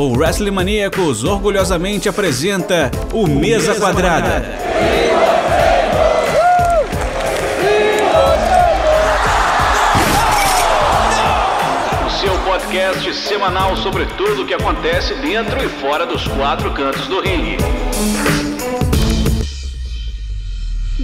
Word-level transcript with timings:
o 0.00 0.16
Wrestling 0.16 0.50
Maníacos 0.50 1.24
orgulhosamente 1.24 2.08
apresenta 2.08 2.90
o 3.12 3.26
Mesa 3.26 3.78
Quadrada. 3.78 4.42
O 12.06 12.10
seu 12.18 12.32
podcast 12.44 13.14
semanal 13.14 13.76
sobre 13.76 14.06
tudo 14.16 14.42
o 14.42 14.46
que 14.46 14.54
acontece 14.54 15.14
dentro 15.16 15.62
e 15.62 15.68
fora 15.68 16.06
dos 16.06 16.26
quatro 16.28 16.72
cantos 16.72 17.06
do 17.06 17.20
ringue. 17.20 17.58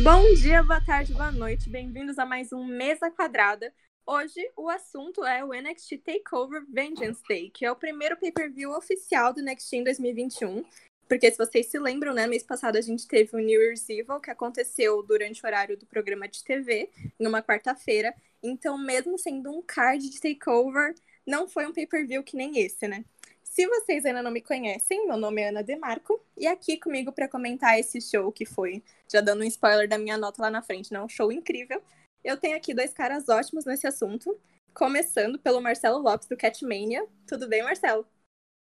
Bom 0.02 0.32
dia, 0.34 0.62
boa 0.62 0.80
tarde, 0.80 1.12
boa 1.12 1.32
noite. 1.32 1.68
Bem-vindos 1.68 2.18
a 2.18 2.24
mais 2.24 2.50
um 2.50 2.64
Mesa 2.64 3.10
Quadrada. 3.10 3.70
Hoje 4.08 4.48
o 4.56 4.68
assunto 4.68 5.24
é 5.24 5.44
o 5.44 5.48
NXT 5.48 5.98
Takeover 5.98 6.64
Vengeance 6.68 7.20
Day, 7.28 7.50
que 7.50 7.66
é 7.66 7.72
o 7.72 7.74
primeiro 7.74 8.16
pay-per-view 8.16 8.70
oficial 8.70 9.32
do 9.32 9.42
NXT 9.42 9.72
em 9.72 9.82
2021. 9.82 10.64
Porque 11.08 11.28
se 11.28 11.36
vocês 11.36 11.66
se 11.66 11.76
lembram, 11.76 12.14
né, 12.14 12.24
mês 12.28 12.44
passado 12.44 12.76
a 12.76 12.80
gente 12.80 13.08
teve 13.08 13.34
o 13.34 13.40
New 13.40 13.60
Year's 13.60 13.88
Evil, 13.88 14.20
que 14.20 14.30
aconteceu 14.30 15.02
durante 15.02 15.42
o 15.42 15.46
horário 15.48 15.76
do 15.76 15.84
programa 15.86 16.28
de 16.28 16.44
TV, 16.44 16.88
em 17.18 17.26
uma 17.26 17.42
quarta-feira. 17.42 18.14
Então, 18.40 18.78
mesmo 18.78 19.18
sendo 19.18 19.50
um 19.50 19.60
card 19.60 20.08
de 20.08 20.20
takeover, 20.20 20.94
não 21.26 21.48
foi 21.48 21.66
um 21.66 21.72
pay-per-view 21.72 22.22
que 22.22 22.36
nem 22.36 22.60
esse, 22.60 22.86
né? 22.86 23.04
Se 23.42 23.66
vocês 23.66 24.06
ainda 24.06 24.22
não 24.22 24.30
me 24.30 24.40
conhecem, 24.40 25.04
meu 25.08 25.16
nome 25.16 25.42
é 25.42 25.48
Ana 25.48 25.64
Demarco, 25.64 26.20
e 26.36 26.46
aqui 26.46 26.76
comigo 26.76 27.10
para 27.10 27.26
comentar 27.26 27.76
esse 27.76 28.00
show 28.00 28.30
que 28.30 28.44
foi, 28.44 28.84
já 29.10 29.20
dando 29.20 29.40
um 29.40 29.46
spoiler 29.48 29.88
da 29.88 29.98
minha 29.98 30.16
nota 30.16 30.42
lá 30.42 30.50
na 30.50 30.62
frente, 30.62 30.92
né? 30.92 31.02
Um 31.02 31.08
show 31.08 31.32
incrível. 31.32 31.82
Eu 32.26 32.36
tenho 32.36 32.56
aqui 32.56 32.74
dois 32.74 32.92
caras 32.92 33.28
ótimos 33.28 33.64
nesse 33.64 33.86
assunto, 33.86 34.36
começando 34.74 35.38
pelo 35.38 35.60
Marcelo 35.60 36.02
Lopes 36.02 36.26
do 36.26 36.36
Catmania. 36.36 37.06
Tudo 37.24 37.48
bem, 37.48 37.62
Marcelo? 37.62 38.04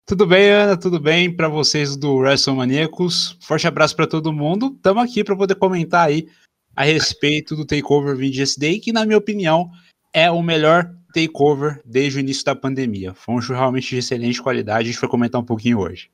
Tudo 0.05 0.27
bem, 0.27 0.51
Ana? 0.51 0.77
Tudo 0.77 0.99
bem 0.99 1.35
para 1.35 1.49
vocês 1.49 1.97
do 1.97 2.17
WrestleManiacos? 2.17 3.39
Forte 3.41 3.69
abraço 3.69 3.95
para 3.95 4.09
todo 4.09 4.33
mundo. 4.33 4.75
Estamos 4.75 5.05
aqui 5.05 5.23
para 5.23 5.37
poder 5.37 5.55
comentar 5.55 6.09
aí 6.09 6.29
a 6.75 6.83
respeito 6.83 7.55
do 7.55 7.65
Takeover 7.65 8.17
VGS 8.17 8.59
Day, 8.59 8.81
que 8.81 8.93
na 8.93 9.07
minha 9.07 9.19
opinião 9.19 9.71
é 10.13 10.29
o 10.29 10.43
melhor 10.43 10.93
takeover 11.15 11.81
desde 11.85 12.19
o 12.19 12.21
início 12.21 12.45
da 12.45 12.57
pandemia. 12.57 13.15
Foi 13.15 13.37
um 13.37 13.41
show 13.41 13.55
realmente 13.55 13.89
de 13.91 13.99
excelente 13.99 14.43
qualidade, 14.43 14.89
a 14.89 14.93
gente 14.93 15.01
vai 15.01 15.09
comentar 15.09 15.41
um 15.41 15.47
pouquinho 15.47 15.79
hoje. 15.79 16.11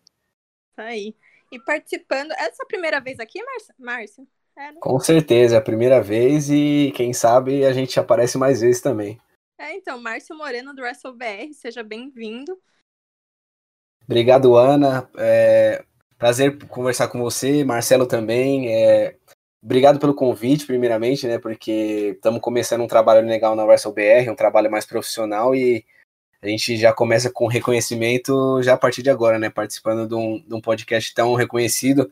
Aí. 0.76 1.16
E 1.50 1.58
participando, 1.58 2.32
essa 2.32 2.62
é 2.62 2.64
a 2.64 2.68
primeira 2.68 3.00
vez 3.00 3.18
aqui, 3.18 3.40
Márcio? 3.78 4.28
É? 4.60 4.74
Com 4.74 5.00
certeza, 5.00 5.54
é 5.54 5.58
a 5.58 5.62
primeira 5.62 6.02
vez 6.02 6.50
e 6.50 6.92
quem 6.94 7.14
sabe 7.14 7.64
a 7.64 7.72
gente 7.72 7.98
aparece 7.98 8.36
mais 8.36 8.60
vezes 8.60 8.82
também. 8.82 9.18
É, 9.58 9.74
então, 9.74 9.98
Márcio 9.98 10.36
Moreno 10.36 10.74
do 10.74 10.82
WrestleBR, 10.82 11.54
seja 11.54 11.82
bem-vindo. 11.82 12.58
Obrigado, 14.04 14.56
Ana. 14.56 15.08
É, 15.16 15.82
prazer 16.18 16.58
conversar 16.66 17.08
com 17.08 17.20
você, 17.20 17.64
Marcelo 17.64 18.06
também. 18.06 18.74
É, 18.74 19.16
obrigado 19.62 19.98
pelo 19.98 20.14
convite, 20.14 20.66
primeiramente, 20.66 21.26
né? 21.26 21.38
Porque 21.38 22.12
estamos 22.16 22.42
começando 22.42 22.82
um 22.82 22.88
trabalho 22.88 23.26
legal 23.26 23.56
na 23.56 23.64
WrestleBR, 23.64 24.28
um 24.28 24.36
trabalho 24.36 24.70
mais 24.70 24.84
profissional 24.84 25.54
e 25.54 25.86
a 26.42 26.48
gente 26.48 26.76
já 26.76 26.92
começa 26.92 27.30
com 27.30 27.46
reconhecimento 27.46 28.62
já 28.62 28.74
a 28.74 28.78
partir 28.78 29.02
de 29.02 29.08
agora, 29.08 29.38
né? 29.38 29.48
Participando 29.48 30.06
de 30.06 30.14
um, 30.14 30.38
de 30.38 30.54
um 30.54 30.60
podcast 30.60 31.14
tão 31.14 31.34
reconhecido 31.34 32.10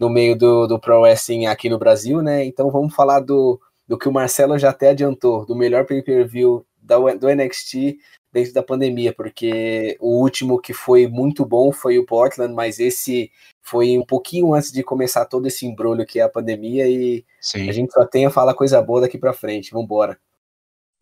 no 0.00 0.08
meio 0.08 0.34
do, 0.34 0.66
do 0.66 0.80
Pro 0.80 1.02
Wrestling 1.02 1.44
aqui 1.44 1.68
no 1.68 1.78
Brasil, 1.78 2.22
né? 2.22 2.42
Então 2.42 2.70
vamos 2.70 2.94
falar 2.94 3.20
do, 3.20 3.60
do 3.86 3.98
que 3.98 4.08
o 4.08 4.12
Marcelo 4.12 4.58
já 4.58 4.70
até 4.70 4.88
adiantou, 4.88 5.44
do 5.44 5.54
melhor 5.54 5.84
pay-per-view 5.84 6.64
do 6.80 7.28
NXT 7.28 7.98
dentro 8.32 8.54
da 8.54 8.62
pandemia, 8.62 9.12
porque 9.12 9.98
o 10.00 10.20
último 10.22 10.58
que 10.58 10.72
foi 10.72 11.06
muito 11.06 11.44
bom 11.44 11.70
foi 11.70 11.98
o 11.98 12.06
Portland, 12.06 12.54
mas 12.54 12.80
esse 12.80 13.30
foi 13.60 13.98
um 13.98 14.04
pouquinho 14.04 14.54
antes 14.54 14.72
de 14.72 14.82
começar 14.82 15.26
todo 15.26 15.46
esse 15.46 15.66
embrulho 15.66 16.06
que 16.06 16.18
é 16.18 16.22
a 16.22 16.28
pandemia 16.28 16.88
e 16.88 17.22
Sim. 17.38 17.68
a 17.68 17.72
gente 17.72 17.92
só 17.92 18.06
tem 18.06 18.24
a 18.24 18.30
falar 18.30 18.54
coisa 18.54 18.80
boa 18.80 19.02
daqui 19.02 19.18
para 19.18 19.34
frente. 19.34 19.70
Vamos 19.70 19.84
embora. 19.84 20.18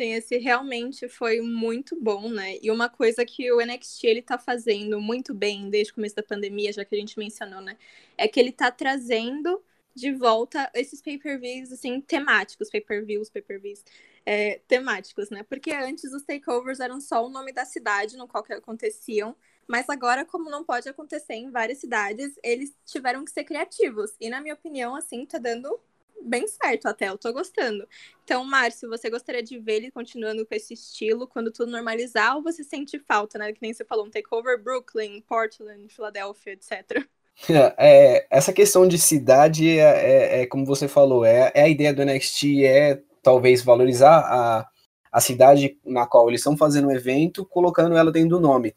Sim, 0.00 0.12
esse 0.14 0.38
realmente 0.38 1.08
foi 1.08 1.40
muito 1.40 1.96
bom, 2.00 2.28
né? 2.30 2.56
E 2.62 2.70
uma 2.70 2.88
coisa 2.88 3.24
que 3.26 3.50
o 3.50 3.60
NXT 3.60 4.04
ele 4.06 4.22
tá 4.22 4.38
fazendo 4.38 5.00
muito 5.00 5.34
bem 5.34 5.68
desde 5.68 5.90
o 5.92 5.94
começo 5.96 6.14
da 6.14 6.22
pandemia, 6.22 6.72
já 6.72 6.84
que 6.84 6.94
a 6.94 6.98
gente 6.98 7.18
mencionou, 7.18 7.60
né? 7.60 7.76
É 8.16 8.28
que 8.28 8.38
ele 8.38 8.52
tá 8.52 8.70
trazendo 8.70 9.60
de 9.96 10.12
volta 10.12 10.70
esses 10.72 11.02
pay-per-views, 11.02 11.72
assim, 11.72 12.00
temáticos, 12.00 12.70
pay-per-views, 12.70 13.28
pay-per-views, 13.28 13.82
é, 14.24 14.60
temáticos, 14.68 15.30
né? 15.30 15.42
Porque 15.42 15.72
antes 15.72 16.12
os 16.12 16.22
takeovers 16.22 16.78
eram 16.78 17.00
só 17.00 17.26
o 17.26 17.28
nome 17.28 17.52
da 17.52 17.64
cidade 17.64 18.16
no 18.16 18.28
qual 18.28 18.44
que 18.44 18.52
aconteciam, 18.52 19.34
mas 19.66 19.88
agora, 19.90 20.24
como 20.24 20.48
não 20.48 20.62
pode 20.62 20.88
acontecer 20.88 21.34
em 21.34 21.50
várias 21.50 21.78
cidades, 21.78 22.38
eles 22.44 22.72
tiveram 22.86 23.24
que 23.24 23.32
ser 23.32 23.42
criativos. 23.42 24.12
E, 24.20 24.30
na 24.30 24.40
minha 24.40 24.54
opinião, 24.54 24.94
assim, 24.94 25.26
tá 25.26 25.38
dando 25.38 25.78
bem 26.22 26.46
certo 26.46 26.86
até, 26.86 27.08
eu 27.08 27.18
tô 27.18 27.32
gostando. 27.32 27.86
Então, 28.24 28.44
Márcio, 28.44 28.88
você 28.88 29.08
gostaria 29.08 29.42
de 29.42 29.58
ver 29.58 29.76
ele 29.76 29.90
continuando 29.90 30.44
com 30.46 30.54
esse 30.54 30.74
estilo 30.74 31.26
quando 31.26 31.50
tudo 31.50 31.72
normalizar, 31.72 32.36
ou 32.36 32.42
você 32.42 32.62
sente 32.62 32.98
falta, 32.98 33.38
né? 33.38 33.52
Que 33.52 33.62
nem 33.62 33.72
você 33.72 33.84
falou, 33.84 34.06
um 34.06 34.10
takeover 34.10 34.62
Brooklyn, 34.62 35.20
Portland, 35.22 35.88
Filadélfia, 35.88 36.52
etc. 36.52 37.06
É, 37.48 37.74
é, 37.78 38.26
essa 38.30 38.52
questão 38.52 38.86
de 38.88 38.98
cidade 38.98 39.78
é, 39.78 40.40
é, 40.40 40.42
é 40.42 40.46
como 40.46 40.66
você 40.66 40.88
falou, 40.88 41.24
é, 41.24 41.52
é, 41.54 41.62
a 41.62 41.68
ideia 41.68 41.94
do 41.94 42.04
NXT, 42.04 42.64
é 42.64 43.00
talvez 43.22 43.62
valorizar 43.62 44.18
a, 44.18 44.68
a 45.12 45.20
cidade 45.20 45.78
na 45.84 46.06
qual 46.06 46.28
eles 46.28 46.40
estão 46.40 46.56
fazendo 46.56 46.88
o 46.88 46.92
evento, 46.92 47.46
colocando 47.46 47.96
ela 47.96 48.10
dentro 48.10 48.30
do 48.30 48.40
nome. 48.40 48.74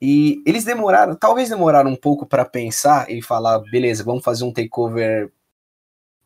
E 0.00 0.42
eles 0.46 0.64
demoraram, 0.64 1.16
talvez 1.16 1.48
demoraram 1.48 1.90
um 1.90 1.96
pouco 1.96 2.26
para 2.26 2.44
pensar 2.44 3.10
e 3.10 3.22
falar, 3.22 3.58
beleza, 3.58 4.04
vamos 4.04 4.22
fazer 4.22 4.44
um 4.44 4.52
takeover 4.52 5.32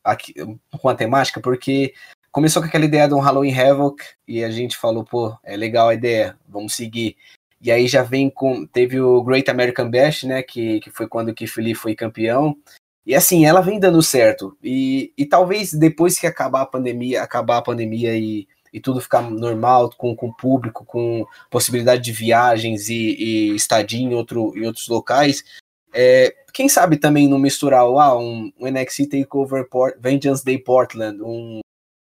aqui, 0.04 0.34
com 0.80 0.88
a 0.88 0.94
temática, 0.94 1.40
porque 1.40 1.94
começou 2.30 2.62
com 2.62 2.68
aquela 2.68 2.84
ideia 2.84 3.08
de 3.08 3.14
um 3.14 3.20
Halloween 3.20 3.58
Havoc 3.58 4.02
e 4.26 4.44
a 4.44 4.50
gente 4.50 4.76
falou, 4.76 5.04
pô, 5.04 5.36
é 5.44 5.56
legal 5.56 5.88
a 5.88 5.94
ideia, 5.94 6.36
vamos 6.48 6.74
seguir. 6.74 7.16
E 7.60 7.70
aí 7.70 7.86
já 7.86 8.02
vem 8.02 8.30
com. 8.30 8.66
Teve 8.66 9.00
o 9.00 9.22
Great 9.22 9.50
American 9.50 9.90
Bash, 9.90 10.22
né? 10.22 10.42
Que, 10.42 10.80
que 10.80 10.90
foi 10.90 11.06
quando 11.06 11.28
o 11.28 11.34
Keith 11.34 11.56
Lee 11.58 11.74
foi 11.74 11.94
campeão. 11.94 12.56
E 13.04 13.14
assim, 13.14 13.44
ela 13.44 13.60
vem 13.60 13.78
dando 13.78 14.02
certo. 14.02 14.56
E, 14.62 15.12
e 15.16 15.26
talvez 15.26 15.72
depois 15.72 16.18
que 16.18 16.26
acabar 16.26 16.62
a 16.62 16.66
pandemia, 16.66 17.22
acabar 17.22 17.58
a 17.58 17.62
pandemia 17.62 18.16
e, 18.16 18.46
e 18.72 18.80
tudo 18.80 19.00
ficar 19.00 19.22
normal, 19.22 19.90
com, 19.96 20.14
com 20.14 20.28
o 20.28 20.36
público, 20.36 20.84
com 20.84 21.26
possibilidade 21.50 22.02
de 22.02 22.12
viagens 22.12 22.88
e, 22.88 23.16
e 23.18 23.54
estadia 23.54 24.00
em, 24.00 24.14
outro, 24.14 24.56
em 24.56 24.66
outros 24.66 24.88
locais, 24.88 25.44
é, 25.92 26.34
quem 26.52 26.68
sabe 26.68 26.96
também 26.96 27.28
não 27.28 27.38
misturar 27.38 27.82
ah, 27.82 28.18
um, 28.18 28.52
um 28.58 28.66
NXT 28.70 29.08
Takeover 29.08 29.68
Port, 29.68 29.96
Vengeance 30.00 30.44
Day 30.44 30.58
Portland, 30.58 31.20
um 31.22 31.60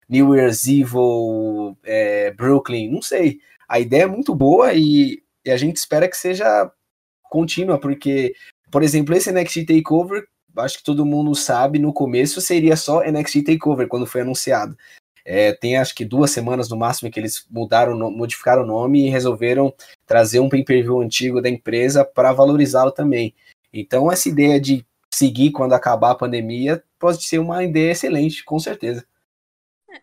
New 0.10 0.36
Year's 0.36 0.66
Evil 0.68 1.78
é, 1.84 2.32
Brooklyn, 2.32 2.92
não 2.92 3.02
sei. 3.02 3.40
A 3.68 3.80
ideia 3.80 4.04
é 4.04 4.08
muito 4.08 4.34
boa 4.34 4.74
e, 4.74 5.22
e, 5.46 5.52
a 5.52 5.58
gente 5.58 5.78
espera 5.78 6.08
que 6.08 6.16
seja 6.18 6.72
contínua, 7.24 7.80
porque, 7.80 8.34
por 8.72 8.84
exemplo, 8.84 9.16
esse 9.16 9.32
NXT 9.32 9.66
Takeover, 9.66 10.26
acho 10.58 10.78
que 10.78 10.84
todo 10.84 11.06
mundo 11.06 11.36
sabe, 11.36 11.78
no 11.78 11.94
começo 11.94 12.40
seria 12.40 12.78
só 12.78 13.04
NXT 13.04 13.44
Takeover 13.44 13.88
quando 13.88 14.08
foi 14.08 14.22
anunciado. 14.22 14.78
É, 15.26 15.52
tem 15.52 15.76
acho 15.76 15.94
que 15.94 16.06
duas 16.06 16.32
semanas 16.32 16.70
no 16.70 16.78
máximo 16.78 17.12
que 17.12 17.20
eles 17.20 17.46
mudaram, 17.52 17.98
modificaram 18.10 18.64
o 18.64 18.66
nome 18.66 19.06
e 19.06 19.10
resolveram 19.10 19.74
trazer 20.06 20.40
um 20.40 20.48
pay-per-view 20.48 21.02
antigo 21.02 21.42
da 21.42 21.50
empresa 21.50 22.06
para 22.06 22.32
valorizá-lo 22.32 22.92
também. 22.92 23.36
Então, 23.74 24.12
essa 24.12 24.30
ideia 24.30 24.60
de 24.60 24.86
seguir 25.14 25.52
quando 25.52 25.74
acabar 25.74 26.12
a 26.12 26.16
pandemia 26.16 26.84
pode 27.00 27.24
ser 27.24 27.40
uma 27.40 27.64
ideia 27.64 27.92
excelente, 27.92 28.44
com 28.44 28.60
certeza. 28.60 29.06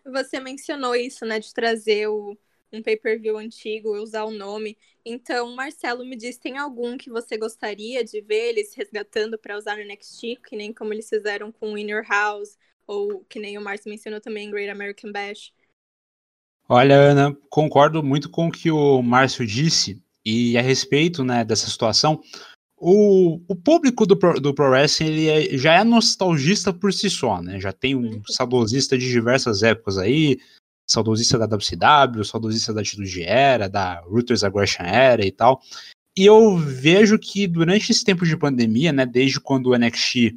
Você 0.05 0.39
mencionou 0.39 0.95
isso, 0.95 1.25
né, 1.25 1.39
de 1.39 1.53
trazer 1.53 2.07
o, 2.07 2.37
um 2.71 2.81
pay-per-view 2.81 3.37
antigo 3.37 3.95
e 3.95 3.99
usar 3.99 4.23
o 4.23 4.31
nome. 4.31 4.77
Então, 5.05 5.55
Marcelo, 5.55 6.05
me 6.05 6.15
diz, 6.15 6.37
tem 6.37 6.57
algum 6.57 6.97
que 6.97 7.09
você 7.09 7.37
gostaria 7.37 8.03
de 8.03 8.21
ver 8.21 8.49
eles 8.49 8.73
resgatando 8.73 9.37
para 9.37 9.57
usar 9.57 9.77
no 9.77 9.83
NXT, 9.83 10.37
que 10.47 10.55
nem 10.55 10.73
como 10.73 10.93
eles 10.93 11.07
fizeram 11.07 11.51
com 11.51 11.73
o 11.73 11.77
Inner 11.77 12.05
House, 12.07 12.57
ou 12.87 13.23
que 13.29 13.39
nem 13.39 13.57
o 13.57 13.61
Márcio 13.61 13.89
mencionou 13.89 14.19
também, 14.19 14.49
Great 14.49 14.69
American 14.69 15.11
Bash? 15.11 15.53
Olha, 16.67 16.95
Ana, 16.95 17.37
concordo 17.49 18.01
muito 18.03 18.29
com 18.29 18.47
o 18.47 18.51
que 18.51 18.71
o 18.71 19.01
Márcio 19.01 19.45
disse, 19.45 20.01
e 20.25 20.57
a 20.57 20.61
respeito 20.61 21.23
né, 21.23 21.45
dessa 21.45 21.67
situação, 21.67 22.19
o, 22.87 23.41
o 23.47 23.55
público 23.55 24.05
do 24.05 24.15
Pro, 24.15 24.39
do 24.39 24.53
Pro 24.53 24.69
Wrestling 24.69 25.07
ele 25.07 25.27
é, 25.27 25.57
já 25.57 25.73
é 25.73 25.83
nostalgista 25.83 26.71
por 26.71 26.93
si 26.93 27.09
só, 27.09 27.41
né? 27.41 27.59
Já 27.59 27.73
tem 27.73 27.95
um 27.95 28.01
uhum. 28.01 28.21
saudosista 28.27 28.95
de 28.95 29.09
diversas 29.09 29.63
épocas 29.63 29.97
aí, 29.97 30.37
saudosista 30.87 31.35
da 31.39 31.47
WCW, 31.47 32.23
saudosista 32.23 32.71
da 32.71 32.81
Atitude 32.81 33.23
Era, 33.23 33.67
da 33.67 34.01
Ruthless 34.01 34.45
Aggression 34.45 34.83
Era 34.83 35.25
e 35.25 35.31
tal. 35.31 35.59
E 36.15 36.27
eu 36.27 36.57
vejo 36.57 37.17
que 37.17 37.47
durante 37.47 37.91
esse 37.91 38.05
tempo 38.05 38.23
de 38.23 38.37
pandemia, 38.37 38.93
né, 38.93 39.03
desde 39.03 39.39
quando 39.39 39.71
o 39.71 39.75
NXT 39.75 40.35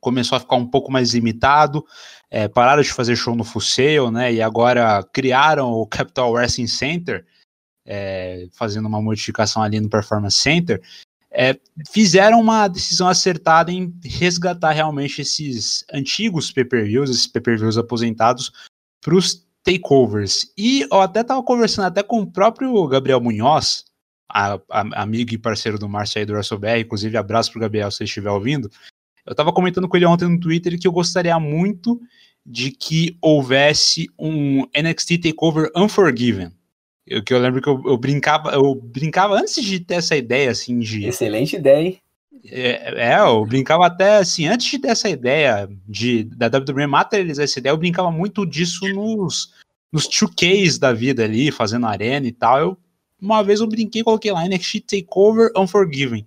começou 0.00 0.34
a 0.34 0.40
ficar 0.40 0.56
um 0.56 0.66
pouco 0.66 0.90
mais 0.90 1.14
limitado, 1.14 1.86
é, 2.28 2.48
pararam 2.48 2.82
de 2.82 2.92
fazer 2.92 3.14
show 3.14 3.36
no 3.36 3.44
Sail, 3.60 4.10
né, 4.10 4.34
e 4.34 4.42
agora 4.42 5.00
criaram 5.12 5.70
o 5.70 5.86
Capital 5.86 6.32
Wrestling 6.32 6.66
Center, 6.66 7.24
é, 7.86 8.48
fazendo 8.52 8.88
uma 8.88 9.00
modificação 9.00 9.62
ali 9.62 9.78
no 9.78 9.88
Performance 9.88 10.38
Center, 10.38 10.82
é, 11.34 11.58
fizeram 11.90 12.40
uma 12.40 12.68
decisão 12.68 13.08
acertada 13.08 13.72
em 13.72 13.92
resgatar 14.04 14.72
realmente 14.72 15.22
esses 15.22 15.84
antigos 15.92 16.52
pay-per-views, 16.52 17.10
esses 17.10 17.26
pay-per-views 17.26 17.78
aposentados, 17.78 18.52
para 19.00 19.14
os 19.14 19.46
takeovers. 19.64 20.52
E 20.56 20.82
eu 20.82 21.00
até 21.00 21.20
estava 21.20 21.42
conversando 21.42 21.86
até 21.86 22.02
com 22.02 22.20
o 22.20 22.30
próprio 22.30 22.86
Gabriel 22.86 23.20
Munhoz, 23.20 23.84
a, 24.30 24.54
a, 24.70 25.02
amigo 25.02 25.32
e 25.32 25.38
parceiro 25.38 25.78
do 25.78 25.88
Márcio 25.88 26.18
aí 26.18 26.26
do 26.26 26.32
WrestleBR, 26.32 26.80
inclusive 26.80 27.16
abraço 27.16 27.50
pro 27.50 27.60
Gabriel 27.60 27.90
se 27.90 28.04
estiver 28.04 28.30
ouvindo. 28.30 28.70
Eu 29.24 29.32
estava 29.32 29.52
comentando 29.52 29.88
com 29.88 29.96
ele 29.96 30.06
ontem 30.06 30.28
no 30.28 30.40
Twitter 30.40 30.78
que 30.78 30.86
eu 30.86 30.92
gostaria 30.92 31.38
muito 31.38 32.00
de 32.44 32.72
que 32.72 33.16
houvesse 33.20 34.08
um 34.18 34.62
NXT 34.76 35.18
Takeover 35.18 35.70
Unforgiven. 35.76 36.52
Eu, 37.06 37.22
que 37.22 37.34
eu 37.34 37.38
lembro 37.38 37.60
que 37.60 37.68
eu, 37.68 37.82
eu, 37.84 37.96
brincava, 37.96 38.50
eu 38.52 38.74
brincava 38.74 39.34
antes 39.34 39.62
de 39.62 39.80
ter 39.80 39.94
essa 39.94 40.16
ideia, 40.16 40.50
assim, 40.50 40.78
de. 40.78 41.06
Excelente 41.06 41.56
ideia, 41.56 41.86
hein? 41.86 41.98
É, 42.44 43.12
é, 43.12 43.18
eu 43.20 43.44
brincava 43.46 43.86
até 43.86 44.16
assim, 44.16 44.46
antes 44.46 44.68
de 44.68 44.78
ter 44.78 44.88
essa 44.88 45.08
ideia 45.08 45.68
de 45.86 46.24
da 46.24 46.46
WWE 46.46 46.86
materializar 46.88 47.44
essa 47.44 47.58
ideia, 47.60 47.72
eu 47.72 47.76
brincava 47.76 48.10
muito 48.10 48.44
disso 48.44 48.84
nos, 48.88 49.54
nos 49.92 50.08
2Ks 50.08 50.78
da 50.78 50.92
vida 50.92 51.22
ali, 51.22 51.52
fazendo 51.52 51.86
arena 51.86 52.26
e 52.26 52.32
tal. 52.32 52.58
Eu, 52.58 52.78
uma 53.20 53.42
vez 53.42 53.60
eu 53.60 53.68
brinquei, 53.68 54.02
coloquei 54.02 54.32
lá 54.32 54.44
NXT 54.44 54.80
Takeover 54.80 55.52
Unforgiven. 55.56 56.26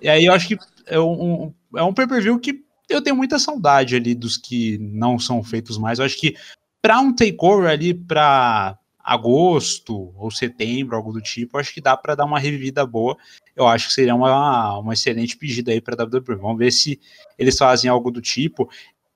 E 0.00 0.08
aí 0.08 0.24
eu 0.24 0.32
acho 0.32 0.48
que 0.48 0.58
é 0.86 0.98
um, 0.98 1.52
é 1.76 1.82
um 1.82 1.92
pay-per-view 1.92 2.38
que 2.38 2.62
eu 2.88 3.02
tenho 3.02 3.16
muita 3.16 3.38
saudade 3.38 3.94
ali 3.94 4.14
dos 4.14 4.36
que 4.36 4.78
não 4.78 5.18
são 5.18 5.42
feitos 5.42 5.76
mais. 5.76 5.98
Eu 5.98 6.06
acho 6.06 6.18
que 6.18 6.34
para 6.80 6.98
um 7.00 7.14
takeover 7.14 7.68
ali 7.68 7.92
para 7.92 8.78
agosto 9.04 10.12
ou 10.16 10.30
setembro, 10.30 10.96
algo 10.96 11.12
do 11.12 11.20
tipo, 11.20 11.58
acho 11.58 11.72
que 11.72 11.80
dá 11.80 11.96
para 11.96 12.14
dar 12.14 12.24
uma 12.24 12.38
revivida 12.38 12.84
boa. 12.86 13.16
Eu 13.56 13.66
acho 13.66 13.88
que 13.88 13.94
seria 13.94 14.14
uma, 14.14 14.78
uma 14.78 14.92
excelente 14.92 15.36
pedida 15.36 15.72
aí 15.72 15.80
para 15.80 16.02
WWE. 16.04 16.36
Vamos 16.36 16.58
ver 16.58 16.72
se 16.72 17.00
eles 17.38 17.56
fazem 17.56 17.90
algo 17.90 18.10
do 18.10 18.20
tipo. 18.20 18.70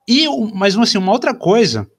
E, 0.09 0.27
mas 0.55 0.77
assim, 0.77 0.99
uma 0.99 1.13
outra 1.13 1.35
coisa 1.35 1.91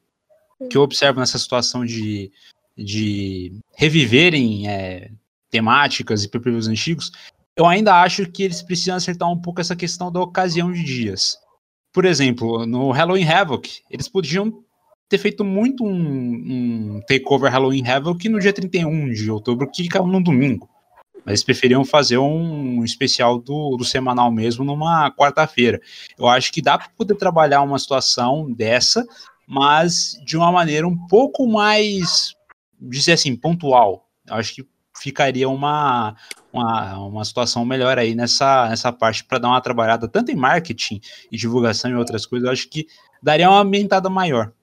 que 0.70 0.78
eu 0.78 0.82
observo 0.82 1.20
nessa 1.20 1.38
situação 1.38 1.86
de, 1.86 2.32
de 2.78 3.60
reviverem 3.76 4.70
é, 4.70 5.12
temáticas 5.50 6.24
e 6.24 6.30
previews 6.30 6.68
antigos, 6.68 7.12
eu 7.56 7.66
ainda 7.66 8.02
acho 8.02 8.30
que 8.30 8.44
eles 8.44 8.62
precisam 8.62 8.96
acertar 8.96 9.32
um 9.32 9.40
pouco 9.40 9.62
essa 9.62 9.76
questão 9.76 10.12
da 10.12 10.20
ocasião 10.20 10.72
de 10.72 10.84
dias. 10.84 11.38
Por 11.94 12.04
exemplo, 12.04 12.66
no 12.66 12.92
Halloween 12.92 13.24
Havoc, 13.24 13.82
eles 13.90 14.10
podiam 14.10 14.65
ter 15.08 15.18
feito 15.18 15.44
muito 15.44 15.86
um, 15.86 16.96
um 16.96 17.02
takeover 17.08 17.52
Halloween 17.52 17.88
Havoc 17.88 18.28
no 18.28 18.40
dia 18.40 18.54
31 18.54 19.12
de 19.12 19.30
outubro, 19.30 19.70
que 19.70 19.88
caiu 19.88 20.08
no 20.08 20.24
domingo. 20.24 20.70
Mas 21.26 21.32
eles 21.32 21.44
preferiam 21.44 21.84
fazer 21.84 22.18
um 22.18 22.84
especial 22.84 23.40
do, 23.40 23.76
do 23.78 23.84
semanal 23.84 24.32
mesmo 24.32 24.64
numa 24.64 25.12
quarta-feira. 25.12 25.82
Eu 26.18 26.28
acho 26.28 26.52
que 26.52 26.62
dá 26.62 26.78
para 26.78 26.90
poder 26.90 27.16
trabalhar 27.16 27.62
uma 27.62 27.80
situação 27.80 28.52
dessa, 28.52 29.04
mas 29.48 30.14
de 30.24 30.38
uma 30.38 30.52
maneira 30.52 30.88
um 30.88 30.96
pouco 31.08 31.48
mais, 31.48 32.36
dizer 32.80 33.14
assim, 33.14 33.36
pontual. 33.36 34.08
Eu 34.28 34.36
acho 34.36 34.54
que 34.54 34.68
ficaria 34.98 35.50
uma, 35.50 36.16
uma, 36.54 37.00
uma 37.00 37.26
situação 37.26 37.66
melhor 37.66 37.98
aí 37.98 38.16
nessa, 38.16 38.70
nessa 38.70 38.92
parte 38.92 39.24
para 39.24 39.40
dar 39.40 39.50
uma 39.50 39.62
trabalhada 39.62 40.08
tanto 40.08 40.32
em 40.32 40.36
marketing 40.36 41.02
e 41.32 41.38
divulgação 41.38 41.92
e 41.92 41.96
outras 41.96 42.26
coisas. 42.26 42.46
Eu 42.46 42.54
acho 42.54 42.70
que 42.70 42.88
daria 43.22 43.50
uma 43.50 43.62
ambientada 43.62 44.10
maior. 44.10 44.54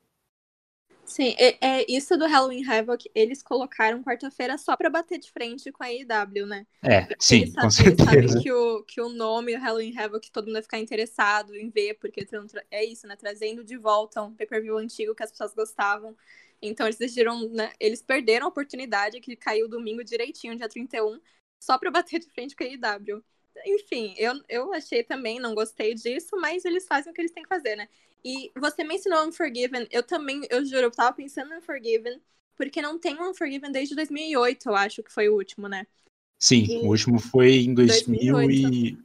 Sim, 1.12 1.34
é, 1.38 1.58
é, 1.60 1.86
isso 1.86 2.16
do 2.16 2.26
Halloween 2.26 2.66
Havoc, 2.66 3.04
eles 3.14 3.42
colocaram 3.42 4.02
quarta-feira 4.02 4.56
só 4.56 4.74
para 4.74 4.88
bater 4.88 5.18
de 5.18 5.30
frente 5.30 5.70
com 5.70 5.84
a 5.84 5.92
IW, 5.92 6.46
né? 6.46 6.66
É, 6.82 7.06
sim, 7.20 7.52
com 7.52 7.68
certeza. 7.68 8.14
Eles 8.14 8.30
sabem 8.30 8.42
que 8.42 8.50
o, 8.50 8.82
que 8.84 8.98
o 8.98 9.10
nome 9.10 9.54
Halloween 9.54 9.94
Havoc 9.94 10.30
todo 10.30 10.46
mundo 10.46 10.54
vai 10.54 10.62
ficar 10.62 10.78
interessado 10.78 11.54
em 11.54 11.68
ver, 11.68 11.98
porque 12.00 12.26
é 12.70 12.82
isso, 12.82 13.06
né? 13.06 13.14
Trazendo 13.14 13.62
de 13.62 13.76
volta 13.76 14.22
um 14.22 14.34
pay-per-view 14.34 14.78
antigo 14.78 15.14
que 15.14 15.22
as 15.22 15.30
pessoas 15.30 15.52
gostavam. 15.52 16.16
Então 16.62 16.86
eles 16.86 16.96
decidiram, 16.96 17.46
né? 17.50 17.74
Eles 17.78 18.00
perderam 18.00 18.46
a 18.46 18.48
oportunidade 18.48 19.20
que 19.20 19.36
caiu 19.36 19.68
domingo 19.68 20.02
direitinho, 20.02 20.56
dia 20.56 20.66
31, 20.66 21.20
só 21.62 21.76
para 21.76 21.90
bater 21.90 22.20
de 22.20 22.30
frente 22.30 22.56
com 22.56 22.64
a 22.64 22.66
IW. 22.66 23.22
Enfim, 23.66 24.14
eu, 24.16 24.32
eu 24.48 24.72
achei 24.72 25.04
também, 25.04 25.38
não 25.38 25.54
gostei 25.54 25.94
disso, 25.94 26.38
mas 26.40 26.64
eles 26.64 26.86
fazem 26.86 27.12
o 27.12 27.14
que 27.14 27.20
eles 27.20 27.32
têm 27.32 27.42
que 27.42 27.50
fazer, 27.50 27.76
né? 27.76 27.86
E 28.24 28.52
você 28.56 28.84
mencionou 28.84 29.26
Unforgiven, 29.26 29.86
eu 29.90 30.02
também, 30.02 30.42
eu 30.48 30.64
juro, 30.64 30.82
eu 30.82 30.90
tava 30.90 31.14
pensando 31.14 31.52
em 31.52 31.58
Unforgiven, 31.58 32.20
porque 32.56 32.80
não 32.80 32.98
tem 32.98 33.16
um 33.16 33.30
Unforgiven 33.30 33.72
desde 33.72 33.94
2008, 33.94 34.68
eu 34.68 34.76
acho 34.76 35.02
que 35.02 35.12
foi 35.12 35.28
o 35.28 35.34
último, 35.34 35.68
né? 35.68 35.86
Sim, 36.38 36.64
e... 36.68 36.76
o 36.78 36.88
último 36.88 37.18
foi 37.18 37.56
em 37.56 37.74
2000 37.74 38.32
2008. 38.32 38.74
e... 38.74 38.98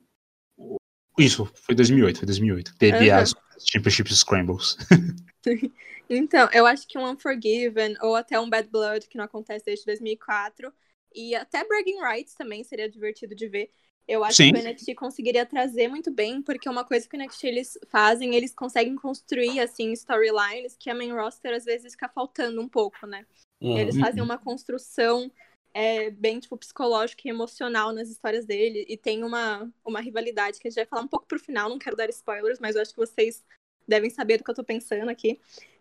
Isso, 1.19 1.51
foi 1.55 1.73
2008, 1.73 2.19
foi 2.19 2.25
2008. 2.27 2.75
Teve 2.77 3.09
uhum. 3.09 3.15
as 3.15 3.33
Championship 3.59 4.13
Scrambles. 4.13 4.77
então, 6.07 6.47
eu 6.53 6.67
acho 6.67 6.87
que 6.87 6.97
um 6.97 7.09
Unforgiven 7.09 7.95
ou 8.01 8.15
até 8.15 8.39
um 8.39 8.49
Bad 8.49 8.69
Blood, 8.69 9.07
que 9.07 9.17
não 9.17 9.25
acontece 9.25 9.65
desde 9.65 9.85
2004, 9.85 10.71
e 11.15 11.33
até 11.33 11.67
Bragging 11.67 11.99
Rights 11.99 12.35
também 12.35 12.63
seria 12.63 12.89
divertido 12.89 13.33
de 13.33 13.47
ver. 13.47 13.71
Eu 14.07 14.23
acho 14.23 14.37
Sim. 14.37 14.53
que 14.53 14.59
o 14.59 14.63
NXT 14.63 14.95
conseguiria 14.95 15.45
trazer 15.45 15.89
muito 15.89 16.09
bem, 16.09 16.41
porque 16.41 16.69
uma 16.69 16.85
coisa 16.85 17.07
que 17.07 17.17
o 17.17 17.19
NXT 17.19 17.43
eles 17.43 17.79
fazem, 17.89 18.35
eles 18.35 18.53
conseguem 18.53 18.95
construir, 18.95 19.59
assim, 19.59 19.91
storylines 19.91 20.77
que 20.79 20.89
a 20.89 20.95
main 20.95 21.11
roster 21.11 21.53
às 21.53 21.65
vezes 21.65 21.91
fica 21.91 22.07
faltando 22.07 22.61
um 22.61 22.69
pouco, 22.69 23.05
né? 23.05 23.25
Uhum. 23.59 23.77
Eles 23.77 23.97
fazem 23.99 24.23
uma 24.23 24.37
construção 24.37 25.29
é, 25.73 26.09
bem, 26.09 26.39
tipo, 26.39 26.57
psicológica 26.57 27.23
e 27.25 27.29
emocional 27.29 27.91
nas 27.91 28.09
histórias 28.09 28.45
dele, 28.45 28.85
e 28.87 28.95
tem 28.95 29.23
uma, 29.25 29.69
uma 29.83 29.99
rivalidade 29.99 30.59
que 30.59 30.67
a 30.67 30.71
gente 30.71 30.79
vai 30.79 30.85
falar 30.85 31.01
um 31.01 31.07
pouco 31.07 31.27
pro 31.27 31.39
final, 31.39 31.69
não 31.69 31.77
quero 31.77 31.97
dar 31.97 32.09
spoilers, 32.09 32.59
mas 32.59 32.75
eu 32.75 32.81
acho 32.81 32.91
que 32.91 32.97
vocês 32.97 33.43
devem 33.85 34.09
saber 34.09 34.37
do 34.37 34.43
que 34.43 34.51
eu 34.51 34.55
tô 34.55 34.63
pensando 34.63 35.09
aqui, 35.09 35.39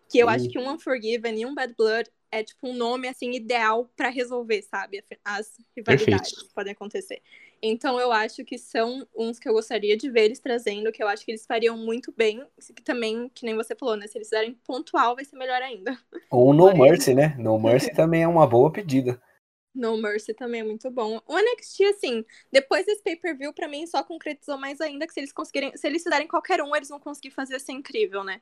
que 0.09 0.19
eu 0.19 0.27
uhum. 0.27 0.33
acho 0.33 0.49
que 0.49 0.59
um 0.59 0.69
Unforgiven 0.69 1.39
e 1.39 1.45
um 1.45 1.55
Bad 1.55 1.73
Blood 1.75 2.09
é, 2.31 2.43
tipo, 2.43 2.67
um 2.67 2.73
nome, 2.73 3.07
assim, 3.07 3.31
ideal 3.31 3.89
para 3.95 4.09
resolver, 4.09 4.61
sabe? 4.61 5.03
As 5.23 5.57
rivalidades 5.75 6.31
Perfeito. 6.31 6.47
que 6.47 6.53
podem 6.53 6.73
acontecer. 6.73 7.21
Então 7.61 7.99
eu 7.99 8.11
acho 8.11 8.45
que 8.45 8.57
são 8.57 9.07
uns 9.15 9.39
que 9.39 9.49
eu 9.49 9.53
gostaria 9.53 9.97
de 9.97 10.09
ver 10.09 10.25
eles 10.25 10.39
trazendo, 10.39 10.91
que 10.91 11.01
eu 11.01 11.07
acho 11.07 11.25
que 11.25 11.31
eles 11.31 11.45
fariam 11.45 11.77
muito 11.77 12.13
bem. 12.15 12.45
Que 12.75 12.83
também, 12.83 13.29
que 13.29 13.45
nem 13.45 13.55
você 13.55 13.75
falou, 13.75 13.95
né? 13.95 14.07
Se 14.07 14.17
eles 14.17 14.29
fizerem 14.29 14.53
pontual, 14.65 15.15
vai 15.15 15.25
ser 15.25 15.37
melhor 15.37 15.61
ainda. 15.61 15.97
Ou 16.29 16.53
No 16.53 16.75
Mercy, 16.75 17.13
né? 17.13 17.35
No 17.39 17.59
Mercy 17.59 17.91
também 17.95 18.23
é 18.23 18.27
uma 18.27 18.45
boa 18.45 18.71
pedida. 18.71 19.21
No 19.73 19.95
Mercy 19.95 20.33
também 20.33 20.61
é 20.61 20.63
muito 20.63 20.89
bom. 20.89 21.21
O 21.27 21.37
NXT, 21.37 21.83
assim, 21.83 22.25
depois 22.51 22.85
desse 22.85 23.03
pay-per-view, 23.03 23.53
pra 23.53 23.67
mim, 23.67 23.85
só 23.85 24.03
concretizou 24.03 24.57
mais 24.57 24.81
ainda 24.81 25.05
que 25.05 25.13
se 25.13 25.19
eles 25.19 25.31
conseguirem. 25.31 25.75
Se 25.77 25.85
eles 25.87 26.03
fizerem 26.03 26.27
qualquer 26.27 26.61
um, 26.61 26.75
eles 26.75 26.89
vão 26.89 26.99
conseguir 26.99 27.31
fazer 27.31 27.59
ser 27.59 27.73
incrível, 27.73 28.23
né? 28.23 28.41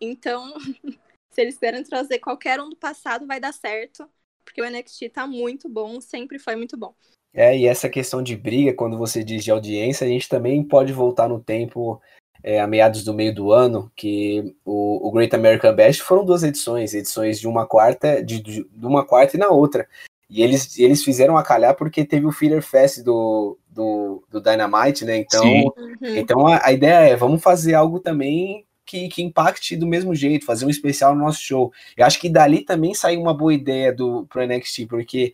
Então, 0.00 0.52
se 1.34 1.40
eles 1.40 1.54
quiserem 1.54 1.82
trazer 1.82 2.18
qualquer 2.20 2.60
um 2.60 2.70
do 2.70 2.76
passado, 2.76 3.26
vai 3.26 3.40
dar 3.40 3.52
certo. 3.52 4.08
Porque 4.44 4.62
o 4.62 4.70
NXT 4.70 5.08
tá 5.12 5.26
muito 5.26 5.68
bom, 5.68 6.00
sempre 6.00 6.38
foi 6.38 6.54
muito 6.54 6.76
bom. 6.76 6.94
É, 7.32 7.56
e 7.56 7.66
essa 7.66 7.88
questão 7.88 8.22
de 8.22 8.36
briga, 8.36 8.72
quando 8.72 8.96
você 8.96 9.24
diz 9.24 9.42
de 9.42 9.50
audiência, 9.50 10.06
a 10.06 10.08
gente 10.08 10.28
também 10.28 10.62
pode 10.62 10.92
voltar 10.92 11.28
no 11.28 11.40
tempo, 11.40 12.00
é, 12.42 12.60
a 12.60 12.66
meados 12.66 13.02
do 13.02 13.12
meio 13.12 13.34
do 13.34 13.50
ano, 13.50 13.90
que 13.96 14.54
o, 14.64 15.08
o 15.08 15.10
Great 15.10 15.34
American 15.34 15.74
Bash 15.74 15.98
foram 15.98 16.24
duas 16.24 16.44
edições, 16.44 16.94
edições 16.94 17.40
de 17.40 17.48
uma 17.48 17.66
quarta, 17.66 18.22
de, 18.22 18.40
de 18.40 18.86
uma 18.86 19.04
quarta 19.04 19.36
e 19.36 19.40
na 19.40 19.48
outra. 19.48 19.88
E 20.30 20.42
eles, 20.42 20.78
eles 20.78 21.02
fizeram 21.02 21.36
a 21.36 21.42
calhar 21.42 21.74
porque 21.76 22.04
teve 22.04 22.26
o 22.26 22.32
Filler 22.32 22.62
Fest 22.62 23.02
do, 23.02 23.58
do, 23.68 24.24
do 24.30 24.40
Dynamite, 24.40 25.04
né? 25.04 25.16
Então, 25.16 25.44
uhum. 25.44 25.96
então 26.02 26.46
a, 26.46 26.66
a, 26.66 26.72
ideia 26.72 27.10
é, 27.10 27.16
vamos 27.16 27.42
fazer 27.42 27.74
algo 27.74 27.98
também 27.98 28.64
que, 28.84 29.08
que 29.08 29.22
impacte 29.22 29.76
do 29.76 29.86
mesmo 29.86 30.14
jeito, 30.14 30.44
fazer 30.44 30.66
um 30.66 30.70
especial 30.70 31.14
no 31.14 31.24
nosso 31.24 31.40
show. 31.40 31.72
Eu 31.96 32.06
acho 32.06 32.20
que 32.20 32.28
dali 32.28 32.62
também 32.62 32.94
saiu 32.94 33.20
uma 33.20 33.34
boa 33.34 33.54
ideia 33.54 33.92
do 33.92 34.26
pro 34.26 34.46
NXT, 34.46 34.86
porque 34.88 35.32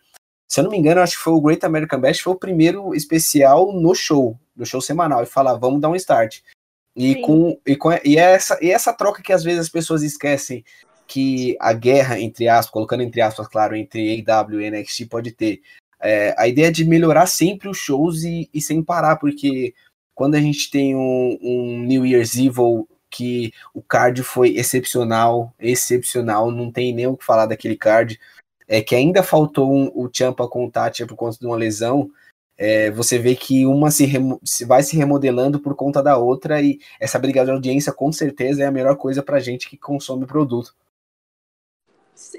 se 0.49 0.59
eu 0.59 0.65
não 0.65 0.71
me 0.71 0.79
engano, 0.79 1.01
acho 1.01 1.17
que 1.17 1.23
foi 1.23 1.33
o 1.33 1.41
Great 1.41 1.65
American 1.65 2.01
Bash, 2.01 2.21
foi 2.21 2.33
o 2.33 2.39
primeiro 2.39 2.95
especial 2.95 3.73
no 3.73 3.95
show, 3.95 4.39
no 4.57 4.67
show 4.67 4.81
semanal, 4.81 5.23
e 5.23 5.27
falar, 5.27 5.55
vamos 5.55 5.81
dar 5.81 5.89
um 5.89 5.97
start. 5.97 6.41
E 6.97 7.21
com, 7.23 7.57
e 7.65 7.77
com 7.77 7.91
e 8.05 8.17
essa, 8.17 8.59
e 8.61 8.71
essa 8.71 8.93
troca 8.93 9.23
que 9.23 9.33
às 9.33 9.45
vezes 9.45 9.61
as 9.61 9.69
pessoas 9.69 10.03
esquecem 10.03 10.65
que 11.07 11.57
a 11.61 11.73
guerra, 11.73 12.21
entre 12.21 12.49
aspas, 12.49 12.71
colocando 12.71 13.03
entre 13.03 13.21
aspas, 13.21 13.49
claro, 13.49 13.77
entre 13.77 14.25
AW 14.29 14.61
e 14.61 14.71
NXT 14.71 15.07
pode 15.07 15.33
ter. 15.33 15.61
É, 16.01 16.35
a 16.39 16.49
ideia 16.49 16.71
de 16.73 16.85
melhorar 16.85 17.27
sempre 17.27 17.69
os 17.69 17.79
shows 17.79 18.23
e, 18.23 18.49
e, 18.55 18.61
sem 18.61 18.83
parar, 18.83 19.17
porque 19.17 19.75
quando 20.15 20.35
a 20.35 20.41
gente 20.41 20.71
tem 20.71 20.97
um, 20.97 21.39
um 21.43 21.81
New 21.81 22.07
Year's 22.07 22.37
Evil 22.37 22.89
que 23.11 23.53
o 23.75 23.83
card 23.83 24.23
foi 24.23 24.57
excepcional, 24.57 25.53
excepcional, 25.59 26.51
não 26.51 26.71
tem 26.71 26.95
nem 26.95 27.07
o 27.07 27.17
que 27.17 27.25
falar 27.25 27.47
daquele 27.47 27.77
card 27.77 28.19
é, 28.71 28.81
que 28.81 28.95
ainda 28.95 29.21
faltou 29.21 29.73
um, 29.73 29.91
o 29.93 30.09
Champa 30.13 30.47
com 30.47 30.65
o 30.65 30.71
Tati 30.71 31.05
por 31.05 31.17
conta 31.17 31.37
de 31.39 31.45
uma 31.45 31.57
lesão, 31.57 32.09
é, 32.57 32.89
você 32.91 33.19
vê 33.19 33.35
que 33.35 33.67
uma 33.67 33.91
se, 33.91 34.07
se, 34.45 34.65
vai 34.65 34.83
se 34.85 34.97
remodelando 34.97 35.59
por 35.59 35.75
conta 35.75 36.01
da 36.01 36.17
outra 36.17 36.63
e 36.63 36.79
essa 37.01 37.19
briga 37.19 37.45
de 37.45 37.51
audiência 37.51 37.93
com 37.93 38.13
certeza 38.13 38.63
é 38.63 38.67
a 38.67 38.71
melhor 38.71 38.97
coisa 38.97 39.25
pra 39.25 39.41
gente 39.41 39.69
que 39.69 39.77
consome 39.77 40.23
o 40.23 40.27
produto. 40.27 40.73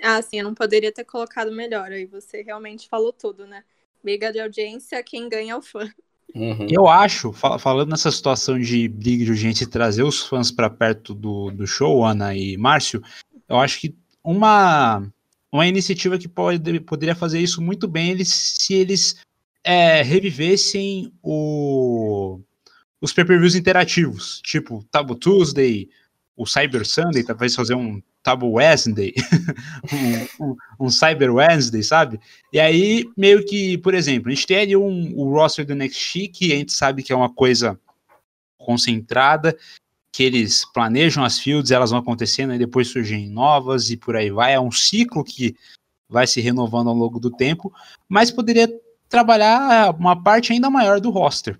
Ah, 0.02 0.22
sim, 0.22 0.38
eu 0.40 0.46
não 0.46 0.54
poderia 0.54 0.92
ter 0.92 1.04
colocado 1.04 1.52
melhor, 1.52 1.92
aí 1.92 2.06
você 2.06 2.44
realmente 2.44 2.88
falou 2.88 3.12
tudo, 3.12 3.46
né? 3.46 3.64
Briga 4.02 4.32
de 4.32 4.40
audiência, 4.40 5.04
quem 5.04 5.28
ganha 5.28 5.54
é 5.54 5.56
o 5.58 5.62
fã. 5.62 5.92
Uhum. 6.34 6.68
Eu 6.70 6.88
acho, 6.88 7.34
fal 7.34 7.60
falando 7.60 7.90
nessa 7.90 8.12
situação 8.12 8.60
de 8.60 8.88
briga 8.88 9.26
de 9.26 9.32
urgência 9.32 9.64
e 9.64 9.68
trazer 9.68 10.04
os 10.04 10.22
fãs 10.22 10.52
para 10.52 10.70
perto 10.70 11.14
do, 11.14 11.52
do 11.52 11.68
show, 11.68 12.06
Ana 12.06 12.36
e 12.36 12.56
Márcio, 12.58 13.02
eu 13.50 13.58
acho 13.58 13.80
que 13.82 13.96
uma, 14.24 15.04
uma 15.52 15.68
iniciativa 15.68 16.18
que 16.18 16.28
pode, 16.28 16.80
poderia 16.82 17.16
fazer 17.16 17.40
isso 17.40 17.62
muito 17.62 17.88
bem 17.88 18.12
eles, 18.12 18.30
se 18.30 18.74
eles 18.74 19.18
é, 19.64 20.02
revivessem 20.02 21.12
o, 21.22 22.40
os 23.02 23.12
pay-per-views 23.12 23.56
interativos, 23.56 24.42
tipo 24.44 24.86
Tabu 24.92 25.16
Tuesday, 25.16 25.90
o 26.42 26.46
Cyber 26.48 26.86
Sunday, 26.86 27.24
talvez 27.24 27.54
fazer 27.54 27.76
um 27.76 28.02
Tabu 28.24 28.54
Wednesday, 28.54 29.14
um, 30.40 30.46
um, 30.46 30.56
um, 30.80 30.90
Cyber 30.90 31.32
Wednesday, 31.34 31.84
sabe? 31.84 32.20
E 32.52 32.60
aí, 32.60 33.08
meio 33.16 33.46
que, 33.46 33.78
por 33.78 33.94
exemplo, 33.94 34.30
a 34.30 34.34
gente 34.34 34.48
tem 34.48 34.58
ali 34.58 34.76
um, 34.76 35.14
o 35.16 35.32
roster 35.32 35.66
do 35.66 35.76
NXT, 35.76 36.30
que 36.30 36.52
a 36.52 36.56
gente 36.56 36.74
sabe 36.74 37.04
que 37.04 37.14
é 37.14 37.16
uma 37.16 37.32
coisa 37.32 37.80
concentrada, 38.58 39.56
que 40.12 40.24
eles 40.24 40.66
planejam 40.66 41.24
as 41.24 41.40
fields, 41.40 41.70
elas 41.70 41.92
vão 41.92 42.00
acontecendo, 42.00 42.54
e 42.54 42.60
depois 42.60 42.88
surgem 42.88 43.30
novas 43.30 43.92
e 43.92 43.98
por 43.98 44.16
aí 44.16 44.32
vai. 44.32 44.54
É 44.54 44.60
um 44.60 44.72
ciclo 44.72 45.24
que 45.24 45.56
vai 46.10 46.26
se 46.26 46.42
renovando 46.42 46.90
ao 46.90 46.96
longo 46.96 47.20
do 47.20 47.30
tempo, 47.30 47.72
mas 48.10 48.32
poderia 48.32 48.68
trabalhar 49.08 49.96
uma 49.96 50.22
parte 50.22 50.54
ainda 50.54 50.72
maior 50.72 51.00
do 51.00 51.12
roster. 51.12 51.60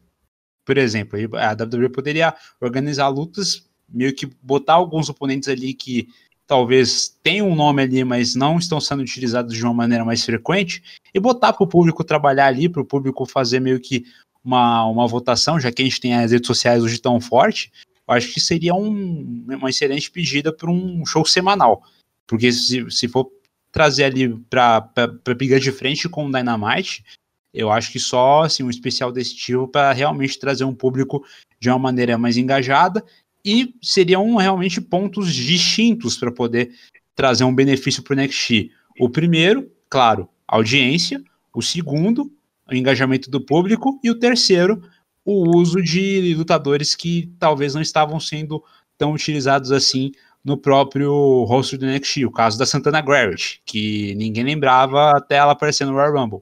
Por 0.66 0.78
exemplo, 0.78 1.20
a 1.38 1.52
WWE 1.52 1.90
poderia 1.90 2.34
organizar 2.60 3.08
lutas, 3.10 3.70
meio 3.94 4.14
que 4.14 4.26
botar 4.42 4.74
alguns 4.74 5.10
oponentes 5.10 5.50
ali 5.50 5.74
que 5.74 6.08
talvez 6.48 7.18
tenham 7.24 7.50
um 7.50 7.56
nome 7.56 7.82
ali, 7.82 8.04
mas 8.04 8.36
não 8.36 8.58
estão 8.58 8.82
sendo 8.82 9.02
utilizados 9.02 9.56
de 9.56 9.64
uma 9.64 9.74
maneira 9.74 10.04
mais 10.04 10.26
frequente, 10.26 10.84
e 11.14 11.20
botar 11.20 11.54
para 11.54 11.64
o 11.64 11.68
público 11.68 12.04
trabalhar 12.04 12.48
ali, 12.48 12.68
para 12.68 12.82
o 12.82 12.86
público 12.86 13.26
fazer 13.26 13.60
meio 13.60 13.80
que 13.80 14.04
uma, 14.44 14.86
uma 14.86 15.08
votação, 15.08 15.60
já 15.60 15.72
que 15.72 15.82
a 15.82 15.86
gente 15.86 16.02
tem 16.02 16.14
as 16.14 16.32
redes 16.32 16.48
sociais 16.48 16.84
hoje 16.84 17.00
tão 17.00 17.22
forte, 17.22 17.72
eu 18.08 18.14
acho 18.14 18.34
que 18.34 18.42
seria 18.42 18.74
um, 18.74 19.46
uma 19.48 19.70
excelente 19.70 20.12
pedida 20.12 20.52
para 20.52 20.70
um 20.70 21.06
show 21.06 21.26
semanal. 21.26 21.84
Porque 22.28 22.52
se, 22.52 22.90
se 22.92 23.08
for 23.08 23.32
trazer 23.72 24.06
ali 24.06 24.38
para 24.50 24.90
brigar 25.38 25.60
de 25.60 25.72
frente 25.72 26.10
com 26.10 26.26
o 26.26 26.32
Dynamite, 26.32 27.06
eu 27.54 27.72
acho 27.72 27.92
que 27.92 28.00
só 28.00 28.44
assim, 28.44 28.64
um 28.64 28.70
especial 28.70 29.12
desse 29.12 29.36
tipo 29.36 29.68
para 29.68 29.92
realmente 29.94 30.40
trazer 30.40 30.64
um 30.64 30.76
público 30.76 31.24
de 31.60 31.70
uma 31.70 31.80
maneira 31.80 32.18
mais 32.18 32.38
engajada 32.38 33.04
e 33.46 33.74
seriam 33.82 34.36
realmente 34.36 34.80
pontos 34.80 35.34
distintos 35.34 36.18
para 36.18 36.32
poder 36.32 36.72
trazer 37.16 37.44
um 37.44 37.54
benefício 37.54 38.04
para 38.04 38.14
o 38.14 38.18
NXT. 38.18 38.72
O 39.00 39.10
primeiro, 39.10 39.70
claro, 39.90 40.28
audiência. 40.48 41.24
O 41.54 41.62
segundo, 41.62 42.32
o 42.70 42.74
engajamento 42.74 43.30
do 43.30 43.42
público. 43.42 44.00
E 44.04 44.10
o 44.10 44.16
terceiro, 44.18 44.82
o 45.26 45.58
uso 45.58 45.82
de 45.82 46.34
lutadores 46.36 46.96
que 46.96 47.32
talvez 47.40 47.74
não 47.74 47.82
estavam 47.82 48.20
sendo 48.20 48.64
tão 48.98 49.14
utilizados 49.14 49.72
assim 49.72 50.12
no 50.44 50.58
próprio 50.58 51.44
roster 51.44 51.78
do 51.78 51.86
NXT. 51.86 52.26
O 52.26 52.32
caso 52.32 52.58
da 52.58 52.66
Santana 52.66 53.02
Garrett, 53.02 53.62
que 53.66 54.16
ninguém 54.16 54.44
lembrava 54.44 55.12
até 55.12 55.36
ela 55.36 55.52
aparecer 55.52 55.86
no 55.86 55.94
Royal 55.94 56.14
Rumble. 56.14 56.42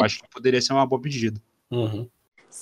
Acho 0.00 0.22
que 0.22 0.28
poderia 0.30 0.60
ser 0.60 0.72
uma 0.72 0.86
boa 0.86 1.00
pedida. 1.00 1.40
Uhum. 1.70 2.08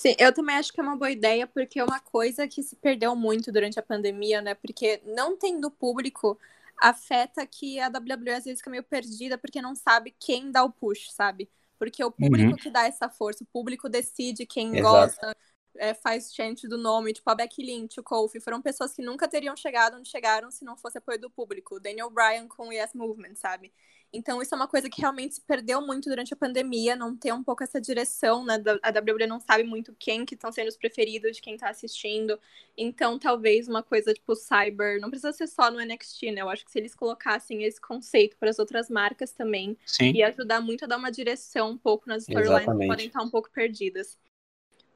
Sim, 0.05 0.15
eu 0.19 0.31
também 0.31 0.55
acho 0.55 0.71
que 0.71 0.79
é 0.79 0.83
uma 0.83 0.95
boa 0.95 1.09
ideia, 1.09 1.47
porque 1.47 1.79
é 1.79 1.83
uma 1.83 1.99
coisa 1.99 2.47
que 2.47 2.61
se 2.61 2.75
perdeu 2.75 3.15
muito 3.15 3.51
durante 3.51 3.79
a 3.79 3.81
pandemia, 3.81 4.39
né? 4.39 4.53
Porque 4.53 5.01
não 5.03 5.35
tendo 5.35 5.71
público 5.71 6.39
afeta 6.77 7.43
que 7.47 7.79
a 7.79 7.87
WWE 7.87 8.29
às 8.29 8.43
vezes 8.43 8.59
fica 8.59 8.69
meio 8.69 8.83
perdida 8.83 9.35
porque 9.35 9.59
não 9.63 9.73
sabe 9.73 10.13
quem 10.19 10.51
dá 10.51 10.63
o 10.63 10.71
push, 10.71 11.09
sabe? 11.11 11.49
Porque 11.79 12.03
o 12.03 12.11
público 12.11 12.51
uhum. 12.51 12.55
que 12.55 12.69
dá 12.69 12.85
essa 12.85 13.09
força, 13.09 13.43
o 13.43 13.47
público 13.47 13.89
decide 13.89 14.45
quem 14.45 14.77
Exato. 14.77 14.83
gosta, 14.83 15.35
é, 15.77 15.95
faz 15.95 16.31
chant 16.31 16.67
do 16.67 16.77
nome, 16.77 17.11
tipo 17.11 17.27
a 17.31 17.33
Becky 17.33 17.63
Lynch, 17.63 17.99
o 17.99 18.03
Kofi, 18.03 18.39
foram 18.39 18.61
pessoas 18.61 18.93
que 18.93 19.01
nunca 19.01 19.27
teriam 19.27 19.55
chegado 19.57 19.97
onde 19.97 20.07
chegaram 20.07 20.51
se 20.51 20.63
não 20.63 20.77
fosse 20.77 20.99
apoio 20.99 21.19
do 21.19 21.31
público. 21.31 21.79
Daniel 21.79 22.11
Bryan 22.11 22.47
com 22.47 22.67
o 22.67 22.71
Yes 22.71 22.93
Movement, 22.93 23.35
sabe? 23.37 23.73
Então, 24.15 24.41
isso 24.41 24.55
é 24.55 24.57
uma 24.57 24.67
coisa 24.67 24.89
que 24.89 25.01
realmente 25.01 25.35
se 25.35 25.41
perdeu 25.41 25.81
muito 25.85 26.09
durante 26.09 26.33
a 26.33 26.37
pandemia, 26.37 26.95
não 26.95 27.15
ter 27.15 27.33
um 27.33 27.43
pouco 27.43 27.63
essa 27.63 27.81
direção, 27.81 28.45
né? 28.45 28.55
A 28.81 28.89
WWE 28.89 29.27
não 29.27 29.39
sabe 29.39 29.63
muito 29.63 29.95
quem 29.99 30.25
que 30.25 30.35
estão 30.35 30.51
sendo 30.51 30.69
os 30.69 30.77
preferidos 30.77 31.35
de 31.35 31.41
quem 31.41 31.55
está 31.55 31.69
assistindo. 31.69 32.39
Então, 32.77 33.19
talvez 33.19 33.67
uma 33.67 33.83
coisa 33.83 34.13
tipo 34.13 34.35
Cyber, 34.35 34.99
não 35.01 35.09
precisa 35.09 35.33
ser 35.33 35.47
só 35.47 35.69
no 35.69 35.79
NXT, 35.79 36.31
né? 36.31 36.41
Eu 36.41 36.49
acho 36.49 36.63
que 36.65 36.71
se 36.71 36.79
eles 36.79 36.95
colocassem 36.95 37.63
esse 37.63 37.79
conceito 37.79 38.37
para 38.37 38.49
as 38.49 38.57
outras 38.57 38.89
marcas 38.89 39.31
também, 39.31 39.77
Sim. 39.85 40.13
ia 40.13 40.29
ajudar 40.29 40.61
muito 40.61 40.85
a 40.85 40.87
dar 40.87 40.97
uma 40.97 41.11
direção 41.11 41.71
um 41.71 41.77
pouco 41.77 42.07
nas 42.07 42.23
storylines 42.23 42.65
que 42.65 42.87
podem 42.87 43.07
estar 43.07 43.21
um 43.21 43.29
pouco 43.29 43.51
perdidas. 43.51 44.17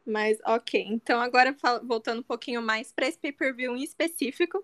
Mas, 0.05 0.39
ok. 0.45 0.81
Então, 0.89 1.19
agora 1.19 1.55
voltando 1.83 2.19
um 2.19 2.23
pouquinho 2.23 2.61
mais 2.61 2.91
para 2.91 3.07
esse 3.07 3.19
pay-per-view 3.19 3.75
em 3.75 3.83
específico, 3.83 4.63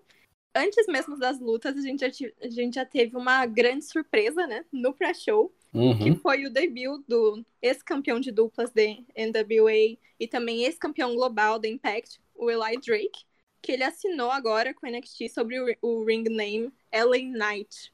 antes 0.56 0.86
mesmo 0.86 1.18
das 1.18 1.38
lutas, 1.38 1.76
a 1.76 1.80
gente 1.80 2.00
já, 2.00 2.28
a 2.40 2.48
gente 2.48 2.74
já 2.74 2.84
teve 2.84 3.16
uma 3.16 3.44
grande 3.46 3.84
surpresa, 3.84 4.46
né? 4.46 4.64
No 4.72 4.94
pré-show, 4.94 5.54
uhum. 5.72 5.98
que 5.98 6.14
foi 6.16 6.46
o 6.46 6.50
debut 6.50 7.04
do 7.06 7.44
ex-campeão 7.60 8.18
de 8.18 8.32
duplas 8.32 8.72
da 8.72 8.82
NWA 8.82 9.98
e 10.18 10.26
também 10.26 10.64
ex-campeão 10.64 11.14
global 11.14 11.58
da 11.58 11.68
Impact, 11.68 12.20
o 12.34 12.50
Eli 12.50 12.78
Drake, 12.78 13.24
que 13.62 13.72
ele 13.72 13.84
assinou 13.84 14.30
agora 14.30 14.72
com 14.72 14.86
o 14.86 14.90
NXT 14.90 15.28
sobre 15.28 15.60
o, 15.60 15.76
o 15.82 16.04
ring 16.04 16.24
name 16.24 16.72
LA 16.92 17.18
Knight. 17.18 17.92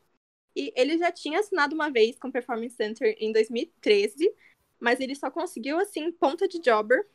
E 0.55 0.73
ele 0.77 0.99
já 0.99 1.11
tinha 1.11 1.41
assinado 1.41 1.75
uma 1.75 1.91
vez 1.91 2.19
com 2.19 2.29
o 2.29 2.33
Performance 2.33 2.77
Center 2.77 3.17
em 3.19 3.33
2013, 3.33 4.33
mas 4.79 5.01
ele 5.01 5.15
só 5.15 5.31
conseguiu, 5.31 5.79
assim, 5.79 6.13
ponta 6.13 6.47
de 6.47 6.61
jobber. 6.63 7.07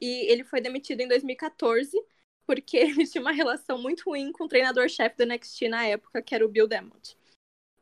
E 0.00 0.30
ele 0.32 0.42
foi 0.44 0.60
demitido 0.60 1.02
em 1.02 1.08
2014 1.08 1.94
porque 2.50 2.76
ele 2.98 3.06
tinha 3.06 3.22
uma 3.22 3.30
relação 3.30 3.80
muito 3.80 4.10
ruim 4.10 4.32
com 4.32 4.44
o 4.44 4.48
treinador-chefe 4.48 5.16
do 5.16 5.24
NXT 5.24 5.68
na 5.68 5.84
época, 5.84 6.20
que 6.20 6.34
era 6.34 6.44
o 6.44 6.48
Bill 6.48 6.66
Demont. 6.66 7.16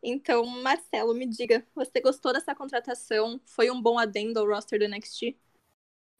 Então, 0.02 0.44
Marcelo, 0.44 1.14
me 1.14 1.26
diga, 1.26 1.64
você 1.74 2.02
gostou 2.02 2.34
dessa 2.34 2.54
contratação? 2.54 3.40
Foi 3.46 3.70
um 3.70 3.80
bom 3.80 3.98
adendo 3.98 4.38
ao 4.38 4.46
roster 4.46 4.78
do 4.78 4.86
NXT? 4.86 5.34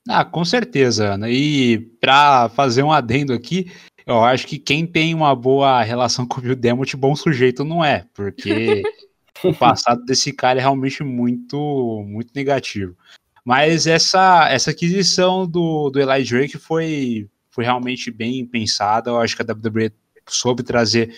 Ah, 0.09 0.25
com 0.25 0.47
certeza, 0.47 1.12
Ana. 1.12 1.28
E 1.28 1.78
para 2.00 2.49
fazer 2.49 2.83
um 2.83 2.90
adendo 2.90 3.35
aqui, 3.35 3.71
eu 4.07 4.25
acho 4.25 4.47
que 4.47 4.59
quem 4.59 4.87
tem 4.87 5.14
uma 5.14 5.37
boa 5.37 5.83
relação 5.83 6.26
com 6.26 6.38
o 6.40 6.43
Bill 6.43 6.57
Demont, 6.57 6.97
bom 6.97 7.14
sujeito 7.14 7.64
não 7.64 7.85
é, 7.85 8.07
porque 8.14 8.83
o 9.45 9.52
passado 9.55 10.07
desse 10.07 10.33
cara 10.33 10.59
é 10.59 10.62
realmente 10.62 11.05
muito, 11.05 12.02
muito 12.09 12.33
negativo. 12.35 12.97
Mas 13.45 13.87
essa, 13.87 14.49
essa 14.49 14.71
aquisição 14.71 15.47
do, 15.47 15.90
do 15.90 16.00
Eli 16.00 16.25
Drake 16.25 16.57
foi 16.57 17.28
foi 17.59 17.65
realmente 17.65 18.09
bem 18.09 18.47
pensada. 18.47 19.11
Eu 19.11 19.19
acho 19.19 19.35
que 19.35 19.43
a 19.43 19.45
WWE 19.45 19.91
soube 20.29 20.62
trazer 20.62 21.12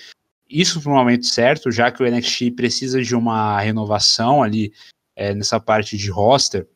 isso 0.49 0.81
para 0.81 0.91
o 0.91 0.95
momento 0.95 1.27
certo, 1.27 1.71
já 1.71 1.93
que 1.93 2.03
o 2.03 2.11
NXT 2.11 2.53
precisa 2.53 3.03
de 3.03 3.15
uma 3.15 3.61
renovação 3.61 4.43
ali 4.43 4.73
é, 5.15 5.35
nessa 5.35 5.61
parte 5.61 5.99
de 5.99 6.11
roster 6.11 6.67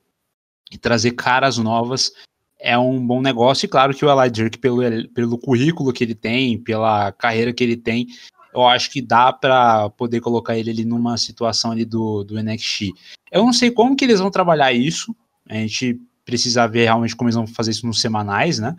e 0.71 0.77
trazer 0.77 1.13
caras 1.13 1.57
novas 1.57 2.13
é 2.61 2.77
um 2.77 3.07
bom 3.07 3.23
negócio. 3.23 3.65
E 3.65 3.69
claro 3.69 3.95
que 3.95 4.05
o 4.05 4.23
Eli 4.23 4.31
Drake, 4.31 4.59
pelo, 4.59 4.83
pelo 5.15 5.39
currículo 5.39 5.95
que 5.95 6.05
ele 6.05 6.15
tem, 6.15 6.63
pela 6.63 7.11
carreira 7.13 7.51
que 7.51 7.65
ele 7.65 7.79
tem, 7.79 8.09
eu 8.53 8.67
acho 8.67 8.91
que 8.91 9.01
dá 9.01 9.33
para 9.33 9.89
poder 9.89 10.21
colocar 10.21 10.59
ele 10.59 10.69
ali 10.69 10.85
numa 10.85 11.17
situação 11.17 11.71
ali 11.71 11.87
do, 11.87 12.23
do 12.23 12.39
NXT. 12.39 12.93
Eu 13.33 13.47
não 13.47 13.53
sei 13.55 13.71
como 13.71 13.97
que 13.97 14.05
eles 14.05 14.21
vão 14.21 14.31
trabalhar 14.31 14.75
isso. 14.75 15.17
A 15.49 15.55
gente 15.55 15.99
precisa 16.23 16.67
ver 16.67 16.85
realmente 16.85 17.17
como 17.17 17.29
eles 17.29 17.37
vão 17.37 17.47
fazer 17.47 17.71
isso 17.71 17.87
nos 17.87 18.03
semanais, 18.03 18.59
né? 18.59 18.77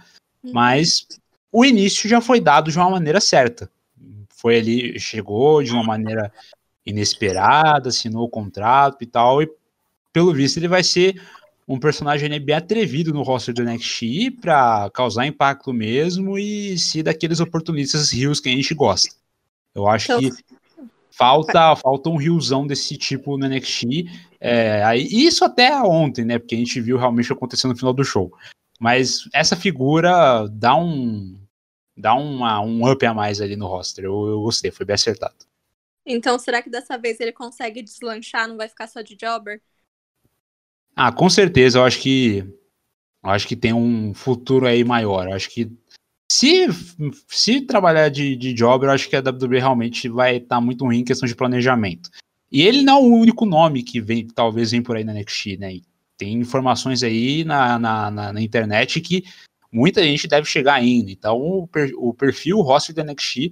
Mas 0.52 1.08
o 1.52 1.64
início 1.64 2.10
já 2.10 2.22
foi 2.22 2.40
dado 2.40 2.72
de 2.72 2.78
uma 2.78 2.90
maneira 2.90 3.22
certa. 3.22 3.70
Foi 4.30 4.58
ali, 4.58 5.00
chegou 5.00 5.64
de 5.64 5.72
uma 5.72 5.84
maneira 5.84 6.32
inesperada, 6.86 7.90
assinou 7.90 8.25
o 8.25 8.30
contrato 8.30 8.98
e 9.02 9.06
tal, 9.06 9.42
e 9.42 9.50
pelo 10.14 10.34
visto 10.34 10.58
ele 10.58 10.68
vai 10.68 10.84
ser 10.84 11.22
um 11.68 11.80
personagem 11.80 12.40
bem 12.40 12.56
atrevido 12.56 13.12
no 13.12 13.24
roster 13.24 13.54
do 13.54 13.64
NXT 13.64 14.40
para 14.40 14.90
causar 14.92 15.25
impacto 15.25 15.74
mesmo 15.74 16.38
e 16.38 16.78
ser 16.78 17.04
daqueles 17.04 17.40
oportunistas 17.40 18.12
rios 18.12 18.40
que 18.40 18.50
a 18.50 18.52
gente 18.52 18.74
gosta. 18.75 19.16
Eu 19.74 19.88
acho 19.88 20.12
então, 20.12 20.20
que 20.20 20.32
falta 21.12 21.75
falta 21.75 22.10
um 22.10 22.18
riozão 22.18 22.68
desse 22.68 22.98
tipo 22.98 23.38
no 23.38 23.48
NXT. 23.48 23.86
É, 24.40 24.84
aí, 24.84 25.08
isso 25.10 25.44
até 25.44 25.75
ontem, 25.82 26.24
né? 26.24 26.38
Porque 26.38 26.54
a 26.54 26.58
gente 26.58 26.80
viu 26.80 26.98
realmente 26.98 27.34
acontecendo 27.34 27.72
no 27.72 27.78
final 27.78 27.94
do 27.94 28.04
show. 28.04 28.32
Mas 28.79 29.29
essa 29.34 29.55
figura 29.55 30.48
dá 30.50 30.75
um 30.75 31.39
dá 31.98 32.13
uma, 32.13 32.60
um 32.60 32.89
up 32.91 33.05
a 33.05 33.13
mais 33.13 33.39
ali 33.39 33.55
no 33.55 33.67
roster. 33.67 34.05
Eu, 34.05 34.27
eu 34.27 34.41
gostei, 34.41 34.72
foi 34.72 34.86
bem 34.86 34.96
acertado. 34.96 35.36
Então, 36.05 36.38
será 36.38 36.62
que 36.62 36.70
dessa 36.70 36.98
vez 36.98 37.20
ele 37.20 37.32
consegue 37.32 37.82
deslanchar, 37.82 38.48
não 38.48 38.58
vai 38.58 38.67
ficar 38.67 38.88
só 38.88 39.01
de 39.01 39.15
jobber? 39.15 39.62
Ah, 40.96 41.12
com 41.12 41.29
certeza, 41.29 41.79
eu 41.79 41.84
acho 41.84 42.00
que 42.00 42.39
eu 43.24 43.29
acho 43.32 43.48
que 43.48 43.55
tem 43.55 43.74
um 43.74 44.13
futuro 44.13 44.67
aí 44.67 44.84
maior. 44.84 45.27
Eu 45.27 45.34
acho 45.34 45.50
que 45.50 45.72
se, 46.32 46.67
se 47.27 47.62
trabalhar 47.62 48.10
de, 48.10 48.36
de 48.36 48.53
jobber, 48.53 48.88
eu 48.88 48.91
acho 48.91 49.10
que 49.10 49.15
a 49.15 49.20
WWE 49.20 49.60
realmente 49.60 50.08
vai 50.08 50.38
estar 50.38 50.58
tá 50.58 50.62
muito 50.62 50.86
ruim 50.86 51.00
em 51.00 51.03
questão 51.03 51.27
de 51.27 51.36
planejamento. 51.36 52.10
E 52.51 52.62
ele 52.62 52.84
não 52.84 52.98
é 52.98 53.01
o 53.01 53.13
único 53.15 53.46
nome 53.46 53.84
que 53.84 54.00
vem, 54.00 54.27
talvez 54.27 54.72
vem 54.72 54.82
por 54.82 54.96
aí 54.96 55.03
na 55.03 55.13
NXT, 55.13 55.58
né? 55.58 55.79
Tem 56.17 56.34
informações 56.34 57.03
aí 57.03 57.43
na, 57.43 57.77
na, 57.77 58.12
na, 58.12 58.34
na 58.34 58.41
internet 58.41 59.01
que 59.01 59.24
muita 59.72 60.01
gente 60.03 60.27
deve 60.27 60.48
chegar 60.48 60.75
ainda. 60.75 61.12
Então, 61.12 61.38
o, 61.38 61.67
per, 61.67 61.91
o 61.98 62.13
perfil 62.13 62.62
roster 62.62 62.95
da 62.95 63.03
NXT 63.03 63.51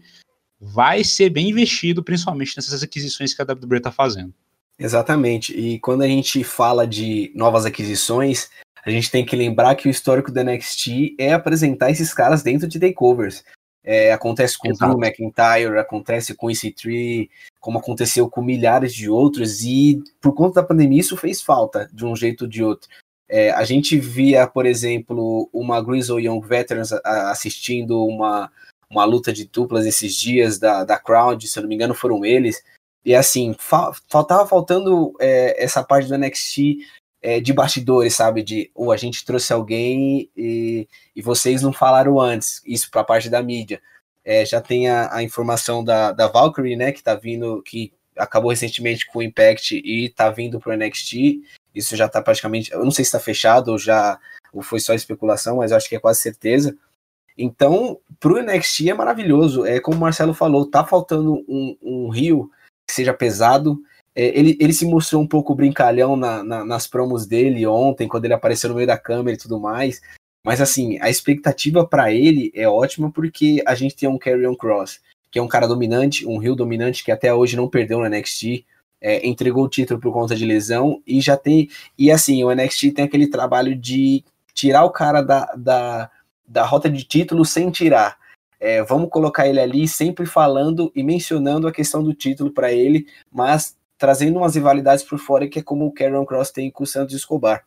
vai 0.60 1.04
ser 1.04 1.30
bem 1.30 1.50
investido, 1.50 2.04
principalmente 2.04 2.56
nessas 2.56 2.82
aquisições 2.82 3.34
que 3.34 3.42
a 3.42 3.46
WWE 3.46 3.78
está 3.78 3.92
fazendo. 3.92 4.34
Exatamente. 4.80 5.54
E 5.58 5.80
quando 5.80 6.04
a 6.04 6.08
gente 6.08 6.44
fala 6.44 6.88
de 6.88 7.32
novas 7.36 7.66
aquisições, 7.66 8.50
a 8.86 8.90
gente 8.90 9.12
tem 9.12 9.26
que 9.26 9.36
lembrar 9.36 9.76
que 9.76 9.88
o 9.88 9.92
histórico 9.92 10.32
da 10.32 10.44
NXT 10.44 11.16
é 11.18 11.34
apresentar 11.34 11.92
esses 11.92 12.14
caras 12.14 12.42
dentro 12.42 12.68
de 12.68 12.80
takeovers. 12.80 13.44
É, 13.84 14.14
acontece 14.14 14.58
com 14.58 14.70
o 14.70 14.74
Drew 14.74 14.98
McIntyre, 14.98 15.78
acontece 15.78 16.34
com 16.34 16.50
esse 16.50 16.72
Tree, 16.72 17.30
como 17.64 17.80
aconteceu 17.80 18.30
com 18.30 18.42
milhares 18.42 18.94
de 18.94 19.10
outros, 19.10 19.64
e 19.64 20.04
por 20.20 20.34
conta 20.34 20.56
da 20.56 20.68
pandemia 20.68 21.00
isso 21.00 21.16
fez 21.16 21.42
falta 21.42 21.90
de 21.94 22.06
um 22.06 22.14
jeito 22.14 22.42
ou 22.42 22.50
de 22.50 22.62
outro. 22.62 22.90
É, 23.30 23.52
a 23.52 23.64
gente 23.64 23.98
via, 23.98 24.46
por 24.46 24.66
exemplo, 24.66 25.50
uma 25.54 25.82
Grizzle 25.82 26.20
Young 26.20 26.46
Veterans 26.46 26.92
assistindo 27.06 28.06
uma, 28.06 28.52
uma 28.90 29.06
luta 29.06 29.32
de 29.32 29.48
duplas 29.48 29.86
esses 29.86 30.14
dias 30.14 30.60
da, 30.60 30.84
da 30.84 31.00
Crowd, 31.00 31.48
se 31.48 31.58
eu 31.58 31.62
não 31.64 31.70
me 31.70 31.76
engano 31.76 31.94
foram 31.94 32.26
eles, 32.26 32.62
e 33.06 33.16
assim, 33.16 33.56
fa 33.58 33.94
faltava 34.10 34.46
faltando 34.46 35.14
é, 35.22 35.64
essa 35.64 35.82
parte 35.82 36.10
do 36.10 36.18
NXT 36.18 36.80
é, 37.22 37.40
de 37.40 37.54
bastidores, 37.54 38.14
sabe? 38.14 38.44
De 38.44 38.72
ou 38.76 38.88
oh, 38.88 38.92
a 38.92 38.98
gente 38.98 39.24
trouxe 39.24 39.54
alguém 39.54 40.30
e, 40.36 40.86
e 41.16 41.22
vocês 41.22 41.62
não 41.62 41.72
falaram 41.72 42.20
antes, 42.20 42.62
isso 42.66 42.92
para 42.92 43.00
a 43.00 43.06
parte 43.06 43.30
da 43.30 43.42
mídia. 43.42 43.82
É, 44.26 44.46
já 44.46 44.62
tem 44.62 44.90
a, 44.90 45.14
a, 45.14 45.24
informação 45.24 45.84
da, 45.84 46.12
da 46.12 46.28
Valkyrie, 46.28 46.76
né? 46.76 46.92
Que 46.92 47.04
tá 47.04 47.16
vindo, 47.16 47.62
que 47.64 47.92
acabou 48.18 48.52
recentemente 48.52 49.06
com 49.08 49.20
o 49.20 49.24
Impact 49.24 49.76
e 49.76 50.10
tá 50.10 50.30
vindo 50.30 50.60
pro 50.60 50.76
NXT. 50.76 51.42
Isso 51.74 51.96
já 51.96 52.08
tá 52.08 52.22
praticamente. 52.22 52.72
Eu 52.72 52.84
não 52.84 52.92
sei 52.92 53.04
se 53.04 53.12
tá 53.12 53.20
fechado 53.20 53.70
ou 53.70 53.78
já 53.78 54.20
ou 54.54 54.62
foi 54.62 54.80
só 54.80 54.94
especulação, 54.94 55.58
mas 55.58 55.72
eu 55.72 55.78
acho 55.78 55.90
que 55.90 55.96
é 55.96 56.00
quase 56.00 56.20
certeza. 56.20 56.78
Então, 57.38 58.00
pro 58.20 58.42
NXT 58.42 58.90
é 58.90 58.94
maravilhoso. 58.94 59.66
É 59.66 59.80
como 59.80 59.98
o 59.98 60.00
Marcelo 60.00 60.34
falou, 60.34 60.70
tá 60.70 60.86
faltando 60.86 61.44
um, 61.48 61.76
um 61.82 62.10
Rio 62.10 62.52
que 62.88 62.94
seja 62.94 63.14
pesado, 63.14 63.82
é, 64.16 64.38
ele, 64.38 64.58
ele 64.60 64.74
se 64.74 64.86
mostrou 64.86 65.22
um 65.22 65.28
pouco 65.28 65.56
brincalhão 65.56 66.16
na, 66.16 66.44
na, 66.44 66.64
nas 66.66 66.86
promos 66.86 67.26
dele 67.26 67.66
ontem, 67.66 68.08
quando 68.08 68.26
ele 68.26 68.34
apareceu 68.34 68.70
no 68.70 68.76
meio 68.76 68.88
da 68.88 68.98
câmera 68.98 69.36
e 69.36 69.40
tudo 69.40 69.60
mais. 69.60 70.02
Mas 70.44 70.60
assim, 70.60 71.00
a 71.00 71.10
expectativa 71.10 71.88
para 71.88 72.12
ele 72.12 72.52
é 72.54 72.68
ótima 72.68 73.10
porque 73.12 73.64
a 73.66 73.74
gente 73.76 73.96
tem 73.96 74.10
um 74.10 74.18
Carrion 74.18 74.56
Cross, 74.56 75.00
que 75.32 75.40
é 75.40 75.42
um 75.42 75.48
cara 75.48 75.68
dominante, 75.68 76.28
um 76.28 76.38
Rio 76.38 76.56
dominante 76.56 77.04
que 77.04 77.12
até 77.12 77.34
hoje 77.34 77.56
não 77.56 77.70
perdeu 77.70 78.00
no 78.00 78.10
NXT, 78.10 78.66
é, 79.00 79.26
entregou 79.28 79.66
o 79.66 79.70
título 79.70 80.00
por 80.00 80.14
conta 80.14 80.36
de 80.36 80.46
lesão 80.46 81.02
e 81.08 81.22
já 81.22 81.38
tem. 81.38 81.70
E 81.98 82.12
assim, 82.12 82.44
o 82.44 82.54
NXT 82.54 82.92
tem 82.92 83.06
aquele 83.06 83.28
trabalho 83.28 83.76
de 83.76 84.24
tirar 84.54 84.84
o 84.84 84.92
cara 84.92 85.22
da, 85.22 85.46
da, 85.58 86.12
da 86.48 86.64
rota 86.64 86.90
de 86.90 87.04
título 87.04 87.46
sem 87.46 87.72
tirar. 87.72 88.18
É, 88.60 88.82
vamos 88.84 89.10
colocar 89.10 89.48
ele 89.48 89.60
ali 89.60 89.88
sempre 89.88 90.26
falando 90.26 90.92
e 90.96 91.04
mencionando 91.04 91.68
a 91.68 91.72
questão 91.72 92.02
do 92.02 92.14
título 92.14 92.52
para 92.52 92.72
ele, 92.72 93.08
mas 93.32 93.76
trazendo 93.98 94.38
umas 94.38 94.56
rivalidades 94.56 95.04
por 95.04 95.20
fora, 95.20 95.48
que 95.48 95.60
é 95.60 95.64
como 95.64 95.86
o 95.86 95.92
Karen 95.92 96.26
Cross 96.26 96.52
tem 96.52 96.72
com 96.72 96.84
o 96.84 96.88
Santos 96.88 97.14
Escobar. 97.16 97.64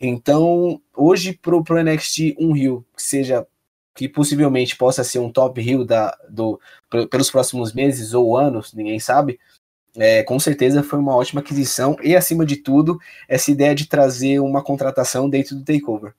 Então, 0.00 0.80
hoje 0.94 1.32
pro, 1.32 1.62
pro 1.62 1.82
NXT, 1.82 2.36
um 2.38 2.52
Rio 2.52 2.84
que 2.94 3.02
seja 3.02 3.46
que 3.94 4.08
possivelmente 4.08 4.76
possa 4.76 5.04
ser 5.04 5.20
um 5.20 5.30
top 5.30 5.60
Rio 5.60 5.84
da, 5.84 6.10
do, 6.28 6.60
pelos 7.08 7.30
próximos 7.30 7.72
meses 7.72 8.12
ou 8.12 8.36
anos, 8.36 8.72
ninguém 8.74 8.98
sabe. 8.98 9.38
É, 9.96 10.24
com 10.24 10.40
certeza 10.40 10.82
foi 10.82 10.98
uma 10.98 11.14
ótima 11.14 11.40
aquisição 11.40 11.96
e, 12.02 12.16
acima 12.16 12.44
de 12.44 12.56
tudo, 12.56 12.98
essa 13.28 13.52
ideia 13.52 13.72
de 13.74 13.86
trazer 13.86 14.40
uma 14.40 14.62
contratação 14.62 15.30
dentro 15.30 15.54
do 15.54 15.64
takeover. 15.64 16.12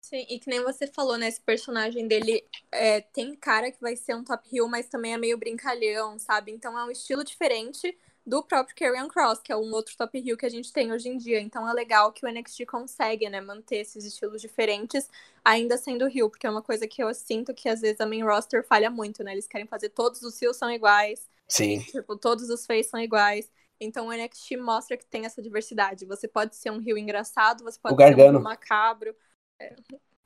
Sim, 0.00 0.24
e 0.28 0.38
que 0.38 0.48
nem 0.48 0.62
você 0.62 0.86
falou, 0.86 1.18
né? 1.18 1.28
Esse 1.28 1.40
personagem 1.40 2.06
dele 2.06 2.44
é, 2.70 3.00
tem 3.00 3.34
cara 3.34 3.72
que 3.72 3.80
vai 3.80 3.96
ser 3.96 4.14
um 4.14 4.22
top 4.22 4.48
Rio, 4.48 4.68
mas 4.68 4.88
também 4.88 5.12
é 5.12 5.18
meio 5.18 5.38
brincalhão, 5.38 6.18
sabe? 6.18 6.52
Então 6.52 6.78
é 6.78 6.84
um 6.84 6.90
estilo 6.90 7.24
diferente 7.24 7.96
do 8.26 8.42
próprio 8.42 8.76
Karrion 8.76 9.08
Cross, 9.08 9.40
que 9.40 9.52
é 9.52 9.56
um 9.56 9.72
outro 9.72 9.96
top 9.96 10.18
heel 10.18 10.36
que 10.36 10.46
a 10.46 10.50
gente 10.50 10.72
tem 10.72 10.92
hoje 10.92 11.08
em 11.08 11.16
dia. 11.16 11.40
Então 11.40 11.68
é 11.68 11.72
legal 11.72 12.12
que 12.12 12.24
o 12.24 12.28
NXT 12.28 12.64
consegue, 12.66 13.28
né, 13.28 13.40
manter 13.40 13.78
esses 13.78 14.04
estilos 14.04 14.40
diferentes, 14.40 15.08
ainda 15.44 15.76
sendo 15.76 16.06
heel, 16.06 16.30
porque 16.30 16.46
é 16.46 16.50
uma 16.50 16.62
coisa 16.62 16.86
que 16.86 17.02
eu 17.02 17.12
sinto 17.14 17.54
que 17.54 17.68
às 17.68 17.80
vezes 17.80 18.00
a 18.00 18.06
main 18.06 18.22
roster 18.22 18.64
falha 18.66 18.90
muito, 18.90 19.24
né? 19.24 19.32
Eles 19.32 19.46
querem 19.46 19.66
fazer 19.66 19.90
todos 19.90 20.22
os 20.22 20.40
heels 20.40 20.56
são 20.56 20.70
iguais. 20.70 21.28
Sim. 21.48 21.80
Tipo, 21.80 22.16
todos 22.16 22.48
os 22.48 22.66
face 22.66 22.90
são 22.90 23.00
iguais. 23.00 23.50
Então 23.80 24.08
o 24.08 24.12
NXT 24.12 24.56
mostra 24.58 24.96
que 24.96 25.06
tem 25.06 25.24
essa 25.24 25.40
diversidade. 25.40 26.04
Você 26.04 26.28
pode 26.28 26.54
ser 26.54 26.70
um 26.70 26.80
heel 26.80 26.98
engraçado, 26.98 27.64
você 27.64 27.78
pode 27.80 27.96
ser 27.96 28.30
um 28.30 28.40
macabro. 28.40 29.16
É, 29.58 29.74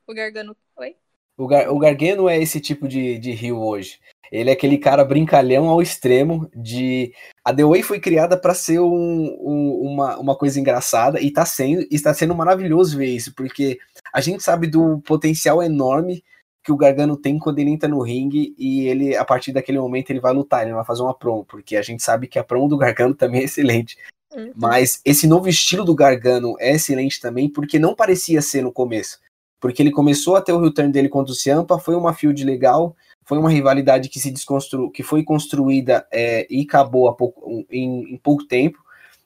o 0.06 0.12
Gargano. 0.12 0.56
Oi? 0.76 0.96
O, 1.36 1.46
Gar 1.46 1.70
o 1.70 1.78
Gargano 1.78 2.28
é 2.28 2.40
esse 2.40 2.60
tipo 2.60 2.86
de, 2.86 3.18
de 3.18 3.30
heel 3.32 3.60
hoje. 3.60 3.98
Ele 4.30 4.50
é 4.50 4.52
aquele 4.52 4.78
cara 4.78 5.04
brincalhão 5.04 5.68
ao 5.68 5.82
extremo 5.82 6.50
de. 6.54 7.12
A 7.44 7.52
The 7.52 7.64
Way 7.64 7.82
foi 7.82 8.00
criada 8.00 8.36
para 8.36 8.54
ser 8.54 8.80
um, 8.80 9.36
um, 9.40 9.80
uma, 9.82 10.18
uma 10.18 10.36
coisa 10.36 10.58
engraçada 10.58 11.20
e 11.20 11.30
tá 11.30 11.44
sendo, 11.44 11.86
está 11.90 12.12
sendo 12.14 12.34
maravilhoso 12.34 12.96
ver 12.96 13.06
isso, 13.06 13.34
porque 13.34 13.78
a 14.12 14.20
gente 14.20 14.42
sabe 14.42 14.66
do 14.66 15.00
potencial 15.00 15.62
enorme 15.62 16.24
que 16.64 16.72
o 16.72 16.76
Gargano 16.76 17.16
tem 17.16 17.38
quando 17.38 17.58
ele 17.58 17.70
entra 17.70 17.88
no 17.88 18.00
ringue 18.00 18.54
e 18.58 18.88
ele, 18.88 19.14
a 19.14 19.24
partir 19.24 19.52
daquele 19.52 19.78
momento, 19.78 20.10
ele 20.10 20.20
vai 20.20 20.32
lutar, 20.32 20.62
ele 20.62 20.72
vai 20.72 20.84
fazer 20.84 21.02
uma 21.02 21.12
promo, 21.12 21.44
porque 21.44 21.76
a 21.76 21.82
gente 21.82 22.02
sabe 22.02 22.26
que 22.26 22.38
a 22.38 22.44
promo 22.44 22.68
do 22.68 22.78
Gargano 22.78 23.14
também 23.14 23.42
é 23.42 23.44
excelente. 23.44 23.98
Uhum. 24.34 24.50
Mas 24.56 25.00
esse 25.04 25.26
novo 25.26 25.48
estilo 25.48 25.84
do 25.84 25.94
Gargano 25.94 26.56
é 26.58 26.72
excelente 26.72 27.20
também, 27.20 27.50
porque 27.50 27.78
não 27.78 27.94
parecia 27.94 28.40
ser 28.40 28.62
no 28.62 28.72
começo 28.72 29.18
porque 29.64 29.82
ele 29.82 29.90
começou 29.90 30.36
a 30.36 30.42
ter 30.42 30.52
o 30.52 30.60
return 30.60 30.92
dele 30.92 31.08
contra 31.08 31.32
o 31.32 31.34
Ciampa, 31.34 31.78
foi 31.78 31.94
uma 31.94 32.12
field 32.12 32.44
legal, 32.44 32.94
foi 33.24 33.38
uma 33.38 33.48
rivalidade 33.48 34.10
que 34.10 34.20
se 34.20 34.30
desconstru... 34.30 34.90
que 34.90 35.02
foi 35.02 35.24
construída 35.24 36.06
é, 36.12 36.46
e 36.50 36.64
acabou 36.64 37.10
pouco, 37.14 37.64
em, 37.70 38.12
em, 38.12 38.18
pouco 38.18 38.44
tempo, 38.44 38.78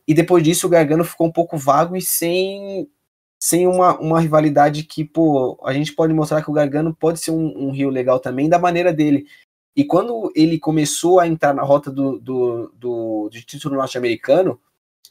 e 0.07 0.15
depois 0.15 0.45
disso 0.45 0.69
o 0.69 0.71
Gargano 0.71 1.03
ficou 1.03 1.27
um 1.27 1.33
pouco 1.33 1.59
vago 1.59 1.97
e 1.97 2.01
sem, 2.01 2.89
sem 3.43 3.67
uma, 3.67 3.99
uma 3.99 4.21
rivalidade 4.21 4.85
que, 4.85 5.05
pô, 5.05 5.59
a 5.65 5.73
gente 5.73 5.93
pode 5.93 6.15
mostrar 6.15 6.41
que 6.41 6.51
o 6.51 6.55
Gargano 6.55 6.95
pode 6.95 7.19
ser 7.19 7.33
um, 7.33 7.67
um 7.67 7.73
rio 7.73 7.91
legal 7.91 8.21
também, 8.21 8.49
da 8.49 8.61
maneira 8.61 8.93
dele. 8.93 9.27
E 9.75 9.83
quando 9.83 10.31
ele 10.37 10.57
começou 10.57 11.19
a 11.19 11.27
entrar 11.27 11.53
na 11.53 11.65
rota 11.65 11.91
do, 11.91 12.17
do, 12.21 12.73
do, 12.77 13.29
do 13.29 13.41
título 13.45 13.75
norte-americano, 13.75 14.61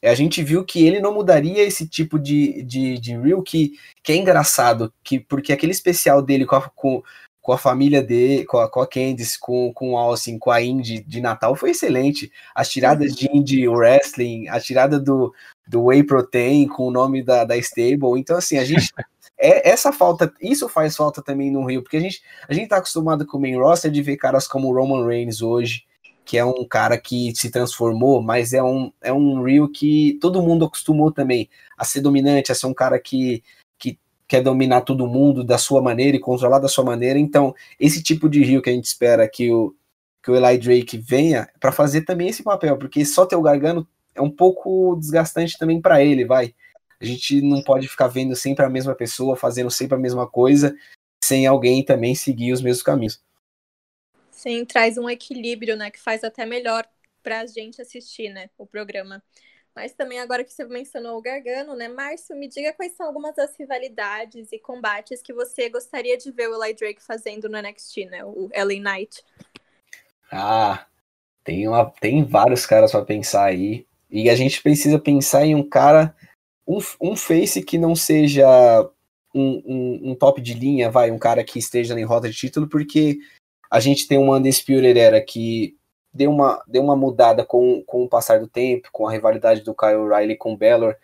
a 0.04 0.14
gente 0.14 0.44
viu 0.44 0.64
que 0.64 0.86
ele 0.86 1.00
não 1.00 1.14
mudaria 1.14 1.64
esse 1.64 1.88
tipo 1.88 2.20
de, 2.20 2.64
de, 2.64 3.00
de 3.00 3.18
reel 3.18 3.42
que, 3.42 3.74
que 4.04 4.12
é 4.12 4.16
engraçado, 4.16 4.94
que 5.04 5.20
porque 5.20 5.52
aquele 5.52 5.72
especial 5.72 6.22
dele 6.22 6.46
com 6.46 6.56
a, 6.56 6.70
com, 6.70 7.02
com 7.42 7.54
a 7.54 7.58
família 7.58 8.04
dele, 8.04 8.46
com 8.46 8.58
a, 8.58 8.70
com 8.70 8.82
a 8.82 8.88
Candice, 8.88 9.40
com, 9.40 9.72
com 9.74 9.94
o 9.94 9.98
Austin, 9.98 10.38
com 10.38 10.52
a 10.52 10.62
Indy 10.62 11.00
de 11.00 11.22
Natal 11.22 11.56
foi 11.56 11.72
excelente. 11.72 12.32
As 12.54 12.70
tiradas 12.70 13.16
de 13.16 13.30
Indy 13.34 13.68
Wrestling, 13.68 14.50
a 14.50 14.60
tirada 14.60 15.00
do, 15.00 15.34
do 15.66 15.86
Whey 15.86 16.04
Protein 16.04 16.68
com 16.68 16.88
o 16.88 16.92
nome 16.92 17.24
da, 17.24 17.46
da 17.46 17.56
stable. 17.58 18.20
Então, 18.20 18.38
assim, 18.38 18.58
a 18.58 18.66
gente. 18.66 18.92
É, 19.40 19.70
essa 19.70 19.94
falta, 19.94 20.34
isso 20.42 20.68
faz 20.68 20.96
falta 20.96 21.22
também 21.22 21.52
no 21.52 21.64
Rio, 21.64 21.84
porque 21.84 21.98
a 21.98 22.00
gente, 22.00 22.24
a 22.50 22.54
gente 22.56 22.70
tá 22.70 22.78
acostumado 22.78 23.24
com 23.24 23.38
o 23.38 23.40
main 23.40 23.56
roster 23.56 23.92
de 23.92 24.02
ver 24.02 24.18
caras 24.18 24.48
como 24.48 24.68
o 24.68 24.74
Roman 24.74 25.06
Reigns 25.06 25.44
hoje, 25.44 25.84
que 26.28 26.38
é 26.38 26.44
um 26.44 26.66
cara 26.68 26.98
que 26.98 27.34
se 27.34 27.50
transformou, 27.50 28.22
mas 28.22 28.52
é 28.52 28.62
um, 28.62 28.92
é 29.02 29.14
um 29.14 29.42
Rio 29.42 29.70
que 29.70 30.18
todo 30.20 30.44
mundo 30.44 30.66
acostumou 30.66 31.10
também 31.10 31.50
a 31.78 31.86
ser 31.86 32.02
dominante, 32.02 32.52
a 32.52 32.56
ser 32.56 32.68
um 32.68 32.74
cara 32.74 33.00
que, 33.00 33.42
que 33.80 33.98
quer 34.28 34.44
dominar 34.44 34.82
todo 34.82 35.08
mundo 35.08 35.42
da 35.42 35.58
sua 35.58 35.82
maneira 35.82 36.18
e 36.18 36.20
controlar 36.20 36.60
da 36.60 36.68
sua 36.68 36.84
maneira. 36.84 37.18
Então, 37.18 37.56
esse 37.80 38.04
tipo 38.04 38.28
de 38.28 38.44
Rio 38.44 38.62
que 38.62 38.70
a 38.70 38.74
gente 38.74 38.84
espera 38.84 39.26
que 39.26 39.50
o, 39.54 39.74
que 40.22 40.30
o 40.30 40.36
Eli 40.36 40.58
Drake 40.58 40.98
venha 40.98 41.48
para 41.62 41.72
fazer 41.72 42.02
também 42.02 42.28
esse 42.28 42.44
papel, 42.44 42.78
porque 42.78 43.06
só 43.06 43.26
ter 43.26 43.38
o 43.38 43.42
Gargano 43.42 43.88
é 44.14 44.22
um 44.22 44.30
pouco 44.30 44.98
desgastante 45.00 45.58
também 45.58 45.80
para 45.80 46.04
ele, 46.04 46.26
vai. 46.26 46.54
A 47.00 47.06
gente 47.06 47.42
não 47.42 47.62
pode 47.62 47.88
ficar 47.88 48.08
vendo 48.08 48.36
sempre 48.36 48.66
a 48.66 48.70
mesma 48.70 48.94
pessoa, 48.94 49.38
fazendo 49.38 49.72
sempre 49.72 49.96
a 49.96 50.00
mesma 50.00 50.28
coisa, 50.28 50.76
sem 51.24 51.48
alguém 51.48 51.86
também 51.86 52.16
seguir 52.16 52.52
os 52.52 52.62
mesmos 52.62 52.84
caminhos. 52.84 53.22
Sim, 54.48 54.64
traz 54.64 54.98
um 54.98 55.10
equilíbrio, 55.10 55.76
né? 55.76 55.92
Que 55.92 56.00
faz 56.00 56.24
até 56.24 56.46
melhor 56.46 56.88
para 57.22 57.42
a 57.42 57.46
gente 57.46 57.82
assistir, 57.82 58.30
né? 58.30 58.50
O 58.58 58.66
programa. 58.66 59.22
Mas 59.76 59.92
também 59.94 60.22
agora 60.22 60.42
que 60.42 60.54
você 60.54 60.64
mencionou 60.64 61.18
o 61.18 61.22
Gargano, 61.22 61.76
né? 61.76 61.90
Márcio, 61.90 62.34
me 62.34 62.48
diga 62.48 62.72
quais 62.72 62.94
são 62.94 63.08
algumas 63.08 63.36
das 63.36 63.54
rivalidades 63.60 64.54
e 64.54 64.58
combates 64.58 65.22
que 65.22 65.34
você 65.34 65.68
gostaria 65.68 66.18
de 66.18 66.32
ver 66.32 66.48
o 66.48 66.64
Eli 66.64 66.74
Drake 66.74 67.04
fazendo 67.04 67.50
no 67.50 67.58
NXT, 67.62 68.06
né? 68.06 68.24
O 68.24 68.50
LA 68.54 68.80
Knight. 68.80 69.22
Ah, 70.32 70.88
tem, 71.44 71.68
uma, 71.68 71.92
tem 72.00 72.24
vários 72.24 72.66
caras 72.66 72.92
para 72.94 73.04
pensar 73.04 73.44
aí. 73.44 73.86
E 74.10 74.30
a 74.30 74.36
gente 74.36 74.64
precisa 74.64 74.98
pensar 74.98 75.46
em 75.46 75.56
um 75.56 75.68
cara, 75.68 76.16
um, 76.66 76.80
um 77.02 77.18
face 77.18 77.62
que 77.62 77.78
não 77.78 77.98
seja 77.98 78.48
um, 79.36 79.62
um, 79.66 80.12
um 80.12 80.16
top 80.16 80.40
de 80.40 80.54
linha, 80.54 80.90
vai, 80.90 81.12
um 81.12 81.20
cara 81.20 81.44
que 81.44 81.60
esteja 81.60 82.00
em 82.00 82.06
rota 82.06 82.30
de 82.30 82.38
título, 82.38 82.70
porque 82.70 83.20
a 83.70 83.80
gente 83.80 84.08
tem 84.08 84.18
uma 84.18 84.38
Undisputed 84.38 84.98
Era 84.98 85.22
que 85.22 85.76
deu 86.14 86.32
uma, 86.32 86.64
deu 86.68 86.84
uma 86.84 86.96
mudada 86.96 87.46
com, 87.46 87.84
com 87.86 88.04
o 88.04 88.10
passar 88.10 88.40
do 88.40 88.48
tempo, 88.48 88.90
com 88.92 89.08
a 89.08 89.12
rivalidade 89.12 89.62
do 89.62 89.76
Kyle 89.76 89.96
O'Reilly 89.96 90.36
com 90.36 90.54
o 90.54 90.58
Bellor. 90.58 90.96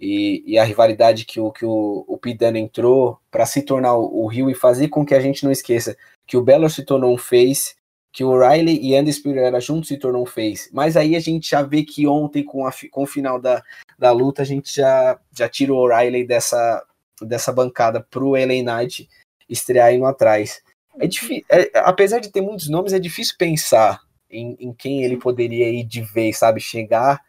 e, 0.00 0.42
e 0.46 0.58
a 0.58 0.64
rivalidade 0.64 1.24
que 1.24 1.40
o, 1.40 1.50
que 1.52 1.64
o, 1.64 2.04
o 2.06 2.18
Pidano 2.18 2.58
entrou 2.58 3.18
para 3.30 3.46
se 3.46 3.62
tornar 3.62 3.96
o, 3.96 4.24
o 4.24 4.26
Rio 4.26 4.50
e 4.50 4.54
fazer 4.54 4.88
com 4.88 5.06
que 5.06 5.14
a 5.14 5.20
gente 5.20 5.44
não 5.44 5.52
esqueça 5.52 5.96
que 6.26 6.36
o 6.36 6.42
Belo 6.42 6.68
se 6.68 6.84
tornou 6.84 7.14
um 7.14 7.18
face, 7.18 7.76
que 8.12 8.24
o 8.24 8.38
Riley 8.38 8.80
e 8.82 8.96
Andy 8.96 9.12
Pereira 9.20 9.60
juntos 9.60 9.88
se 9.88 9.96
tornou 9.96 10.22
um 10.22 10.26
face. 10.26 10.68
Mas 10.72 10.96
aí 10.96 11.14
a 11.14 11.20
gente 11.20 11.50
já 11.50 11.62
vê 11.62 11.84
que 11.84 12.06
ontem, 12.06 12.42
com, 12.42 12.66
a, 12.66 12.72
com 12.90 13.02
o 13.02 13.06
final 13.06 13.40
da, 13.40 13.62
da 13.98 14.10
luta, 14.10 14.42
a 14.42 14.44
gente 14.44 14.74
já, 14.74 15.18
já 15.32 15.48
tira 15.48 15.72
o 15.72 15.86
Riley 15.86 16.26
dessa, 16.26 16.84
dessa 17.22 17.52
bancada 17.52 18.00
pro 18.00 18.30
LA 18.30 18.62
Knight 18.62 19.08
estrear 19.48 19.92
indo 19.92 20.06
atrás. 20.06 20.62
É 20.98 21.06
difícil, 21.06 21.44
é, 21.50 21.70
apesar 21.80 22.20
de 22.20 22.30
ter 22.30 22.40
muitos 22.40 22.68
nomes, 22.68 22.92
é 22.92 22.98
difícil 22.98 23.34
pensar 23.38 24.00
em, 24.30 24.56
em 24.58 24.72
quem 24.72 25.02
ele 25.02 25.16
poderia 25.16 25.68
ir 25.68 25.84
de 25.84 26.00
vez, 26.00 26.38
sabe? 26.38 26.60
Chegar 26.60 27.22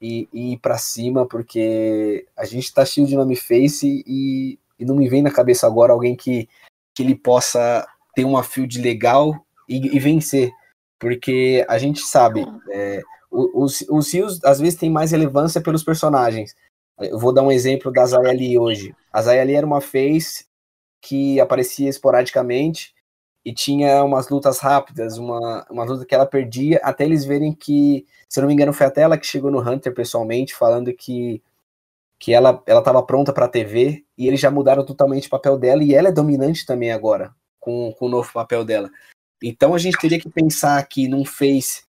e, 0.00 0.28
e 0.32 0.52
ir 0.54 0.58
para 0.58 0.78
cima, 0.78 1.26
porque 1.26 2.26
a 2.36 2.44
gente 2.44 2.72
tá 2.72 2.84
cheio 2.84 3.06
de 3.06 3.16
nome 3.16 3.36
face 3.36 4.02
e, 4.06 4.58
e 4.78 4.84
não 4.84 4.96
me 4.96 5.08
vem 5.08 5.22
na 5.22 5.30
cabeça 5.30 5.66
agora 5.66 5.92
alguém 5.92 6.16
que, 6.16 6.48
que 6.94 7.02
ele 7.02 7.14
possa 7.14 7.86
ter 8.14 8.24
uma 8.24 8.42
field 8.42 8.80
legal 8.80 9.34
e, 9.68 9.94
e 9.94 9.98
vencer. 9.98 10.50
Porque 10.98 11.64
a 11.68 11.78
gente 11.78 12.00
sabe, 12.00 12.44
é, 12.70 13.02
os, 13.30 13.82
os 13.88 14.12
rios 14.12 14.42
às 14.44 14.60
vezes 14.60 14.78
têm 14.78 14.90
mais 14.90 15.12
relevância 15.12 15.60
pelos 15.60 15.82
personagens. 15.82 16.54
Eu 16.98 17.18
vou 17.18 17.32
dar 17.32 17.42
um 17.42 17.52
exemplo 17.52 17.90
da 17.90 18.04
Zaya 18.04 18.32
Lee 18.32 18.58
hoje. 18.58 18.94
A 19.12 19.22
Zaya 19.22 19.42
Lee 19.44 19.54
era 19.54 19.66
uma 19.66 19.80
face 19.80 20.44
que 21.00 21.40
aparecia 21.40 21.88
esporadicamente 21.88 22.94
e 23.44 23.52
tinha 23.52 24.04
umas 24.04 24.28
lutas 24.28 24.58
rápidas, 24.58 25.16
uma, 25.18 25.66
uma 25.70 25.84
luta 25.84 26.04
que 26.04 26.14
ela 26.14 26.26
perdia, 26.26 26.80
até 26.82 27.04
eles 27.04 27.24
verem 27.24 27.54
que, 27.54 28.06
se 28.28 28.38
eu 28.38 28.42
não 28.42 28.48
me 28.48 28.54
engano, 28.54 28.72
foi 28.72 28.86
até 28.86 29.02
ela 29.02 29.16
que 29.16 29.26
chegou 29.26 29.50
no 29.50 29.60
Hunter 29.60 29.94
pessoalmente, 29.94 30.54
falando 30.54 30.92
que, 30.92 31.42
que 32.18 32.32
ela 32.32 32.62
estava 32.66 33.02
pronta 33.02 33.32
para 33.32 33.46
a 33.46 33.48
TV, 33.48 34.04
e 34.16 34.28
eles 34.28 34.40
já 34.40 34.50
mudaram 34.50 34.84
totalmente 34.84 35.26
o 35.26 35.30
papel 35.30 35.58
dela, 35.58 35.82
e 35.82 35.94
ela 35.94 36.08
é 36.08 36.12
dominante 36.12 36.66
também 36.66 36.92
agora, 36.92 37.34
com, 37.58 37.92
com 37.98 38.06
o 38.06 38.10
novo 38.10 38.30
papel 38.32 38.64
dela. 38.64 38.90
Então 39.42 39.74
a 39.74 39.78
gente 39.78 39.98
teria 39.98 40.20
que 40.20 40.28
pensar 40.28 40.78
aqui 40.78 41.08
num 41.08 41.24
face 41.24 41.84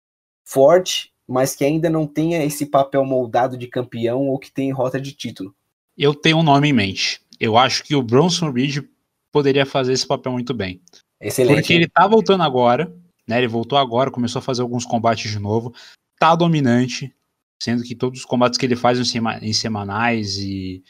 forte, 0.45 1.13
mas 1.27 1.55
que 1.55 1.65
ainda 1.65 1.89
não 1.89 2.07
tenha 2.07 2.45
esse 2.45 2.67
papel 2.67 3.05
moldado 3.05 3.57
de 3.57 3.67
campeão 3.67 4.29
ou 4.29 4.39
que 4.39 4.53
tenha 4.53 4.75
rota 4.75 5.01
de 5.01 5.13
título. 5.13 5.55
Eu 5.97 6.15
tenho 6.15 6.39
um 6.39 6.43
nome 6.43 6.69
em 6.69 6.73
mente. 6.73 7.21
Eu 7.41 7.57
acho 7.57 7.83
que 7.85 7.95
o 7.95 8.03
Bronson 8.03 8.51
Reed 8.51 8.85
poderia 9.33 9.67
fazer 9.67 9.93
esse 9.93 10.07
papel 10.07 10.33
muito 10.33 10.55
bem. 10.55 10.81
Excelente. 11.21 11.61
Porque 11.61 11.73
ele 11.73 11.89
tá 11.89 12.07
voltando 12.07 12.43
agora, 12.43 12.93
né? 13.27 13.39
Ele 13.39 13.49
voltou 13.49 13.79
agora, 13.79 14.11
começou 14.11 14.41
a 14.41 14.43
fazer 14.43 14.63
alguns 14.63 14.85
combates 14.85 15.31
de 15.31 15.39
novo. 15.39 15.75
Tá 16.19 16.35
dominante, 16.35 17.15
sendo 17.63 17.83
que 17.83 17.95
todos 17.95 18.21
os 18.21 18.25
combates 18.25 18.59
que 18.59 18.67
ele 18.67 18.77
faz 18.77 18.99
em, 18.99 19.53
semanais 19.53 20.37
e, 20.39 20.83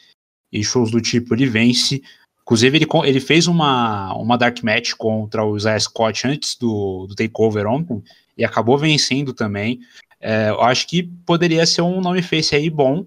e 0.52 0.62
shows 0.62 0.90
do 0.90 1.00
tipo, 1.00 1.34
ele 1.34 1.46
vence. 1.46 2.02
Inclusive, 2.42 2.78
ele, 2.78 2.86
ele 3.04 3.20
fez 3.20 3.46
uma, 3.46 4.14
uma 4.14 4.38
Dark 4.38 4.62
Match 4.62 4.94
contra 4.94 5.44
o 5.44 5.56
Isaiah 5.56 5.80
Scott 5.80 6.26
antes 6.26 6.56
do, 6.56 7.06
do 7.06 7.14
Takeover 7.14 7.66
ontem 7.66 8.02
e 8.36 8.44
acabou 8.44 8.78
vencendo 8.78 9.34
também. 9.34 9.80
É, 10.20 10.48
eu 10.48 10.60
acho 10.62 10.86
que 10.86 11.02
poderia 11.02 11.66
ser 11.66 11.82
um 11.82 12.00
nome 12.00 12.22
face 12.22 12.54
aí 12.54 12.70
bom. 12.70 13.06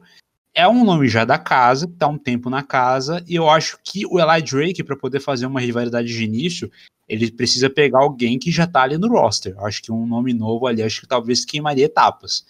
É 0.54 0.68
um 0.68 0.84
nome 0.84 1.08
já 1.08 1.24
da 1.24 1.38
casa, 1.38 1.88
que 1.88 1.94
tá 1.94 2.08
um 2.08 2.18
tempo 2.18 2.50
na 2.50 2.62
casa, 2.62 3.24
e 3.28 3.36
eu 3.36 3.50
acho 3.50 3.78
que 3.84 4.06
o 4.06 4.20
Eli 4.20 4.42
Drake, 4.42 4.84
para 4.84 4.98
poder 4.98 5.22
fazer 5.22 5.46
uma 5.46 5.62
rivalidade 5.62 6.10
de 6.10 6.24
início, 6.24 6.70
ele 7.08 7.32
precisa 7.32 7.70
pegar 7.70 8.00
alguém 8.00 8.38
que 8.38 8.52
já 8.52 8.68
tá 8.68 8.84
ali 8.84 8.98
no 8.98 9.08
roster. 9.08 9.58
Acho 9.60 9.82
que 9.82 9.92
um 9.92 10.06
nome 10.06 10.34
novo 10.34 10.68
ali, 10.68 10.84
acho 10.84 11.02
que 11.02 11.08
talvez 11.08 11.46
queimaria 11.46 11.86
etapas. 11.86 12.46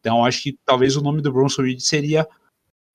Então, 0.00 0.24
acho 0.24 0.42
que 0.42 0.58
talvez 0.64 0.96
o 0.96 1.02
nome 1.02 1.20
do 1.20 1.32
Bronson 1.32 1.62
Reed 1.62 1.80
seria, 1.80 2.26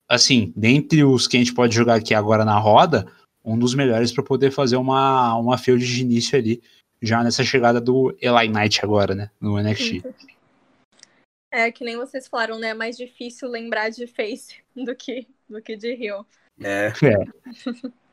assim, 0.08 0.52
dentre 0.56 1.04
os 1.04 1.26
que 1.26 1.36
a 1.36 1.40
gente 1.40 1.54
pode 1.54 1.74
jogar 1.74 1.94
aqui 1.94 2.12
agora 2.12 2.44
na 2.44 2.58
roda, 2.58 3.06
um 3.44 3.58
dos 3.58 3.74
melhores 3.74 4.12
para 4.12 4.24
poder 4.24 4.50
fazer 4.50 4.76
uma, 4.76 5.34
uma 5.36 5.56
field 5.56 5.84
de 5.86 6.02
início 6.02 6.38
ali, 6.38 6.60
já 7.00 7.22
nessa 7.22 7.44
chegada 7.44 7.80
do 7.80 8.14
Eli 8.20 8.48
Knight 8.48 8.84
agora, 8.84 9.14
né, 9.14 9.30
no 9.40 9.56
NXT. 9.58 10.02
É, 11.50 11.72
que 11.72 11.84
nem 11.84 11.96
vocês 11.96 12.28
falaram, 12.28 12.58
né, 12.58 12.68
é 12.68 12.74
mais 12.74 12.96
difícil 12.96 13.48
lembrar 13.48 13.90
de 13.90 14.06
Face 14.06 14.62
do 14.76 14.94
que, 14.94 15.26
do 15.48 15.62
que 15.62 15.76
de 15.76 15.94
Rio. 15.94 16.26
É. 16.60 16.88
é. 16.88 16.92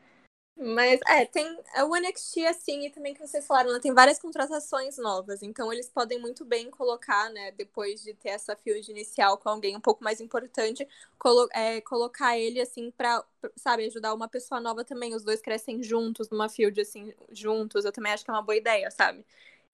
Mas 0.58 1.00
é, 1.06 1.26
tem 1.26 1.60
é 1.74 1.84
o 1.84 1.94
NXT 1.94 2.46
assim, 2.46 2.86
e 2.86 2.90
também 2.90 3.12
que 3.12 3.20
vocês 3.20 3.46
falaram, 3.46 3.74
né, 3.74 3.78
tem 3.78 3.92
várias 3.92 4.18
contratações 4.18 4.96
novas, 4.96 5.42
então 5.42 5.70
eles 5.70 5.86
podem 5.90 6.18
muito 6.18 6.46
bem 6.46 6.70
colocar, 6.70 7.28
né, 7.28 7.52
depois 7.52 8.02
de 8.02 8.14
ter 8.14 8.30
essa 8.30 8.56
field 8.56 8.90
inicial 8.90 9.36
com 9.36 9.50
alguém 9.50 9.76
um 9.76 9.80
pouco 9.82 10.02
mais 10.02 10.18
importante, 10.18 10.88
colo 11.18 11.46
é, 11.52 11.82
colocar 11.82 12.38
ele 12.38 12.58
assim 12.58 12.90
para, 12.90 13.22
sabe, 13.54 13.84
ajudar 13.84 14.14
uma 14.14 14.28
pessoa 14.28 14.58
nova 14.58 14.82
também, 14.82 15.14
os 15.14 15.22
dois 15.22 15.42
crescem 15.42 15.82
juntos 15.82 16.30
numa 16.30 16.48
field 16.48 16.80
assim, 16.80 17.12
juntos, 17.30 17.84
eu 17.84 17.92
também 17.92 18.12
acho 18.12 18.24
que 18.24 18.30
é 18.30 18.34
uma 18.34 18.40
boa 18.40 18.56
ideia, 18.56 18.90
sabe? 18.90 19.26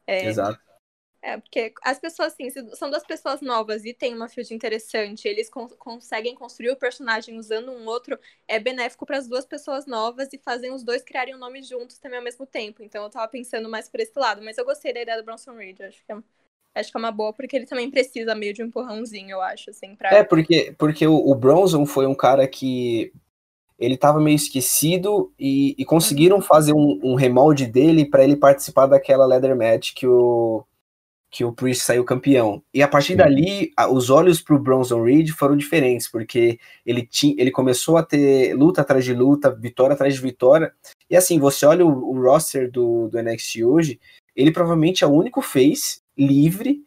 É, 0.04 0.26
Exato. 0.26 0.71
É, 1.24 1.36
porque 1.36 1.72
as 1.82 2.00
pessoas, 2.00 2.32
assim, 2.32 2.50
são 2.74 2.90
duas 2.90 3.06
pessoas 3.06 3.40
novas 3.40 3.84
e 3.84 3.94
tem 3.94 4.12
uma 4.12 4.28
field 4.28 4.52
interessante, 4.52 5.28
eles 5.28 5.48
con 5.48 5.68
conseguem 5.78 6.34
construir 6.34 6.70
o 6.70 6.76
personagem 6.76 7.38
usando 7.38 7.70
um 7.70 7.86
outro, 7.86 8.18
é 8.48 8.58
benéfico 8.58 9.06
para 9.06 9.18
as 9.18 9.28
duas 9.28 9.46
pessoas 9.46 9.86
novas 9.86 10.32
e 10.32 10.38
fazem 10.38 10.72
os 10.72 10.82
dois 10.82 11.00
criarem 11.00 11.36
um 11.36 11.38
nome 11.38 11.62
juntos 11.62 11.96
também 11.98 12.18
ao 12.18 12.24
mesmo 12.24 12.44
tempo. 12.44 12.82
Então 12.82 13.04
eu 13.04 13.08
tava 13.08 13.28
pensando 13.28 13.68
mais 13.68 13.88
por 13.88 14.00
esse 14.00 14.18
lado, 14.18 14.42
mas 14.42 14.58
eu 14.58 14.64
gostei 14.64 14.92
da 14.92 15.00
ideia 15.00 15.18
do 15.18 15.24
Bronson 15.24 15.52
Reed, 15.52 15.80
acho 15.82 16.04
que 16.04 16.12
é, 16.12 16.16
acho 16.74 16.90
que 16.90 16.96
é 16.96 17.00
uma 17.00 17.12
boa, 17.12 17.32
porque 17.32 17.54
ele 17.54 17.66
também 17.66 17.88
precisa 17.88 18.34
meio 18.34 18.52
de 18.52 18.60
um 18.60 18.66
empurrãozinho, 18.66 19.30
eu 19.30 19.40
acho, 19.40 19.70
assim, 19.70 19.94
pra... 19.94 20.12
É, 20.12 20.24
porque, 20.24 20.74
porque 20.76 21.06
o, 21.06 21.14
o 21.14 21.36
Bronson 21.36 21.86
foi 21.86 22.04
um 22.04 22.16
cara 22.16 22.48
que 22.48 23.12
ele 23.78 23.94
estava 23.94 24.20
meio 24.20 24.34
esquecido 24.34 25.32
e, 25.38 25.76
e 25.78 25.84
conseguiram 25.84 26.38
uhum. 26.38 26.42
fazer 26.42 26.72
um, 26.72 26.98
um 27.00 27.14
remolde 27.14 27.66
dele 27.66 28.04
para 28.04 28.24
ele 28.24 28.34
participar 28.34 28.86
daquela 28.86 29.24
leather 29.24 29.56
match 29.56 29.92
que 29.94 30.06
o 30.06 30.64
que 31.32 31.46
o 31.46 31.52
Priest 31.52 31.84
saiu 31.84 32.04
campeão. 32.04 32.62
E 32.74 32.82
a 32.82 32.86
partir 32.86 33.16
dali, 33.16 33.72
os 33.90 34.10
olhos 34.10 34.38
para 34.42 34.54
o 34.54 34.58
Bronson 34.58 35.02
Reed 35.02 35.30
foram 35.30 35.56
diferentes, 35.56 36.06
porque 36.06 36.60
ele, 36.84 37.06
tinha, 37.06 37.34
ele 37.38 37.50
começou 37.50 37.96
a 37.96 38.02
ter 38.02 38.54
luta 38.54 38.82
atrás 38.82 39.02
de 39.02 39.14
luta, 39.14 39.50
vitória 39.50 39.94
atrás 39.94 40.14
de 40.14 40.20
vitória. 40.20 40.70
E 41.08 41.16
assim, 41.16 41.38
você 41.38 41.64
olha 41.64 41.86
o, 41.86 42.10
o 42.10 42.22
roster 42.22 42.70
do, 42.70 43.08
do 43.08 43.22
NXT 43.22 43.64
hoje, 43.64 43.98
ele 44.36 44.52
provavelmente 44.52 45.04
é 45.04 45.06
o 45.06 45.10
único 45.10 45.40
face 45.40 46.02
livre 46.16 46.84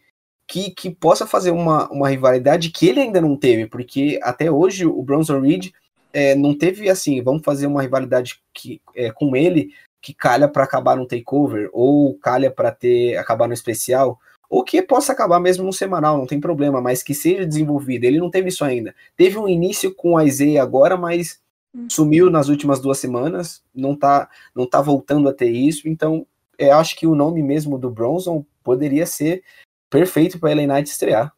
que, 0.47 0.69
que 0.69 0.91
possa 0.91 1.25
fazer 1.25 1.49
uma, 1.49 1.89
uma 1.89 2.07
rivalidade 2.07 2.69
que 2.69 2.87
ele 2.87 2.99
ainda 2.99 3.19
não 3.19 3.35
teve, 3.35 3.65
porque 3.65 4.19
até 4.21 4.51
hoje 4.51 4.85
o 4.85 5.01
Bronson 5.01 5.39
Reed 5.39 5.71
é, 6.13 6.35
não 6.35 6.55
teve 6.55 6.87
assim, 6.87 7.19
vamos 7.23 7.41
fazer 7.43 7.65
uma 7.65 7.81
rivalidade 7.81 8.39
que, 8.53 8.79
é, 8.95 9.11
com 9.11 9.35
ele 9.35 9.73
que 9.99 10.13
calha 10.13 10.47
para 10.47 10.63
acabar 10.63 10.95
no 10.95 11.07
takeover 11.07 11.67
ou 11.73 12.15
calha 12.19 12.51
para 12.51 12.71
ter 12.71 13.17
acabar 13.17 13.47
no 13.47 13.55
especial 13.55 14.19
ou 14.49 14.63
que 14.63 14.81
possa 14.81 15.11
acabar 15.11 15.39
mesmo 15.39 15.65
no 15.65 15.73
semanal, 15.73 16.17
não 16.17 16.25
tem 16.25 16.39
problema, 16.39 16.81
mas 16.81 17.03
que 17.03 17.13
seja 17.13 17.45
desenvolvido. 17.45 18.05
Ele 18.05 18.19
não 18.19 18.29
teve 18.29 18.49
isso 18.49 18.63
ainda. 18.63 18.95
Teve 19.15 19.37
um 19.37 19.47
início 19.47 19.93
com 19.93 20.17
a 20.17 20.25
Isaiah 20.25 20.63
agora, 20.63 20.97
mas 20.97 21.39
hum. 21.73 21.87
sumiu 21.89 22.29
nas 22.29 22.47
últimas 22.47 22.79
duas 22.79 22.97
semanas, 22.97 23.63
não 23.73 23.95
tá, 23.95 24.29
não 24.53 24.67
tá 24.67 24.81
voltando 24.81 25.29
a 25.29 25.33
ter 25.33 25.49
isso, 25.49 25.87
então 25.87 26.25
eu 26.57 26.73
acho 26.75 26.95
que 26.95 27.05
o 27.05 27.15
nome 27.15 27.43
mesmo 27.43 27.77
do 27.77 27.89
Bronson 27.89 28.45
poderia 28.63 29.05
ser 29.05 29.43
perfeito 29.89 30.39
para 30.39 30.51
Ellen 30.51 30.67
Knight 30.67 30.89
estrear. 30.89 31.33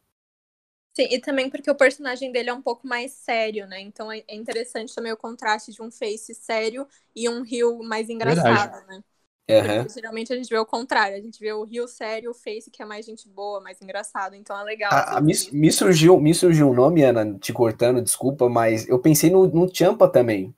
Sim, 0.95 1.07
e 1.11 1.19
também 1.19 1.47
porque 1.47 1.69
o 1.69 1.75
personagem 1.75 2.31
dele 2.31 2.49
é 2.49 2.53
um 2.53 2.61
pouco 2.61 2.87
mais 2.87 3.11
sério, 3.11 3.67
né? 3.67 3.79
Então 3.79 4.11
é 4.11 4.23
interessante 4.29 4.95
também 4.95 5.11
o 5.11 5.17
contraste 5.17 5.71
de 5.71 5.79
um 5.79 5.91
face 5.91 6.33
sério 6.33 6.87
e 7.15 7.29
um 7.29 7.43
Rio 7.43 7.83
mais 7.83 8.09
engraçado, 8.09 8.71
Verdade. 8.71 8.87
né? 8.87 9.03
Uhum. 9.49 9.87
geralmente 9.87 10.33
a 10.33 10.35
gente 10.35 10.49
vê 10.49 10.57
o 10.57 10.65
contrário, 10.65 11.15
a 11.15 11.21
gente 11.21 11.39
vê 11.39 11.53
o 11.53 11.63
Rio 11.63 11.87
sério, 11.87 12.31
o 12.31 12.33
Face 12.33 12.69
que 12.69 12.83
é 12.83 12.85
mais 12.85 13.05
gente 13.05 13.29
boa, 13.29 13.61
mais 13.61 13.81
engraçado, 13.81 14.35
então 14.35 14.59
é 14.59 14.63
legal. 14.63 14.89
Ah, 14.91 15.21
me, 15.21 15.33
me, 15.53 15.71
surgiu, 15.71 16.19
me 16.19 16.33
surgiu 16.33 16.69
um 16.69 16.73
nome, 16.73 17.01
Ana, 17.01 17.33
te 17.39 17.53
cortando, 17.53 18.01
desculpa, 18.01 18.49
mas 18.49 18.87
eu 18.89 18.99
pensei 18.99 19.29
no, 19.29 19.47
no 19.47 19.73
Champa 19.73 20.07
também. 20.09 20.53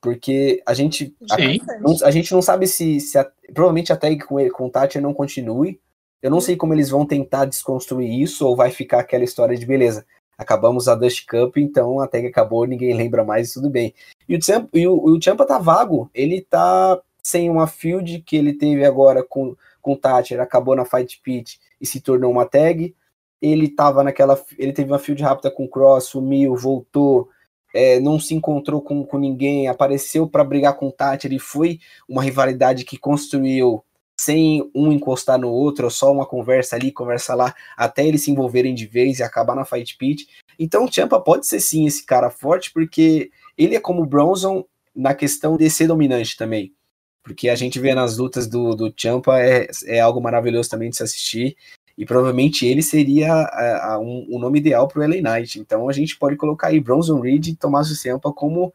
Porque 0.00 0.62
a 0.64 0.74
gente, 0.74 1.14
a, 1.28 1.36
não, 1.80 1.96
a, 2.04 2.10
gente 2.10 2.32
não 2.32 2.40
sabe 2.40 2.68
se, 2.68 3.00
se 3.00 3.18
a, 3.18 3.28
provavelmente 3.52 3.92
a 3.92 3.96
tag 3.96 4.16
com, 4.24 4.38
ele, 4.38 4.50
com 4.50 4.66
o 4.66 4.70
Tati 4.70 5.00
não 5.00 5.12
continue. 5.12 5.80
Eu 6.22 6.30
não 6.30 6.40
sei 6.40 6.56
como 6.56 6.72
eles 6.72 6.88
vão 6.88 7.04
tentar 7.04 7.44
desconstruir 7.44 8.22
isso 8.22 8.46
ou 8.46 8.54
vai 8.54 8.70
ficar 8.70 9.00
aquela 9.00 9.24
história 9.24 9.56
de 9.56 9.66
beleza. 9.66 10.06
Acabamos 10.36 10.86
a 10.86 10.94
Dust 10.94 11.26
Cup, 11.26 11.56
então 11.56 12.00
a 12.00 12.06
tag 12.06 12.24
acabou, 12.28 12.64
ninguém 12.64 12.94
lembra 12.94 13.24
mais 13.24 13.52
tudo 13.52 13.68
bem. 13.68 13.92
E 14.28 14.36
o, 14.36 14.42
Champa, 14.42 14.68
e 14.72 14.86
o, 14.86 14.94
o 14.94 15.20
Champa 15.20 15.44
tá 15.44 15.58
vago, 15.58 16.08
ele 16.14 16.42
tá 16.42 17.00
sem 17.28 17.50
uma 17.50 17.66
field 17.66 18.22
que 18.22 18.36
ele 18.36 18.54
teve 18.54 18.84
agora 18.84 19.22
com, 19.22 19.54
com 19.82 19.94
Thatcher, 19.94 20.40
acabou 20.40 20.74
na 20.74 20.84
Fight 20.84 21.20
Pit 21.22 21.60
e 21.78 21.86
se 21.86 22.00
tornou 22.00 22.30
uma 22.30 22.46
tag. 22.46 22.94
Ele 23.40 23.68
tava 23.68 24.02
naquela. 24.02 24.42
Ele 24.58 24.72
teve 24.72 24.90
uma 24.90 24.98
field 24.98 25.22
rápida 25.22 25.50
com 25.50 25.68
Cross, 25.68 26.06
sumiu, 26.06 26.56
voltou, 26.56 27.28
é, 27.74 28.00
não 28.00 28.18
se 28.18 28.34
encontrou 28.34 28.80
com, 28.80 29.04
com 29.04 29.18
ninguém, 29.18 29.68
apareceu 29.68 30.26
para 30.26 30.42
brigar 30.42 30.74
com 30.76 30.88
o 30.88 30.92
Thatcher 30.92 31.32
e 31.32 31.38
foi 31.38 31.80
uma 32.08 32.22
rivalidade 32.22 32.84
que 32.84 32.96
construiu 32.96 33.84
sem 34.18 34.68
um 34.74 34.90
encostar 34.90 35.38
no 35.38 35.50
outro, 35.50 35.88
só 35.90 36.10
uma 36.10 36.26
conversa 36.26 36.74
ali, 36.74 36.90
conversa 36.90 37.34
lá, 37.34 37.54
até 37.76 38.04
eles 38.04 38.24
se 38.24 38.32
envolverem 38.32 38.74
de 38.74 38.86
vez 38.86 39.20
e 39.20 39.22
acabar 39.22 39.54
na 39.54 39.64
Fight 39.64 39.96
Pit. 39.96 40.26
Então 40.58 40.86
o 40.86 40.92
Champa 40.92 41.20
pode 41.20 41.46
ser 41.46 41.60
sim 41.60 41.86
esse 41.86 42.04
cara 42.04 42.30
forte, 42.30 42.72
porque 42.72 43.30
ele 43.56 43.76
é 43.76 43.80
como 43.80 44.02
o 44.02 44.06
Bronson 44.06 44.64
na 44.96 45.14
questão 45.14 45.56
de 45.56 45.70
ser 45.70 45.86
dominante 45.86 46.36
também. 46.36 46.74
Porque 47.22 47.48
a 47.48 47.54
gente 47.54 47.78
vê 47.78 47.94
nas 47.94 48.16
lutas 48.16 48.46
do, 48.46 48.74
do 48.74 48.92
Champa 48.96 49.40
é, 49.40 49.68
é 49.86 50.00
algo 50.00 50.20
maravilhoso 50.20 50.70
também 50.70 50.90
de 50.90 50.96
se 50.96 51.02
assistir. 51.02 51.56
E 51.96 52.06
provavelmente 52.06 52.64
ele 52.64 52.80
seria 52.80 53.32
a, 53.32 53.94
a, 53.94 53.98
um, 53.98 54.26
o 54.30 54.38
nome 54.38 54.60
ideal 54.60 54.86
para 54.86 55.00
o 55.00 55.06
LA 55.06 55.16
Knight. 55.20 55.58
Então 55.58 55.88
a 55.88 55.92
gente 55.92 56.16
pode 56.16 56.36
colocar 56.36 56.68
aí 56.68 56.80
Bronson 56.80 57.20
Reed 57.20 57.48
e 57.48 57.56
Tommaso 57.56 57.96
Ciampa 57.96 58.32
como 58.32 58.72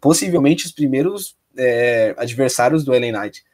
possivelmente 0.00 0.66
os 0.66 0.72
primeiros 0.72 1.36
é, 1.56 2.14
adversários 2.18 2.84
do 2.84 2.92
LA 2.92 3.12
Knight. 3.12 3.44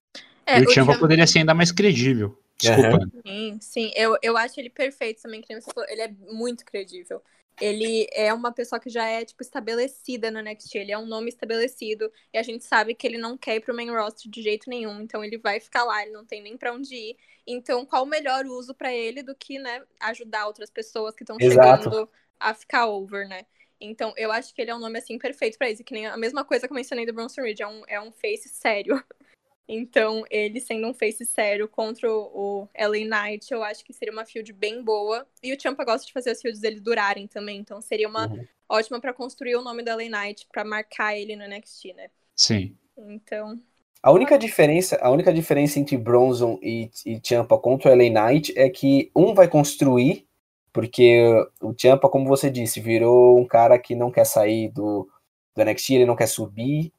É, 0.46 0.60
e 0.60 0.64
o 0.64 0.70
Ciampa 0.70 0.98
poderia 0.98 1.26
ser 1.26 1.40
ainda 1.40 1.54
mais 1.54 1.70
credível. 1.70 2.36
Desculpa. 2.58 2.98
Uhum. 2.98 3.10
Sim, 3.26 3.58
sim. 3.60 3.92
Eu, 3.94 4.16
eu 4.22 4.36
acho 4.36 4.58
ele 4.58 4.70
perfeito 4.70 5.22
também, 5.22 5.40
que 5.40 5.60
você 5.60 5.70
falou. 5.72 5.88
Ele 5.90 6.02
é 6.02 6.10
muito 6.30 6.64
credível. 6.64 7.20
Ele 7.60 8.06
é 8.12 8.32
uma 8.32 8.52
pessoa 8.52 8.80
que 8.80 8.90
já 8.90 9.06
é, 9.06 9.24
tipo, 9.24 9.42
estabelecida 9.42 10.30
no 10.30 10.40
NXT. 10.40 10.76
Ele 10.76 10.92
é 10.92 10.98
um 10.98 11.06
nome 11.06 11.28
estabelecido. 11.28 12.10
E 12.32 12.38
a 12.38 12.42
gente 12.42 12.64
sabe 12.64 12.94
que 12.94 13.06
ele 13.06 13.18
não 13.18 13.36
quer 13.36 13.56
ir 13.56 13.60
pro 13.60 13.74
main 13.74 13.90
roster 13.90 14.30
de 14.30 14.42
jeito 14.42 14.68
nenhum. 14.68 15.00
Então 15.00 15.24
ele 15.24 15.38
vai 15.38 15.60
ficar 15.60 15.84
lá, 15.84 16.02
ele 16.02 16.12
não 16.12 16.24
tem 16.24 16.42
nem 16.42 16.56
para 16.56 16.72
onde 16.72 16.94
ir. 16.94 17.16
Então, 17.46 17.84
qual 17.84 18.04
o 18.04 18.06
melhor 18.06 18.46
uso 18.46 18.74
para 18.74 18.92
ele 18.92 19.22
do 19.22 19.34
que, 19.34 19.58
né, 19.58 19.82
ajudar 20.00 20.46
outras 20.46 20.70
pessoas 20.70 21.14
que 21.14 21.24
estão 21.24 21.36
chegando 21.40 22.08
a 22.38 22.54
ficar 22.54 22.86
over, 22.86 23.28
né? 23.28 23.44
Então, 23.80 24.14
eu 24.16 24.30
acho 24.30 24.54
que 24.54 24.62
ele 24.62 24.70
é 24.70 24.74
um 24.74 24.78
nome, 24.78 24.98
assim, 24.98 25.18
perfeito 25.18 25.58
para 25.58 25.68
isso. 25.68 25.82
Que 25.82 25.92
nem 25.92 26.06
a 26.06 26.16
mesma 26.16 26.44
coisa 26.44 26.66
que 26.66 26.72
eu 26.72 26.76
mencionei 26.76 27.04
do 27.04 27.12
Bronson 27.12 27.42
Reed. 27.42 27.60
É 27.60 27.66
um, 27.66 27.82
é 27.88 28.00
um 28.00 28.12
face 28.12 28.48
sério. 28.48 29.02
Então, 29.74 30.22
ele 30.30 30.60
sendo 30.60 30.86
um 30.86 30.92
face 30.92 31.24
sério 31.24 31.66
contra 31.66 32.12
o 32.12 32.68
LA 32.78 33.06
Knight, 33.06 33.50
eu 33.50 33.62
acho 33.62 33.82
que 33.82 33.94
seria 33.94 34.12
uma 34.12 34.26
field 34.26 34.52
bem 34.52 34.82
boa. 34.82 35.26
E 35.42 35.50
o 35.50 35.58
Champa 35.58 35.82
gosta 35.82 36.06
de 36.06 36.12
fazer 36.12 36.30
as 36.30 36.42
fields 36.42 36.60
dele 36.60 36.78
durarem 36.78 37.26
também. 37.26 37.58
Então, 37.58 37.80
seria 37.80 38.06
uma 38.06 38.28
uhum. 38.28 38.46
ótima 38.68 39.00
para 39.00 39.14
construir 39.14 39.56
o 39.56 39.62
nome 39.62 39.82
do 39.82 39.90
LA 39.90 40.10
Knight, 40.10 40.46
para 40.52 40.62
marcar 40.62 41.16
ele 41.16 41.34
no 41.34 41.48
NXT, 41.48 41.94
né? 41.94 42.10
Sim. 42.36 42.76
Então, 42.98 43.58
a 44.02 44.12
única 44.12 44.36
diferença, 44.36 44.98
a 45.00 45.10
única 45.10 45.32
diferença 45.32 45.78
entre 45.78 45.96
Bronson 45.96 46.58
e, 46.60 46.90
e 47.06 47.18
Champa 47.24 47.56
contra 47.56 47.90
o 47.90 47.94
LA 47.96 48.10
Knight 48.10 48.52
é 48.58 48.68
que 48.68 49.10
um 49.16 49.32
vai 49.32 49.48
construir, 49.48 50.26
porque 50.70 51.24
o 51.62 51.72
Champa, 51.80 52.10
como 52.10 52.26
você 52.26 52.50
disse, 52.50 52.78
virou 52.78 53.38
um 53.38 53.46
cara 53.46 53.78
que 53.78 53.94
não 53.94 54.10
quer 54.10 54.26
sair 54.26 54.68
do, 54.68 55.08
do 55.56 55.64
NXT, 55.64 55.94
ele 55.94 56.06
não 56.06 56.16
quer 56.16 56.26
subir, 56.26 56.92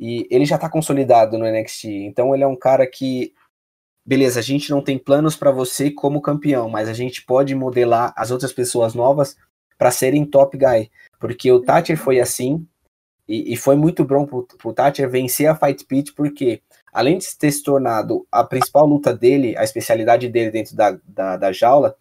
e 0.00 0.26
ele 0.30 0.46
já 0.46 0.56
tá 0.56 0.68
consolidado 0.70 1.36
no 1.36 1.46
NXT. 1.46 1.84
Então 2.06 2.34
ele 2.34 2.42
é 2.42 2.46
um 2.46 2.56
cara 2.56 2.86
que, 2.86 3.34
beleza, 4.04 4.40
a 4.40 4.42
gente 4.42 4.70
não 4.70 4.82
tem 4.82 4.98
planos 4.98 5.36
para 5.36 5.50
você 5.50 5.90
como 5.90 6.22
campeão, 6.22 6.70
mas 6.70 6.88
a 6.88 6.94
gente 6.94 7.22
pode 7.22 7.54
modelar 7.54 8.14
as 8.16 8.30
outras 8.30 8.50
pessoas 8.50 8.94
novas 8.94 9.36
para 9.76 9.90
serem 9.90 10.24
top 10.24 10.56
guy. 10.56 10.90
Porque 11.18 11.52
o 11.52 11.60
Thatcher 11.60 11.98
foi 11.98 12.18
assim, 12.18 12.66
e, 13.28 13.52
e 13.52 13.56
foi 13.56 13.76
muito 13.76 14.02
bom 14.02 14.24
pro, 14.24 14.46
pro 14.58 14.72
Thatcher 14.72 15.08
vencer 15.08 15.48
a 15.48 15.54
Fight 15.54 15.84
Pit, 15.84 16.14
porque 16.14 16.62
além 16.90 17.18
de 17.18 17.26
ter 17.38 17.52
se 17.52 17.62
tornado 17.62 18.26
a 18.32 18.42
principal 18.42 18.86
luta 18.86 19.14
dele, 19.14 19.54
a 19.58 19.64
especialidade 19.64 20.30
dele 20.30 20.50
dentro 20.50 20.74
da, 20.74 20.98
da, 21.04 21.36
da 21.36 21.52
jaula, 21.52 21.94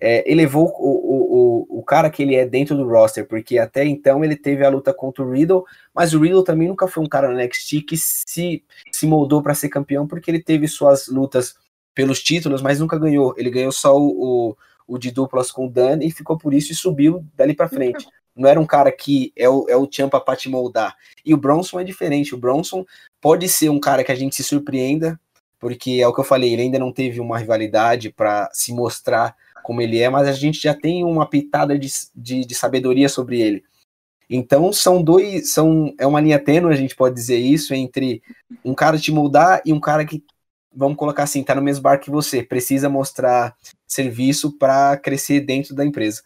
é, 0.00 0.30
elevou 0.30 0.72
o, 0.78 0.88
o, 0.88 1.76
o, 1.76 1.78
o 1.78 1.82
cara 1.82 2.10
que 2.10 2.22
ele 2.22 2.34
é 2.34 2.46
dentro 2.46 2.76
do 2.76 2.88
roster, 2.88 3.26
porque 3.26 3.58
até 3.58 3.84
então 3.84 4.24
ele 4.24 4.36
teve 4.36 4.64
a 4.64 4.68
luta 4.68 4.92
contra 4.92 5.24
o 5.24 5.30
Riddle, 5.30 5.64
mas 5.94 6.14
o 6.14 6.20
Riddle 6.20 6.44
também 6.44 6.68
nunca 6.68 6.86
foi 6.86 7.02
um 7.02 7.08
cara 7.08 7.28
no 7.28 7.38
NXT 7.38 7.82
que 7.86 7.96
se, 7.96 8.62
se 8.92 9.06
moldou 9.06 9.42
para 9.42 9.54
ser 9.54 9.68
campeão, 9.68 10.06
porque 10.06 10.30
ele 10.30 10.42
teve 10.42 10.68
suas 10.68 11.08
lutas 11.08 11.54
pelos 11.94 12.22
títulos, 12.22 12.60
mas 12.60 12.80
nunca 12.80 12.98
ganhou. 12.98 13.34
Ele 13.36 13.50
ganhou 13.50 13.72
só 13.72 13.96
o, 13.96 14.50
o, 14.50 14.56
o 14.86 14.98
de 14.98 15.10
duplas 15.10 15.50
com 15.50 15.66
o 15.66 15.70
Dan 15.70 16.00
e 16.02 16.10
ficou 16.10 16.36
por 16.36 16.52
isso 16.52 16.72
e 16.72 16.74
subiu 16.74 17.24
dali 17.36 17.54
para 17.54 17.68
frente. 17.68 18.06
Não 18.36 18.48
era 18.48 18.60
um 18.60 18.66
cara 18.66 18.90
que 18.90 19.32
é 19.36 19.48
o, 19.48 19.66
é 19.68 19.76
o 19.76 19.88
Champa 19.88 20.20
pra 20.20 20.34
te 20.34 20.48
moldar. 20.48 20.96
E 21.24 21.32
o 21.32 21.36
Bronson 21.36 21.78
é 21.78 21.84
diferente. 21.84 22.34
O 22.34 22.38
Bronson 22.38 22.84
pode 23.20 23.48
ser 23.48 23.68
um 23.68 23.78
cara 23.78 24.02
que 24.02 24.10
a 24.10 24.14
gente 24.14 24.34
se 24.34 24.42
surpreenda, 24.42 25.18
porque 25.58 26.00
é 26.02 26.08
o 26.08 26.12
que 26.12 26.20
eu 26.20 26.24
falei, 26.24 26.52
ele 26.52 26.62
ainda 26.62 26.78
não 26.78 26.92
teve 26.92 27.20
uma 27.20 27.38
rivalidade 27.38 28.10
para 28.10 28.50
se 28.52 28.72
mostrar 28.72 29.34
como 29.64 29.80
ele 29.80 29.98
é, 29.98 30.10
mas 30.10 30.28
a 30.28 30.32
gente 30.32 30.60
já 30.60 30.74
tem 30.74 31.02
uma 31.02 31.26
pitada 31.26 31.78
de, 31.78 31.88
de, 32.14 32.44
de, 32.44 32.54
sabedoria 32.54 33.08
sobre 33.08 33.40
ele. 33.40 33.64
Então 34.28 34.70
são 34.72 35.02
dois, 35.02 35.52
são 35.52 35.94
é 35.98 36.06
uma 36.06 36.20
linha 36.20 36.38
tênue, 36.38 36.70
a 36.70 36.76
gente 36.76 36.94
pode 36.94 37.14
dizer 37.14 37.38
isso, 37.38 37.72
entre 37.72 38.22
um 38.62 38.74
cara 38.74 38.98
te 38.98 39.10
moldar 39.10 39.62
e 39.64 39.72
um 39.72 39.80
cara 39.80 40.04
que, 40.04 40.22
vamos 40.70 40.98
colocar 40.98 41.22
assim, 41.22 41.42
tá 41.42 41.54
no 41.54 41.62
mesmo 41.62 41.82
barco 41.82 42.04
que 42.04 42.10
você, 42.10 42.42
precisa 42.42 42.90
mostrar 42.90 43.56
serviço 43.86 44.52
para 44.58 44.98
crescer 44.98 45.40
dentro 45.40 45.74
da 45.74 45.84
empresa. 45.84 46.22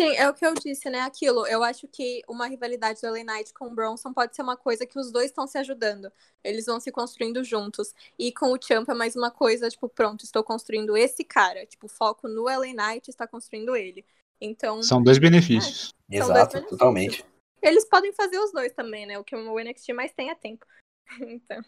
Sim, 0.00 0.16
é 0.16 0.30
o 0.30 0.32
que 0.32 0.46
eu 0.46 0.54
disse, 0.54 0.88
né? 0.88 1.00
Aquilo. 1.00 1.46
Eu 1.46 1.62
acho 1.62 1.86
que 1.86 2.22
uma 2.26 2.46
rivalidade 2.46 3.02
do 3.02 3.06
LA 3.08 3.22
Knight 3.22 3.52
com 3.52 3.66
o 3.66 3.74
Bronson 3.74 4.14
pode 4.14 4.34
ser 4.34 4.40
uma 4.40 4.56
coisa 4.56 4.86
que 4.86 4.98
os 4.98 5.12
dois 5.12 5.26
estão 5.26 5.46
se 5.46 5.58
ajudando. 5.58 6.10
Eles 6.42 6.64
vão 6.64 6.80
se 6.80 6.90
construindo 6.90 7.44
juntos. 7.44 7.94
E 8.18 8.32
com 8.32 8.50
o 8.50 8.58
Champ 8.58 8.88
é 8.88 8.94
mais 8.94 9.14
uma 9.14 9.30
coisa, 9.30 9.68
tipo, 9.68 9.90
pronto, 9.90 10.24
estou 10.24 10.42
construindo 10.42 10.96
esse 10.96 11.22
cara. 11.22 11.66
Tipo, 11.66 11.86
foco 11.86 12.26
no 12.28 12.48
LA 12.48 12.72
Knight 12.72 13.10
está 13.10 13.26
construindo 13.26 13.76
ele. 13.76 14.02
Então. 14.40 14.82
São 14.82 15.02
dois 15.02 15.18
benefícios. 15.18 15.92
É, 16.10 16.16
Exato, 16.16 16.32
dois 16.32 16.48
benefícios. 16.48 16.70
totalmente. 16.70 17.26
Eles 17.60 17.84
podem 17.84 18.12
fazer 18.14 18.38
os 18.38 18.52
dois 18.52 18.72
também, 18.72 19.04
né? 19.04 19.18
O 19.18 19.24
que 19.24 19.36
o 19.36 19.60
NXT 19.60 19.92
mais 19.92 20.12
tem 20.12 20.30
é 20.30 20.34
tempo. 20.34 20.64
então. 21.20 21.62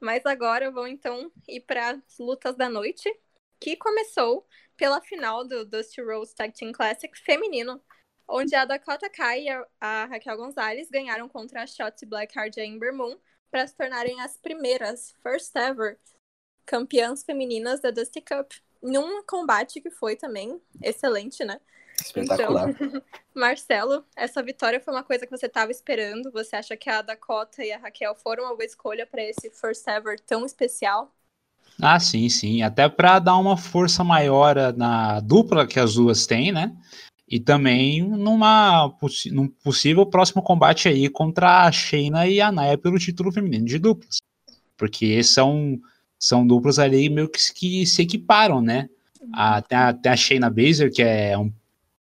Mas 0.00 0.24
agora 0.24 0.70
vou 0.70 0.88
então 0.88 1.30
ir 1.46 1.60
para 1.60 1.90
as 1.90 2.18
lutas 2.18 2.56
da 2.56 2.70
noite, 2.70 3.14
que 3.60 3.76
começou 3.76 4.46
pela 4.78 5.00
final 5.00 5.44
do 5.44 5.66
Dusty 5.66 6.00
Rose 6.00 6.34
Tag 6.34 6.54
Team 6.54 6.72
Classic 6.72 7.12
feminino, 7.18 7.82
onde 8.26 8.54
a 8.54 8.64
Dakota 8.64 9.10
Kai 9.10 9.42
e 9.42 9.64
a 9.80 10.04
Raquel 10.06 10.36
Gonzalez 10.36 10.88
ganharam 10.88 11.28
contra 11.28 11.62
a 11.62 11.66
Shotzi 11.66 12.06
Blackheart 12.06 12.56
e 12.56 12.60
a 12.60 12.64
Ember 12.64 12.94
Moon 12.94 13.18
para 13.50 13.66
se 13.66 13.74
tornarem 13.74 14.20
as 14.20 14.36
primeiras, 14.36 15.14
first 15.22 15.54
ever, 15.56 15.98
campeãs 16.64 17.24
femininas 17.24 17.80
da 17.80 17.90
Dusty 17.90 18.20
Cup. 18.20 18.52
Num 18.80 19.24
combate 19.24 19.80
que 19.80 19.90
foi 19.90 20.14
também 20.14 20.62
excelente, 20.80 21.44
né? 21.44 21.60
Espetacular. 22.00 22.70
Então, 22.70 23.02
Marcelo, 23.34 24.06
essa 24.14 24.40
vitória 24.40 24.80
foi 24.80 24.94
uma 24.94 25.02
coisa 25.02 25.26
que 25.26 25.36
você 25.36 25.46
estava 25.46 25.72
esperando? 25.72 26.30
Você 26.30 26.54
acha 26.54 26.76
que 26.76 26.88
a 26.88 27.02
Dakota 27.02 27.64
e 27.64 27.72
a 27.72 27.78
Raquel 27.78 28.14
foram 28.14 28.44
uma 28.44 28.54
boa 28.54 28.64
escolha 28.64 29.04
para 29.04 29.24
esse 29.24 29.50
first 29.50 29.88
ever 29.88 30.20
tão 30.20 30.46
especial? 30.46 31.12
Ah, 31.80 32.00
sim, 32.00 32.28
sim. 32.28 32.62
Até 32.62 32.88
para 32.88 33.18
dar 33.18 33.36
uma 33.36 33.56
força 33.56 34.02
maior 34.02 34.56
na 34.76 35.20
dupla 35.20 35.66
que 35.66 35.78
as 35.78 35.94
duas 35.94 36.26
têm, 36.26 36.50
né? 36.50 36.72
E 37.28 37.38
também 37.38 38.02
numa 38.02 38.92
num 39.30 39.48
possível 39.48 40.04
próximo 40.06 40.42
combate 40.42 40.88
aí 40.88 41.08
contra 41.08 41.66
a 41.66 41.72
Shayna 41.72 42.26
e 42.26 42.40
a 42.40 42.50
Naya 42.50 42.78
pelo 42.78 42.98
título 42.98 43.30
feminino 43.30 43.66
de 43.66 43.78
duplas. 43.78 44.18
Porque 44.76 45.22
são, 45.22 45.78
são 46.18 46.46
duplas 46.46 46.78
ali 46.78 47.08
meio 47.08 47.28
que, 47.28 47.38
que 47.54 47.86
se 47.86 48.02
equiparam, 48.02 48.60
né? 48.60 48.88
A, 49.32 49.60
tem, 49.60 49.78
a, 49.78 49.92
tem 49.92 50.12
a 50.12 50.90
que 50.90 51.02
é, 51.02 51.36
um, 51.36 51.52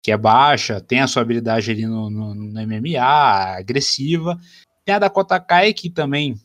que 0.02 0.12
é 0.12 0.18
baixa, 0.18 0.80
tem 0.80 1.02
a 1.02 1.08
sua 1.08 1.24
habilidade 1.24 1.72
ali 1.72 1.86
no, 1.86 2.10
no, 2.10 2.36
no 2.36 2.62
MMA, 2.62 3.58
agressiva. 3.58 4.40
Tem 4.86 4.96
a 4.96 5.00
Dakota 5.00 5.40
Kai, 5.40 5.74
que 5.74 5.90
também 5.90 6.40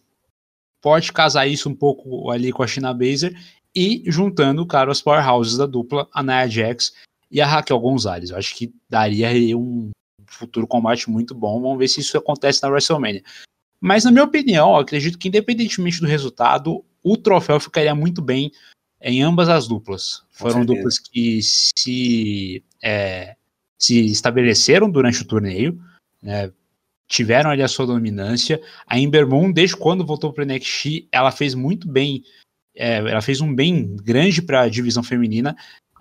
pode 0.81 1.12
casar 1.12 1.47
isso 1.47 1.69
um 1.69 1.75
pouco 1.75 2.31
ali 2.31 2.53
com 2.53 2.62
a 2.62 2.66
China 2.66 2.93
Baszler 2.93 3.35
e 3.75 4.03
juntando, 4.07 4.66
cara, 4.66 4.90
os 4.90 5.01
powerhouses 5.01 5.57
da 5.57 5.66
dupla, 5.66 6.09
a 6.12 6.23
Nia 6.23 6.49
Jax 6.49 6.93
e 7.31 7.40
a 7.40 7.47
Raquel 7.47 7.79
Gonzalez. 7.79 8.31
Eu 8.31 8.37
acho 8.37 8.55
que 8.55 8.73
daria 8.88 9.57
um 9.57 9.90
futuro 10.27 10.66
combate 10.66 11.09
muito 11.11 11.35
bom. 11.35 11.61
Vamos 11.61 11.79
ver 11.79 11.88
se 11.88 12.01
isso 12.01 12.16
acontece 12.16 12.62
na 12.62 12.69
WrestleMania. 12.69 13.23
Mas, 13.81 14.05
na 14.05 14.11
minha 14.11 14.25
opinião, 14.25 14.77
acredito 14.77 15.19
que, 15.19 15.29
independentemente 15.29 16.01
do 16.01 16.07
resultado, 16.07 16.85
o 17.03 17.16
troféu 17.16 17.59
ficaria 17.59 17.95
muito 17.95 18.21
bem 18.21 18.53
em 19.01 19.23
ambas 19.23 19.49
as 19.49 19.66
duplas. 19.66 20.23
Foram 20.31 20.64
duplas 20.64 20.99
que 20.99 21.40
se, 21.43 22.62
é, 22.83 23.37
se 23.79 24.05
estabeleceram 24.07 24.90
durante 24.90 25.23
o 25.23 25.27
torneio, 25.27 25.81
né, 26.23 26.53
tiveram 27.11 27.51
ali 27.51 27.61
a 27.61 27.68
sua 27.68 27.85
dominância. 27.85 28.62
A 28.87 28.99
Ember 28.99 29.27
Moon, 29.27 29.51
desde 29.51 29.77
quando 29.77 30.07
voltou 30.07 30.33
para 30.33 30.44
o 30.44 30.46
NXT, 30.46 31.09
ela 31.11 31.33
fez 31.33 31.55
muito 31.57 31.88
bem, 31.88 32.23
é, 32.75 32.99
ela 32.99 33.20
fez 33.20 33.40
um 33.40 33.53
bem 33.53 33.96
grande 33.96 34.40
para 34.40 34.62
a 34.62 34.68
divisão 34.68 35.03
feminina. 35.03 35.57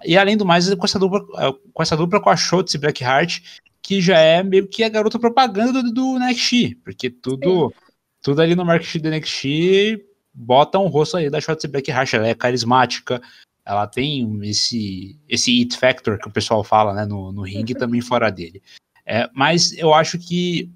E 0.05 0.15
além 0.15 0.37
do 0.37 0.45
mais, 0.45 0.71
com 0.73 0.85
essa 0.85 0.99
dupla 0.99 1.25
é, 1.37 1.51
com, 1.73 1.81
essa 1.81 1.97
dupla 1.97 2.21
com 2.21 2.29
a 2.29 2.37
Schultz 2.37 2.75
e 2.75 2.77
Blackheart, 2.77 3.41
que 3.81 3.99
já 3.99 4.19
é 4.19 4.43
meio 4.43 4.67
que 4.67 4.83
a 4.83 4.89
garota 4.89 5.17
propaganda 5.17 5.81
do, 5.81 5.91
do 5.91 6.19
NXT, 6.19 6.77
porque 6.83 7.09
tudo, 7.09 7.73
tudo 8.21 8.41
ali 8.41 8.55
no 8.55 8.63
marketing 8.63 8.99
do 8.99 9.09
NXT 9.09 10.05
bota 10.31 10.77
um 10.77 10.87
rosto 10.87 11.17
aí 11.17 11.27
da 11.27 11.41
Schultz 11.41 11.63
e 11.63 11.67
Blackheart, 11.67 12.13
ela 12.13 12.27
é 12.27 12.35
carismática, 12.35 13.19
ela 13.65 13.87
tem 13.87 14.39
esse, 14.43 15.19
esse 15.27 15.59
it 15.59 15.75
factor 15.75 16.19
que 16.19 16.27
o 16.27 16.31
pessoal 16.31 16.63
fala 16.63 16.93
né, 16.93 17.03
no, 17.03 17.31
no 17.31 17.41
ringue 17.41 17.73
e 17.73 17.77
também 17.77 17.99
fora 17.99 18.29
dele. 18.29 18.61
É, 19.05 19.27
mas 19.33 19.75
eu 19.75 19.91
acho 19.91 20.19
que 20.19 20.71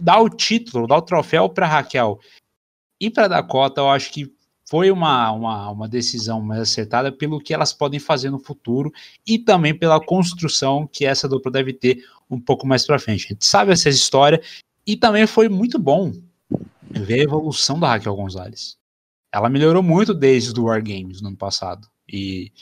dar 0.00 0.20
o 0.20 0.28
título, 0.28 0.86
dar 0.86 0.98
o 0.98 1.02
troféu 1.02 1.48
para 1.48 1.66
Raquel 1.66 2.18
e 3.00 3.10
para 3.10 3.28
Dakota, 3.28 3.80
eu 3.80 3.88
acho 3.88 4.12
que 4.12 4.32
foi 4.68 4.90
uma, 4.90 5.32
uma, 5.32 5.70
uma 5.70 5.88
decisão 5.88 6.40
mais 6.40 6.60
acertada 6.60 7.10
pelo 7.10 7.40
que 7.40 7.52
elas 7.52 7.72
podem 7.72 7.98
fazer 7.98 8.30
no 8.30 8.38
futuro 8.38 8.92
e 9.26 9.36
também 9.36 9.76
pela 9.76 10.00
construção 10.00 10.86
que 10.86 11.04
essa 11.04 11.28
dupla 11.28 11.50
deve 11.50 11.72
ter 11.72 12.04
um 12.30 12.38
pouco 12.38 12.66
mais 12.66 12.86
para 12.86 12.98
frente. 12.98 13.26
A 13.26 13.28
gente 13.30 13.46
sabe 13.46 13.72
essa 13.72 13.88
história 13.88 14.40
e 14.86 14.96
também 14.96 15.26
foi 15.26 15.48
muito 15.48 15.76
bom 15.76 16.12
ver 16.88 17.20
a 17.20 17.24
evolução 17.24 17.80
da 17.80 17.88
Raquel 17.88 18.14
Gonzalez. 18.14 18.76
Ela 19.32 19.48
melhorou 19.48 19.82
muito 19.82 20.14
desde 20.14 20.58
o 20.58 20.64
War 20.64 20.82
Games 20.82 21.20
no 21.20 21.28
ano 21.28 21.36
passado 21.36 21.88
e, 22.08 22.52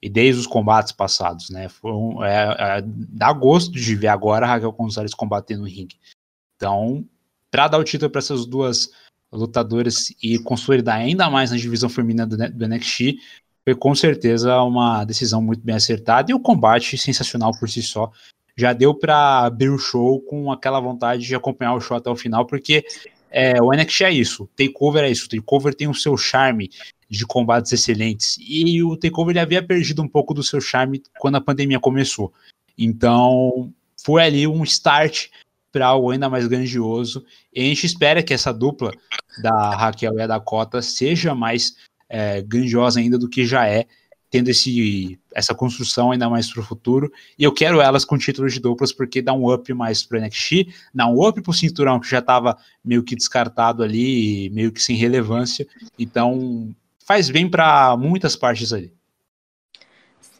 e 0.00 0.08
desde 0.08 0.40
os 0.40 0.46
combates 0.46 0.92
passados, 0.92 1.50
né? 1.50 1.68
Foi 1.68 1.92
um, 1.92 2.24
é, 2.24 2.56
é, 2.58 2.82
dá 2.82 3.32
gosto 3.32 3.72
de 3.72 3.94
ver 3.94 4.08
agora 4.08 4.46
a 4.46 4.48
Raquel 4.48 4.72
Gonzalez 4.72 5.12
combatendo 5.12 5.62
no 5.62 5.68
ringue. 5.68 5.98
Então, 6.60 7.02
para 7.50 7.68
dar 7.68 7.78
o 7.78 7.84
título 7.84 8.10
para 8.10 8.18
essas 8.18 8.44
duas 8.44 8.90
lutadoras 9.32 10.12
e 10.22 10.38
consolidar 10.40 10.96
ainda 10.96 11.30
mais 11.30 11.50
na 11.50 11.56
divisão 11.56 11.88
feminina 11.88 12.26
do, 12.26 12.36
NXT, 12.36 13.16
foi 13.64 13.74
com 13.74 13.94
certeza 13.94 14.60
uma 14.60 15.02
decisão 15.04 15.40
muito 15.40 15.62
bem 15.62 15.74
acertada 15.74 16.30
e 16.30 16.34
o 16.34 16.40
combate 16.40 16.98
sensacional 16.98 17.52
por 17.58 17.66
si 17.66 17.82
só. 17.82 18.10
Já 18.54 18.74
deu 18.74 18.94
para 18.94 19.46
abrir 19.46 19.70
o 19.70 19.78
show 19.78 20.20
com 20.20 20.52
aquela 20.52 20.80
vontade 20.80 21.26
de 21.26 21.34
acompanhar 21.34 21.74
o 21.74 21.80
show 21.80 21.96
até 21.96 22.10
o 22.10 22.16
final, 22.16 22.44
porque 22.44 22.84
é, 23.30 23.62
o 23.62 23.72
NXT 23.72 24.02
é 24.02 24.12
isso, 24.12 24.42
o 24.42 24.46
Takeover 24.48 25.04
é 25.04 25.10
isso, 25.10 25.24
o 25.24 25.28
Takeover 25.30 25.74
tem 25.74 25.88
o 25.88 25.94
seu 25.94 26.14
charme 26.18 26.68
de 27.08 27.24
combates 27.24 27.72
excelentes, 27.72 28.36
e 28.38 28.82
o 28.82 28.98
Takeover 28.98 29.32
ele 29.32 29.40
havia 29.40 29.62
perdido 29.66 30.02
um 30.02 30.08
pouco 30.08 30.34
do 30.34 30.42
seu 30.42 30.60
charme 30.60 31.02
quando 31.18 31.36
a 31.36 31.40
pandemia 31.40 31.80
começou. 31.80 32.34
Então, 32.76 33.72
foi 34.04 34.22
ali 34.22 34.46
um 34.46 34.62
start 34.62 35.28
para 35.72 35.86
algo 35.86 36.10
ainda 36.10 36.28
mais 36.28 36.46
grandioso, 36.46 37.24
e 37.54 37.60
a 37.60 37.64
gente 37.64 37.86
espera 37.86 38.22
que 38.22 38.34
essa 38.34 38.52
dupla 38.52 38.90
da 39.42 39.74
Raquel 39.76 40.14
e 40.14 40.22
a 40.22 40.26
Dakota 40.26 40.82
seja 40.82 41.34
mais 41.34 41.76
é, 42.08 42.42
grandiosa 42.42 43.00
ainda 43.00 43.16
do 43.16 43.28
que 43.28 43.46
já 43.46 43.66
é, 43.66 43.86
tendo 44.30 44.48
esse, 44.48 45.18
essa 45.34 45.54
construção 45.54 46.12
ainda 46.12 46.28
mais 46.30 46.50
para 46.52 46.60
o 46.60 46.64
futuro. 46.64 47.10
E 47.38 47.42
eu 47.42 47.52
quero 47.52 47.80
elas 47.80 48.04
com 48.04 48.16
títulos 48.16 48.52
de 48.54 48.60
duplas 48.60 48.92
porque 48.92 49.20
dá 49.20 49.32
um 49.32 49.52
up 49.52 49.72
mais 49.74 50.04
para 50.04 50.20
NXT, 50.20 50.68
dá 50.94 51.06
um 51.06 51.26
up 51.26 51.40
para 51.42 51.50
o 51.50 51.54
cinturão 51.54 51.98
que 51.98 52.08
já 52.08 52.20
estava 52.20 52.56
meio 52.84 53.02
que 53.02 53.16
descartado 53.16 53.82
ali, 53.82 54.48
meio 54.50 54.70
que 54.70 54.80
sem 54.80 54.96
relevância. 54.96 55.66
Então 55.98 56.72
faz 57.04 57.28
bem 57.28 57.48
para 57.48 57.96
muitas 57.96 58.36
partes 58.36 58.72
ali. 58.72 58.92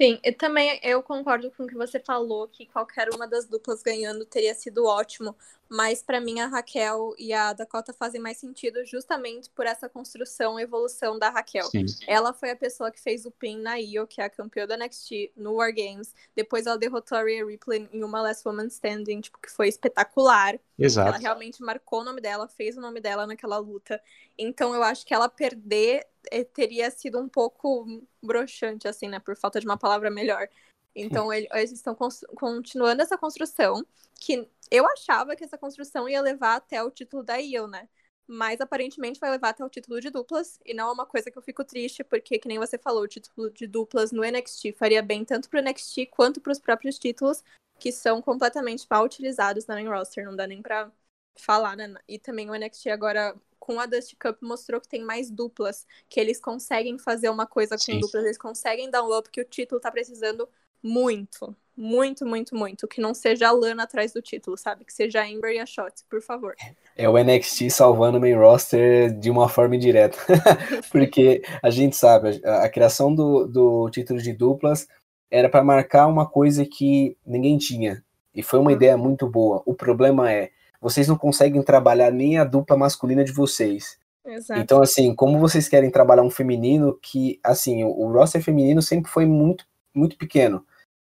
Sim, 0.00 0.18
e 0.24 0.32
também 0.32 0.80
eu 0.82 1.02
concordo 1.02 1.50
com 1.50 1.64
o 1.64 1.66
que 1.66 1.74
você 1.74 2.00
falou, 2.00 2.48
que 2.48 2.64
qualquer 2.66 3.08
uma 3.14 3.28
das 3.28 3.46
duplas 3.46 3.82
ganhando 3.82 4.24
teria 4.24 4.54
sido 4.54 4.86
ótimo, 4.86 5.36
mas 5.70 6.02
para 6.02 6.20
mim 6.20 6.40
a 6.40 6.48
Raquel 6.48 7.14
e 7.16 7.33
a 7.33 7.52
Dakota 7.52 7.92
fazem 7.92 8.20
mais 8.20 8.38
sentido 8.38 8.85
justamente 8.85 9.48
por 9.50 9.64
essa 9.66 9.88
construção 9.88 10.59
e 10.59 10.64
evolução 10.64 11.16
da 11.16 11.30
Raquel. 11.30 11.66
Sim. 11.66 11.87
Ela 12.09 12.35
foi 12.35 12.50
a 12.50 12.56
pessoa 12.56 12.90
que 12.90 13.00
fez 13.00 13.24
o 13.24 13.30
pin 13.30 13.59
na 13.59 13.76
Io, 13.76 14.04
que 14.04 14.20
é 14.20 14.24
a 14.24 14.30
campeã 14.30 14.66
da 14.66 14.76
NXT 14.76 15.30
no 15.37 15.54
War 15.54 15.72
Games. 15.72 16.12
Depois 16.35 16.66
ela 16.66 16.76
derrotou 16.76 17.16
a 17.16 17.22
Rhea 17.22 17.46
Ripley 17.46 17.88
em 17.92 18.02
uma 18.02 18.20
Last 18.20 18.46
Woman 18.46 18.66
Standing, 18.66 19.20
tipo, 19.20 19.38
que 19.38 19.48
foi 19.48 19.68
espetacular. 19.68 20.59
Exato. 20.76 21.11
Ela 21.11 21.18
realmente 21.18 21.62
marcou 21.62 22.00
o 22.00 22.04
nome 22.04 22.20
dela, 22.20 22.48
fez 22.48 22.76
o 22.76 22.80
nome 22.80 23.00
dela 23.00 23.24
naquela 23.24 23.59
luta. 23.59 24.02
Então 24.37 24.74
eu 24.74 24.83
acho 24.83 25.06
que 25.06 25.14
ela 25.14 25.28
perder 25.28 26.04
eh, 26.33 26.42
teria 26.42 26.90
sido 26.90 27.20
um 27.20 27.28
pouco 27.28 27.87
broxante, 28.20 28.88
assim, 28.88 29.09
né? 29.09 29.20
Por 29.20 29.37
falta 29.37 29.61
de 29.61 29.66
uma 29.66 29.76
palavra 29.76 30.11
melhor. 30.11 30.48
Então, 30.94 31.33
ele, 31.33 31.46
eles 31.52 31.72
estão 31.72 31.96
continuando 32.35 33.00
essa 33.00 33.16
construção, 33.16 33.85
que 34.18 34.48
eu 34.70 34.87
achava 34.87 35.35
que 35.35 35.44
essa 35.44 35.59
construção 35.59 36.09
ia 36.09 36.20
levar 36.20 36.56
até 36.56 36.83
o 36.83 36.90
título 36.90 37.22
da 37.22 37.38
Io, 37.40 37.66
né? 37.66 37.88
Mas 38.26 38.61
aparentemente 38.61 39.18
vai 39.18 39.30
levar 39.30 39.50
até 39.50 39.64
o 39.64 39.68
título 39.68 40.00
de 40.00 40.11
duplas, 40.11 40.59
e 40.64 40.72
não 40.72 40.88
é 40.88 40.92
uma 40.92 41.06
coisa 41.06 41.30
que 41.30 41.37
eu 41.37 41.42
fico 41.42 41.64
triste, 41.64 42.04
porque, 42.04 42.38
que 42.38 42.46
nem 42.46 42.59
você 42.59 42.78
falou, 42.78 43.02
o 43.02 43.09
título 43.09 43.50
de 43.50 43.66
duplas 43.66 44.12
no 44.12 44.24
NXT 44.24 44.72
faria 44.72 45.02
bem 45.02 45.24
tanto 45.24 45.48
pro 45.50 45.61
NXT 45.61 46.06
quanto 46.06 46.40
pros 46.40 46.61
próprios 46.61 46.98
títulos, 46.98 47.42
que 47.78 47.90
são 47.90 48.22
completamente 48.22 48.87
mal 48.88 49.04
utilizados 49.04 49.66
na 49.66 49.74
main 49.74 49.88
roster, 49.88 50.24
não 50.24 50.37
dá 50.37 50.46
nem 50.46 50.62
pra 50.62 50.92
falar, 51.37 51.76
né? 51.76 51.92
E 52.06 52.18
também 52.18 52.48
o 52.48 52.54
NXT 52.54 52.90
agora 52.90 53.35
com 53.59 53.78
a 53.78 53.87
Dusty 53.87 54.16
Cup 54.16 54.40
mostrou 54.42 54.80
que 54.80 54.88
tem 54.88 55.02
mais 55.02 55.30
duplas, 55.30 55.87
que 56.09 56.18
eles 56.18 56.40
conseguem 56.40 56.98
fazer 56.98 57.28
uma 57.28 57.46
coisa 57.46 57.76
com 57.76 57.83
Sim. 57.83 58.00
duplas, 58.00 58.24
eles 58.24 58.38
conseguem 58.38 58.90
dar 58.90 59.02
um 59.04 59.16
up 59.16 59.30
que 59.30 59.40
o 59.40 59.44
título 59.44 59.80
tá 59.80 59.90
precisando 59.90 60.48
muito, 60.83 61.54
muito, 61.80 62.26
muito, 62.26 62.54
muito. 62.54 62.86
Que 62.86 63.00
não 63.00 63.14
seja 63.14 63.48
a 63.48 63.52
Lana 63.52 63.84
atrás 63.84 64.12
do 64.12 64.20
título, 64.20 64.56
sabe? 64.58 64.84
Que 64.84 64.92
seja 64.92 65.22
a 65.22 65.24
Amber 65.24 65.54
e 65.54 65.58
a 65.58 65.64
Shot, 65.64 66.04
por 66.10 66.20
favor. 66.20 66.54
É 66.94 67.08
o 67.08 67.16
NXT 67.18 67.70
salvando 67.70 68.18
o 68.18 68.20
main 68.20 68.34
roster 68.34 69.10
de 69.18 69.30
uma 69.30 69.48
forma 69.48 69.76
indireta. 69.76 70.18
Porque 70.92 71.42
a 71.62 71.70
gente 71.70 71.96
sabe, 71.96 72.38
a, 72.44 72.64
a 72.64 72.68
criação 72.68 73.14
do, 73.14 73.46
do 73.46 73.88
título 73.88 74.20
de 74.20 74.34
duplas 74.34 74.86
era 75.30 75.48
para 75.48 75.64
marcar 75.64 76.06
uma 76.06 76.28
coisa 76.28 76.66
que 76.66 77.16
ninguém 77.24 77.56
tinha. 77.56 78.04
E 78.34 78.42
foi 78.42 78.58
uma 78.58 78.70
uhum. 78.70 78.76
ideia 78.76 78.96
muito 78.98 79.26
boa. 79.26 79.62
O 79.64 79.74
problema 79.74 80.30
é, 80.30 80.50
vocês 80.82 81.08
não 81.08 81.16
conseguem 81.16 81.62
trabalhar 81.62 82.10
nem 82.10 82.36
a 82.36 82.44
dupla 82.44 82.76
masculina 82.76 83.24
de 83.24 83.32
vocês. 83.32 83.98
Exato. 84.26 84.60
Então, 84.60 84.82
assim, 84.82 85.14
como 85.14 85.38
vocês 85.38 85.66
querem 85.66 85.90
trabalhar 85.90 86.22
um 86.22 86.30
feminino 86.30 86.98
que, 87.00 87.40
assim, 87.42 87.82
o, 87.84 87.88
o 87.88 88.12
roster 88.12 88.42
feminino 88.42 88.82
sempre 88.82 89.10
foi 89.10 89.24
muito, 89.24 89.64
muito 89.94 90.18
pequeno 90.18 90.62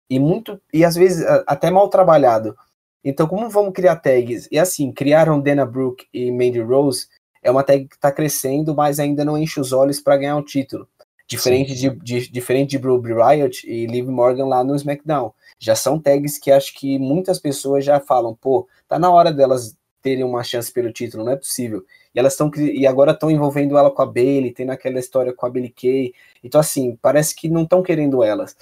e 0.09 0.19
muito 0.19 0.59
e 0.73 0.83
às 0.83 0.95
vezes 0.95 1.25
até 1.47 1.69
mal 1.71 1.89
trabalhado. 1.89 2.55
Então, 3.03 3.27
como 3.27 3.49
vamos 3.49 3.73
criar 3.73 3.97
tags? 3.97 4.47
E 4.51 4.57
assim, 4.57 4.91
criaram 4.91 5.39
Dana 5.39 5.65
Brooke 5.65 6.07
e 6.11 6.31
Mandy 6.31 6.59
Rose 6.59 7.07
é 7.43 7.51
uma 7.51 7.63
tag 7.63 7.87
que 7.87 7.95
está 7.95 8.11
crescendo, 8.11 8.73
mas 8.73 8.99
ainda 8.99 9.23
não 9.23 9.37
enche 9.37 9.59
os 9.59 9.71
olhos 9.71 9.99
para 9.99 10.17
ganhar 10.17 10.35
o 10.35 10.43
título. 10.43 10.87
Diferente 11.27 11.75
de, 11.75 11.89
de, 11.89 12.31
diferente 12.31 12.71
de 12.71 12.77
Ruby 12.77 13.13
Riot 13.13 13.67
e 13.67 13.85
Liv 13.85 14.07
Morgan 14.09 14.45
lá 14.45 14.63
no 14.63 14.75
SmackDown. 14.75 15.31
Já 15.59 15.75
são 15.75 15.99
tags 15.99 16.39
que 16.39 16.51
acho 16.51 16.73
que 16.73 16.97
muitas 16.97 17.39
pessoas 17.39 17.85
já 17.85 17.99
falam, 17.99 18.35
pô, 18.35 18.67
tá 18.87 18.97
na 18.97 19.11
hora 19.11 19.31
delas 19.31 19.75
terem 20.01 20.23
uma 20.23 20.43
chance 20.43 20.71
pelo 20.71 20.93
título, 20.93 21.23
não 21.23 21.31
é 21.31 21.35
possível. 21.35 21.83
E 22.13 22.19
elas 22.19 22.33
estão 22.33 22.51
e 22.55 22.85
agora 22.85 23.11
estão 23.11 23.31
envolvendo 23.31 23.77
ela 23.77 23.89
com 23.89 24.01
a 24.03 24.05
Bailey, 24.05 24.51
tem 24.51 24.69
aquela 24.69 24.99
história 24.99 25.33
com 25.33 25.45
a 25.45 25.49
Bailey 25.49 25.71
Kay. 25.71 26.13
Então 26.43 26.61
assim, 26.61 26.95
parece 27.01 27.35
que 27.35 27.49
não 27.49 27.63
estão 27.63 27.81
querendo 27.81 28.23
elas. 28.23 28.55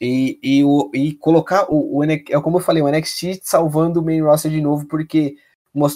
E, 0.00 0.38
e, 0.42 0.64
o, 0.64 0.90
e 0.94 1.12
colocar 1.14 1.66
o, 1.68 1.98
o 1.98 2.04
é 2.04 2.18
como 2.40 2.58
eu 2.58 2.62
falei, 2.62 2.82
o 2.82 2.88
NXT 2.88 3.40
salvando 3.42 4.00
o 4.00 4.04
main 4.04 4.20
roster 4.20 4.50
de 4.50 4.60
novo, 4.60 4.86
porque 4.86 5.36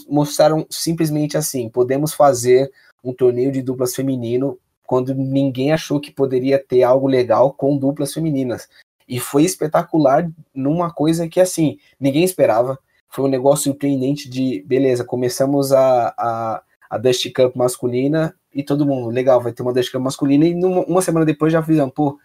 mostraram 0.08 0.66
simplesmente 0.68 1.36
assim: 1.36 1.68
podemos 1.68 2.12
fazer 2.12 2.70
um 3.02 3.12
torneio 3.12 3.52
de 3.52 3.62
duplas 3.62 3.94
feminino 3.94 4.58
quando 4.86 5.14
ninguém 5.14 5.72
achou 5.72 6.00
que 6.00 6.10
poderia 6.10 6.58
ter 6.58 6.82
algo 6.82 7.06
legal 7.06 7.52
com 7.52 7.78
duplas 7.78 8.12
femininas. 8.12 8.68
E 9.08 9.18
foi 9.18 9.44
espetacular 9.44 10.28
numa 10.54 10.92
coisa 10.92 11.28
que 11.28 11.40
assim, 11.40 11.78
ninguém 11.98 12.24
esperava. 12.24 12.78
Foi 13.08 13.24
um 13.24 13.28
negócio 13.28 13.64
surpreendente 13.64 14.28
de 14.28 14.62
beleza, 14.66 15.04
começamos 15.04 15.72
a, 15.72 16.14
a, 16.16 16.62
a 16.90 16.98
Dust 16.98 17.30
Cup 17.32 17.54
masculina 17.54 18.34
e 18.54 18.62
todo 18.62 18.86
mundo, 18.86 19.08
legal, 19.10 19.40
vai 19.40 19.52
ter 19.52 19.62
uma 19.62 19.72
Dust 19.72 19.90
Cup 19.90 20.00
masculina, 20.00 20.44
e 20.44 20.54
numa, 20.54 20.84
uma 20.84 21.02
semana 21.02 21.24
depois 21.24 21.52
já 21.52 21.62
fizemos, 21.62 21.92
pô, 21.94 22.18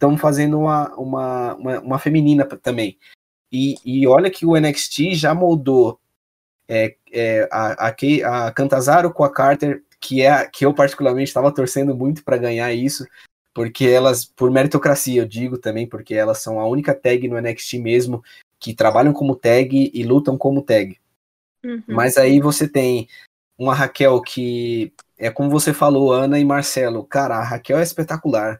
estão 0.00 0.16
fazendo 0.16 0.58
uma, 0.58 0.88
uma, 0.94 1.54
uma, 1.54 1.80
uma, 1.80 1.98
feminina 1.98 2.46
também. 2.46 2.98
E, 3.52 3.74
e 3.84 4.06
olha 4.06 4.30
que 4.30 4.46
o 4.46 4.58
NXT 4.58 5.12
já 5.12 5.34
moldou 5.34 6.00
é, 6.66 6.96
é, 7.12 7.46
a, 7.52 7.88
a, 7.88 8.46
a 8.46 8.52
Cantazaro 8.52 9.12
com 9.12 9.22
a 9.22 9.32
Carter, 9.32 9.82
que 10.00 10.22
é 10.22 10.46
que 10.46 10.64
eu 10.64 10.72
particularmente 10.72 11.28
estava 11.28 11.52
torcendo 11.52 11.94
muito 11.94 12.24
para 12.24 12.38
ganhar 12.38 12.72
isso, 12.72 13.06
porque 13.52 13.84
elas, 13.84 14.24
por 14.24 14.50
meritocracia, 14.50 15.20
eu 15.20 15.28
digo 15.28 15.58
também, 15.58 15.86
porque 15.86 16.14
elas 16.14 16.38
são 16.38 16.58
a 16.58 16.66
única 16.66 16.94
tag 16.94 17.28
no 17.28 17.38
NXT 17.38 17.74
mesmo 17.74 18.22
que 18.58 18.74
trabalham 18.74 19.12
como 19.12 19.36
tag 19.36 19.90
e 19.92 20.02
lutam 20.02 20.38
como 20.38 20.62
tag. 20.62 20.96
Uhum. 21.62 21.82
Mas 21.88 22.16
aí 22.16 22.40
você 22.40 22.66
tem 22.66 23.06
uma 23.58 23.74
Raquel 23.74 24.22
que 24.22 24.92
é 25.18 25.30
como 25.30 25.50
você 25.50 25.74
falou, 25.74 26.12
Ana 26.12 26.38
e 26.38 26.44
Marcelo. 26.44 27.04
Cara, 27.04 27.36
a 27.36 27.44
Raquel 27.44 27.78
é 27.78 27.82
espetacular. 27.82 28.58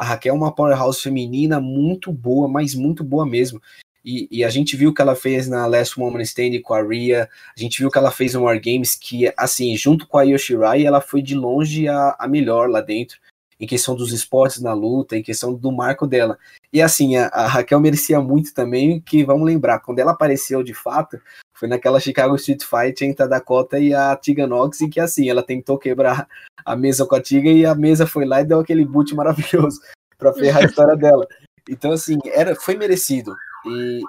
A 0.00 0.04
Raquel 0.04 0.34
é 0.34 0.36
uma 0.38 0.50
powerhouse 0.50 1.02
feminina 1.02 1.60
muito 1.60 2.10
boa, 2.10 2.48
mas 2.48 2.74
muito 2.74 3.04
boa 3.04 3.26
mesmo. 3.26 3.60
E, 4.02 4.26
e, 4.30 4.42
a 4.42 4.48
gente 4.48 4.74
viu 4.74 4.88
o 4.88 4.94
que 4.94 5.02
ela 5.02 5.14
fez 5.14 5.46
na 5.46 5.66
Last 5.66 6.00
Woman 6.00 6.22
Standing 6.22 6.62
com 6.62 6.72
a 6.72 6.82
Rhea, 6.82 7.28
a 7.54 7.60
gente 7.60 7.80
viu 7.80 7.88
o 7.88 7.90
que 7.90 7.98
ela 7.98 8.10
fez 8.10 8.32
no 8.32 8.44
War 8.44 8.58
Games, 8.58 8.94
que, 8.94 9.30
assim, 9.36 9.76
junto 9.76 10.08
com 10.08 10.16
a 10.16 10.22
Yoshirai, 10.22 10.86
ela 10.86 11.02
foi 11.02 11.20
de 11.20 11.34
longe 11.34 11.86
a, 11.86 12.16
a 12.18 12.26
melhor 12.26 12.70
lá 12.70 12.80
dentro, 12.80 13.18
em 13.60 13.66
questão 13.66 13.94
dos 13.94 14.10
esportes 14.10 14.62
na 14.62 14.72
luta, 14.72 15.18
em 15.18 15.22
questão 15.22 15.52
do 15.52 15.70
marco 15.70 16.06
dela. 16.06 16.38
E, 16.72 16.80
assim, 16.80 17.16
a, 17.16 17.26
a 17.26 17.46
Raquel 17.46 17.78
merecia 17.78 18.22
muito 18.22 18.54
também, 18.54 19.02
que, 19.02 19.22
vamos 19.22 19.44
lembrar, 19.44 19.80
quando 19.80 19.98
ela 19.98 20.12
apareceu 20.12 20.62
de 20.62 20.72
fato, 20.72 21.20
foi 21.60 21.68
naquela 21.68 22.00
Chicago 22.00 22.36
Street 22.36 22.62
Fight 22.62 23.04
entre 23.04 23.22
a 23.22 23.26
Dakota 23.26 23.78
e 23.78 23.92
a 23.92 24.16
Tiga 24.16 24.46
Nox, 24.46 24.80
e 24.80 24.88
que 24.88 24.98
assim, 24.98 25.28
ela 25.28 25.42
tentou 25.42 25.76
quebrar 25.76 26.26
a 26.64 26.74
mesa 26.74 27.04
com 27.04 27.14
a 27.14 27.20
Tiga 27.20 27.50
e 27.50 27.66
a 27.66 27.74
mesa 27.74 28.06
foi 28.06 28.24
lá 28.24 28.40
e 28.40 28.46
deu 28.46 28.60
aquele 28.60 28.82
boot 28.82 29.14
maravilhoso 29.14 29.78
para 30.16 30.32
ferrar 30.32 30.62
a 30.62 30.64
história 30.64 30.96
dela. 30.96 31.28
Então, 31.68 31.92
assim, 31.92 32.16
era, 32.24 32.56
foi 32.56 32.78
merecido. 32.78 33.36
E 33.66 34.00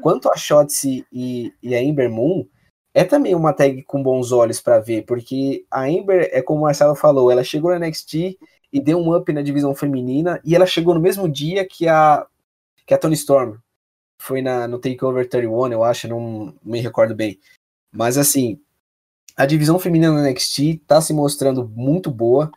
quanto 0.00 0.30
a 0.30 0.36
Shotzi 0.36 1.04
e, 1.12 1.52
e 1.60 1.74
a 1.74 1.82
Ember 1.82 2.08
Moon, 2.08 2.46
é 2.94 3.02
também 3.02 3.34
uma 3.34 3.52
tag 3.52 3.82
com 3.82 4.00
bons 4.00 4.30
olhos 4.30 4.60
para 4.60 4.78
ver, 4.78 5.02
porque 5.02 5.64
a 5.68 5.90
Ember, 5.90 6.28
é 6.32 6.40
como 6.40 6.60
o 6.60 6.62
Marcelo 6.62 6.94
falou, 6.94 7.28
ela 7.28 7.42
chegou 7.42 7.72
na 7.76 7.84
NXT 7.84 8.38
e 8.72 8.80
deu 8.80 8.98
um 8.98 9.16
up 9.16 9.32
na 9.32 9.42
divisão 9.42 9.74
feminina, 9.74 10.40
e 10.44 10.54
ela 10.54 10.64
chegou 10.64 10.94
no 10.94 11.00
mesmo 11.00 11.28
dia 11.28 11.66
que 11.66 11.88
a, 11.88 12.24
que 12.86 12.94
a 12.94 12.98
Tony 12.98 13.14
Storm. 13.14 13.56
Foi 14.20 14.42
na, 14.42 14.68
no 14.68 14.78
Takeover 14.78 15.28
31, 15.28 15.72
eu 15.72 15.82
acho, 15.82 16.06
não, 16.06 16.54
me 16.62 16.78
recordo 16.80 17.14
bem. 17.14 17.40
Mas 17.90 18.18
assim, 18.18 18.60
a 19.36 19.46
divisão 19.46 19.78
feminina 19.78 20.12
na 20.12 20.30
NXT 20.30 20.82
tá 20.86 21.00
se 21.00 21.14
mostrando 21.14 21.66
muito 21.74 22.10
boa, 22.10 22.50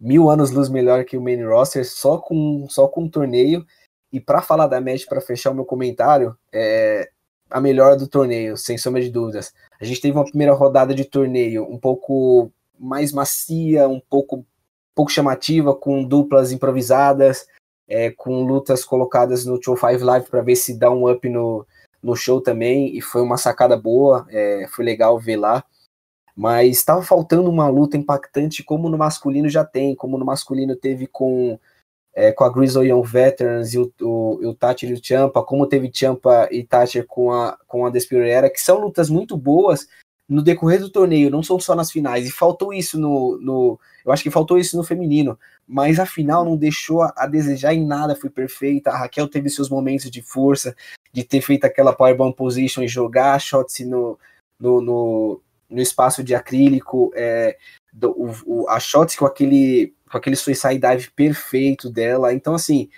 mil 0.00 0.30
anos 0.30 0.50
luz 0.50 0.68
melhor 0.68 1.04
que 1.04 1.16
o 1.16 1.20
main 1.20 1.44
roster, 1.44 1.86
só 1.86 2.16
com, 2.18 2.66
só 2.68 2.88
com 2.88 3.04
um 3.04 3.08
torneio. 3.08 3.66
E 4.10 4.20
para 4.20 4.40
falar 4.40 4.66
da 4.66 4.80
match, 4.80 5.06
para 5.06 5.20
fechar 5.20 5.50
o 5.50 5.54
meu 5.54 5.64
comentário, 5.64 6.36
é 6.52 7.10
a 7.50 7.60
melhor 7.60 7.96
do 7.96 8.08
torneio, 8.08 8.56
sem 8.56 8.78
sombra 8.78 9.00
de 9.00 9.10
dúvidas. 9.10 9.52
A 9.80 9.84
gente 9.84 10.00
teve 10.00 10.16
uma 10.16 10.24
primeira 10.24 10.52
rodada 10.54 10.94
de 10.94 11.04
torneio 11.04 11.64
um 11.70 11.78
pouco 11.78 12.50
mais 12.78 13.12
macia, 13.12 13.88
um 13.88 14.00
pouco, 14.00 14.44
pouco 14.94 15.10
chamativa, 15.10 15.74
com 15.74 16.02
duplas 16.02 16.52
improvisadas, 16.52 17.46
é, 17.88 18.10
com 18.10 18.44
lutas 18.44 18.84
colocadas 18.84 19.44
no 19.44 19.62
Show 19.62 19.76
5 19.76 20.04
Live 20.04 20.30
para 20.30 20.42
ver 20.42 20.56
se 20.56 20.78
dá 20.78 20.90
um 20.90 21.10
up 21.10 21.28
no, 21.28 21.66
no 22.02 22.16
show 22.16 22.40
também. 22.40 22.96
E 22.96 23.00
foi 23.00 23.22
uma 23.22 23.36
sacada 23.36 23.76
boa, 23.76 24.26
é, 24.30 24.66
foi 24.68 24.84
legal 24.84 25.18
ver 25.18 25.36
lá. 25.36 25.64
Mas 26.36 26.78
estava 26.78 27.02
faltando 27.02 27.48
uma 27.48 27.68
luta 27.68 27.96
impactante, 27.96 28.64
como 28.64 28.88
no 28.88 28.98
masculino 28.98 29.48
já 29.48 29.64
tem, 29.64 29.94
como 29.94 30.18
no 30.18 30.24
masculino 30.24 30.74
teve 30.74 31.06
com 31.06 31.58
é, 32.14 32.32
com 32.32 32.44
a 32.44 32.48
Grizzly 32.48 32.90
Young 32.90 33.02
Veterans 33.02 33.74
e 33.74 33.78
o, 33.78 33.92
o, 34.00 34.48
o 34.48 34.54
Thatcher 34.54 34.90
e 34.90 34.94
o 34.94 35.00
Champa, 35.02 35.42
como 35.42 35.66
teve 35.66 35.90
Champa 35.92 36.48
e 36.50 36.62
Thatcher 36.62 37.06
com 37.06 37.32
a, 37.32 37.58
com 37.66 37.84
a 37.84 37.90
Despirera, 37.90 38.48
que 38.48 38.60
são 38.60 38.78
lutas 38.78 39.10
muito 39.10 39.36
boas 39.36 39.86
no 40.28 40.42
decorrer 40.42 40.80
do 40.80 40.90
torneio, 40.90 41.30
não 41.30 41.42
são 41.42 41.60
só 41.60 41.74
nas 41.74 41.90
finais, 41.90 42.26
e 42.26 42.32
faltou 42.32 42.72
isso 42.72 42.98
no, 42.98 43.38
no 43.40 43.78
eu 44.04 44.12
acho 44.12 44.22
que 44.22 44.30
faltou 44.30 44.58
isso 44.58 44.76
no 44.76 44.84
feminino, 44.84 45.38
mas 45.66 45.98
a 45.98 46.06
final 46.06 46.44
não 46.44 46.56
deixou 46.56 47.02
a, 47.02 47.26
desejar 47.26 47.74
em 47.74 47.86
nada, 47.86 48.16
foi 48.16 48.30
perfeita, 48.30 48.90
a 48.90 48.98
Raquel 48.98 49.28
teve 49.28 49.50
seus 49.50 49.68
momentos 49.68 50.10
de 50.10 50.22
força, 50.22 50.74
de 51.12 51.24
ter 51.24 51.40
feito 51.40 51.64
aquela 51.64 51.92
powerbomb 51.92 52.34
position 52.34 52.82
e 52.82 52.88
jogar 52.88 53.38
shots 53.38 53.80
no, 53.80 54.18
no, 54.58 54.80
no, 54.80 55.40
no 55.70 55.80
espaço 55.80 56.22
de 56.22 56.34
acrílico, 56.34 57.10
é, 57.14 57.56
do, 57.92 58.10
o, 58.10 58.34
o, 58.46 58.68
a 58.68 58.80
shots 58.80 59.16
com 59.16 59.26
aquele 59.26 59.94
com 60.10 60.18
aquele 60.18 60.36
suicide 60.36 60.78
dive 60.78 61.10
perfeito 61.10 61.90
dela. 61.90 62.32
Então, 62.32 62.54
assim, 62.54 62.88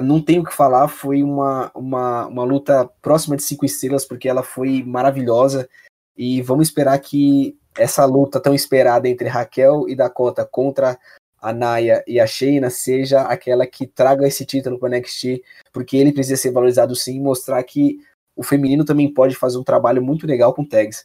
não 0.00 0.22
tenho 0.22 0.42
o 0.42 0.44
que 0.44 0.54
falar, 0.54 0.86
foi 0.86 1.20
uma, 1.20 1.72
uma, 1.74 2.26
uma 2.28 2.44
luta 2.44 2.88
próxima 3.02 3.36
de 3.36 3.42
cinco 3.42 3.66
estrelas, 3.66 4.04
porque 4.04 4.28
ela 4.28 4.44
foi 4.44 4.80
maravilhosa. 4.84 5.68
E 6.16 6.42
vamos 6.42 6.68
esperar 6.68 6.98
que 6.98 7.56
essa 7.76 8.04
luta 8.04 8.40
tão 8.40 8.54
esperada 8.54 9.08
entre 9.08 9.28
Raquel 9.28 9.88
e 9.88 9.94
Dakota 9.94 10.44
contra 10.44 10.98
a 11.40 11.52
Naya 11.52 12.04
e 12.06 12.20
a 12.20 12.26
Shayna 12.26 12.70
seja 12.70 13.22
aquela 13.22 13.66
que 13.66 13.86
traga 13.86 14.26
esse 14.26 14.46
título 14.46 14.78
para 14.78 14.88
o 14.88 14.98
NXT, 14.98 15.42
porque 15.72 15.96
ele 15.96 16.12
precisa 16.12 16.36
ser 16.36 16.52
valorizado 16.52 16.94
sim, 16.94 17.20
mostrar 17.20 17.62
que 17.64 17.98
o 18.36 18.42
feminino 18.42 18.84
também 18.84 19.12
pode 19.12 19.34
fazer 19.34 19.58
um 19.58 19.64
trabalho 19.64 20.02
muito 20.02 20.26
legal 20.26 20.54
com 20.54 20.64
tags. 20.64 21.04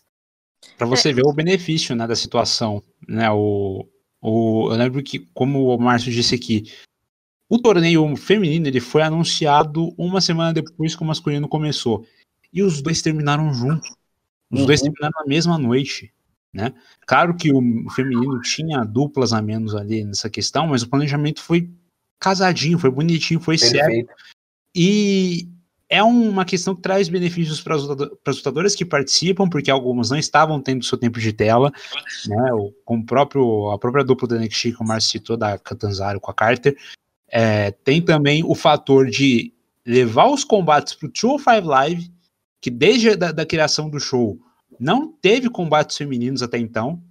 Para 0.78 0.88
você 0.88 1.10
é. 1.10 1.14
ver 1.14 1.26
o 1.26 1.34
benefício 1.34 1.96
né, 1.96 2.06
da 2.06 2.16
situação, 2.16 2.84
né? 3.08 3.30
O, 3.32 3.88
o, 4.22 4.70
eu 4.72 4.78
lembro 4.78 5.02
que, 5.02 5.28
como 5.34 5.74
o 5.74 5.78
Márcio 5.80 6.12
disse 6.12 6.36
aqui, 6.36 6.72
o 7.50 7.60
torneio 7.60 8.16
feminino 8.16 8.68
ele 8.68 8.80
foi 8.80 9.02
anunciado 9.02 9.94
uma 9.98 10.22
semana 10.22 10.54
depois 10.54 10.96
que 10.96 11.02
o 11.02 11.06
masculino 11.06 11.48
começou. 11.48 12.06
E 12.54 12.62
os 12.62 12.82
dois 12.82 13.02
terminaram 13.02 13.54
juntos. 13.54 13.90
Os 14.52 14.62
uhum. 14.62 14.66
dois 14.66 14.82
terminaram 14.82 15.14
na 15.20 15.26
mesma 15.26 15.58
noite. 15.58 16.14
Né? 16.54 16.74
Claro 17.06 17.36
que 17.36 17.52
o 17.52 17.90
feminino 17.92 18.42
tinha 18.42 18.84
duplas 18.84 19.34
a 19.34 19.42
menos 19.42 19.76
ali 19.76 20.04
nessa 20.04 20.30
questão, 20.30 20.68
mas 20.68 20.82
o 20.82 20.90
planejamento 20.90 21.42
foi 21.42 21.70
casadinho, 22.20 22.80
foi 22.80 22.90
bonitinho, 22.90 23.40
foi 23.40 23.58
Perfeito. 23.58 23.86
certo. 23.86 24.14
E 24.74 25.50
é 25.90 26.04
uma 26.04 26.44
questão 26.44 26.76
que 26.76 26.82
traz 26.82 27.08
benefícios 27.08 27.62
para 27.62 27.76
as 27.76 27.84
lutadoras 27.84 28.76
que 28.76 28.84
participam, 28.84 29.48
porque 29.48 29.72
algumas 29.72 30.10
não 30.10 30.18
estavam 30.18 30.62
tendo 30.62 30.84
seu 30.84 30.98
tempo 30.98 31.20
de 31.20 31.32
tela, 31.32 31.72
né? 32.28 32.50
Com 32.84 32.98
o 32.98 33.06
próprio, 33.06 33.72
a 33.72 33.78
própria 33.78 34.04
dupla 34.04 34.28
da 34.28 34.38
NXT, 34.38 34.74
que 34.74 34.82
o 34.82 34.86
Marcio 34.86 35.12
citou, 35.12 35.38
da 35.38 35.58
Catanzaro 35.58 36.20
com 36.20 36.32
a 36.32 36.34
Carter. 36.34 36.78
É, 37.30 37.72
tem 37.72 38.02
também 38.02 38.44
o 38.44 38.54
fator 38.54 39.10
de 39.10 39.54
levar 39.86 40.28
os 40.28 40.44
combates 40.44 40.94
para 40.94 41.08
o 41.08 41.12
205 41.12 41.68
Live, 41.68 42.12
que 42.62 42.70
desde 42.70 43.12
a 43.12 43.16
da, 43.16 43.32
da, 43.32 43.46
criação 43.46 43.90
do 43.90 44.00
show 44.00 44.40
não 44.80 45.12
teve 45.12 45.50
combates 45.50 45.98
femininos 45.98 46.42
até 46.42 46.58
então. 46.58 47.02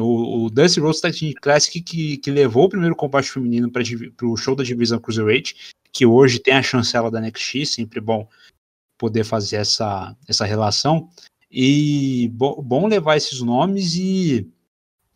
O, 0.00 0.46
o 0.46 0.50
Dusty 0.50 0.80
Rhodes 0.80 1.02
Tag 1.02 1.34
Classic 1.34 1.82
que, 1.82 2.16
que 2.16 2.30
levou 2.30 2.64
o 2.64 2.68
primeiro 2.68 2.96
combate 2.96 3.30
feminino 3.30 3.70
para 3.70 3.82
o 4.26 4.36
show 4.36 4.56
da 4.56 4.64
divisão 4.64 4.98
Cruiserweight 4.98 5.54
que 5.92 6.06
hoje 6.06 6.38
tem 6.38 6.54
a 6.54 6.62
chancela 6.62 7.10
da 7.10 7.20
NXT, 7.20 7.66
sempre 7.66 8.00
bom 8.00 8.28
poder 8.96 9.24
fazer 9.24 9.56
essa, 9.56 10.16
essa 10.28 10.44
relação. 10.44 11.08
E 11.50 12.30
bo, 12.32 12.62
bom 12.62 12.86
levar 12.86 13.16
esses 13.16 13.40
nomes 13.40 13.94
e, 13.96 14.48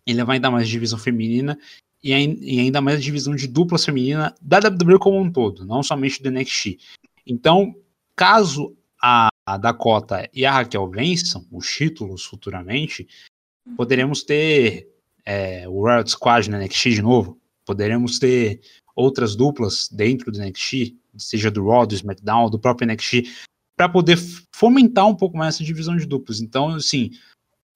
e 0.06 0.12
levar 0.12 0.32
ainda 0.32 0.50
mais 0.50 0.68
divisão 0.68 0.98
feminina 0.98 1.56
e, 2.02 2.12
e, 2.12 2.60
ainda 2.60 2.80
mais 2.80 3.02
divisão 3.02 3.34
de 3.36 3.46
duplas 3.46 3.84
feminina 3.84 4.34
da 4.40 4.58
WWE 4.58 4.98
como 4.98 5.20
um 5.20 5.30
todo, 5.30 5.64
não 5.64 5.82
somente 5.82 6.22
do 6.22 6.30
NXT. 6.30 6.78
Então, 7.26 7.74
caso 8.16 8.76
a, 9.00 9.28
a 9.46 9.56
Dakota 9.56 10.28
e 10.32 10.46
a 10.46 10.52
Raquel 10.52 10.88
vençam 10.88 11.46
os 11.50 11.66
títulos 11.66 12.24
futuramente, 12.24 13.06
poderemos 13.76 14.22
ter 14.22 14.88
é, 15.24 15.68
o 15.68 15.72
World 15.72 16.10
Squad 16.10 16.48
na 16.50 16.58
NXT 16.58 16.90
de 16.90 17.02
novo, 17.02 17.38
poderemos 17.64 18.18
ter 18.18 18.60
outras 18.94 19.34
duplas 19.34 19.88
dentro 19.90 20.30
do 20.30 20.38
NXT, 20.38 20.96
seja 21.16 21.50
do 21.50 21.66
Raw, 21.68 21.86
do 21.86 21.94
SmackDown, 21.94 22.48
do 22.48 22.58
próprio 22.58 22.86
NXT, 22.86 23.24
para 23.76 23.88
poder 23.88 24.18
fomentar 24.54 25.06
um 25.06 25.14
pouco 25.14 25.36
mais 25.36 25.56
essa 25.56 25.64
divisão 25.64 25.96
de 25.96 26.06
duplas. 26.06 26.40
Então, 26.40 26.68
assim, 26.68 27.10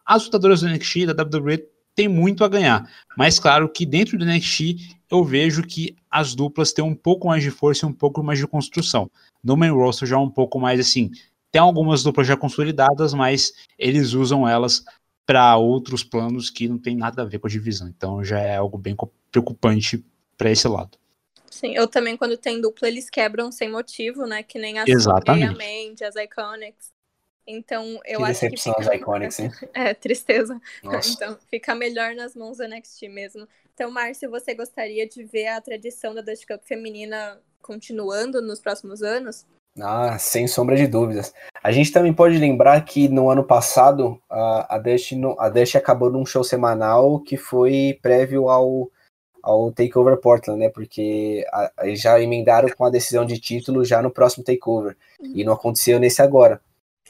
as 0.06 0.24
lutadoras 0.24 0.60
do 0.60 0.68
NXT 0.68 1.06
da 1.06 1.22
WWE 1.22 1.66
têm 1.94 2.08
muito 2.08 2.44
a 2.44 2.48
ganhar, 2.48 2.88
mas 3.16 3.40
claro 3.40 3.68
que 3.68 3.84
dentro 3.84 4.16
do 4.16 4.24
NXT 4.24 4.76
eu 5.10 5.24
vejo 5.24 5.62
que 5.64 5.96
as 6.08 6.34
duplas 6.34 6.72
têm 6.72 6.84
um 6.84 6.94
pouco 6.94 7.26
mais 7.26 7.42
de 7.42 7.50
força 7.50 7.84
e 7.84 7.88
um 7.88 7.92
pouco 7.92 8.22
mais 8.22 8.38
de 8.38 8.46
construção. 8.46 9.10
No 9.42 9.56
main 9.56 9.70
roster 9.70 10.06
já 10.06 10.14
é 10.14 10.18
um 10.18 10.30
pouco 10.30 10.60
mais 10.60 10.78
assim, 10.78 11.10
tem 11.50 11.60
algumas 11.60 12.02
duplas 12.02 12.26
já 12.26 12.36
consolidadas, 12.36 13.14
mas 13.14 13.52
eles 13.78 14.12
usam 14.12 14.46
elas 14.46 14.84
para 15.26 15.56
outros 15.56 16.02
planos 16.02 16.50
que 16.50 16.68
não 16.68 16.78
tem 16.78 16.96
nada 16.96 17.22
a 17.22 17.24
ver 17.24 17.38
com 17.38 17.46
a 17.46 17.50
divisão. 17.50 17.88
Então 17.88 18.24
já 18.24 18.38
é 18.38 18.56
algo 18.56 18.78
bem 18.78 18.96
preocupante 19.30 20.04
para 20.36 20.50
esse 20.50 20.66
lado. 20.66 20.98
Sim, 21.50 21.74
eu 21.74 21.88
também, 21.88 22.16
quando 22.16 22.36
tem 22.36 22.60
dupla, 22.60 22.86
eles 22.86 23.10
quebram 23.10 23.50
sem 23.50 23.68
motivo, 23.70 24.26
né? 24.26 24.42
Que 24.42 24.58
nem 24.58 24.78
as 24.78 24.88
Exatamente. 24.88 26.04
as 26.04 26.14
Iconics. 26.14 26.92
Então, 27.46 27.98
eu 28.04 28.18
que 28.20 28.24
acho 28.26 28.40
que. 28.50 28.56
Fica... 28.56 28.80
as 28.80 28.86
Iconics, 28.86 29.40
hein? 29.40 29.50
É, 29.74 29.94
tristeza. 29.94 30.60
Nossa. 30.84 31.10
Então, 31.10 31.36
fica 31.50 31.74
melhor 31.74 32.14
nas 32.14 32.36
mãos 32.36 32.58
do 32.58 32.68
NXT 32.68 33.08
mesmo. 33.08 33.48
Então, 33.74 33.90
Márcio, 33.90 34.30
você 34.30 34.54
gostaria 34.54 35.08
de 35.08 35.24
ver 35.24 35.48
a 35.48 35.60
tradição 35.60 36.14
da 36.14 36.20
Dutch 36.20 36.44
Cup 36.46 36.62
feminina 36.62 37.40
continuando 37.60 38.40
nos 38.40 38.60
próximos 38.60 39.02
anos? 39.02 39.46
Ah, 39.80 40.18
sem 40.18 40.46
sombra 40.46 40.76
de 40.76 40.86
dúvidas. 40.86 41.32
A 41.62 41.70
gente 41.70 41.92
também 41.92 42.12
pode 42.12 42.36
lembrar 42.38 42.84
que 42.84 43.08
no 43.08 43.30
ano 43.30 43.44
passado 43.44 44.20
a, 44.28 44.78
Dash, 44.78 45.12
a 45.74 45.78
acabou 45.78 46.10
num 46.10 46.26
show 46.26 46.42
semanal 46.42 47.20
que 47.20 47.36
foi 47.36 47.98
prévio 48.02 48.48
ao 48.48 48.90
ao 49.40 49.72
Takeover 49.72 50.18
Portland, 50.18 50.60
né? 50.60 50.68
Porque 50.68 51.44
a, 51.50 51.72
a, 51.78 51.94
já 51.94 52.20
emendaram 52.20 52.68
com 52.76 52.84
a 52.84 52.90
decisão 52.90 53.24
de 53.24 53.38
título 53.38 53.84
já 53.84 54.02
no 54.02 54.10
próximo 54.10 54.44
Takeover. 54.44 54.96
E 55.20 55.42
não 55.44 55.54
aconteceu 55.54 55.98
nesse 55.98 56.20
agora. 56.20 56.60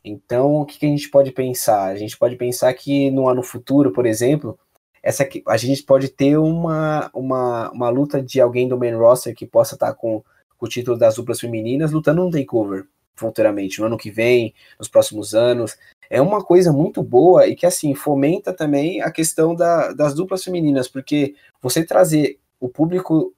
Então, 0.05 0.57
o 0.57 0.65
que, 0.65 0.79
que, 0.79 0.87
a 0.87 0.89
gente 0.89 1.11
pode 1.11 1.33
pensar? 1.33 1.87
A 1.87 1.97
gente 1.97 2.17
pode 2.17 2.37
pensar 2.37 2.73
que 2.75 3.11
no 3.11 3.29
ano 3.29 3.43
futuro, 3.43 3.93
por 3.93 4.07
exemplo, 4.07 4.59
essa 5.03 5.29
a 5.49 5.57
gente 5.57 5.83
pode 5.83 6.09
ter 6.09 6.39
uma, 6.39 7.11
uma, 7.13 7.71
uma 7.71 7.89
luta 7.89 8.23
de 8.23 8.41
alguém 8.41 8.69
do 8.69 8.79
main 8.79 8.95
roster 8.95 9.35
que 9.35 9.47
possa 9.47 9.75
estar 9.75 9.95
com, 9.95 10.23
com 10.59 10.67
o 10.67 10.69
título 10.69 10.99
das 10.99 11.15
duplas 11.15 11.41
femininas 11.41 11.93
lutando 11.93 12.25
no 12.25 12.31
Takeover 12.31 12.87
futuramente, 13.19 13.81
no 13.81 13.87
ano 13.87 13.99
que 13.99 14.11
vem, 14.11 14.55
nos 14.79 14.89
próximos 14.89 15.35
anos. 15.35 15.77
É 16.09 16.23
uma 16.23 16.43
coisa 16.43 16.73
muito 16.73 17.03
boa 17.03 17.47
e 17.47 17.57
que 17.57 17.67
assim 17.67 17.95
fomenta 17.95 18.53
também 18.53 19.03
a 19.03 19.11
questão 19.11 19.55
da, 19.55 19.93
das 19.93 20.15
duplas 20.15 20.45
femininas, 20.45 20.89
porque 20.89 21.35
você 21.61 21.85
trazer 21.85 22.39
o 22.61 22.69
público 22.69 23.35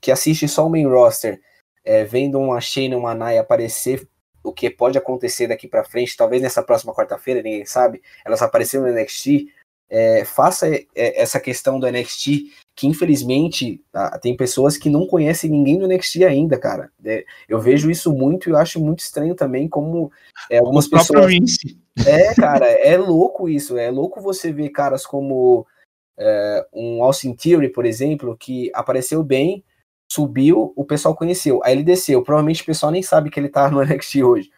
que 0.00 0.10
assiste 0.10 0.48
só 0.48 0.66
o 0.66 0.70
main 0.70 0.86
roster, 0.86 1.40
é, 1.84 2.04
vendo 2.04 2.38
uma 2.38 2.60
Shayna, 2.60 2.96
uma 2.96 3.14
Naya 3.14 3.40
aparecer, 3.40 4.08
o 4.42 4.52
que 4.52 4.70
pode 4.70 4.96
acontecer 4.98 5.48
daqui 5.48 5.66
para 5.66 5.84
frente, 5.84 6.16
talvez 6.16 6.40
nessa 6.40 6.62
próxima 6.62 6.94
quarta-feira, 6.94 7.42
ninguém 7.42 7.64
sabe, 7.64 8.02
elas 8.24 8.42
apareceram 8.42 8.84
no 8.84 8.92
NXT, 8.92 9.48
é, 9.88 10.24
faça 10.24 10.68
é, 10.68 10.84
essa 10.94 11.40
questão 11.40 11.78
do 11.78 11.90
NXT, 11.90 12.52
que 12.76 12.88
infelizmente 12.88 13.80
tem 14.20 14.36
pessoas 14.36 14.76
que 14.76 14.90
não 14.90 15.06
conhecem 15.06 15.50
ninguém 15.50 15.78
do 15.78 15.86
NXT 15.86 16.24
ainda, 16.24 16.58
cara. 16.58 16.90
É, 17.04 17.24
eu 17.48 17.60
vejo 17.60 17.90
isso 17.90 18.12
muito 18.12 18.48
e 18.48 18.52
eu 18.52 18.56
acho 18.56 18.80
muito 18.80 19.00
estranho 19.00 19.34
também 19.34 19.68
como 19.68 20.10
é, 20.50 20.58
algumas 20.58 20.88
pessoas. 20.88 21.26
Vince. 21.26 21.78
É, 22.04 22.34
cara, 22.34 22.66
é 22.66 22.96
louco 22.96 23.48
isso. 23.48 23.78
É 23.78 23.90
louco 23.90 24.20
você 24.20 24.52
ver 24.52 24.70
caras 24.70 25.06
como 25.06 25.64
é, 26.18 26.66
um 26.72 27.02
Austin 27.02 27.32
Theory, 27.34 27.68
por 27.68 27.86
exemplo, 27.86 28.36
que 28.36 28.70
apareceu 28.74 29.22
bem, 29.22 29.64
subiu, 30.08 30.72
o 30.76 30.84
pessoal 30.84 31.14
conheceu. 31.14 31.60
Aí 31.64 31.72
ele 31.72 31.82
desceu. 31.82 32.22
Provavelmente 32.22 32.62
o 32.62 32.66
pessoal 32.66 32.92
nem 32.92 33.02
sabe 33.02 33.30
que 33.30 33.38
ele 33.38 33.48
tá 33.48 33.70
no 33.70 33.82
NXT 33.84 34.22
hoje. 34.22 34.50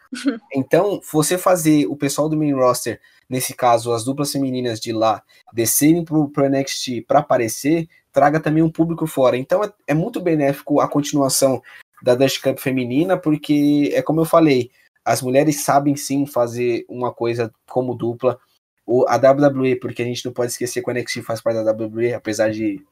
Então, 0.53 0.99
você 1.11 1.37
fazer 1.37 1.85
o 1.87 1.95
pessoal 1.95 2.29
do 2.29 2.37
main 2.37 2.53
roster, 2.53 2.99
nesse 3.29 3.53
caso, 3.53 3.93
as 3.93 4.03
duplas 4.03 4.31
femininas 4.31 4.79
de 4.79 4.91
lá, 4.91 5.21
descerem 5.53 6.03
pro, 6.03 6.29
pro 6.29 6.49
NXT 6.49 7.05
para 7.07 7.19
aparecer, 7.19 7.87
traga 8.17 8.39
também 8.39 8.63
um 8.63 8.71
público 8.71 9.05
fora. 9.05 9.37
Então, 9.37 9.63
é, 9.63 9.71
é 9.85 9.93
muito 9.93 10.19
benéfico 10.19 10.81
a 10.81 10.87
continuação 10.87 11.61
da 12.01 12.15
Dash 12.15 12.39
Cup 12.39 12.57
feminina, 12.57 13.15
porque 13.15 13.91
é 13.93 14.01
como 14.01 14.21
eu 14.21 14.25
falei, 14.25 14.71
as 15.05 15.21
mulheres 15.21 15.63
sabem 15.63 15.95
sim 15.95 16.25
fazer 16.25 16.83
uma 16.89 17.13
coisa 17.13 17.53
como 17.69 17.93
dupla. 17.93 18.39
O, 18.87 19.05
a 19.07 19.17
WWE, 19.17 19.75
porque 19.75 20.01
a 20.01 20.05
gente 20.05 20.25
não 20.25 20.33
pode 20.33 20.51
esquecer 20.51 20.81
que 20.81 20.89
o 20.89 20.93
NXT 20.93 21.21
faz 21.21 21.39
parte 21.39 21.63
da 21.63 21.71
WWE, 21.71 22.15
apesar 22.15 22.49
de 22.49 22.83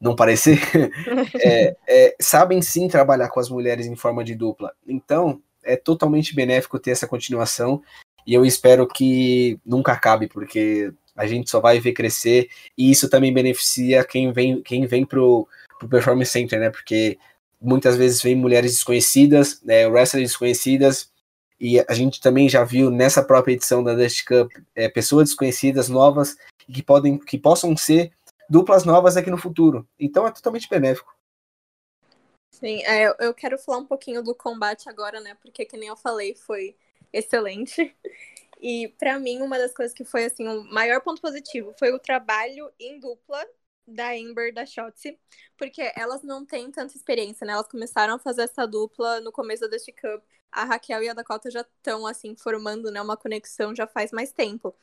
não 0.00 0.16
parecer, 0.16 0.58
é, 1.44 1.76
é, 1.86 2.16
sabem 2.18 2.62
sim 2.62 2.88
trabalhar 2.88 3.28
com 3.28 3.38
as 3.38 3.50
mulheres 3.50 3.86
em 3.86 3.96
forma 3.96 4.24
de 4.24 4.34
dupla. 4.34 4.72
Então, 4.88 5.42
é 5.62 5.76
totalmente 5.76 6.34
benéfico 6.34 6.78
ter 6.78 6.92
essa 6.92 7.06
continuação 7.06 7.82
e 8.26 8.32
eu 8.32 8.46
espero 8.46 8.86
que 8.86 9.60
nunca 9.62 9.92
acabe, 9.92 10.26
porque 10.26 10.90
a 11.20 11.26
gente 11.26 11.50
só 11.50 11.60
vai 11.60 11.78
ver 11.78 11.92
crescer 11.92 12.48
e 12.76 12.90
isso 12.90 13.08
também 13.08 13.32
beneficia 13.32 14.04
quem 14.04 14.32
vem, 14.32 14.62
quem 14.62 14.86
vem 14.86 15.04
pro, 15.04 15.46
pro 15.78 15.88
Performance 15.88 16.30
Center, 16.30 16.58
né? 16.58 16.70
Porque 16.70 17.18
muitas 17.60 17.96
vezes 17.96 18.22
vem 18.22 18.34
mulheres 18.34 18.72
desconhecidas, 18.72 19.60
né, 19.62 19.86
wrestlers 19.86 20.30
desconhecidas, 20.30 21.12
e 21.60 21.78
a 21.78 21.92
gente 21.92 22.20
também 22.22 22.48
já 22.48 22.64
viu 22.64 22.90
nessa 22.90 23.22
própria 23.22 23.52
edição 23.52 23.84
da 23.84 23.94
Dust 23.94 24.24
Cup 24.24 24.50
é, 24.74 24.88
pessoas 24.88 25.28
desconhecidas, 25.28 25.90
novas, 25.90 26.38
que 26.72 26.82
podem 26.82 27.18
que 27.18 27.36
possam 27.36 27.76
ser 27.76 28.12
duplas 28.48 28.84
novas 28.86 29.16
aqui 29.18 29.30
no 29.30 29.36
futuro. 29.36 29.86
Então 29.98 30.26
é 30.26 30.30
totalmente 30.30 30.70
benéfico. 30.70 31.14
Sim, 32.50 32.82
é, 32.84 33.14
eu 33.18 33.34
quero 33.34 33.58
falar 33.58 33.78
um 33.78 33.86
pouquinho 33.86 34.22
do 34.22 34.34
combate 34.34 34.88
agora, 34.88 35.20
né? 35.20 35.36
Porque, 35.42 35.66
que 35.66 35.76
nem 35.76 35.88
eu 35.88 35.96
falei, 35.96 36.34
foi 36.34 36.74
excelente. 37.12 37.94
E 38.60 38.88
para 38.98 39.18
mim, 39.18 39.40
uma 39.40 39.58
das 39.58 39.72
coisas 39.72 39.94
que 39.94 40.04
foi 40.04 40.26
assim, 40.26 40.46
o 40.46 40.64
maior 40.64 41.00
ponto 41.00 41.20
positivo 41.20 41.74
foi 41.78 41.92
o 41.92 41.98
trabalho 41.98 42.70
em 42.78 43.00
dupla 43.00 43.42
da 43.86 44.12
Amber 44.12 44.52
da 44.52 44.66
Shotzi, 44.66 45.18
porque 45.56 45.92
elas 45.96 46.22
não 46.22 46.44
têm 46.44 46.70
tanta 46.70 46.96
experiência, 46.96 47.46
né? 47.46 47.54
Elas 47.54 47.68
começaram 47.68 48.14
a 48.14 48.18
fazer 48.18 48.42
essa 48.42 48.66
dupla 48.66 49.20
no 49.20 49.32
começo 49.32 49.62
da 49.62 49.68
Dusty 49.68 49.92
Cup. 49.92 50.22
A 50.52 50.64
Raquel 50.64 51.02
e 51.02 51.08
a 51.08 51.14
Dakota 51.14 51.50
já 51.50 51.62
estão 51.62 52.06
assim 52.06 52.36
formando, 52.36 52.90
né, 52.90 53.00
uma 53.00 53.16
conexão 53.16 53.74
já 53.74 53.86
faz 53.86 54.10
mais 54.10 54.32
tempo. 54.32 54.74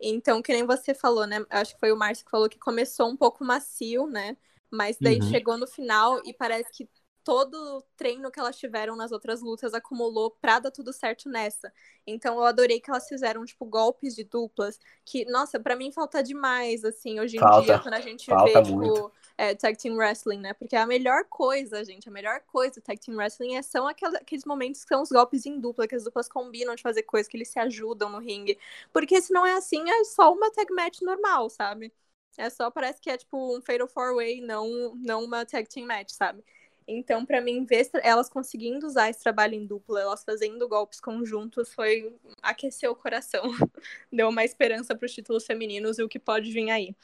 Então, 0.00 0.40
que 0.42 0.52
nem 0.52 0.64
você 0.64 0.94
falou, 0.94 1.26
né? 1.26 1.44
Acho 1.50 1.74
que 1.74 1.80
foi 1.80 1.92
o 1.92 1.96
Márcio 1.96 2.24
que 2.24 2.30
falou 2.30 2.48
que 2.48 2.58
começou 2.58 3.08
um 3.08 3.16
pouco 3.16 3.44
macio, 3.44 4.06
né? 4.06 4.36
Mas 4.70 4.96
daí 4.98 5.20
uhum. 5.20 5.28
chegou 5.30 5.58
no 5.58 5.66
final 5.66 6.22
e 6.24 6.32
parece 6.32 6.70
que 6.72 6.88
todo 7.22 7.54
o 7.54 7.82
treino 7.96 8.30
que 8.30 8.40
elas 8.40 8.56
tiveram 8.56 8.96
nas 8.96 9.12
outras 9.12 9.40
lutas 9.40 9.74
acumulou 9.74 10.30
pra 10.30 10.58
dar 10.58 10.70
tudo 10.70 10.92
certo 10.92 11.28
nessa. 11.28 11.72
Então 12.06 12.36
eu 12.36 12.44
adorei 12.44 12.80
que 12.80 12.90
elas 12.90 13.08
fizeram, 13.08 13.44
tipo, 13.44 13.64
golpes 13.66 14.14
de 14.14 14.24
duplas, 14.24 14.78
que, 15.04 15.24
nossa, 15.26 15.60
para 15.60 15.76
mim 15.76 15.92
falta 15.92 16.22
demais, 16.22 16.84
assim, 16.84 17.20
hoje 17.20 17.36
em 17.36 17.40
falta, 17.40 17.62
dia, 17.62 17.78
quando 17.78 17.94
a 17.94 18.00
gente 18.00 18.34
vê, 18.34 18.60
tipo, 18.62 19.12
é, 19.36 19.54
tag 19.54 19.76
team 19.78 19.96
wrestling, 19.96 20.38
né? 20.40 20.52
Porque 20.54 20.76
a 20.76 20.86
melhor 20.86 21.24
coisa, 21.24 21.84
gente, 21.84 22.08
a 22.08 22.12
melhor 22.12 22.40
coisa 22.46 22.74
do 22.74 22.82
tag 22.82 23.00
team 23.00 23.16
wrestling 23.16 23.56
é, 23.56 23.62
são 23.62 23.86
aqueles 23.86 24.44
momentos 24.44 24.82
que 24.82 24.88
são 24.88 25.02
os 25.02 25.10
golpes 25.10 25.46
em 25.46 25.58
dupla, 25.60 25.86
que 25.88 25.94
as 25.94 26.04
duplas 26.04 26.28
combinam 26.28 26.74
de 26.74 26.82
fazer 26.82 27.02
coisas, 27.04 27.28
que 27.28 27.36
eles 27.36 27.48
se 27.48 27.58
ajudam 27.58 28.08
no 28.10 28.18
ringue. 28.18 28.58
Porque 28.92 29.20
se 29.20 29.32
não 29.32 29.46
é 29.46 29.54
assim, 29.54 29.88
é 29.90 30.04
só 30.04 30.32
uma 30.32 30.50
tag 30.50 30.72
match 30.72 31.00
normal, 31.02 31.48
sabe? 31.50 31.92
É 32.36 32.48
só, 32.48 32.70
parece 32.70 33.00
que 33.00 33.10
é 33.10 33.16
tipo 33.16 33.56
um 33.56 33.60
Fatal 33.60 33.88
Four 33.88 34.14
Way, 34.16 34.40
não, 34.40 34.94
não 34.96 35.24
uma 35.24 35.44
tag 35.44 35.68
team 35.68 35.86
match, 35.86 36.10
sabe? 36.10 36.44
Então, 36.86 37.24
para 37.24 37.40
mim, 37.40 37.64
ver 37.64 37.88
elas 38.02 38.28
conseguindo 38.28 38.86
usar 38.86 39.10
esse 39.10 39.20
trabalho 39.20 39.54
em 39.54 39.66
dupla, 39.66 40.00
elas 40.00 40.24
fazendo 40.24 40.68
golpes 40.68 41.00
conjuntos, 41.00 41.72
foi 41.72 42.14
aquecer 42.42 42.90
o 42.90 42.96
coração. 42.96 43.42
Deu 44.12 44.28
uma 44.28 44.44
esperança 44.44 44.94
para 44.94 45.06
os 45.06 45.12
títulos 45.12 45.46
femininos 45.46 45.98
e 45.98 46.02
o 46.02 46.08
que 46.08 46.18
pode 46.18 46.50
vir 46.50 46.70
aí. 46.70 46.94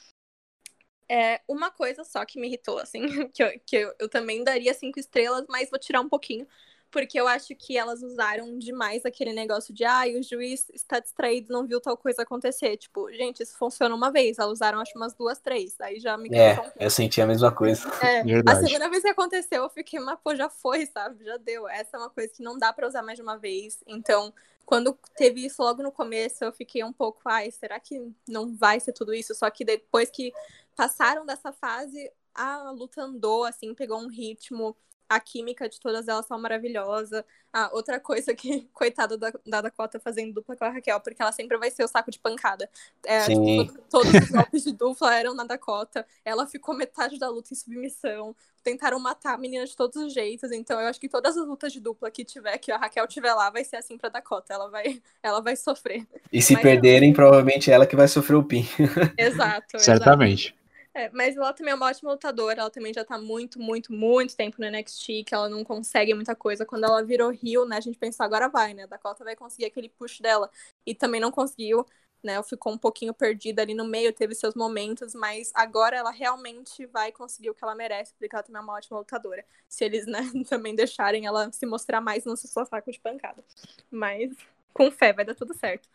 É, 1.09 1.41
uma 1.47 1.71
coisa 1.71 2.03
só 2.03 2.25
que 2.25 2.39
me 2.41 2.49
irritou, 2.49 2.79
assim, 2.79 3.03
que, 3.31 3.43
eu, 3.43 3.61
que 3.65 3.77
eu, 3.77 3.95
eu 3.99 4.09
também 4.09 4.43
daria 4.43 4.75
cinco 4.75 4.99
estrelas, 4.99 5.47
mas 5.49 5.71
vou 5.71 5.79
tirar 5.79 6.01
um 6.01 6.09
pouquinho, 6.09 6.47
porque 6.91 7.21
eu 7.21 7.27
acho 7.27 7.55
que 7.55 7.77
elas 7.77 8.03
usaram 8.03 8.59
demais 8.59 9.05
aquele 9.05 9.33
negócio 9.33 9.75
de 9.75 9.85
ah, 9.85 10.05
o 10.19 10.23
juiz 10.23 10.69
está 10.73 10.99
distraído, 10.99 11.53
não 11.53 11.67
viu 11.67 11.81
tal 11.81 11.97
coisa 11.97 12.23
acontecer. 12.23 12.77
Tipo, 12.77 13.13
gente, 13.13 13.43
isso 13.43 13.57
funciona 13.59 13.95
uma 13.95 14.11
vez, 14.11 14.39
elas 14.39 14.53
usaram 14.53 14.81
acho 14.81 14.93
umas 14.97 15.15
duas, 15.15 15.39
três, 15.39 15.81
aí 15.81 15.99
já 15.99 16.17
me 16.17 16.29
É, 16.33 16.61
um 16.61 16.71
eu 16.81 16.91
senti 16.91 17.21
a 17.21 17.27
mesma 17.27 17.53
coisa. 17.53 17.87
É, 18.07 18.21
a 18.47 18.57
segunda 18.57 18.89
vez 18.89 19.03
que 19.03 19.09
aconteceu, 19.09 19.63
eu 19.65 19.71
fiquei, 19.71 19.99
mas 19.99 20.19
pô, 20.23 20.35
já 20.35 20.49
foi, 20.49 20.87
sabe? 20.87 21.25
Já 21.25 21.37
deu. 21.39 21.69
Essa 21.69 21.97
é 21.97 22.01
uma 22.01 22.11
coisa 22.11 22.33
que 22.33 22.43
não 22.43 22.59
dá 22.59 22.73
para 22.73 22.87
usar 22.87 23.03
mais 23.03 23.17
de 23.17 23.23
uma 23.23 23.37
vez. 23.37 23.83
Então, 23.87 24.33
quando 24.65 24.97
teve 25.17 25.45
isso 25.45 25.63
logo 25.63 25.83
no 25.83 25.91
começo, 25.91 26.45
eu 26.45 26.53
fiquei 26.53 26.85
um 26.85 26.93
pouco, 26.93 27.21
ai, 27.25 27.51
será 27.51 27.81
que 27.81 28.13
não 28.29 28.55
vai 28.55 28.79
ser 28.81 28.93
tudo 28.93 29.15
isso? 29.15 29.35
Só 29.35 29.51
que 29.51 29.65
depois 29.65 30.11
que 30.11 30.33
passaram 30.75 31.25
dessa 31.25 31.53
fase, 31.53 32.11
a 32.35 32.71
luta 32.71 33.03
andou, 33.03 33.45
assim, 33.45 33.75
pegou 33.75 33.99
um 33.99 34.09
ritmo 34.09 34.77
a 35.09 35.21
química 35.21 35.69
de 35.69 35.81
todas 35.81 36.09
elas 36.09 36.27
são 36.27 36.39
maravilhosa. 36.39 37.25
Ah, 37.53 37.71
outra 37.73 37.99
coisa 38.01 38.35
que, 38.35 38.69
coitada 38.75 39.17
da, 39.17 39.33
da 39.47 39.61
Dakota 39.63 40.01
fazendo 40.01 40.35
dupla 40.35 40.57
com 40.57 40.65
a 40.65 40.71
Raquel, 40.71 41.01
porque 41.01 41.23
ela 41.23 41.33
sempre 41.33 41.57
vai 41.57 41.71
ser 41.71 41.85
o 41.85 41.89
saco 41.89 42.11
de 42.11 42.19
pancada. 42.19 42.69
É, 43.05 43.25
tipo, 43.25 43.79
todos 43.91 44.13
os 44.13 44.31
golpes 44.31 44.65
de 44.65 44.73
dupla 44.73 45.15
eram 45.15 45.35
na 45.35 45.45
Dakota. 45.45 46.07
Ela 46.25 46.47
ficou 46.47 46.75
metade 46.75 47.19
da 47.19 47.29
luta 47.29 47.53
em 47.53 47.57
submissão. 47.57 48.35
Tentaram 48.63 48.99
matar 48.99 49.35
a 49.35 49.39
menina 49.39 49.65
de 49.65 49.77
todos 49.77 49.97
os 49.97 50.13
jeitos. 50.13 50.51
Então 50.51 50.81
eu 50.81 50.89
acho 50.89 51.01
que 51.01 51.09
todas 51.09 51.37
as 51.37 51.47
lutas 51.47 51.73
de 51.73 51.81
dupla 51.81 52.11
que 52.11 52.25
tiver, 52.25 52.59
que 52.59 52.73
a 52.73 52.77
Raquel 52.77 53.07
tiver 53.07 53.33
lá, 53.33 53.49
vai 53.49 53.65
ser 53.65 53.77
assim 53.77 53.97
pra 53.97 54.09
Dakota. 54.09 54.53
Ela 54.53 54.69
vai, 54.69 55.01
ela 55.23 55.41
vai 55.41 55.55
sofrer. 55.55 56.07
E 56.33 56.43
se 56.43 56.55
Mas, 56.55 56.63
perderem, 56.63 57.13
provavelmente 57.13 57.71
é 57.71 57.75
ela 57.75 57.87
que 57.87 57.95
vai 57.95 58.09
sofrer 58.09 58.37
o 58.37 58.43
pin. 58.43 58.67
Exato. 59.17 59.79
Certamente. 59.79 60.49
Exato. 60.49 60.66
É, 60.97 61.11
mas 61.11 61.37
ela 61.37 61.53
também 61.53 61.73
é 61.73 61.75
uma 61.75 61.89
ótima 61.89 62.13
lutadora, 62.13 62.61
ela 62.63 62.71
também 62.71 62.91
já 62.95 63.05
tá 63.05 63.19
muito, 63.19 63.61
muito, 63.61 63.93
muito 63.93 64.35
tempo 64.35 64.57
no 64.59 64.65
NXT, 64.67 65.25
que 65.27 65.35
ela 65.35 65.47
não 65.47 65.63
consegue 65.63 66.15
muita 66.15 66.35
coisa. 66.35 66.65
Quando 66.65 66.85
ela 66.85 67.05
virou 67.05 67.31
Rio, 67.31 67.67
né, 67.67 67.77
a 67.77 67.81
gente 67.81 67.99
pensou, 67.99 68.25
agora 68.25 68.49
vai, 68.49 68.73
né, 68.73 68.85
a 68.85 68.87
Dakota 68.87 69.23
vai 69.23 69.37
conseguir 69.37 69.67
aquele 69.67 69.91
push 69.91 70.21
dela. 70.21 70.51
E 70.87 70.95
também 70.95 71.21
não 71.21 71.31
conseguiu, 71.31 71.85
né, 72.25 72.43
ficou 72.43 72.73
um 72.73 72.79
pouquinho 72.79 73.13
perdida 73.13 73.61
ali 73.61 73.75
no 73.75 73.85
meio, 73.85 74.11
teve 74.11 74.35
seus 74.35 74.55
momentos, 74.55 75.15
mas 75.15 75.53
agora 75.55 75.99
ela 75.99 76.11
realmente 76.11 76.87
vai 76.87 77.13
conseguir 77.13 77.51
o 77.51 77.55
que 77.55 77.63
ela 77.63 77.75
merece, 77.75 78.15
porque 78.19 78.35
ela 78.35 78.43
também 78.43 78.61
é 78.61 78.63
uma 78.63 78.73
ótima 78.73 78.99
lutadora. 78.99 79.45
Se 79.69 79.85
eles, 79.85 80.07
né, 80.07 80.21
também 80.49 80.75
deixarem 80.75 81.27
ela 81.27 81.53
se 81.53 81.67
mostrar 81.67 82.01
mais, 82.01 82.25
não 82.25 82.37
se 82.37 82.49
só 82.49 82.65
saco 82.65 82.91
de 82.91 82.99
pancada. 83.01 83.45
Mas 83.91 84.33
com 84.73 84.91
fé, 84.91 85.13
vai 85.13 85.27
dar 85.27 85.35
tudo 85.35 85.53
certo 85.53 85.87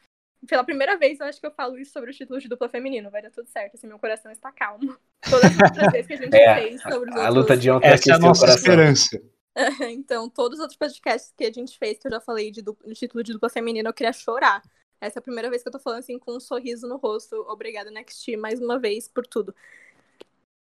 pela 0.48 0.64
primeira 0.64 0.98
vez, 0.98 1.20
eu 1.20 1.26
acho 1.26 1.40
que 1.40 1.46
eu 1.46 1.52
falo 1.52 1.78
isso 1.78 1.92
sobre 1.92 2.10
os 2.10 2.18
títulos 2.18 2.42
de 2.42 2.50
dupla 2.50 2.68
feminino. 2.68 3.12
Vai 3.12 3.22
dar 3.22 3.32
tudo 3.32 3.48
certo, 3.48 3.76
assim, 3.76 3.88
meu 3.88 4.00
coração 4.00 4.32
está 4.32 4.52
calmo. 4.52 4.98
Todas 5.30 5.52
as 5.52 5.70
outras 5.70 5.92
vezes 5.92 6.08
que 6.08 6.14
a 6.14 6.18
gente 6.18 6.36
é, 6.36 6.56
fez 6.56 6.82
sobre 6.82 7.10
os 7.10 7.16
a 7.16 7.20
outros... 7.20 7.36
luta 7.36 7.58
de 7.58 7.72
ontem 7.72 7.88
Essa 7.88 8.12
é 8.12 8.14
a 8.16 8.20
nossa 8.20 8.46
esperança. 8.48 9.22
então, 9.90 10.30
todos 10.30 10.60
os 10.60 10.62
outros 10.62 10.78
podcasts 10.78 11.34
que 11.38 11.44
a 11.44 11.52
gente 11.52 11.78
fez, 11.78 12.00
que 12.00 12.08
eu 12.08 12.12
já 12.12 12.22
falei 12.22 12.52
de, 12.52 12.62
dupla, 12.62 12.88
de 12.88 12.96
título 12.96 13.24
de 13.24 13.34
dupla 13.34 13.50
feminina, 13.50 13.90
eu 13.90 13.94
queria 13.94 14.14
chorar. 14.14 14.64
Essa 15.00 15.20
é 15.20 15.20
a 15.20 15.24
primeira 15.24 15.50
vez 15.50 15.62
que 15.62 15.68
eu 15.68 15.72
tô 15.72 15.80
falando 15.80 16.00
assim 16.00 16.18
com 16.18 16.36
um 16.36 16.40
sorriso 16.40 16.88
no 16.88 16.98
rosto. 16.98 17.36
Obrigada, 17.50 17.92
NXT, 17.92 18.38
mais 18.38 18.60
uma 18.62 18.80
vez 18.80 19.08
por 19.08 19.28
tudo. 19.28 19.54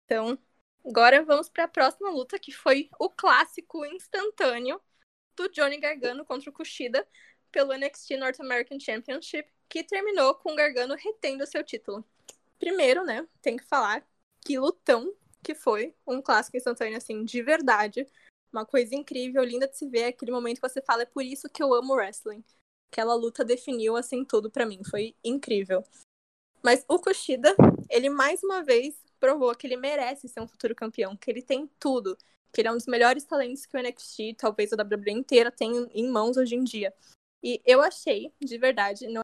Então, 0.04 0.38
agora 0.86 1.22
vamos 1.22 1.48
para 1.48 1.64
a 1.64 1.68
próxima 1.68 2.10
luta, 2.10 2.38
que 2.38 2.50
foi 2.50 2.88
o 2.98 3.10
clássico 3.10 3.84
instantâneo 3.84 4.80
do 5.36 5.48
Johnny 5.50 5.78
Gargano 5.78 6.24
contra 6.24 6.48
o 6.50 6.52
Kushida 6.52 7.06
pelo 7.50 7.76
NXT 7.76 8.16
North 8.16 8.40
American 8.40 8.80
Championship, 8.80 9.48
que 9.68 9.84
terminou 9.84 10.34
com 10.34 10.52
o 10.52 10.56
Gargano 10.56 10.94
retendo 10.94 11.46
seu 11.46 11.62
título. 11.62 12.04
Primeiro, 12.58 13.04
né, 13.04 13.26
tem 13.42 13.56
que 13.56 13.64
falar 13.64 14.06
que 14.44 14.58
lutão 14.58 15.14
que 15.42 15.54
foi, 15.54 15.94
um 16.06 16.20
clássico 16.20 16.56
instantâneo, 16.56 16.96
assim, 16.96 17.24
de 17.24 17.42
verdade. 17.42 18.08
Uma 18.52 18.66
coisa 18.66 18.94
incrível, 18.94 19.42
linda 19.44 19.68
de 19.68 19.76
se 19.76 19.88
ver, 19.88 20.04
aquele 20.04 20.32
momento 20.32 20.60
que 20.60 20.68
você 20.68 20.82
fala, 20.82 21.02
é 21.02 21.06
por 21.06 21.22
isso 21.22 21.48
que 21.48 21.62
eu 21.62 21.72
amo 21.74 21.94
wrestling. 21.94 22.42
Aquela 22.92 23.14
luta 23.14 23.44
definiu, 23.44 23.96
assim, 23.96 24.24
tudo 24.24 24.50
para 24.50 24.66
mim, 24.66 24.80
foi 24.82 25.14
incrível. 25.22 25.84
Mas 26.62 26.84
o 26.88 26.98
Kushida, 26.98 27.54
ele 27.88 28.10
mais 28.10 28.42
uma 28.42 28.62
vez 28.62 28.96
provou 29.20 29.54
que 29.54 29.66
ele 29.66 29.76
merece 29.76 30.28
ser 30.28 30.40
um 30.40 30.48
futuro 30.48 30.74
campeão, 30.74 31.16
que 31.16 31.30
ele 31.30 31.42
tem 31.42 31.70
tudo, 31.78 32.16
que 32.52 32.60
ele 32.60 32.68
é 32.68 32.72
um 32.72 32.76
dos 32.76 32.86
melhores 32.86 33.24
talentos 33.24 33.66
que 33.66 33.76
o 33.76 33.80
NXT, 33.80 34.34
talvez 34.36 34.72
a 34.72 34.76
WWE 34.76 35.12
inteira, 35.12 35.50
tem 35.50 35.88
em 35.92 36.10
mãos 36.10 36.36
hoje 36.36 36.54
em 36.54 36.64
dia. 36.64 36.92
E 37.42 37.60
eu 37.64 37.80
achei, 37.80 38.32
de 38.40 38.58
verdade, 38.58 39.06
não 39.08 39.22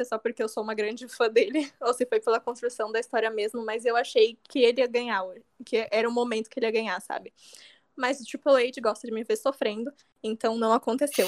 se 0.00 0.02
é 0.02 0.04
só 0.04 0.18
porque 0.18 0.42
eu 0.42 0.48
sou 0.48 0.62
uma 0.62 0.74
grande 0.74 1.06
fã 1.06 1.28
dele, 1.28 1.70
ou 1.80 1.92
se 1.92 2.06
foi 2.06 2.20
pela 2.20 2.40
construção 2.40 2.90
da 2.90 3.00
história 3.00 3.30
mesmo, 3.30 3.64
mas 3.64 3.84
eu 3.84 3.96
achei 3.96 4.38
que 4.48 4.60
ele 4.60 4.80
ia 4.80 4.86
ganhar, 4.86 5.22
que 5.64 5.86
era 5.90 6.08
o 6.08 6.12
momento 6.12 6.48
que 6.48 6.58
ele 6.58 6.66
ia 6.66 6.72
ganhar, 6.72 7.00
sabe? 7.00 7.32
Mas 7.96 8.20
o 8.20 8.24
Triple 8.24 8.68
H 8.68 8.80
gosta 8.80 9.06
de 9.06 9.12
me 9.12 9.22
ver 9.22 9.36
sofrendo, 9.36 9.92
então 10.22 10.56
não 10.56 10.72
aconteceu. 10.72 11.26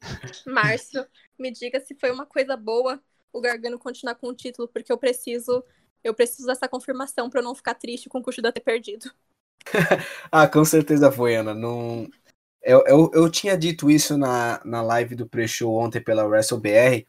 Márcio, 0.46 1.06
me 1.38 1.50
diga 1.50 1.80
se 1.80 1.94
foi 1.94 2.10
uma 2.10 2.24
coisa 2.24 2.56
boa 2.56 3.02
o 3.30 3.40
Gargano 3.40 3.78
continuar 3.78 4.14
com 4.14 4.28
o 4.28 4.34
título, 4.34 4.66
porque 4.68 4.90
eu 4.90 4.96
preciso, 4.96 5.62
eu 6.02 6.14
preciso 6.14 6.46
dessa 6.46 6.66
confirmação 6.66 7.28
para 7.28 7.40
eu 7.40 7.44
não 7.44 7.54
ficar 7.54 7.74
triste 7.74 8.08
com 8.08 8.18
o 8.18 8.22
Kushida 8.22 8.50
ter 8.50 8.60
perdido. 8.60 9.12
ah, 10.32 10.48
com 10.48 10.64
certeza 10.64 11.12
foi, 11.12 11.36
Ana. 11.36 11.52
Não, 11.52 12.08
eu, 12.62 12.82
eu, 12.86 13.10
eu 13.12 13.30
tinha 13.30 13.56
dito 13.56 13.90
isso 13.90 14.16
na, 14.16 14.62
na 14.64 14.80
live 14.80 15.14
do 15.14 15.28
pre-show 15.28 15.74
ontem 15.78 16.00
pela 16.00 16.24
WrestleBR, 16.24 17.06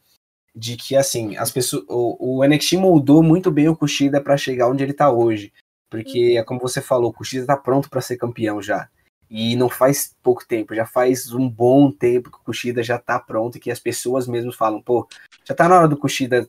de 0.54 0.76
que 0.76 0.96
assim, 0.96 1.36
as 1.36 1.50
pessoas, 1.50 1.84
o, 1.88 2.38
o 2.38 2.44
NXT 2.46 2.74
moldou 2.74 3.22
muito 3.22 3.50
bem 3.50 3.68
o 3.68 3.76
Kushida 3.76 4.20
para 4.20 4.36
chegar 4.36 4.68
onde 4.68 4.82
ele 4.82 4.92
tá 4.92 5.10
hoje. 5.10 5.52
Porque, 5.88 6.32
uhum. 6.34 6.38
é 6.38 6.44
como 6.44 6.60
você 6.60 6.80
falou, 6.80 7.10
o 7.10 7.12
Kushida 7.12 7.46
tá 7.46 7.56
pronto 7.56 7.90
para 7.90 8.00
ser 8.00 8.16
campeão 8.16 8.62
já. 8.62 8.88
E 9.28 9.54
não 9.54 9.68
faz 9.68 10.16
pouco 10.22 10.46
tempo, 10.46 10.74
já 10.74 10.84
faz 10.84 11.32
um 11.32 11.48
bom 11.48 11.90
tempo 11.90 12.30
que 12.30 12.38
o 12.38 12.44
Kushida 12.44 12.82
já 12.82 12.98
tá 12.98 13.18
pronto 13.18 13.56
e 13.56 13.60
que 13.60 13.70
as 13.70 13.78
pessoas 13.78 14.26
mesmo 14.26 14.52
falam, 14.52 14.82
pô, 14.82 15.08
já 15.44 15.54
tá 15.54 15.68
na 15.68 15.78
hora 15.78 15.88
do 15.88 15.96
Kushida 15.96 16.48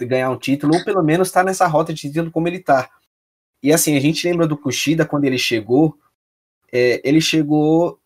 ganhar 0.00 0.30
um 0.30 0.38
título, 0.38 0.76
ou 0.76 0.84
pelo 0.84 1.02
menos 1.02 1.30
tá 1.30 1.44
nessa 1.44 1.66
rota 1.66 1.94
de 1.94 2.02
título 2.02 2.30
como 2.30 2.48
ele 2.48 2.58
tá. 2.58 2.90
E 3.62 3.72
assim, 3.72 3.96
a 3.96 4.00
gente 4.00 4.26
lembra 4.28 4.46
do 4.46 4.56
Kushida 4.56 5.06
quando 5.06 5.24
ele 5.24 5.38
chegou, 5.38 5.96
é, 6.72 7.00
ele 7.08 7.20
chegou 7.20 8.00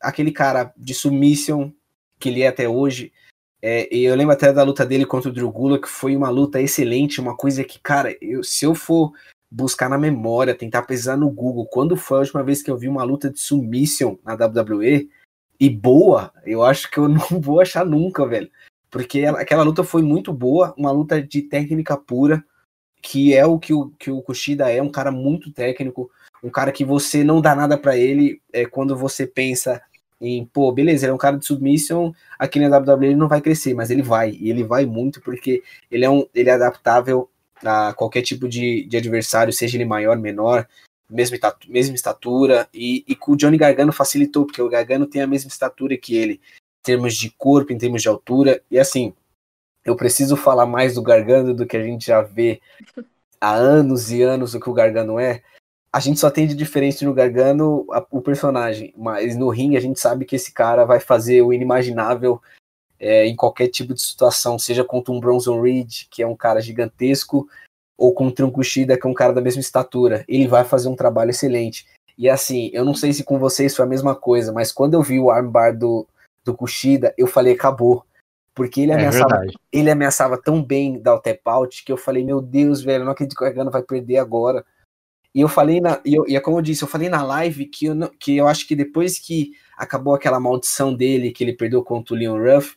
aquele 0.00 0.32
cara 0.32 0.72
de 0.76 0.94
submission 0.94 1.70
que 2.18 2.28
ele 2.28 2.42
é 2.42 2.48
até 2.48 2.68
hoje. 2.68 3.12
É, 3.60 3.94
e 3.94 4.04
eu 4.04 4.14
lembro 4.14 4.32
até 4.32 4.52
da 4.52 4.62
luta 4.62 4.86
dele 4.86 5.04
contra 5.04 5.30
o 5.30 5.32
Drew 5.32 5.50
Gulak, 5.50 5.82
que 5.82 5.88
foi 5.88 6.16
uma 6.16 6.30
luta 6.30 6.60
excelente, 6.60 7.20
uma 7.20 7.36
coisa 7.36 7.64
que, 7.64 7.80
cara, 7.80 8.16
eu, 8.20 8.42
se 8.44 8.64
eu 8.64 8.74
for 8.74 9.12
buscar 9.50 9.88
na 9.88 9.98
memória, 9.98 10.54
tentar 10.54 10.82
pesquisar 10.82 11.16
no 11.16 11.30
Google, 11.30 11.66
quando 11.66 11.96
foi 11.96 12.18
a 12.18 12.20
última 12.20 12.42
vez 12.42 12.62
que 12.62 12.70
eu 12.70 12.76
vi 12.76 12.86
uma 12.86 13.02
luta 13.02 13.30
de 13.30 13.40
submission 13.40 14.16
na 14.24 14.34
WWE 14.34 15.08
e 15.58 15.68
boa, 15.68 16.32
eu 16.44 16.62
acho 16.62 16.90
que 16.90 16.98
eu 16.98 17.08
não 17.08 17.40
vou 17.40 17.60
achar 17.60 17.84
nunca, 17.84 18.26
velho. 18.26 18.50
Porque 18.90 19.24
aquela 19.26 19.62
luta 19.62 19.82
foi 19.84 20.02
muito 20.02 20.32
boa, 20.32 20.74
uma 20.78 20.90
luta 20.90 21.20
de 21.20 21.42
técnica 21.42 21.96
pura, 21.96 22.44
que 23.02 23.34
é 23.34 23.44
o 23.44 23.58
que 23.58 23.72
o, 23.72 23.90
que 23.98 24.10
o 24.10 24.22
Kushida 24.22 24.70
é, 24.70 24.80
um 24.80 24.90
cara 24.90 25.10
muito 25.10 25.52
técnico, 25.52 26.10
um 26.42 26.50
cara 26.50 26.72
que 26.72 26.84
você 26.84 27.22
não 27.22 27.40
dá 27.40 27.54
nada 27.54 27.76
para 27.76 27.96
ele 27.96 28.40
é, 28.52 28.64
quando 28.64 28.96
você 28.96 29.26
pensa 29.26 29.82
em, 30.20 30.44
pô, 30.44 30.72
beleza, 30.72 31.06
ele 31.06 31.12
é 31.12 31.14
um 31.14 31.18
cara 31.18 31.38
de 31.38 31.46
submission, 31.46 32.12
aqui 32.38 32.58
na 32.58 32.76
WWE 32.76 33.06
ele 33.06 33.14
não 33.16 33.28
vai 33.28 33.40
crescer, 33.40 33.74
mas 33.74 33.90
ele 33.90 34.02
vai, 34.02 34.30
e 34.30 34.50
ele 34.50 34.64
vai 34.64 34.84
muito 34.84 35.20
porque 35.20 35.62
ele 35.90 36.04
é, 36.04 36.10
um, 36.10 36.26
ele 36.34 36.50
é 36.50 36.52
adaptável 36.52 37.28
a 37.64 37.92
qualquer 37.92 38.22
tipo 38.22 38.48
de, 38.48 38.84
de 38.86 38.96
adversário, 38.96 39.52
seja 39.52 39.76
ele 39.76 39.84
maior, 39.84 40.18
menor, 40.18 40.66
mesma, 41.08 41.36
mesma 41.68 41.94
estatura, 41.94 42.68
e, 42.74 43.04
e 43.08 43.16
o 43.26 43.36
Johnny 43.36 43.56
Gargano 43.56 43.92
facilitou, 43.92 44.44
porque 44.44 44.62
o 44.62 44.68
Gargano 44.68 45.06
tem 45.06 45.22
a 45.22 45.26
mesma 45.26 45.48
estatura 45.48 45.96
que 45.96 46.16
ele, 46.16 46.34
em 46.34 46.82
termos 46.82 47.14
de 47.14 47.30
corpo, 47.30 47.72
em 47.72 47.78
termos 47.78 48.02
de 48.02 48.08
altura, 48.08 48.62
e 48.70 48.78
assim, 48.78 49.14
eu 49.84 49.96
preciso 49.96 50.36
falar 50.36 50.66
mais 50.66 50.94
do 50.94 51.02
Gargano 51.02 51.54
do 51.54 51.66
que 51.66 51.76
a 51.76 51.82
gente 51.82 52.06
já 52.06 52.22
vê 52.22 52.60
há 53.40 53.54
anos 53.54 54.10
e 54.10 54.22
anos 54.22 54.54
o 54.54 54.60
que 54.60 54.68
o 54.68 54.74
Gargano 54.74 55.18
é, 55.18 55.42
a 55.92 56.00
gente 56.00 56.20
só 56.20 56.30
tem 56.30 56.46
de 56.46 56.54
diferente 56.54 57.04
no 57.04 57.14
Gargano 57.14 57.86
a, 57.90 58.04
o 58.10 58.20
personagem, 58.20 58.92
mas 58.96 59.36
no 59.36 59.48
ringue 59.48 59.76
a 59.76 59.80
gente 59.80 59.98
sabe 59.98 60.24
que 60.24 60.36
esse 60.36 60.52
cara 60.52 60.84
vai 60.84 61.00
fazer 61.00 61.42
o 61.42 61.52
inimaginável 61.52 62.40
é, 62.98 63.26
em 63.26 63.36
qualquer 63.36 63.68
tipo 63.68 63.94
de 63.94 64.02
situação, 64.02 64.58
seja 64.58 64.84
contra 64.84 65.12
um 65.12 65.20
Bronson 65.20 65.60
Reed, 65.60 66.04
que 66.10 66.22
é 66.22 66.26
um 66.26 66.36
cara 66.36 66.60
gigantesco, 66.60 67.48
ou 67.96 68.12
contra 68.12 68.44
um 68.44 68.50
Kushida, 68.50 68.98
que 68.98 69.06
é 69.06 69.10
um 69.10 69.14
cara 69.14 69.32
da 69.32 69.40
mesma 69.40 69.60
estatura. 69.60 70.24
Ele 70.28 70.46
vai 70.46 70.64
fazer 70.64 70.88
um 70.88 70.96
trabalho 70.96 71.30
excelente. 71.30 71.86
E 72.16 72.28
assim, 72.28 72.70
eu 72.72 72.84
não 72.84 72.94
sei 72.94 73.12
se 73.12 73.24
com 73.24 73.38
vocês 73.38 73.74
foi 73.74 73.84
a 73.84 73.88
mesma 73.88 74.14
coisa, 74.14 74.52
mas 74.52 74.72
quando 74.72 74.94
eu 74.94 75.02
vi 75.02 75.18
o 75.18 75.30
armbar 75.30 75.76
do, 75.76 76.06
do 76.44 76.54
Kushida, 76.54 77.14
eu 77.16 77.26
falei, 77.26 77.54
acabou. 77.54 78.04
Porque 78.54 78.80
ele 78.80 78.90
é 78.90 78.96
ameaçava, 78.96 79.44
é 79.44 79.48
ele 79.72 79.90
ameaçava 79.90 80.36
tão 80.36 80.62
bem 80.62 81.00
dar 81.00 81.14
o 81.14 81.20
tap 81.20 81.40
out 81.46 81.84
que 81.84 81.92
eu 81.92 81.96
falei, 81.96 82.24
meu 82.24 82.40
Deus, 82.40 82.82
velho, 82.82 83.02
eu 83.02 83.04
não 83.04 83.12
acredito 83.12 83.36
que 83.36 83.42
o 83.44 83.46
Gargano 83.46 83.70
vai 83.70 83.82
perder 83.82 84.18
agora. 84.18 84.64
E 85.34 85.40
eu 85.40 85.48
falei 85.48 85.80
na. 85.80 86.00
E, 86.04 86.14
eu, 86.14 86.26
e 86.28 86.36
é 86.36 86.40
como 86.40 86.58
eu 86.58 86.62
disse, 86.62 86.82
eu 86.82 86.88
falei 86.88 87.08
na 87.08 87.22
live 87.22 87.66
que 87.66 87.86
eu, 87.86 88.08
que 88.18 88.36
eu 88.36 88.48
acho 88.48 88.66
que 88.66 88.74
depois 88.74 89.18
que 89.18 89.52
acabou 89.76 90.14
aquela 90.14 90.40
maldição 90.40 90.94
dele, 90.94 91.30
que 91.30 91.44
ele 91.44 91.52
perdeu 91.52 91.82
contra 91.82 92.14
o 92.14 92.18
Leon 92.18 92.38
Ruff, 92.38 92.76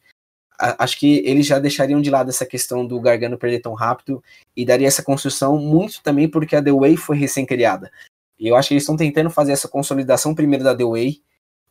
a, 0.59 0.83
acho 0.83 0.99
que 0.99 1.23
eles 1.25 1.45
já 1.45 1.57
deixariam 1.57 2.01
de 2.01 2.09
lado 2.09 2.29
essa 2.29 2.45
questão 2.45 2.85
do 2.85 2.99
Gargano 2.99 3.37
perder 3.37 3.61
tão 3.61 3.73
rápido 3.73 4.23
e 4.55 4.63
daria 4.65 4.87
essa 4.87 5.03
construção 5.03 5.57
muito 5.57 6.03
também 6.03 6.29
porque 6.29 6.55
a 6.55 6.63
The 6.63 6.71
Way 6.71 6.97
foi 6.97 7.17
recém-criada. 7.17 7.91
E 8.39 8.47
eu 8.47 8.55
acho 8.55 8.69
que 8.69 8.73
eles 8.75 8.83
estão 8.83 8.97
tentando 8.97 9.29
fazer 9.29 9.51
essa 9.51 9.67
consolidação 9.67 10.35
primeiro 10.35 10.63
da 10.63 10.75
The 10.75 10.83
Way 10.83 11.21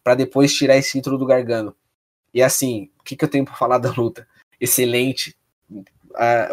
para 0.02 0.14
depois 0.14 0.52
tirar 0.54 0.76
esse 0.76 0.92
título 0.92 1.18
do 1.18 1.26
Gargano. 1.26 1.74
E 2.32 2.42
assim, 2.42 2.90
o 2.98 3.02
que, 3.02 3.16
que 3.16 3.24
eu 3.24 3.28
tenho 3.28 3.44
para 3.44 3.54
falar 3.54 3.78
da 3.78 3.90
luta? 3.90 4.26
Excelente, 4.60 5.36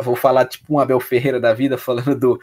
vou 0.02 0.16
falar 0.16 0.46
tipo 0.46 0.74
um 0.74 0.80
Abel 0.80 1.00
Ferreira 1.00 1.40
da 1.40 1.54
vida, 1.54 1.78
falando 1.80 2.18
do, 2.18 2.40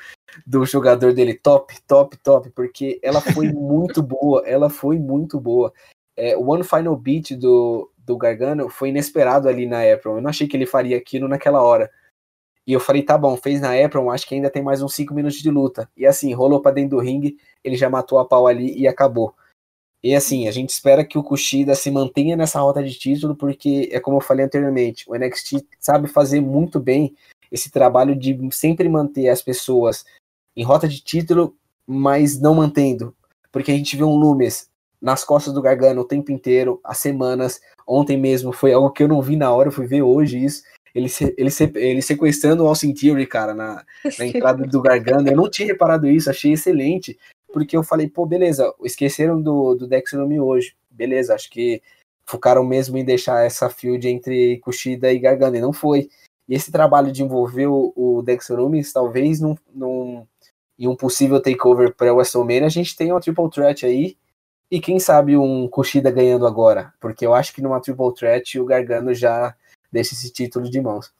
do 0.46 0.64
jogador 0.64 1.12
dele, 1.12 1.34
top, 1.34 1.74
top, 1.86 2.16
top, 2.18 2.50
porque 2.50 2.98
ela 3.02 3.20
foi 3.20 3.48
muito 3.52 4.02
boa, 4.02 4.42
ela 4.46 4.70
foi 4.70 4.98
muito 4.98 5.40
boa. 5.40 5.72
É, 6.16 6.36
o 6.36 6.48
One 6.48 6.64
Final 6.64 6.96
Beat 6.96 7.32
do, 7.36 7.90
do 7.98 8.16
Gargano 8.16 8.68
foi 8.68 8.90
inesperado 8.90 9.48
ali 9.48 9.66
na 9.66 9.82
Apron, 9.82 10.16
eu 10.16 10.22
não 10.22 10.30
achei 10.30 10.46
que 10.46 10.56
ele 10.56 10.66
faria 10.66 10.96
aquilo 10.96 11.28
naquela 11.28 11.62
hora. 11.62 11.90
E 12.66 12.72
eu 12.72 12.80
falei, 12.80 13.02
tá 13.02 13.18
bom, 13.18 13.36
fez 13.36 13.60
na 13.60 13.74
Apron, 13.74 14.10
acho 14.10 14.26
que 14.26 14.34
ainda 14.34 14.48
tem 14.48 14.62
mais 14.62 14.80
uns 14.80 14.94
5 14.94 15.12
minutos 15.12 15.38
de 15.38 15.50
luta. 15.50 15.88
E 15.96 16.06
assim, 16.06 16.32
rolou 16.32 16.62
pra 16.62 16.72
dentro 16.72 16.96
do 16.96 17.02
ringue, 17.02 17.36
ele 17.62 17.76
já 17.76 17.90
matou 17.90 18.18
a 18.18 18.24
pau 18.24 18.46
ali 18.46 18.74
e 18.78 18.88
acabou. 18.88 19.34
E 20.05 20.14
assim, 20.14 20.46
a 20.46 20.50
gente 20.50 20.68
espera 20.68 21.02
que 21.02 21.16
o 21.16 21.22
Kushida 21.22 21.74
se 21.74 21.90
mantenha 21.90 22.36
nessa 22.36 22.61
rota 22.61 22.84
de 22.84 22.92
título, 22.92 23.34
porque 23.34 23.88
é 23.90 23.98
como 23.98 24.18
eu 24.18 24.20
falei 24.20 24.44
anteriormente, 24.44 25.02
o 25.09 25.16
NXT 25.16 25.64
sabe 25.80 26.09
fazer 26.09 26.42
muito 26.42 26.78
bem 26.78 27.16
esse 27.50 27.70
trabalho 27.70 28.14
de 28.14 28.38
sempre 28.52 28.86
manter 28.86 29.30
as 29.30 29.40
pessoas 29.40 30.05
em 30.55 30.62
rota 30.62 30.86
de 30.86 31.00
título, 31.00 31.57
mas 31.86 32.38
não 32.38 32.55
mantendo. 32.55 33.16
Porque 33.50 33.72
a 33.72 33.74
gente 33.74 33.96
vê 33.96 34.05
um 34.05 34.14
Lumes 34.14 34.68
nas 35.00 35.24
costas 35.24 35.55
do 35.55 35.62
Gargano 35.62 36.02
o 36.02 36.07
tempo 36.07 36.30
inteiro, 36.30 36.78
há 36.84 36.92
semanas. 36.92 37.59
Ontem 37.86 38.18
mesmo 38.18 38.52
foi 38.52 38.74
algo 38.74 38.90
que 38.90 39.02
eu 39.02 39.09
não 39.09 39.22
vi 39.22 39.36
na 39.36 39.50
hora, 39.55 39.68
eu 39.68 39.72
fui 39.72 39.86
ver 39.86 40.02
hoje 40.02 40.44
isso. 40.44 40.64
Ele, 40.94 41.11
ele, 41.38 41.50
ele 41.76 42.02
sequestrando 42.02 42.62
o 42.62 42.68
Austin 42.68 42.92
Theory, 42.92 43.26
cara, 43.26 43.55
na, 43.55 43.82
na 44.18 44.26
entrada 44.26 44.66
do 44.66 44.82
Gargano. 44.82 45.26
Eu 45.26 45.36
não 45.36 45.50
tinha 45.50 45.66
reparado 45.66 46.07
isso, 46.07 46.28
achei 46.28 46.52
excelente. 46.52 47.18
Porque 47.55 47.76
eu 47.76 47.84
falei, 47.84 48.09
pô, 48.09 48.26
beleza, 48.26 48.74
esqueceram 48.82 49.40
do, 49.40 49.76
do 49.76 49.86
Dexter 49.86 50.18
hoje. 50.42 50.74
Beleza, 50.90 51.36
acho 51.36 51.48
que 51.48 51.80
focaram 52.26 52.64
mesmo 52.64 52.98
em 52.98 53.05
deixar 53.05 53.46
essa 53.46 53.70
field 53.70 54.09
entre 54.09 54.59
Kushida 54.59 55.12
e 55.12 55.20
Gargano, 55.20 55.55
e 55.55 55.61
não 55.61 55.72
foi. 55.72 56.11
E 56.48 56.55
esse 56.57 56.72
trabalho 56.72 57.12
de 57.12 57.22
envolver 57.22 57.68
o, 57.68 57.92
o 57.94 58.22
Dexter 58.22 58.59
Lumis, 58.59 58.92
talvez 58.92 59.38
num, 59.40 59.57
num, 59.72 60.26
em 60.76 60.88
um 60.88 60.96
possível 60.96 61.40
takeover 61.40 61.94
para 61.94 62.12
WrestleMania, 62.12 62.66
a 62.66 62.68
gente 62.68 62.96
tem 62.96 63.12
uma 63.12 63.20
triple 63.20 63.48
threat 63.48 63.86
aí. 63.86 64.16
E 64.68 64.80
quem 64.80 64.98
sabe 64.98 65.36
um 65.36 65.68
Kushida 65.68 66.11
ganhando 66.11 66.48
agora? 66.48 66.92
Porque 66.98 67.24
eu 67.24 67.34
acho 67.34 67.55
que 67.55 67.62
numa 67.62 67.80
triple 67.80 68.12
threat 68.14 68.59
o 68.59 68.64
Gargano 68.64 69.14
já 69.14 69.55
deixa 69.92 70.12
esse 70.12 70.32
título 70.32 70.68
de 70.68 70.80
mãos. 70.80 71.14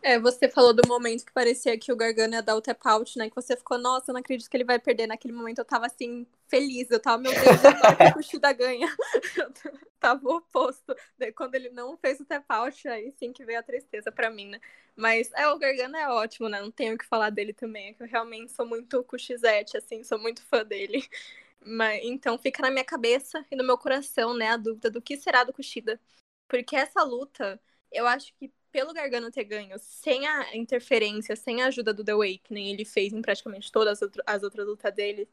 É, 0.00 0.18
você 0.18 0.48
falou 0.48 0.72
do 0.72 0.86
momento 0.86 1.24
que 1.24 1.32
parecia 1.32 1.76
que 1.76 1.92
o 1.92 1.96
Gargano 1.96 2.34
ia 2.34 2.42
dar 2.42 2.54
o 2.54 2.62
tap 2.62 2.80
out, 2.86 3.18
né? 3.18 3.28
Que 3.28 3.34
você 3.34 3.56
ficou, 3.56 3.78
nossa, 3.78 4.10
eu 4.10 4.12
não 4.12 4.20
acredito 4.20 4.48
que 4.48 4.56
ele 4.56 4.64
vai 4.64 4.78
perder. 4.78 5.06
Naquele 5.06 5.34
momento 5.34 5.58
eu 5.58 5.64
tava 5.64 5.86
assim, 5.86 6.26
feliz. 6.46 6.90
Eu 6.90 7.00
tava, 7.00 7.18
meu 7.18 7.32
Deus, 7.32 7.64
agora 7.64 7.96
que 7.96 8.04
o 8.04 8.14
Kushida 8.14 8.52
ganha. 8.52 8.88
Eu 9.36 9.50
tava 9.98 10.28
oposto. 10.28 10.94
Quando 11.36 11.56
ele 11.56 11.70
não 11.70 11.96
fez 11.96 12.20
o 12.20 12.24
tap 12.24 12.44
out, 12.48 12.86
aí 12.88 13.12
sim 13.18 13.32
que 13.32 13.44
veio 13.44 13.58
a 13.58 13.62
tristeza 13.62 14.12
pra 14.12 14.30
mim, 14.30 14.48
né? 14.50 14.60
Mas 14.94 15.30
é, 15.34 15.48
o 15.48 15.58
Gargano 15.58 15.96
é 15.96 16.08
ótimo, 16.08 16.48
né? 16.48 16.60
Não 16.60 16.70
tenho 16.70 16.94
o 16.94 16.98
que 16.98 17.04
falar 17.06 17.30
dele 17.30 17.52
também. 17.52 17.88
É 17.88 17.92
que 17.92 18.02
eu 18.02 18.06
realmente 18.06 18.52
sou 18.52 18.66
muito 18.66 19.02
Kushizete, 19.04 19.76
assim, 19.76 20.04
sou 20.04 20.18
muito 20.18 20.42
fã 20.42 20.64
dele. 20.64 21.04
Mas, 21.60 22.00
então 22.04 22.38
fica 22.38 22.62
na 22.62 22.70
minha 22.70 22.84
cabeça 22.84 23.44
e 23.50 23.56
no 23.56 23.64
meu 23.64 23.76
coração, 23.76 24.32
né, 24.32 24.48
a 24.50 24.56
dúvida 24.56 24.90
do 24.90 25.02
que 25.02 25.16
será 25.16 25.42
do 25.44 25.52
Kushida. 25.52 26.00
Porque 26.48 26.76
essa 26.76 27.02
luta, 27.02 27.60
eu 27.92 28.06
acho 28.06 28.32
que 28.34 28.50
pelo 28.70 28.92
Gargano 28.92 29.30
ter 29.30 29.44
ganho 29.44 29.78
sem 29.78 30.26
a 30.26 30.56
interferência, 30.56 31.36
sem 31.36 31.62
a 31.62 31.66
ajuda 31.66 31.92
do 31.92 32.04
The 32.04 32.14
Way, 32.14 32.38
que 32.38 32.54
nem 32.54 32.70
ele 32.70 32.84
fez 32.84 33.12
em 33.12 33.22
praticamente 33.22 33.72
todas 33.72 34.00
as 34.26 34.42
outras 34.42 34.66
lutas 34.66 34.94
dele, 34.94 35.28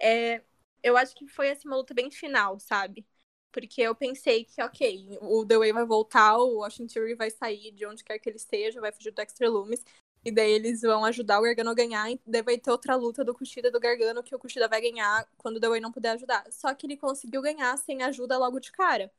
é, 0.00 0.42
eu 0.82 0.96
acho 0.96 1.14
que 1.14 1.26
foi 1.28 1.50
assim, 1.50 1.68
uma 1.68 1.76
luta 1.76 1.94
bem 1.94 2.10
final, 2.10 2.58
sabe? 2.58 3.06
Porque 3.52 3.82
eu 3.82 3.94
pensei 3.94 4.44
que, 4.44 4.62
ok, 4.62 5.18
o 5.22 5.44
The 5.46 5.58
Way 5.58 5.72
vai 5.72 5.84
voltar, 5.84 6.38
o 6.38 6.58
Washington 6.58 6.92
Theory 6.92 7.14
vai 7.14 7.30
sair 7.30 7.72
de 7.72 7.84
onde 7.86 8.04
quer 8.04 8.18
que 8.18 8.28
ele 8.28 8.36
esteja, 8.36 8.80
vai 8.80 8.92
fugir 8.92 9.10
do 9.10 9.16
Dexter 9.16 9.50
Loomis, 9.50 9.84
e 10.24 10.30
daí 10.30 10.52
eles 10.52 10.82
vão 10.82 11.04
ajudar 11.04 11.40
o 11.40 11.42
Gargano 11.42 11.70
a 11.70 11.74
ganhar, 11.74 12.10
e 12.10 12.20
daí 12.26 12.42
vai 12.42 12.58
ter 12.58 12.70
outra 12.70 12.94
luta 12.96 13.24
do 13.24 13.34
Kushida 13.34 13.68
e 13.68 13.70
do 13.70 13.80
Gargano 13.80 14.22
que 14.22 14.34
o 14.34 14.38
Kushida 14.38 14.68
vai 14.68 14.80
ganhar 14.80 15.28
quando 15.38 15.56
o 15.56 15.60
The 15.60 15.68
Way 15.68 15.80
não 15.80 15.92
puder 15.92 16.10
ajudar. 16.12 16.46
Só 16.52 16.74
que 16.74 16.86
ele 16.86 16.96
conseguiu 16.96 17.42
ganhar 17.42 17.76
sem 17.78 18.02
ajuda 18.02 18.38
logo 18.38 18.60
de 18.60 18.70
cara. 18.72 19.12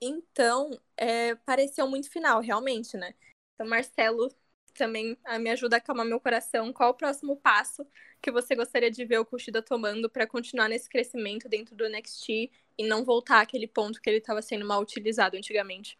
Então, 0.00 0.70
é, 0.96 1.34
pareceu 1.34 1.88
muito 1.88 2.10
final, 2.10 2.40
realmente, 2.40 2.96
né? 2.96 3.14
Então, 3.54 3.68
Marcelo 3.68 4.32
também 4.72 5.16
ah, 5.24 5.38
me 5.38 5.50
ajuda 5.50 5.76
a 5.76 5.78
acalmar 5.78 6.06
meu 6.06 6.18
coração. 6.18 6.72
Qual 6.72 6.90
o 6.90 6.94
próximo 6.94 7.36
passo 7.36 7.86
que 8.22 8.30
você 8.30 8.54
gostaria 8.54 8.90
de 8.90 9.04
ver 9.04 9.18
o 9.18 9.24
Kushida 9.24 9.60
tomando 9.60 10.08
para 10.08 10.26
continuar 10.26 10.68
nesse 10.68 10.88
crescimento 10.88 11.48
dentro 11.48 11.74
do 11.74 11.88
NXT 11.88 12.50
e 12.78 12.86
não 12.86 13.04
voltar 13.04 13.40
àquele 13.40 13.66
ponto 13.66 14.00
que 14.00 14.08
ele 14.08 14.18
estava 14.18 14.40
sendo 14.40 14.66
mal 14.66 14.80
utilizado 14.80 15.36
antigamente? 15.36 15.98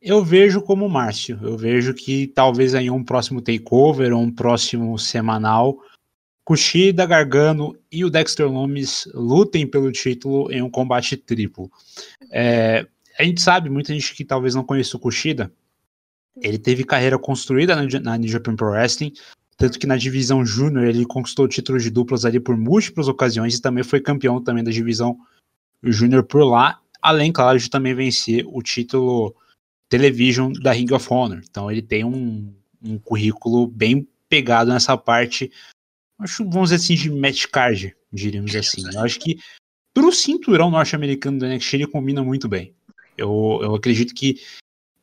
Eu 0.00 0.24
vejo 0.24 0.62
como 0.62 0.88
Márcio. 0.88 1.38
Eu 1.42 1.56
vejo 1.56 1.94
que 1.94 2.26
talvez 2.26 2.74
em 2.74 2.90
um 2.90 3.04
próximo 3.04 3.40
takeover 3.40 4.12
ou 4.12 4.20
um 4.20 4.34
próximo 4.34 4.98
semanal, 4.98 5.78
Kushida, 6.44 7.06
Gargano 7.06 7.78
e 7.90 8.04
o 8.04 8.10
Dexter 8.10 8.50
Lumis 8.50 9.08
lutem 9.14 9.66
pelo 9.66 9.92
título 9.92 10.50
em 10.50 10.60
um 10.60 10.68
combate 10.68 11.16
triplo. 11.16 11.70
É, 12.32 12.86
a 13.18 13.24
gente 13.24 13.40
sabe, 13.40 13.70
muita 13.70 13.92
gente 13.92 14.14
que 14.14 14.24
talvez 14.24 14.54
não 14.54 14.64
conheça 14.64 14.96
o 14.96 15.00
Kushida, 15.00 15.52
ele 16.40 16.58
teve 16.58 16.84
carreira 16.84 17.18
construída 17.18 17.76
na, 17.76 18.00
na 18.00 18.16
New 18.16 18.28
Japan 18.28 18.56
Pro 18.56 18.70
Wrestling, 18.70 19.12
tanto 19.56 19.78
que 19.78 19.86
na 19.86 19.96
divisão 19.96 20.44
júnior 20.44 20.84
ele 20.86 21.04
conquistou 21.04 21.46
títulos 21.46 21.82
de 21.82 21.90
duplas 21.90 22.24
ali 22.24 22.40
por 22.40 22.56
múltiplas 22.56 23.08
ocasiões 23.08 23.54
e 23.54 23.62
também 23.62 23.84
foi 23.84 24.00
campeão 24.00 24.42
também 24.42 24.64
da 24.64 24.70
divisão 24.70 25.18
júnior 25.82 26.24
por 26.24 26.42
lá, 26.44 26.80
além, 27.00 27.32
claro, 27.32 27.58
de 27.58 27.68
também 27.68 27.94
vencer 27.94 28.44
o 28.46 28.62
título 28.62 29.34
Television 29.88 30.52
da 30.52 30.72
Ring 30.72 30.92
of 30.92 31.06
Honor. 31.10 31.42
Então 31.48 31.70
ele 31.70 31.82
tem 31.82 32.04
um, 32.04 32.52
um 32.82 32.98
currículo 32.98 33.66
bem 33.66 34.08
pegado 34.28 34.72
nessa 34.72 34.96
parte, 34.96 35.50
acho, 36.18 36.48
vamos 36.48 36.70
dizer 36.70 36.76
assim, 36.76 36.94
de 36.94 37.10
match 37.10 37.46
card, 37.46 37.94
diríamos 38.10 38.54
assim. 38.56 38.82
Eu 38.94 39.00
acho 39.00 39.20
que 39.20 39.38
pro 39.92 40.10
cinturão 40.10 40.70
norte-americano 40.70 41.38
do 41.38 41.46
NXT 41.46 41.74
ele 41.74 41.86
combina 41.86 42.22
muito 42.22 42.48
bem. 42.48 42.74
Eu, 43.22 43.60
eu 43.62 43.74
acredito 43.74 44.14
que 44.14 44.40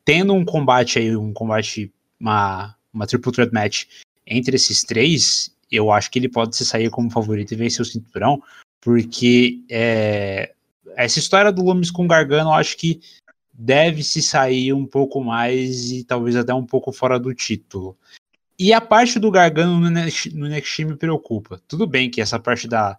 tendo 0.04 0.32
um 0.32 0.44
combate 0.44 0.98
aí, 0.98 1.16
um 1.16 1.32
combate, 1.32 1.92
uma, 2.18 2.76
uma 2.92 3.06
triple 3.06 3.32
threat 3.32 3.52
match 3.52 3.86
entre 4.26 4.56
esses 4.56 4.82
três, 4.82 5.54
eu 5.70 5.90
acho 5.90 6.10
que 6.10 6.18
ele 6.18 6.28
pode 6.28 6.56
se 6.56 6.64
sair 6.64 6.90
como 6.90 7.10
favorito 7.10 7.52
e 7.52 7.56
vencer 7.56 7.80
o 7.80 7.84
cinturão, 7.84 8.42
porque 8.80 9.60
é, 9.70 10.52
essa 10.96 11.18
história 11.18 11.52
do 11.52 11.62
Lumis 11.62 11.90
com 11.90 12.06
Gargano, 12.06 12.50
eu 12.50 12.54
acho 12.54 12.76
que 12.76 13.00
deve 13.52 14.02
se 14.02 14.22
sair 14.22 14.72
um 14.72 14.86
pouco 14.86 15.22
mais 15.22 15.90
e 15.90 16.04
talvez 16.04 16.34
até 16.36 16.54
um 16.54 16.64
pouco 16.64 16.92
fora 16.92 17.18
do 17.18 17.34
título. 17.34 17.96
E 18.58 18.72
a 18.72 18.80
parte 18.80 19.18
do 19.18 19.30
Gargano 19.30 19.80
no 19.80 19.90
NXT, 19.90 20.34
no 20.34 20.48
me 20.88 20.96
preocupa. 20.96 21.60
Tudo 21.66 21.86
bem 21.86 22.10
que 22.10 22.20
essa 22.20 22.38
parte 22.38 22.68
da 22.68 22.98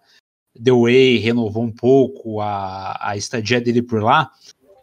The 0.62 0.72
Way 0.72 1.18
renovou 1.18 1.62
um 1.62 1.70
pouco 1.70 2.40
a, 2.40 2.98
a 3.00 3.16
estadia 3.16 3.60
dele 3.60 3.82
por 3.82 4.02
lá, 4.02 4.30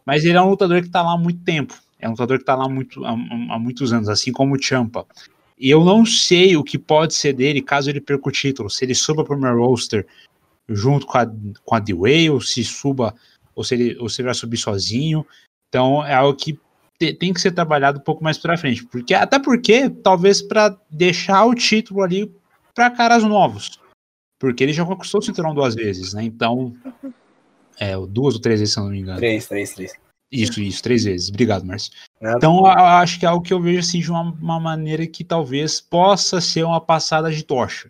mas 0.09 0.25
ele 0.25 0.39
é 0.39 0.41
um 0.41 0.49
lutador 0.49 0.81
que 0.81 0.87
está 0.87 1.03
lá 1.03 1.13
há 1.13 1.17
muito 1.19 1.43
tempo. 1.43 1.75
É 1.99 2.07
um 2.07 2.13
lutador 2.13 2.37
que 2.39 2.41
está 2.41 2.55
lá 2.55 2.67
muito, 2.67 3.05
há, 3.05 3.11
há, 3.11 3.59
muitos 3.59 3.93
anos, 3.93 4.09
assim 4.09 4.31
como 4.31 4.55
o 4.55 4.59
Champa. 4.59 5.05
E 5.55 5.69
eu 5.69 5.85
não 5.85 6.03
sei 6.03 6.57
o 6.57 6.63
que 6.63 6.79
pode 6.79 7.13
ser 7.13 7.31
dele 7.31 7.61
caso 7.61 7.91
ele 7.91 8.01
perca 8.01 8.27
o 8.27 8.31
título. 8.31 8.71
Se 8.71 8.83
ele 8.83 8.95
suba 8.95 9.23
para 9.23 9.35
o 9.35 9.39
meu 9.39 9.55
roster 9.55 10.07
junto 10.67 11.05
com 11.05 11.15
a, 11.15 11.31
com 11.63 11.75
a 11.75 11.79
The 11.79 11.93
Way, 11.93 12.31
ou 12.31 12.41
se 12.41 12.63
suba, 12.63 13.13
ou 13.53 13.63
se 13.63 13.75
ele, 13.75 13.97
ou 13.99 14.09
se 14.09 14.21
ele 14.21 14.25
vai 14.25 14.33
subir 14.33 14.57
sozinho. 14.57 15.23
Então 15.67 16.03
é 16.03 16.15
algo 16.15 16.35
que 16.35 16.57
tem 16.97 17.31
que 17.31 17.39
ser 17.39 17.51
trabalhado 17.51 17.99
um 17.99 18.03
pouco 18.03 18.23
mais 18.23 18.39
para 18.39 18.57
frente, 18.57 18.83
porque 18.87 19.13
até 19.13 19.37
porque 19.37 19.91
talvez 19.91 20.41
para 20.41 20.75
deixar 20.89 21.45
o 21.45 21.53
título 21.53 22.01
ali 22.01 22.33
para 22.73 22.89
caras 22.89 23.23
novos, 23.23 23.79
porque 24.39 24.63
ele 24.63 24.73
já 24.73 24.83
conquistou 24.83 25.19
o 25.19 25.23
cinturão 25.23 25.53
duas 25.53 25.75
vezes, 25.75 26.15
né? 26.15 26.23
Então 26.23 26.73
é 27.79 27.95
duas 28.07 28.35
ou 28.35 28.41
três 28.41 28.59
vezes, 28.59 28.73
se 28.73 28.79
eu 28.79 28.83
não 28.83 28.91
me 28.91 28.99
engano. 28.99 29.17
Três, 29.17 29.47
três, 29.47 29.73
três. 29.73 29.93
Isso, 30.31 30.61
isso, 30.61 30.83
três 30.83 31.05
vezes. 31.05 31.29
Obrigado, 31.29 31.65
Márcio. 31.65 31.91
Então, 32.21 32.59
eu 32.59 32.65
acho 32.67 33.19
que 33.19 33.25
é 33.25 33.29
algo 33.29 33.43
que 33.43 33.53
eu 33.53 33.59
vejo 33.59 33.79
assim 33.79 33.99
de 33.99 34.11
uma, 34.11 34.21
uma 34.21 34.59
maneira 34.59 35.07
que 35.07 35.23
talvez 35.23 35.81
possa 35.81 36.39
ser 36.39 36.63
uma 36.63 36.79
passada 36.79 37.31
de 37.31 37.43
tocha. 37.43 37.89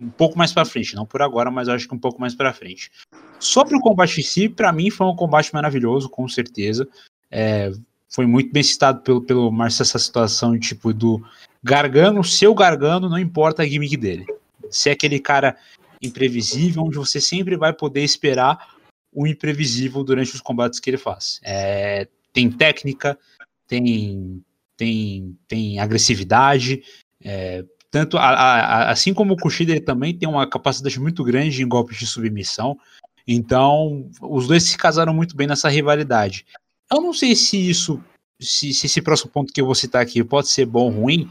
Um 0.00 0.10
pouco 0.10 0.36
mais 0.36 0.52
para 0.52 0.64
frente, 0.64 0.96
não 0.96 1.06
por 1.06 1.22
agora, 1.22 1.50
mas 1.50 1.68
acho 1.68 1.86
que 1.86 1.94
um 1.94 1.98
pouco 1.98 2.20
mais 2.20 2.34
para 2.34 2.52
frente. 2.52 2.90
Sobre 3.38 3.76
o 3.76 3.80
combate 3.80 4.20
em 4.20 4.24
si, 4.24 4.48
para 4.48 4.72
mim 4.72 4.90
foi 4.90 5.06
um 5.06 5.14
combate 5.14 5.52
maravilhoso, 5.54 6.08
com 6.08 6.28
certeza. 6.28 6.88
É, 7.30 7.70
foi 8.08 8.26
muito 8.26 8.52
bem 8.52 8.62
citado 8.62 9.00
pelo, 9.02 9.20
pelo 9.20 9.52
Márcio 9.52 9.82
essa 9.82 9.98
situação 9.98 10.58
tipo 10.58 10.92
do 10.92 11.24
Gargano, 11.62 12.24
seu 12.24 12.52
Gargano, 12.54 13.08
não 13.08 13.18
importa 13.18 13.62
a 13.62 13.66
gimmick 13.66 13.96
dele. 13.96 14.26
Se 14.68 14.88
é 14.88 14.92
aquele 14.92 15.20
cara 15.20 15.56
imprevisível, 16.02 16.82
onde 16.82 16.96
você 16.96 17.20
sempre 17.20 17.56
vai 17.56 17.72
poder 17.72 18.02
esperar 18.02 18.72
o 19.12 19.26
imprevisível 19.26 20.02
durante 20.02 20.34
os 20.34 20.40
combates 20.40 20.80
que 20.80 20.88
ele 20.90 20.96
faz. 20.96 21.40
É, 21.44 22.08
tem 22.32 22.50
técnica, 22.50 23.18
tem, 23.66 24.42
tem, 24.76 25.36
tem 25.46 25.78
agressividade, 25.78 26.82
é, 27.22 27.64
tanto 27.90 28.16
a, 28.16 28.30
a, 28.30 28.90
assim 28.90 29.12
como 29.12 29.34
o 29.34 29.36
Kushida 29.36 29.72
ele 29.72 29.80
também 29.80 30.16
tem 30.16 30.26
uma 30.26 30.46
capacidade 30.46 30.98
muito 30.98 31.22
grande 31.22 31.62
em 31.62 31.68
golpes 31.68 31.98
de 31.98 32.06
submissão. 32.06 32.78
Então, 33.28 34.08
os 34.20 34.48
dois 34.48 34.64
se 34.64 34.78
casaram 34.78 35.12
muito 35.12 35.36
bem 35.36 35.46
nessa 35.46 35.68
rivalidade. 35.68 36.46
Eu 36.90 37.00
não 37.02 37.12
sei 37.12 37.36
se 37.36 37.68
isso, 37.68 38.02
se, 38.40 38.72
se 38.72 38.86
esse 38.86 39.02
próximo 39.02 39.30
ponto 39.30 39.52
que 39.52 39.60
eu 39.60 39.66
vou 39.66 39.74
citar 39.74 40.02
aqui 40.02 40.24
pode 40.24 40.48
ser 40.48 40.64
bom 40.64 40.84
ou 40.84 40.90
ruim, 40.90 41.30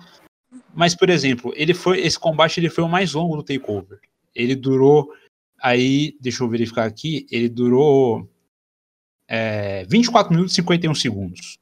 mas, 0.74 0.96
por 0.96 1.10
exemplo, 1.10 1.52
ele 1.56 1.74
foi 1.74 2.00
esse 2.00 2.18
combate 2.18 2.60
ele 2.60 2.70
foi 2.70 2.84
o 2.84 2.90
mais 2.90 3.14
longo 3.14 3.36
do 3.36 3.44
Takeover. 3.44 4.00
Ele 4.34 4.56
durou, 4.56 5.12
aí, 5.62 6.18
deixa 6.20 6.44
eu 6.44 6.50
verificar 6.50 6.86
aqui, 6.86 7.28
ele 7.32 7.48
durou 7.48 8.30
é, 9.28 9.86
24 9.86 10.34
minutos 10.34 10.54
e 10.54 10.56
51 10.56 10.96
segundos. 10.96 11.60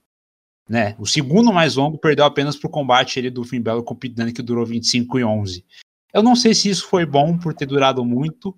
Né? 0.67 0.95
O 0.99 1.05
segundo 1.05 1.51
mais 1.51 1.75
longo 1.75 1.97
perdeu 1.97 2.25
apenas 2.25 2.55
para 2.55 2.67
o 2.67 2.71
combate 2.71 3.17
ele, 3.17 3.29
do 3.29 3.43
Finn 3.43 3.61
Balor 3.61 3.83
com 3.83 3.95
o 3.95 4.09
Dunne, 4.09 4.31
que 4.31 4.41
durou 4.41 4.65
25 4.65 5.19
e 5.19 5.23
11. 5.23 5.65
Eu 6.13 6.23
não 6.23 6.35
sei 6.35 6.53
se 6.53 6.69
isso 6.69 6.87
foi 6.87 7.05
bom 7.05 7.37
por 7.37 7.53
ter 7.53 7.65
durado 7.65 8.05
muito, 8.05 8.55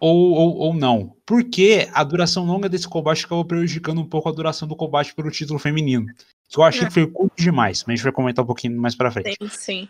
ou, 0.00 0.32
ou, 0.32 0.56
ou 0.56 0.74
não. 0.74 1.14
Porque 1.24 1.88
a 1.92 2.04
duração 2.04 2.44
longa 2.44 2.68
desse 2.68 2.88
combate 2.88 3.24
acabou 3.24 3.44
prejudicando 3.44 4.00
um 4.00 4.06
pouco 4.06 4.28
a 4.28 4.32
duração 4.32 4.66
do 4.66 4.76
combate 4.76 5.14
pelo 5.14 5.30
título 5.30 5.58
feminino. 5.58 6.06
Que 6.48 6.58
eu 6.58 6.64
achei 6.64 6.82
é. 6.82 6.86
que 6.86 6.94
foi 6.94 7.06
curto 7.06 7.34
demais, 7.36 7.84
mas 7.86 7.94
a 7.94 7.96
gente 7.96 8.04
vai 8.04 8.12
comentar 8.12 8.42
um 8.42 8.46
pouquinho 8.46 8.80
mais 8.80 8.94
pra 8.94 9.10
frente. 9.10 9.36
Sim, 9.40 9.48
sim. 9.48 9.88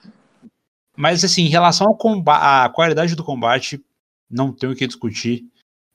Mas 0.97 1.22
assim, 1.22 1.43
em 1.43 1.49
relação 1.49 1.97
à 2.28 2.68
qualidade 2.70 3.14
do 3.14 3.24
combate, 3.24 3.84
não 4.31 4.53
tenho 4.53 4.72
o 4.72 4.77
que 4.77 4.87
discutir. 4.87 5.45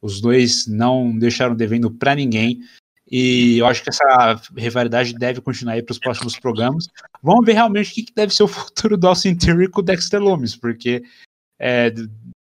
Os 0.02 0.20
dois 0.20 0.66
não 0.68 1.18
deixaram 1.18 1.56
devendo 1.56 1.92
para 1.92 2.16
ninguém. 2.16 2.62
E 3.10 3.58
eu 3.58 3.66
acho 3.66 3.84
que 3.84 3.90
essa 3.90 4.42
rivalidade 4.56 5.14
deve 5.14 5.42
continuar 5.42 5.74
aí 5.74 5.84
para 5.84 5.92
os 5.92 6.00
próximos 6.00 6.40
programas. 6.40 6.88
Vamos 7.22 7.46
ver 7.46 7.54
realmente 7.54 7.92
o 7.92 7.94
que, 7.94 8.14
deve 8.16 8.34
ser 8.34 8.44
o 8.44 8.48
futuro 8.48 8.98
do 8.98 9.08
Austin 9.08 9.36
Theory 9.36 9.68
com 9.68 9.82
o 9.82 9.84
Dexter 9.84 10.22
Lumis, 10.22 10.56
porque 10.56 11.04
é, 11.60 11.94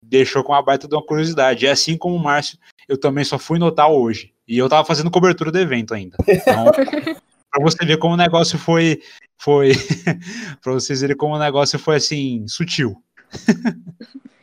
deixou 0.04 0.44
com 0.44 0.54
uma 0.54 0.64
baita 0.64 0.88
de 0.88 0.96
uma 0.96 1.06
curiosidade. 1.06 1.66
E 1.66 1.68
assim 1.68 1.96
como 1.96 2.16
o 2.16 2.24
Márcio, 2.24 2.58
eu 2.90 2.98
também 2.98 3.24
só 3.24 3.38
fui 3.38 3.60
notar 3.60 3.90
hoje. 3.90 4.34
E 4.48 4.58
eu 4.58 4.68
tava 4.68 4.86
fazendo 4.86 5.12
cobertura 5.12 5.52
do 5.52 5.60
evento 5.60 5.94
ainda. 5.94 6.18
Então, 6.28 6.66
pra 7.52 7.62
você 7.62 7.86
ver 7.86 7.98
como 7.98 8.16
o 8.16 8.18
negócio 8.18 8.58
foi. 8.58 9.02
foi 9.40 9.72
pra 10.62 10.74
vocês 10.74 11.02
verem 11.02 11.16
como 11.16 11.36
o 11.36 11.40
negócio 11.40 11.78
foi 11.78 11.98
assim, 11.98 12.48
sutil. 12.48 13.02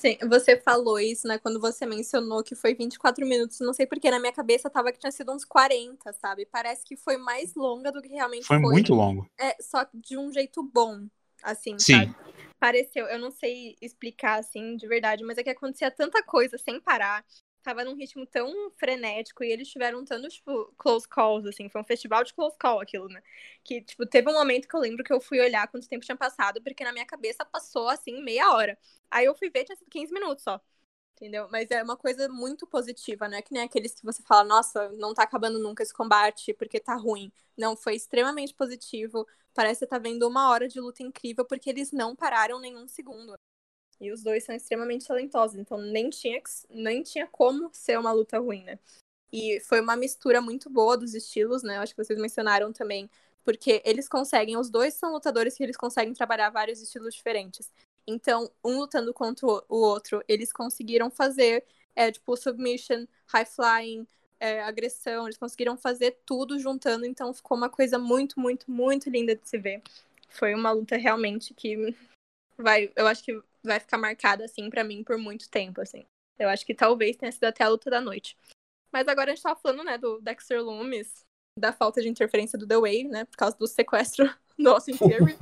Sim, 0.00 0.16
você 0.30 0.58
falou 0.58 0.98
isso, 0.98 1.28
né? 1.28 1.38
Quando 1.38 1.60
você 1.60 1.84
mencionou 1.84 2.42
que 2.42 2.54
foi 2.54 2.74
24 2.74 3.26
minutos, 3.26 3.60
não 3.60 3.74
sei 3.74 3.86
porque 3.86 4.10
na 4.10 4.18
minha 4.18 4.32
cabeça 4.32 4.70
tava 4.70 4.90
que 4.90 4.98
tinha 4.98 5.12
sido 5.12 5.30
uns 5.30 5.44
40, 5.44 6.10
sabe? 6.14 6.46
Parece 6.46 6.82
que 6.86 6.96
foi 6.96 7.18
mais 7.18 7.54
longa 7.54 7.92
do 7.92 8.00
que 8.00 8.08
realmente 8.08 8.46
foi. 8.46 8.58
Foi 8.58 8.66
muito 8.66 8.94
longo. 8.94 9.30
É, 9.38 9.54
só 9.60 9.86
de 9.92 10.16
um 10.16 10.32
jeito 10.32 10.62
bom, 10.62 11.06
assim, 11.42 11.78
Sim. 11.78 12.06
sabe? 12.06 12.16
pareceu, 12.58 13.06
eu 13.06 13.18
não 13.18 13.30
sei 13.30 13.76
explicar 13.80 14.38
assim 14.38 14.76
de 14.76 14.86
verdade, 14.86 15.22
mas 15.24 15.38
é 15.38 15.42
que 15.42 15.50
acontecia 15.50 15.90
tanta 15.90 16.22
coisa 16.22 16.56
sem 16.58 16.78
parar. 16.78 17.24
Tava 17.62 17.84
num 17.84 17.94
ritmo 17.94 18.26
tão 18.26 18.70
frenético 18.78 19.44
e 19.44 19.50
eles 19.52 19.68
tiveram 19.68 20.04
tanto, 20.04 20.28
tipo, 20.28 20.72
close 20.78 21.06
calls, 21.08 21.46
assim. 21.46 21.68
Foi 21.68 21.80
um 21.80 21.84
festival 21.84 22.24
de 22.24 22.32
close 22.34 22.56
call 22.58 22.80
aquilo, 22.80 23.08
né? 23.08 23.22
Que, 23.62 23.82
tipo, 23.82 24.06
teve 24.06 24.30
um 24.30 24.34
momento 24.34 24.66
que 24.68 24.74
eu 24.74 24.80
lembro 24.80 25.04
que 25.04 25.12
eu 25.12 25.20
fui 25.20 25.40
olhar 25.40 25.68
quanto 25.68 25.88
tempo 25.88 26.04
tinha 26.04 26.16
passado, 26.16 26.62
porque 26.62 26.84
na 26.84 26.92
minha 26.92 27.06
cabeça 27.06 27.44
passou, 27.44 27.88
assim, 27.88 28.22
meia 28.22 28.50
hora. 28.52 28.78
Aí 29.10 29.26
eu 29.26 29.34
fui 29.34 29.50
ver, 29.50 29.64
tinha 29.64 29.76
sido 29.76 29.90
15 29.90 30.12
minutos 30.12 30.42
só. 30.44 30.60
Entendeu? 31.16 31.48
Mas 31.50 31.70
é 31.70 31.82
uma 31.82 31.96
coisa 31.98 32.28
muito 32.30 32.66
positiva, 32.66 33.28
não 33.28 33.36
é 33.36 33.42
que 33.42 33.52
nem 33.52 33.62
aqueles 33.62 33.94
que 33.94 34.02
você 34.04 34.22
fala, 34.22 34.42
nossa, 34.42 34.88
não 34.92 35.12
tá 35.12 35.22
acabando 35.24 35.58
nunca 35.58 35.82
esse 35.82 35.92
combate 35.92 36.54
porque 36.54 36.80
tá 36.80 36.94
ruim. 36.96 37.30
Não, 37.58 37.76
foi 37.76 37.94
extremamente 37.94 38.54
positivo. 38.54 39.26
Parece 39.52 39.84
estar 39.84 39.96
tá 39.98 40.02
vendo 40.02 40.26
uma 40.26 40.48
hora 40.50 40.66
de 40.66 40.80
luta 40.80 41.02
incrível 41.02 41.44
porque 41.44 41.68
eles 41.68 41.92
não 41.92 42.16
pararam 42.16 42.58
nenhum 42.58 42.88
segundo. 42.88 43.34
E 44.00 44.10
os 44.10 44.22
dois 44.22 44.44
são 44.44 44.54
extremamente 44.54 45.06
talentosos, 45.06 45.58
então 45.58 45.78
nem 45.78 46.08
tinha, 46.08 46.40
nem 46.70 47.02
tinha 47.02 47.26
como 47.26 47.68
ser 47.72 47.98
uma 47.98 48.12
luta 48.12 48.38
ruim, 48.38 48.64
né? 48.64 48.78
E 49.32 49.60
foi 49.60 49.80
uma 49.80 49.94
mistura 49.94 50.40
muito 50.40 50.70
boa 50.70 50.96
dos 50.96 51.14
estilos, 51.14 51.62
né? 51.62 51.76
Eu 51.76 51.82
acho 51.82 51.94
que 51.94 52.02
vocês 52.02 52.18
mencionaram 52.18 52.72
também, 52.72 53.08
porque 53.44 53.82
eles 53.84 54.08
conseguem, 54.08 54.56
os 54.56 54.70
dois 54.70 54.94
são 54.94 55.12
lutadores 55.12 55.54
que 55.56 55.62
eles 55.62 55.76
conseguem 55.76 56.14
trabalhar 56.14 56.50
vários 56.50 56.80
estilos 56.80 57.14
diferentes. 57.14 57.70
Então, 58.06 58.50
um 58.64 58.78
lutando 58.78 59.12
contra 59.12 59.46
o 59.46 59.64
outro, 59.68 60.24
eles 60.26 60.52
conseguiram 60.52 61.10
fazer, 61.10 61.64
é, 61.94 62.10
tipo, 62.10 62.36
submission, 62.36 63.06
high 63.26 63.44
flying, 63.44 64.06
é, 64.40 64.62
agressão, 64.62 65.26
eles 65.26 65.36
conseguiram 65.36 65.76
fazer 65.76 66.18
tudo 66.24 66.58
juntando, 66.58 67.04
então 67.04 67.32
ficou 67.34 67.56
uma 67.56 67.68
coisa 67.68 67.98
muito, 67.98 68.40
muito, 68.40 68.70
muito 68.70 69.10
linda 69.10 69.36
de 69.36 69.46
se 69.46 69.58
ver. 69.58 69.82
Foi 70.30 70.54
uma 70.54 70.72
luta 70.72 70.96
realmente 70.96 71.52
que 71.52 71.94
vai, 72.56 72.90
eu 72.96 73.06
acho 73.06 73.22
que 73.22 73.40
vai 73.62 73.80
ficar 73.80 73.98
marcada 73.98 74.44
assim 74.44 74.68
para 74.70 74.84
mim 74.84 75.02
por 75.04 75.18
muito 75.18 75.48
tempo, 75.50 75.80
assim. 75.80 76.04
Eu 76.38 76.48
acho 76.48 76.64
que 76.64 76.74
talvez 76.74 77.16
tenha 77.16 77.30
sido 77.30 77.44
até 77.44 77.64
a 77.64 77.68
luta 77.68 77.90
da 77.90 78.00
noite. 78.00 78.36
Mas 78.92 79.06
agora 79.06 79.30
a 79.30 79.34
gente 79.34 79.42
tava 79.42 79.60
falando, 79.60 79.84
né, 79.84 79.98
do 79.98 80.20
Dexter 80.20 80.62
Loomis, 80.62 81.24
da 81.58 81.72
falta 81.72 82.00
de 82.00 82.08
interferência 82.08 82.58
do 82.58 82.66
The 82.66 82.78
Way, 82.78 83.04
né, 83.04 83.24
por 83.24 83.36
causa 83.36 83.56
do 83.56 83.66
sequestro 83.66 84.28
do 84.58 84.70
Austin 84.70 84.96
Theory. 84.96 85.36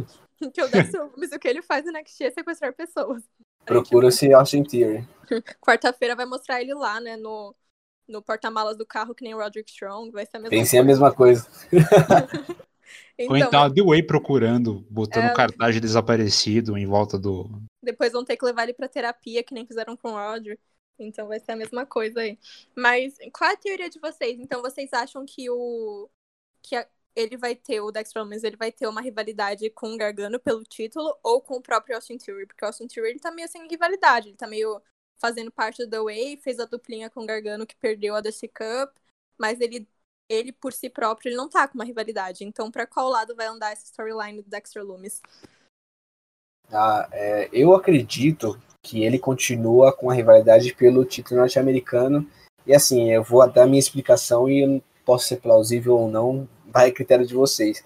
que 0.53 0.63
o 0.63 0.69
Dexter 0.69 1.03
Loomis, 1.05 1.33
o 1.33 1.39
que 1.39 1.49
ele 1.49 1.63
faz 1.63 1.85
no 1.85 1.93
NXT 1.93 2.21
é 2.23 2.31
sequestrar 2.31 2.75
pessoas. 2.75 3.23
Procura-se 3.65 4.33
Austin 4.33 4.65
Theory. 4.65 5.09
Quarta-feira 5.61 6.17
vai 6.17 6.27
mostrar 6.27 6.61
ele 6.61 6.75
lá, 6.75 7.01
né, 7.01 7.17
no, 7.17 7.55
no 8.09 8.23
porta-malas 8.23 8.77
do 8.77 8.87
carro, 8.87 9.15
que 9.15 9.25
nem 9.25 9.35
o 9.35 9.39
Roderick 9.39 9.71
Strong, 9.71 10.11
vai 10.11 10.27
ser 10.27 10.37
a 10.37 10.41
mesma 10.41 10.51
Pensei 10.51 10.79
coisa. 10.79 10.83
a 10.83 10.87
mesma 10.87 11.15
coisa. 11.15 11.49
Ou 13.29 13.37
então 13.37 13.49
Então, 13.49 13.63
a 13.63 13.73
The 13.73 13.83
Way 13.83 14.03
procurando, 14.05 14.81
botando 14.91 15.27
É. 15.27 15.35
cartaz 15.35 15.75
de 15.75 15.81
desaparecido 15.81 16.77
em 16.77 16.87
volta 16.87 17.19
do. 17.19 17.49
depois 17.83 18.13
vão 18.13 18.25
ter 18.25 18.37
que 18.37 18.45
levar 18.45 18.65
ele 18.65 18.75
pra 18.75 18.89
terapia, 18.89 19.43
que 19.43 19.55
nem 19.55 19.67
fizeram 19.67 19.97
com 19.97 20.11
o 20.11 20.13
Roger. 20.15 20.59
Então 20.99 21.29
vai 21.29 21.39
ser 21.41 21.53
a 21.53 21.57
mesma 21.57 21.87
coisa 21.87 22.21
aí. 22.21 22.39
Mas 22.77 23.17
qual 23.33 23.51
é 23.51 23.55
a 23.55 23.57
teoria 23.57 23.89
de 23.89 24.01
vocês? 24.01 24.39
Então 24.41 24.61
vocês 24.63 24.93
acham 24.93 25.25
que 25.25 25.49
o 25.49 26.09
que 26.63 26.77
a- 26.77 26.89
ele 27.17 27.37
vai 27.37 27.55
ter, 27.57 27.81
o 27.81 27.91
Dexter 27.91 28.23
Lumis, 28.23 28.45
ele 28.45 28.57
vai 28.57 28.71
ter 28.73 28.87
uma 28.89 29.01
rivalidade 29.01 29.69
com 29.71 29.93
o 29.95 29.97
Gargano 29.97 30.39
pelo 30.41 30.63
título 30.65 31.17
ou 31.23 31.41
com 31.41 31.57
o 31.57 31.63
próprio 31.63 31.97
Austin 31.97 32.19
Theory? 32.19 32.47
Porque 32.47 32.65
o 32.65 32.69
Austin 32.69 32.87
Theory 32.89 33.11
ele 33.11 33.21
tá 33.21 33.31
meio 33.33 33.49
sem 33.49 33.67
rivalidade, 33.69 34.29
ele 34.29 34.37
tá 34.37 34.47
meio 34.47 34.81
fazendo 35.21 35.51
parte 35.53 35.85
do 35.85 35.91
The 35.91 36.01
Way, 36.01 36.37
fez 36.39 36.61
a 36.61 36.65
duplinha 36.65 37.11
com 37.11 37.23
o 37.23 37.27
Gargano 37.27 37.67
que 37.67 37.77
perdeu 37.77 38.15
a 38.15 38.21
DC 38.21 38.49
Cup, 38.49 38.97
mas 39.39 39.61
ele 39.61 39.89
ele 40.29 40.53
por 40.53 40.73
si 40.73 40.89
próprio 40.91 41.31
ele 41.31 41.37
não 41.37 41.49
tá 41.49 41.67
com 41.67 41.75
uma 41.75 41.85
rivalidade. 41.85 42.45
Então 42.45 42.71
pra 42.71 42.87
qual 42.87 43.09
lado 43.09 43.35
vai 43.35 43.47
andar 43.47 43.73
essa 43.73 43.85
storyline 43.85 44.43
do 44.43 44.51
Dexter 44.51 44.85
Lumis? 44.85 45.21
Ah, 46.71 47.09
é, 47.13 47.49
eu 47.53 47.75
acredito 47.75 48.61
que 48.83 49.05
ele 49.05 49.19
continua 49.19 49.93
com 49.93 50.11
a 50.11 50.15
rivalidade 50.15 50.75
pelo 50.75 51.05
título 51.05 51.41
norte-americano. 51.41 52.27
E 52.67 52.75
assim, 52.75 53.11
eu 53.11 53.23
vou 53.23 53.47
dar 53.51 53.67
minha 53.67 53.79
explicação 53.79 54.49
e 54.49 54.83
posso 55.05 55.27
ser 55.27 55.37
plausível 55.37 55.97
ou 55.97 56.11
não, 56.11 56.47
vai 56.67 56.91
a 56.91 56.93
critério 56.93 57.27
de 57.27 57.35
vocês. 57.35 57.83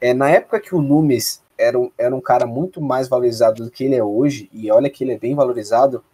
É, 0.00 0.12
na 0.12 0.30
época 0.30 0.60
que 0.60 0.74
o 0.74 0.82
Numes 0.82 1.42
era 1.56 1.78
um, 1.78 1.90
era 1.98 2.14
um 2.14 2.20
cara 2.20 2.46
muito 2.46 2.80
mais 2.80 3.08
valorizado 3.08 3.64
do 3.64 3.70
que 3.70 3.84
ele 3.84 3.96
é 3.96 4.04
hoje, 4.04 4.48
e 4.52 4.70
olha 4.70 4.90
que 4.90 5.02
ele 5.02 5.12
é 5.12 5.18
bem 5.18 5.34
valorizado, 5.34 6.04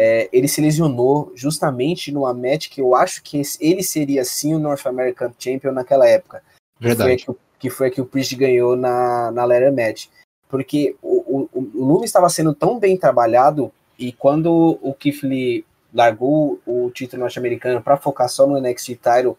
é, 0.00 0.28
ele 0.32 0.46
se 0.46 0.60
lesionou 0.60 1.32
justamente 1.34 2.12
numa 2.12 2.32
match 2.32 2.68
que 2.68 2.80
eu 2.80 2.94
acho 2.94 3.20
que 3.20 3.40
esse- 3.40 3.58
ele 3.60 3.82
seria 3.82 4.24
sim 4.24 4.54
o 4.54 4.58
North 4.60 4.86
American 4.86 5.32
Champion 5.36 5.72
naquela 5.72 6.08
época. 6.08 6.40
Foi 6.80 6.92
a 6.92 6.94
Verdade. 6.94 7.24
que, 7.24 7.30
o- 7.32 7.36
que 7.58 7.68
foi 7.70 7.88
a 7.88 7.90
que 7.90 8.00
o 8.00 8.06
Priest 8.06 8.36
ganhou 8.36 8.76
na, 8.76 9.32
na 9.32 9.44
Ladder 9.44 9.72
Match. 9.74 10.06
Porque 10.48 10.94
o, 11.02 11.48
o, 11.52 11.58
o 11.58 11.84
Lume 11.84 12.04
estava 12.04 12.28
sendo 12.28 12.54
tão 12.54 12.78
bem 12.78 12.96
trabalhado 12.96 13.72
e 13.98 14.12
quando 14.12 14.78
o 14.80 14.96
Lee 15.24 15.64
largou 15.92 16.60
o 16.64 16.90
título 16.90 17.22
norte-americano 17.22 17.82
para 17.82 17.96
focar 17.96 18.28
só 18.28 18.46
no 18.46 18.56
NXT 18.56 18.90
title, 18.94 19.36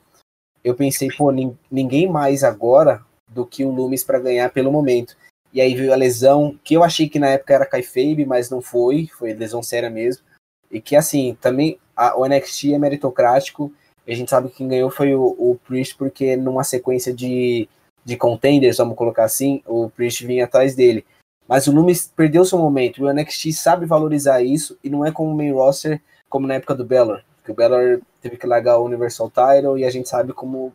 eu 0.61 0.75
pensei, 0.75 1.07
pô, 1.09 1.31
nin- 1.31 1.57
ninguém 1.71 2.07
mais 2.11 2.43
agora 2.43 3.01
do 3.27 3.45
que 3.45 3.63
o 3.63 3.71
Loomis 3.71 4.03
para 4.03 4.19
ganhar 4.19 4.49
pelo 4.51 4.71
momento. 4.71 5.15
E 5.53 5.61
aí 5.61 5.73
veio 5.73 5.93
a 5.93 5.95
lesão, 5.95 6.59
que 6.63 6.73
eu 6.75 6.83
achei 6.83 7.07
que 7.07 7.17
na 7.17 7.27
época 7.29 7.53
era 7.53 7.65
kayfabe, 7.65 8.25
mas 8.25 8.49
não 8.49 8.61
foi, 8.61 9.07
foi 9.17 9.33
lesão 9.33 9.63
séria 9.63 9.89
mesmo. 9.89 10.23
E 10.71 10.79
que 10.79 10.95
assim, 10.95 11.37
também 11.41 11.79
a, 11.95 12.17
o 12.17 12.25
NXT 12.25 12.73
é 12.73 12.79
meritocrático, 12.79 13.71
e 14.05 14.13
a 14.13 14.15
gente 14.15 14.29
sabe 14.29 14.49
que 14.49 14.57
quem 14.57 14.67
ganhou 14.67 14.89
foi 14.89 15.13
o, 15.13 15.35
o 15.37 15.59
Priest, 15.67 15.95
porque 15.95 16.35
numa 16.35 16.63
sequência 16.63 17.13
de, 17.13 17.67
de 18.03 18.17
contenders, 18.17 18.77
vamos 18.77 18.95
colocar 18.95 19.23
assim, 19.23 19.61
o 19.65 19.89
Priest 19.89 20.25
vinha 20.25 20.45
atrás 20.45 20.75
dele. 20.75 21.05
Mas 21.47 21.67
o 21.67 21.71
Loomis 21.71 22.11
perdeu 22.15 22.45
seu 22.45 22.57
momento, 22.57 23.03
o 23.03 23.13
NXT 23.13 23.51
sabe 23.53 23.85
valorizar 23.85 24.41
isso, 24.41 24.77
e 24.83 24.89
não 24.89 25.05
é 25.05 25.11
como 25.11 25.31
o 25.31 25.35
main 25.35 25.51
roster, 25.51 26.01
como 26.29 26.47
na 26.47 26.55
época 26.55 26.75
do 26.75 26.85
Bellor, 26.85 27.21
que 27.43 27.51
o 27.51 27.55
Bellor 27.55 28.01
teve 28.21 28.37
que 28.37 28.47
largar 28.47 28.77
o 28.77 28.85
Universal 28.85 29.31
Title, 29.31 29.77
e 29.77 29.83
a 29.83 29.89
gente 29.89 30.07
sabe 30.07 30.33
como 30.33 30.71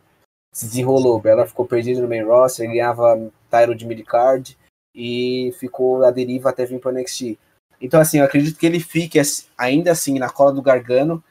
se 0.52 0.66
desenrolou. 0.66 1.16
O 1.16 1.20
Bellor 1.20 1.46
ficou 1.46 1.66
perdido 1.66 2.02
no 2.02 2.08
main 2.08 2.24
roster, 2.24 2.66
ganhava 2.68 3.30
title 3.50 3.74
de 3.74 3.86
midcard, 3.86 4.56
e 4.94 5.52
ficou 5.58 6.04
à 6.04 6.10
deriva 6.10 6.50
até 6.50 6.64
vir 6.64 6.80
para 6.80 6.92
o 6.92 6.94
NXT. 6.94 7.38
Então, 7.80 8.00
assim, 8.00 8.18
eu 8.18 8.24
acredito 8.24 8.58
que 8.58 8.66
ele 8.66 8.80
fique 8.80 9.20
ainda 9.56 9.92
assim 9.92 10.18
na 10.18 10.30
cola 10.30 10.52
do 10.52 10.62
Gargano, 10.62 11.22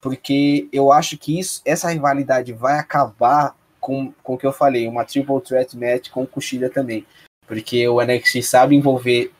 porque 0.00 0.68
eu 0.72 0.92
acho 0.92 1.18
que 1.18 1.38
isso, 1.38 1.60
essa 1.64 1.90
rivalidade 1.90 2.52
vai 2.52 2.78
acabar 2.78 3.54
com, 3.80 4.12
com 4.22 4.34
o 4.34 4.38
que 4.38 4.46
eu 4.46 4.52
falei, 4.52 4.86
uma 4.86 5.04
triple 5.04 5.40
threat 5.40 5.76
match 5.76 6.10
com 6.10 6.22
o 6.22 6.26
Kushida 6.26 6.70
também. 6.70 7.06
Porque 7.46 7.86
o 7.88 8.00
NXT 8.00 8.42
sabe 8.42 8.76
envolver 8.76 9.32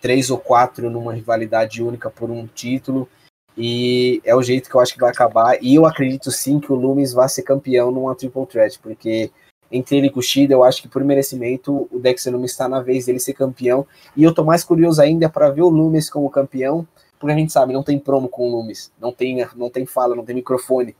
três 0.00 0.30
ou 0.30 0.38
quatro 0.38 0.90
numa 0.90 1.12
rivalidade 1.12 1.82
única 1.82 2.10
por 2.10 2.30
um 2.30 2.46
título, 2.46 3.08
e 3.56 4.20
é 4.24 4.34
o 4.36 4.42
jeito 4.42 4.68
que 4.68 4.76
eu 4.76 4.80
acho 4.80 4.92
que 4.92 5.00
vai 5.00 5.10
acabar. 5.10 5.62
E 5.62 5.74
eu 5.74 5.86
acredito 5.86 6.30
sim 6.30 6.60
que 6.60 6.70
o 6.70 6.76
Loomis 6.76 7.12
vai 7.12 7.28
ser 7.28 7.42
campeão 7.42 7.90
numa 7.90 8.14
triple 8.14 8.46
threat, 8.46 8.78
porque 8.78 9.30
entre 9.70 9.96
ele 9.96 10.06
e 10.06 10.10
Kushida, 10.10 10.54
eu 10.54 10.64
acho 10.64 10.82
que 10.82 10.88
por 10.88 11.02
merecimento 11.04 11.88
o 11.90 11.98
Dexter 11.98 12.32
Loomis 12.32 12.52
está 12.52 12.68
na 12.68 12.80
vez 12.80 13.06
dele 13.06 13.18
ser 13.18 13.34
campeão. 13.34 13.86
E 14.16 14.22
eu 14.22 14.32
tô 14.34 14.44
mais 14.44 14.64
curioso 14.64 15.00
ainda 15.00 15.28
para 15.28 15.50
ver 15.50 15.62
o 15.62 15.68
Loomis 15.68 16.08
como 16.08 16.30
campeão, 16.30 16.86
porque 17.18 17.32
a 17.32 17.36
gente 17.36 17.52
sabe, 17.52 17.72
não 17.72 17.82
tem 17.82 17.98
promo 17.98 18.28
com 18.28 18.48
o 18.48 18.50
Loomis, 18.50 18.92
não 19.00 19.12
tem, 19.12 19.46
não 19.56 19.70
tem 19.70 19.86
fala, 19.86 20.14
não 20.14 20.24
tem 20.24 20.34
microfone. 20.34 20.94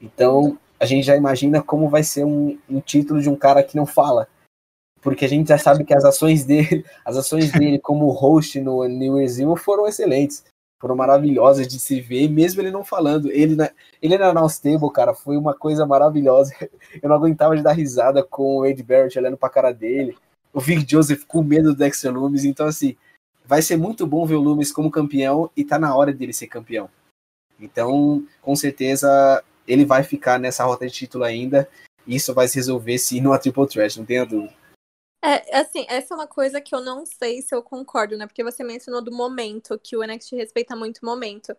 Então 0.00 0.58
a 0.78 0.84
gente 0.84 1.06
já 1.06 1.16
imagina 1.16 1.62
como 1.62 1.88
vai 1.88 2.02
ser 2.02 2.24
um, 2.24 2.58
um 2.68 2.80
título 2.80 3.20
de 3.20 3.28
um 3.28 3.36
cara 3.36 3.62
que 3.62 3.76
não 3.76 3.86
fala. 3.86 4.28
Porque 5.00 5.24
a 5.24 5.28
gente 5.28 5.48
já 5.48 5.58
sabe 5.58 5.84
que 5.84 5.94
as 5.94 6.04
ações 6.04 6.44
dele, 6.44 6.84
as 7.04 7.16
ações 7.16 7.52
dele 7.52 7.78
como 7.78 8.10
host 8.10 8.60
no 8.60 8.84
New 8.88 9.18
Year's 9.18 9.38
Eve 9.38 9.56
foram 9.56 9.86
excelentes. 9.86 10.44
Foram 10.78 10.94
maravilhosas 10.94 11.66
de 11.66 11.80
se 11.80 12.00
ver, 12.00 12.28
mesmo 12.28 12.60
ele 12.60 12.70
não 12.70 12.84
falando. 12.84 13.30
Ele 13.30 13.56
na, 13.56 13.70
ele 14.00 14.18
na 14.18 14.28
Announce 14.28 14.60
Table, 14.60 14.92
cara, 14.92 15.14
foi 15.14 15.36
uma 15.36 15.54
coisa 15.54 15.86
maravilhosa. 15.86 16.54
Eu 17.02 17.08
não 17.08 17.16
aguentava 17.16 17.56
de 17.56 17.62
dar 17.62 17.72
risada 17.72 18.22
com 18.22 18.58
o 18.58 18.66
Ed 18.66 18.82
Barrett 18.82 19.18
olhando 19.18 19.36
pra 19.36 19.48
cara 19.48 19.72
dele. 19.72 20.16
O 20.52 20.60
Vic 20.60 20.90
Joseph 20.90 21.24
com 21.24 21.42
medo 21.42 21.72
do 21.72 21.76
Dexter 21.76 22.12
Loomis. 22.12 22.44
Então, 22.44 22.66
assim, 22.66 22.96
vai 23.44 23.62
ser 23.62 23.76
muito 23.76 24.06
bom 24.06 24.26
ver 24.26 24.34
o 24.34 24.40
Loomis 24.40 24.70
como 24.70 24.90
campeão 24.90 25.50
e 25.56 25.64
tá 25.64 25.78
na 25.78 25.94
hora 25.96 26.12
dele 26.12 26.32
ser 26.32 26.46
campeão. 26.46 26.90
Então, 27.58 28.22
com 28.42 28.54
certeza, 28.54 29.42
ele 29.66 29.84
vai 29.84 30.02
ficar 30.02 30.38
nessa 30.38 30.64
rota 30.64 30.86
de 30.86 30.92
título 30.92 31.24
ainda. 31.24 31.68
E 32.06 32.16
isso 32.16 32.34
vai 32.34 32.46
se 32.48 32.56
resolver 32.56 32.98
sim 32.98 33.20
numa 33.20 33.38
Triple 33.38 33.66
Threat, 33.66 33.98
não 33.98 34.04
tenha 34.04 34.26
dúvida. 34.26 34.52
É, 35.26 35.58
assim, 35.58 35.84
essa 35.88 36.14
é 36.14 36.16
uma 36.16 36.28
coisa 36.28 36.60
que 36.60 36.72
eu 36.72 36.80
não 36.80 37.04
sei 37.04 37.42
se 37.42 37.52
eu 37.52 37.60
concordo, 37.60 38.16
né? 38.16 38.28
Porque 38.28 38.44
você 38.44 38.62
mencionou 38.62 39.02
do 39.02 39.10
momento, 39.10 39.76
que 39.76 39.96
o 39.96 40.04
NXT 40.04 40.36
respeita 40.36 40.76
muito 40.76 40.98
o 40.98 41.04
momento. 41.04 41.56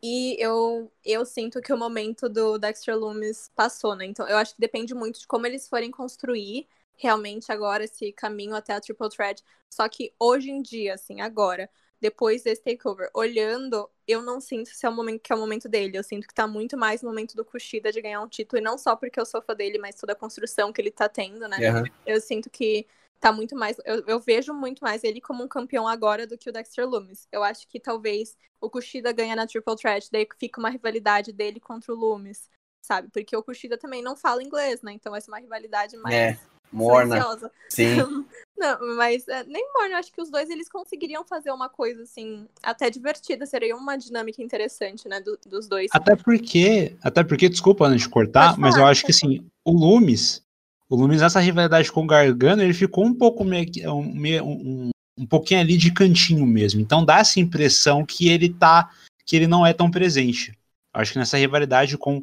E 0.00 0.36
eu, 0.38 0.92
eu 1.04 1.26
sinto 1.26 1.60
que 1.60 1.72
o 1.72 1.76
momento 1.76 2.28
do 2.28 2.56
Dexter 2.58 2.96
Loomis 2.96 3.50
passou, 3.56 3.96
né? 3.96 4.04
Então 4.04 4.28
eu 4.28 4.36
acho 4.36 4.54
que 4.54 4.60
depende 4.60 4.94
muito 4.94 5.18
de 5.18 5.26
como 5.26 5.46
eles 5.46 5.68
forem 5.68 5.90
construir 5.90 6.68
realmente 6.94 7.50
agora 7.50 7.82
esse 7.82 8.12
caminho 8.12 8.54
até 8.54 8.72
a 8.72 8.80
Triple 8.80 9.08
Threat. 9.08 9.42
Só 9.68 9.88
que 9.88 10.14
hoje 10.16 10.50
em 10.52 10.62
dia, 10.62 10.94
assim, 10.94 11.20
agora, 11.20 11.68
depois 12.00 12.44
desse 12.44 12.62
takeover, 12.62 13.10
olhando, 13.12 13.90
eu 14.06 14.22
não 14.22 14.40
sinto 14.40 14.68
se 14.68 14.86
é 14.86 14.88
o 14.88 14.94
momento 14.94 15.22
que 15.22 15.32
é 15.32 15.36
o 15.36 15.40
momento 15.40 15.68
dele. 15.68 15.98
Eu 15.98 16.04
sinto 16.04 16.28
que 16.28 16.34
tá 16.34 16.46
muito 16.46 16.76
mais 16.76 17.02
no 17.02 17.08
momento 17.08 17.34
do 17.34 17.44
Kushida 17.44 17.90
de 17.90 18.00
ganhar 18.00 18.20
um 18.20 18.28
título, 18.28 18.60
e 18.60 18.64
não 18.64 18.78
só 18.78 18.94
porque 18.94 19.18
eu 19.18 19.26
sou 19.26 19.42
fã 19.42 19.56
dele, 19.56 19.78
mas 19.78 19.96
toda 19.96 20.12
a 20.12 20.16
construção 20.16 20.72
que 20.72 20.80
ele 20.80 20.92
tá 20.92 21.08
tendo, 21.08 21.48
né? 21.48 21.58
Uhum. 21.58 21.84
Eu 22.06 22.20
sinto 22.20 22.48
que 22.48 22.86
tá 23.20 23.32
muito 23.32 23.56
mais. 23.56 23.76
Eu, 23.84 24.04
eu 24.06 24.20
vejo 24.20 24.52
muito 24.54 24.80
mais 24.80 25.04
ele 25.04 25.20
como 25.20 25.44
um 25.44 25.48
campeão 25.48 25.86
agora 25.86 26.26
do 26.26 26.38
que 26.38 26.48
o 26.48 26.52
Dexter 26.52 26.88
Loomis. 26.88 27.26
Eu 27.32 27.42
acho 27.42 27.66
que 27.68 27.80
talvez 27.80 28.36
o 28.60 28.70
Kushida 28.70 29.12
ganha 29.12 29.36
na 29.36 29.46
Triple 29.46 29.76
Threat, 29.76 30.08
daí 30.10 30.26
fica 30.38 30.60
uma 30.60 30.70
rivalidade 30.70 31.32
dele 31.32 31.60
contra 31.60 31.92
o 31.92 31.96
Loomis, 31.96 32.48
sabe? 32.84 33.08
Porque 33.12 33.36
o 33.36 33.42
Kushida 33.42 33.76
também 33.78 34.02
não 34.02 34.16
fala 34.16 34.42
inglês, 34.42 34.82
né? 34.82 34.92
Então 34.92 35.12
vai 35.12 35.20
ser 35.20 35.30
uma 35.30 35.38
rivalidade 35.40 35.96
mais 35.96 36.14
É, 36.14 36.38
Morna, 36.72 37.16
silenciosa. 37.16 37.52
sim. 37.68 37.96
Não, 38.58 38.96
mas 38.96 39.26
é, 39.28 39.44
nem 39.44 39.64
morna, 39.72 39.94
eu 39.94 39.98
acho 39.98 40.12
que 40.12 40.20
os 40.20 40.28
dois 40.30 40.50
eles 40.50 40.68
conseguiriam 40.68 41.24
fazer 41.24 41.52
uma 41.52 41.68
coisa 41.68 42.02
assim, 42.02 42.48
até 42.60 42.90
divertida, 42.90 43.46
seria 43.46 43.76
uma 43.76 43.96
dinâmica 43.96 44.42
interessante, 44.42 45.08
né, 45.08 45.20
do- 45.20 45.38
dos 45.46 45.68
dois. 45.68 45.88
Até 45.92 46.16
porque, 46.16 46.96
até 47.00 47.22
porque, 47.22 47.48
desculpa 47.48 47.86
antes 47.86 48.02
de 48.02 48.08
cortar, 48.08 48.58
mas 48.58 48.76
eu 48.76 48.84
acho 48.84 49.04
que 49.04 49.12
assim, 49.12 49.48
o 49.64 49.70
Loomis, 49.70 50.42
o 50.88 50.96
Loomis 50.96 51.20
nessa 51.20 51.40
rivalidade 51.40 51.92
com 51.92 52.02
o 52.02 52.06
Gargano, 52.06 52.62
ele 52.62 52.74
ficou 52.74 53.04
um 53.04 53.14
pouco 53.14 53.44
meio, 53.44 53.68
um, 53.92 54.90
um, 55.18 55.26
pouquinho 55.26 55.60
ali 55.60 55.76
de 55.76 55.92
cantinho 55.92 56.46
mesmo. 56.46 56.80
Então 56.80 57.04
dá 57.04 57.18
essa 57.18 57.40
impressão 57.40 58.04
que 58.04 58.28
ele 58.28 58.48
tá, 58.48 58.90
que 59.24 59.36
ele 59.36 59.46
não 59.46 59.66
é 59.66 59.72
tão 59.72 59.90
presente. 59.90 60.56
Acho 60.92 61.12
que 61.12 61.18
nessa 61.18 61.36
rivalidade 61.36 61.96
com 61.98 62.22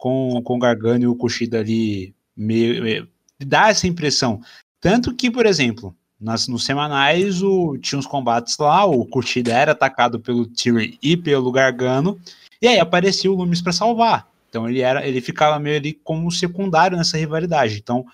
com, 0.00 0.40
com 0.42 0.56
o 0.56 0.58
Gargano 0.58 1.04
e 1.04 1.06
o 1.06 1.14
Kushida 1.14 1.60
ali 1.60 2.14
meio, 2.34 2.82
meio- 2.82 3.08
dá 3.38 3.68
essa 3.68 3.86
impressão. 3.86 4.40
Tanto 4.80 5.14
que, 5.14 5.30
por 5.30 5.44
exemplo, 5.44 5.94
nas, 6.18 6.48
nos 6.48 6.64
semanais 6.64 7.42
o, 7.42 7.76
tinha 7.76 7.98
uns 7.98 8.06
combates 8.06 8.56
lá, 8.56 8.86
o 8.86 9.04
Kushida 9.04 9.52
era 9.52 9.72
atacado 9.72 10.18
pelo 10.18 10.46
Theory 10.46 10.98
e 11.02 11.18
pelo 11.18 11.52
Gargano, 11.52 12.18
e 12.62 12.66
aí 12.66 12.78
aparecia 12.78 13.30
o 13.30 13.34
Loomis 13.34 13.60
para 13.60 13.72
salvar. 13.72 14.29
Então 14.50 14.68
ele 14.68 14.80
era, 14.80 15.06
ele 15.06 15.20
ficava 15.20 15.58
meio 15.60 15.76
ali 15.76 15.94
como 15.94 16.30
secundário 16.30 16.98
nessa 16.98 17.16
rivalidade. 17.16 17.78
Então 17.78 18.04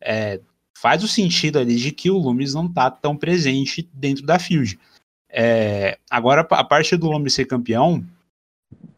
é, 0.00 0.38
faz 0.76 1.02
o 1.02 1.08
sentido 1.08 1.58
ali 1.58 1.76
de 1.76 1.90
que 1.90 2.10
o 2.10 2.18
Loomis 2.18 2.52
não 2.52 2.70
tá 2.70 2.90
tão 2.90 3.16
presente 3.16 3.88
dentro 3.94 4.24
da 4.24 4.38
field. 4.38 4.78
É, 5.28 5.98
agora, 6.10 6.42
a 6.42 6.64
parte 6.64 6.96
do 6.96 7.10
Loomis 7.10 7.34
ser 7.34 7.46
campeão, 7.46 8.06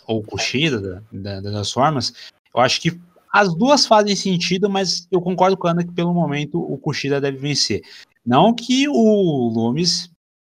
ou 0.07 0.23
Kushida, 0.23 1.05
da, 1.13 1.41
da, 1.41 1.51
das 1.51 1.71
formas, 1.71 2.13
eu 2.55 2.61
acho 2.61 2.81
que 2.81 3.01
as 3.33 3.55
duas 3.55 3.87
fazem 3.87 4.17
sentido, 4.17 4.69
mas 4.69 5.07
eu 5.11 5.21
concordo 5.21 5.57
com 5.57 5.69
a 5.69 5.71
Ana 5.71 5.85
que 5.85 5.93
pelo 5.93 6.13
momento 6.13 6.61
o 6.61 6.77
Kushida 6.79 7.21
deve 7.21 7.39
vencer. 7.39 7.83
Não 8.27 8.55
que 8.55 8.89
o 8.89 9.49
Loomis 9.49 10.11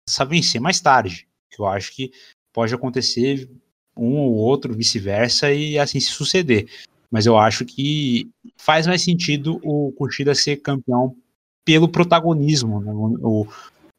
possa 0.07 0.25
vencer 0.25 0.61
mais 0.61 0.81
tarde, 0.81 1.29
que 1.51 1.61
eu 1.61 1.67
acho 1.67 1.95
que 1.95 2.13
pode 2.53 2.75
acontecer 2.75 3.49
um 3.97 4.17
ou 4.19 4.35
outro, 4.35 4.75
vice-versa, 4.75 5.53
e 5.53 5.79
assim 5.79 6.01
se 6.01 6.11
suceder. 6.11 6.69
Mas 7.11 7.27
eu 7.27 7.37
acho 7.37 7.65
que 7.65 8.31
faz 8.57 8.87
mais 8.87 9.03
sentido 9.03 9.61
o 9.65 9.93
Kushida 9.93 10.35
ser 10.35 10.57
campeão 10.57 11.17
pelo 11.65 11.89
protagonismo, 11.89 12.81
né? 12.81 12.93
o, 12.93 13.47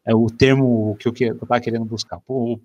é 0.06 0.16
o 0.16 0.28
termo 0.28 0.96
que 1.00 1.08
eu, 1.08 1.14
que 1.14 1.26
eu 1.26 1.38
tava 1.38 1.62
querendo 1.62 1.86
buscar, 1.86 2.20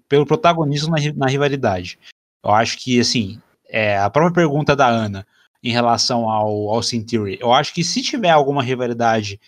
pelo 0.09 0.27
protagonismo 0.27 0.95
na, 0.95 0.97
na 1.15 1.27
rivalidade. 1.27 1.99
Eu 2.43 2.51
acho 2.51 2.79
que, 2.79 2.99
assim, 3.01 3.41
é, 3.69 3.99
a 3.99 4.09
própria 4.09 4.35
pergunta 4.35 4.75
da 4.75 4.89
Ana 4.89 5.27
em 5.63 5.73
relação 5.73 6.31
ao 6.31 6.69
Austin 6.69 7.03
Theory, 7.03 7.39
eu 7.41 7.53
acho 7.53 7.75
que 7.75 7.83
se 7.83 8.01
tiver 8.03 8.31
alguma 8.31 8.63
rivalidade 8.63 9.41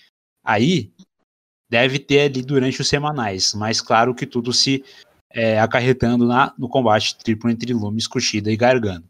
aí, 0.45 0.91
deve 1.71 1.99
ter 1.99 2.23
ali 2.23 2.43
durante 2.43 2.81
os 2.81 2.89
semanais, 2.89 3.55
mas 3.55 3.81
claro 3.81 4.15
que 4.15 4.27
tudo 4.27 4.53
se 4.53 4.85
é, 5.31 5.61
acarretando 5.61 6.27
na, 6.27 6.53
no 6.59 6.69
combate 6.69 7.17
triplo 7.17 7.51
entre 7.51 7.73
Lumes, 7.73 8.07
Kushida 8.07 8.51
e 8.51 8.57
Gargano. 8.57 9.05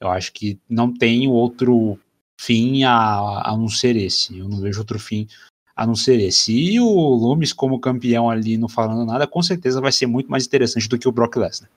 Eu 0.00 0.08
acho 0.08 0.32
que 0.32 0.58
não 0.68 0.92
tem 0.92 1.28
outro 1.28 1.98
fim 2.40 2.82
a, 2.84 3.42
a 3.44 3.56
não 3.56 3.68
ser 3.68 3.96
esse. 3.96 4.38
Eu 4.38 4.48
não 4.48 4.60
vejo 4.60 4.80
outro 4.80 4.98
fim 4.98 5.28
a 5.74 5.86
não 5.86 5.94
ser 5.94 6.20
esse. 6.20 6.52
E 6.52 6.80
o 6.80 6.86
Lumes, 6.86 7.52
como 7.52 7.80
campeão 7.80 8.28
ali, 8.28 8.58
não 8.58 8.68
falando 8.68 9.06
nada, 9.06 9.26
com 9.26 9.42
certeza 9.42 9.80
vai 9.80 9.92
ser 9.92 10.06
muito 10.06 10.30
mais 10.30 10.44
interessante 10.44 10.88
do 10.88 10.98
que 10.98 11.08
o 11.08 11.12
Brock 11.12 11.36
Lesnar. 11.36 11.70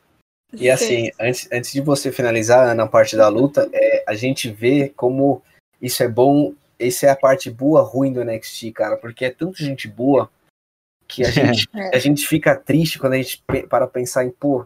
E 0.54 0.70
assim, 0.70 1.12
antes, 1.20 1.48
antes 1.52 1.72
de 1.72 1.82
você 1.82 2.12
finalizar 2.12 2.74
na 2.76 2.88
parte 2.88 3.16
da 3.16 3.28
luta, 3.28 3.70
é, 3.74 4.04
a 4.08 4.16
gente 4.16 4.50
vê 4.50 4.91
como 4.96 5.41
isso 5.82 6.02
é 6.02 6.08
bom. 6.08 6.54
Essa 6.78 7.08
é 7.08 7.10
a 7.10 7.16
parte 7.16 7.50
boa, 7.50 7.82
ruim 7.82 8.12
do 8.12 8.24
NXT, 8.24 8.72
cara, 8.72 8.98
porque 8.98 9.26
é 9.26 9.30
tanta 9.30 9.64
gente 9.64 9.88
boa 9.88 10.30
que 11.08 11.24
a 11.24 11.32
gente, 11.32 11.68
é. 11.74 11.95
a 11.95 11.99
gente 11.99 12.28
fica 12.28 12.56
triste 12.56 12.99
quando 12.99 13.14
a 13.14 13.18
gente 13.18 13.43
para 13.70 13.88
pensar 13.88 14.26
em, 14.26 14.32
pô, 14.32 14.66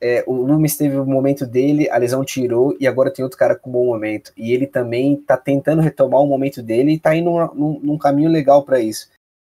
é, 0.00 0.22
o 0.26 0.32
Loomis 0.32 0.76
teve 0.76 0.96
o 0.96 1.04
momento 1.04 1.44
dele, 1.44 1.90
a 1.90 1.96
lesão 1.96 2.24
tirou 2.24 2.76
e 2.78 2.86
agora 2.86 3.10
tem 3.10 3.24
outro 3.24 3.38
cara 3.38 3.56
com 3.56 3.68
um 3.70 3.72
bom 3.72 3.86
momento. 3.86 4.32
E 4.36 4.52
ele 4.52 4.66
também 4.66 5.16
tá 5.16 5.36
tentando 5.36 5.82
retomar 5.82 6.20
o 6.20 6.26
momento 6.26 6.62
dele 6.62 6.92
e 6.92 6.98
tá 6.98 7.14
indo 7.16 7.30
num, 7.54 7.80
num 7.80 7.98
caminho 7.98 8.30
legal 8.30 8.62
para 8.62 8.80
isso. 8.80 9.10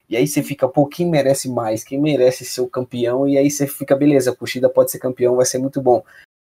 E 0.08 0.16
aí 0.16 0.26
você 0.26 0.42
fica, 0.42 0.66
pô, 0.68 0.86
quem 0.86 1.06
merece 1.06 1.48
mais? 1.48 1.84
Quem 1.84 2.00
merece 2.00 2.44
ser 2.44 2.62
o 2.62 2.66
campeão? 2.66 3.28
E 3.28 3.38
aí 3.38 3.50
você 3.50 3.66
fica, 3.66 3.94
beleza, 3.94 4.34
Kushida 4.34 4.68
pode 4.68 4.90
ser 4.90 4.98
campeão, 4.98 5.36
vai 5.36 5.46
ser 5.46 5.58
muito 5.58 5.80
bom. 5.80 6.02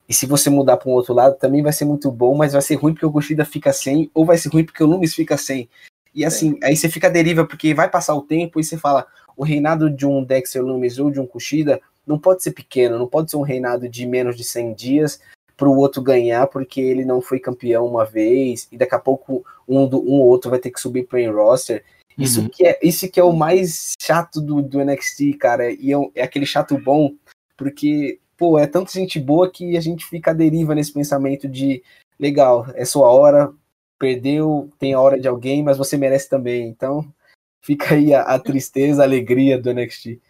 E 0.08 0.12
se 0.12 0.26
você 0.26 0.50
mudar 0.50 0.76
para 0.76 0.90
um 0.90 0.92
outro 0.92 1.14
lado, 1.14 1.36
também 1.36 1.62
vai 1.62 1.72
ser 1.72 1.84
muito 1.84 2.10
bom, 2.10 2.36
mas 2.36 2.52
vai 2.52 2.62
ser 2.62 2.74
ruim 2.74 2.92
porque 2.92 3.06
o 3.06 3.12
Kushida 3.12 3.44
fica 3.44 3.72
sem, 3.72 4.10
ou 4.12 4.24
vai 4.24 4.36
ser 4.36 4.50
ruim 4.50 4.64
porque 4.64 4.82
o 4.82 4.86
Loomis 4.86 5.14
fica 5.14 5.36
sem. 5.36 5.68
E 6.16 6.24
assim, 6.24 6.58
é. 6.62 6.68
aí 6.68 6.76
você 6.76 6.88
fica 6.88 7.10
deriva, 7.10 7.44
porque 7.44 7.74
vai 7.74 7.90
passar 7.90 8.14
o 8.14 8.22
tempo 8.22 8.58
e 8.58 8.64
você 8.64 8.78
fala, 8.78 9.06
o 9.36 9.44
reinado 9.44 9.90
de 9.90 10.06
um 10.06 10.24
Dexter 10.24 10.64
Loomis 10.64 10.98
ou 10.98 11.10
de 11.10 11.20
um 11.20 11.26
Kushida 11.26 11.78
não 12.06 12.18
pode 12.18 12.42
ser 12.42 12.52
pequeno, 12.52 12.98
não 12.98 13.06
pode 13.06 13.30
ser 13.30 13.36
um 13.36 13.42
reinado 13.42 13.86
de 13.86 14.06
menos 14.06 14.34
de 14.34 14.42
100 14.42 14.74
dias 14.74 15.20
para 15.56 15.68
o 15.68 15.76
outro 15.76 16.00
ganhar 16.00 16.46
porque 16.46 16.80
ele 16.80 17.04
não 17.04 17.20
foi 17.20 17.38
campeão 17.38 17.86
uma 17.86 18.04
vez 18.04 18.66
e 18.72 18.78
daqui 18.78 18.94
a 18.94 18.98
pouco 18.98 19.44
um 19.68 19.86
do 19.86 20.00
um 20.00 20.20
ou 20.20 20.26
outro 20.26 20.50
vai 20.50 20.58
ter 20.58 20.70
que 20.70 20.80
subir 20.80 21.06
para 21.06 21.18
o 21.18 21.34
roster. 21.34 21.84
Isso 22.16 22.40
uhum. 22.40 22.48
que 22.48 22.66
é 22.66 22.78
isso 22.82 23.10
que 23.10 23.20
é 23.20 23.24
o 23.24 23.32
mais 23.32 23.92
chato 24.00 24.40
do, 24.40 24.62
do 24.62 24.82
NXT, 24.82 25.34
cara, 25.38 25.70
e 25.70 25.92
é, 25.92 25.96
é, 26.14 26.22
aquele 26.22 26.46
chato 26.46 26.78
bom 26.78 27.12
porque 27.58 28.18
pô, 28.38 28.58
é 28.58 28.66
tanta 28.66 28.90
gente 28.92 29.20
boa 29.20 29.50
que 29.50 29.76
a 29.76 29.80
gente 29.80 30.06
fica 30.06 30.30
à 30.30 30.34
deriva 30.34 30.74
nesse 30.74 30.92
pensamento 30.92 31.46
de 31.46 31.82
legal, 32.18 32.66
é 32.74 32.84
sua 32.86 33.10
hora, 33.12 33.52
perdeu, 33.98 34.70
tem 34.78 34.94
a 34.94 35.00
hora 35.00 35.18
de 35.18 35.28
alguém, 35.28 35.62
mas 35.62 35.78
você 35.78 35.96
merece 35.96 36.28
também. 36.28 36.68
Então, 36.68 37.12
fica 37.60 37.94
aí 37.94 38.14
a, 38.14 38.22
a 38.22 38.38
tristeza, 38.38 39.02
a 39.02 39.04
alegria 39.04 39.60
do 39.60 39.72
NXT. 39.72 40.20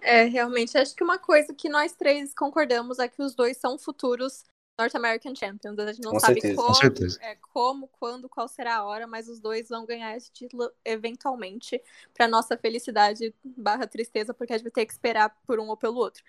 É, 0.00 0.24
realmente, 0.24 0.78
acho 0.78 0.94
que 0.94 1.02
uma 1.02 1.18
coisa 1.18 1.52
que 1.54 1.68
nós 1.68 1.92
três 1.92 2.32
concordamos 2.34 2.98
é 2.98 3.08
que 3.08 3.22
os 3.22 3.34
dois 3.34 3.56
são 3.56 3.78
futuros 3.78 4.44
North 4.78 4.94
American 4.94 5.34
Champions. 5.34 5.78
A 5.78 5.92
gente 5.92 6.04
não 6.04 6.12
com 6.12 6.20
sabe 6.20 6.40
certeza, 6.40 6.56
como, 6.56 7.24
é, 7.24 7.36
como, 7.52 7.88
quando, 7.88 8.28
qual 8.28 8.46
será 8.46 8.76
a 8.76 8.84
hora, 8.84 9.06
mas 9.06 9.28
os 9.28 9.40
dois 9.40 9.68
vão 9.68 9.86
ganhar 9.86 10.16
esse 10.16 10.30
título 10.30 10.70
eventualmente, 10.84 11.82
para 12.14 12.28
nossa 12.28 12.56
felicidade 12.56 13.34
barra 13.44 13.86
tristeza, 13.86 14.34
porque 14.34 14.52
a 14.52 14.58
gente 14.58 14.64
vai 14.64 14.72
ter 14.72 14.86
que 14.86 14.92
esperar 14.92 15.34
por 15.46 15.58
um 15.58 15.68
ou 15.68 15.76
pelo 15.76 15.96
outro. 15.96 16.22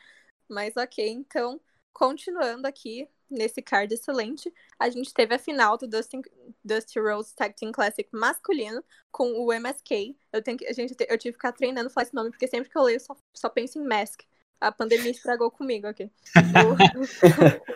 Mas 0.49 0.75
ok, 0.77 1.07
então, 1.09 1.59
continuando 1.97 2.67
aqui, 2.67 3.09
nesse 3.27 3.59
card 3.59 3.91
excelente, 3.91 4.53
a 4.77 4.87
gente 4.87 5.11
teve 5.11 5.33
a 5.33 5.39
final 5.39 5.75
do 5.79 5.87
Dustin, 5.87 6.21
Dusty 6.63 6.99
Rose 6.99 7.35
Tag 7.35 7.55
Team 7.55 7.71
Classic 7.71 8.07
masculino 8.13 8.83
com 9.11 9.31
o 9.31 9.51
MSK. 9.51 10.15
Eu, 10.31 10.43
tenho 10.43 10.59
que, 10.59 10.71
gente, 10.75 10.95
eu 10.99 11.17
tive 11.17 11.33
que 11.33 11.39
ficar 11.39 11.53
treinando 11.53 11.89
falar 11.89 12.03
esse 12.03 12.13
nome, 12.13 12.29
porque 12.29 12.47
sempre 12.47 12.69
que 12.69 12.77
eu 12.77 12.83
leio, 12.83 12.99
só, 12.99 13.17
só 13.33 13.49
penso 13.49 13.79
em 13.79 13.83
Mask. 13.83 14.21
A 14.61 14.71
pandemia 14.71 15.09
estragou 15.09 15.49
comigo 15.49 15.87
aqui. 15.87 16.11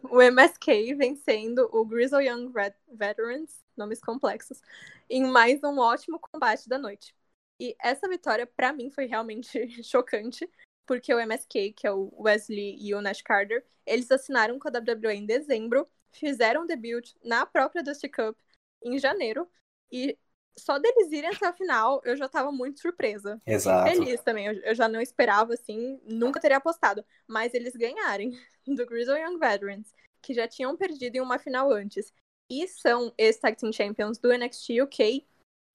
O, 0.04 0.14
o, 0.18 0.22
MSK 0.22 0.94
vencendo 0.94 1.68
o 1.72 1.84
Grizzle 1.84 2.22
Young 2.22 2.52
Red 2.54 2.76
Veterans, 2.94 3.60
nomes 3.76 4.00
complexos, 4.00 4.62
em 5.10 5.24
mais 5.24 5.64
um 5.64 5.80
ótimo 5.80 6.20
combate 6.20 6.70
da 6.70 6.78
noite. 6.78 7.16
E 7.60 7.76
essa 7.82 8.08
vitória, 8.08 8.46
para 8.46 8.72
mim, 8.72 8.92
foi 8.92 9.06
realmente 9.06 9.50
chocante, 9.84 10.48
porque 10.86 11.14
o 11.14 11.20
MSK, 11.20 11.74
que 11.74 11.88
é 11.88 11.92
o 11.92 12.12
Wesley 12.18 12.78
e 12.80 12.94
o 12.94 13.02
Nash 13.02 13.22
Carter, 13.22 13.66
eles 13.86 14.12
assinaram 14.12 14.60
com 14.60 14.68
a 14.68 14.72
WWE 14.72 15.14
em 15.14 15.26
dezembro, 15.26 15.88
fizeram 16.12 16.66
debut 16.66 17.12
na 17.24 17.46
própria 17.46 17.84
Dusty 17.84 18.10
Cup 18.10 18.38
em 18.84 18.98
janeiro, 19.00 19.48
e 19.92 20.18
só 20.58 20.78
deles 20.78 21.12
irem 21.12 21.30
até 21.30 21.48
a 21.48 21.54
final, 21.54 22.02
eu 22.04 22.16
já 22.16 22.28
tava 22.28 22.52
muito 22.52 22.82
surpresa. 22.82 23.40
Exato. 23.46 23.90
Feliz 23.90 24.22
também, 24.22 24.48
eu, 24.48 24.76
já 24.76 24.88
não 24.88 25.02
esperava, 25.02 25.54
assim, 25.54 26.00
nunca 26.04 26.40
teria 26.40 26.58
apostado. 26.58 27.06
Mas 27.28 27.54
eles 27.54 27.76
ganharem 27.76 28.38
do 28.68 28.86
Grizzle 28.86 29.18
Young 29.18 29.38
Veterans, 29.38 29.94
que 30.22 30.34
já 30.34 30.48
tinham 30.48 30.76
perdido 30.76 31.16
em 31.16 31.22
uma 31.22 31.40
final 31.40 31.72
antes, 31.72 32.14
e 32.50 32.68
são 32.68 33.14
ex-Tag 33.18 33.58
Team 33.58 33.72
Champions 33.72 34.18
do 34.18 34.32
NXT 34.32 34.82
UK, 34.82 35.26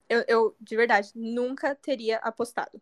eu, 0.09 0.23
eu, 0.27 0.55
de 0.61 0.75
verdade, 0.75 1.11
nunca 1.15 1.75
teria 1.75 2.17
apostado. 2.19 2.81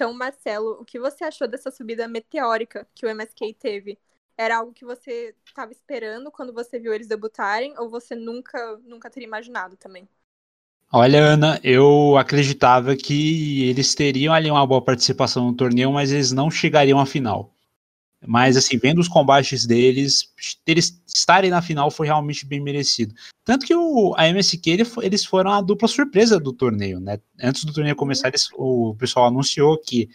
Então, 0.00 0.14
Marcelo, 0.14 0.80
o 0.80 0.84
que 0.84 0.98
você 0.98 1.24
achou 1.24 1.46
dessa 1.46 1.70
subida 1.70 2.08
meteórica 2.08 2.88
que 2.94 3.04
o 3.04 3.08
MSK 3.10 3.52
teve? 3.52 3.98
Era 4.34 4.56
algo 4.56 4.72
que 4.72 4.82
você 4.82 5.34
estava 5.44 5.72
esperando 5.72 6.30
quando 6.32 6.54
você 6.54 6.78
viu 6.78 6.94
eles 6.94 7.06
debutarem 7.06 7.74
ou 7.78 7.90
você 7.90 8.14
nunca, 8.14 8.78
nunca 8.78 9.10
teria 9.10 9.26
imaginado 9.26 9.76
também? 9.76 10.08
Olha, 10.92 11.20
Ana, 11.24 11.60
eu 11.64 12.16
acreditava 12.16 12.94
que 12.96 13.64
eles 13.68 13.92
teriam 13.94 14.32
ali 14.32 14.48
uma 14.50 14.64
boa 14.66 14.80
participação 14.82 15.46
no 15.46 15.54
torneio, 15.56 15.90
mas 15.92 16.12
eles 16.12 16.30
não 16.32 16.48
chegariam 16.50 16.98
à 17.00 17.06
final. 17.06 17.52
Mas, 18.26 18.56
assim, 18.56 18.76
vendo 18.76 18.98
os 18.98 19.08
combates 19.08 19.66
deles, 19.66 20.30
eles 20.66 21.02
estarem 21.06 21.50
na 21.50 21.62
final 21.62 21.90
foi 21.90 22.06
realmente 22.06 22.44
bem 22.44 22.60
merecido. 22.60 23.14
Tanto 23.44 23.64
que 23.64 23.74
o, 23.74 24.14
a 24.16 24.28
MSK, 24.28 24.70
ele, 24.70 24.82
eles 25.02 25.24
foram 25.24 25.52
a 25.52 25.62
dupla 25.62 25.88
surpresa 25.88 26.38
do 26.38 26.52
torneio, 26.52 27.00
né? 27.00 27.18
Antes 27.42 27.64
do 27.64 27.72
torneio 27.72 27.96
começar, 27.96 28.28
eles, 28.28 28.48
o 28.54 28.94
pessoal 28.98 29.26
anunciou 29.26 29.78
que 29.78 30.08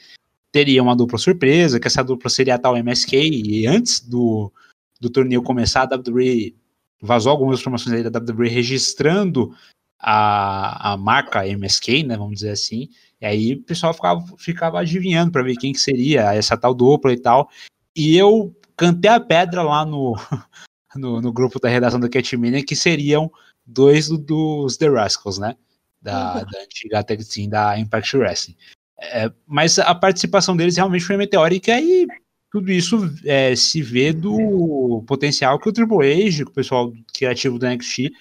teria 0.51 0.81
uma 0.81 0.95
dupla 0.95 1.17
surpresa, 1.17 1.79
que 1.79 1.87
essa 1.87 2.03
dupla 2.03 2.29
seria 2.29 2.55
a 2.55 2.59
tal 2.59 2.77
MSK, 2.77 3.13
e 3.15 3.67
antes 3.67 3.99
do, 3.99 4.53
do 5.01 5.09
torneio 5.09 5.41
começar, 5.41 5.81
a 5.81 5.95
WWE 5.95 6.55
vazou 7.01 7.31
algumas 7.31 7.59
informações 7.59 8.03
da 8.03 8.19
WWE 8.19 8.47
registrando 8.47 9.53
a, 9.99 10.93
a 10.93 10.97
marca 10.97 11.47
MSK, 11.47 12.03
né, 12.03 12.15
vamos 12.15 12.35
dizer 12.35 12.51
assim, 12.51 12.89
e 13.19 13.25
aí 13.25 13.53
o 13.53 13.63
pessoal 13.63 13.93
ficava, 13.93 14.23
ficava 14.37 14.79
adivinhando 14.79 15.31
para 15.31 15.43
ver 15.43 15.55
quem 15.55 15.73
que 15.73 15.79
seria 15.79 16.33
essa 16.33 16.55
tal 16.55 16.73
dupla 16.73 17.11
e 17.11 17.17
tal, 17.19 17.49
e 17.95 18.17
eu 18.17 18.55
cantei 18.75 19.09
a 19.09 19.19
pedra 19.19 19.63
lá 19.63 19.85
no, 19.85 20.15
no, 20.95 21.21
no 21.21 21.31
grupo 21.31 21.59
da 21.59 21.69
redação 21.69 21.99
do 21.99 22.09
Catmania 22.09 22.63
que 22.63 22.75
seriam 22.75 23.31
dois 23.65 24.07
do, 24.07 24.17
dos 24.17 24.77
The 24.77 24.89
Rascals, 24.89 25.37
né? 25.37 25.55
Da, 26.01 26.35
uhum. 26.35 26.45
da 26.51 26.61
antiga 26.61 27.03
tag 27.03 27.25
team 27.25 27.49
da 27.49 27.79
Impact 27.79 28.15
Wrestling. 28.17 28.55
É, 28.99 29.31
mas 29.45 29.77
a 29.79 29.93
participação 29.93 30.55
deles 30.55 30.77
realmente 30.77 31.03
foi 31.03 31.17
meteórica 31.17 31.79
e 31.79 32.07
tudo 32.51 32.71
isso 32.71 32.97
é, 33.25 33.55
se 33.55 33.81
vê 33.81 34.13
do 34.13 35.03
potencial 35.05 35.59
que 35.59 35.67
o 35.67 35.73
Triple 35.73 36.27
H, 36.27 36.43
o 36.43 36.51
pessoal 36.51 36.93
criativo 37.13 37.59
do 37.59 37.67
NXT, 37.67 38.11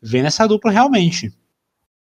vê 0.00 0.22
nessa 0.22 0.46
dupla 0.46 0.70
realmente. 0.70 1.32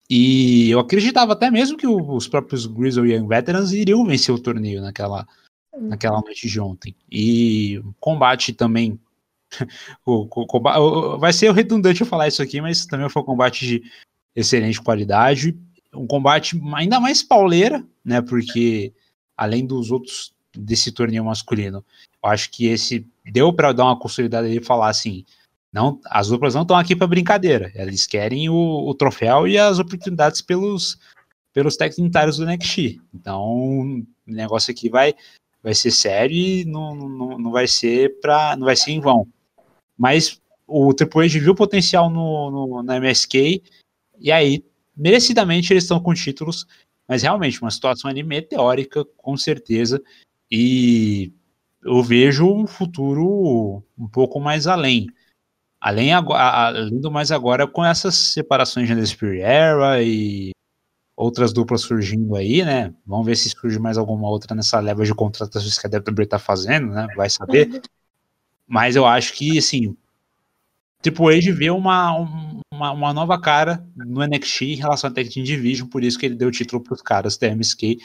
E 0.09 0.69
eu 0.69 0.79
acreditava 0.79 1.31
até 1.31 1.49
mesmo 1.49 1.77
que 1.77 1.87
os 1.87 2.27
próprios 2.27 2.65
Grizzle 2.65 3.07
Young 3.07 3.27
Veterans 3.27 3.71
iriam 3.71 4.05
vencer 4.05 4.35
o 4.35 4.39
torneio 4.39 4.81
naquela, 4.81 5.25
naquela 5.77 6.21
noite 6.21 6.47
de 6.47 6.59
ontem. 6.59 6.95
E 7.09 7.79
o 7.79 7.93
combate 7.99 8.53
também 8.53 8.99
o, 10.05 10.27
o, 10.29 11.17
vai 11.17 11.33
ser 11.33 11.51
redundante 11.53 12.01
eu 12.01 12.07
falar 12.07 12.27
isso 12.27 12.41
aqui, 12.41 12.61
mas 12.61 12.85
também 12.85 13.09
foi 13.09 13.21
um 13.21 13.25
combate 13.25 13.65
de 13.65 13.83
excelente 14.35 14.81
qualidade. 14.81 15.57
Um 15.93 16.07
combate 16.07 16.59
ainda 16.75 16.99
mais 16.99 17.21
pauleira, 17.21 17.85
né? 18.03 18.21
Porque 18.21 18.93
além 19.35 19.65
dos 19.65 19.91
outros 19.91 20.33
desse 20.55 20.91
torneio 20.91 21.25
masculino, 21.25 21.83
eu 22.23 22.29
acho 22.29 22.49
que 22.49 22.67
esse 22.67 23.07
deu 23.31 23.53
para 23.53 23.73
dar 23.73 23.85
uma 23.85 23.99
consolidada 23.99 24.47
e 24.49 24.63
falar 24.63 24.89
assim: 24.89 25.25
não, 25.71 25.99
as 26.05 26.27
duplas 26.27 26.53
não 26.53 26.61
estão 26.63 26.77
aqui 26.77 26.95
para 26.95 27.07
brincadeira. 27.07 27.71
Eles 27.75 28.05
querem 28.05 28.49
o, 28.49 28.55
o, 28.55 28.93
troféu 28.93 29.47
e 29.47 29.57
as 29.57 29.79
oportunidades 29.79 30.41
pelos 30.41 30.97
pelos 31.53 31.75
técnicos 31.75 32.37
do 32.37 32.45
NXT. 32.45 33.01
Então, 33.13 33.41
o 33.43 34.05
negócio 34.25 34.71
aqui 34.71 34.89
vai 34.89 35.13
vai 35.63 35.73
ser 35.73 35.91
sério 35.91 36.35
e 36.35 36.65
não, 36.65 36.95
não, 36.95 37.37
não 37.37 37.51
vai 37.51 37.67
ser 37.67 38.19
para 38.19 38.55
não 38.55 38.65
vai 38.65 38.75
ser 38.75 38.91
em 38.91 38.99
vão. 38.99 39.27
Mas 39.97 40.41
o 40.67 40.93
Triple 40.93 41.25
H 41.25 41.39
viu 41.39 41.55
potencial 41.55 42.09
no, 42.09 42.49
no, 42.51 42.83
na 42.83 42.97
MSK 42.97 43.61
e 44.19 44.31
aí 44.31 44.63
merecidamente 44.95 45.71
eles 45.73 45.83
estão 45.83 45.99
com 45.99 46.13
títulos, 46.13 46.65
mas 47.07 47.23
realmente 47.23 47.61
uma 47.61 47.71
situação 47.71 48.09
ali 48.09 48.23
meteórica, 48.23 49.05
com 49.17 49.35
certeza. 49.35 50.01
E 50.49 51.31
eu 51.83 52.01
vejo 52.03 52.45
um 52.45 52.67
futuro 52.67 53.83
um 53.97 54.07
pouco 54.07 54.39
mais 54.39 54.67
além. 54.67 55.07
Além, 55.79 56.13
além 56.13 56.99
do 56.99 57.11
mais 57.11 57.31
agora 57.31 57.65
com 57.65 57.83
essas 57.83 58.15
separações 58.15 58.87
de 58.87 59.07
Spirit 59.07 59.41
Era 59.41 60.01
e 60.03 60.51
outras 61.21 61.53
duplas 61.53 61.81
surgindo 61.81 62.35
aí, 62.35 62.63
né? 62.65 62.93
Vamos 63.05 63.25
ver 63.25 63.37
se 63.37 63.49
surge 63.49 63.77
mais 63.77 63.97
alguma 63.97 64.27
outra 64.27 64.55
nessa 64.55 64.79
leva 64.79 65.05
de 65.05 65.13
contratações 65.13 65.77
que 65.77 65.87
a 65.87 65.89
WWE 65.89 66.25
tá 66.25 66.39
fazendo, 66.39 66.87
né? 66.87 67.07
Vai 67.15 67.29
saber. 67.29 67.69
Uhum. 67.69 67.81
Mas 68.67 68.95
eu 68.95 69.05
acho 69.05 69.33
que, 69.33 69.57
assim, 69.57 69.95
Triple 71.01 71.37
H 71.37 71.51
vê 71.51 71.69
uma, 71.69 72.15
uma, 72.73 72.91
uma, 72.91 73.13
nova 73.13 73.39
cara 73.39 73.85
no 73.95 74.25
NXT 74.25 74.61
em 74.63 74.75
relação 74.75 75.09
à 75.09 75.13
Tag 75.13 75.29
Team 75.29 75.43
Division, 75.43 75.87
por 75.87 76.03
isso 76.03 76.17
que 76.17 76.25
ele 76.25 76.35
deu 76.35 76.47
o 76.47 76.51
título 76.51 76.81
para 76.81 76.93
os 76.93 77.01
caras 77.01 77.37
da 77.37 77.47
MSK. 77.47 77.97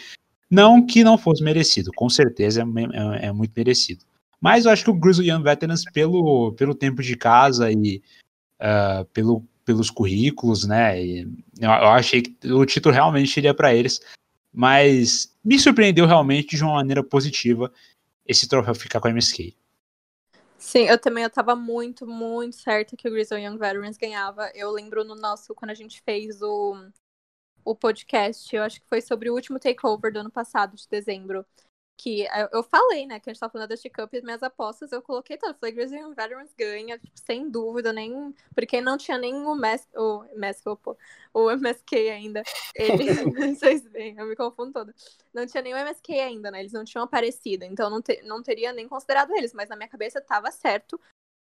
Não 0.50 0.84
que 0.84 1.02
não 1.02 1.16
fosse 1.16 1.42
merecido, 1.42 1.90
com 1.96 2.08
certeza 2.08 2.62
é, 2.62 2.64
é, 2.64 3.26
é, 3.26 3.32
muito 3.32 3.52
merecido. 3.56 4.04
Mas 4.40 4.64
eu 4.64 4.70
acho 4.70 4.84
que 4.84 4.90
o 4.90 4.94
Grizzly 4.94 5.30
Young 5.30 5.42
Veterans, 5.42 5.84
pelo, 5.92 6.52
pelo 6.52 6.74
tempo 6.74 7.02
de 7.02 7.16
casa 7.16 7.70
e 7.72 8.02
uh, 8.60 9.04
pelo, 9.12 9.42
pelos 9.66 9.90
currículos, 9.90 10.64
né, 10.64 10.98
eu, 11.02 11.28
eu, 11.60 11.70
achei 11.70 12.22
que 12.22 12.52
o 12.52 12.64
título 12.64 12.94
realmente 12.94 13.36
iria 13.36 13.52
para 13.52 13.74
eles. 13.74 14.00
Mas 14.54 15.36
me 15.44 15.58
surpreendeu 15.58 16.06
realmente 16.06 16.56
de 16.56 16.62
uma 16.62 16.74
maneira 16.74 17.02
positiva 17.02 17.70
esse 18.24 18.48
troféu 18.48 18.74
ficar 18.74 19.00
com 19.00 19.08
a 19.08 19.10
MSK. 19.10 19.54
Sim, 20.56 20.84
eu 20.86 20.98
também 20.98 21.24
eu 21.24 21.30
tava 21.30 21.54
muito, 21.54 22.06
muito 22.06 22.56
certa 22.56 22.96
que 22.96 23.06
o 23.06 23.10
Grizzly 23.10 23.44
Young 23.44 23.58
Veterans 23.58 23.98
ganhava. 23.98 24.50
Eu 24.54 24.70
lembro 24.70 25.04
no 25.04 25.14
nosso, 25.14 25.54
quando 25.54 25.72
a 25.72 25.74
gente 25.74 26.00
fez 26.00 26.40
o, 26.40 26.74
o 27.64 27.74
podcast, 27.74 28.54
eu 28.54 28.62
acho 28.62 28.80
que 28.80 28.86
foi 28.88 29.02
sobre 29.02 29.28
o 29.28 29.34
último 29.34 29.58
takeover 29.58 30.12
do 30.12 30.20
ano 30.20 30.30
passado, 30.30 30.74
de 30.74 30.88
dezembro 30.88 31.44
que 31.96 32.26
eu 32.52 32.62
falei, 32.62 33.06
né, 33.06 33.18
que 33.18 33.30
a 33.30 33.32
gente 33.32 33.40
tava 33.40 33.52
falando 33.52 33.68
da 33.68 33.74
Dusty 33.74 33.88
Cup 33.88 34.12
e 34.12 34.20
minhas 34.20 34.42
apostas, 34.42 34.92
eu 34.92 35.00
coloquei 35.00 35.36
todas. 35.38 35.56
Falei, 35.58 35.74
Grizzly 35.74 35.98
Veterans 36.14 36.52
ganha, 36.56 36.98
tipo, 36.98 37.18
sem 37.18 37.48
dúvida, 37.48 37.92
nem. 37.92 38.34
Porque 38.54 38.80
não 38.80 38.98
tinha 38.98 39.16
nem 39.16 39.34
o 39.34 39.54
Mask, 39.54 39.88
o 39.96 40.76
pô, 40.76 40.96
o 41.32 41.50
MSK 41.50 41.94
ainda. 42.10 42.42
Ele, 42.74 43.06
vocês 43.56 43.84
veem, 43.84 44.16
eu 44.18 44.26
me 44.26 44.36
confundo 44.36 44.72
toda. 44.72 44.94
Não 45.32 45.46
tinha 45.46 45.62
nem 45.62 45.72
o 45.72 45.76
MSK 45.76 46.12
ainda, 46.20 46.50
né? 46.50 46.60
Eles 46.60 46.72
não 46.72 46.84
tinham 46.84 47.04
aparecido, 47.04 47.64
então 47.64 47.88
não, 47.88 48.02
te, 48.02 48.20
não 48.22 48.42
teria 48.42 48.72
nem 48.72 48.86
considerado 48.86 49.34
eles, 49.34 49.54
mas 49.54 49.68
na 49.68 49.76
minha 49.76 49.88
cabeça 49.88 50.20
tava 50.20 50.50
certo 50.50 51.00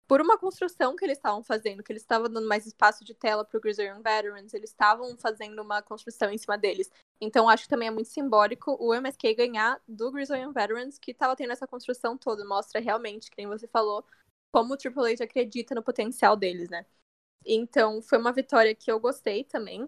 por 0.08 0.22
uma 0.22 0.38
construção 0.38 0.96
que 0.96 1.06
eles 1.06 1.18
estavam 1.18 1.44
fazendo, 1.44 1.84
que 1.84 1.92
eles 1.92 2.02
estavam 2.02 2.30
dando 2.30 2.48
mais 2.48 2.66
espaço 2.66 3.04
de 3.04 3.14
tela 3.14 3.46
para 3.46 3.58
o 3.58 3.62
Grizzly 3.62 3.88
Young 3.88 4.02
Veterans, 4.02 4.54
eles 4.54 4.70
estavam 4.70 5.18
fazendo 5.18 5.62
uma 5.62 5.82
construção 5.82 6.30
em 6.30 6.38
cima 6.38 6.58
deles. 6.58 6.92
Então 7.22 7.48
acho 7.50 7.64
que 7.64 7.70
também 7.70 7.88
é 7.88 7.92
muito 7.92 8.10
simbólico 8.10 8.78
o 8.80 8.94
MSK 8.94 9.34
ganhar 9.34 9.82
do 9.88 10.12
Grizzly 10.12 10.42
Young 10.42 10.54
Veterans, 10.54 11.00
que 11.00 11.12
estava 11.12 11.36
tendo 11.36 11.54
essa 11.54 11.68
construção 11.68 12.18
toda. 12.18 12.46
Mostra 12.46 12.82
realmente, 12.82 13.30
que 13.30 13.38
nem 13.38 13.48
você 13.48 13.68
falou, 13.68 14.06
como 14.52 14.74
o 14.74 14.78
Triple 14.78 15.14
H 15.14 15.24
acredita 15.24 15.74
no 15.74 15.82
potencial 15.82 16.36
deles, 16.36 16.70
né? 16.70 16.86
Então 17.46 18.02
foi 18.02 18.18
uma 18.18 18.32
vitória 18.32 18.76
que 18.76 18.92
eu 18.92 19.00
gostei 19.00 19.44
também, 19.44 19.88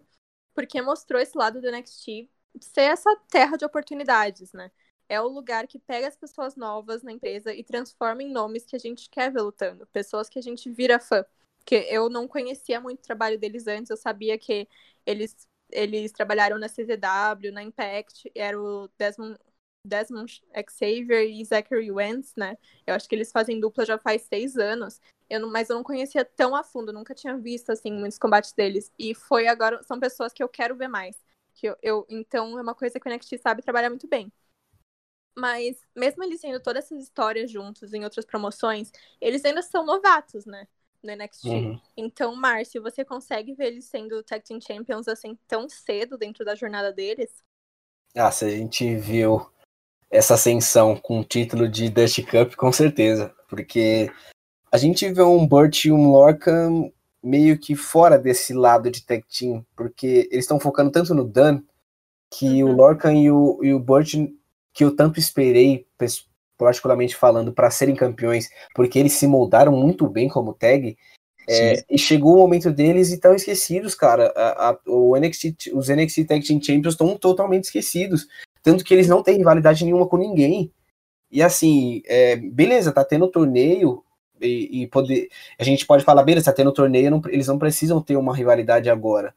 porque 0.53 0.81
mostrou 0.81 1.21
esse 1.21 1.37
lado 1.37 1.61
do 1.61 1.67
NXT 1.67 2.29
ser 2.61 2.81
essa 2.81 3.15
terra 3.29 3.57
de 3.57 3.65
oportunidades, 3.65 4.53
né? 4.53 4.71
É 5.07 5.19
o 5.21 5.27
lugar 5.27 5.67
que 5.67 5.79
pega 5.79 6.07
as 6.07 6.15
pessoas 6.15 6.55
novas 6.55 7.03
na 7.03 7.11
empresa 7.11 7.53
e 7.53 7.63
transforma 7.63 8.23
em 8.23 8.31
nomes 8.31 8.65
que 8.65 8.75
a 8.75 8.79
gente 8.79 9.09
quer 9.09 9.31
ver 9.31 9.41
lutando, 9.41 9.85
pessoas 9.87 10.29
que 10.29 10.39
a 10.39 10.41
gente 10.41 10.69
vira 10.69 10.99
fã. 10.99 11.25
Porque 11.59 11.87
eu 11.89 12.09
não 12.09 12.27
conhecia 12.27 12.79
muito 12.79 12.99
o 12.99 13.03
trabalho 13.03 13.39
deles 13.39 13.67
antes, 13.67 13.89
eu 13.89 13.97
sabia 13.97 14.37
que 14.37 14.67
eles, 15.05 15.35
eles 15.71 16.11
trabalharam 16.11 16.57
na 16.59 16.67
CZW, 16.69 17.51
na 17.51 17.63
Impact, 17.63 18.31
era 18.35 18.59
o 18.59 18.87
Desmond, 18.97 19.37
Desmond 19.85 20.41
Xavier 20.69 21.23
e 21.29 21.43
Zachary 21.45 21.91
Wentz, 21.91 22.33
né? 22.35 22.57
Eu 22.85 22.95
acho 22.95 23.07
que 23.07 23.15
eles 23.15 23.31
fazem 23.31 23.59
dupla 23.59 23.85
já 23.85 23.97
faz 23.97 24.23
seis 24.23 24.57
anos. 24.57 24.99
Eu 25.29 25.39
não, 25.39 25.51
mas 25.51 25.69
eu 25.69 25.75
não 25.75 25.83
conhecia 25.83 26.23
tão 26.25 26.55
a 26.55 26.63
fundo, 26.63 26.93
nunca 26.93 27.15
tinha 27.15 27.37
visto 27.37 27.71
assim 27.71 27.91
muitos 27.91 28.17
combates 28.17 28.53
deles. 28.53 28.91
E 28.97 29.15
foi 29.15 29.47
agora, 29.47 29.81
são 29.83 29.99
pessoas 29.99 30.33
que 30.33 30.43
eu 30.43 30.49
quero 30.49 30.75
ver 30.75 30.87
mais. 30.87 31.15
Que 31.53 31.67
eu, 31.67 31.77
eu 31.81 32.05
então 32.09 32.57
é 32.59 32.61
uma 32.61 32.75
coisa 32.75 32.99
que 32.99 33.07
o 33.07 33.09
NXT 33.09 33.37
sabe 33.39 33.61
trabalhar 33.61 33.89
muito 33.89 34.07
bem. 34.07 34.31
Mas, 35.35 35.77
mesmo 35.95 36.23
eles 36.23 36.41
tendo 36.41 36.59
todas 36.59 36.85
essas 36.85 37.03
histórias 37.03 37.51
juntos 37.51 37.93
em 37.93 38.03
outras 38.03 38.25
promoções, 38.25 38.91
eles 39.19 39.43
ainda 39.43 39.61
são 39.61 39.85
novatos, 39.85 40.45
né? 40.45 40.67
No 41.03 41.11
NXT. 41.11 41.45
Uhum. 41.47 41.81
Então, 41.95 42.35
Márcio, 42.35 42.81
você 42.81 43.03
consegue 43.03 43.53
ver 43.53 43.67
eles 43.67 43.85
sendo 43.85 44.23
Tag 44.23 44.43
Team 44.43 44.59
Champions 44.61 45.07
assim 45.07 45.37
tão 45.47 45.67
cedo 45.67 46.17
dentro 46.17 46.45
da 46.45 46.55
jornada 46.55 46.91
deles? 46.91 47.43
Ah, 48.15 48.31
se 48.31 48.45
a 48.45 48.49
gente 48.49 48.95
viu 48.95 49.45
essa 50.09 50.35
ascensão 50.35 50.95
com 50.95 51.19
o 51.19 51.23
título 51.23 51.67
de 51.67 51.89
Dusty 51.89 52.23
Cup, 52.23 52.55
com 52.55 52.71
certeza. 52.71 53.35
Porque 53.47 54.09
a 54.71 54.77
gente 54.77 55.11
vê 55.11 55.21
um 55.21 55.45
Burt 55.45 55.85
e 55.85 55.91
um 55.91 56.11
Lorca 56.11 56.69
meio 57.21 57.57
que 57.57 57.75
fora 57.75 58.17
desse 58.17 58.53
lado 58.53 58.89
de 58.89 59.03
tag 59.03 59.25
team, 59.27 59.65
porque 59.75 60.29
eles 60.31 60.45
estão 60.45 60.59
focando 60.59 60.91
tanto 60.91 61.13
no 61.13 61.25
Dan 61.25 61.61
que 62.29 62.63
uhum. 62.63 62.69
o 62.69 62.75
Lorcan 62.75 63.13
e 63.13 63.31
o, 63.31 63.59
e 63.63 63.73
o 63.73 63.79
Burt 63.79 64.13
que 64.75 64.83
eu 64.83 64.93
tanto 64.93 65.17
esperei, 65.17 65.87
particularmente 66.57 67.15
falando, 67.15 67.53
para 67.53 67.71
serem 67.71 67.95
campeões, 67.95 68.49
porque 68.75 68.99
eles 68.99 69.13
se 69.13 69.25
moldaram 69.25 69.71
muito 69.71 70.07
bem 70.09 70.27
como 70.27 70.53
tag. 70.53 70.97
É, 71.47 71.85
e 71.89 71.97
chegou 71.97 72.35
o 72.35 72.39
momento 72.39 72.71
deles 72.71 73.09
e 73.09 73.13
estão 73.13 73.33
esquecidos, 73.33 73.95
cara. 73.95 74.33
A, 74.35 74.71
a, 74.71 74.79
o 74.85 75.15
NXT, 75.15 75.71
os 75.73 75.87
NXT 75.87 76.25
Tag 76.27 76.45
Team 76.45 76.61
Champions 76.61 76.95
estão 76.95 77.15
totalmente 77.17 77.65
esquecidos. 77.65 78.27
Tanto 78.61 78.83
que 78.83 78.93
eles 78.93 79.07
não 79.07 79.23
têm 79.23 79.37
rivalidade 79.37 79.85
nenhuma 79.85 80.07
com 80.07 80.17
ninguém. 80.17 80.71
E 81.31 81.41
assim, 81.41 82.01
é, 82.05 82.35
beleza, 82.35 82.91
tá 82.91 83.05
tendo 83.05 83.27
torneio. 83.29 84.03
E, 84.41 84.81
e, 84.81 84.87
poder, 84.87 85.29
a 85.57 85.63
gente 85.63 85.85
pode 85.85 86.03
falar, 86.03 86.23
beleza, 86.23 86.47
tá 86.47 86.53
tendo 86.53 86.73
torneio, 86.73 87.09
não, 87.09 87.21
eles 87.27 87.47
não 87.47 87.57
precisam 87.57 88.01
ter 88.01 88.17
uma 88.17 88.35
rivalidade 88.35 88.89
agora 88.89 89.33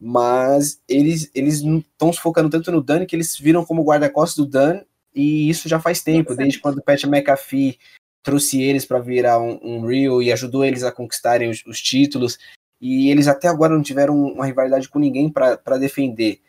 mas 0.00 0.80
eles 0.88 1.30
eles 1.34 1.62
estão 1.62 2.12
se 2.12 2.20
focando 2.20 2.50
tanto 2.50 2.70
no 2.70 2.82
Dan 2.82 3.06
que 3.06 3.14
eles 3.14 3.36
viram 3.38 3.64
como 3.64 3.84
guarda-costas 3.84 4.36
do 4.36 4.46
Dan 4.46 4.80
e 5.14 5.48
isso 5.48 5.68
já 5.68 5.78
faz 5.78 6.02
tempo, 6.02 6.34
desde 6.34 6.58
quando 6.58 6.78
o 6.78 6.82
Pat 6.82 7.04
McAfee 7.04 7.78
trouxe 8.22 8.60
eles 8.60 8.84
para 8.84 8.98
virar 8.98 9.40
um, 9.40 9.60
um 9.62 9.86
Real 9.86 10.22
e 10.22 10.32
ajudou 10.32 10.64
eles 10.64 10.82
a 10.82 10.90
conquistarem 10.90 11.48
os, 11.50 11.64
os, 11.66 11.80
títulos 11.80 12.38
e 12.80 13.10
eles 13.10 13.28
até 13.28 13.46
agora 13.46 13.74
não 13.74 13.82
tiveram 13.82 14.16
uma 14.16 14.46
rivalidade 14.46 14.88
com 14.88 14.98
ninguém 14.98 15.30
para 15.30 15.78
defender. 15.78 16.40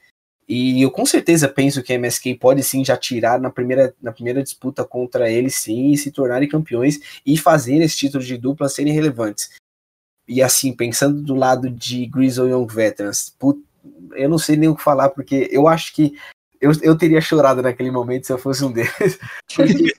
E 0.47 0.81
eu 0.81 0.91
com 0.91 1.05
certeza 1.05 1.47
penso 1.47 1.83
que 1.83 1.91
a 1.91 1.95
MSK 1.95 2.35
pode 2.35 2.63
sim 2.63 2.83
já 2.85 2.95
tirar 2.95 3.39
na 3.39 3.49
primeira, 3.49 3.93
na 4.01 4.11
primeira 4.11 4.41
disputa 4.41 4.85
contra 4.85 5.29
eles 5.29 5.55
sim 5.55 5.91
e 5.91 5.97
se 5.97 6.11
tornarem 6.11 6.47
campeões 6.47 6.99
e 7.25 7.37
fazer 7.37 7.81
esse 7.81 7.97
título 7.97 8.23
de 8.23 8.37
dupla 8.37 8.69
serem 8.69 8.93
relevantes. 8.93 9.49
E 10.27 10.41
assim, 10.41 10.73
pensando 10.73 11.21
do 11.21 11.35
lado 11.35 11.69
de 11.69 12.05
Grizzle 12.07 12.49
Young 12.49 12.67
Veterans, 12.67 13.33
put, 13.37 13.59
eu 14.13 14.27
não 14.27 14.37
sei 14.37 14.55
nem 14.55 14.69
o 14.69 14.75
que 14.75 14.83
falar, 14.83 15.09
porque 15.09 15.47
eu 15.51 15.67
acho 15.67 15.93
que 15.93 16.17
eu, 16.59 16.71
eu 16.81 16.97
teria 16.97 17.21
chorado 17.21 17.61
naquele 17.61 17.91
momento 17.91 18.25
se 18.25 18.33
eu 18.33 18.37
fosse 18.37 18.63
um 18.63 18.71
deles. 18.71 19.19
Porque, 19.55 19.93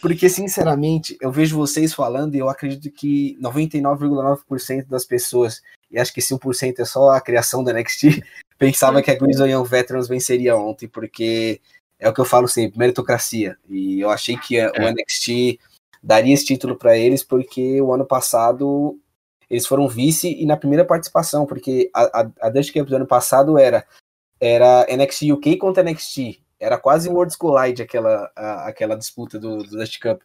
porque, 0.00 0.28
sinceramente, 0.28 1.16
eu 1.20 1.30
vejo 1.30 1.56
vocês 1.56 1.94
falando 1.94 2.34
e 2.34 2.38
eu 2.38 2.48
acredito 2.48 2.90
que 2.90 3.38
99,9% 3.40 4.88
das 4.88 5.04
pessoas, 5.04 5.62
e 5.88 5.98
acho 5.98 6.12
que 6.12 6.18
esse 6.18 6.34
1% 6.34 6.80
é 6.80 6.84
só 6.84 7.10
a 7.10 7.20
criação 7.20 7.62
da 7.62 7.72
NXT, 7.72 8.20
pensava 8.58 9.00
que 9.00 9.12
a 9.12 9.14
Grizzle 9.14 9.48
Young 9.48 9.64
Veterans 9.64 10.08
venceria 10.08 10.56
ontem, 10.56 10.88
porque 10.88 11.60
é 12.00 12.08
o 12.08 12.12
que 12.12 12.20
eu 12.20 12.24
falo 12.24 12.48
sempre, 12.48 12.80
meritocracia. 12.80 13.56
E 13.68 14.00
eu 14.00 14.10
achei 14.10 14.36
que 14.36 14.58
a, 14.58 14.72
o 14.72 14.82
é. 14.82 14.92
NXT 14.92 15.60
daria 16.02 16.34
esse 16.34 16.46
título 16.46 16.76
para 16.76 16.98
eles, 16.98 17.22
porque 17.22 17.80
o 17.80 17.94
ano 17.94 18.04
passado 18.04 18.98
eles 19.52 19.66
foram 19.66 19.86
vice 19.86 20.32
e 20.32 20.46
na 20.46 20.56
primeira 20.56 20.82
participação, 20.82 21.44
porque 21.44 21.90
a, 21.92 22.22
a, 22.22 22.48
a 22.48 22.50
Cup 22.50 22.88
do 22.88 22.96
ano 22.96 23.06
passado 23.06 23.58
era, 23.58 23.86
era 24.40 24.86
NXT 24.90 25.30
UK 25.30 25.58
contra 25.58 25.82
NXT. 25.82 26.40
Era 26.58 26.78
quase 26.78 27.10
Worlds 27.10 27.36
Collide 27.36 27.82
aquela, 27.82 28.32
a, 28.34 28.68
aquela 28.68 28.96
disputa 28.96 29.38
do, 29.38 29.58
do 29.58 29.76
Cup. 30.00 30.22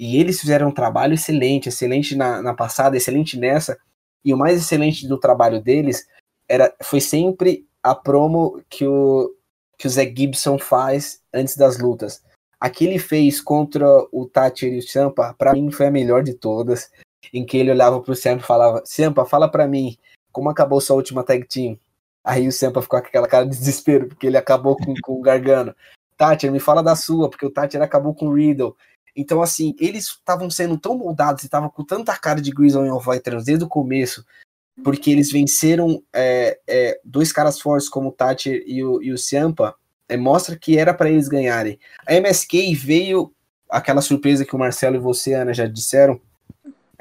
E 0.00 0.16
eles 0.18 0.40
fizeram 0.40 0.68
um 0.68 0.74
trabalho 0.74 1.12
excelente, 1.12 1.68
excelente 1.68 2.16
na, 2.16 2.40
na 2.40 2.54
passada, 2.54 2.96
excelente 2.96 3.38
nessa. 3.38 3.78
E 4.24 4.32
o 4.32 4.38
mais 4.38 4.58
excelente 4.58 5.06
do 5.06 5.20
trabalho 5.20 5.60
deles 5.60 6.08
era, 6.48 6.74
foi 6.82 7.00
sempre 7.00 7.68
a 7.82 7.94
promo 7.94 8.64
que 8.70 8.86
o, 8.86 9.36
que 9.76 9.86
o 9.86 9.90
Zé 9.90 10.06
Gibson 10.06 10.58
faz 10.58 11.20
antes 11.30 11.58
das 11.58 11.78
lutas. 11.78 12.22
A 12.58 12.70
que 12.70 12.86
ele 12.86 12.98
fez 12.98 13.38
contra 13.38 13.86
o 14.10 14.24
Thatcher 14.24 14.72
e 14.72 14.78
o 14.78 14.82
Champa, 14.82 15.34
para 15.36 15.52
mim 15.52 15.70
foi 15.70 15.88
a 15.88 15.90
melhor 15.90 16.22
de 16.22 16.32
todas. 16.32 16.90
Em 17.32 17.46
que 17.46 17.56
ele 17.56 17.70
olhava 17.70 18.00
pro 18.00 18.14
Champa 18.14 18.42
e 18.42 18.46
falava: 18.46 18.82
Champa, 18.86 19.24
fala 19.24 19.48
para 19.48 19.66
mim, 19.66 19.96
como 20.30 20.50
acabou 20.50 20.80
sua 20.80 20.96
última 20.96 21.22
tag 21.22 21.46
team? 21.46 21.78
Aí 22.24 22.46
o 22.46 22.52
Sampa 22.52 22.80
ficou 22.80 23.00
com 23.00 23.06
aquela 23.06 23.26
cara 23.26 23.44
de 23.44 23.56
desespero, 23.56 24.06
porque 24.06 24.26
ele 24.26 24.36
acabou 24.36 24.76
com, 24.76 24.94
com 25.02 25.18
o 25.18 25.22
Gargano. 25.22 25.74
Thatcher, 26.16 26.52
me 26.52 26.60
fala 26.60 26.82
da 26.82 26.94
sua, 26.94 27.28
porque 27.28 27.44
o 27.44 27.50
Thatcher 27.50 27.82
acabou 27.82 28.14
com 28.14 28.28
o 28.28 28.34
Riddle. 28.34 28.76
Então, 29.14 29.42
assim, 29.42 29.74
eles 29.78 30.06
estavam 30.06 30.48
sendo 30.48 30.78
tão 30.78 30.96
moldados 30.96 31.42
e 31.42 31.46
estavam 31.46 31.68
com 31.68 31.84
tanta 31.84 32.16
cara 32.16 32.40
de 32.40 32.50
Grizzly 32.50 32.88
of 32.90 33.06
Veterans 33.06 33.44
desde 33.44 33.64
o 33.64 33.68
começo, 33.68 34.24
porque 34.84 35.10
eles 35.10 35.30
venceram 35.30 36.02
é, 36.12 36.58
é, 36.66 37.00
dois 37.04 37.32
caras 37.32 37.60
fortes 37.60 37.88
como 37.88 38.08
o 38.08 38.12
Thatcher 38.12 38.62
e 38.66 38.82
o, 38.84 39.02
e 39.02 39.12
o 39.12 39.16
é, 40.08 40.16
mostra 40.16 40.56
que 40.56 40.78
era 40.78 40.94
para 40.94 41.10
eles 41.10 41.28
ganharem. 41.28 41.78
A 42.06 42.14
MSK 42.14 42.74
veio 42.74 43.34
aquela 43.68 44.00
surpresa 44.00 44.44
que 44.44 44.54
o 44.54 44.58
Marcelo 44.58 44.96
e 44.96 45.00
você, 45.00 45.34
Ana, 45.34 45.52
já 45.52 45.66
disseram, 45.66 46.20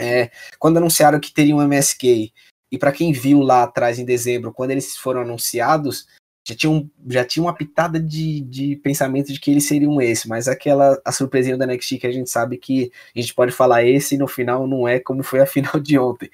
é, 0.02 0.32
quando 0.57 0.78
anunciaram 0.78 1.19
que 1.19 1.32
teriam 1.32 1.60
um 1.60 1.61
MSK 1.61 2.34
e 2.72 2.78
para 2.78 2.91
quem 2.91 3.14
viu 3.14 3.41
lá 3.41 3.64
atrás 3.64 3.99
em 3.99 4.06
dezembro, 4.06 4.52
quando 4.52 4.72
eles 4.72 4.98
foram 4.98 5.22
anunciados, 5.22 6.07
já 6.48 6.56
tinha, 6.56 6.72
um, 6.72 6.90
já 7.07 7.23
tinha 7.23 7.44
uma 7.44 7.53
pitada 7.53 7.99
de, 7.99 8.41
de 8.41 8.76
pensamento 8.78 9.32
de 9.32 9.40
que 9.40 9.52
eles 9.52 9.68
seriam 9.68 10.02
esse, 10.02 10.28
mas 10.28 10.48
aquela 10.48 10.99
a 11.06 11.11
surpresinha 11.11 11.56
da 11.56 11.68
NXT 11.68 11.99
que 11.99 12.07
a 12.07 12.11
gente 12.11 12.32
sabe 12.32 12.57
que 12.57 12.91
a 13.15 13.22
gente 13.22 13.36
pode 13.36 13.52
falar 13.52 13.84
esse 13.84 14.15
e 14.15 14.18
no 14.18 14.28
final 14.28 14.65
não 14.65 14.88
é 14.88 14.99
como 14.99 15.22
foi 15.22 15.40
a 15.40 15.45
final 15.45 15.80
de 15.80 15.99
ontem. 15.99 16.32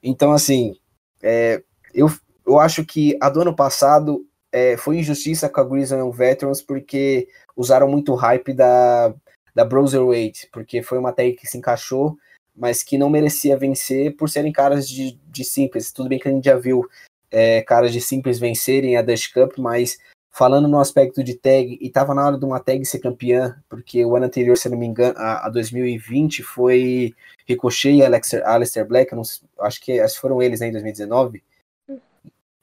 Então, 0.00 0.30
assim, 0.30 0.76
é, 1.20 1.60
eu, 1.92 2.08
eu 2.46 2.60
acho 2.60 2.84
que 2.84 3.18
a 3.20 3.28
do 3.28 3.40
ano 3.40 3.56
passado 3.56 4.24
é, 4.52 4.76
foi 4.76 4.98
injustiça 4.98 5.48
com 5.48 5.60
a 5.60 5.64
Grizzly 5.64 6.08
Veterans 6.12 6.62
porque 6.62 7.26
usaram 7.56 7.88
muito 7.88 8.14
hype 8.14 8.52
da, 8.52 9.12
da 9.52 9.68
Weight, 9.68 10.48
porque 10.52 10.82
foi 10.82 10.98
uma 10.98 11.12
tag 11.12 11.32
que 11.32 11.48
se 11.48 11.58
encaixou 11.58 12.16
mas 12.58 12.82
que 12.82 12.98
não 12.98 13.08
merecia 13.08 13.56
vencer 13.56 14.16
por 14.16 14.28
serem 14.28 14.52
caras 14.52 14.88
de, 14.88 15.18
de 15.26 15.44
simples. 15.44 15.92
Tudo 15.92 16.08
bem 16.08 16.18
que 16.18 16.28
a 16.28 16.32
gente 16.32 16.44
já 16.44 16.56
viu 16.56 16.84
é, 17.30 17.62
caras 17.62 17.92
de 17.92 18.00
simples 18.00 18.38
vencerem 18.38 18.96
a 18.96 19.02
Dutch 19.02 19.32
Cup, 19.32 19.58
mas 19.58 19.98
falando 20.30 20.68
no 20.68 20.78
aspecto 20.78 21.22
de 21.24 21.34
tag, 21.34 21.78
e 21.80 21.90
tava 21.90 22.14
na 22.14 22.24
hora 22.24 22.38
de 22.38 22.44
uma 22.44 22.60
tag 22.60 22.84
ser 22.84 23.00
campeã, 23.00 23.56
porque 23.68 24.04
o 24.04 24.14
ano 24.14 24.26
anterior, 24.26 24.56
se 24.56 24.68
não 24.68 24.78
me 24.78 24.86
engano, 24.86 25.18
a, 25.18 25.46
a 25.46 25.48
2020 25.48 26.42
foi 26.42 27.12
Ricochet 27.46 27.96
e 27.96 28.04
Alex, 28.04 28.34
Alistair 28.34 28.86
Black, 28.86 29.14
não, 29.14 29.22
acho 29.60 29.80
que 29.80 29.98
acho 29.98 30.14
que 30.14 30.20
foram 30.20 30.40
eles 30.40 30.60
né, 30.60 30.68
em 30.68 30.72
2019. 30.72 31.42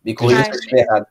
Me 0.03 0.13
corrija 0.13 0.43
se 0.45 0.49
eu 0.51 0.55
estiver 0.55 0.81
errado. 0.84 1.07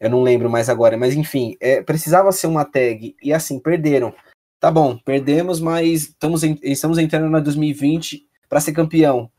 Eu 0.00 0.10
não 0.10 0.22
lembro 0.22 0.50
mais 0.50 0.68
agora, 0.68 0.96
mas 0.96 1.14
enfim, 1.14 1.56
é, 1.60 1.80
precisava 1.82 2.32
ser 2.32 2.46
uma 2.46 2.64
tag, 2.64 3.14
e 3.22 3.32
assim, 3.32 3.60
perderam 3.60 4.12
tá 4.60 4.70
bom, 4.70 4.96
perdemos, 4.98 5.60
mas 5.60 6.04
estamos, 6.04 6.42
estamos 6.42 6.98
entrando 6.98 7.28
na 7.28 7.40
2020 7.40 8.26
para 8.48 8.60
ser 8.60 8.72
campeão 8.72 9.30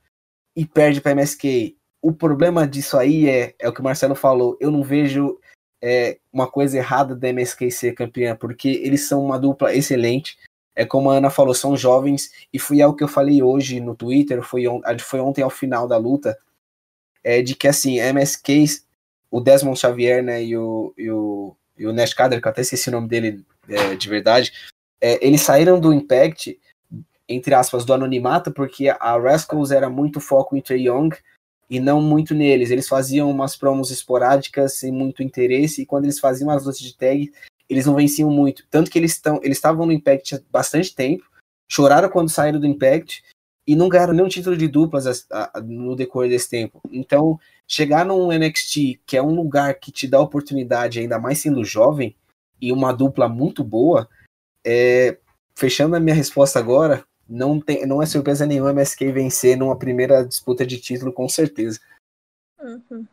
e 0.56 0.66
perde 0.66 1.02
para 1.02 1.12
MSK. 1.12 1.78
O 2.02 2.14
problema 2.14 2.68
disso 2.68 2.98
aí 2.98 3.28
é, 3.28 3.56
é 3.60 3.68
o 3.68 3.74
que 3.74 3.82
o 3.82 3.84
Marcelo 3.84 4.16
falou, 4.16 4.58
eu 4.60 4.72
não 4.72 4.84
vejo 4.84 5.40
é, 5.82 6.18
uma 6.32 6.48
coisa 6.48 6.78
errada 6.78 7.16
da 7.16 7.30
MSK 7.30 7.70
ser 7.72 7.94
campeã, 7.94 8.36
porque 8.36 8.70
eles 8.70 9.08
são 9.08 9.24
uma 9.24 9.40
dupla 9.40 9.74
excelente. 9.74 10.38
É 10.76 10.86
como 10.86 11.10
a 11.10 11.16
Ana 11.16 11.30
falou, 11.30 11.54
são 11.54 11.78
jovens, 11.78 12.32
e 12.52 12.60
foi 12.60 12.82
algo 12.82 12.98
que 12.98 13.04
eu 13.04 13.08
falei 13.08 13.42
hoje 13.42 13.80
no 13.80 13.96
Twitter, 13.96 14.42
foi, 14.42 14.68
on, 14.68 14.82
foi 15.00 15.20
ontem 15.20 15.42
ao 15.42 15.50
final 15.50 15.88
da 15.88 15.98
luta, 15.98 16.38
é 17.24 17.42
de 17.42 17.56
que 17.56 17.68
assim, 17.68 18.00
MSK, 18.00 18.82
o 19.32 19.40
Desmond 19.40 19.80
Xavier, 19.80 20.24
né, 20.24 20.44
e 20.44 20.58
o, 20.58 20.94
e 20.98 21.10
o, 21.10 21.56
e 21.78 21.88
o 21.88 21.94
Nash 21.94 22.14
Kader, 22.14 22.42
que 22.42 22.48
eu 22.48 22.52
até 22.52 22.62
esqueci 22.62 22.90
o 22.90 22.92
nome 22.92 23.08
dele 23.08 23.46
é, 23.70 23.96
de 23.96 24.10
verdade, 24.10 24.52
é, 25.02 25.26
eles 25.26 25.42
saíram 25.42 25.80
do 25.80 25.94
Impact, 25.94 26.60
entre 27.28 27.54
aspas, 27.54 27.86
do 27.86 27.94
anonimato, 27.94 28.52
porque 28.52 28.90
a 28.90 29.18
Rascals 29.18 29.72
era 29.72 29.90
muito 29.90 30.20
foco 30.20 30.56
em 30.56 30.62
Trey 30.62 30.88
Young 30.88 31.10
e 31.70 31.80
não 31.80 32.02
muito 32.02 32.34
neles. 32.34 32.72
Eles 32.72 32.88
faziam 32.88 33.30
umas 33.30 33.56
promos 33.56 33.92
esporádicas 33.92 34.74
sem 34.74 34.92
muito 34.92 35.24
interesse, 35.24 35.82
e 35.82 35.86
quando 35.86 36.06
eles 36.06 36.20
faziam 36.20 36.50
as 36.50 36.66
lutas 36.66 36.80
de 36.80 36.96
tag, 36.96 37.32
eles 37.70 37.86
não 37.86 37.96
venciam 37.96 38.30
muito. 38.30 38.66
Tanto 38.70 38.92
que 38.92 39.00
eles 39.00 39.14
estão, 39.14 39.40
eles 39.44 39.58
estavam 39.58 39.86
no 39.86 39.92
Impact 39.92 40.36
há 40.36 40.42
bastante 40.52 40.94
tempo, 40.94 41.24
choraram 41.68 42.10
quando 42.10 42.30
saíram 42.30 42.60
do 42.60 42.68
Impact 42.68 43.24
e 43.68 43.76
não 43.76 43.90
ganharam 43.90 44.14
nenhum 44.14 44.28
título 44.28 44.56
de 44.56 44.68
duplas 44.68 45.28
no 45.64 45.96
decorrer 45.96 46.30
desse 46.30 46.50
tempo. 46.50 46.80
Então, 46.92 47.40
chegar 47.68 48.06
num 48.06 48.32
NXT, 48.32 49.00
que 49.06 49.18
é 49.18 49.24
um 49.24 49.34
lugar 49.34 49.74
que 49.80 49.92
te 49.92 50.08
dá 50.08 50.20
oportunidade, 50.20 51.00
ainda 51.00 51.18
mais 51.18 51.40
sendo 51.40 51.66
jovem, 51.66 52.16
e 52.62 52.72
uma 52.72 52.94
dupla 52.94 53.28
muito 53.28 53.64
boa, 53.64 54.08
é, 54.66 55.18
fechando 55.56 55.96
a 55.96 56.00
minha 56.00 56.16
resposta 56.16 56.60
agora, 56.60 57.06
não, 57.28 57.60
tem, 57.60 57.86
não 57.86 58.02
é 58.02 58.06
surpresa 58.06 58.46
nenhuma 58.46 58.72
MSK 58.72 59.12
vencer 59.12 59.58
numa 59.58 59.78
primeira 59.78 60.26
disputa 60.26 60.66
de 60.66 60.80
título, 60.80 61.14
com 61.14 61.30
certeza. 61.30 61.80
Uhum. 62.60 63.08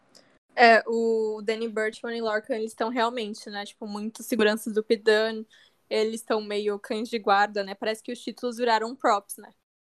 É, 0.55 0.83
o 0.87 1.41
Danny 1.43 1.69
Burch 1.69 2.01
e 2.05 2.21
Lorcan, 2.21 2.57
eles 2.57 2.73
estão 2.73 2.89
realmente, 2.91 3.49
né, 3.49 3.65
tipo, 3.65 3.87
muito 3.87 4.23
seguranças 4.23 4.73
do 4.73 4.85
Pidan, 4.85 5.45
eles 5.89 6.21
estão 6.21 6.43
meio 6.43 6.79
cães 6.79 7.09
de 7.09 7.19
guarda, 7.19 7.65
né, 7.65 7.75
parece 7.75 8.03
que 8.03 8.13
os 8.13 8.21
títulos 8.21 8.59
viraram 8.59 8.95
props, 8.95 9.37
né. 9.39 9.51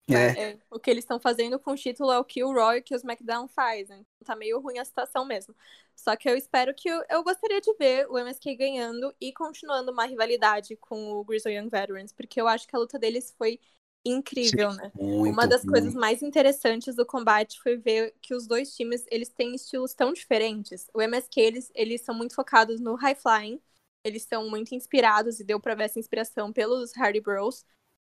É. 0.09 0.51
É, 0.51 0.59
o 0.69 0.79
que 0.79 0.89
eles 0.89 1.03
estão 1.03 1.19
fazendo 1.19 1.59
com 1.59 1.71
o 1.71 1.75
título 1.75 2.11
é 2.11 2.19
o 2.19 2.25
que 2.25 2.43
o 2.43 2.51
Roy 2.51 2.77
e 2.77 2.81
que 2.81 2.93
o 2.93 2.97
SmackDown 2.97 3.47
fazem. 3.47 4.05
Tá 4.25 4.35
meio 4.35 4.59
ruim 4.59 4.77
a 4.77 4.85
situação 4.85 5.25
mesmo. 5.25 5.55
Só 5.95 6.15
que 6.15 6.29
eu 6.29 6.35
espero 6.35 6.73
que. 6.73 6.89
Eu, 6.89 7.03
eu 7.09 7.23
gostaria 7.23 7.61
de 7.61 7.73
ver 7.75 8.07
o 8.09 8.17
MSK 8.17 8.55
ganhando 8.55 9.13
e 9.21 9.31
continuando 9.31 9.91
uma 9.91 10.05
rivalidade 10.05 10.75
com 10.77 11.11
o 11.11 11.23
Grizzly 11.23 11.55
Young 11.55 11.69
Veterans, 11.69 12.11
porque 12.11 12.41
eu 12.41 12.47
acho 12.47 12.67
que 12.67 12.75
a 12.75 12.79
luta 12.79 12.97
deles 12.97 13.33
foi 13.37 13.59
incrível, 14.03 14.71
Sim, 14.71 14.77
né? 14.77 14.91
Uma 14.95 15.47
das 15.47 15.63
muito. 15.63 15.73
coisas 15.73 15.93
mais 15.93 16.23
interessantes 16.23 16.95
do 16.95 17.05
combate 17.05 17.59
foi 17.61 17.77
ver 17.77 18.13
que 18.21 18.33
os 18.33 18.47
dois 18.47 18.75
times, 18.75 19.05
eles 19.11 19.29
têm 19.29 19.53
estilos 19.53 19.93
tão 19.93 20.11
diferentes. 20.11 20.89
O 20.93 21.01
MSK, 21.01 21.39
eles, 21.39 21.71
eles 21.75 22.01
são 22.01 22.15
muito 22.15 22.33
focados 22.33 22.79
no 22.81 22.95
high 22.95 23.15
flying, 23.15 23.61
eles 24.03 24.23
são 24.23 24.49
muito 24.49 24.73
inspirados 24.73 25.39
e 25.39 25.43
deu 25.43 25.59
pra 25.59 25.75
ver 25.75 25.83
essa 25.83 25.99
inspiração 25.99 26.51
pelos 26.51 26.91
Hardy 26.97 27.21
Bros. 27.21 27.63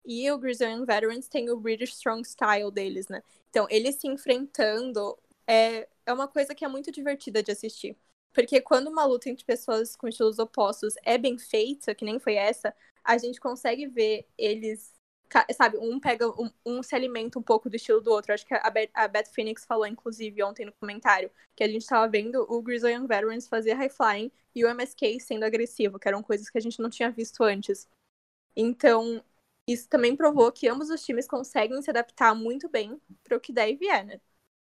E 0.05 0.31
o 0.31 0.39
Grizzly 0.39 0.85
Veterans 0.87 1.29
tem 1.29 1.51
o 1.51 1.61
British 1.61 1.95
Strong 1.95 2.27
Style 2.27 2.71
deles, 2.71 3.09
né? 3.09 3.23
Então, 3.51 3.67
eles 3.71 3.97
se 3.97 4.09
enfrentando 4.09 5.19
é, 5.47 5.89
é 6.05 6.13
uma 6.13 6.29
coisa 6.29 6.55
que 6.55 6.65
é 6.65 6.69
muito 6.69 6.93
divertida 6.93 7.43
de 7.43 7.51
assistir. 7.51 7.97
Porque 8.33 8.61
quando 8.61 8.89
uma 8.89 9.05
luta 9.05 9.31
entre 9.31 9.45
pessoas 9.45 9.97
com 9.97 10.07
estilos 10.07 10.39
opostos 10.39 10.95
é 11.03 11.17
bem 11.17 11.39
feita, 11.39 11.95
que 11.95 12.05
nem 12.05 12.19
foi 12.19 12.35
essa, 12.35 12.75
a 13.03 13.17
gente 13.19 13.41
consegue 13.41 13.87
ver 13.87 14.27
eles. 14.37 14.93
Sabe, 15.57 15.77
um 15.79 15.99
pega. 16.01 16.29
Um, 16.41 16.51
um 16.65 16.83
se 16.83 16.95
alimenta 16.95 17.39
um 17.39 17.43
pouco 17.43 17.69
do 17.69 17.77
estilo 17.77 18.01
do 18.01 18.11
outro. 18.11 18.33
Acho 18.33 18.47
que 18.47 18.55
a 18.55 18.71
Beth, 18.71 18.91
a 18.95 19.09
Beth 19.09 19.27
Phoenix 19.33 19.65
falou, 19.65 19.87
inclusive, 19.87 20.43
ontem 20.43 20.65
no 20.67 20.73
comentário, 20.81 21.31
que 21.57 21.65
a 21.65 21.69
gente 21.69 21.87
tava 21.87 22.09
vendo 22.09 22.47
o 22.49 22.63
Grizzly 22.63 22.93
Young 22.93 23.07
Veterans 23.07 23.49
fazer 23.49 23.75
high 23.75 23.91
flying 23.91 24.31
e 24.55 24.65
o 24.65 24.69
MSK 24.69 25.21
sendo 25.21 25.45
agressivo, 25.45 25.99
que 25.99 26.09
eram 26.09 26.23
coisas 26.23 26.49
que 26.49 26.59
a 26.59 26.61
gente 26.61 26.81
não 26.81 26.89
tinha 26.91 27.11
visto 27.11 27.43
antes. 27.43 27.87
Então, 28.57 29.23
isso 29.69 29.87
também 29.87 30.17
provou 30.17 30.51
que 30.51 30.67
ambos 30.67 30.89
os 30.89 31.05
times 31.05 31.29
conseguem 31.29 31.83
se 31.83 31.91
adaptar 31.91 32.35
muito 32.35 32.69
bem 32.71 32.99
para 33.23 33.37
o 33.37 33.41
que 33.41 33.53
der 33.53 33.69
e 33.71 33.77
vier, 33.77 34.05
né? 34.05 34.19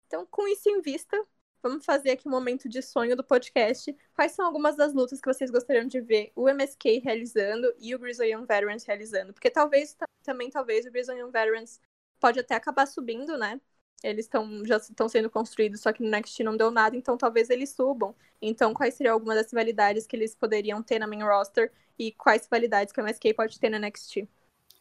Então, 0.06 0.28
com 0.28 0.48
isso 0.48 0.70
em 0.70 0.80
vista, 0.80 1.20
vamos 1.62 1.84
fazer 1.84 2.12
aqui 2.12 2.28
um 2.28 2.32
momento 2.32 2.70
de 2.70 2.84
sonho 2.84 3.16
do 3.16 3.24
podcast. 3.24 3.96
Quais 4.14 4.34
são 4.34 4.46
algumas 4.46 4.76
das 4.76 4.94
lutas 4.94 5.20
que 5.20 5.28
vocês 5.34 5.50
gostariam 5.50 5.88
de 5.88 6.00
ver 6.02 6.32
o 6.36 6.48
MSK 6.48 7.00
realizando 7.00 7.74
e 7.80 7.96
o 7.96 8.00
Grizzly 8.00 8.32
Young 8.32 8.46
Veterans 8.46 8.84
realizando? 8.84 9.34
Porque 9.34 9.50
talvez, 9.50 9.98
também 10.24 10.52
talvez 10.52 10.86
o 10.86 10.92
Grizzly 10.92 11.20
Young 11.20 11.32
Veterans 11.32 11.82
pode 12.20 12.40
até 12.40 12.54
acabar 12.54 12.86
subindo, 12.86 13.38
né? 13.38 13.60
Eles 14.04 14.26
estão 14.26 14.64
já 14.66 14.78
estão 14.78 15.10
sendo 15.10 15.30
construídos, 15.32 15.82
só 15.82 15.92
que 15.92 16.04
no 16.04 16.10
Next 16.10 16.44
não 16.44 16.56
deu 16.58 16.70
nada, 16.70 16.96
então 16.96 17.18
talvez 17.18 17.50
eles 17.50 17.72
subam. 17.72 18.16
Então, 18.42 18.74
quais 18.74 18.94
seriam 18.96 19.14
algumas 19.14 19.38
das 19.38 19.52
rivalidades 19.52 20.06
que 20.06 20.16
eles 20.16 20.36
poderiam 20.36 20.84
ter 20.84 21.00
na 21.00 21.08
main 21.08 21.24
roster 21.24 21.72
e 21.98 22.12
quais 22.12 22.44
rivalidades 22.44 22.94
que 22.94 23.00
o 23.00 23.04
MSK 23.04 23.34
pode 23.34 23.60
ter 23.60 23.70
na 23.70 23.80
Next? 23.80 24.28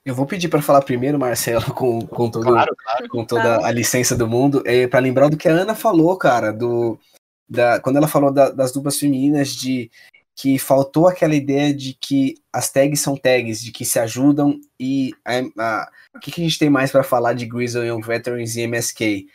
Eu 0.05 0.15
vou 0.15 0.27
pedir 0.27 0.49
para 0.49 0.63
falar 0.63 0.83
primeiro, 0.83 1.19
Marcelo, 1.19 1.65
com, 1.75 2.01
com, 2.07 2.31
todo, 2.31 2.45
claro, 2.45 2.75
claro. 2.77 3.09
com 3.09 3.25
toda 3.25 3.67
a 3.67 3.71
licença 3.71 4.17
do 4.17 4.27
mundo, 4.27 4.63
é, 4.65 4.87
para 4.87 5.01
lembrar 5.01 5.29
do 5.29 5.37
que 5.37 5.49
a 5.49 5.53
Ana 5.53 5.75
falou, 5.75 6.17
cara, 6.17 6.53
do, 6.53 6.99
da, 7.49 7.81
quando 7.81 7.97
ela 7.97 8.09
falou 8.09 8.33
da, 8.33 8.51
das 8.51 8.73
duplas 8.73 8.99
femininas, 8.99 9.49
de 9.55 9.91
que 10.35 10.59
faltou 10.59 11.07
aquela 11.07 11.35
ideia 11.35 11.75
de 11.75 11.93
que 11.93 12.35
as 12.51 12.71
tags 12.71 13.01
são 13.01 13.15
tags, 13.15 13.61
de 13.61 13.71
que 13.71 13.85
se 13.85 13.99
ajudam 13.99 14.59
e 14.79 15.13
o 16.15 16.19
que, 16.19 16.31
que, 16.31 16.41
a 16.41 16.45
gente 16.45 16.59
tem 16.59 16.71
mais 16.71 16.91
para 16.91 17.03
falar 17.03 17.35
de 17.35 17.45
Grizzly 17.45 17.89
Young 17.89 18.01
Veterans 18.01 18.57
e 18.57 18.63
MSK? 18.63 19.27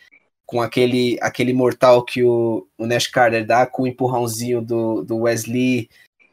Com 0.47 0.61
aquele, 0.61 1.17
aquele 1.21 1.53
mortal 1.53 2.03
que 2.03 2.23
o, 2.23 2.67
o 2.75 2.87
Nash 2.87 3.05
Carter 3.05 3.45
dá 3.45 3.67
com 3.67 3.83
o 3.83 3.87
empurrãozinho 3.87 4.61
do, 4.63 5.03
do 5.03 5.17
Wesley, 5.17 5.89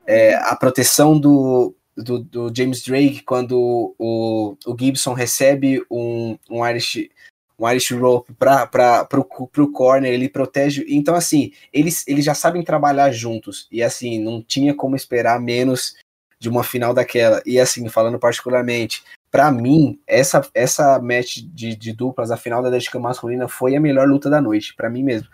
é, 0.06 0.34
a 0.36 0.56
proteção 0.56 1.18
do, 1.18 1.74
do, 1.96 2.18
do 2.18 2.52
James 2.54 2.82
Drake, 2.82 3.22
quando 3.22 3.94
o, 3.98 4.56
o 4.66 4.76
Gibson 4.78 5.12
recebe 5.12 5.84
um, 5.90 6.36
um 6.50 6.66
Irish 6.66 7.10
um 7.58 7.68
Irish 7.68 7.92
Rope 7.92 8.32
para 8.34 9.04
pro 9.04 9.72
corner, 9.72 10.12
ele 10.12 10.28
protege. 10.28 10.84
Então, 10.88 11.14
assim, 11.14 11.52
eles, 11.72 12.06
eles 12.08 12.24
já 12.24 12.34
sabem 12.34 12.64
trabalhar 12.64 13.12
juntos. 13.12 13.68
E 13.70 13.82
assim, 13.82 14.18
não 14.18 14.42
tinha 14.42 14.74
como 14.74 14.96
esperar 14.96 15.40
menos 15.40 15.94
de 16.40 16.48
uma 16.48 16.64
final 16.64 16.92
daquela. 16.92 17.40
E 17.46 17.60
assim, 17.60 17.88
falando 17.88 18.18
particularmente, 18.18 19.04
para 19.30 19.50
mim, 19.52 20.00
essa, 20.06 20.44
essa 20.52 20.98
match 21.00 21.38
de, 21.44 21.76
de 21.76 21.92
duplas, 21.92 22.32
a 22.32 22.36
final 22.36 22.62
da 22.62 22.70
Deadcam 22.70 22.98
masculina, 22.98 23.46
foi 23.46 23.76
a 23.76 23.80
melhor 23.80 24.08
luta 24.08 24.28
da 24.28 24.40
noite, 24.40 24.74
para 24.74 24.90
mim 24.90 25.04
mesmo. 25.04 25.28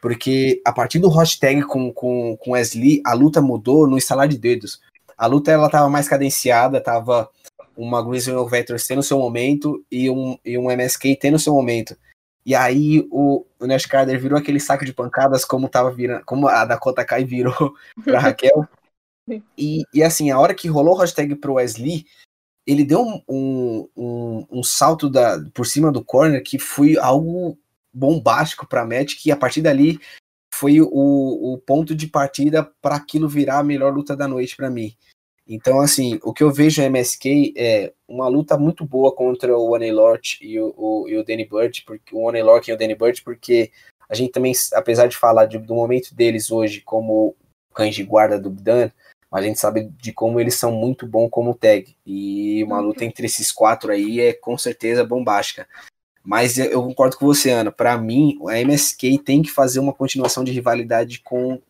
Porque 0.00 0.62
a 0.64 0.72
partir 0.72 0.98
do 0.98 1.08
hashtag 1.08 1.62
com, 1.62 1.92
com, 1.92 2.36
com 2.36 2.52
Wesley, 2.52 3.02
a 3.04 3.14
luta 3.14 3.40
mudou 3.42 3.88
no 3.88 3.96
instalar 3.96 4.28
de 4.28 4.38
dedos. 4.38 4.80
A 5.16 5.26
luta 5.26 5.50
ela 5.50 5.70
tava 5.70 5.88
mais 5.88 6.08
cadenciada, 6.08 6.80
tava 6.80 7.28
uma 7.76 8.02
Grizzly 8.02 8.34
Vectors 8.48 8.86
tendo 8.86 9.02
seu 9.02 9.18
momento 9.18 9.84
e 9.90 10.08
um, 10.10 10.38
e 10.44 10.56
um 10.56 10.70
MSK 10.70 11.16
tendo 11.16 11.38
seu 11.38 11.52
momento. 11.54 11.96
E 12.46 12.54
aí 12.54 13.06
o, 13.10 13.44
o 13.58 13.66
Nash 13.66 13.86
Carter 13.86 14.20
virou 14.20 14.38
aquele 14.38 14.60
saco 14.60 14.84
de 14.84 14.92
pancadas 14.92 15.44
como 15.44 15.68
tava 15.68 15.90
virando, 15.90 16.24
como 16.24 16.46
a 16.46 16.64
Dakota 16.64 17.04
Kai 17.04 17.24
virou 17.24 17.74
pra 18.04 18.18
Raquel. 18.18 18.66
E, 19.56 19.84
e 19.94 20.02
assim, 20.02 20.30
a 20.30 20.38
hora 20.38 20.52
que 20.52 20.68
rolou 20.68 20.94
o 20.94 20.98
hashtag 20.98 21.34
pro 21.36 21.54
Wesley, 21.54 22.04
ele 22.66 22.84
deu 22.84 23.00
um, 23.00 23.22
um, 23.26 23.88
um, 23.96 24.46
um, 24.50 24.62
salto 24.62 25.08
da, 25.08 25.42
por 25.54 25.64
cima 25.64 25.90
do 25.90 26.04
corner 26.04 26.42
que 26.42 26.58
foi 26.58 26.98
algo 26.98 27.58
bombástico 27.90 28.66
pra 28.66 28.84
match, 28.84 29.14
que 29.18 29.32
a 29.32 29.36
partir 29.36 29.62
dali 29.62 29.98
foi 30.54 30.80
o, 30.80 30.88
o 30.90 31.58
ponto 31.58 31.94
de 31.94 32.06
partida 32.06 32.62
para 32.80 32.96
aquilo 32.96 33.28
virar 33.28 33.58
a 33.58 33.64
melhor 33.64 33.92
luta 33.92 34.16
da 34.16 34.28
noite 34.28 34.56
para 34.56 34.70
mim. 34.70 34.94
Então, 35.46 35.80
assim, 35.80 36.18
o 36.22 36.32
que 36.32 36.42
eu 36.42 36.50
vejo 36.50 36.80
em 36.80 36.86
MSK 36.86 37.52
é 37.56 37.92
uma 38.08 38.28
luta 38.28 38.56
muito 38.56 38.84
boa 38.84 39.14
contra 39.14 39.56
o 39.56 39.72
One 39.72 39.90
Lord 39.90 40.38
e 40.40 40.58
o, 40.58 40.72
o, 40.76 41.08
e 41.08 41.16
o 41.16 41.24
Danny 41.24 41.44
Bird, 41.44 41.82
porque, 41.86 42.14
o 42.14 42.20
One 42.20 42.42
Lord 42.42 42.70
e 42.70 42.72
o 42.72 42.78
Danny 42.78 42.94
Bird, 42.94 43.20
porque 43.22 43.70
a 44.08 44.14
gente 44.14 44.32
também, 44.32 44.52
apesar 44.72 45.06
de 45.06 45.16
falar 45.16 45.46
de, 45.46 45.58
do 45.58 45.74
momento 45.74 46.14
deles 46.14 46.50
hoje 46.50 46.80
como 46.80 47.36
cães 47.74 47.94
de 47.94 48.04
guarda 48.04 48.38
do 48.38 48.48
Dan, 48.48 48.90
a 49.30 49.42
gente 49.42 49.58
sabe 49.58 49.90
de 50.00 50.12
como 50.12 50.38
eles 50.38 50.54
são 50.54 50.70
muito 50.70 51.06
bons 51.06 51.28
como 51.28 51.54
tag. 51.54 51.94
E 52.06 52.62
uma 52.62 52.80
luta 52.80 53.02
uhum. 53.02 53.08
entre 53.08 53.26
esses 53.26 53.50
quatro 53.50 53.90
aí 53.90 54.20
é 54.20 54.32
com 54.32 54.56
certeza 54.56 55.04
bombástica. 55.04 55.66
Mas 56.24 56.56
eu 56.56 56.82
concordo 56.82 57.18
com 57.18 57.26
você, 57.26 57.50
Ana. 57.50 57.70
Para 57.70 57.98
mim, 57.98 58.38
a 58.48 58.58
MSK 58.58 59.18
tem 59.18 59.42
que 59.42 59.50
fazer 59.50 59.78
uma 59.78 59.92
continuação 59.92 60.42
de 60.42 60.50
rivalidade 60.50 61.20
com 61.20 61.60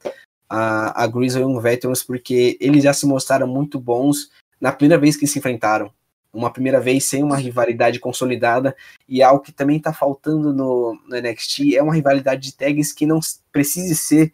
a, 0.48 1.02
a 1.02 1.06
Grizzly 1.08 1.42
Young 1.42 1.60
Veterans, 1.60 2.04
porque 2.04 2.56
eles 2.60 2.84
já 2.84 2.94
se 2.94 3.04
mostraram 3.04 3.48
muito 3.48 3.80
bons 3.80 4.30
na 4.60 4.70
primeira 4.70 5.00
vez 5.00 5.16
que 5.16 5.26
se 5.26 5.40
enfrentaram. 5.40 5.92
Uma 6.32 6.52
primeira 6.52 6.80
vez 6.80 7.04
sem 7.04 7.22
uma 7.22 7.36
rivalidade 7.36 7.98
consolidada, 7.98 8.76
e 9.08 9.22
algo 9.22 9.42
que 9.42 9.52
também 9.52 9.76
está 9.76 9.92
faltando 9.92 10.52
no, 10.52 10.98
no, 11.06 11.20
NXT 11.20 11.74
é 11.76 11.82
uma 11.82 11.94
rivalidade 11.94 12.42
de 12.42 12.56
tags 12.56 12.92
que 12.92 13.06
não 13.06 13.18
precise 13.52 13.96
ser 13.96 14.32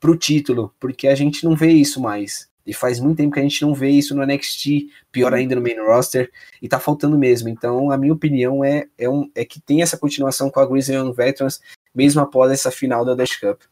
pro 0.00 0.16
título, 0.16 0.74
porque 0.80 1.06
a 1.06 1.14
gente 1.14 1.44
não 1.44 1.54
vê 1.54 1.70
isso 1.70 2.00
mais. 2.00 2.49
E 2.66 2.74
faz 2.74 3.00
muito 3.00 3.16
tempo 3.16 3.32
que 3.32 3.40
a 3.40 3.42
gente 3.42 3.62
não 3.62 3.74
vê 3.74 3.90
isso 3.90 4.14
no 4.14 4.24
NXT, 4.24 4.90
pior 5.10 5.32
ainda 5.34 5.54
no 5.54 5.62
main 5.62 5.78
roster, 5.78 6.30
e 6.60 6.68
tá 6.68 6.78
faltando 6.78 7.18
mesmo. 7.18 7.48
Então, 7.48 7.90
a 7.90 7.96
minha 7.96 8.12
opinião 8.12 8.64
é, 8.64 8.86
é, 8.98 9.08
um, 9.08 9.30
é 9.34 9.44
que 9.44 9.60
tem 9.60 9.82
essa 9.82 9.98
continuação 9.98 10.50
com 10.50 10.60
a 10.60 10.66
Grizzly 10.66 10.96
Young 10.96 11.12
Veterans, 11.12 11.60
mesmo 11.94 12.20
após 12.20 12.52
essa 12.52 12.70
final 12.70 13.04
da 13.04 13.14
Dash 13.14 13.36
Cup. 13.36 13.62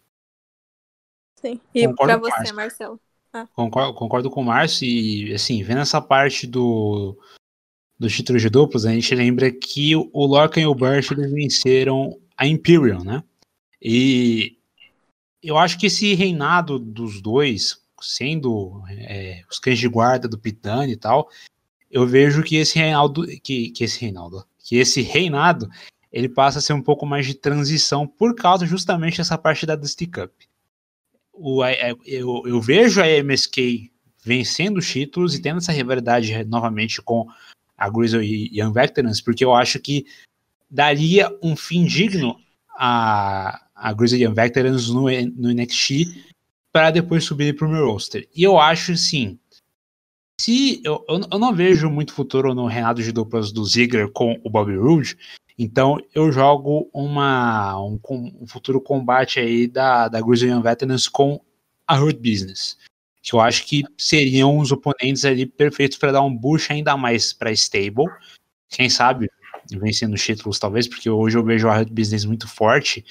Sim. 1.37 1.61
E 1.75 1.87
para 1.95 2.17
você, 2.17 2.53
Marcelo? 2.53 2.99
Ah. 3.33 3.47
Concordo, 3.55 3.95
concordo 3.95 4.31
com 4.31 4.41
o 4.41 4.45
Márcio 4.45 4.87
e, 4.87 5.35
assim, 5.35 5.63
vendo 5.63 5.81
essa 5.81 6.01
parte 6.01 6.47
do, 6.47 7.17
do 7.99 8.09
título 8.09 8.39
de 8.39 8.49
duplos, 8.49 8.87
a 8.87 8.91
gente 8.91 9.15
lembra 9.15 9.51
que 9.51 9.95
o 9.95 10.27
Lorcan 10.27 10.61
e 10.61 10.67
o 10.67 10.77
eles 10.87 11.33
venceram 11.33 12.19
a 12.37 12.47
Imperial, 12.47 13.05
né? 13.05 13.23
E 13.81 14.57
eu 15.43 15.59
acho 15.59 15.79
que 15.79 15.87
esse 15.87 16.15
reinado 16.15 16.79
dos 16.79 17.21
dois, 17.21 17.81
sendo 18.01 18.83
é, 18.89 19.43
os 19.51 19.59
cães 19.59 19.79
de 19.79 19.89
guarda 19.89 20.29
do 20.29 20.39
Pitani 20.39 20.93
e 20.93 20.97
tal, 20.97 21.29
eu 21.91 22.07
vejo 22.07 22.43
que 22.43 22.57
esse 22.57 22.79
reinado, 22.79 23.27
que, 23.43 23.71
que 23.71 23.85
esse 23.85 24.01
reinado, 24.01 24.45
que 24.59 24.77
esse 24.77 25.01
reinado, 25.01 25.69
ele 26.13 26.29
passa 26.29 26.59
a 26.59 26.63
ser 26.63 26.73
um 26.73 26.83
pouco 26.83 27.07
mais 27.07 27.27
de 27.27 27.35
transição 27.35 28.07
por 28.07 28.35
causa 28.35 28.67
justamente 28.67 29.19
dessa 29.19 29.39
parte 29.39 29.67
da 29.67 29.77
Dusty 29.77 30.07
Cup. 30.07 30.33
O, 31.33 31.65
eu, 32.05 32.43
eu 32.47 32.61
vejo 32.61 33.01
a 33.01 33.07
MSK 33.07 33.93
vencendo 34.25 34.79
os 34.79 34.91
títulos 34.91 35.35
e 35.35 35.41
tendo 35.41 35.59
essa 35.59 35.73
rivalidade 35.73 36.45
novamente 36.45 37.01
com 37.01 37.27
a 37.77 37.89
Grizzly 37.89 38.51
e 38.53 38.61
Young 38.61 38.73
Veterans, 38.73 39.21
porque 39.21 39.45
eu 39.45 39.55
acho 39.55 39.79
que 39.79 40.05
daria 40.69 41.31
um 41.43 41.57
fim 41.57 41.85
digno 41.85 42.37
a, 42.77 43.65
a 43.75 43.93
Grizzly 43.93 44.25
Young 44.25 44.35
Veterans 44.35 44.89
no, 44.89 45.05
no 45.37 45.53
NXT 45.53 46.28
para 46.73 46.91
depois 46.91 47.25
subir 47.25 47.57
para 47.57 47.67
o 47.67 47.71
meu 47.71 47.91
roster. 47.91 48.29
E 48.35 48.43
eu 48.43 48.59
acho, 48.59 48.93
assim, 48.93 49.39
se 50.41 50.81
eu, 50.85 51.05
eu 51.09 51.39
não 51.39 51.55
vejo 51.55 51.91
muito 51.91 52.13
futuro 52.13 52.55
no 52.55 52.67
Renato 52.67 53.03
de 53.03 53.13
duplas 53.13 53.51
do 53.51 53.65
Ziggler 53.65 54.11
com 54.11 54.41
o 54.45 54.51
Bobby 54.51 54.77
Roode, 54.77 55.17
então 55.59 55.99
eu 56.15 56.31
jogo 56.31 56.89
uma, 56.95 57.81
um, 57.83 57.99
um 58.09 58.47
futuro 58.47 58.81
combate 58.81 59.41
aí 59.41 59.67
da, 59.67 60.07
da 60.07 60.21
Grizzly 60.21 60.63
Veterans 60.63 61.09
com 61.09 61.41
a 61.87 61.99
Hurt 61.99 62.19
Business. 62.19 62.79
Que 63.21 63.35
eu 63.35 63.41
acho 63.41 63.67
que 63.67 63.83
seriam 63.99 64.59
os 64.59 64.71
oponentes 64.71 65.25
ali 65.25 65.45
perfeitos 65.45 65.99
para 65.99 66.13
dar 66.13 66.23
um 66.23 66.35
boost 66.35 66.73
ainda 66.73 66.97
mais 66.97 67.33
para 67.33 67.51
Stable. 67.51 68.07
Quem 68.69 68.89
sabe 68.89 69.29
vencendo 69.71 70.15
os 70.15 70.25
títulos, 70.25 70.59
talvez, 70.59 70.87
porque 70.87 71.11
hoje 71.11 71.37
eu 71.37 71.45
vejo 71.45 71.69
a 71.69 71.77
Hurt 71.77 71.91
Business 71.91 72.25
muito 72.25 72.47
forte. 72.47 73.05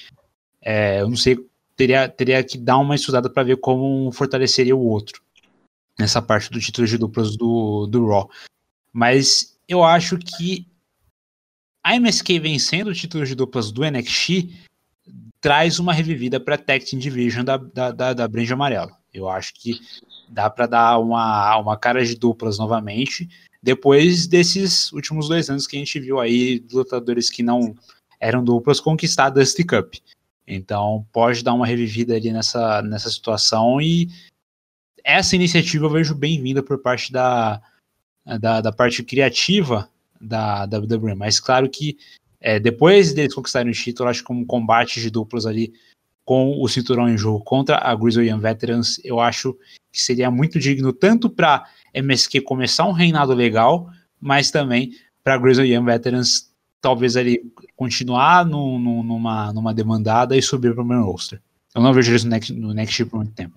É, 0.62 1.02
eu 1.02 1.08
não 1.08 1.16
sei, 1.16 1.38
teria, 1.78 2.08
teria 2.08 2.42
que 2.42 2.58
dar 2.58 2.76
uma 2.78 2.96
estudada 2.96 3.30
para 3.30 3.44
ver 3.44 3.56
como 3.58 4.10
fortaleceria 4.12 4.74
o 4.74 4.84
outro 4.84 5.22
nessa 5.96 6.20
parte 6.20 6.50
do 6.50 6.60
título 6.60 6.86
de 6.86 6.98
duplas 6.98 7.36
do, 7.36 7.86
do 7.86 8.06
Raw. 8.06 8.28
Mas 8.92 9.56
eu 9.68 9.84
acho 9.84 10.18
que 10.18 10.66
a 11.82 11.94
MSK 11.98 12.40
vencendo 12.40 12.88
o 12.88 12.94
título 12.94 13.24
de 13.24 13.34
duplas 13.34 13.70
do 13.70 13.88
NXT 13.88 14.50
traz 15.40 15.78
uma 15.78 15.92
revivida 15.92 16.40
para 16.40 16.56
a 16.56 16.58
Tag 16.58 16.84
Team 16.84 16.98
Division 16.98 17.44
da, 17.44 17.56
da, 17.56 17.92
da, 17.92 18.12
da 18.12 18.28
Amarela. 18.52 18.96
Eu 19.14 19.28
acho 19.28 19.54
que 19.54 19.78
dá 20.28 20.50
para 20.50 20.66
dar 20.66 20.98
uma, 20.98 21.56
uma 21.58 21.76
cara 21.76 22.04
de 22.04 22.16
duplas 22.16 22.58
novamente, 22.58 23.28
depois 23.62 24.26
desses 24.26 24.92
últimos 24.92 25.28
dois 25.28 25.48
anos 25.48 25.66
que 25.66 25.76
a 25.76 25.78
gente 25.78 25.98
viu 25.98 26.20
aí 26.20 26.64
lutadores 26.72 27.30
que 27.30 27.42
não 27.42 27.74
eram 28.20 28.44
duplas 28.44 28.80
conquistar 28.80 29.26
a 29.26 29.30
Dusty 29.30 29.64
Cup. 29.64 29.94
Então 30.48 31.06
pode 31.12 31.44
dar 31.44 31.52
uma 31.52 31.66
revivida 31.66 32.16
ali 32.16 32.32
nessa, 32.32 32.80
nessa 32.80 33.10
situação 33.10 33.80
e 33.80 34.08
essa 35.04 35.36
iniciativa 35.36 35.84
eu 35.84 35.90
vejo 35.90 36.14
bem-vinda 36.14 36.62
por 36.62 36.78
parte 36.78 37.12
da, 37.12 37.60
da, 38.40 38.62
da 38.62 38.72
parte 38.72 39.02
criativa 39.02 39.88
da 40.18 40.64
WWE. 40.64 41.14
Mas 41.14 41.38
claro 41.38 41.68
que 41.68 41.98
é, 42.40 42.58
depois 42.58 43.12
deles 43.12 43.34
conquistarem 43.34 43.70
o 43.70 43.74
título, 43.74 44.08
acho 44.08 44.24
que 44.24 44.32
um 44.32 44.44
combate 44.44 45.00
de 45.00 45.10
duplos 45.10 45.46
ali 45.46 45.72
com 46.24 46.62
o 46.62 46.68
cinturão 46.68 47.08
em 47.08 47.16
jogo 47.16 47.42
contra 47.42 47.78
a 47.78 47.94
Grizzly 47.94 48.28
Young 48.28 48.40
Veterans, 48.40 49.00
eu 49.02 49.18
acho 49.18 49.54
que 49.90 50.00
seria 50.00 50.30
muito 50.30 50.58
digno 50.58 50.92
tanto 50.92 51.30
para 51.30 51.66
MSQ 51.94 52.42
começar 52.42 52.86
um 52.86 52.92
reinado 52.92 53.32
legal, 53.32 53.88
mas 54.20 54.50
também 54.50 54.92
para 55.24 55.34
a 55.34 55.38
Grizzly 55.38 55.72
Young 55.74 55.86
Veterans 55.86 56.52
talvez 56.80 57.16
ali 57.16 57.42
continuar 57.78 58.44
no, 58.44 58.76
no, 58.76 59.04
numa, 59.04 59.52
numa 59.52 59.72
demandada 59.72 60.36
e 60.36 60.42
subir 60.42 60.74
para 60.74 60.82
o 60.82 60.84
main 60.84 61.00
roster. 61.00 61.40
Eu 61.72 61.80
não 61.80 61.94
vejo 61.94 62.10
eles 62.10 62.24
no 62.24 62.30
next, 62.30 62.52
no 62.52 62.74
next 62.74 63.04
por 63.04 63.18
muito 63.18 63.32
tempo. 63.32 63.56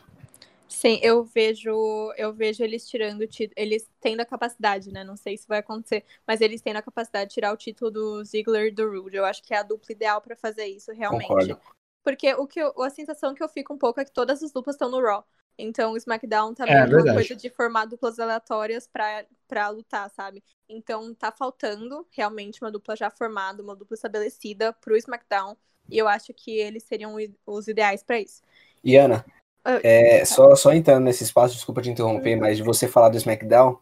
Sim, 0.68 1.00
eu 1.02 1.24
vejo, 1.24 1.72
eu 2.16 2.32
vejo 2.32 2.64
eles 2.64 2.88
tirando 2.88 3.22
o 3.22 3.28
título, 3.28 3.56
eles 3.58 3.90
tendo 4.00 4.22
a 4.22 4.26
capacidade, 4.26 4.92
né? 4.92 5.04
Não 5.04 5.18
sei 5.18 5.38
se 5.38 5.48
vai 5.48 5.58
acontecer, 5.58 6.06
mas 6.26 6.40
eles 6.40 6.62
tendo 6.62 6.78
a 6.78 6.82
capacidade 6.84 7.30
de 7.30 7.34
tirar 7.34 7.52
o 7.52 7.58
título 7.58 7.90
do 7.90 8.24
Ziggler 8.24 8.68
e 8.68 8.72
do 8.72 8.88
Rude. 8.88 9.18
Eu 9.18 9.26
acho 9.26 9.42
que 9.42 9.56
é 9.56 9.58
a 9.58 9.64
dupla 9.64 9.92
ideal 9.92 10.22
para 10.22 10.36
fazer 10.36 10.68
isso, 10.68 10.92
realmente. 10.92 11.28
Concordo. 11.28 11.60
Porque 12.04 12.32
o 12.36 12.46
que 12.46 12.60
eu, 12.60 12.80
a 12.84 12.90
sensação 12.92 13.34
que 13.34 13.44
eu 13.44 13.50
fico 13.50 13.74
um 13.74 13.78
pouco 13.78 14.00
é 14.00 14.06
que 14.06 14.14
todas 14.14 14.44
as 14.44 14.52
duplas 14.52 14.76
estão 14.76 14.90
no 14.90 15.02
Raw. 15.02 15.26
Então 15.58 15.94
o 15.94 15.98
SmackDown 15.98 16.54
também 16.54 16.74
tá 16.74 16.82
é, 16.82 16.92
é 16.92 16.96
uma 17.04 17.14
coisa 17.14 17.36
de 17.36 17.50
formar 17.50 17.86
duplas 17.86 18.20
aleatórias 18.20 18.88
pra, 18.88 19.26
pra 19.48 19.70
lutar, 19.70 20.10
sabe? 20.10 20.44
Então 20.68 21.14
tá 21.14 21.32
faltando 21.32 22.06
realmente 22.12 22.62
uma 22.62 22.72
dupla 22.72 22.96
já 22.96 23.10
formada, 23.10 23.62
uma 23.62 23.76
dupla 23.76 23.96
estabelecida 23.96 24.74
pro 24.74 24.98
SmackDown. 24.98 25.56
E 25.90 25.98
eu 25.98 26.08
acho 26.08 26.34
que 26.34 26.52
eles 26.52 26.84
seriam 26.84 27.16
os 27.46 27.68
ideais 27.68 28.02
para 28.04 28.20
isso. 28.20 28.42
E 28.84 28.96
Ana, 28.96 29.26
ah, 29.64 29.80
é, 29.84 30.24
só, 30.26 30.56
só 30.56 30.74
entrando 30.74 31.04
nesse 31.04 31.24
espaço, 31.24 31.56
desculpa 31.56 31.82
te 31.82 31.90
interromper, 31.90 32.36
mas 32.36 32.58
de 32.58 32.64
você 32.64 32.88
falar 32.88 33.10
do 33.10 33.18
SmackDown, 33.18 33.78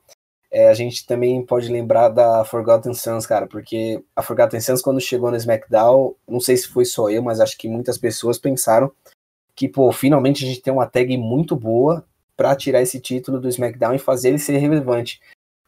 é, 0.51 0.67
a 0.67 0.73
gente 0.73 1.05
também 1.05 1.45
pode 1.45 1.71
lembrar 1.71 2.09
da 2.09 2.43
Forgotten 2.43 2.93
Sons, 2.93 3.25
cara, 3.25 3.47
porque 3.47 4.03
a 4.15 4.21
Forgotten 4.21 4.59
Sons, 4.59 4.81
quando 4.81 4.99
chegou 4.99 5.29
no 5.29 5.37
SmackDown, 5.37 6.15
não 6.27 6.39
sei 6.39 6.57
se 6.57 6.67
foi 6.67 6.85
só 6.85 7.09
eu, 7.09 7.21
mas 7.21 7.39
acho 7.39 7.57
que 7.57 7.69
muitas 7.69 7.97
pessoas 7.97 8.39
pensaram 8.39 8.91
que, 9.59 9.67
pô, 9.67 9.91
finalmente 9.91 10.45
a 10.45 10.47
gente 10.47 10.61
tem 10.61 10.71
uma 10.71 10.87
tag 10.87 11.17
muito 11.17 11.53
boa 11.53 12.05
para 12.37 12.55
tirar 12.55 12.81
esse 12.81 12.97
título 12.97 13.41
do 13.41 13.49
SmackDown 13.49 13.93
e 13.93 13.99
fazer 13.99 14.29
ele 14.29 14.39
ser 14.39 14.57
relevante. 14.57 15.19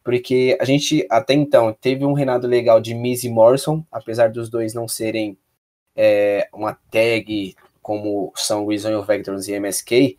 Porque 0.01 0.57
a 0.61 0.63
gente, 0.63 1.05
até 1.09 1.33
então, 1.33 1.73
teve 1.73 2.05
um 2.05 2.13
reinado 2.13 2.47
legal 2.47 2.79
de 2.79 2.95
Miz 2.95 3.25
e 3.25 3.29
Morrison, 3.29 3.85
apesar 3.91 4.31
dos 4.31 4.49
dois 4.49 4.73
não 4.73 4.87
serem 4.87 5.37
é, 5.93 6.47
uma 6.53 6.73
tag 6.89 7.53
como 7.81 8.31
são 8.33 8.65
Reason 8.65 8.97
of 8.97 9.05
Vectors 9.05 9.49
e 9.49 9.59
MSK, 9.59 10.17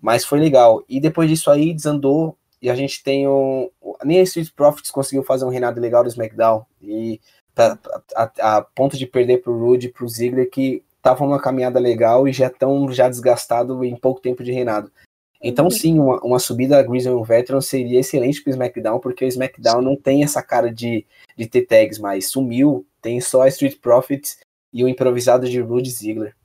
mas 0.00 0.24
foi 0.24 0.40
legal. 0.40 0.82
E 0.88 1.00
depois 1.00 1.30
disso 1.30 1.48
aí 1.48 1.72
desandou 1.72 2.36
e 2.60 2.68
a 2.68 2.74
gente 2.74 3.04
tem 3.04 3.28
um. 3.28 3.70
Nem 4.04 4.18
a 4.18 4.22
Street 4.22 4.50
Profits 4.50 4.90
conseguiu 4.90 5.22
fazer 5.22 5.44
um 5.44 5.50
reinado 5.50 5.80
legal 5.80 6.02
do 6.02 6.08
SmackDown. 6.08 6.66
E 6.80 7.20
a, 7.56 7.78
a, 8.16 8.56
a 8.56 8.62
ponto 8.62 8.98
de 8.98 9.06
perder 9.06 9.42
pro 9.42 9.56
Rude 9.56 9.86
e 9.86 9.92
pro 9.92 10.08
Ziggler, 10.08 10.50
que 10.50 10.82
estavam 11.02 11.26
numa 11.26 11.42
caminhada 11.42 11.80
legal 11.80 12.28
e 12.28 12.32
já 12.32 12.46
estão 12.46 12.90
já 12.92 13.08
desgastado 13.08 13.84
em 13.84 13.96
pouco 13.96 14.20
tempo 14.20 14.44
de 14.44 14.52
reinado. 14.52 14.90
Então, 15.42 15.64
uhum. 15.64 15.70
sim, 15.70 15.98
uma, 15.98 16.20
uma 16.20 16.38
subida 16.38 16.76
da 16.76 16.82
Grizzly 16.84 17.20
Veteran 17.24 17.60
seria 17.60 17.98
excelente 17.98 18.40
para 18.40 18.50
o 18.50 18.54
SmackDown, 18.54 19.00
porque 19.00 19.24
o 19.24 19.28
SmackDown 19.28 19.82
não 19.82 19.96
tem 19.96 20.22
essa 20.22 20.40
cara 20.40 20.72
de, 20.72 21.04
de 21.36 21.48
ter 21.48 21.62
tags 21.62 21.98
mais. 21.98 22.30
Sumiu, 22.30 22.86
tem 23.00 23.20
só 23.20 23.42
a 23.42 23.48
Street 23.48 23.80
Profits 23.80 24.38
e 24.72 24.84
o 24.84 24.88
improvisado 24.88 25.48
de 25.48 25.60
Rude 25.60 25.90
Ziggler. 25.90 26.36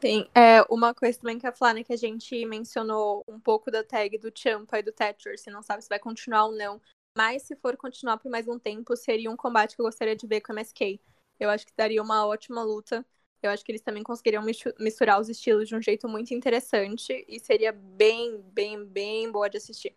Tem 0.00 0.28
é, 0.34 0.62
uma 0.68 0.92
coisa 0.92 1.20
também 1.20 1.38
que 1.38 1.46
eu 1.46 1.50
ia 1.50 1.56
falar, 1.56 1.74
né, 1.74 1.84
que 1.84 1.92
a 1.92 1.96
gente 1.96 2.44
mencionou 2.46 3.22
um 3.28 3.38
pouco 3.38 3.70
da 3.70 3.84
tag 3.84 4.18
do 4.18 4.32
Champa 4.34 4.78
e 4.78 4.82
do 4.82 4.90
Thatcher, 4.90 5.38
se 5.38 5.50
não 5.50 5.62
sabe 5.62 5.82
se 5.82 5.88
vai 5.88 6.00
continuar 6.00 6.46
ou 6.46 6.52
não. 6.52 6.80
Mas 7.16 7.42
se 7.42 7.54
for 7.54 7.76
continuar 7.76 8.16
por 8.16 8.30
mais 8.30 8.48
um 8.48 8.58
tempo, 8.58 8.96
seria 8.96 9.30
um 9.30 9.36
combate 9.36 9.76
que 9.76 9.82
eu 9.82 9.86
gostaria 9.86 10.16
de 10.16 10.26
ver 10.26 10.40
com 10.40 10.52
a 10.52 10.54
MSK. 10.56 11.00
Eu 11.40 11.50
acho 11.50 11.66
que 11.66 11.72
daria 11.76 12.02
uma 12.02 12.26
ótima 12.26 12.62
luta. 12.62 13.04
Eu 13.42 13.50
acho 13.50 13.64
que 13.64 13.72
eles 13.72 13.80
também 13.80 14.02
conseguiriam 14.02 14.44
misturar 14.78 15.18
os 15.18 15.30
estilos 15.30 15.66
de 15.66 15.74
um 15.74 15.80
jeito 15.80 16.06
muito 16.06 16.34
interessante 16.34 17.24
e 17.26 17.40
seria 17.40 17.72
bem, 17.72 18.38
bem, 18.52 18.84
bem 18.84 19.32
boa 19.32 19.48
de 19.48 19.56
assistir. 19.56 19.96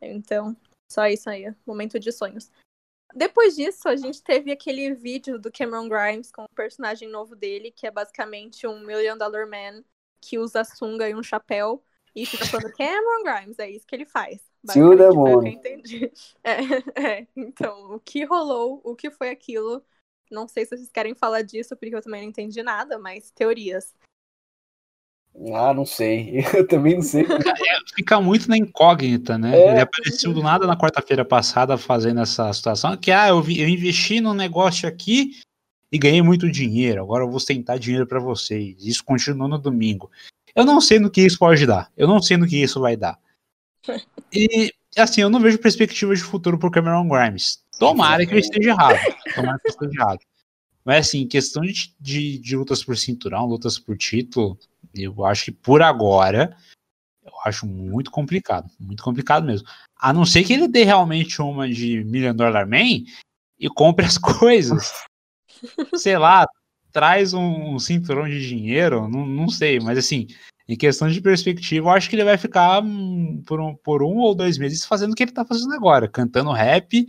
Então, 0.00 0.56
só 0.90 1.06
isso 1.06 1.30
aí, 1.30 1.54
momento 1.64 1.98
de 2.00 2.10
sonhos. 2.10 2.50
Depois 3.14 3.54
disso, 3.54 3.88
a 3.88 3.94
gente 3.94 4.20
teve 4.20 4.50
aquele 4.50 4.92
vídeo 4.92 5.38
do 5.38 5.52
Cameron 5.52 5.88
Grimes 5.88 6.32
com 6.32 6.42
o 6.42 6.48
personagem 6.48 7.08
novo 7.08 7.36
dele, 7.36 7.70
que 7.70 7.86
é 7.86 7.90
basicamente 7.90 8.66
um 8.66 8.80
Million 8.80 9.16
Dollar 9.16 9.48
Man 9.48 9.84
que 10.20 10.38
usa 10.38 10.64
sunga 10.64 11.08
e 11.08 11.14
um 11.14 11.22
chapéu 11.22 11.82
e 12.14 12.26
fica 12.26 12.44
falando 12.46 12.72
Cameron 12.76 13.22
Grimes, 13.22 13.58
é 13.58 13.70
isso 13.70 13.86
que 13.86 13.94
ele 13.94 14.04
faz. 14.04 14.40
Basicamente, 14.64 15.14
foi 15.14 15.34
o 15.34 15.40
que 15.40 15.46
eu 15.46 15.52
entendi. 15.52 16.12
É, 16.42 17.20
é, 17.20 17.26
então, 17.36 17.94
o 17.94 18.00
que 18.00 18.24
rolou, 18.24 18.80
o 18.82 18.96
que 18.96 19.10
foi 19.10 19.30
aquilo, 19.30 19.84
não 20.30 20.48
sei 20.48 20.64
se 20.64 20.76
vocês 20.76 20.90
querem 20.90 21.14
falar 21.14 21.42
disso, 21.42 21.76
porque 21.76 21.94
eu 21.94 22.02
também 22.02 22.22
não 22.22 22.28
entendi 22.28 22.62
nada, 22.62 22.98
mas 22.98 23.30
teorias. 23.30 23.94
Ah, 25.52 25.74
não 25.74 25.84
sei. 25.84 26.44
Eu 26.54 26.66
também 26.66 26.94
não 26.94 27.02
sei. 27.02 27.24
É, 27.26 27.94
fica 27.96 28.20
muito 28.20 28.48
na 28.48 28.56
incógnita, 28.56 29.36
né? 29.36 29.58
É. 29.58 29.70
Ele 29.72 29.80
apareceu 29.80 30.32
do 30.32 30.42
nada 30.42 30.66
na 30.66 30.76
quarta-feira 30.76 31.24
passada 31.24 31.76
fazendo 31.76 32.20
essa 32.20 32.52
situação. 32.52 32.96
Que, 32.96 33.10
ah, 33.10 33.28
eu, 33.28 33.42
vi, 33.42 33.60
eu 33.60 33.68
investi 33.68 34.20
num 34.20 34.32
negócio 34.32 34.88
aqui 34.88 35.32
e 35.90 35.98
ganhei 35.98 36.22
muito 36.22 36.50
dinheiro. 36.50 37.02
Agora 37.02 37.24
eu 37.24 37.30
vou 37.30 37.40
tentar 37.40 37.78
dinheiro 37.78 38.06
para 38.06 38.20
vocês. 38.20 38.76
Isso 38.84 39.04
continua 39.04 39.48
no 39.48 39.58
domingo. 39.58 40.10
Eu 40.54 40.64
não 40.64 40.80
sei 40.80 41.00
no 41.00 41.10
que 41.10 41.20
isso 41.20 41.38
pode 41.38 41.66
dar. 41.66 41.90
Eu 41.96 42.06
não 42.06 42.22
sei 42.22 42.36
no 42.36 42.46
que 42.46 42.62
isso 42.62 42.80
vai 42.80 42.96
dar. 42.96 43.18
E, 44.36 44.72
assim, 44.96 45.20
eu 45.20 45.30
não 45.30 45.38
vejo 45.38 45.58
perspectiva 45.58 46.12
de 46.12 46.20
futuro 46.20 46.58
pro 46.58 46.70
Cameron 46.70 47.08
Grimes. 47.08 47.63
Tomara 47.88 48.26
que 48.26 48.34
eu 48.34 48.38
esteja 48.38 48.70
errado. 48.70 48.98
Tomara 49.34 49.58
que 49.58 49.68
eu 49.68 49.70
esteja 49.70 49.92
errado. 49.94 50.20
Mas, 50.84 51.08
assim, 51.08 51.26
questão 51.26 51.62
de, 51.62 51.94
de, 51.98 52.38
de 52.38 52.56
lutas 52.56 52.84
por 52.84 52.96
cinturão, 52.96 53.46
lutas 53.46 53.78
por 53.78 53.96
título, 53.96 54.58
eu 54.94 55.24
acho 55.24 55.46
que 55.46 55.52
por 55.52 55.80
agora, 55.82 56.56
eu 57.24 57.32
acho 57.44 57.66
muito 57.66 58.10
complicado. 58.10 58.70
Muito 58.78 59.02
complicado 59.02 59.46
mesmo. 59.46 59.66
A 59.98 60.12
não 60.12 60.26
ser 60.26 60.44
que 60.44 60.52
ele 60.52 60.68
dê 60.68 60.84
realmente 60.84 61.40
uma 61.40 61.68
de 61.68 62.04
Million 62.04 62.34
Dollar 62.34 62.68
Man 62.68 63.04
e 63.58 63.68
compre 63.68 64.04
as 64.04 64.18
coisas. 64.18 64.92
sei 65.94 66.18
lá, 66.18 66.46
traz 66.92 67.32
um, 67.34 67.74
um 67.74 67.78
cinturão 67.78 68.28
de 68.28 68.46
dinheiro, 68.46 69.08
não, 69.08 69.26
não 69.26 69.48
sei, 69.48 69.80
mas 69.80 69.98
assim, 69.98 70.28
em 70.68 70.76
questão 70.76 71.08
de 71.08 71.20
perspectiva, 71.20 71.88
eu 71.88 71.90
acho 71.90 72.08
que 72.08 72.16
ele 72.16 72.24
vai 72.24 72.38
ficar 72.38 72.82
hum, 72.82 73.42
por 73.44 73.60
um, 73.60 73.74
por 73.74 74.02
um 74.02 74.16
ou 74.18 74.34
dois 74.34 74.56
meses 74.56 74.84
fazendo 74.84 75.12
o 75.12 75.14
que 75.14 75.22
ele 75.22 75.32
tá 75.32 75.44
fazendo 75.44 75.74
agora, 75.74 76.08
cantando 76.08 76.52
rap, 76.52 77.06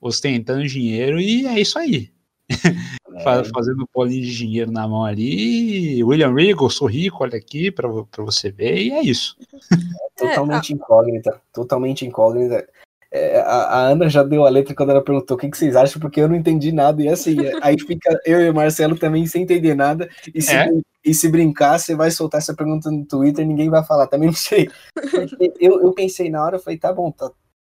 ostentando 0.00 0.66
dinheiro, 0.66 1.20
e 1.20 1.46
é 1.46 1.60
isso 1.60 1.78
aí. 1.78 2.10
É. 2.50 3.44
Fazendo 3.52 3.82
um 3.82 3.86
polinho 3.92 4.22
de 4.22 4.36
dinheiro 4.36 4.70
na 4.70 4.86
mão 4.86 5.04
ali. 5.04 6.02
William 6.04 6.32
Regal, 6.32 6.70
sou 6.70 6.88
rico, 6.88 7.24
olha 7.24 7.36
aqui 7.36 7.70
para 7.70 7.88
você 8.18 8.50
ver, 8.50 8.78
e 8.78 8.92
é 8.92 9.02
isso. 9.02 9.36
É, 9.72 10.26
totalmente 10.28 10.72
incógnita, 10.72 11.40
totalmente 11.52 12.06
incógnita. 12.06 12.66
É, 13.10 13.40
a, 13.40 13.44
a, 13.44 13.80
Ana 13.88 14.08
já 14.08 14.22
deu 14.22 14.44
a 14.44 14.50
letra 14.50 14.74
quando 14.74 14.90
ela 14.90 15.02
perguntou 15.02 15.36
o 15.36 15.40
que, 15.40 15.50
que, 15.50 15.56
vocês 15.56 15.74
acham, 15.74 16.00
porque 16.00 16.20
eu 16.20 16.28
não 16.28 16.36
entendi 16.36 16.72
nada. 16.72 17.02
E 17.02 17.08
assim, 17.08 17.36
aí 17.62 17.78
fica 17.78 18.20
eu 18.24 18.40
e 18.40 18.50
o 18.50 18.54
Marcelo 18.54 18.98
também 18.98 19.26
sem 19.26 19.42
entender 19.42 19.74
nada. 19.74 20.08
E 20.34 20.42
se, 20.42 20.54
é? 20.54 20.68
e 21.04 21.14
se 21.14 21.28
brincar, 21.28 21.78
você 21.78 21.94
vai 21.94 22.10
soltar 22.10 22.38
essa 22.38 22.54
pergunta 22.54 22.90
no 22.90 23.06
Twitter, 23.06 23.46
ninguém 23.46 23.70
vai 23.70 23.82
falar, 23.84 24.06
também 24.06 24.28
não 24.28 24.36
sei. 24.36 24.68
Eu, 25.58 25.80
eu 25.80 25.92
pensei 25.92 26.30
na 26.30 26.44
hora, 26.44 26.56
eu 26.56 26.60
falei, 26.60 26.78
tá 26.78 26.92
bom, 26.92 27.10
tá. 27.10 27.30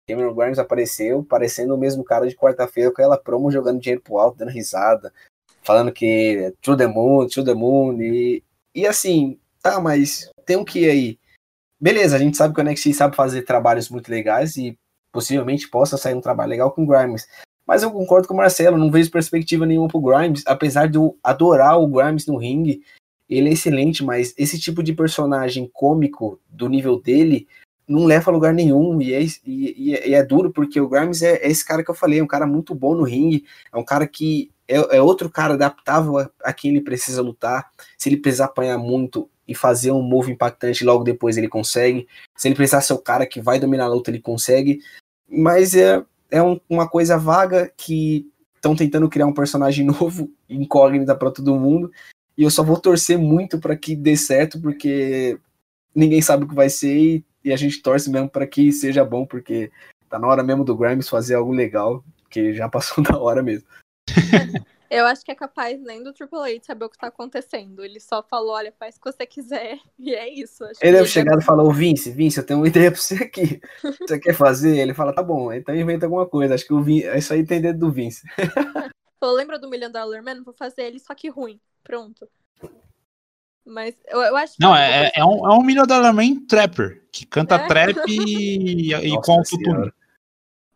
Cameron 0.09 0.35
Grimes 0.35 0.59
apareceu, 0.59 1.25
parecendo 1.25 1.75
o 1.75 1.79
mesmo 1.79 2.05
cara 2.05 2.29
de 2.29 2.37
quarta-feira 2.37 2.93
com 2.93 3.03
ela 3.03 3.19
promo 3.19 3.51
jogando 3.51 3.81
dinheiro 3.81 4.01
pro 4.01 4.19
alto, 4.19 4.39
dando 4.39 4.51
risada, 4.51 5.13
falando 5.63 5.93
que 5.93 6.55
to 6.63 6.77
the 6.77 6.87
moon, 6.87 7.27
to 7.27 7.45
the 7.45 7.55
moon, 7.55 8.01
e, 8.01 8.43
e 8.73 8.87
assim, 8.87 9.39
tá, 9.61 9.81
mas 9.81 10.31
tem 10.45 10.57
um 10.57 10.65
que 10.65 10.89
aí. 10.89 11.19
Beleza, 11.79 12.17
a 12.17 12.19
gente 12.19 12.37
sabe 12.37 12.55
que 12.55 12.61
o 12.61 12.65
NXT 12.65 12.95
sabe 12.95 13.17
fazer 13.17 13.43
trabalhos 13.43 13.91
muito 13.91 14.09
legais 14.09 14.57
e 14.57 14.79
possivelmente 15.13 15.69
possa 15.69 15.99
sair 15.99 16.15
um 16.15 16.21
trabalho 16.21 16.51
legal 16.51 16.71
com 16.71 16.85
o 16.85 16.87
Grimes. 16.87 17.27
Mas 17.67 17.83
eu 17.83 17.91
concordo 17.91 18.29
com 18.29 18.35
o 18.35 18.37
Marcelo, 18.37 18.79
não 18.79 18.91
vejo 18.91 19.11
perspectiva 19.11 19.67
nenhuma 19.67 19.89
pro 19.89 20.01
Grimes, 20.01 20.45
apesar 20.47 20.89
de 20.89 20.97
eu 20.97 21.19
adorar 21.23 21.81
o 21.81 21.89
Grimes 21.89 22.27
no 22.27 22.37
ringue, 22.37 22.83
ele 23.29 23.49
é 23.49 23.53
excelente, 23.53 24.05
mas 24.05 24.33
esse 24.39 24.59
tipo 24.59 24.85
de 24.85 24.93
personagem 24.93 25.69
cômico 25.73 26.41
do 26.49 26.69
nível 26.69 27.01
dele 27.01 27.49
não 27.89 28.05
leva 28.05 28.31
a 28.31 28.35
lugar 28.35 28.53
nenhum 28.53 29.01
e 29.01 29.15
é, 29.15 29.23
e, 29.45 29.93
e 30.09 30.15
é 30.15 30.25
duro 30.25 30.51
porque 30.51 30.81
o 30.81 30.89
Grimes 30.89 31.23
é, 31.23 31.37
é, 31.37 31.49
esse 31.49 31.65
cara 31.65 31.85
que 31.85 31.91
eu 31.91 31.95
falei, 31.95 32.19
é 32.19 32.23
um 32.23 32.27
cara 32.27 32.47
muito 32.47 32.75
bom 32.75 32.95
no 32.95 33.05
ringue, 33.05 33.45
é 33.73 33.77
um 33.77 33.85
cara 33.85 34.07
que 34.07 34.51
é, 34.67 34.97
é 34.97 35.01
outro 35.01 35.31
cara 35.31 35.55
adaptável 35.55 36.19
a, 36.19 36.31
a, 36.43 36.53
quem 36.53 36.73
ele 36.73 36.81
precisa 36.81 37.23
lutar. 37.23 37.71
Se 37.97 38.09
ele 38.09 38.17
precisar 38.17 38.47
apanhar 38.47 38.79
muito, 38.79 39.31
e 39.49 39.55
fazer 39.55 39.93
um 39.93 40.03
move 40.03 40.33
impactante 40.33 40.85
logo 40.85 41.05
depois 41.05 41.37
ele 41.37 41.49
consegue. 41.49 42.07
Se 42.37 42.49
ele 42.49 42.55
precisar 42.55 42.81
ser 42.81 42.95
o 42.95 42.99
cara 42.99 43.27
que 43.27 43.41
vai 43.41 43.61
dominar 43.61 43.85
a 43.85 43.89
luta, 43.89 44.11
ele 44.11 44.21
consegue. 44.21 44.81
Mas 45.29 45.75
é, 45.75 46.03
é 46.31 46.43
um, 46.43 46.61
uma 46.69 46.89
coisa 46.89 47.17
vaga 47.17 47.73
que 47.77 48.27
estão 48.57 48.75
tentando 48.75 49.09
criar 49.09 49.27
um 49.27 49.35
personagem 49.35 49.87
novo, 49.87 50.31
incógnita 50.49 51.15
para 51.15 51.31
todo 51.31 51.59
mundo. 51.59 51.91
E 52.37 52.43
eu 52.43 52.51
só 52.51 52.63
vou 52.63 52.79
torcer 52.79 53.19
muito 53.19 53.59
para 53.59 53.77
que 53.77 53.95
dê 53.95 54.17
certo, 54.17 54.61
porque 54.61 55.39
ninguém 55.95 56.21
sabe 56.21 56.45
o 56.45 56.49
que 56.49 56.55
vai 56.55 56.69
ser 56.69 56.97
e, 56.97 57.25
e 57.47 57.53
a 57.53 57.57
gente 57.57 57.81
torce 57.81 58.11
mesmo 58.11 58.29
para 58.29 58.45
que 58.45 58.73
seja 58.73 59.05
bom, 59.05 59.25
porque 59.25 59.71
tá 60.11 60.19
na 60.19 60.27
hora 60.27 60.43
mesmo 60.43 60.65
do 60.65 60.77
Grimes 60.77 61.09
fazer 61.09 61.37
algo 61.37 61.53
legal, 61.53 62.05
que 62.29 62.53
já 62.53 62.69
passou 62.69 63.05
da 63.05 63.17
hora 63.17 63.41
mesmo. 63.41 63.69
Eu 64.91 65.07
acho 65.07 65.25
que 65.25 65.31
é 65.31 65.35
capaz 65.35 65.81
nem 65.81 66.03
do 66.03 66.13
Triple 66.13 66.57
H 66.57 66.65
saber 66.65 66.85
o 66.87 66.91
que 66.91 66.99
tá 66.99 67.07
acontecendo. 67.07 67.85
Ele 67.85 68.01
só 68.01 68.21
falou, 68.23 68.53
olha, 68.53 68.73
faz 68.77 68.97
o 68.97 69.01
que 69.01 69.13
você 69.13 69.25
quiser, 69.25 69.79
e 69.97 70.13
é 70.13 70.29
isso. 70.29 70.65
Ele 70.83 70.97
deve 70.97 71.09
chegar 71.09 71.39
e 71.39 71.45
falar, 71.45 71.63
ô 71.63 71.73
Vince, 71.73 72.11
Vince, 72.11 72.39
eu 72.39 72.45
tenho 72.45 72.59
uma 72.59 72.67
ideia 72.69 72.91
pra 72.91 73.01
você 73.01 73.15
aqui. 73.15 73.61
Você 74.01 74.19
quer 74.19 74.35
fazer? 74.35 74.77
Ele 74.77 74.93
fala, 74.93 75.15
tá 75.15 75.23
bom, 75.23 75.53
então 75.53 75.73
inventa 75.73 76.07
alguma 76.07 76.27
coisa. 76.27 76.53
Acho 76.53 76.67
que 76.67 76.75
o 76.75 76.83
Vince, 76.83 77.07
é 77.07 77.17
isso 77.17 77.33
aí 77.33 77.47
tem 77.47 77.61
dedo 77.61 77.79
do 77.79 77.93
Vince. 77.93 78.27
Falou, 79.21 79.37
lembra 79.37 79.57
do 79.57 79.71
Million 79.71 79.93
Dollar 79.93 80.21
Man? 80.21 80.43
Vou 80.43 80.53
fazer 80.53 80.83
ele, 80.83 80.99
só 80.99 81.15
que 81.15 81.29
ruim. 81.29 81.61
Pronto. 81.85 82.29
Mas 83.67 83.97
eu, 84.07 84.21
eu 84.21 84.37
acho 84.37 84.55
Não, 84.61 84.75
é, 84.75 85.11
é, 85.15 85.25
um, 85.25 85.45
é 85.45 85.59
um 85.59 85.63
Million 85.63 85.87
Dollar 85.87 86.15
Man 86.15 86.47
trapper, 86.47 87.05
que 87.11 87.27
canta 87.27 87.57
é? 87.57 87.67
trap 87.67 87.97
e, 88.09 88.95
e 88.95 89.21
com 89.21 89.33
autotune. 89.33 89.93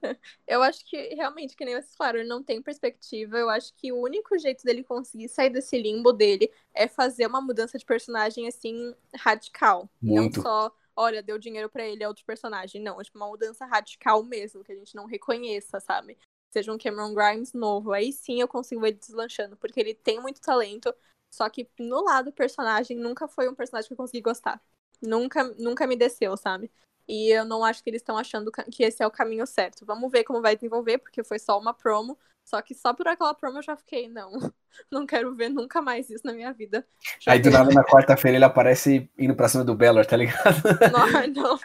Eu 0.47 0.63
acho 0.63 0.85
que, 0.87 0.97
realmente, 1.15 1.55
que 1.55 1.65
nem 1.65 1.75
vocês 1.75 1.95
falaram, 1.95 2.21
ele 2.21 2.29
não 2.29 2.43
tem 2.43 2.63
perspectiva. 2.63 3.37
Eu 3.37 3.51
acho 3.51 3.75
que 3.75 3.93
o 3.93 4.01
único 4.01 4.39
jeito 4.39 4.65
dele 4.65 4.83
conseguir 4.83 5.29
sair 5.29 5.51
desse 5.51 5.77
limbo 5.81 6.11
dele 6.11 6.51
é 6.75 6.89
fazer 6.89 7.27
uma 7.27 7.41
mudança 7.41 7.79
de 7.79 7.85
personagem, 7.85 8.49
assim, 8.49 8.95
radical. 9.15 9.91
Muito. 10.01 10.39
Não 10.39 10.43
só, 10.43 10.73
olha, 10.97 11.23
deu 11.23 11.39
dinheiro 11.39 11.69
para 11.69 11.85
ele, 11.85 12.03
é 12.03 12.09
outro 12.09 12.25
personagem. 12.25 12.83
Não, 12.83 13.01
é 13.01 13.05
tipo 13.05 13.19
uma 13.19 13.29
mudança 13.29 13.67
radical 13.67 14.23
mesmo, 14.23 14.65
que 14.65 14.73
a 14.73 14.77
gente 14.77 14.95
não 14.95 15.05
reconheça, 15.05 15.79
sabe? 15.81 16.17
Seja 16.51 16.73
um 16.73 16.79
Cameron 16.79 17.15
Grimes 17.15 17.53
novo. 17.53 17.93
Aí 17.93 18.11
sim 18.13 18.41
eu 18.41 18.49
consigo 18.49 18.81
ver 18.81 18.89
ele 18.89 18.99
deslanchando, 18.99 19.57
porque 19.57 19.79
ele 19.79 19.95
tem 19.95 20.19
muito 20.19 20.41
talento. 20.41 20.95
Só 21.31 21.49
que 21.49 21.69
no 21.79 22.03
lado 22.03 22.33
personagem, 22.33 22.97
nunca 22.97 23.29
foi 23.29 23.49
um 23.49 23.55
personagem 23.55 23.89
que 23.89 23.93
eu 23.93 23.97
consegui 23.97 24.21
gostar. 24.21 24.61
Nunca, 25.01 25.45
nunca 25.59 25.87
me 25.87 25.97
desceu, 25.97 26.37
sabe? 26.37 26.71
E 27.09 27.31
eu 27.31 27.45
não 27.45 27.65
acho 27.65 27.83
que 27.83 27.91
eles 27.91 28.03
estão 28.03 28.17
achando 28.17 28.53
que 28.71 28.85
esse 28.85 29.03
é 29.03 29.07
o 29.07 29.11
caminho 29.11 29.47
certo. 29.47 29.87
Vamos 29.87 30.11
ver 30.11 30.25
como 30.25 30.43
vai 30.43 30.55
desenvolver, 30.55 30.99
porque 30.99 31.25
foi 31.25 31.39
só 31.39 31.59
uma 31.59 31.73
promo. 31.73 32.19
Só 32.45 32.61
que 32.61 32.75
só 32.75 32.93
por 32.93 33.07
aquela 33.07 33.35
promo 33.35 33.59
eu 33.59 33.63
já 33.63 33.77
fiquei, 33.77 34.09
não, 34.09 34.33
não 34.91 35.07
quero 35.07 35.35
ver 35.35 35.49
nunca 35.49 35.81
mais 35.81 36.11
isso 36.11 36.27
na 36.27 36.33
minha 36.33 36.53
vida. 36.53 36.87
Já 37.21 37.33
Aí 37.33 37.39
do 37.41 37.51
nada 37.51 37.73
na 37.73 37.85
quarta-feira 37.85 38.37
ele 38.37 38.45
aparece 38.45 39.09
indo 39.19 39.35
pra 39.35 39.49
cima 39.49 39.65
do 39.65 39.75
Bellor, 39.75 40.05
tá 40.05 40.17
ligado? 40.17 40.57
Não, 40.93 41.43
não. 41.43 41.59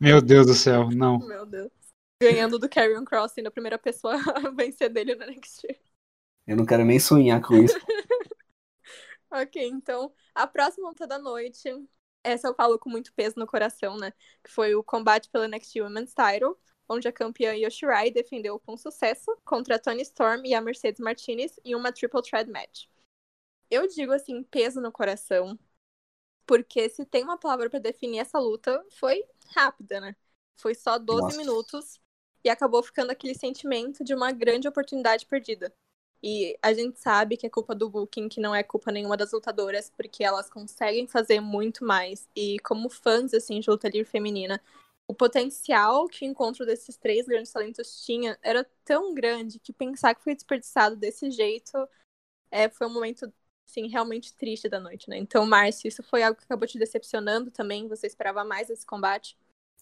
Meu 0.00 0.20
Deus 0.20 0.46
do 0.46 0.54
céu, 0.54 0.88
não. 0.90 1.18
Meu 1.18 1.46
Deus. 1.46 1.70
Ganhando 2.22 2.58
do 2.58 2.68
Carrion 2.68 3.04
Cross, 3.04 3.32
sendo 3.32 3.46
a 3.46 3.50
primeira 3.50 3.78
pessoa 3.78 4.14
a 4.34 4.50
vencer 4.50 4.90
dele 4.90 5.14
no 5.14 5.24
NXT. 5.24 5.76
Eu 6.46 6.56
não 6.56 6.66
quero 6.66 6.84
nem 6.84 6.98
sonhar 6.98 7.40
com 7.40 7.56
isso. 7.56 7.78
Ok, 9.30 9.66
então, 9.66 10.12
a 10.34 10.46
próxima 10.46 10.88
luta 10.88 11.06
da 11.06 11.18
noite, 11.18 11.68
essa 12.22 12.48
eu 12.48 12.54
falo 12.54 12.78
com 12.78 12.90
muito 12.90 13.12
peso 13.14 13.38
no 13.38 13.46
coração, 13.46 13.96
né? 13.96 14.12
Que 14.42 14.50
foi 14.50 14.74
o 14.74 14.82
combate 14.82 15.28
pelo 15.30 15.44
NXT 15.44 15.80
Women's 15.80 16.14
Title, 16.14 16.58
onde 16.88 17.06
a 17.06 17.12
campeã 17.12 17.54
Yoshirai 17.54 18.10
defendeu 18.10 18.58
com 18.58 18.76
sucesso 18.76 19.36
contra 19.44 19.76
a 19.76 19.78
Tony 19.78 20.02
Storm 20.02 20.44
e 20.44 20.54
a 20.54 20.60
Mercedes 20.60 21.00
Martinez 21.00 21.58
em 21.64 21.74
uma 21.74 21.92
triple 21.92 22.22
threat 22.22 22.50
match. 22.50 22.86
Eu 23.70 23.86
digo 23.86 24.12
assim, 24.12 24.42
peso 24.42 24.80
no 24.80 24.90
coração, 24.90 25.58
porque 26.46 26.88
se 26.88 27.04
tem 27.04 27.22
uma 27.22 27.38
palavra 27.38 27.68
para 27.68 27.78
definir 27.78 28.20
essa 28.20 28.38
luta, 28.38 28.82
foi 28.98 29.22
rápida, 29.54 30.00
né? 30.00 30.16
Foi 30.56 30.74
só 30.74 30.98
12 30.98 31.22
Nossa. 31.22 31.36
minutos 31.36 32.00
e 32.42 32.48
acabou 32.48 32.82
ficando 32.82 33.10
aquele 33.10 33.34
sentimento 33.34 34.02
de 34.02 34.14
uma 34.14 34.32
grande 34.32 34.66
oportunidade 34.66 35.26
perdida. 35.26 35.72
E 36.22 36.58
a 36.60 36.72
gente 36.72 36.98
sabe 36.98 37.36
que 37.36 37.46
é 37.46 37.50
culpa 37.50 37.74
do 37.74 37.88
Booking, 37.88 38.28
que 38.28 38.40
não 38.40 38.54
é 38.54 38.62
culpa 38.62 38.90
nenhuma 38.90 39.16
das 39.16 39.32
lutadoras, 39.32 39.90
porque 39.96 40.24
elas 40.24 40.50
conseguem 40.50 41.06
fazer 41.06 41.40
muito 41.40 41.84
mais. 41.84 42.28
E 42.34 42.58
como 42.60 42.90
fãs, 42.90 43.32
assim, 43.32 43.60
de 43.60 43.70
luta 43.70 43.88
livre 43.88 44.10
feminina, 44.10 44.60
o 45.06 45.14
potencial 45.14 46.06
que 46.08 46.24
o 46.24 46.28
encontro 46.28 46.66
desses 46.66 46.96
três 46.96 47.26
grandes 47.26 47.52
talentos 47.52 48.04
tinha 48.04 48.38
era 48.42 48.66
tão 48.84 49.14
grande 49.14 49.58
que 49.58 49.72
pensar 49.72 50.14
que 50.14 50.22
foi 50.22 50.34
desperdiçado 50.34 50.96
desse 50.96 51.30
jeito 51.30 51.88
é, 52.50 52.68
foi 52.68 52.86
um 52.86 52.92
momento, 52.92 53.32
assim, 53.68 53.88
realmente 53.88 54.34
triste 54.34 54.68
da 54.68 54.80
noite, 54.80 55.08
né? 55.08 55.18
Então, 55.18 55.46
Márcio, 55.46 55.88
isso 55.88 56.02
foi 56.02 56.22
algo 56.22 56.38
que 56.38 56.44
acabou 56.44 56.66
te 56.66 56.78
decepcionando 56.78 57.50
também? 57.50 57.88
Você 57.88 58.06
esperava 58.06 58.44
mais 58.44 58.68
desse 58.68 58.84
combate? 58.84 59.36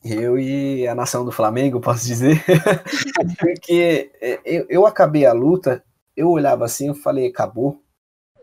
Eu 0.04 0.38
e 0.38 0.86
a 0.86 0.94
nação 0.94 1.24
do 1.24 1.32
Flamengo, 1.32 1.80
posso 1.80 2.04
dizer. 2.06 2.44
porque 3.40 4.12
é, 4.20 4.40
eu, 4.44 4.66
eu 4.68 4.86
acabei 4.86 5.24
a 5.24 5.32
luta 5.32 5.84
eu 6.16 6.30
olhava 6.30 6.64
assim, 6.64 6.88
eu 6.88 6.94
falei, 6.94 7.26
acabou. 7.26 7.82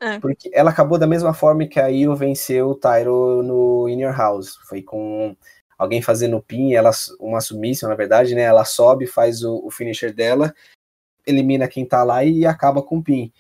É. 0.02 0.20
Porque 0.20 0.50
ela 0.54 0.70
acabou 0.70 0.98
da 0.98 1.08
mesma 1.08 1.34
forma 1.34 1.66
que 1.66 1.80
a 1.80 1.88
Io 1.88 2.16
venceu 2.16 2.70
o 2.70 2.76
Tyro 2.76 3.42
no 3.42 3.88
Inner 3.88 4.16
House. 4.16 4.58
Foi 4.68 4.82
com 4.82 5.36
alguém 5.78 6.02
fazendo 6.02 6.42
pin, 6.42 6.74
ela, 6.74 6.92
uma 7.20 7.42
submissão, 7.42 7.90
na 7.90 7.96
verdade, 7.96 8.36
né? 8.36 8.42
Ela 8.42 8.66
sobe, 8.66 9.08
faz 9.08 9.44
o, 9.44 9.66
o 9.66 9.72
finisher 9.72 10.14
dela, 10.14 10.54
elimina 11.26 11.68
quem 11.68 11.86
tá 11.86 12.04
lá 12.04 12.24
e 12.24 12.46
acaba 12.46 12.82
com 12.82 12.98
o 12.98 13.04
pin. 13.04 13.32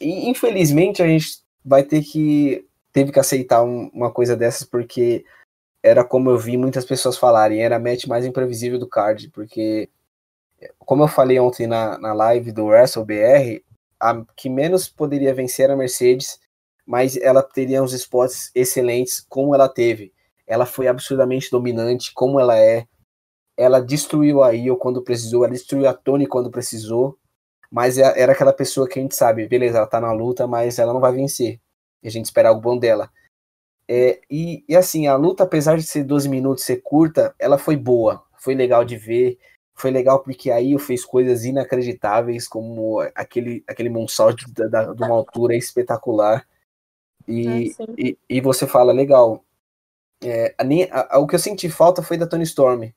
E, 0.00 0.28
infelizmente, 0.28 1.02
a 1.02 1.06
gente 1.06 1.40
vai 1.64 1.82
ter 1.82 2.02
que. 2.02 2.66
Teve 2.92 3.12
que 3.12 3.20
aceitar 3.20 3.62
um, 3.62 3.90
uma 3.92 4.10
coisa 4.10 4.34
dessas, 4.34 4.66
porque 4.66 5.24
era 5.82 6.02
como 6.02 6.30
eu 6.30 6.38
vi 6.38 6.56
muitas 6.56 6.84
pessoas 6.84 7.16
falarem, 7.16 7.62
era 7.62 7.76
a 7.76 7.78
match 7.78 8.06
mais 8.06 8.24
imprevisível 8.24 8.78
do 8.78 8.88
card, 8.88 9.28
porque 9.30 9.88
como 10.78 11.04
eu 11.04 11.08
falei 11.08 11.38
ontem 11.38 11.66
na, 11.66 11.98
na 11.98 12.12
live 12.12 12.52
do 12.52 12.66
WrestleBR, 12.66 13.62
a 14.00 14.24
que 14.36 14.48
menos 14.48 14.88
poderia 14.88 15.34
vencer 15.34 15.64
era 15.64 15.74
a 15.74 15.76
Mercedes, 15.76 16.40
mas 16.86 17.16
ela 17.16 17.42
teria 17.42 17.82
uns 17.82 17.92
spots 17.92 18.50
excelentes, 18.54 19.20
como 19.28 19.54
ela 19.54 19.68
teve. 19.68 20.12
Ela 20.46 20.64
foi 20.64 20.88
absurdamente 20.88 21.50
dominante, 21.50 22.12
como 22.14 22.40
ela 22.40 22.58
é. 22.58 22.86
Ela 23.56 23.80
destruiu 23.80 24.42
a 24.42 24.52
Io 24.52 24.76
quando 24.76 25.02
precisou, 25.02 25.44
ela 25.44 25.52
destruiu 25.52 25.88
a 25.88 25.92
Tony 25.92 26.26
quando 26.26 26.50
precisou, 26.50 27.18
mas 27.70 27.98
é, 27.98 28.20
era 28.20 28.32
aquela 28.32 28.52
pessoa 28.52 28.88
que 28.88 28.98
a 28.98 29.02
gente 29.02 29.14
sabe, 29.14 29.46
beleza, 29.46 29.78
ela 29.78 29.86
tá 29.86 30.00
na 30.00 30.12
luta, 30.12 30.46
mas 30.46 30.78
ela 30.78 30.92
não 30.92 31.00
vai 31.00 31.12
vencer. 31.12 31.60
E 32.02 32.08
a 32.08 32.10
gente 32.10 32.26
espera 32.26 32.48
algo 32.48 32.60
bom 32.60 32.78
dela. 32.78 33.10
É, 33.86 34.20
e, 34.30 34.64
e 34.68 34.76
assim, 34.76 35.06
a 35.06 35.16
luta, 35.16 35.44
apesar 35.44 35.76
de 35.76 35.82
ser 35.82 36.04
12 36.04 36.28
minutos, 36.28 36.64
ser 36.64 36.82
curta, 36.82 37.34
ela 37.38 37.58
foi 37.58 37.76
boa, 37.76 38.24
foi 38.38 38.54
legal 38.54 38.84
de 38.84 38.96
ver 38.96 39.38
foi 39.78 39.90
legal 39.90 40.20
porque 40.20 40.50
aí 40.50 40.72
eu 40.72 40.78
fez 40.78 41.04
coisas 41.04 41.44
inacreditáveis, 41.44 42.48
como 42.48 43.00
aquele, 43.14 43.62
aquele 43.66 43.88
moonsault 43.88 44.44
da, 44.52 44.66
da, 44.66 44.92
de 44.92 45.02
uma 45.02 45.14
altura 45.14 45.54
espetacular. 45.54 46.46
E, 47.26 47.74
é, 47.78 47.84
e, 47.96 48.18
e, 48.28 48.40
você 48.40 48.66
fala, 48.66 48.92
legal. 48.92 49.44
É, 50.22 50.54
a, 50.58 51.16
a, 51.16 51.18
o 51.18 51.26
que 51.26 51.36
eu 51.36 51.38
senti 51.38 51.68
falta 51.68 52.02
foi 52.02 52.16
da 52.16 52.26
Tony 52.26 52.42
Storm. 52.42 52.90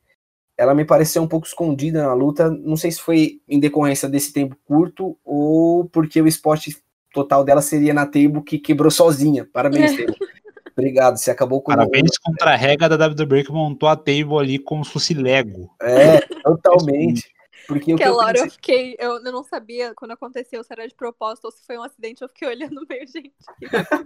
Ela 0.58 0.74
me 0.74 0.84
pareceu 0.86 1.22
um 1.22 1.28
pouco 1.28 1.46
escondida 1.46 2.04
na 2.04 2.14
luta. 2.14 2.50
Não 2.50 2.76
sei 2.76 2.92
se 2.92 3.02
foi 3.02 3.42
em 3.48 3.60
decorrência 3.60 4.10
desse 4.10 4.34
tempo 4.34 4.58
curto 4.66 5.18
ou 5.24 5.88
porque 5.90 6.22
o 6.22 6.28
spot 6.28 6.68
total 7.14 7.44
dela 7.44 7.62
seria 7.62 7.94
na 7.94 8.06
table 8.06 8.42
que 8.44 8.58
quebrou 8.58 8.90
sozinha. 8.90 9.48
Parabéns, 9.52 9.92
Table. 9.96 10.16
Obrigado, 10.82 11.18
você 11.18 11.30
acabou 11.30 11.62
com 11.62 11.72
Parabéns 11.72 12.18
contra 12.18 12.54
a 12.54 12.56
regra 12.56 12.90
da 12.90 13.08
WWE 13.08 13.44
que 13.44 13.52
montou 13.52 13.88
a 13.88 13.96
table 13.96 14.38
ali 14.40 14.58
como 14.58 14.84
se 14.84 14.92
fosse 14.92 15.14
Lego. 15.14 15.74
É, 15.82 16.22
totalmente. 16.42 17.32
Porque 17.68 17.94
Aquela 17.94 18.26
hora 18.26 18.40
eu 18.40 18.50
fiquei, 18.50 18.96
eu, 19.00 19.24
eu 19.24 19.32
não 19.32 19.44
sabia 19.44 19.94
quando 19.96 20.12
aconteceu 20.12 20.64
se 20.64 20.74
era 20.74 20.88
de 20.88 20.96
propósito 20.96 21.46
ou 21.46 21.52
se 21.52 21.66
foi 21.66 21.78
um 21.78 21.84
acidente, 21.84 22.22
eu 22.22 22.28
fiquei 22.28 22.48
olhando 22.48 22.86
meio, 22.90 23.08
gente. 23.08 23.34
Tá 23.70 24.04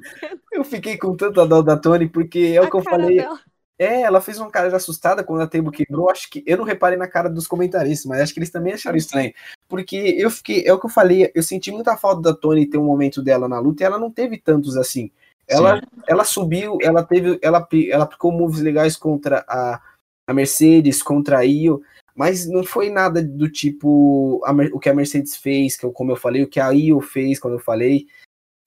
eu 0.51 0.63
fiquei 0.63 0.97
com 0.97 1.15
tanta 1.15 1.45
dó 1.45 1.61
da 1.61 1.77
Tony, 1.77 2.07
porque 2.07 2.53
é 2.55 2.61
o 2.61 2.69
que 2.69 2.75
eu 2.75 2.83
falei. 2.83 3.17
Dela. 3.17 3.39
É, 3.77 4.01
ela 4.01 4.21
fez 4.21 4.39
uma 4.39 4.49
cara 4.49 4.69
de 4.69 4.75
assustada 4.75 5.23
quando 5.23 5.41
a 5.41 5.47
table 5.47 5.71
quebrou. 5.71 6.09
Acho 6.09 6.29
que 6.29 6.43
eu 6.45 6.57
não 6.57 6.63
reparei 6.63 6.97
na 6.97 7.07
cara 7.07 7.29
dos 7.29 7.47
comentaristas, 7.47 8.05
mas 8.05 8.21
acho 8.21 8.33
que 8.33 8.39
eles 8.39 8.49
também 8.49 8.73
acharam 8.73 8.97
estranho. 8.97 9.33
Porque 9.67 9.95
eu 9.95 10.29
fiquei, 10.29 10.65
é 10.65 10.73
o 10.73 10.79
que 10.79 10.85
eu 10.85 10.89
falei, 10.89 11.31
eu 11.33 11.43
senti 11.43 11.71
muita 11.71 11.97
falta 11.97 12.21
da 12.21 12.33
Tony 12.33 12.65
ter 12.65 12.77
um 12.77 12.85
momento 12.85 13.21
dela 13.21 13.49
na 13.49 13.59
luta 13.59 13.83
e 13.83 13.85
ela 13.85 13.99
não 13.99 14.11
teve 14.11 14.37
tantos 14.37 14.77
assim. 14.77 15.11
Ela, 15.47 15.81
ela 16.07 16.23
subiu, 16.23 16.77
ela 16.81 17.03
teve, 17.03 17.39
ela, 17.41 17.67
ela 17.89 18.03
aplicou 18.03 18.31
moves 18.31 18.61
legais 18.61 18.95
contra 18.95 19.45
a, 19.47 19.81
a 20.27 20.33
Mercedes, 20.33 21.03
contra 21.03 21.39
a 21.39 21.45
Io, 21.45 21.81
mas 22.15 22.47
não 22.47 22.63
foi 22.63 22.89
nada 22.89 23.21
do 23.21 23.49
tipo 23.49 24.41
a, 24.45 24.51
o 24.73 24.79
que 24.79 24.89
a 24.89 24.93
Mercedes 24.93 25.35
fez, 25.35 25.75
que 25.75 25.85
eu, 25.85 25.91
como 25.91 26.11
eu 26.11 26.15
falei, 26.15 26.43
o 26.43 26.47
que 26.47 26.59
a 26.59 26.69
Io 26.71 26.99
fez, 26.99 27.39
como 27.39 27.55
eu 27.55 27.59
falei. 27.59 28.07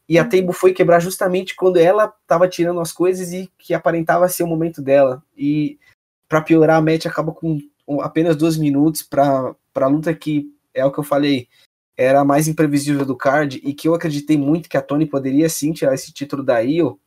E 0.09 0.18
a 0.18 0.22
uhum. 0.22 0.28
Table 0.28 0.52
foi 0.52 0.72
quebrar 0.72 1.00
justamente 1.00 1.55
quando 1.55 1.78
ela 1.78 2.09
tava 2.26 2.48
tirando 2.48 2.80
as 2.80 2.92
coisas 2.92 3.32
e 3.32 3.50
que 3.59 3.74
aparentava 3.74 4.28
ser 4.28 4.44
o 4.44 4.46
momento 4.46 4.80
dela. 4.80 5.22
E 5.36 5.78
para 6.28 6.42
piorar, 6.42 6.76
a 6.76 6.82
match 6.82 7.06
acaba 7.06 7.32
com 7.32 7.60
apenas 8.00 8.36
dois 8.36 8.56
minutos 8.56 9.02
para 9.02 9.55
a 9.74 9.86
luta 9.86 10.14
que 10.14 10.46
é 10.74 10.84
o 10.84 10.92
que 10.92 10.98
eu 10.98 11.05
falei 11.05 11.48
era 11.98 12.20
a 12.20 12.24
mais 12.24 12.46
imprevisível 12.46 13.04
do 13.04 13.16
card 13.16 13.60
e 13.64 13.74
que 13.74 13.88
eu 13.88 13.94
acreditei 13.94 14.38
muito 14.38 14.68
que 14.68 14.76
a 14.76 14.82
Tony 14.82 15.04
poderia 15.04 15.48
sim 15.48 15.72
tirar 15.72 15.94
esse 15.94 16.12
título 16.12 16.44
da 16.44 16.60
IO, 16.60 17.00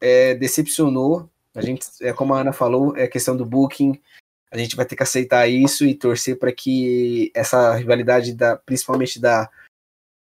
é, 0.00 0.34
decepcionou. 0.34 1.30
A 1.54 1.62
gente, 1.62 1.86
é 2.00 2.12
como 2.12 2.34
a 2.34 2.40
Ana 2.40 2.52
falou, 2.52 2.96
é 2.96 3.06
questão 3.06 3.36
do 3.36 3.46
booking. 3.46 4.02
A 4.50 4.58
gente 4.58 4.74
vai 4.74 4.84
ter 4.84 4.96
que 4.96 5.02
aceitar 5.04 5.46
isso 5.46 5.86
e 5.86 5.94
torcer 5.94 6.38
para 6.40 6.52
que 6.52 7.30
essa 7.34 7.72
rivalidade, 7.74 8.34
da, 8.34 8.56
principalmente 8.56 9.20
da, 9.20 9.48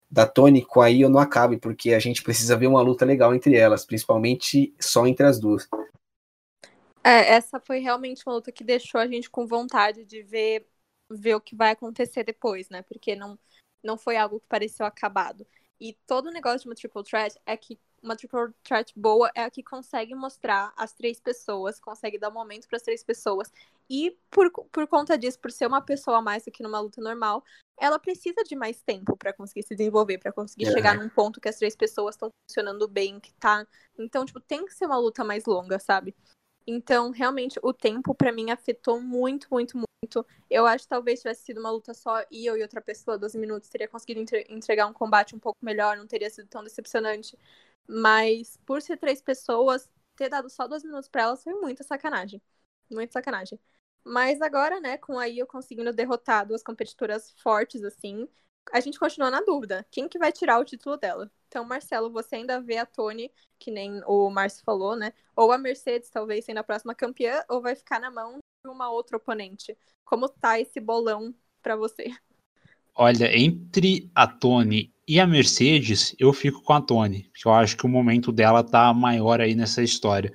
da 0.09 0.25
Tony 0.25 0.65
com 0.65 0.81
a 0.81 0.89
IO, 0.89 1.07
não 1.07 1.19
acabe, 1.19 1.57
porque 1.57 1.93
a 1.93 1.99
gente 1.99 2.23
precisa 2.23 2.57
ver 2.57 2.67
uma 2.67 2.81
luta 2.81 3.05
legal 3.05 3.35
entre 3.35 3.55
elas, 3.55 3.85
principalmente 3.85 4.73
só 4.79 5.05
entre 5.05 5.27
as 5.27 5.39
duas. 5.39 5.69
É, 7.03 7.33
essa 7.33 7.59
foi 7.59 7.79
realmente 7.79 8.23
uma 8.25 8.33
luta 8.33 8.51
que 8.51 8.63
deixou 8.63 8.99
a 8.99 9.07
gente 9.07 9.29
com 9.29 9.45
vontade 9.45 10.05
de 10.05 10.23
ver, 10.23 10.67
ver 11.09 11.35
o 11.35 11.41
que 11.41 11.55
vai 11.55 11.71
acontecer 11.71 12.23
depois, 12.23 12.67
né? 12.69 12.81
Porque 12.81 13.15
não 13.15 13.37
não 13.83 13.97
foi 13.97 14.17
algo 14.17 14.39
que 14.39 14.47
pareceu 14.47 14.85
acabado. 14.85 15.45
E 15.79 15.93
todo 16.05 16.27
o 16.27 16.31
negócio 16.31 16.61
de 16.61 16.67
uma 16.67 16.75
triple 16.75 17.03
threat 17.03 17.39
é 17.45 17.57
que 17.57 17.79
uma 18.03 18.15
triple 18.15 18.53
threat 18.63 18.91
boa 18.95 19.31
é 19.35 19.43
a 19.43 19.49
que 19.49 19.63
consegue 19.63 20.15
mostrar 20.15 20.73
as 20.75 20.93
três 20.93 21.19
pessoas, 21.19 21.79
consegue 21.79 22.17
dar 22.17 22.31
momento 22.31 22.67
para 22.67 22.77
as 22.77 22.83
três 22.83 23.03
pessoas. 23.03 23.51
E 23.89 24.17
por, 24.29 24.51
por 24.51 24.87
conta 24.87 25.17
disso, 25.17 25.39
por 25.39 25.51
ser 25.51 25.67
uma 25.67 25.81
pessoa 25.81 26.17
a 26.17 26.21
mais 26.21 26.45
do 26.45 26.51
que 26.51 26.63
numa 26.63 26.79
luta 26.79 27.01
normal, 27.01 27.43
ela 27.79 27.99
precisa 27.99 28.43
de 28.43 28.55
mais 28.55 28.81
tempo 28.81 29.17
para 29.17 29.33
conseguir 29.33 29.63
se 29.63 29.75
desenvolver, 29.75 30.17
para 30.17 30.31
conseguir 30.31 30.67
é. 30.67 30.71
chegar 30.71 30.95
num 30.95 31.09
ponto 31.09 31.41
que 31.41 31.49
as 31.49 31.57
três 31.57 31.75
pessoas 31.75 32.15
estão 32.15 32.29
funcionando 32.47 32.87
bem, 32.87 33.19
que 33.19 33.33
tá. 33.33 33.67
Então, 33.97 34.25
tipo, 34.25 34.39
tem 34.39 34.65
que 34.65 34.73
ser 34.73 34.85
uma 34.85 34.97
luta 34.97 35.23
mais 35.23 35.45
longa, 35.45 35.79
sabe? 35.79 36.15
Então, 36.67 37.09
realmente, 37.11 37.59
o 37.63 37.73
tempo 37.73 38.13
para 38.15 38.31
mim 38.31 38.51
afetou 38.51 39.01
muito, 39.01 39.47
muito, 39.51 39.77
muito. 39.77 40.25
Eu 40.49 40.65
acho 40.65 40.83
que 40.85 40.89
talvez 40.89 41.19
tivesse 41.21 41.43
sido 41.45 41.59
uma 41.59 41.71
luta 41.71 41.93
só 41.93 42.23
e 42.31 42.45
eu 42.45 42.57
e 42.57 42.61
outra 42.61 42.81
pessoa, 42.81 43.17
12 43.17 43.37
minutos, 43.37 43.69
teria 43.69 43.87
conseguido 43.87 44.21
entregar 44.49 44.87
um 44.87 44.93
combate 44.93 45.35
um 45.35 45.39
pouco 45.39 45.59
melhor, 45.63 45.97
não 45.97 46.07
teria 46.07 46.29
sido 46.29 46.47
tão 46.47 46.63
decepcionante. 46.63 47.37
Mas, 47.87 48.57
por 48.65 48.81
ser 48.81 48.97
três 48.97 49.21
pessoas, 49.21 49.89
ter 50.15 50.29
dado 50.29 50.49
só 50.49 50.67
12 50.67 50.85
minutos 50.87 51.09
para 51.09 51.23
elas 51.23 51.43
foi 51.43 51.53
muita 51.53 51.83
sacanagem. 51.83 52.41
Muita 52.89 53.13
sacanagem. 53.13 53.59
Mas 54.03 54.41
agora, 54.41 54.79
né, 54.79 54.97
com 54.97 55.17
a 55.19 55.27
Io 55.27 55.45
conseguindo 55.47 55.93
derrotar 55.93 56.45
duas 56.47 56.63
competidoras 56.63 57.31
fortes 57.41 57.83
assim, 57.83 58.27
a 58.71 58.79
gente 58.79 58.99
continua 58.99 59.29
na 59.31 59.41
dúvida. 59.41 59.85
Quem 59.91 60.07
que 60.09 60.17
vai 60.19 60.31
tirar 60.31 60.59
o 60.59 60.65
título 60.65 60.97
dela? 60.97 61.31
Então, 61.51 61.65
Marcelo, 61.65 62.09
você 62.09 62.37
ainda 62.37 62.61
vê 62.61 62.77
a 62.77 62.85
Tony, 62.85 63.29
que 63.59 63.69
nem 63.69 64.01
o 64.07 64.29
Márcio 64.29 64.63
falou, 64.63 64.95
né? 64.95 65.11
Ou 65.35 65.51
a 65.51 65.57
Mercedes, 65.57 66.09
talvez, 66.09 66.45
sendo 66.45 66.59
a 66.59 66.63
próxima 66.63 66.95
campeã, 66.95 67.43
ou 67.49 67.61
vai 67.61 67.75
ficar 67.75 67.99
na 67.99 68.09
mão 68.09 68.37
de 68.65 68.71
uma 68.71 68.89
outra 68.89 69.17
oponente. 69.17 69.77
Como 70.05 70.29
tá 70.29 70.61
esse 70.61 70.79
bolão 70.79 71.35
para 71.61 71.75
você? 71.75 72.09
Olha, 72.95 73.37
entre 73.37 74.09
a 74.15 74.25
Tony 74.27 74.93
e 75.05 75.19
a 75.19 75.27
Mercedes, 75.27 76.15
eu 76.17 76.31
fico 76.31 76.61
com 76.63 76.71
a 76.71 76.81
Tony, 76.81 77.23
porque 77.23 77.45
eu 77.45 77.51
acho 77.51 77.75
que 77.75 77.85
o 77.85 77.89
momento 77.89 78.31
dela 78.31 78.63
tá 78.63 78.93
maior 78.93 79.41
aí 79.41 79.53
nessa 79.53 79.83
história. 79.83 80.33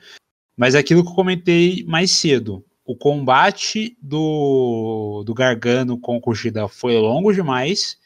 Mas 0.55 0.74
é 0.74 0.80
aquilo 0.80 1.02
que 1.02 1.09
eu 1.09 1.14
comentei 1.14 1.82
mais 1.84 2.10
cedo, 2.10 2.62
o 2.84 2.94
combate 2.94 3.97
do, 4.02 5.22
do 5.24 5.32
Gargano 5.32 5.98
com 5.98 6.18
o 6.18 6.20
Kushida 6.20 6.68
foi 6.68 6.94
longo 6.98 7.32
demais 7.32 7.98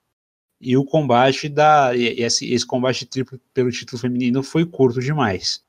e 0.61 0.77
o 0.77 0.85
combate 0.85 1.49
da 1.49 1.97
esse, 1.97 2.53
esse 2.53 2.67
combate 2.67 3.07
triplo 3.07 3.41
pelo 3.55 3.73
título 3.73 4.01
feminino 4.01 4.43
foi 4.43 4.67
curto 4.67 5.01
demais, 5.01 5.63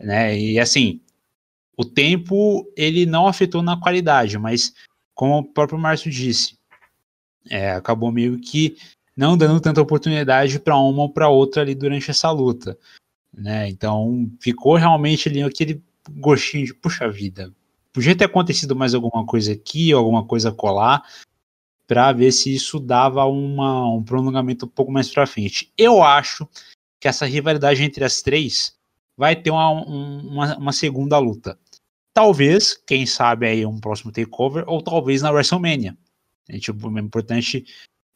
né? 0.00 0.36
E 0.38 0.58
assim, 0.58 1.00
o 1.76 1.84
tempo 1.84 2.68
ele 2.76 3.06
não 3.06 3.28
afetou 3.28 3.62
na 3.62 3.80
qualidade, 3.80 4.36
mas 4.38 4.74
como 5.14 5.38
o 5.38 5.44
próprio 5.44 5.78
Márcio 5.78 6.10
disse, 6.10 6.58
é, 7.48 7.72
acabou 7.72 8.10
meio 8.10 8.40
que 8.40 8.76
não 9.16 9.36
dando 9.36 9.60
tanta 9.60 9.80
oportunidade 9.80 10.58
para 10.58 10.76
uma 10.76 11.02
ou 11.02 11.12
para 11.12 11.28
outra 11.28 11.62
ali 11.62 11.74
durante 11.74 12.10
essa 12.10 12.30
luta, 12.30 12.76
né? 13.32 13.68
Então 13.68 14.28
ficou 14.40 14.74
realmente 14.74 15.28
ali 15.28 15.42
aquele 15.42 15.80
gostinho 16.10 16.66
de 16.66 16.74
puxa 16.74 17.08
vida, 17.08 17.52
podia 17.92 18.16
ter 18.16 18.24
acontecido 18.24 18.74
mais 18.74 18.94
alguma 18.94 19.24
coisa 19.24 19.52
aqui, 19.52 19.92
alguma 19.92 20.24
coisa 20.24 20.50
colar, 20.50 21.04
para 21.86 22.12
ver 22.12 22.32
se 22.32 22.54
isso 22.54 22.80
dava 22.80 23.24
uma, 23.24 23.88
um 23.88 24.02
prolongamento 24.02 24.66
um 24.66 24.68
pouco 24.68 24.90
mais 24.90 25.08
para 25.08 25.26
frente. 25.26 25.72
Eu 25.76 26.02
acho 26.02 26.48
que 27.00 27.08
essa 27.08 27.26
rivalidade 27.26 27.82
entre 27.82 28.04
as 28.04 28.22
três 28.22 28.76
vai 29.16 29.36
ter 29.36 29.50
uma, 29.50 29.70
uma, 29.70 30.56
uma 30.56 30.72
segunda 30.72 31.18
luta. 31.18 31.58
Talvez, 32.12 32.74
quem 32.86 33.06
sabe 33.06 33.46
aí 33.46 33.66
um 33.66 33.80
próximo 33.80 34.12
takeover, 34.12 34.64
ou 34.66 34.82
talvez 34.82 35.20
na 35.20 35.30
WrestleMania. 35.30 35.96
É, 36.48 36.58
tipo, 36.58 36.96
é 36.96 37.00
importante 37.00 37.66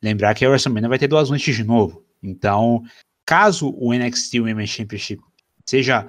lembrar 0.02 0.34
que 0.34 0.44
a 0.44 0.48
WrestleMania 0.48 0.88
vai 0.88 0.98
ter 0.98 1.08
duas 1.08 1.28
noites 1.30 1.54
de 1.54 1.64
novo. 1.64 2.04
Então, 2.22 2.82
caso 3.26 3.74
o 3.76 3.92
NXT 3.92 4.34
Women's 4.40 4.70
Championship 4.70 5.22
seja 5.66 6.06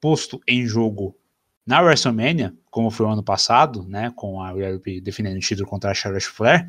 posto 0.00 0.40
em 0.46 0.66
jogo 0.66 1.16
na 1.66 1.80
WrestleMania, 1.80 2.54
como 2.70 2.90
foi 2.90 3.06
o 3.06 3.08
ano 3.10 3.22
passado, 3.22 3.84
né, 3.88 4.12
com 4.14 4.40
a 4.40 4.52
Rhea 4.52 4.78
defendendo 5.02 5.36
o 5.36 5.40
título 5.40 5.68
contra 5.68 5.90
a 5.90 5.94
Charlotte 5.94 6.26
Flair, 6.26 6.68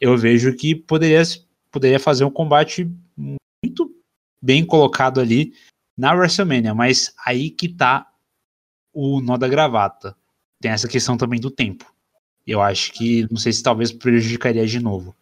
eu 0.00 0.16
vejo 0.16 0.54
que 0.56 0.74
poderia, 0.74 1.22
poderia 1.70 2.00
fazer 2.00 2.24
um 2.24 2.30
combate 2.30 2.90
muito 3.16 3.94
bem 4.42 4.64
colocado 4.64 5.20
ali 5.20 5.52
na 5.96 6.14
WrestleMania, 6.14 6.74
mas 6.74 7.12
aí 7.26 7.50
que 7.50 7.68
tá 7.68 8.10
o 8.92 9.20
nó 9.20 9.36
da 9.36 9.46
gravata. 9.46 10.16
Tem 10.60 10.70
essa 10.70 10.88
questão 10.88 11.16
também 11.16 11.38
do 11.38 11.50
tempo. 11.50 11.92
Eu 12.46 12.60
acho 12.60 12.92
que, 12.92 13.26
não 13.30 13.36
sei 13.36 13.52
se 13.52 13.62
talvez 13.62 13.92
prejudicaria 13.92 14.66
de 14.66 14.80
novo. 14.80 15.14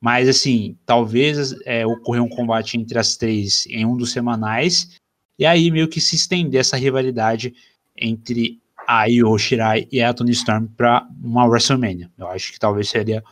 Mas, 0.00 0.28
assim, 0.28 0.76
talvez 0.84 1.54
é, 1.64 1.86
ocorrer 1.86 2.22
um 2.22 2.28
combate 2.28 2.76
entre 2.76 2.98
as 2.98 3.16
três 3.16 3.66
em 3.66 3.86
um 3.86 3.96
dos 3.96 4.12
semanais, 4.12 4.96
e 5.38 5.46
aí 5.46 5.70
meio 5.70 5.88
que 5.88 6.00
se 6.00 6.16
estender 6.16 6.60
essa 6.60 6.76
rivalidade 6.76 7.54
entre 7.96 8.60
a 8.86 9.06
Io 9.06 9.36
Shirai 9.38 9.88
e 9.90 10.00
a 10.00 10.12
Tony 10.12 10.32
Storm 10.32 10.66
para 10.76 11.08
uma 11.22 11.46
WrestleMania. 11.46 12.10
Eu 12.16 12.28
acho 12.28 12.52
que 12.52 12.58
talvez 12.58 12.88
seria 12.88 13.24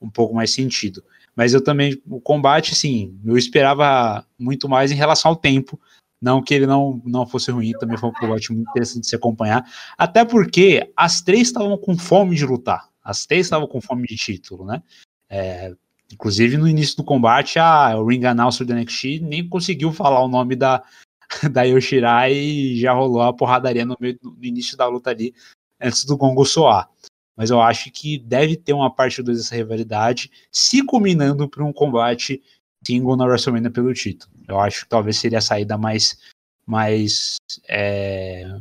um 0.00 0.10
pouco 0.10 0.34
mais 0.34 0.50
sentido. 0.52 1.02
Mas 1.36 1.54
eu 1.54 1.62
também, 1.62 2.00
o 2.08 2.20
combate, 2.20 2.72
assim, 2.72 3.18
eu 3.24 3.36
esperava 3.36 4.26
muito 4.38 4.68
mais 4.68 4.90
em 4.90 4.96
relação 4.96 5.30
ao 5.30 5.36
tempo 5.36 5.78
não 6.20 6.42
que 6.42 6.52
ele 6.52 6.66
não, 6.66 7.00
não 7.04 7.26
fosse 7.26 7.50
ruim, 7.50 7.72
também 7.72 7.96
foi 7.96 8.10
um 8.10 8.12
combate 8.12 8.52
muito 8.52 8.68
interessante 8.68 9.02
de 9.02 9.08
se 9.08 9.16
acompanhar. 9.16 9.64
Até 9.96 10.24
porque 10.24 10.92
as 10.94 11.22
três 11.22 11.48
estavam 11.48 11.78
com 11.78 11.96
fome 11.96 12.36
de 12.36 12.44
lutar. 12.44 12.88
As 13.02 13.24
três 13.24 13.46
estavam 13.46 13.66
com 13.66 13.80
fome 13.80 14.06
de 14.06 14.16
título, 14.16 14.66
né? 14.66 14.82
É, 15.30 15.72
inclusive 16.12 16.58
no 16.58 16.68
início 16.68 16.96
do 16.98 17.04
combate, 17.04 17.58
a 17.58 17.96
o 17.96 18.06
Ring 18.06 18.24
Announcer 18.24 18.66
do 18.66 18.74
NXT 18.74 19.20
nem 19.22 19.48
conseguiu 19.48 19.92
falar 19.92 20.22
o 20.22 20.28
nome 20.28 20.54
da, 20.56 20.82
da 21.50 21.62
Yoshirai 21.62 22.34
e 22.34 22.78
já 22.78 22.92
rolou 22.92 23.22
a 23.22 23.32
porradaria 23.32 23.86
no, 23.86 23.96
meio, 23.98 24.18
no 24.22 24.36
início 24.42 24.76
da 24.76 24.86
luta 24.86 25.10
ali, 25.10 25.34
antes 25.80 26.04
do 26.04 26.18
gongo 26.18 26.44
soar. 26.44 26.90
Mas 27.36 27.50
eu 27.50 27.60
acho 27.60 27.90
que 27.90 28.18
deve 28.18 28.56
ter 28.56 28.72
uma 28.72 28.92
parte 28.92 29.22
2 29.22 29.38
dessa 29.38 29.54
rivalidade, 29.54 30.30
se 30.50 30.84
combinando 30.84 31.48
para 31.48 31.64
um 31.64 31.72
combate 31.72 32.42
single 32.86 33.16
na 33.16 33.24
WrestleMania 33.24 33.70
pelo 33.70 33.92
título. 33.94 34.32
Eu 34.46 34.58
acho 34.58 34.84
que 34.84 34.88
talvez 34.88 35.18
seria 35.18 35.38
a 35.38 35.42
saída 35.42 35.78
mais, 35.78 36.18
mais, 36.66 37.36
é, 37.68 38.58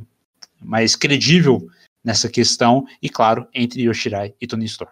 mais 0.62 0.96
credível 0.96 1.70
nessa 2.04 2.30
questão, 2.30 2.86
e 3.02 3.10
claro, 3.10 3.48
entre 3.54 3.82
Yoshirai 3.84 4.34
e 4.40 4.48
Tony 4.48 4.66
Storm. 4.66 4.92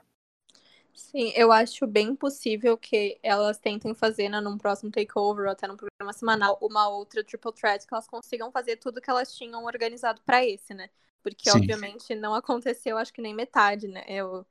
Sim, 0.94 1.32
eu 1.36 1.52
acho 1.52 1.88
bem 1.88 2.16
possível 2.16 2.78
que 2.78 3.18
elas 3.24 3.58
tentem 3.58 3.94
fazer 3.96 4.30
né, 4.30 4.42
num 4.42 4.58
próximo 4.58 4.92
takeover 4.92 5.46
ou 5.46 5.52
até 5.52 5.68
num 5.68 5.78
programa 5.78 6.12
semanal 6.14 6.58
uma 6.62 6.90
outra 6.90 7.24
triple 7.24 7.54
threat 7.54 7.88
que 7.88 7.94
elas 7.94 8.08
consigam 8.08 8.52
fazer 8.52 8.76
tudo 8.76 9.02
que 9.02 9.10
elas 9.10 9.34
tinham 9.36 9.64
organizado 9.64 10.22
para 10.26 10.46
esse, 10.46 10.74
né? 10.74 10.90
Porque 11.24 11.50
Sim. 11.50 11.62
obviamente 11.62 12.16
não 12.16 12.34
aconteceu, 12.34 12.98
acho 12.98 13.14
que 13.14 13.22
nem 13.22 13.34
metade, 13.36 13.88
né? 13.88 14.04
Eu, 14.08 14.46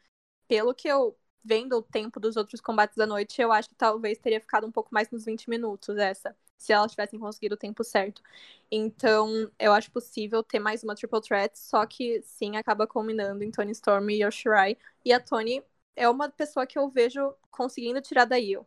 pelo 0.48 0.74
que 0.74 0.88
eu 0.88 1.16
vendo 1.44 1.76
o 1.78 1.82
tempo 1.82 2.18
dos 2.20 2.36
outros 2.36 2.60
combates 2.60 2.96
da 2.96 3.06
noite, 3.06 3.40
eu 3.40 3.52
acho 3.52 3.68
que 3.68 3.74
talvez 3.74 4.18
teria 4.18 4.40
ficado 4.40 4.66
um 4.66 4.72
pouco 4.72 4.90
mais 4.92 5.10
nos 5.10 5.24
20 5.24 5.48
minutos 5.48 5.96
essa, 5.96 6.36
se 6.58 6.72
elas 6.72 6.90
tivessem 6.90 7.18
conseguido 7.20 7.54
o 7.54 7.58
tempo 7.58 7.84
certo. 7.84 8.22
Então, 8.70 9.50
eu 9.58 9.72
acho 9.72 9.90
possível 9.90 10.42
ter 10.42 10.58
mais 10.58 10.82
uma 10.82 10.94
triple 10.94 11.20
threat, 11.20 11.56
só 11.58 11.86
que 11.86 12.20
sim, 12.22 12.56
acaba 12.56 12.86
culminando 12.86 13.44
em 13.44 13.50
Tony 13.50 13.72
Storm 13.72 14.10
e 14.10 14.22
Yoshirai. 14.24 14.76
E 15.04 15.12
a 15.12 15.20
Tony 15.20 15.62
é 15.94 16.08
uma 16.08 16.28
pessoa 16.28 16.66
que 16.66 16.78
eu 16.78 16.88
vejo 16.88 17.34
conseguindo 17.50 18.00
tirar 18.00 18.24
da 18.24 18.38
Io. 18.38 18.66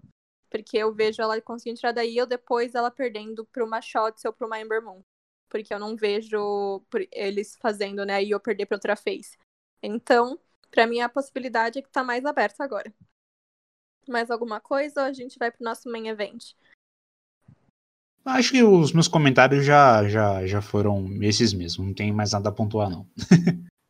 Porque 0.49 0.77
eu 0.77 0.93
vejo 0.93 1.21
ela 1.21 1.39
conseguindo 1.41 1.79
tirar 1.79 1.91
da 1.91 2.03
Io 2.03 2.25
depois 2.25 2.73
ela 2.75 2.89
perdendo 2.89 3.45
pra 3.45 3.63
uma 3.63 3.81
Shots 3.81 4.23
ou 4.25 4.33
pra 4.33 4.47
uma 4.47 4.59
Ember 4.59 4.81
Moon. 4.83 5.01
Porque 5.49 5.73
eu 5.73 5.79
não 5.79 5.95
vejo 5.95 6.81
eles 7.11 7.57
fazendo, 7.59 8.05
né, 8.05 8.15
a 8.15 8.21
Io 8.21 8.39
perder 8.39 8.65
pra 8.65 8.75
outra 8.75 8.95
face. 8.95 9.37
Então, 9.81 10.39
para 10.69 10.85
mim, 10.85 11.01
a 11.01 11.09
possibilidade 11.09 11.79
é 11.79 11.81
que 11.81 11.89
tá 11.89 12.03
mais 12.03 12.25
aberta 12.25 12.63
agora. 12.63 12.93
Mais 14.07 14.29
alguma 14.29 14.59
coisa 14.59 15.01
ou 15.01 15.07
a 15.07 15.13
gente 15.13 15.37
vai 15.39 15.51
pro 15.51 15.63
nosso 15.63 15.89
main 15.89 16.07
event? 16.07 16.53
Acho 18.25 18.51
que 18.51 18.63
os 18.63 18.91
meus 18.91 19.07
comentários 19.07 19.65
já, 19.65 20.07
já, 20.07 20.45
já 20.45 20.61
foram 20.61 21.07
esses 21.23 21.53
mesmos, 21.53 21.87
não 21.87 21.93
tem 21.93 22.11
mais 22.11 22.31
nada 22.33 22.49
a 22.49 22.51
pontuar, 22.51 22.89
não. 22.89 23.07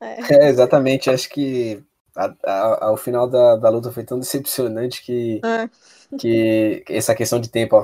É, 0.02 0.46
é 0.46 0.50
exatamente, 0.50 1.10
acho 1.10 1.30
que 1.30 1.84
a, 2.16 2.34
a, 2.44 2.86
ao 2.86 2.98
final 2.98 3.30
da, 3.30 3.58
da 3.58 3.70
luta 3.70 3.92
foi 3.92 4.04
tão 4.04 4.18
decepcionante 4.18 5.04
que, 5.04 5.42
é. 5.44 5.70
que 6.18 6.84
essa 6.88 7.14
questão 7.14 7.40
de 7.40 7.50
tempo, 7.50 7.76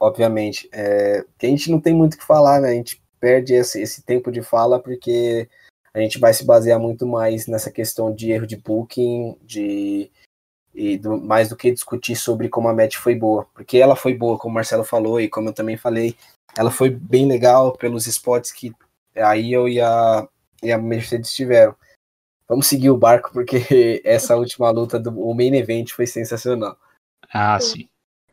obviamente, 0.00 0.68
é, 0.72 1.24
que 1.38 1.46
a 1.46 1.48
gente 1.50 1.70
não 1.70 1.80
tem 1.80 1.94
muito 1.94 2.14
o 2.14 2.18
que 2.18 2.24
falar, 2.24 2.60
né? 2.60 2.70
A 2.70 2.74
gente 2.74 3.02
perde 3.20 3.54
esse, 3.54 3.80
esse 3.80 4.02
tempo 4.02 4.30
de 4.30 4.42
fala 4.42 4.80
porque 4.80 5.48
a 5.92 6.00
gente 6.00 6.18
vai 6.18 6.32
se 6.32 6.44
basear 6.44 6.78
muito 6.78 7.06
mais 7.06 7.46
nessa 7.46 7.70
questão 7.70 8.14
de 8.14 8.30
erro 8.30 8.46
de 8.46 8.56
booking, 8.56 9.36
de 9.42 10.10
e 10.74 10.96
do, 10.96 11.20
mais 11.20 11.48
do 11.48 11.56
que 11.56 11.72
discutir 11.72 12.14
sobre 12.14 12.48
como 12.48 12.68
a 12.68 12.74
match 12.74 12.96
foi 12.96 13.14
boa, 13.14 13.46
porque 13.52 13.78
ela 13.78 13.96
foi 13.96 14.14
boa, 14.14 14.38
como 14.38 14.52
o 14.52 14.54
Marcelo 14.54 14.84
falou 14.84 15.20
e 15.20 15.28
como 15.28 15.48
eu 15.48 15.52
também 15.52 15.76
falei, 15.76 16.16
ela 16.56 16.70
foi 16.70 16.88
bem 16.88 17.26
legal 17.26 17.72
pelos 17.72 18.06
spots 18.06 18.52
que 18.52 18.72
aí 19.16 19.52
eu 19.52 19.68
e 19.68 19.80
a, 19.80 20.28
e 20.62 20.70
a 20.70 20.78
Mercedes 20.78 21.32
tiveram. 21.32 21.74
Vamos 22.48 22.68
seguir 22.68 22.90
o 22.90 22.96
barco 22.96 23.30
porque 23.32 24.00
essa 24.04 24.36
última 24.36 24.70
luta 24.70 24.98
do 25.00 25.10
o 25.20 25.34
main 25.34 25.54
event 25.56 25.90
foi 25.90 26.06
sensacional. 26.06 26.78
Ah, 27.32 27.58
sim. 27.60 27.88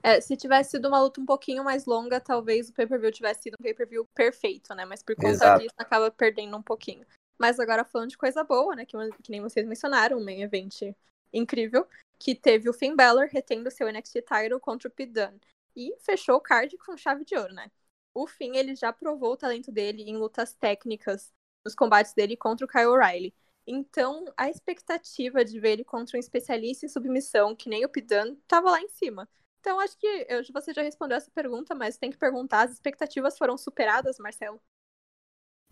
É, 0.05 0.21
se 0.21 0.37
tivesse 0.37 0.69
sido 0.69 0.87
uma 0.87 1.01
luta 1.01 1.19
um 1.19 1.25
pouquinho 1.25 1.63
mais 1.63 1.87
longa, 1.87 2.21
talvez 2.21 2.69
o 2.69 2.73
pay-per-view 2.73 3.11
tivesse 3.11 3.41
sido 3.41 3.55
um 3.59 3.63
pay-per-view 3.63 4.05
perfeito, 4.13 4.75
né? 4.75 4.85
Mas 4.85 5.01
por 5.01 5.15
conta 5.15 5.29
Exato. 5.29 5.63
disso 5.63 5.73
acaba 5.79 6.11
perdendo 6.11 6.55
um 6.55 6.61
pouquinho. 6.61 7.03
Mas 7.39 7.59
agora 7.59 7.83
falando 7.83 8.11
de 8.11 8.17
coisa 8.17 8.43
boa, 8.43 8.75
né? 8.75 8.85
Que, 8.85 8.95
que 9.23 9.31
nem 9.31 9.41
vocês 9.41 9.65
mencionaram, 9.65 10.19
um 10.19 10.23
main 10.23 10.43
event 10.43 10.93
incrível, 11.33 11.87
que 12.19 12.35
teve 12.35 12.69
o 12.69 12.73
Finn 12.73 12.95
Balor 12.95 13.27
retendo 13.31 13.71
seu 13.71 13.91
NXT 13.91 14.21
title 14.21 14.59
contra 14.59 14.87
o 14.87 14.91
Pete 14.91 15.11
Dunne. 15.11 15.41
E 15.75 15.95
fechou 16.01 16.35
o 16.35 16.39
card 16.39 16.77
com 16.77 16.95
chave 16.95 17.25
de 17.25 17.35
ouro, 17.35 17.55
né? 17.55 17.71
O 18.13 18.27
Finn, 18.27 18.53
ele 18.53 18.75
já 18.75 18.93
provou 18.93 19.31
o 19.31 19.37
talento 19.37 19.71
dele 19.71 20.03
em 20.03 20.15
lutas 20.15 20.53
técnicas 20.53 21.33
nos 21.65 21.73
combates 21.73 22.13
dele 22.13 22.37
contra 22.37 22.63
o 22.63 22.69
Kyle 22.69 22.85
O'Reilly. 22.85 23.33
Então, 23.65 24.31
a 24.37 24.51
expectativa 24.51 25.43
de 25.43 25.59
ver 25.59 25.71
ele 25.71 25.83
contra 25.83 26.15
um 26.15 26.19
especialista 26.19 26.85
em 26.85 26.89
submissão, 26.89 27.55
que 27.55 27.67
nem 27.67 27.83
o 27.83 27.89
Pete 27.89 28.05
Dunne, 28.05 28.39
tava 28.47 28.69
lá 28.69 28.79
em 28.79 28.87
cima. 28.87 29.27
Então, 29.65 29.79
acho 29.79 29.97
que 29.97 30.27
eu, 30.29 30.43
você 30.53 30.71
já 30.71 30.83
respondeu 30.83 31.17
essa 31.17 31.31
pergunta, 31.33 31.73
mas 31.73 31.97
tem 31.97 32.11
que 32.11 32.17
perguntar: 32.17 32.65
as 32.65 32.73
expectativas 32.73 33.35
foram 33.35 33.57
superadas, 33.57 34.19
Marcelo? 34.19 34.61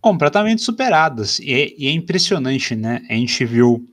completamente 0.03 0.61
superadas. 0.61 1.39
E 1.39 1.53
é, 1.53 1.73
e 1.77 1.87
é, 1.87 1.91
impressionante, 1.91 2.75
né? 2.75 3.01
A 3.09 3.13
gente 3.13 3.45
viu 3.45 3.87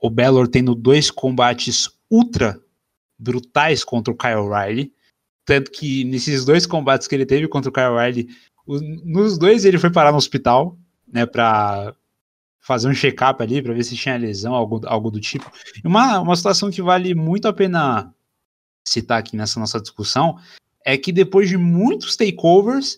o 0.00 0.08
Bellor 0.08 0.46
tendo 0.46 0.76
dois 0.76 1.10
combates 1.10 1.90
ultra 2.08 2.62
brutais 3.18 3.82
contra 3.82 4.14
o 4.14 4.16
Kyle 4.16 4.36
O'Reilly. 4.36 4.92
Tanto 5.44 5.72
que 5.72 6.04
nesses 6.04 6.44
dois 6.44 6.66
combates 6.66 7.08
que 7.08 7.14
ele 7.16 7.26
teve 7.26 7.48
contra 7.48 7.68
o 7.68 7.72
Kyle 7.72 7.86
O'Reilly, 7.86 8.28
nos 9.04 9.36
dois 9.36 9.64
ele 9.64 9.78
foi 9.78 9.90
parar 9.90 10.12
no 10.12 10.18
hospital, 10.18 10.78
né? 11.12 11.26
Pra 11.26 11.96
fazer 12.60 12.88
um 12.88 12.94
check-up 12.94 13.42
ali, 13.42 13.60
para 13.60 13.74
ver 13.74 13.82
se 13.82 13.96
tinha 13.96 14.16
lesão, 14.16 14.54
algo, 14.54 14.80
algo 14.86 15.10
do 15.10 15.20
tipo. 15.20 15.50
Uma, 15.84 16.20
uma 16.20 16.36
situação 16.36 16.70
que 16.70 16.80
vale 16.80 17.12
muito 17.12 17.48
a 17.48 17.52
pena 17.52 18.14
citar 18.86 19.18
aqui 19.18 19.36
nessa 19.36 19.58
nossa 19.58 19.80
discussão 19.80 20.38
é 20.84 20.96
que 20.98 21.12
depois 21.12 21.48
de 21.48 21.56
muitos 21.56 22.16
takeovers, 22.16 22.96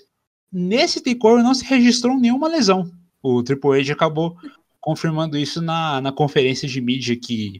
nesse 0.52 1.00
takeover 1.00 1.42
não 1.42 1.54
se 1.54 1.64
registrou 1.64 2.18
nenhuma 2.18 2.48
lesão. 2.48 2.90
O 3.22 3.42
Triple 3.42 3.80
H 3.80 3.92
acabou 3.92 4.36
confirmando 4.80 5.36
isso 5.36 5.62
na, 5.62 6.00
na 6.00 6.12
conferência 6.12 6.68
de 6.68 6.80
mídia 6.80 7.16
que 7.16 7.58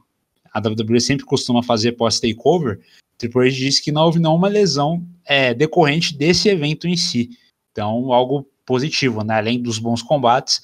a 0.53 0.59
WWE 0.59 1.01
sempre 1.01 1.25
costuma 1.25 1.63
fazer 1.63 1.93
pós-takeover. 1.93 2.81
Triple 3.19 3.49
H 3.49 3.57
disse 3.57 3.83
que 3.83 3.93
não 3.93 4.05
houve 4.05 4.19
nenhuma 4.19 4.49
lesão 4.49 5.07
é, 5.25 5.55
decorrente 5.55 6.17
desse 6.17 6.49
evento 6.49 6.87
em 6.87 6.97
si. 6.97 7.31
Então, 7.73 8.13
algo 8.13 8.49
positivo, 8.65 9.23
né? 9.23 9.37
Além 9.37 9.63
dos 9.63 9.79
bons 9.79 10.03
combates, 10.03 10.63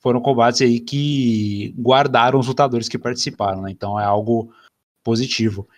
foram 0.00 0.20
combates 0.20 0.60
aí 0.60 0.80
que 0.80 1.74
guardaram 1.78 2.38
os 2.38 2.46
lutadores 2.48 2.88
que 2.88 2.98
participaram, 2.98 3.62
né? 3.62 3.70
Então 3.70 3.98
é 3.98 4.04
algo 4.04 4.52
positivo. 5.02 5.68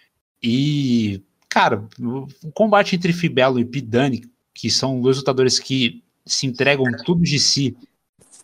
E, 0.46 1.22
cara, 1.48 1.88
o 1.98 2.52
combate 2.52 2.94
entre 2.94 3.14
Fibelo 3.14 3.58
e 3.58 3.64
Pidani, 3.64 4.30
que 4.52 4.70
são 4.70 5.00
dois 5.00 5.16
lutadores 5.16 5.58
que 5.58 6.04
se 6.26 6.46
entregam 6.46 6.84
tudo 7.02 7.22
de 7.22 7.38
si 7.38 7.74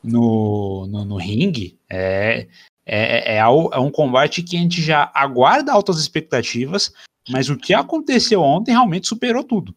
no, 0.02 0.86
no, 0.86 1.04
no 1.04 1.16
ringue, 1.16 1.78
é, 1.90 2.48
é, 2.86 3.34
é, 3.34 3.36
é, 3.36 3.46
um 3.46 3.90
combate 3.90 4.42
que 4.42 4.56
a 4.56 4.60
gente 4.60 4.80
já 4.80 5.12
aguarda 5.14 5.74
altas 5.74 5.98
expectativas, 5.98 6.90
mas 7.28 7.50
o 7.50 7.56
que 7.56 7.74
aconteceu 7.74 8.40
ontem 8.40 8.72
realmente 8.72 9.06
superou 9.06 9.44
tudo. 9.44 9.74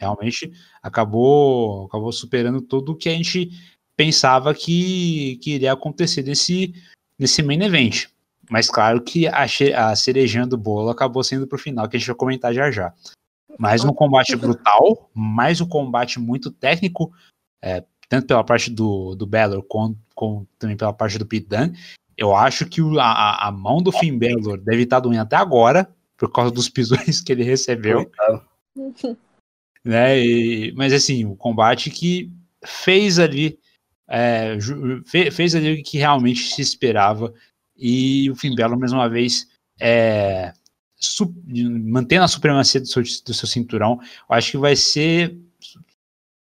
Realmente 0.00 0.52
acabou, 0.82 1.86
acabou 1.86 2.10
superando 2.10 2.60
tudo 2.60 2.90
o 2.90 2.96
que 2.96 3.08
a 3.08 3.12
gente 3.12 3.52
pensava 3.96 4.52
que, 4.52 5.38
que 5.42 5.52
iria 5.52 5.72
acontecer 5.72 6.24
nesse, 6.24 6.74
nesse 7.16 7.40
main 7.40 7.62
event. 7.62 8.08
Mas 8.50 8.70
claro 8.70 9.00
que 9.02 9.26
a, 9.26 9.44
a 9.44 9.96
cerejinha 9.96 10.46
do 10.46 10.56
bolo 10.56 10.90
acabou 10.90 11.22
sendo 11.22 11.46
pro 11.46 11.58
final, 11.58 11.88
que 11.88 11.96
a 11.96 11.98
gente 11.98 12.08
vai 12.08 12.16
comentar 12.16 12.52
já 12.52 12.70
já. 12.70 12.92
Mais 13.58 13.84
um 13.84 13.92
combate 13.92 14.34
brutal, 14.36 15.10
mais 15.14 15.60
um 15.60 15.68
combate 15.68 16.18
muito 16.18 16.50
técnico, 16.50 17.12
é, 17.62 17.84
tanto 18.08 18.26
pela 18.26 18.44
parte 18.44 18.70
do, 18.70 19.14
do 19.14 19.26
Balor 19.26 19.62
como, 19.62 19.98
como 20.14 20.48
também 20.58 20.76
pela 20.76 20.92
parte 20.92 21.18
do 21.18 21.26
Pete 21.26 21.46
Dunne. 21.46 21.76
Eu 22.16 22.34
acho 22.34 22.66
que 22.66 22.80
o, 22.80 22.98
a, 22.98 23.46
a 23.46 23.52
mão 23.52 23.82
do 23.82 23.92
Finn 23.92 24.18
Balor 24.18 24.58
deve 24.58 24.82
estar 24.82 25.00
doendo 25.00 25.22
até 25.22 25.36
agora, 25.36 25.88
por 26.16 26.32
causa 26.32 26.50
dos 26.50 26.68
pisões 26.68 27.20
que 27.22 27.32
ele 27.32 27.44
recebeu. 27.44 28.10
né? 29.84 30.18
E, 30.18 30.72
mas 30.72 30.92
assim, 30.92 31.24
o 31.24 31.36
combate 31.36 31.90
que 31.90 32.32
fez 32.64 33.18
ali 33.18 33.58
é, 34.08 34.56
fez 35.30 35.54
ali 35.54 35.80
o 35.80 35.82
que 35.84 35.98
realmente 35.98 36.54
se 36.54 36.62
esperava 36.62 37.32
e 37.78 38.30
o 38.30 38.34
Finn 38.34 38.54
Balor 38.54 38.78
mais 38.78 38.92
uma 38.92 39.08
vez 39.08 39.48
é, 39.80 40.52
mantendo 41.54 42.24
a 42.24 42.28
supremacia 42.28 42.80
do 42.80 42.86
seu, 42.86 43.02
do 43.02 43.34
seu 43.34 43.46
cinturão, 43.46 43.98
eu 44.02 44.36
acho 44.36 44.52
que 44.52 44.58
vai 44.58 44.74
ser 44.74 45.38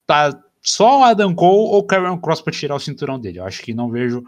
tá, 0.06 0.44
só 0.62 1.00
o 1.00 1.04
Adam 1.04 1.36
Cole 1.36 1.70
ou 1.70 1.80
o 1.80 1.84
Karen 1.84 2.18
Cross 2.18 2.42
para 2.42 2.54
tirar 2.54 2.76
o 2.76 2.80
cinturão 2.80 3.20
dele. 3.20 3.40
Eu 3.40 3.46
acho 3.46 3.62
que 3.62 3.74
não 3.74 3.90
vejo 3.90 4.24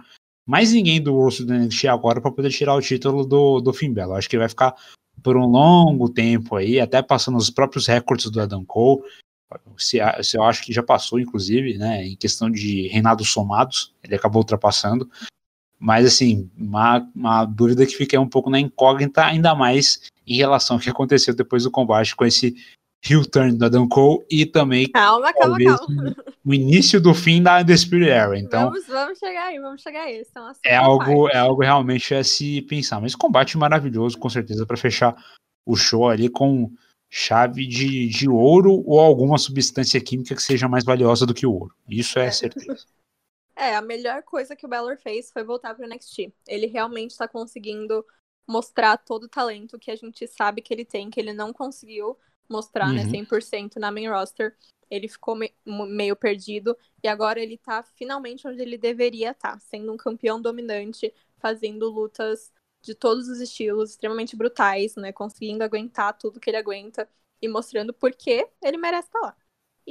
mais 0.46 0.72
ninguém 0.72 1.02
do 1.02 1.14
rosto 1.14 1.46
do 1.46 1.54
NXT 1.54 1.86
agora 1.86 2.22
para 2.22 2.32
poder 2.32 2.52
tirar 2.52 2.76
o 2.76 2.82
título 2.82 3.26
do, 3.26 3.60
do 3.60 3.74
Finn 3.74 3.94
Balor. 3.94 4.14
Eu 4.14 4.18
acho 4.18 4.30
que 4.30 4.38
vai 4.38 4.50
ficar 4.50 4.76
por 5.24 5.36
um 5.36 5.46
longo 5.46 6.10
tempo 6.10 6.56
aí, 6.56 6.80
até 6.80 7.02
passando 7.02 7.38
os 7.38 7.50
próprios 7.50 7.88
recordes 7.88 8.30
do 8.30 8.42
Adam 8.42 8.64
Cole. 8.64 9.02
Se, 9.78 9.98
se 10.24 10.38
eu 10.38 10.44
acho 10.44 10.64
que 10.64 10.72
já 10.72 10.84
passou, 10.84 11.20
inclusive, 11.20 11.78
né, 11.78 12.06
em 12.06 12.16
questão 12.16 12.50
de 12.50 12.88
reinados 12.88 13.30
somados, 13.30 13.94
ele 14.04 14.16
acabou 14.16 14.42
ultrapassando. 14.42 15.10
Mas, 15.80 16.06
assim, 16.06 16.50
uma, 16.58 17.08
uma 17.16 17.46
dúvida 17.46 17.86
que 17.86 17.96
fica 17.96 18.20
um 18.20 18.28
pouco 18.28 18.50
na 18.50 18.60
incógnita, 18.60 19.26
ainda 19.26 19.56
mais 19.56 20.02
em 20.28 20.36
relação 20.36 20.76
ao 20.76 20.82
que 20.82 20.90
aconteceu 20.90 21.34
depois 21.34 21.64
do 21.64 21.72
combate 21.72 22.16
com 22.16 22.26
esse 22.26 22.56
heel 23.08 23.26
turn 23.26 23.58
do 23.58 23.66
Adam 23.66 23.88
Cole 23.88 24.26
e 24.30 24.46
também 24.46 24.90
calma, 24.90 25.34
calma, 25.34 25.58
calma. 25.58 26.16
o 26.46 26.54
início 26.54 27.00
do 27.00 27.14
fim 27.14 27.42
da 27.42 27.64
Spirit 27.76 28.10
Era. 28.10 28.38
Então, 28.38 28.70
vamos, 28.70 28.86
vamos 28.88 29.18
chegar 29.18 29.48
aí, 29.48 29.60
vamos 29.60 29.82
chegar 29.82 30.04
aí. 30.04 30.22
É, 30.66 30.74
é 30.74 30.76
algo, 30.76 31.30
é 31.30 31.38
algo 31.38 31.62
realmente 31.62 32.14
a 32.14 32.24
se 32.24 32.62
pensar. 32.64 33.00
Mas 33.00 33.16
combate 33.16 33.58
maravilhoso, 33.58 34.18
com 34.18 34.30
certeza, 34.30 34.66
para 34.66 34.78
fechar 34.78 35.16
o 35.66 35.76
show 35.76 36.10
ali 36.10 36.30
com 36.30 36.72
chave 37.10 37.66
de, 37.66 38.08
de 38.08 38.30
ouro 38.30 38.84
ou 38.86 39.00
alguma 39.00 39.38
substância 39.38 40.00
química 40.00 40.36
que 40.36 40.44
seja 40.44 40.68
mais 40.68 40.84
valiosa 40.84 41.26
do 41.26 41.34
que 41.34 41.46
o 41.46 41.54
ouro. 41.54 41.74
Isso 41.88 42.20
é. 42.20 42.30
certeza. 42.32 42.86
É, 43.60 43.76
a 43.76 43.82
melhor 43.82 44.24
coisa 44.24 44.56
que 44.56 44.66
o 44.66 44.70
Balor 44.70 44.98
fez 44.98 45.30
foi 45.32 45.44
voltar 45.44 45.76
pro 45.76 45.86
NXT. 45.86 46.34
Ele 46.48 46.66
realmente 46.66 47.12
está 47.12 47.28
conseguindo 47.28 48.06
mostrar 48.48 48.96
todo 48.98 49.26
o 49.26 49.30
talento 49.30 49.78
que 49.78 49.92
a 49.92 49.98
gente 49.98 50.26
sabe 50.28 50.62
que 50.62 50.74
ele 50.74 50.86
tem, 50.86 51.10
que 51.10 51.20
ele 51.20 51.34
não 51.34 51.52
conseguiu 51.52 52.18
mostrar, 52.50 52.88
né, 52.94 53.04
uhum. 53.04 53.12
né, 53.12 53.20
100% 53.20 53.76
na 53.76 53.92
main 53.92 54.08
roster. 54.08 54.56
Ele 54.90 55.10
ficou 55.10 55.36
me 55.36 55.54
meio 55.66 56.16
perdido 56.16 56.76
e 57.04 57.08
agora 57.10 57.38
ele 57.38 57.58
tá 57.58 57.84
finalmente 57.84 58.48
onde 58.48 58.62
ele 58.62 58.78
deveria 58.78 59.32
estar, 59.32 59.56
tá, 59.56 59.60
sendo 59.60 59.92
um 59.92 59.98
campeão 59.98 60.42
dominante, 60.42 61.14
fazendo 61.38 61.90
lutas 61.90 62.54
de 62.82 62.96
todos 62.96 63.28
os 63.28 63.42
estilos, 63.42 63.90
extremamente 63.92 64.38
brutais, 64.38 64.96
né? 64.96 65.12
Conseguindo 65.12 65.66
aguentar 65.66 66.18
tudo 66.18 66.40
que 66.40 66.50
ele 66.50 66.58
aguenta 66.58 67.10
e 67.42 67.48
mostrando 67.50 67.94
por 67.94 68.14
que 68.14 68.48
ele 68.64 68.78
merece 68.78 69.10
estar 69.10 69.20
lá. 69.20 69.38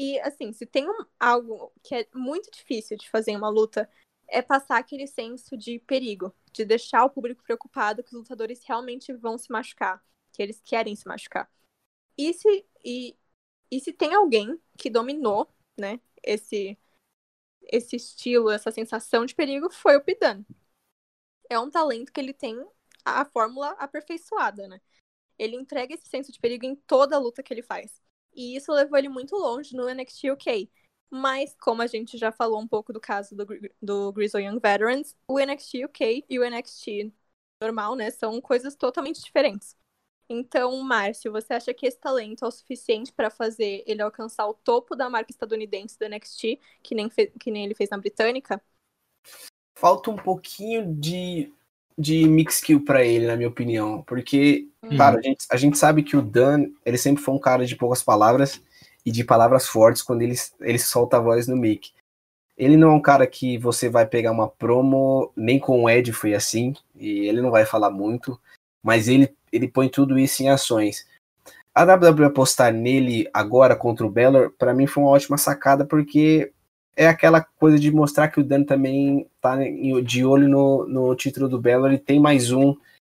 E, 0.00 0.16
assim, 0.20 0.52
se 0.52 0.64
tem 0.64 0.88
um, 0.88 1.04
algo 1.18 1.72
que 1.82 1.92
é 1.92 2.08
muito 2.14 2.48
difícil 2.52 2.96
de 2.96 3.10
fazer 3.10 3.32
em 3.32 3.36
uma 3.36 3.48
luta, 3.48 3.90
é 4.28 4.40
passar 4.40 4.78
aquele 4.78 5.08
senso 5.08 5.56
de 5.56 5.80
perigo, 5.80 6.32
de 6.52 6.64
deixar 6.64 7.04
o 7.04 7.10
público 7.10 7.42
preocupado 7.42 8.04
que 8.04 8.14
os 8.14 8.20
lutadores 8.20 8.62
realmente 8.62 9.12
vão 9.12 9.36
se 9.36 9.50
machucar, 9.50 10.00
que 10.32 10.40
eles 10.40 10.60
querem 10.60 10.94
se 10.94 11.08
machucar. 11.08 11.50
E 12.16 12.32
se, 12.32 12.64
e, 12.84 13.16
e 13.72 13.80
se 13.80 13.92
tem 13.92 14.14
alguém 14.14 14.56
que 14.76 14.88
dominou, 14.88 15.52
né, 15.76 16.00
esse, 16.22 16.78
esse 17.64 17.96
estilo, 17.96 18.50
essa 18.50 18.70
sensação 18.70 19.26
de 19.26 19.34
perigo, 19.34 19.68
foi 19.68 19.96
o 19.96 20.04
Pidan. 20.04 20.44
É 21.50 21.58
um 21.58 21.72
talento 21.72 22.12
que 22.12 22.20
ele 22.20 22.32
tem 22.32 22.56
a 23.04 23.24
fórmula 23.24 23.70
aperfeiçoada, 23.70 24.68
né? 24.68 24.80
Ele 25.36 25.56
entrega 25.56 25.92
esse 25.92 26.06
senso 26.06 26.30
de 26.30 26.38
perigo 26.38 26.64
em 26.64 26.76
toda 26.76 27.16
a 27.16 27.18
luta 27.18 27.42
que 27.42 27.52
ele 27.52 27.62
faz. 27.62 28.00
E 28.34 28.56
isso 28.56 28.72
levou 28.72 28.98
ele 28.98 29.08
muito 29.08 29.36
longe 29.36 29.74
no 29.76 29.88
NXT 29.88 30.30
UK. 30.32 30.70
Mas, 31.10 31.56
como 31.58 31.80
a 31.80 31.86
gente 31.86 32.18
já 32.18 32.30
falou 32.30 32.60
um 32.60 32.68
pouco 32.68 32.92
do 32.92 33.00
caso 33.00 33.34
do, 33.34 33.46
do 33.80 34.12
Grizzly 34.12 34.44
Young 34.44 34.58
Veterans, 34.60 35.16
o 35.26 35.38
NXT 35.38 35.84
UK 35.86 36.24
e 36.28 36.38
o 36.38 36.44
NXT 36.44 37.12
normal, 37.62 37.96
né, 37.96 38.10
são 38.10 38.40
coisas 38.40 38.76
totalmente 38.76 39.22
diferentes. 39.22 39.76
Então, 40.28 40.78
Márcio, 40.82 41.32
você 41.32 41.54
acha 41.54 41.72
que 41.72 41.86
esse 41.86 41.98
talento 41.98 42.44
é 42.44 42.48
o 42.48 42.50
suficiente 42.50 43.10
para 43.10 43.30
fazer 43.30 43.82
ele 43.86 44.02
alcançar 44.02 44.46
o 44.46 44.52
topo 44.52 44.94
da 44.94 45.08
marca 45.08 45.30
estadunidense 45.30 45.98
do 45.98 46.04
NXT, 46.04 46.60
que 46.82 46.94
nem, 46.94 47.08
que 47.08 47.50
nem 47.50 47.64
ele 47.64 47.74
fez 47.74 47.88
na 47.88 47.96
britânica? 47.96 48.62
Falta 49.78 50.10
um 50.10 50.16
pouquinho 50.16 50.94
de 50.94 51.50
de 51.98 52.28
mix 52.28 52.60
kill 52.60 52.84
para 52.84 53.04
ele, 53.04 53.26
na 53.26 53.36
minha 53.36 53.48
opinião. 53.48 54.02
Porque, 54.06 54.68
uhum. 54.82 54.96
cara, 54.96 55.18
a 55.18 55.22
gente, 55.22 55.46
a 55.50 55.56
gente 55.56 55.76
sabe 55.76 56.04
que 56.04 56.16
o 56.16 56.22
Dan, 56.22 56.66
ele 56.86 56.96
sempre 56.96 57.22
foi 57.22 57.34
um 57.34 57.40
cara 57.40 57.66
de 57.66 57.74
poucas 57.74 58.02
palavras 58.02 58.62
e 59.04 59.10
de 59.10 59.24
palavras 59.24 59.66
fortes 59.66 60.02
quando 60.02 60.22
ele, 60.22 60.36
ele 60.60 60.78
solta 60.78 61.16
a 61.16 61.20
voz 61.20 61.48
no 61.48 61.56
mic. 61.56 61.92
Ele 62.56 62.76
não 62.76 62.90
é 62.90 62.94
um 62.94 63.00
cara 63.00 63.26
que 63.26 63.58
você 63.58 63.88
vai 63.88 64.06
pegar 64.06 64.30
uma 64.30 64.48
promo, 64.48 65.32
nem 65.36 65.58
com 65.58 65.84
o 65.84 65.90
Ed 65.90 66.12
foi 66.12 66.34
assim, 66.34 66.74
e 66.96 67.26
ele 67.26 67.40
não 67.40 67.50
vai 67.50 67.64
falar 67.64 67.90
muito, 67.90 68.38
mas 68.82 69.08
ele, 69.08 69.32
ele 69.52 69.68
põe 69.68 69.88
tudo 69.88 70.18
isso 70.18 70.42
em 70.42 70.48
ações. 70.48 71.06
A 71.74 71.84
WWE 71.84 72.24
apostar 72.24 72.72
nele 72.72 73.28
agora 73.32 73.76
contra 73.76 74.04
o 74.04 74.10
Beller, 74.10 74.50
para 74.58 74.74
mim 74.74 74.88
foi 74.88 75.02
uma 75.02 75.12
ótima 75.12 75.38
sacada, 75.38 75.84
porque 75.84 76.52
é 76.98 77.06
aquela 77.06 77.40
coisa 77.40 77.78
de 77.78 77.92
mostrar 77.92 78.26
que 78.26 78.40
o 78.40 78.44
Dan 78.44 78.64
também 78.64 79.30
tá 79.40 79.56
de 80.04 80.24
olho 80.24 80.48
no, 80.48 80.84
no 80.88 81.14
título 81.14 81.48
do 81.48 81.60
Belo. 81.60 81.86
Ele 81.86 81.96
tem 81.96 82.18
mais 82.18 82.50
um, 82.50 82.76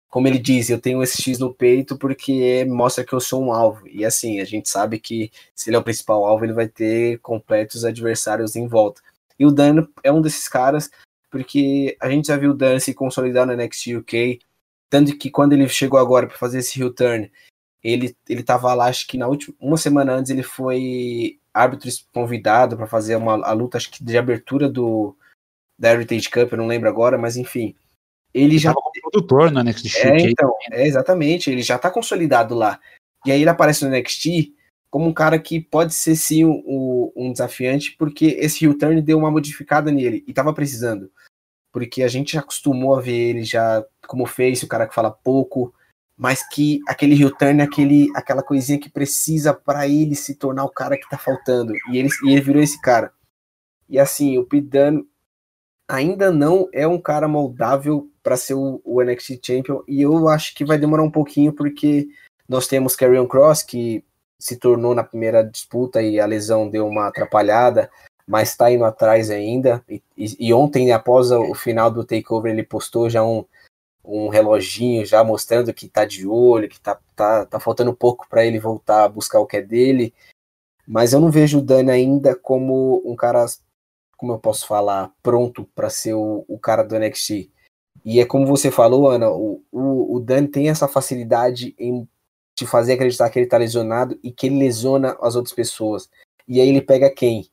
como 0.09 0.27
ele 0.27 0.41
diz, 0.41 0.69
eu 0.69 0.81
tenho 0.81 1.01
esse 1.01 1.23
X 1.23 1.39
no 1.39 1.55
peito 1.55 1.97
porque 1.97 2.65
mostra 2.65 3.05
que 3.05 3.13
eu 3.13 3.21
sou 3.21 3.41
um 3.41 3.53
alvo. 3.53 3.87
E 3.87 4.05
assim, 4.05 4.41
a 4.41 4.45
gente 4.45 4.69
sabe 4.69 4.99
que 4.99 5.31
se 5.55 5.71
ele 5.71 5.77
é 5.77 5.79
o 5.79 5.85
principal 5.85 6.27
alvo, 6.27 6.45
ele 6.45 6.55
vai 6.55 6.67
ter 6.67 7.21
completos 7.21 7.85
adversários 7.85 8.57
em 8.57 8.67
volta. 8.67 9.01
E 9.39 9.47
o 9.47 9.53
Dan 9.53 9.87
é 10.03 10.11
um 10.11 10.21
desses 10.21 10.49
caras, 10.49 10.91
porque 11.31 11.97
a 12.01 12.11
gente 12.11 12.27
já 12.27 12.37
viu 12.37 12.51
o 12.51 12.55
Dan 12.55 12.81
se 12.81 12.93
consolidar 12.93 13.47
no 13.47 13.55
NXT 13.55 13.95
UK, 13.99 14.41
tanto 14.91 15.17
que 15.17 15.31
quando 15.31 15.53
ele 15.53 15.69
chegou 15.69 16.01
agora 16.01 16.27
para 16.27 16.37
fazer 16.37 16.59
esse 16.59 16.81
heel 16.81 16.93
turn, 16.93 17.31
ele, 17.81 18.17
ele 18.29 18.43
tava 18.43 18.75
lá, 18.75 18.87
acho 18.87 19.07
que 19.07 19.17
na 19.17 19.29
última, 19.29 19.55
uma 19.61 19.77
semana 19.77 20.15
antes 20.15 20.33
ele 20.33 20.43
foi 20.43 21.39
árbitro 21.59 21.91
convidado 22.13 22.77
para 22.77 22.87
fazer 22.87 23.17
uma, 23.17 23.45
a 23.45 23.53
luta, 23.53 23.77
acho 23.77 23.91
que 23.91 24.05
de 24.05 24.17
abertura 24.17 24.69
do 24.69 25.17
da 25.79 25.93
Heritage 25.93 26.29
Cup, 26.29 26.53
eu 26.53 26.59
não 26.59 26.67
lembro 26.67 26.89
agora, 26.89 27.17
mas 27.17 27.37
enfim. 27.37 27.75
Ele 28.35 28.59
já. 28.59 28.75
Como 28.75 28.91
produtor 28.93 29.51
no 29.51 29.63
NXT. 29.63 29.97
É, 29.99 30.19
então, 30.21 30.53
é, 30.71 30.87
exatamente, 30.87 31.51
ele 31.51 31.63
já 31.63 31.77
está 31.77 31.91
consolidado 31.91 32.55
lá. 32.55 32.81
E 33.25 33.33
aí 33.33 33.41
ele 33.41 33.51
aparece 33.51 33.85
no 33.85 33.97
NXT 33.97 34.53
como 34.91 35.07
um 35.07 35.13
cara 35.13 35.39
que 35.39 35.61
pode 35.61 35.95
ser 35.95 36.17
sim 36.17 36.45
um, 36.45 37.13
um 37.15 37.33
desafiante, 37.33 37.95
porque 37.99 38.37
esse 38.39 38.65
heel 38.65 38.77
turn 38.77 39.01
deu 39.03 39.19
uma 39.19 39.31
modificada 39.31 39.91
nele 39.91 40.25
e 40.27 40.33
tava 40.33 40.53
precisando. 40.53 41.11
Porque 41.73 42.03
a 42.03 42.09
gente 42.09 42.33
já 42.33 42.41
acostumou 42.41 42.97
a 42.97 43.01
ver 43.01 43.31
ele 43.31 43.45
já 43.45 43.85
como 44.07 44.27
face, 44.27 44.65
o 44.65 44.69
cara 44.69 44.87
que 44.87 44.95
fala 44.95 45.11
pouco, 45.11 45.75
mas 46.19 46.47
que 46.47 46.81
aquele 46.89 47.15
heel 47.15 47.31
turn, 47.31 47.63
aquele, 47.63 48.11
aquela 48.15 48.43
coisinha 48.43 48.79
que 48.79 48.91
precisa 48.91 49.55
para 49.55 49.87
ele 49.87 50.17
se 50.17 50.35
tornar 50.35 50.65
o 50.65 50.71
cara 50.71 50.99
que 50.99 51.09
tá 51.09 51.17
faltando. 51.17 51.73
E 51.93 51.97
ele, 51.97 52.09
e 52.25 52.33
ele 52.33 52.41
virou 52.41 52.61
esse 52.61 52.81
cara. 52.81 53.13
E 53.89 54.01
assim, 54.01 54.37
o 54.37 54.45
Pete 54.45 55.07
ainda 55.89 56.33
não 56.33 56.69
é 56.73 56.87
um 56.87 57.01
cara 57.01 57.29
moldável 57.29 58.11
para 58.23 58.37
ser 58.37 58.55
o, 58.55 58.81
o, 58.85 59.03
NXT 59.03 59.39
Champion, 59.43 59.81
e 59.89 60.03
eu 60.03 60.29
acho 60.29 60.55
que 60.55 60.65
vai 60.65 60.77
demorar 60.77 61.03
um 61.03 61.11
pouquinho, 61.11 61.53
porque 61.53 62.09
nós 62.47 62.67
temos 62.67 62.95
Karrion 62.95 63.27
Cross, 63.27 63.63
que 63.63 64.05
se 64.39 64.57
tornou 64.57 64.95
na 64.95 65.03
primeira 65.03 65.43
disputa 65.43 66.03
e 66.03 66.21
a 66.21 66.27
lesão 66.27 66.69
deu 66.69 66.87
uma 66.87 67.07
atrapalhada, 67.07 67.91
mas 68.27 68.51
está 68.51 68.71
indo 68.71 68.85
atrás 68.85 69.31
ainda. 69.31 69.83
E, 69.89 70.03
e, 70.17 70.53
ontem, 70.53 70.93
após 70.93 71.31
o 71.31 71.55
final 71.55 71.91
do 71.91 72.05
takeover, 72.05 72.53
ele 72.53 72.63
postou 72.63 73.09
já 73.09 73.25
um, 73.25 73.45
um 74.09 74.29
reloginho 74.29 75.05
já 75.05 75.23
mostrando 75.23 75.73
que 75.75 75.89
tá 75.89 76.05
de 76.05 76.27
olho, 76.27 76.69
que 76.69 76.81
tá, 76.81 76.99
tá, 77.15 77.45
tá 77.45 77.61
faltando 77.61 77.95
pouco 77.95 78.27
para 78.29 78.45
ele 78.45 78.59
voltar 78.59 79.05
a 79.05 79.09
buscar 79.09 79.39
o 79.39 79.47
que 79.47 79.59
é 79.59 79.63
dele. 79.63 80.15
Mas 80.87 81.13
eu 81.13 81.21
não 81.21 81.31
vejo 81.31 81.59
o 81.59 81.63
Dani 81.63 81.91
ainda 81.91 82.35
como 82.35 83.03
um 83.05 83.15
cara, 83.15 83.45
como 84.17 84.33
eu 84.33 84.39
posso 84.39 84.67
falar, 84.67 85.13
pronto 85.23 85.69
para 85.75 85.91
ser 85.91 86.15
o, 86.15 86.45
o, 86.49 86.59
cara 86.59 86.83
do 86.83 86.99
NXT. 86.99 87.51
E 88.05 88.21
é 88.21 88.25
como 88.25 88.47
você 88.47 88.71
falou, 88.71 89.11
Ana, 89.11 89.31
o, 89.31 89.63
o, 89.71 90.17
o 90.17 90.21
Dani 90.21 90.49
tem 90.49 90.71
essa 90.71 90.89
facilidade 90.89 91.75
em 91.79 92.09
te 92.57 92.67
fazer 92.67 92.95
acreditar 92.95 93.29
que 93.29 93.39
ele 93.39 93.47
tá 93.47 93.59
lesionado 93.59 94.19
e 94.23 94.33
que 94.33 94.47
ele 94.47 94.59
lesiona 94.59 95.17
as 95.21 95.37
outras 95.37 95.55
pessoas. 95.55 96.09
E 96.47 96.61
aí 96.61 96.69
ele 96.69 96.81
pega 96.81 97.11
quem? 97.11 97.49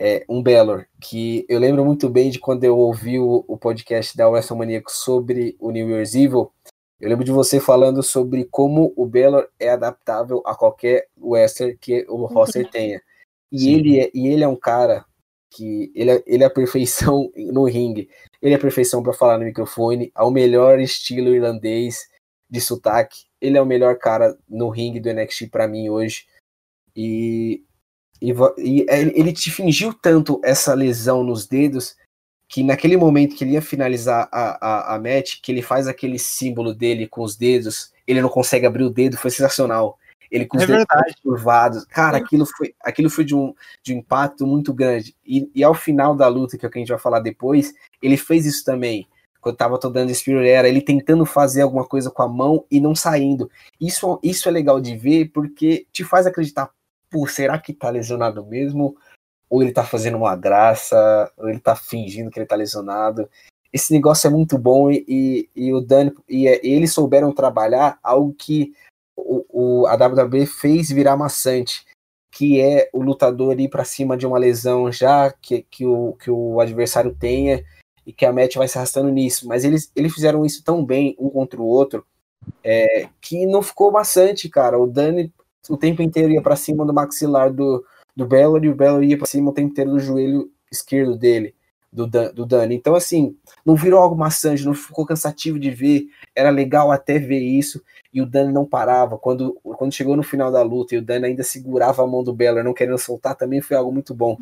É, 0.00 0.24
um 0.26 0.42
Belor, 0.42 0.86
que 0.98 1.44
eu 1.46 1.58
lembro 1.58 1.84
muito 1.84 2.08
bem 2.08 2.30
de 2.30 2.38
quando 2.38 2.64
eu 2.64 2.78
ouvi 2.78 3.18
o, 3.18 3.44
o 3.46 3.58
podcast 3.58 4.16
da 4.16 4.26
WrestleMania 4.26 4.82
sobre 4.88 5.54
o 5.60 5.70
New 5.70 5.90
Year's 5.90 6.14
Evil. 6.14 6.50
Eu 6.98 7.10
lembro 7.10 7.22
de 7.22 7.30
você 7.30 7.60
falando 7.60 8.02
sobre 8.02 8.46
como 8.46 8.94
o 8.96 9.04
Belor 9.04 9.46
é 9.58 9.68
adaptável 9.68 10.42
a 10.46 10.54
qualquer 10.54 11.06
wrestler 11.18 11.76
que 11.78 12.06
o 12.08 12.24
roster 12.24 12.68
tenha. 12.70 13.02
E 13.52 13.74
ele, 13.74 14.00
é, 14.00 14.10
e 14.14 14.28
ele 14.28 14.42
é 14.42 14.48
um 14.48 14.56
cara 14.56 15.04
que 15.50 15.92
ele 15.94 16.12
é, 16.12 16.22
ele 16.26 16.44
é 16.44 16.46
a 16.46 16.50
perfeição 16.50 17.30
no 17.36 17.64
ringue. 17.64 18.08
Ele 18.40 18.54
é 18.54 18.56
a 18.56 18.60
perfeição 18.60 19.02
para 19.02 19.12
falar 19.12 19.36
no 19.36 19.44
microfone, 19.44 20.10
ao 20.14 20.30
melhor 20.30 20.80
estilo 20.80 21.34
irlandês 21.34 22.08
de 22.48 22.60
sotaque. 22.60 23.24
Ele 23.38 23.58
é 23.58 23.62
o 23.62 23.66
melhor 23.66 23.98
cara 23.98 24.34
no 24.48 24.70
ringue 24.70 25.00
do 25.00 25.12
NXT 25.12 25.50
para 25.50 25.68
mim 25.68 25.90
hoje. 25.90 26.24
E 26.96 27.64
e, 28.20 28.32
e, 28.58 28.86
ele 28.88 29.32
te 29.32 29.50
fingiu 29.50 29.92
tanto 29.94 30.40
essa 30.44 30.74
lesão 30.74 31.22
nos 31.24 31.46
dedos 31.46 31.96
que 32.48 32.64
naquele 32.64 32.96
momento 32.96 33.36
que 33.36 33.44
ele 33.44 33.52
ia 33.52 33.62
finalizar 33.62 34.28
a, 34.32 34.66
a, 34.66 34.94
a 34.94 34.98
match, 34.98 35.40
que 35.40 35.52
ele 35.52 35.62
faz 35.62 35.86
aquele 35.86 36.18
símbolo 36.18 36.74
dele 36.74 37.06
com 37.06 37.22
os 37.22 37.36
dedos, 37.36 37.92
ele 38.06 38.20
não 38.20 38.28
consegue 38.28 38.66
abrir 38.66 38.82
o 38.82 38.90
dedo, 38.90 39.16
foi 39.16 39.30
sensacional. 39.30 39.96
Ele 40.30 40.46
com 40.46 40.56
os 40.56 40.64
é 40.64 40.66
dedos 40.66 40.86
curvados. 41.22 41.84
Cara, 41.84 42.18
aquilo 42.18 42.44
foi, 42.44 42.74
aquilo 42.82 43.08
foi 43.08 43.24
de, 43.24 43.34
um, 43.34 43.54
de 43.82 43.94
um 43.94 43.98
impacto 43.98 44.46
muito 44.46 44.74
grande. 44.74 45.14
E, 45.24 45.48
e 45.54 45.62
ao 45.62 45.74
final 45.74 46.14
da 46.14 46.26
luta, 46.26 46.58
que 46.58 46.66
é 46.66 46.68
o 46.68 46.70
que 46.70 46.78
a 46.78 46.80
gente 46.80 46.90
vai 46.90 46.98
falar 46.98 47.20
depois, 47.20 47.72
ele 48.02 48.16
fez 48.16 48.44
isso 48.44 48.64
também. 48.64 49.06
Quando 49.40 49.56
tava 49.56 49.78
todo 49.78 49.94
dando 49.94 50.14
Spirit 50.14 50.48
Era, 50.48 50.68
ele 50.68 50.82
tentando 50.82 51.24
fazer 51.24 51.62
alguma 51.62 51.84
coisa 51.84 52.10
com 52.10 52.22
a 52.22 52.28
mão 52.28 52.64
e 52.70 52.80
não 52.80 52.94
saindo. 52.94 53.50
Isso, 53.80 54.20
isso 54.22 54.48
é 54.48 54.52
legal 54.52 54.80
de 54.80 54.96
ver 54.96 55.30
porque 55.32 55.86
te 55.92 56.04
faz 56.04 56.26
acreditar, 56.26 56.70
pô, 57.10 57.26
será 57.26 57.58
que 57.58 57.72
tá 57.72 57.90
lesionado 57.90 58.44
mesmo? 58.46 58.96
Ou 59.48 59.62
ele 59.62 59.72
tá 59.72 59.84
fazendo 59.84 60.16
uma 60.16 60.36
graça, 60.36 61.30
ou 61.36 61.48
ele 61.48 61.58
tá 61.58 61.74
fingindo 61.74 62.30
que 62.30 62.38
ele 62.38 62.46
tá 62.46 62.56
lesionado. 62.56 63.28
Esse 63.72 63.92
negócio 63.92 64.26
é 64.26 64.30
muito 64.30 64.56
bom 64.58 64.90
e, 64.90 65.04
e, 65.08 65.50
e 65.54 65.72
o 65.72 65.80
Dani 65.80 66.12
e, 66.28 66.46
e, 66.46 66.74
eles 66.74 66.92
souberam 66.92 67.32
trabalhar 67.32 67.98
algo 68.02 68.34
que 68.34 68.72
o, 69.16 69.44
o, 69.82 69.86
a 69.86 69.94
WWE 69.94 70.46
fez 70.46 70.90
virar 70.90 71.16
maçante, 71.16 71.84
que 72.32 72.60
é 72.60 72.88
o 72.92 73.02
lutador 73.02 73.58
ir 73.60 73.68
para 73.68 73.84
cima 73.84 74.16
de 74.16 74.26
uma 74.26 74.38
lesão 74.38 74.90
já 74.90 75.30
que, 75.30 75.62
que, 75.70 75.86
o, 75.86 76.14
que 76.14 76.30
o 76.30 76.60
adversário 76.60 77.14
tenha 77.14 77.64
e 78.06 78.12
que 78.12 78.26
a 78.26 78.32
match 78.32 78.56
vai 78.56 78.66
se 78.66 78.76
arrastando 78.76 79.10
nisso. 79.10 79.46
Mas 79.46 79.64
eles, 79.64 79.90
eles 79.94 80.12
fizeram 80.12 80.44
isso 80.44 80.64
tão 80.64 80.84
bem 80.84 81.14
um 81.18 81.28
contra 81.28 81.60
o 81.60 81.66
outro 81.66 82.04
é, 82.64 83.08
que 83.20 83.46
não 83.46 83.62
ficou 83.62 83.92
maçante, 83.92 84.48
cara. 84.48 84.78
O 84.78 84.86
Dani 84.86 85.32
o 85.68 85.76
tempo 85.76 86.02
inteiro 86.02 86.32
ia 86.32 86.42
para 86.42 86.56
cima 86.56 86.84
do 86.86 86.92
maxilar 86.92 87.52
do, 87.52 87.84
do 88.16 88.28
e 88.62 88.68
o 88.68 88.74
Bellor 88.74 89.02
ia 89.02 89.18
para 89.18 89.26
cima 89.26 89.50
o 89.50 89.54
tempo 89.54 89.70
inteiro 89.70 89.90
do 89.90 89.98
joelho 89.98 90.50
esquerdo 90.70 91.16
dele, 91.16 91.54
do, 91.92 92.06
Dan, 92.06 92.32
do 92.32 92.46
Dani. 92.46 92.74
Então, 92.74 92.94
assim, 92.94 93.36
não 93.64 93.74
virou 93.74 94.00
algo 94.00 94.16
maçante, 94.16 94.64
não 94.64 94.74
ficou 94.74 95.04
cansativo 95.04 95.58
de 95.58 95.70
ver, 95.70 96.06
era 96.34 96.50
legal 96.50 96.90
até 96.90 97.18
ver 97.18 97.40
isso, 97.40 97.82
e 98.12 98.22
o 98.22 98.26
Dani 98.26 98.52
não 98.52 98.64
parava. 98.64 99.18
Quando, 99.18 99.58
quando 99.62 99.92
chegou 99.92 100.16
no 100.16 100.22
final 100.22 100.50
da 100.50 100.62
luta 100.62 100.94
e 100.94 100.98
o 100.98 101.02
Dani 101.02 101.26
ainda 101.26 101.42
segurava 101.42 102.02
a 102.02 102.06
mão 102.06 102.22
do 102.22 102.32
Bellor, 102.32 102.64
não 102.64 102.74
querendo 102.74 102.98
soltar, 102.98 103.34
também 103.34 103.60
foi 103.60 103.76
algo 103.76 103.92
muito 103.92 104.14
bom. 104.14 104.36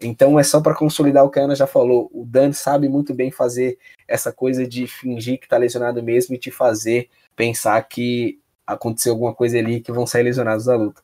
Então 0.00 0.38
é 0.38 0.42
só 0.42 0.60
para 0.60 0.74
consolidar 0.74 1.24
o 1.24 1.30
que 1.30 1.38
a 1.38 1.44
Ana 1.44 1.54
já 1.54 1.66
falou. 1.66 2.10
O 2.12 2.24
Dan 2.24 2.52
sabe 2.52 2.88
muito 2.88 3.14
bem 3.14 3.30
fazer 3.30 3.78
essa 4.06 4.32
coisa 4.32 4.66
de 4.66 4.86
fingir 4.86 5.38
que 5.38 5.48
tá 5.48 5.56
lesionado 5.56 6.02
mesmo 6.02 6.34
e 6.34 6.38
te 6.38 6.50
fazer 6.50 7.08
pensar 7.36 7.80
que 7.88 8.38
acontecer 8.66 9.10
alguma 9.10 9.34
coisa 9.34 9.58
ali 9.58 9.80
que 9.80 9.92
vão 9.92 10.06
sair 10.06 10.22
lesionados 10.22 10.66
da 10.66 10.76
luta. 10.76 11.02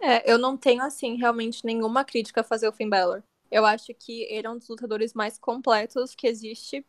É, 0.00 0.30
eu 0.30 0.36
não 0.36 0.56
tenho, 0.56 0.82
assim, 0.82 1.16
realmente 1.16 1.64
nenhuma 1.64 2.04
crítica 2.04 2.40
a 2.40 2.44
fazer 2.44 2.68
o 2.68 2.72
Finn 2.72 2.88
Balor. 2.88 3.22
Eu 3.50 3.64
acho 3.64 3.94
que 3.94 4.22
ele 4.24 4.46
é 4.46 4.50
um 4.50 4.58
dos 4.58 4.68
lutadores 4.68 5.14
mais 5.14 5.38
completos 5.38 6.14
que 6.14 6.26
existe 6.26 6.84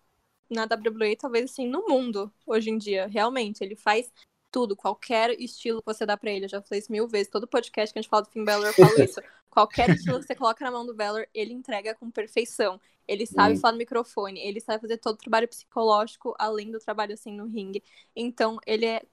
na 0.49 0.63
WWE, 0.63 1.15
talvez, 1.15 1.51
assim, 1.51 1.67
no 1.67 1.85
mundo, 1.87 2.33
hoje 2.45 2.69
em 2.69 2.77
dia. 2.77 3.07
Realmente, 3.07 3.63
ele 3.63 3.75
faz 3.75 4.11
tudo, 4.53 4.75
qualquer 4.75 5.31
estilo 5.39 5.81
que 5.81 5.93
você 5.93 6.05
dá 6.05 6.15
pra 6.17 6.31
ele. 6.31 6.45
Eu 6.45 6.49
já 6.49 6.61
falei 6.61 6.79
isso 6.79 6.91
mil 6.91 7.07
vezes. 7.07 7.27
Todo 7.27 7.47
podcast 7.47 7.91
que 7.91 7.99
a 7.99 8.01
gente 8.01 8.09
fala 8.09 8.23
do 8.23 8.29
Finn 8.29 8.45
Balor, 8.45 8.67
eu 8.67 8.73
falo 8.73 8.93
isso. 9.03 9.21
qualquer 9.49 9.89
estilo 9.89 10.19
que 10.19 10.25
você 10.25 10.35
coloca 10.35 10.63
na 10.65 10.71
mão 10.71 10.85
do 10.85 10.95
Balor, 10.95 11.27
ele 11.33 11.53
entrega 11.53 11.93
com 11.95 12.09
perfeição. 12.09 12.79
Ele 13.07 13.25
sabe 13.25 13.55
hum. 13.55 13.59
falar 13.59 13.73
no 13.73 13.77
microfone, 13.79 14.39
ele 14.39 14.59
sabe 14.59 14.81
fazer 14.81 14.97
todo 14.97 15.15
o 15.15 15.17
trabalho 15.17 15.47
psicológico, 15.47 16.33
além 16.39 16.71
do 16.71 16.79
trabalho, 16.79 17.13
assim, 17.13 17.31
no 17.31 17.45
ringue. 17.45 17.83
Então, 18.15 18.57
ele 18.65 18.85
é 18.85 19.03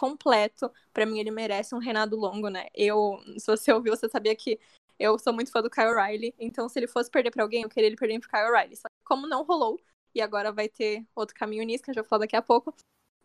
completo. 0.00 0.72
Para 0.94 1.04
mim, 1.04 1.18
ele 1.20 1.30
merece 1.30 1.74
um 1.74 1.78
reinado 1.78 2.16
longo, 2.16 2.48
né? 2.48 2.68
Eu, 2.74 3.20
se 3.38 3.46
você 3.46 3.70
ouviu, 3.70 3.94
você 3.94 4.08
sabia 4.08 4.34
que 4.34 4.58
eu 4.98 5.18
sou 5.18 5.32
muito 5.32 5.50
fã 5.52 5.60
do 5.62 5.68
Kyle 5.68 5.88
O'Reilly. 5.88 6.34
Então, 6.38 6.68
se 6.70 6.78
ele 6.78 6.86
fosse 6.86 7.10
perder 7.10 7.30
para 7.30 7.42
alguém, 7.42 7.62
eu 7.62 7.68
queria 7.68 7.86
ele 7.86 7.96
perder 7.96 8.18
pro 8.20 8.30
Kyle 8.30 8.48
O'Reilly. 8.48 8.76
Só 8.76 8.88
que 8.88 9.04
como 9.04 9.26
não 9.26 9.44
rolou, 9.44 9.78
e 10.14 10.22
agora 10.22 10.50
vai 10.52 10.68
ter 10.68 11.06
outro 11.14 11.34
caminho 11.34 11.64
nisso, 11.64 11.84
que 11.84 11.90
a 11.90 11.92
gente 11.92 12.02
vai 12.02 12.08
falar 12.08 12.20
daqui 12.20 12.36
a 12.36 12.42
pouco, 12.42 12.74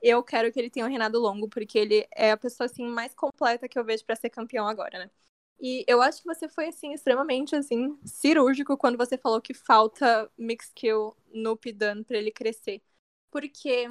eu 0.02 0.22
quero 0.22 0.52
que 0.52 0.60
ele 0.60 0.70
tenha 0.70 0.86
um 0.86 0.90
reinado 0.90 1.18
longo, 1.20 1.48
porque 1.50 1.80
ele 1.80 2.06
é 2.14 2.32
a 2.32 2.38
pessoa, 2.38 2.66
assim, 2.66 2.86
mais 2.86 3.16
completa 3.16 3.70
que 3.70 3.80
eu 3.80 3.86
vejo 3.86 4.06
para 4.06 4.16
ser 4.18 4.30
campeão 4.30 4.68
agora, 4.68 5.00
né? 5.00 5.12
E 5.60 5.86
eu 5.88 6.02
acho 6.02 6.22
que 6.22 6.28
você 6.28 6.50
foi, 6.50 6.68
assim, 6.68 6.94
extremamente, 6.94 7.56
assim, 7.56 7.98
cirúrgico 8.06 8.78
quando 8.78 8.98
você 8.98 9.18
falou 9.18 9.42
que 9.42 9.54
falta 9.54 10.30
mix 10.38 10.72
kill 10.76 11.16
no 11.34 11.56
Pidan 11.56 12.04
para 12.04 12.18
ele 12.18 12.32
crescer. 12.32 12.82
Porque 13.32 13.88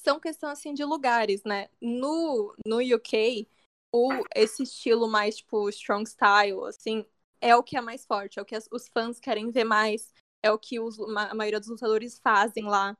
são 0.00 0.18
questão 0.20 0.50
assim 0.50 0.74
de 0.74 0.84
lugares, 0.84 1.42
né? 1.44 1.68
No, 1.80 2.54
no 2.66 2.78
UK, 2.78 3.48
o, 3.92 4.10
esse 4.34 4.62
estilo 4.62 5.08
mais 5.08 5.36
tipo 5.36 5.68
strong 5.68 6.08
style, 6.08 6.64
assim, 6.66 7.04
é 7.40 7.54
o 7.56 7.62
que 7.62 7.76
é 7.76 7.80
mais 7.80 8.04
forte, 8.04 8.38
é 8.38 8.42
o 8.42 8.44
que 8.44 8.54
as, 8.54 8.68
os 8.70 8.88
fãs 8.88 9.18
querem 9.20 9.50
ver 9.50 9.64
mais, 9.64 10.12
é 10.42 10.50
o 10.50 10.58
que 10.58 10.80
os, 10.80 10.98
a 10.98 11.34
maioria 11.34 11.60
dos 11.60 11.68
lutadores 11.68 12.18
fazem 12.18 12.64
lá. 12.64 12.96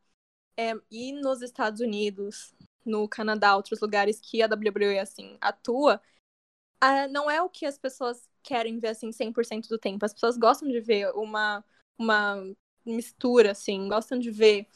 É, 0.56 0.72
e 0.90 1.12
nos 1.12 1.42
Estados 1.42 1.80
Unidos, 1.80 2.54
no 2.84 3.08
Canadá, 3.08 3.56
outros 3.56 3.80
lugares 3.80 4.20
que 4.20 4.42
a 4.42 4.46
WWE 4.46 4.98
assim 4.98 5.38
atua, 5.40 6.00
não 7.10 7.30
é 7.30 7.42
o 7.42 7.48
que 7.48 7.66
as 7.66 7.78
pessoas 7.78 8.28
querem 8.42 8.78
ver 8.78 8.88
assim 8.88 9.12
100% 9.12 9.68
do 9.68 9.78
tempo. 9.78 10.04
As 10.04 10.12
pessoas 10.12 10.36
gostam 10.36 10.68
de 10.68 10.80
ver 10.80 11.10
uma 11.14 11.64
uma 11.98 12.42
mistura 12.84 13.50
assim, 13.52 13.88
gostam 13.88 14.18
de 14.18 14.30
ver 14.30 14.66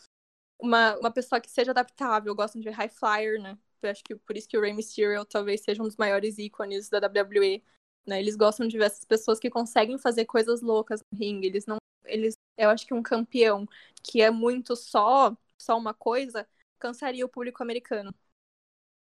uma, 0.65 0.97
uma 0.99 1.11
pessoa 1.11 1.41
que 1.41 1.51
seja 1.51 1.73
adaptável, 1.73 2.35
gostam 2.35 2.61
de 2.61 2.70
high 2.70 2.89
flyer, 2.89 3.41
né? 3.41 3.59
Eu 3.82 3.91
acho 3.91 4.03
que 4.03 4.16
por 4.16 4.36
isso 4.36 4.49
que 4.49 4.57
o 4.57 4.61
Rey 4.62 4.73
Mysterio 4.73 5.24
talvez 5.27 5.61
seja 5.62 5.82
um 5.82 5.86
dos 5.86 5.97
maiores 5.97 6.39
ícones 6.39 6.89
da 6.89 6.99
WWE, 6.99 7.62
né? 8.07 8.19
Eles 8.20 8.35
gostam 8.36 8.66
de 8.66 8.78
ver 8.78 8.86
essas 8.86 9.05
pessoas 9.05 9.39
que 9.39 9.51
conseguem 9.51 9.99
fazer 9.99 10.24
coisas 10.24 10.62
loucas 10.62 11.01
no 11.12 11.19
ringue. 11.19 11.47
Eles 11.49 11.66
não, 11.66 11.77
eles, 12.07 12.35
eu 12.57 12.70
acho 12.70 12.86
que 12.86 12.95
um 12.95 13.03
campeão 13.03 13.66
que 14.03 14.23
é 14.23 14.31
muito 14.31 14.74
só, 14.74 15.36
só 15.59 15.77
uma 15.77 15.93
coisa, 15.95 16.49
cansaria 16.78 17.24
o 17.27 17.28
público 17.28 17.62
americano. 17.62 18.15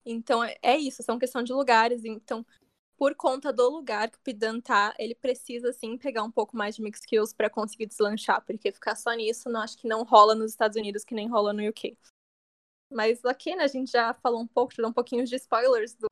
Então 0.05 0.43
é, 0.43 0.57
é 0.61 0.77
isso, 0.77 1.03
são 1.03 1.19
questão 1.19 1.43
de 1.43 1.53
lugares. 1.53 2.03
Então 2.05 2.45
por 2.97 3.15
conta 3.15 3.53
do 3.53 3.69
lugar 3.69 4.09
que 4.09 4.17
o 4.17 4.21
Pidan 4.21 4.59
tá, 4.59 4.93
ele 4.97 5.15
precisa 5.15 5.71
sim 5.71 5.97
pegar 5.97 6.23
um 6.23 6.31
pouco 6.31 6.57
mais 6.57 6.75
de 6.75 6.81
mix 6.81 6.99
skills 6.99 7.33
para 7.33 7.49
conseguir 7.49 7.85
deslanchar, 7.85 8.43
porque 8.43 8.71
ficar 8.71 8.95
só 8.95 9.13
nisso, 9.13 9.49
não 9.49 9.61
acho 9.61 9.77
que 9.77 9.87
não 9.87 10.03
rola 10.03 10.33
nos 10.33 10.51
Estados 10.51 10.77
Unidos 10.77 11.03
que 11.03 11.13
nem 11.13 11.27
rola 11.27 11.53
no 11.53 11.67
UK. 11.67 11.97
Mas 12.91 13.23
aqui, 13.25 13.55
né, 13.55 13.63
a 13.63 13.67
gente 13.67 13.91
já 13.91 14.13
falou 14.15 14.41
um 14.41 14.47
pouco, 14.47 14.73
já 14.73 14.81
deu 14.81 14.89
um 14.89 14.93
pouquinho 14.93 15.25
de 15.25 15.35
spoilers 15.35 15.93
do 15.93 16.07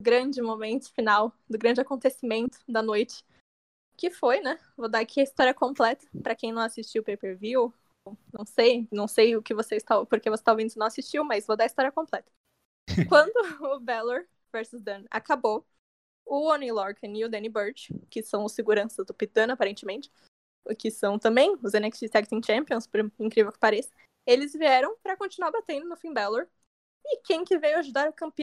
grande 0.00 0.42
momento 0.42 0.92
final, 0.92 1.32
do 1.48 1.56
grande 1.56 1.80
acontecimento 1.80 2.58
da 2.68 2.82
noite, 2.82 3.24
que 3.96 4.10
foi, 4.10 4.40
né? 4.40 4.58
Vou 4.76 4.88
dar 4.88 5.00
aqui 5.00 5.20
a 5.20 5.24
história 5.24 5.54
completa 5.54 6.06
para 6.22 6.34
quem 6.34 6.52
não 6.52 6.62
assistiu 6.62 7.02
o 7.02 7.04
pay-per-view 7.04 7.72
não 8.32 8.44
sei, 8.44 8.88
não 8.90 9.06
sei 9.06 9.36
o 9.36 9.42
que 9.42 9.54
você 9.54 9.76
está, 9.76 10.04
porque 10.06 10.28
você 10.28 10.40
está 10.40 10.52
ouvindo 10.52 10.70
se 10.70 10.78
não 10.78 10.86
assistiu, 10.86 11.24
mas 11.24 11.46
vou 11.46 11.56
dar 11.56 11.64
a 11.64 11.66
história 11.66 11.92
completa. 11.92 12.30
Quando 13.08 13.64
o 13.64 13.80
Balor 13.80 14.26
versus 14.52 14.82
Dan 14.82 15.04
acabou, 15.10 15.64
o 16.24 16.48
Oni 16.48 16.70
Lorcan 16.70 17.08
e 17.08 17.24
o 17.24 17.28
Danny 17.28 17.48
Burch, 17.48 17.92
que 18.10 18.22
são 18.22 18.44
os 18.44 18.52
seguranças 18.52 19.04
do 19.06 19.14
Pitana, 19.14 19.54
aparentemente, 19.54 20.10
que 20.78 20.90
são 20.90 21.18
também 21.18 21.56
os 21.62 21.74
NXT 21.74 22.08
Tag 22.08 22.28
Team 22.28 22.42
Champions, 22.42 22.86
por 22.86 23.00
incrível 23.18 23.52
que 23.52 23.58
pareça, 23.58 23.90
eles 24.26 24.52
vieram 24.52 24.96
para 25.02 25.16
continuar 25.16 25.50
batendo 25.50 25.88
no 25.88 25.96
Finn 25.96 26.12
Balor. 26.12 26.48
E 27.04 27.20
quem 27.22 27.44
que 27.44 27.58
veio 27.58 27.78
ajudar 27.78 28.08
o 28.08 28.12
campeão 28.12 28.42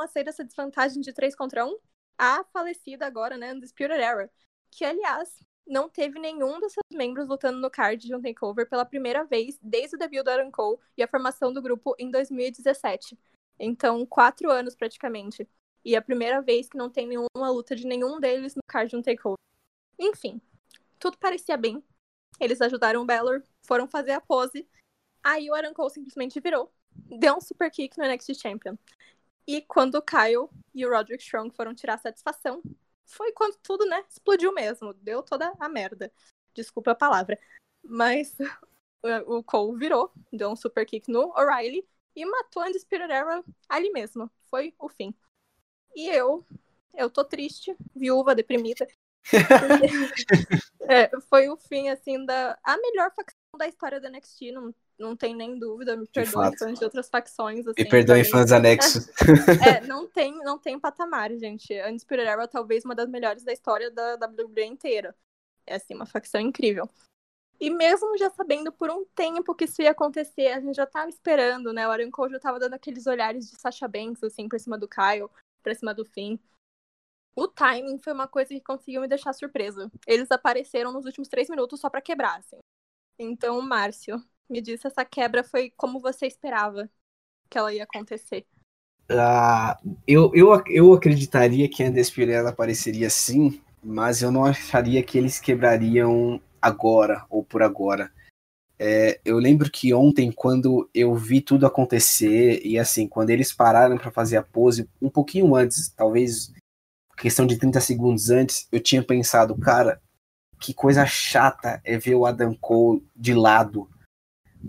a 0.00 0.06
sair 0.06 0.24
dessa 0.24 0.44
desvantagem 0.44 1.00
de 1.00 1.12
3 1.12 1.34
contra 1.34 1.66
1? 1.66 1.76
A 2.16 2.44
falecida 2.44 3.06
agora, 3.06 3.36
né, 3.36 3.52
Undisputed 3.52 4.00
Era, 4.00 4.30
que 4.70 4.84
aliás 4.84 5.44
não 5.66 5.88
teve 5.88 6.18
nenhum 6.18 6.60
dos 6.60 6.72
seus 6.72 6.84
membros 6.92 7.26
lutando 7.26 7.58
no 7.58 7.70
card 7.70 8.06
de 8.06 8.14
um 8.14 8.20
takeover 8.20 8.68
pela 8.68 8.84
primeira 8.84 9.24
vez 9.24 9.58
desde 9.62 9.96
o 9.96 9.98
debut 9.98 10.22
do 10.22 10.30
Aaron 10.30 10.50
Cole 10.50 10.78
e 10.96 11.02
a 11.02 11.08
formação 11.08 11.52
do 11.52 11.62
grupo 11.62 11.94
em 11.98 12.10
2017. 12.10 13.18
Então, 13.58 14.04
quatro 14.04 14.50
anos 14.50 14.74
praticamente. 14.74 15.48
E 15.84 15.94
é 15.94 15.98
a 15.98 16.02
primeira 16.02 16.40
vez 16.40 16.68
que 16.68 16.78
não 16.78 16.88
tem 16.88 17.06
nenhuma 17.06 17.50
luta 17.50 17.76
de 17.76 17.86
nenhum 17.86 18.18
deles 18.18 18.54
no 18.54 18.62
card 18.66 18.90
de 18.90 18.96
um 18.96 19.02
takeover. 19.02 19.38
Enfim, 19.98 20.40
tudo 20.98 21.18
parecia 21.18 21.56
bem. 21.56 21.84
Eles 22.40 22.60
ajudaram 22.60 23.02
o 23.02 23.06
Balor, 23.06 23.42
foram 23.62 23.86
fazer 23.86 24.12
a 24.12 24.20
pose. 24.20 24.68
Aí 25.22 25.50
o 25.50 25.54
Aaron 25.54 25.74
Cole 25.74 25.90
simplesmente 25.90 26.40
virou, 26.40 26.72
deu 26.90 27.36
um 27.36 27.40
super 27.40 27.70
kick 27.70 27.96
no 27.98 28.04
NXT 28.04 28.34
Champion. 28.34 28.76
E 29.46 29.60
quando 29.62 29.96
o 29.96 30.02
Kyle 30.02 30.48
e 30.74 30.86
o 30.86 30.90
Roderick 30.90 31.22
Strong 31.22 31.54
foram 31.54 31.74
tirar 31.74 31.98
satisfação, 31.98 32.62
foi 33.04 33.32
quando 33.32 33.56
tudo, 33.62 33.84
né, 33.86 34.04
explodiu 34.08 34.52
mesmo. 34.52 34.94
Deu 34.94 35.22
toda 35.22 35.52
a 35.58 35.68
merda. 35.68 36.10
Desculpa 36.54 36.92
a 36.92 36.94
palavra. 36.94 37.38
Mas 37.82 38.36
o 39.26 39.42
Cole 39.42 39.78
virou, 39.78 40.12
deu 40.32 40.50
um 40.50 40.56
super 40.56 40.86
kick 40.86 41.10
no 41.10 41.28
O'Reilly 41.36 41.86
e 42.16 42.24
matou 42.24 42.62
a 42.62 42.68
Undisputed 42.68 43.10
Era 43.12 43.44
ali 43.68 43.90
mesmo. 43.90 44.30
Foi 44.50 44.74
o 44.78 44.88
fim. 44.88 45.14
E 45.94 46.08
eu, 46.08 46.44
eu 46.94 47.10
tô 47.10 47.24
triste, 47.24 47.76
viúva, 47.94 48.34
deprimida. 48.34 48.86
é, 50.82 51.10
foi 51.28 51.48
o 51.48 51.56
fim, 51.56 51.88
assim, 51.88 52.24
da 52.26 52.58
a 52.62 52.76
melhor 52.76 53.10
facção 53.14 53.38
da 53.56 53.66
história 53.66 54.00
da 54.00 54.10
NXT, 54.10 54.52
não, 54.52 54.74
não 54.98 55.16
tem 55.16 55.34
nem 55.34 55.58
dúvida, 55.58 55.96
me 55.96 56.06
perdoem 56.06 56.56
fãs 56.56 56.78
de 56.78 56.84
outras 56.84 57.08
facções. 57.08 57.66
Assim, 57.66 57.82
me 57.82 57.88
perdoem 57.88 58.24
fãs 58.24 58.52
anexos. 58.52 59.08
é, 59.66 59.80
não 59.86 60.06
tem, 60.06 60.36
não 60.38 60.58
tem 60.58 60.78
patamar, 60.78 61.32
gente. 61.36 61.72
A 61.80 61.88
Undisputed 61.88 62.26
Era 62.26 62.44
é 62.44 62.46
talvez 62.46 62.84
uma 62.84 62.94
das 62.94 63.08
melhores 63.08 63.44
da 63.44 63.52
história 63.52 63.90
da 63.90 64.14
WWE 64.14 64.64
inteira. 64.64 65.14
É, 65.66 65.76
assim, 65.76 65.94
uma 65.94 66.06
facção 66.06 66.40
incrível. 66.40 66.88
E 67.60 67.70
mesmo 67.70 68.18
já 68.18 68.28
sabendo 68.30 68.70
por 68.72 68.90
um 68.90 69.04
tempo 69.14 69.54
que 69.54 69.64
isso 69.64 69.80
ia 69.80 69.92
acontecer, 69.92 70.48
a 70.48 70.60
gente 70.60 70.74
já 70.74 70.86
tava 70.86 71.08
esperando, 71.08 71.72
né? 71.72 71.86
O 71.86 71.90
Aaron 71.90 72.10
Cole 72.10 72.32
já 72.32 72.40
tava 72.40 72.58
dando 72.58 72.74
aqueles 72.74 73.06
olhares 73.06 73.48
de 73.48 73.56
Sasha 73.58 73.88
Banks, 73.88 74.22
assim, 74.22 74.48
por 74.48 74.58
cima 74.58 74.76
do 74.76 74.88
Kyle, 74.88 75.30
pra 75.64 75.74
cima 75.74 75.92
do 75.92 76.04
Finn. 76.04 76.38
O 77.34 77.48
timing 77.48 77.98
foi 77.98 78.12
uma 78.12 78.28
coisa 78.28 78.50
que 78.50 78.60
conseguiu 78.60 79.00
me 79.00 79.08
deixar 79.08 79.32
surpresa. 79.32 79.90
Eles 80.06 80.30
apareceram 80.30 80.92
nos 80.92 81.04
últimos 81.04 81.26
três 81.26 81.48
minutos 81.48 81.80
só 81.80 81.90
para 81.90 82.00
quebrar, 82.00 82.38
assim. 82.38 82.58
Então, 83.18 83.60
Márcio, 83.60 84.22
me 84.48 84.60
disse 84.60 84.86
essa 84.86 85.04
quebra 85.04 85.42
foi 85.42 85.72
como 85.76 85.98
você 86.00 86.26
esperava 86.26 86.88
que 87.50 87.58
ela 87.58 87.72
ia 87.72 87.84
acontecer. 87.84 88.46
Uh, 89.10 89.98
eu, 90.06 90.30
eu, 90.34 90.62
eu 90.68 90.92
acreditaria 90.92 91.68
que 91.68 91.82
a 91.82 91.88
Undisputed 91.88 92.46
apareceria 92.46 93.10
sim, 93.10 93.60
mas 93.82 94.22
eu 94.22 94.30
não 94.30 94.44
acharia 94.44 95.02
que 95.02 95.18
eles 95.18 95.40
quebrariam 95.40 96.40
agora 96.60 97.26
ou 97.28 97.44
por 97.44 97.62
agora. 97.62 98.12
É, 98.78 99.20
eu 99.24 99.38
lembro 99.38 99.70
que 99.70 99.94
ontem, 99.94 100.32
quando 100.32 100.88
eu 100.92 101.14
vi 101.14 101.40
tudo 101.40 101.66
acontecer, 101.66 102.60
e 102.64 102.78
assim, 102.78 103.06
quando 103.06 103.30
eles 103.30 103.52
pararam 103.52 103.96
para 103.96 104.10
fazer 104.10 104.36
a 104.36 104.42
pose, 104.42 104.88
um 105.00 105.08
pouquinho 105.08 105.54
antes, 105.54 105.88
talvez 105.88 106.52
questão 107.16 107.46
de 107.46 107.56
30 107.56 107.80
segundos 107.80 108.30
antes, 108.30 108.66
eu 108.72 108.80
tinha 108.80 109.02
pensado, 109.02 109.56
cara, 109.56 110.00
que 110.58 110.74
coisa 110.74 111.06
chata 111.06 111.80
é 111.84 111.96
ver 111.98 112.14
o 112.14 112.26
Adam 112.26 112.54
Cole 112.54 113.06
de 113.14 113.34
lado. 113.34 113.88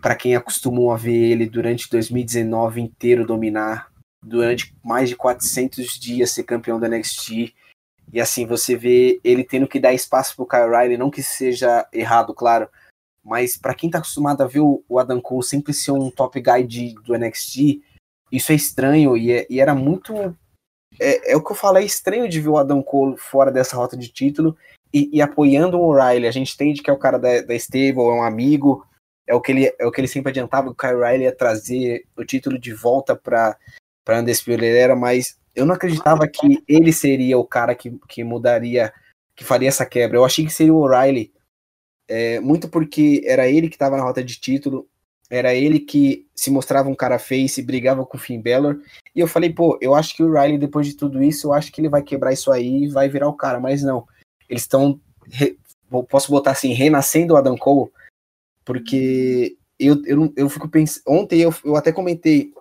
Para 0.02 0.16
quem 0.16 0.36
acostumou 0.36 0.92
a 0.92 0.98
ver 0.98 1.32
ele 1.32 1.48
durante 1.48 1.90
2019 1.90 2.82
inteiro 2.82 3.26
dominar, 3.26 3.92
durante 4.22 4.76
mais 4.84 5.10
de 5.10 5.16
400 5.16 5.98
dias 6.00 6.32
ser 6.32 6.44
campeão 6.44 6.80
da 6.80 6.90
NXT. 6.90 7.54
E 8.12 8.22
assim, 8.22 8.46
você 8.46 8.76
vê 8.76 9.20
ele 9.24 9.44
tendo 9.44 9.68
que 9.68 9.80
dar 9.80 9.94
espaço 9.94 10.36
pro 10.36 10.46
Kyle 10.46 10.70
Riley, 10.70 10.98
não 10.98 11.10
que 11.10 11.24
seja 11.24 11.88
errado, 11.92 12.34
claro, 12.34 12.70
mas 13.26 13.58
para 13.58 13.74
quem 13.74 13.90
tá 13.90 13.98
acostumado 13.98 14.44
a 14.44 14.48
ver 14.48 14.60
o 14.60 15.00
Adam 15.00 15.20
Cole 15.20 15.44
sempre 15.44 15.74
ser 15.74 15.92
um 15.92 16.12
top 16.12 16.40
guy 16.40 16.64
de, 16.64 16.94
do 17.04 17.18
NXT, 17.18 17.82
isso 18.32 18.52
é 18.52 18.56
estranho 18.56 19.18
e, 19.18 19.32
é, 19.32 19.48
e 19.50 19.60
era 19.60 19.74
muito 19.74 20.14
é, 21.00 21.32
é, 21.32 21.36
o 21.36 21.44
que 21.44 21.52
eu 21.52 21.56
falei, 21.56 21.84
é 21.84 21.86
estranho 21.86 22.30
de 22.30 22.40
ver 22.40 22.50
o 22.50 22.58
Adam 22.58 22.82
Cole 22.84 23.18
fora 23.18 23.52
dessa 23.52 23.76
rota 23.76 23.98
de 23.98 24.10
título 24.10 24.56
e, 24.94 25.10
e 25.12 25.22
apoiando 25.22 25.78
o 25.78 25.86
O'Reilly. 25.88 26.28
A 26.28 26.32
gente 26.32 26.54
entende 26.54 26.82
que 26.82 26.90
é 26.90 26.94
o 26.94 27.00
cara 27.00 27.18
da, 27.18 27.42
da 27.42 27.56
stable, 27.56 28.00
é 28.00 28.14
um 28.14 28.24
amigo, 28.24 28.86
é 29.28 29.34
o 29.34 29.42
que 29.42 29.52
ele, 29.52 29.74
é 29.78 29.86
o 29.86 29.92
que 29.92 30.00
ele 30.00 30.08
sempre 30.08 30.30
adiantava, 30.30 30.70
o 30.70 30.76
Kyle 30.76 30.96
Riley 30.96 31.24
ia 31.24 31.36
trazer 31.36 32.06
o 32.16 32.24
título 32.24 32.60
de 32.60 32.74
volta 32.74 33.16
para 33.16 33.58
para 34.06 34.20
Undisputed 34.20 34.64
Era, 34.64 34.96
mas 34.96 35.36
eu 35.56 35.66
não 35.66 35.74
acreditava 35.74 36.28
que 36.28 36.64
ele 36.68 36.94
seria 36.94 37.40
o 37.40 37.44
cara 37.44 37.74
que, 37.74 37.90
que 38.08 38.24
mudaria, 38.24 38.94
que 39.36 39.44
faria 39.44 39.68
essa 39.68 39.84
quebra. 39.84 40.18
Eu 40.18 40.24
achei 40.24 40.46
que 40.46 40.54
seria 40.54 40.72
o 40.72 40.78
O'Reilly, 40.78 41.34
é, 42.08 42.40
muito 42.40 42.70
porque 42.70 43.22
era 43.26 43.48
ele 43.48 43.68
que 43.70 43.76
estava 43.76 43.98
na 43.98 44.04
rota 44.04 44.24
de 44.24 44.40
título, 44.40 44.88
era 45.30 45.54
ele 45.56 45.80
que 45.80 46.28
se 46.36 46.52
mostrava 46.52 46.88
um 46.88 46.96
cara 46.96 47.18
face, 47.18 47.62
brigava 47.62 48.06
com 48.06 48.18
o 48.18 48.20
Finn 48.20 48.42
Balor. 48.42 48.80
E 49.16 49.20
eu 49.20 49.28
falei, 49.28 49.52
pô, 49.52 49.78
eu 49.82 49.96
acho 49.96 50.16
que 50.16 50.24
o 50.24 50.32
Riley, 50.32 50.58
depois 50.58 50.86
de 50.88 50.96
tudo 50.96 51.24
isso, 51.24 51.48
eu 51.48 51.54
acho 51.54 51.72
que 51.72 51.82
ele 51.82 51.90
vai 51.90 52.04
quebrar 52.04 52.32
isso 52.32 52.52
aí 52.52 52.84
e 52.84 52.88
vai 52.88 53.10
virar 53.10 53.28
o 53.28 53.34
cara. 53.34 53.60
Mas 53.60 53.82
não. 53.82 54.08
Eles 54.48 54.64
estão. 54.64 55.00
Posso 56.10 56.32
botar 56.32 56.52
assim, 56.52 56.74
renascendo 56.74 57.34
o 57.34 57.38
Adam 57.38 57.56
Cole, 57.58 57.90
porque 58.64 59.56
eu, 59.80 60.02
eu, 60.06 60.34
eu 60.36 60.50
fico 60.50 60.68
pensando. 60.68 61.04
Ontem 61.08 61.42
eu, 61.42 61.54
eu 61.64 61.76
até 61.76 61.92
comentei. 61.92 62.52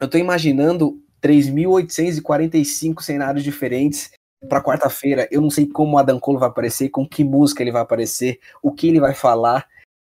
Eu 0.00 0.08
tô 0.08 0.16
imaginando 0.16 1.02
3.845 1.20 3.02
cenários 3.02 3.42
diferentes 3.42 4.10
para 4.48 4.62
quarta-feira. 4.62 5.26
Eu 5.30 5.40
não 5.40 5.50
sei 5.50 5.66
como 5.66 5.96
o 5.96 5.98
Adam 5.98 6.20
Cole 6.20 6.38
vai 6.38 6.48
aparecer, 6.48 6.90
com 6.90 7.08
que 7.08 7.24
música 7.24 7.62
ele 7.62 7.72
vai 7.72 7.82
aparecer, 7.82 8.38
o 8.62 8.72
que 8.72 8.88
ele 8.88 9.00
vai 9.00 9.14
falar 9.14 9.66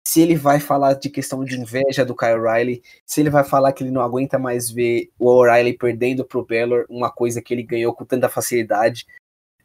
se 0.05 0.21
ele 0.21 0.35
vai 0.35 0.59
falar 0.59 0.95
de 0.95 1.09
questão 1.09 1.45
de 1.45 1.59
inveja 1.59 2.05
do 2.05 2.17
Kyle 2.17 2.41
Riley, 2.41 2.83
se 3.07 3.21
ele 3.21 3.31
vai 3.31 3.45
falar 3.45 3.73
que 3.73 3.85
ele 3.85 3.91
não 3.91 4.03
aguenta 4.03 4.39
mais 4.39 4.71
ver 4.71 5.11
o 5.19 5.29
O'Reilly 5.29 5.75
perdendo 5.75 6.25
pro 6.25 6.45
Bellor, 6.45 6.85
uma 6.89 7.11
coisa 7.11 7.41
que 7.41 7.55
ele 7.55 7.63
ganhou 7.63 7.95
com 7.95 8.05
tanta 8.05 8.29
facilidade, 8.29 9.07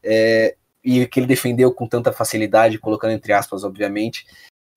é, 0.04 0.56
e 0.84 1.06
que 1.08 1.20
ele 1.20 1.28
defendeu 1.28 1.74
com 1.74 1.88
tanta 1.88 2.14
facilidade, 2.14 2.78
colocando 2.78 3.12
entre 3.12 3.34
aspas, 3.34 3.64
obviamente, 3.64 4.26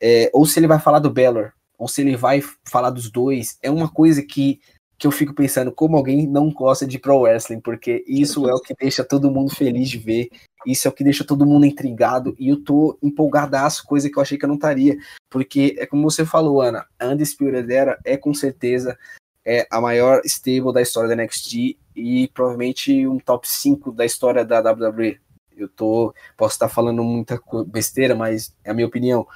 é, 0.00 0.30
ou 0.32 0.46
se 0.46 0.58
ele 0.58 0.66
vai 0.66 0.80
falar 0.80 0.98
do 0.98 1.10
Bellor, 1.10 1.52
ou 1.78 1.86
se 1.86 2.00
ele 2.00 2.16
vai 2.16 2.42
falar 2.64 2.90
dos 2.90 3.10
dois, 3.10 3.58
é 3.62 3.70
uma 3.70 3.88
coisa 3.88 4.22
que 4.22 4.60
que 5.00 5.06
eu 5.06 5.10
fico 5.10 5.34
pensando 5.34 5.72
como 5.72 5.96
alguém 5.96 6.26
não 6.26 6.50
gosta 6.50 6.86
de 6.86 6.98
pro 6.98 7.20
wrestling, 7.20 7.58
porque 7.58 8.04
isso 8.06 8.46
é 8.46 8.52
o 8.52 8.60
que 8.60 8.74
deixa 8.78 9.02
todo 9.02 9.30
mundo 9.30 9.50
feliz 9.50 9.88
de 9.88 9.96
ver, 9.96 10.28
isso 10.66 10.86
é 10.86 10.90
o 10.90 10.92
que 10.92 11.02
deixa 11.02 11.24
todo 11.24 11.46
mundo 11.46 11.64
intrigado, 11.64 12.36
e 12.38 12.50
eu 12.50 12.62
tô 12.62 12.98
empolgadaço, 13.02 13.86
coisa 13.86 14.10
que 14.10 14.18
eu 14.18 14.22
achei 14.22 14.36
que 14.36 14.44
eu 14.44 14.48
não 14.48 14.56
estaria, 14.56 14.98
porque 15.30 15.74
é 15.78 15.86
como 15.86 16.02
você 16.02 16.22
falou, 16.26 16.60
Ana, 16.60 16.84
a 16.98 17.06
Undisputed 17.06 17.72
Era 17.72 17.98
é 18.04 18.18
com 18.18 18.34
certeza 18.34 18.98
é 19.42 19.66
a 19.70 19.80
maior 19.80 20.20
stable 20.26 20.70
da 20.70 20.82
história 20.82 21.08
da 21.08 21.22
NXT 21.22 21.78
e 21.96 22.28
provavelmente 22.34 23.06
um 23.06 23.18
top 23.18 23.48
5 23.48 23.92
da 23.92 24.04
história 24.04 24.44
da 24.44 24.60
WWE. 24.60 25.18
Eu 25.56 25.66
tô, 25.66 26.14
posso 26.36 26.56
estar 26.56 26.68
falando 26.68 27.02
muita 27.02 27.40
besteira, 27.66 28.14
mas 28.14 28.54
é 28.62 28.70
a 28.70 28.74
minha 28.74 28.86
opinião 28.86 29.26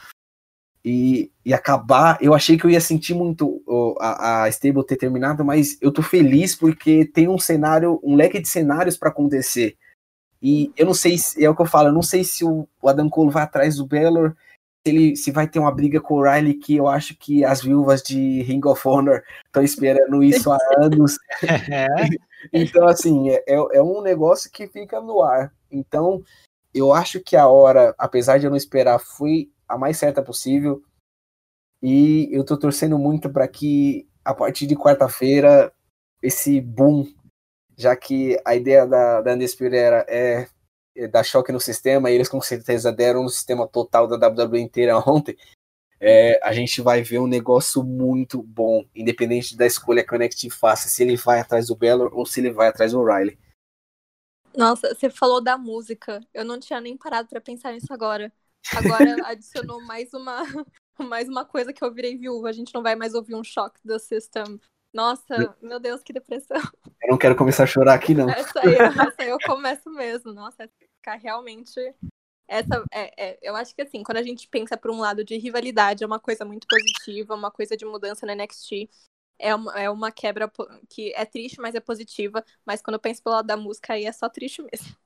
e, 0.84 1.30
e 1.44 1.54
acabar. 1.54 2.18
Eu 2.20 2.34
achei 2.34 2.58
que 2.58 2.66
eu 2.66 2.70
ia 2.70 2.80
sentir 2.80 3.14
muito 3.14 3.62
a, 3.98 4.44
a 4.44 4.48
Stable 4.50 4.84
ter 4.84 4.96
terminado, 4.96 5.44
mas 5.44 5.78
eu 5.80 5.90
tô 5.90 6.02
feliz 6.02 6.54
porque 6.54 7.06
tem 7.06 7.26
um 7.26 7.38
cenário, 7.38 7.98
um 8.02 8.14
leque 8.14 8.38
de 8.38 8.48
cenários 8.48 8.96
para 8.96 9.08
acontecer. 9.08 9.76
E 10.42 10.70
eu 10.76 10.84
não 10.84 10.92
sei 10.92 11.16
se, 11.16 11.42
é 11.42 11.48
o 11.48 11.56
que 11.56 11.62
eu 11.62 11.66
falo, 11.66 11.88
eu 11.88 11.92
não 11.92 12.02
sei 12.02 12.22
se 12.22 12.44
o, 12.44 12.68
o 12.82 12.88
Adam 12.88 13.08
Cole 13.08 13.32
vai 13.32 13.42
atrás 13.42 13.76
do 13.76 13.86
Baylor, 13.86 14.34
se 14.86 14.92
ele 14.92 15.16
se 15.16 15.30
vai 15.30 15.48
ter 15.48 15.58
uma 15.58 15.72
briga 15.72 16.02
com 16.02 16.16
o 16.16 16.22
Riley, 16.22 16.52
que 16.52 16.76
eu 16.76 16.86
acho 16.86 17.16
que 17.16 17.42
as 17.42 17.62
viúvas 17.62 18.02
de 18.02 18.42
Ring 18.42 18.60
of 18.66 18.86
Honor 18.86 19.22
estão 19.46 19.62
esperando 19.62 20.22
isso 20.22 20.52
há 20.52 20.58
anos. 20.76 21.16
É. 21.70 21.86
então, 22.52 22.86
assim, 22.86 23.30
é, 23.30 23.42
é, 23.46 23.54
é 23.54 23.82
um 23.82 24.02
negócio 24.02 24.50
que 24.50 24.66
fica 24.66 25.00
no 25.00 25.22
ar. 25.22 25.50
Então, 25.72 26.22
eu 26.74 26.92
acho 26.92 27.20
que 27.20 27.36
a 27.36 27.48
hora, 27.48 27.94
apesar 27.96 28.36
de 28.38 28.44
eu 28.44 28.50
não 28.50 28.56
esperar, 28.56 28.98
foi 28.98 29.48
a 29.74 29.78
mais 29.78 29.96
certa 29.98 30.22
possível. 30.22 30.82
E 31.82 32.28
eu 32.32 32.44
tô 32.44 32.56
torcendo 32.56 32.98
muito 32.98 33.28
para 33.28 33.46
que 33.46 34.08
a 34.24 34.32
partir 34.32 34.66
de 34.66 34.76
quarta-feira 34.76 35.72
esse 36.22 36.60
boom, 36.60 37.06
já 37.76 37.94
que 37.94 38.40
a 38.44 38.54
ideia 38.54 38.86
da, 38.86 39.20
da 39.20 39.34
Undisputed 39.34 39.76
é, 40.08 40.48
é 40.96 41.08
dar 41.08 41.22
choque 41.22 41.52
no 41.52 41.60
sistema, 41.60 42.10
e 42.10 42.14
eles 42.14 42.28
com 42.28 42.40
certeza 42.40 42.90
deram 42.90 43.22
no 43.22 43.28
sistema 43.28 43.68
total 43.68 44.06
da 44.06 44.28
WWE 44.28 44.60
inteira 44.60 44.96
ontem. 45.06 45.36
é, 46.00 46.40
a 46.42 46.52
gente 46.52 46.80
vai 46.80 47.02
ver 47.02 47.18
um 47.18 47.26
negócio 47.26 47.82
muito 47.82 48.42
bom, 48.42 48.86
independente 48.94 49.56
da 49.56 49.66
escolha 49.66 50.04
que 50.04 50.14
o 50.14 50.18
NXT 50.18 50.50
faça, 50.50 50.88
se 50.88 51.02
ele 51.02 51.16
vai 51.16 51.40
atrás 51.40 51.66
do 51.66 51.76
Bellor 51.76 52.10
ou 52.14 52.24
se 52.24 52.40
ele 52.40 52.50
vai 52.50 52.68
atrás 52.68 52.92
do 52.92 53.00
O'Reilly. 53.00 53.38
Nossa, 54.56 54.94
você 54.94 55.10
falou 55.10 55.42
da 55.42 55.58
música. 55.58 56.20
Eu 56.32 56.44
não 56.44 56.60
tinha 56.60 56.80
nem 56.80 56.96
parado 56.96 57.28
para 57.28 57.40
pensar 57.40 57.72
nisso 57.72 57.92
agora. 57.92 58.32
Agora 58.72 59.16
adicionou 59.26 59.82
mais 59.82 60.12
uma, 60.14 60.42
mais 60.98 61.28
uma 61.28 61.44
coisa 61.44 61.72
que 61.72 61.82
eu 61.82 61.92
virei 61.92 62.16
viúva. 62.16 62.48
A 62.48 62.52
gente 62.52 62.72
não 62.74 62.82
vai 62.82 62.94
mais 62.94 63.14
ouvir 63.14 63.34
um 63.34 63.44
choque 63.44 63.80
do 63.84 63.98
System. 63.98 64.60
Nossa, 64.92 65.56
meu 65.60 65.80
Deus, 65.80 66.02
que 66.02 66.12
depressão. 66.12 66.60
Eu 67.02 67.10
não 67.10 67.18
quero 67.18 67.34
começar 67.34 67.64
a 67.64 67.66
chorar 67.66 67.94
aqui, 67.94 68.14
não. 68.14 68.30
Essa 68.30 68.60
aí, 68.60 68.74
essa 68.76 69.14
aí 69.18 69.28
eu 69.28 69.38
começo 69.44 69.90
mesmo. 69.90 70.32
Nossa, 70.32 70.70
ficar 70.96 71.16
realmente. 71.16 71.80
Essa, 72.46 72.84
é, 72.92 73.10
é, 73.16 73.38
eu 73.42 73.56
acho 73.56 73.74
que 73.74 73.82
assim, 73.82 74.02
quando 74.02 74.18
a 74.18 74.22
gente 74.22 74.46
pensa 74.48 74.76
por 74.76 74.90
um 74.90 75.00
lado 75.00 75.24
de 75.24 75.36
rivalidade, 75.36 76.04
é 76.04 76.06
uma 76.06 76.20
coisa 76.20 76.44
muito 76.44 76.66
positiva, 76.68 77.34
uma 77.34 77.50
coisa 77.50 77.76
de 77.76 77.84
mudança 77.84 78.24
na 78.24 78.34
NXT. 78.34 78.88
É 79.36 79.52
uma, 79.52 79.72
é 79.80 79.90
uma 79.90 80.12
quebra 80.12 80.50
que 80.88 81.12
é 81.14 81.24
triste, 81.24 81.60
mas 81.60 81.74
é 81.74 81.80
positiva. 81.80 82.44
Mas 82.64 82.80
quando 82.80 82.94
eu 82.94 83.00
penso 83.00 83.20
pelo 83.20 83.34
lado 83.34 83.46
da 83.46 83.56
música, 83.56 83.94
aí 83.94 84.04
é 84.04 84.12
só 84.12 84.28
triste 84.28 84.62
mesmo. 84.62 84.96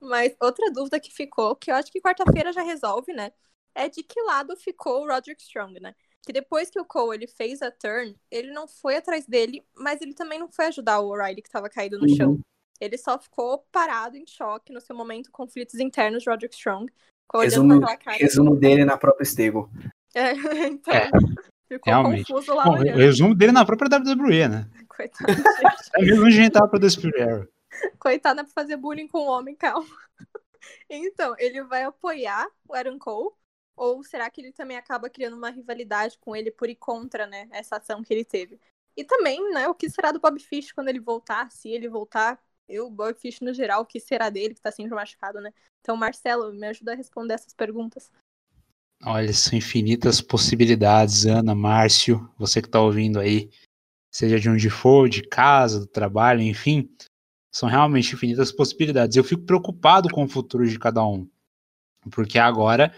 Mas 0.00 0.34
outra 0.40 0.70
dúvida 0.70 1.00
que 1.00 1.12
ficou, 1.12 1.54
que 1.56 1.70
eu 1.70 1.74
acho 1.74 1.90
que 1.90 2.00
quarta-feira 2.00 2.52
já 2.52 2.62
resolve, 2.62 3.12
né? 3.12 3.32
É 3.74 3.88
de 3.88 4.02
que 4.02 4.20
lado 4.22 4.56
ficou 4.56 5.02
o 5.02 5.08
Roderick 5.08 5.42
Strong, 5.42 5.80
né? 5.80 5.94
Que 6.24 6.32
depois 6.32 6.70
que 6.70 6.78
o 6.78 6.84
Cole 6.84 7.16
ele 7.16 7.26
fez 7.26 7.62
a 7.62 7.70
turn, 7.70 8.16
ele 8.30 8.52
não 8.52 8.68
foi 8.68 8.96
atrás 8.96 9.26
dele, 9.26 9.64
mas 9.74 10.00
ele 10.00 10.14
também 10.14 10.38
não 10.38 10.48
foi 10.48 10.66
ajudar 10.66 11.00
o 11.00 11.08
O'Reilly 11.08 11.42
que 11.42 11.48
estava 11.48 11.68
caído 11.68 11.98
no 11.98 12.08
uhum. 12.08 12.16
chão. 12.16 12.40
Ele 12.80 12.98
só 12.98 13.18
ficou 13.18 13.66
parado 13.72 14.16
em 14.16 14.26
choque 14.26 14.72
no 14.72 14.80
seu 14.80 14.94
momento 14.94 15.30
conflitos 15.30 15.78
internos 15.80 16.22
de 16.22 16.30
Roderick 16.30 16.54
Strong. 16.54 16.92
Resumo, 17.34 17.80
resumo 18.18 18.56
dele 18.56 18.84
na 18.84 18.98
própria 18.98 19.24
stable. 19.24 19.66
É, 20.14 20.32
então. 20.68 20.94
É. 20.94 21.10
Ficou 21.72 21.92
Realmente. 21.92 22.26
confuso 22.26 22.54
lá. 22.54 22.64
Bom, 22.64 22.80
o 22.80 22.96
resumo 22.96 23.34
dele 23.34 23.52
na 23.52 23.64
própria 23.64 23.98
WWE, 23.98 24.48
né? 24.48 24.68
Coitado. 24.88 25.32
é 25.96 26.02
mesmo 26.02 26.26
onde 26.26 26.34
a 26.34 26.42
gente 26.42 26.52
tava 26.52 26.68
pra 26.68 26.78
É 28.04 28.18
pra 28.18 28.46
fazer 28.46 28.76
bullying 28.76 29.08
com 29.08 29.18
o 29.18 29.26
homem, 29.26 29.54
calma. 29.54 29.88
Então, 30.88 31.34
ele 31.38 31.64
vai 31.64 31.82
apoiar 31.82 32.46
o 32.68 32.74
Aaron 32.74 32.96
Cole? 32.96 33.34
Ou 33.74 34.04
será 34.04 34.30
que 34.30 34.40
ele 34.40 34.52
também 34.52 34.76
acaba 34.76 35.10
criando 35.10 35.36
uma 35.36 35.50
rivalidade 35.50 36.16
com 36.18 36.36
ele 36.36 36.50
por 36.50 36.68
ir 36.68 36.76
contra, 36.76 37.26
né, 37.26 37.48
essa 37.50 37.76
ação 37.76 38.02
que 38.02 38.12
ele 38.12 38.24
teve? 38.24 38.60
E 38.96 39.02
também, 39.02 39.52
né, 39.52 39.66
o 39.68 39.74
que 39.74 39.90
será 39.90 40.12
do 40.12 40.20
Bob 40.20 40.38
Fish 40.38 40.70
quando 40.70 40.88
ele 40.88 41.00
voltar, 41.00 41.50
se 41.50 41.70
ele 41.70 41.88
voltar, 41.88 42.40
eu, 42.68 42.90
Bob 42.90 43.14
Fish 43.14 43.40
no 43.40 43.52
geral, 43.52 43.82
o 43.82 43.86
que 43.86 43.98
será 43.98 44.30
dele, 44.30 44.54
que 44.54 44.60
tá 44.60 44.70
sempre 44.70 44.94
machucado, 44.94 45.40
né? 45.40 45.52
Então, 45.80 45.96
Marcelo, 45.96 46.52
me 46.52 46.66
ajuda 46.66 46.92
a 46.92 46.94
responder 46.94 47.34
essas 47.34 47.54
perguntas. 47.54 48.12
Olha, 49.04 49.32
são 49.32 49.58
infinitas 49.58 50.20
possibilidades, 50.20 51.26
Ana, 51.26 51.54
Márcio, 51.54 52.30
você 52.38 52.62
que 52.62 52.68
está 52.68 52.80
ouvindo 52.80 53.18
aí, 53.18 53.50
seja 54.14 54.38
de 54.38 54.48
onde 54.48 54.70
for, 54.70 55.08
de 55.08 55.22
casa, 55.22 55.80
do 55.80 55.86
trabalho, 55.86 56.40
enfim, 56.40 56.88
são 57.52 57.68
realmente 57.68 58.14
infinitas 58.14 58.50
possibilidades. 58.50 59.16
Eu 59.16 59.24
fico 59.24 59.42
preocupado 59.42 60.08
com 60.08 60.24
o 60.24 60.28
futuro 60.28 60.66
de 60.66 60.78
cada 60.78 61.04
um, 61.04 61.28
porque 62.10 62.38
agora 62.38 62.94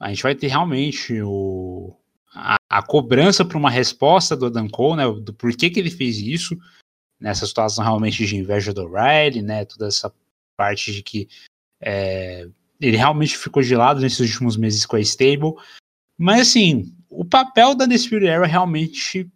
a 0.00 0.08
gente 0.08 0.22
vai 0.22 0.34
ter 0.34 0.48
realmente 0.48 1.20
o, 1.22 1.94
a, 2.34 2.56
a 2.68 2.82
cobrança 2.82 3.44
para 3.44 3.58
uma 3.58 3.70
resposta 3.70 4.36
do 4.36 4.46
Adam 4.46 4.68
Cole, 4.68 4.96
né, 4.96 5.20
do 5.20 5.34
porquê 5.34 5.70
que 5.70 5.78
ele 5.78 5.90
fez 5.90 6.18
isso, 6.18 6.58
nessa 7.20 7.46
situação 7.46 7.84
realmente 7.84 8.26
de 8.26 8.36
inveja 8.36 8.72
do 8.72 8.86
Riley, 8.86 9.42
né, 9.42 9.64
toda 9.64 9.86
essa 9.86 10.12
parte 10.56 10.92
de 10.92 11.02
que 11.02 11.28
é, 11.80 12.48
ele 12.80 12.96
realmente 12.96 13.36
ficou 13.36 13.62
de 13.62 13.76
lado 13.76 14.00
nesses 14.00 14.20
últimos 14.20 14.56
meses 14.56 14.86
com 14.86 14.96
a 14.96 15.00
Stable. 15.00 15.54
Mas 16.18 16.48
assim, 16.48 16.96
o 17.08 17.24
papel 17.24 17.74
da 17.74 17.86
Spirit 17.96 18.26
Era 18.26 18.46
realmente 18.46 19.30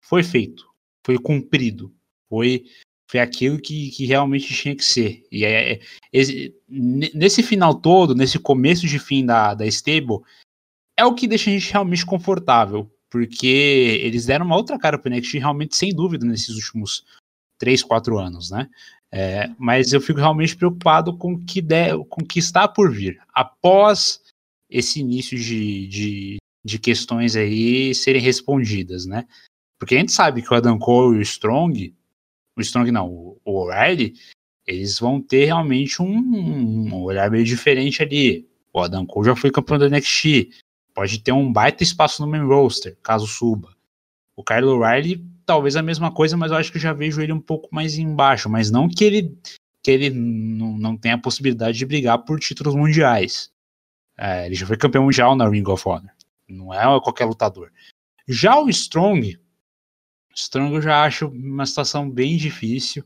foi 0.00 0.22
feito, 0.22 0.66
foi 1.04 1.18
cumprido, 1.18 1.94
foi, 2.28 2.64
foi 3.10 3.18
aquilo 3.18 3.58
que, 3.60 3.90
que 3.90 4.06
realmente 4.06 4.54
tinha 4.54 4.76
que 4.76 4.84
ser. 4.84 5.26
E 5.32 5.44
é, 5.44 5.72
é 5.72 5.80
esse, 6.12 6.54
nesse 6.68 7.42
final 7.42 7.74
todo, 7.74 8.14
nesse 8.14 8.38
começo 8.38 8.86
de 8.86 9.00
fim 9.00 9.26
da, 9.26 9.52
da 9.52 9.66
Stable, 9.66 10.20
é 10.96 11.04
o 11.04 11.14
que 11.14 11.26
deixa 11.26 11.50
a 11.50 11.52
gente 11.52 11.72
realmente 11.72 12.06
confortável, 12.06 12.88
porque 13.10 14.00
eles 14.00 14.26
deram 14.26 14.46
uma 14.46 14.54
outra 14.54 14.78
cara 14.78 14.96
para 14.96 15.10
o 15.10 15.12
NXT 15.12 15.38
realmente 15.38 15.76
sem 15.76 15.92
dúvida 15.92 16.24
nesses 16.24 16.54
últimos 16.54 17.04
3, 17.58 17.82
4 17.82 18.16
anos, 18.16 18.48
né? 18.48 18.70
É, 19.12 19.50
mas 19.58 19.92
eu 19.92 20.00
fico 20.00 20.20
realmente 20.20 20.54
preocupado 20.56 21.16
com 21.18 21.32
o 21.32 21.44
que, 21.44 21.60
com 22.08 22.24
que 22.24 22.38
está 22.38 22.68
por 22.68 22.92
vir 22.92 23.20
após 23.34 24.20
esse 24.70 25.00
início 25.00 25.36
de, 25.36 25.88
de, 25.88 26.36
de, 26.64 26.78
questões 26.78 27.34
aí 27.34 27.92
serem 27.92 28.22
respondidas, 28.22 29.04
né? 29.04 29.26
Porque 29.80 29.96
a 29.96 29.98
gente 29.98 30.12
sabe 30.12 30.42
que 30.42 30.54
o 30.54 30.56
Adam 30.56 30.78
Cole 30.78 31.16
e 31.16 31.18
o 31.18 31.22
Strong, 31.22 31.92
o 32.56 32.60
Strong 32.60 32.90
não, 32.90 33.08
o, 33.08 33.40
O'Reilly, 33.44 34.14
eles 34.66 34.98
vão 34.98 35.20
ter 35.20 35.46
realmente 35.46 36.00
um, 36.02 36.16
um, 36.16 37.02
olhar 37.02 37.30
meio 37.30 37.44
diferente 37.44 38.02
ali. 38.02 38.48
O 38.72 38.80
Adam 38.80 39.06
Cole 39.06 39.26
já 39.26 39.36
foi 39.36 39.50
campeão 39.50 39.78
da 39.78 39.88
NXT, 39.88 40.50
pode 40.94 41.18
ter 41.20 41.32
um 41.32 41.52
baita 41.52 41.82
espaço 41.82 42.22
no 42.22 42.30
main 42.30 42.46
roster, 42.46 42.96
caso 43.02 43.26
suba. 43.26 43.74
O 44.36 44.44
Kyle 44.44 44.64
O'Reilly 44.64 45.24
talvez 45.50 45.74
a 45.74 45.82
mesma 45.82 46.12
coisa, 46.12 46.36
mas 46.36 46.52
eu 46.52 46.58
acho 46.58 46.70
que 46.70 46.78
já 46.78 46.92
vejo 46.92 47.20
ele 47.20 47.32
um 47.32 47.40
pouco 47.40 47.68
mais 47.72 47.98
embaixo, 47.98 48.48
mas 48.48 48.70
não 48.70 48.88
que 48.88 49.04
ele 49.04 49.36
que 49.82 49.90
ele 49.90 50.10
não, 50.10 50.78
não 50.78 50.96
tenha 50.96 51.16
a 51.16 51.20
possibilidade 51.20 51.76
de 51.76 51.86
brigar 51.86 52.18
por 52.18 52.38
títulos 52.38 52.74
mundiais. 52.74 53.50
É, 54.16 54.46
ele 54.46 54.54
já 54.54 54.66
foi 54.66 54.76
campeão 54.76 55.04
mundial 55.04 55.34
na 55.34 55.48
Ring 55.48 55.64
of 55.66 55.82
Honor. 55.88 56.10
Não 56.48 56.72
é 56.72 56.82
qualquer 57.00 57.24
lutador. 57.24 57.72
Já 58.28 58.60
o 58.60 58.68
Strong, 58.68 59.40
Strong 60.42 60.74
eu 60.74 60.82
já 60.82 61.04
acho 61.04 61.28
uma 61.28 61.66
situação 61.66 62.08
bem 62.10 62.36
difícil. 62.36 63.04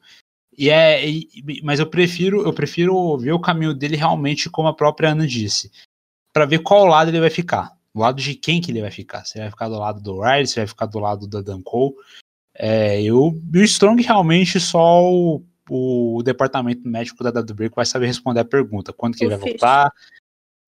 E 0.56 0.70
é, 0.70 1.08
e, 1.08 1.28
mas 1.62 1.80
eu 1.80 1.86
prefiro, 1.86 2.42
eu 2.42 2.52
prefiro 2.52 3.18
ver 3.18 3.32
o 3.32 3.40
caminho 3.40 3.74
dele 3.74 3.96
realmente 3.96 4.48
como 4.48 4.68
a 4.68 4.74
própria 4.74 5.10
Ana 5.10 5.26
disse, 5.26 5.70
para 6.32 6.46
ver 6.46 6.60
qual 6.60 6.84
lado 6.84 7.10
ele 7.10 7.20
vai 7.20 7.30
ficar. 7.30 7.76
Do 7.94 8.00
lado 8.00 8.20
de 8.20 8.34
quem 8.34 8.60
que 8.60 8.70
ele 8.70 8.80
vai 8.80 8.90
ficar? 8.90 9.24
Se 9.24 9.38
vai 9.38 9.50
ficar 9.50 9.68
do 9.68 9.78
lado 9.78 10.00
do 10.00 10.20
Riley, 10.20 10.46
se 10.46 10.56
vai 10.56 10.66
ficar 10.66 10.86
do 10.86 10.98
lado 10.98 11.28
da 11.28 11.40
Dan 11.40 11.62
Cole. 11.62 11.94
É, 12.56 13.02
eu, 13.02 13.26
o 13.26 13.58
Strong 13.58 14.02
realmente 14.02 14.60
só 14.60 15.02
o, 15.02 15.44
o, 15.68 16.22
departamento 16.24 16.86
médico 16.88 17.22
da 17.22 17.30
WWE 17.30 17.68
vai 17.74 17.86
saber 17.86 18.06
responder 18.06 18.40
a 18.40 18.44
pergunta. 18.44 18.92
Quando 18.92 19.16
que 19.16 19.24
ele 19.24 19.36
vai 19.36 19.50
voltar? 19.50 19.92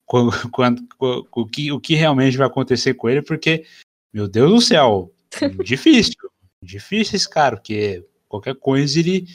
Quando, 0.05 0.51
quando, 0.51 0.87
o, 1.01 1.47
que, 1.47 1.73
o 1.73 1.81
que 1.81 1.95
realmente 1.95 2.37
vai 2.37 2.47
acontecer 2.47 2.95
com 2.95 3.09
ele, 3.09 3.23
porque, 3.23 3.65
meu 4.13 4.29
Deus 4.29 4.51
do 4.51 4.61
céu, 4.61 5.13
difícil. 5.65 6.31
Difícil 6.63 7.17
esse 7.17 7.29
cara, 7.29 7.57
porque 7.57 8.05
qualquer 8.29 8.55
coisa 8.57 8.99
ele, 8.99 9.27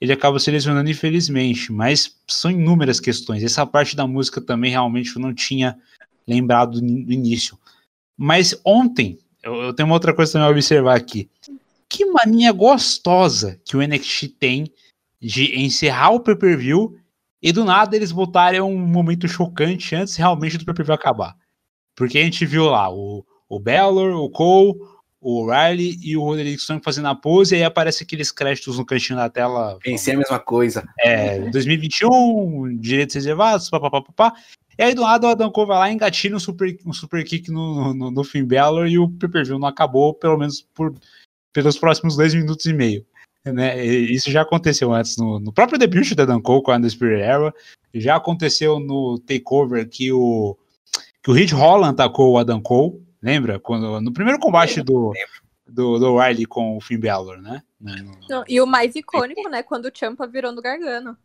ele 0.00 0.12
acaba 0.12 0.38
se 0.38 0.50
lesionando, 0.50 0.90
infelizmente. 0.90 1.72
Mas 1.72 2.16
são 2.26 2.50
inúmeras 2.50 3.00
questões. 3.00 3.42
Essa 3.42 3.66
parte 3.66 3.96
da 3.96 4.06
música 4.06 4.40
também 4.40 4.70
realmente 4.70 5.14
eu 5.14 5.22
não 5.22 5.34
tinha 5.34 5.78
lembrado 6.26 6.80
do 6.80 7.12
início. 7.12 7.58
Mas 8.16 8.60
ontem, 8.64 9.18
eu, 9.42 9.54
eu 9.62 9.72
tenho 9.72 9.88
uma 9.88 9.94
outra 9.94 10.12
coisa 10.14 10.32
também 10.32 10.48
a 10.48 10.50
observar 10.50 10.96
aqui 10.96 11.30
que 11.88 12.04
mania 12.04 12.52
gostosa 12.52 13.58
que 13.64 13.76
o 13.76 13.82
NXT 13.82 14.28
tem 14.38 14.72
de 15.20 15.58
encerrar 15.58 16.10
o 16.10 16.20
pay-per-view 16.20 16.96
e 17.42 17.50
do 17.50 17.64
nada 17.64 17.96
eles 17.96 18.12
botarem 18.12 18.60
um 18.60 18.78
momento 18.78 19.26
chocante 19.26 19.94
antes 19.94 20.16
realmente 20.16 20.58
do 20.58 20.64
pay-per-view 20.64 20.94
acabar. 20.94 21.36
Porque 21.96 22.18
a 22.18 22.22
gente 22.22 22.44
viu 22.44 22.66
lá 22.66 22.92
o, 22.92 23.24
o 23.48 23.58
Bellor, 23.58 24.14
o 24.16 24.30
Cole, 24.30 24.78
o 25.20 25.42
O'Reilly 25.42 25.98
e 26.02 26.16
o 26.16 26.22
Roderick 26.22 26.60
Strong 26.60 26.82
fazendo 26.82 27.08
a 27.08 27.14
pose, 27.14 27.54
e 27.54 27.58
aí 27.58 27.64
aparece 27.64 28.04
aqueles 28.04 28.30
créditos 28.30 28.78
no 28.78 28.86
cantinho 28.86 29.18
da 29.18 29.28
tela. 29.28 29.78
Pensei 29.82 30.14
a 30.14 30.18
mesma 30.18 30.38
coisa. 30.38 30.88
É, 31.00 31.40
2021, 31.50 32.76
direitos 32.78 33.14
reservados, 33.14 33.68
papapá. 33.68 34.32
E 34.78 34.82
aí 34.82 34.94
do 34.94 35.02
nada 35.02 35.26
o 35.26 35.30
Adam 35.30 35.50
Cole 35.50 35.68
vai 35.68 35.78
lá 35.78 35.90
e 35.90 35.94
engatilha 35.94 36.36
um 36.36 36.40
super, 36.40 36.78
um 36.86 36.92
super 36.92 37.24
kick 37.24 37.50
no, 37.50 37.92
no, 37.92 38.10
no 38.12 38.24
Finn 38.24 38.46
Balor 38.46 38.86
e 38.86 38.96
o 38.96 39.08
pay-per-view 39.08 39.58
não 39.58 39.66
acabou, 39.66 40.14
pelo 40.14 40.38
menos 40.38 40.62
por 40.72 40.94
pelos 41.52 41.76
próximos 41.76 42.16
dois 42.16 42.34
minutos 42.34 42.66
e 42.66 42.72
meio. 42.72 43.04
Né? 43.44 43.84
Isso 43.84 44.30
já 44.30 44.42
aconteceu 44.42 44.92
antes 44.92 45.16
no, 45.16 45.40
no 45.40 45.52
próprio 45.52 45.78
debut 45.78 46.14
da 46.14 46.24
Dan 46.24 46.40
Cole 46.40 46.62
com 46.62 46.70
a 46.70 46.76
Undisputed 46.76 47.20
Era, 47.20 47.52
já 47.94 48.16
aconteceu 48.16 48.78
no 48.78 49.18
Takeover 49.18 49.88
que 49.88 50.12
o 50.12 50.56
que 51.22 51.30
o 51.30 51.34
Rich 51.34 51.52
Holland 51.52 51.94
atacou 51.94 52.32
o 52.32 52.38
Adam 52.38 52.60
Cole, 52.60 53.02
lembra? 53.22 53.58
Quando, 53.58 54.00
no 54.00 54.12
primeiro 54.12 54.38
combate 54.38 54.82
do, 54.82 55.12
do, 55.66 55.98
do 55.98 56.18
Riley 56.18 56.46
com 56.46 56.76
o 56.76 56.80
Finn 56.80 57.00
Balor, 57.00 57.40
né? 57.40 57.62
Não, 58.28 58.44
e 58.48 58.60
o 58.60 58.66
mais 58.66 58.94
icônico, 58.96 59.48
né? 59.48 59.62
Quando 59.62 59.86
o 59.86 59.92
Champa 59.94 60.26
virou 60.26 60.52
no 60.52 60.62
Gargano. 60.62 61.16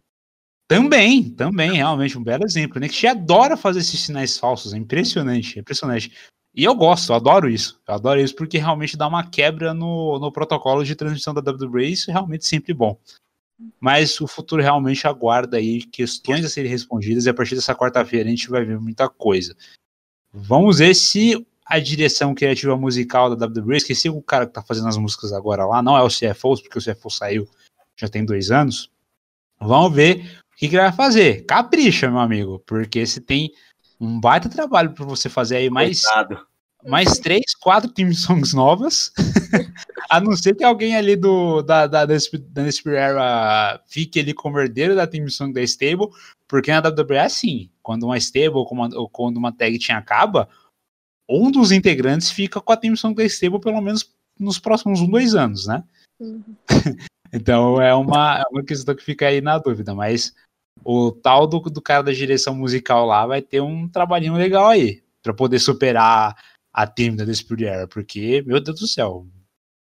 Também, 0.68 1.30
também, 1.30 1.74
realmente, 1.74 2.18
um 2.18 2.24
belo 2.24 2.45
exemplo, 2.45 2.80
né? 2.80 2.88
Que 2.88 2.95
te 2.95 3.07
adora 3.07 3.57
fazer 3.57 3.80
esses 3.80 3.99
sinais 3.99 4.38
falsos, 4.38 4.74
é 4.74 4.78
impressionante, 4.78 5.57
é 5.57 5.61
impressionante. 5.61 6.11
E 6.56 6.64
eu 6.64 6.76
gosto, 6.76 7.11
eu 7.11 7.15
adoro 7.15 7.49
isso. 7.49 7.82
Eu 7.88 7.95
adoro 7.95 8.20
isso 8.20 8.36
porque 8.36 8.57
realmente 8.57 8.95
dá 8.95 9.07
uma 9.07 9.28
quebra 9.28 9.74
no, 9.74 10.20
no 10.20 10.32
protocolo 10.32 10.84
de 10.84 10.95
transmissão 10.95 11.34
da 11.34 11.41
WWE. 11.41 11.91
Isso 11.91 12.11
é 12.11 12.14
realmente 12.14 12.45
sempre 12.45 12.74
bom. 12.74 12.99
Mas 13.80 14.20
o 14.22 14.28
futuro 14.28 14.61
realmente 14.61 15.07
aguarda 15.07 15.57
aí 15.57 15.84
questões 15.84 16.45
a 16.45 16.49
serem 16.49 16.70
respondidas 16.70 17.26
e 17.26 17.30
a 17.30 17.34
partir 17.34 17.56
dessa 17.56 17.76
quarta-feira 17.76 18.28
a 18.28 18.30
gente 18.30 18.49
vai 18.49 18.64
ver 18.64 18.80
muita 18.80 19.10
coisa. 19.10 19.56
Vamos 20.32 20.80
ver 20.80 20.95
se 20.95 21.45
a 21.65 21.80
direção 21.80 22.35
criativa 22.35 22.76
musical 22.76 23.35
da 23.35 23.45
WWE, 23.45 23.77
esqueci 23.77 24.10
o 24.10 24.22
cara 24.22 24.45
que 24.45 24.53
tá 24.53 24.61
fazendo 24.61 24.88
as 24.88 24.98
músicas 24.98 25.31
agora 25.31 25.65
lá, 25.65 25.81
não 25.81 25.98
é 25.98 26.02
o 26.02 26.10
CFO, 26.10 26.61
porque 26.61 26.77
o 26.77 26.81
CFO 26.81 27.10
saiu 27.10 27.48
já 27.95 28.07
tem 28.07 28.26
dois 28.26 28.52
anos. 28.52 28.90
Vamos 29.60 29.94
ver 29.94 30.41
o 30.53 30.57
que, 30.57 30.68
que 30.68 30.76
ele 30.76 30.84
vai 30.84 30.91
fazer. 30.91 31.45
Capricha, 31.45 32.10
meu 32.10 32.19
amigo, 32.19 32.60
porque 32.65 33.06
se 33.06 33.22
tem 33.22 33.52
um 33.99 34.19
baita 34.19 34.49
trabalho 34.49 34.91
para 34.94 35.06
você 35.06 35.30
fazer 35.30 35.57
aí 35.57 35.69
mais, 35.69 36.02
Coitado. 36.02 36.45
mais 36.85 37.18
três, 37.19 37.56
quatro 37.60 37.90
team 37.90 38.14
songs 38.14 38.53
novas. 38.53 39.11
a 40.10 40.19
não 40.19 40.35
ser 40.35 40.56
que 40.56 40.64
alguém 40.64 40.95
ali 40.95 41.15
do, 41.15 41.61
da, 41.61 41.88
da, 41.88 42.06
da, 42.06 42.15
da 42.15 42.91
Era 42.91 43.81
fique 43.88 44.19
ali 44.19 44.34
como 44.34 44.60
herdeiro 44.60 44.95
da 44.95 45.07
team 45.07 45.30
song 45.30 45.53
da 45.53 45.61
stable, 45.64 46.07
porque 46.48 46.72
na 46.72 46.80
WWE 46.80 47.15
é 47.15 47.22
assim, 47.22 47.69
quando 47.81 48.03
uma 48.03 48.18
stable 48.18 48.57
ou, 48.57 49.10
quando 49.10 49.38
uma 49.38 49.52
tag 49.52 49.80
team 49.80 49.98
acaba, 49.98 50.49
um 51.30 51.52
dos 51.52 51.72
integrantes 51.72 52.32
fica 52.32 52.60
com 52.60 52.72
a 52.72 52.78
team 52.78 52.95
song 52.95 53.16
da 53.16 53.24
stable 53.26 53.60
pelo 53.60 53.82
menos 53.82 54.10
nos 54.40 54.60
próximos 54.60 55.02
um, 55.02 55.10
dois 55.10 55.36
anos, 55.36 55.68
né? 55.68 55.84
Uhum. 56.20 56.44
então 57.32 57.82
é 57.82 57.94
uma, 57.94 58.40
é 58.40 58.44
uma 58.52 58.64
questão 58.64 58.95
que 58.95 59.04
fica 59.04 59.28
aí 59.28 59.41
na 59.41 59.58
dúvida, 59.58 59.94
mas 59.94 60.34
o 60.84 61.12
tal 61.12 61.48
do, 61.48 61.60
do 61.60 61.82
cara 61.82 62.04
da 62.04 62.12
direção 62.12 62.56
musical 62.56 63.06
lá 63.06 63.26
vai 63.26 63.41
ter 63.41 63.62
um 63.62 63.88
trabalhinho 63.88 64.34
legal 64.34 64.68
aí, 64.68 65.02
para 65.22 65.34
poder 65.34 65.60
superar 65.60 66.36
a 66.74 66.88
team 66.88 67.16
da 67.16 67.32
Spirit 67.34 67.66
Era, 67.66 67.88
porque, 67.88 68.44
meu 68.45 68.60
Deus 68.60 68.80
do 68.80 68.88
céu, 68.88 69.28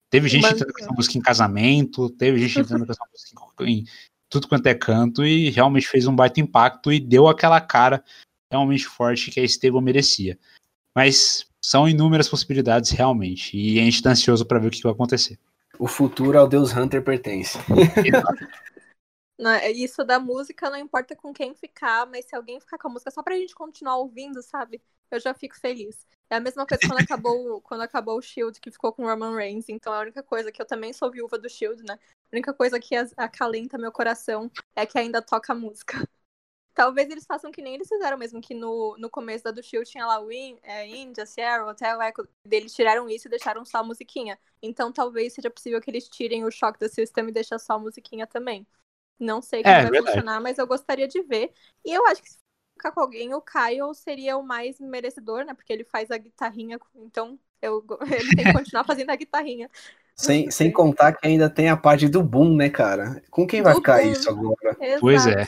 teve 0.10 0.30
gente 0.30 0.45
entrando 0.45 0.72
com 0.72 0.84
essa 0.84 0.94
música 0.94 1.18
em 1.18 1.22
casamento, 1.22 2.10
teve 2.12 2.40
gente 2.40 2.60
entrando 2.60 2.86
com 2.86 2.91
essa 2.91 3.06
música 3.12 3.64
em 3.70 3.86
tudo 4.30 4.48
quanto 4.48 4.68
é 4.68 4.76
canto, 4.76 5.26
e 5.26 5.49
realmente 5.49 5.88
fez 5.88 6.07
um 6.07 6.16
baita 6.16 6.40
impacto 6.40 6.94
e 6.94 6.99
deu 6.99 7.28
aquela 7.28 7.60
cara 7.60 8.03
realmente 8.52 8.86
forte 8.86 9.32
que 9.32 9.40
a 9.40 9.44
Esteban 9.44 9.82
merecia. 9.82 10.38
Mas 10.95 11.45
são 11.61 11.89
inúmeras 11.89 12.30
possibilidades 12.30 12.91
realmente, 12.91 13.57
e 13.57 13.80
a 13.80 13.84
gente 13.84 14.01
tá 14.01 14.11
ansioso 14.11 14.45
para 14.45 14.59
ver 14.59 14.67
o 14.67 14.72
que 14.72 14.81
vai 14.81 14.93
acontecer. 14.93 15.38
O 15.77 15.88
futuro 15.88 16.39
ao 16.39 16.47
Deus 16.47 16.72
Hunter 16.76 17.03
pertence. 17.03 17.57
Não, 19.38 19.53
isso 19.67 20.03
da 20.05 20.17
música 20.17 20.69
não 20.69 20.77
importa 20.77 21.13
com 21.13 21.34
quem 21.34 21.53
ficar, 21.53 22.05
mas 22.05 22.23
se 22.23 22.34
alguém 22.34 22.57
ficar 22.57 22.77
com 22.77 22.88
a 22.88 22.91
música 22.91 23.11
só 23.11 23.22
pra 23.22 23.35
gente 23.35 23.53
continuar 23.53 23.97
ouvindo, 23.97 24.41
sabe? 24.41 24.81
Eu 25.11 25.19
já 25.19 25.34
fico 25.34 25.59
feliz. 25.59 26.07
É 26.30 26.38
a 26.38 26.39
mesma 26.39 26.65
coisa 26.65 26.88
quando 26.88 27.01
acabou, 27.01 27.61
quando 27.61 27.81
acabou 27.81 28.17
o 28.17 28.22
Shield, 28.22 28.59
que 28.61 28.72
ficou 28.72 28.93
com 28.93 29.03
o 29.03 29.07
Roman 29.07 29.35
Reigns. 29.35 29.67
Então 29.67 29.91
a 29.91 29.99
única 29.99 30.23
coisa 30.23 30.53
que 30.53 30.61
eu 30.61 30.65
também 30.65 30.93
sou 30.93 31.11
viúva 31.11 31.38
do 31.38 31.49
Shield, 31.49 31.84
né? 31.84 31.99
A 32.31 32.35
única 32.35 32.53
coisa 32.53 32.80
que 32.80 32.95
acalenta 33.17 33.77
meu 33.77 33.91
coração 33.91 34.49
é 34.73 34.85
que 34.85 34.97
ainda 34.97 35.22
toca 35.22 35.51
a 35.51 35.55
música. 35.55 36.07
Talvez 36.76 37.10
eles 37.10 37.26
façam 37.26 37.52
que 37.52 37.61
nem 37.61 37.76
eles 37.76 37.88
fizeram 37.88 38.18
mesmo, 38.18 38.41
que 38.41 38.53
no, 38.53 38.97
no 38.99 39.10
começo 39.10 39.43
da 39.45 39.52
do 39.52 39.64
Shield 39.64 39.89
tinha 39.89 40.06
lá 40.06 40.19
o 40.22 40.31
In, 40.31 40.60
é, 40.64 40.88
India, 40.88 41.26
Sierra, 41.26 41.65
Hotel 41.68 42.02
Echo. 42.02 42.27
Eles 42.52 42.73
tiraram 42.76 43.10
isso 43.10 43.27
e 43.27 43.31
deixaram 43.31 43.65
só 43.65 43.80
a 43.80 43.84
musiquinha. 43.84 44.39
Então 44.61 44.91
talvez 44.91 45.34
seja 45.34 45.49
possível 45.49 45.81
que 45.81 45.89
eles 45.89 46.10
tirem 46.10 46.45
o 46.45 46.52
Shock 46.52 46.80
do 46.80 46.89
System 46.89 47.30
e 47.30 47.31
deixem 47.31 47.57
só 47.60 47.73
a 47.76 47.80
musiquinha 47.80 48.27
também. 48.27 48.68
Não 49.19 49.41
sei 49.41 49.64
como 49.64 49.80
É, 49.80 49.81
vai 49.81 49.91
verdade. 49.91 49.95
funcionar, 49.95 50.41
mas 50.41 50.57
eu 50.57 50.68
gostaria 50.68 51.07
de 51.07 51.22
ver. 51.23 51.53
E 51.85 51.93
eu 51.93 52.06
acho 52.07 52.22
que 52.22 52.30
se 52.31 52.38
ficar 52.76 52.91
com 52.91 52.99
alguém, 53.02 53.34
o 53.34 53.41
Kyle 53.41 53.93
seria 53.95 54.38
o 54.38 54.43
mais 54.43 54.80
merecedor, 54.80 55.45
né? 55.45 55.53
Porque 55.53 55.72
ele 55.73 55.85
faz 55.85 56.11
a 56.11 56.18
guitarrinha, 56.18 56.80
então 56.95 57.39
eu, 57.61 57.85
ele 58.22 58.34
tem 58.34 58.45
que 58.45 58.52
continuar 58.52 58.84
fazendo 58.85 59.10
a 59.11 59.15
guitarrinha. 59.15 59.69
Sem, 60.15 60.49
sem 60.49 60.72
contar 60.72 61.14
que 61.14 61.27
ainda 61.27 61.49
tem 61.49 61.69
a 61.69 61.76
parte 61.77 62.07
do 62.07 62.23
boom, 62.23 62.56
né, 62.56 62.69
cara? 62.69 63.22
Com 63.30 63.45
quem 63.45 63.61
vai 63.61 63.73
Do 63.73 63.76
ficar 63.76 64.02
boom. 64.02 64.03
isso 64.03 64.30
agora? 64.30 64.77
Pois 64.99 65.26
Exato. 65.26 65.27
é. 65.27 65.47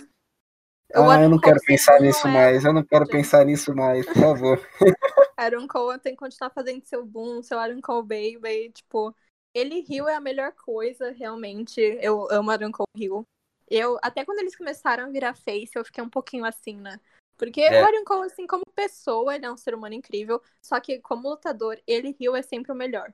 O 0.96 1.10
Ah, 1.10 1.22
eu 1.22 1.30
não 1.30 1.40
quero 1.40 1.60
pensar 1.66 2.00
nisso 2.00 2.28
é- 2.28 2.32
mais, 2.32 2.64
eu 2.64 2.74
não 2.74 2.84
quero 2.84 3.06
pensar 3.08 3.46
nisso 3.46 3.76
mais, 3.76 4.06
por 4.06 4.16
favor. 4.16 4.70
Aaron 5.38 5.68
Cole 5.68 6.00
tem 6.00 6.14
que 6.14 6.20
continuar 6.20 6.50
fazendo 6.50 6.84
seu 6.86 7.06
boom, 7.06 7.44
seu 7.44 7.60
Aaron 7.60 7.82
Cole 7.82 8.08
Baby, 8.08 8.72
tipo, 8.72 9.16
ele 9.54 9.82
Rio 9.82 10.08
é 10.08 10.16
a 10.16 10.22
melhor 10.22 10.54
coisa, 10.54 11.12
realmente. 11.12 11.80
Eu 12.02 12.28
amo 12.32 12.50
Aaron 12.52 12.72
Cole 12.72 12.88
Rio. 12.96 13.24
Eu, 13.70 14.00
até 14.02 14.24
quando 14.26 14.40
eles 14.40 14.56
começaram 14.56 15.04
a 15.06 15.10
virar 15.10 15.36
face, 15.36 15.72
eu 15.76 15.84
fiquei 15.86 16.04
um 16.04 16.10
pouquinho 16.10 16.46
assim, 16.46 16.78
né? 16.78 17.00
Porque 17.38 17.62
É. 17.62 17.82
o 17.82 17.86
Aaron 17.86 18.04
Cole, 18.06 18.26
assim, 18.28 18.48
como 18.48 18.64
pessoa, 18.74 19.36
ele 19.36 19.46
é 19.46 19.52
um 19.52 19.58
ser 19.58 19.76
humano 19.76 19.94
incrível, 19.94 20.42
só 20.62 20.80
que 20.80 21.00
como 21.00 21.30
lutador, 21.30 21.78
ele 21.86 22.16
Rio 22.20 22.36
é 22.36 22.42
sempre 22.42 22.72
o 22.72 22.76
melhor. 22.76 23.14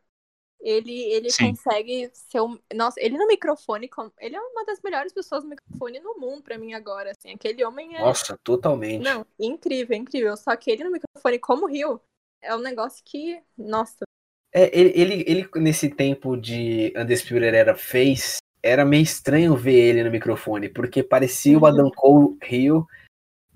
Ele, 0.64 0.98
ele 1.12 1.30
Sim. 1.30 1.50
consegue 1.50 2.10
ser 2.14 2.40
um. 2.40 2.58
Nossa, 2.74 3.00
ele 3.02 3.18
no 3.18 3.28
microfone, 3.28 3.90
ele 4.22 4.36
é 4.38 4.40
uma 4.40 4.64
das 4.66 4.82
melhores 4.82 5.12
pessoas 5.12 5.44
no 5.44 5.50
microfone 5.50 6.00
no 6.00 6.18
mundo 6.18 6.42
pra 6.42 6.58
mim 6.58 6.74
agora, 6.74 7.12
assim. 7.12 7.34
Aquele 7.34 7.66
homem 7.66 7.98
é. 7.98 8.00
Nossa, 8.00 8.38
totalmente. 8.42 9.04
Não, 9.04 9.26
incrível, 9.38 9.98
incrível. 9.98 10.38
Só 10.38 10.56
que 10.56 10.72
ele 10.72 10.86
no 10.86 10.92
microfone, 10.92 11.38
como 11.38 11.68
Rio, 11.68 12.00
é 12.42 12.56
um 12.56 12.62
negócio 12.62 13.04
que, 13.04 13.42
nossa, 13.58 14.06
É, 14.54 14.72
ele, 14.80 14.94
ele, 14.96 15.24
ele, 15.28 15.50
nesse 15.56 15.90
tempo 15.90 16.38
de 16.38 16.94
Undisputed 16.96 17.44
Era 17.54 17.76
fez, 17.76 18.38
era 18.62 18.86
meio 18.86 19.04
estranho 19.04 19.58
ver 19.58 19.74
ele 19.78 20.04
no 20.04 20.12
microfone, 20.12 20.70
porque 20.70 21.04
parecia 21.04 21.58
o 21.58 21.62
Uhum. 21.62 21.68
Adam 21.68 21.92
Cole 21.92 22.38
Rio 22.42 22.88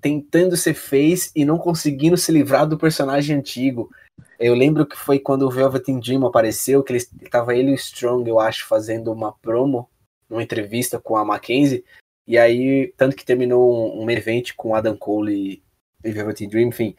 tentando 0.00 0.56
ser 0.58 0.74
face 0.74 1.30
e 1.34 1.44
não 1.44 1.56
conseguindo 1.56 2.16
se 2.18 2.30
livrar 2.30 2.68
do 2.68 2.76
personagem 2.76 3.36
antigo. 3.36 3.90
Eu 4.38 4.54
lembro 4.54 4.86
que 4.86 4.96
foi 4.96 5.18
quando 5.18 5.42
o 5.42 5.50
Velveteen 5.50 5.98
Dream 6.00 6.24
apareceu, 6.26 6.82
que 6.82 6.92
ele 6.92 7.04
tava 7.30 7.54
ele 7.56 7.70
e 7.70 7.72
o 7.72 7.76
Strong, 7.76 8.28
eu 8.28 8.38
acho, 8.38 8.66
fazendo 8.66 9.12
uma 9.12 9.32
promo, 9.32 9.88
numa 10.28 10.42
entrevista 10.42 11.00
com 11.00 11.16
a 11.16 11.24
Mackenzie, 11.24 11.84
e 12.26 12.36
aí, 12.38 12.92
tanto 12.96 13.16
que 13.16 13.24
terminou 13.24 13.96
um, 13.98 14.04
um 14.04 14.10
evento 14.10 14.52
com 14.56 14.74
Adam 14.74 14.96
Cole 14.96 15.62
e, 16.04 16.08
e 16.08 16.12
Velveteen 16.12 16.48
Dream, 16.48 16.68
enfim. 16.68 16.94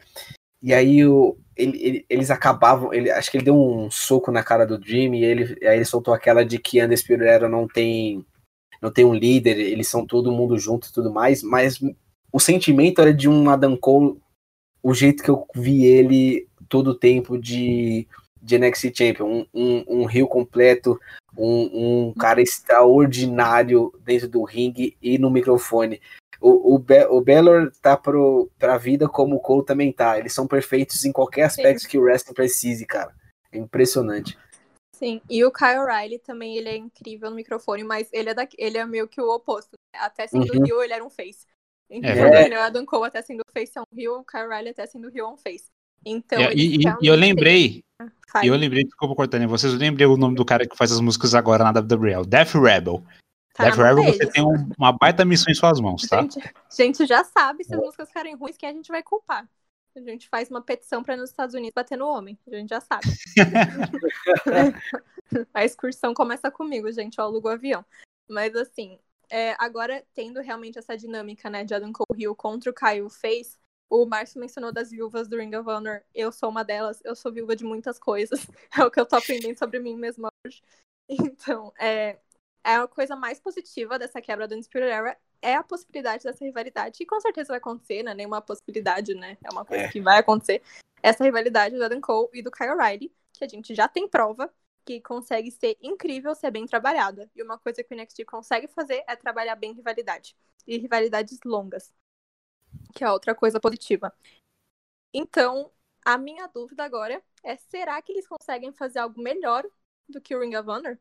E 0.62 0.74
aí 0.74 1.06
o, 1.06 1.38
ele- 1.56 1.82
ele- 1.82 2.06
eles 2.10 2.30
acabavam, 2.30 2.92
ele, 2.92 3.10
acho 3.10 3.30
que 3.30 3.38
ele 3.38 3.44
deu 3.44 3.54
um 3.56 3.90
soco 3.90 4.30
na 4.30 4.42
cara 4.42 4.66
do 4.66 4.76
Dream 4.78 5.14
e 5.14 5.24
ele, 5.24 5.56
aí 5.66 5.76
ele 5.76 5.84
soltou 5.84 6.12
aquela 6.12 6.44
de 6.44 6.58
que 6.58 6.82
Undisputed 6.84 7.24
Era 7.24 7.48
não 7.48 7.66
tem 7.66 8.24
não 8.82 8.90
tem 8.90 9.04
um 9.04 9.14
líder, 9.14 9.58
eles 9.58 9.88
são 9.88 10.06
todo 10.06 10.32
mundo 10.32 10.58
junto 10.58 10.88
e 10.88 10.92
tudo 10.92 11.12
mais, 11.12 11.42
mas 11.42 11.78
o 12.32 12.40
sentimento 12.40 13.00
era 13.00 13.12
de 13.12 13.28
um 13.28 13.48
Adam 13.50 13.76
Cole, 13.76 14.18
o 14.82 14.94
jeito 14.94 15.22
que 15.22 15.28
eu 15.30 15.46
vi 15.54 15.84
ele 15.84 16.48
todo 16.70 16.92
o 16.92 16.94
tempo 16.94 17.36
de, 17.36 18.06
de 18.40 18.56
NXT 18.56 18.96
Champion, 18.96 19.26
um, 19.26 19.46
um, 19.52 19.84
um 19.88 20.04
rio 20.06 20.26
completo, 20.26 20.98
um, 21.36 22.06
um 22.08 22.14
cara 22.14 22.40
extraordinário 22.40 23.92
dentro 24.02 24.28
do 24.28 24.44
ringue 24.44 24.96
e 25.02 25.18
no 25.18 25.28
microfone. 25.28 26.00
O, 26.40 26.74
o, 26.74 26.78
Be 26.78 27.04
o 27.10 27.20
Belor 27.20 27.70
tá 27.82 27.96
pro, 27.96 28.48
pra 28.58 28.78
vida 28.78 29.06
como 29.06 29.36
o 29.36 29.40
Cole 29.40 29.66
também 29.66 29.92
tá. 29.92 30.18
Eles 30.18 30.32
são 30.32 30.46
perfeitos 30.46 31.04
em 31.04 31.12
qualquer 31.12 31.42
aspecto 31.42 31.86
que 31.86 31.98
o 31.98 32.02
wrestling 32.02 32.32
precise, 32.32 32.86
cara. 32.86 33.14
É 33.52 33.58
impressionante. 33.58 34.38
Sim, 34.94 35.20
e 35.28 35.44
o 35.44 35.50
Kyle 35.50 35.84
Riley 35.86 36.18
também, 36.18 36.56
ele 36.56 36.68
é 36.68 36.76
incrível 36.76 37.30
no 37.30 37.36
microfone, 37.36 37.82
mas 37.82 38.08
ele 38.12 38.30
é, 38.30 38.34
da, 38.34 38.46
ele 38.56 38.78
é 38.78 38.86
meio 38.86 39.08
que 39.08 39.20
o 39.20 39.34
oposto. 39.34 39.72
né? 39.72 40.00
Até 40.00 40.26
sendo 40.26 40.54
Uhum. 40.54 40.64
Rio, 40.64 40.82
ele 40.82 40.92
era 40.92 41.04
um 41.04 41.10
face. 41.10 41.46
Então, 41.90 42.10
é 42.10 42.48
o 42.56 42.60
Adam 42.60 42.86
Cole 42.86 43.06
até 43.06 43.20
sendo 43.20 43.42
face 43.52 43.72
é 43.76 43.80
um 43.80 43.96
Rio, 43.96 44.20
o 44.20 44.24
Kyle 44.24 44.46
Riley 44.48 44.70
até 44.70 44.86
sendo 44.86 45.10
Rio 45.10 45.24
é 45.24 45.28
um 45.28 45.36
face. 45.36 45.68
Então, 46.04 46.40
E- 46.52 46.54
e, 46.54 46.76
e- 46.78 46.84
eu 46.84 46.96
têm- 47.00 47.16
lembrei, 47.16 47.84
Fale. 48.28 48.46
e 48.46 48.48
eu 48.48 48.56
lembrei, 48.56 48.84
desculpa 48.84 49.14
cortando 49.14 49.48
vocês, 49.48 49.72
eu 49.72 49.78
lembrei 49.78 50.06
o 50.06 50.16
nome 50.16 50.34
do 50.34 50.44
cara 50.44 50.66
que 50.66 50.76
faz 50.76 50.92
as 50.92 51.00
músicas 51.00 51.34
agora 51.34 51.64
na 51.64 51.72
WWE, 51.72 52.16
o 52.16 52.24
Death 52.24 52.54
Rebel. 52.54 53.02
Tá 53.54 53.64
Death 53.64 53.76
Rebel, 53.76 54.04
você 54.04 54.26
tem 54.30 54.44
um- 54.44 54.70
uma 54.78 54.92
baita 54.92 55.24
missão 55.24 55.50
em 55.50 55.54
suas 55.54 55.80
mãos, 55.80 56.02
tá? 56.02 56.22
Gente, 56.22 56.38
a 56.38 56.82
gente 56.82 57.06
já 57.06 57.24
sabe 57.24 57.64
se 57.64 57.74
as 57.74 57.80
músicas 57.80 58.08
ficarem 58.08 58.34
ruins, 58.34 58.56
quem 58.56 58.68
a 58.68 58.72
gente 58.72 58.88
vai 58.88 59.02
culpar. 59.02 59.48
A 59.96 60.00
gente 60.00 60.28
faz 60.28 60.48
uma 60.48 60.62
petição 60.62 61.02
para 61.02 61.16
nos 61.16 61.30
Estados 61.30 61.54
Unidos 61.54 61.72
bater 61.74 61.98
no 61.98 62.06
homem. 62.06 62.38
A 62.46 62.54
gente 62.54 62.68
já 62.70 62.80
sabe. 62.80 63.06
a 65.52 65.64
excursão 65.64 66.14
começa 66.14 66.50
comigo, 66.50 66.90
gente. 66.92 67.18
Eu 67.18 67.24
alugo 67.24 67.48
o 67.48 67.50
avião. 67.50 67.84
Mas 68.28 68.54
assim, 68.54 68.98
é, 69.28 69.56
agora 69.58 70.04
tendo 70.14 70.40
realmente 70.40 70.78
essa 70.78 70.96
dinâmica, 70.96 71.50
né, 71.50 71.64
de 71.64 71.74
Adam 71.74 71.92
Cole 71.92 72.22
Hill 72.22 72.36
contra 72.36 72.70
o 72.70 72.74
Kyle 72.74 73.10
Face, 73.10 73.56
o 73.90 74.06
Márcio 74.06 74.40
mencionou 74.40 74.72
das 74.72 74.90
viúvas 74.90 75.28
do 75.28 75.36
Ring 75.36 75.54
of 75.56 75.68
Honor. 75.68 76.02
Eu 76.14 76.30
sou 76.30 76.48
uma 76.48 76.64
delas. 76.64 77.02
Eu 77.04 77.16
sou 77.16 77.32
viúva 77.32 77.56
de 77.56 77.64
muitas 77.64 77.98
coisas. 77.98 78.46
É 78.80 78.84
o 78.84 78.90
que 78.90 79.00
eu 79.00 79.04
tô 79.04 79.16
aprendendo 79.16 79.58
sobre 79.58 79.80
mim 79.80 79.96
mesma 79.96 80.28
hoje. 80.46 80.62
Então, 81.08 81.72
é, 81.76 82.20
é 82.64 82.76
a 82.76 82.86
coisa 82.86 83.16
mais 83.16 83.40
positiva 83.40 83.98
dessa 83.98 84.20
quebra 84.22 84.46
do 84.46 84.54
Undisputed 84.54 84.88
Era 84.88 85.18
é 85.42 85.54
a 85.56 85.62
possibilidade 85.62 86.22
dessa 86.22 86.44
rivalidade, 86.44 87.02
e 87.02 87.06
com 87.06 87.18
certeza 87.20 87.48
vai 87.48 87.56
acontecer, 87.56 88.02
né? 88.02 88.14
Nenhuma 88.14 88.40
possibilidade, 88.40 89.14
né? 89.14 89.36
É 89.42 89.50
uma 89.50 89.64
coisa 89.64 89.84
É. 89.84 89.88
que 89.88 90.00
vai 90.00 90.18
acontecer. 90.18 90.62
Essa 91.02 91.24
rivalidade 91.24 91.76
do 91.76 91.82
Adam 91.82 92.00
Cole 92.00 92.28
e 92.34 92.42
do 92.42 92.50
Kyle 92.50 92.70
O'Reilly, 92.70 93.12
que 93.32 93.42
a 93.42 93.48
gente 93.48 93.74
já 93.74 93.88
tem 93.88 94.06
prova 94.06 94.52
que 94.84 95.00
consegue 95.00 95.50
ser 95.50 95.76
incrível 95.80 96.34
se 96.34 96.46
é 96.46 96.50
bem 96.50 96.66
trabalhada. 96.66 97.30
E 97.34 97.42
uma 97.42 97.58
coisa 97.58 97.82
que 97.82 97.92
o 97.92 97.96
NXT 97.96 98.24
consegue 98.24 98.68
fazer 98.68 99.02
é 99.08 99.16
trabalhar 99.16 99.56
bem 99.56 99.72
rivalidade. 99.72 100.36
E 100.66 100.76
rivalidades 100.78 101.38
longas. 101.44 101.92
Que 102.94 103.04
é 103.04 103.10
outra 103.10 103.34
coisa 103.34 103.60
positiva. 103.60 104.12
Então, 105.12 105.70
a 106.04 106.16
minha 106.16 106.46
dúvida 106.46 106.84
agora 106.84 107.22
é: 107.44 107.56
será 107.56 108.00
que 108.02 108.12
eles 108.12 108.26
conseguem 108.26 108.72
fazer 108.72 108.98
algo 108.98 109.20
melhor 109.20 109.64
do 110.08 110.20
que 110.20 110.34
o 110.34 110.40
Ring 110.40 110.56
of 110.56 110.68
Honor? 110.68 110.98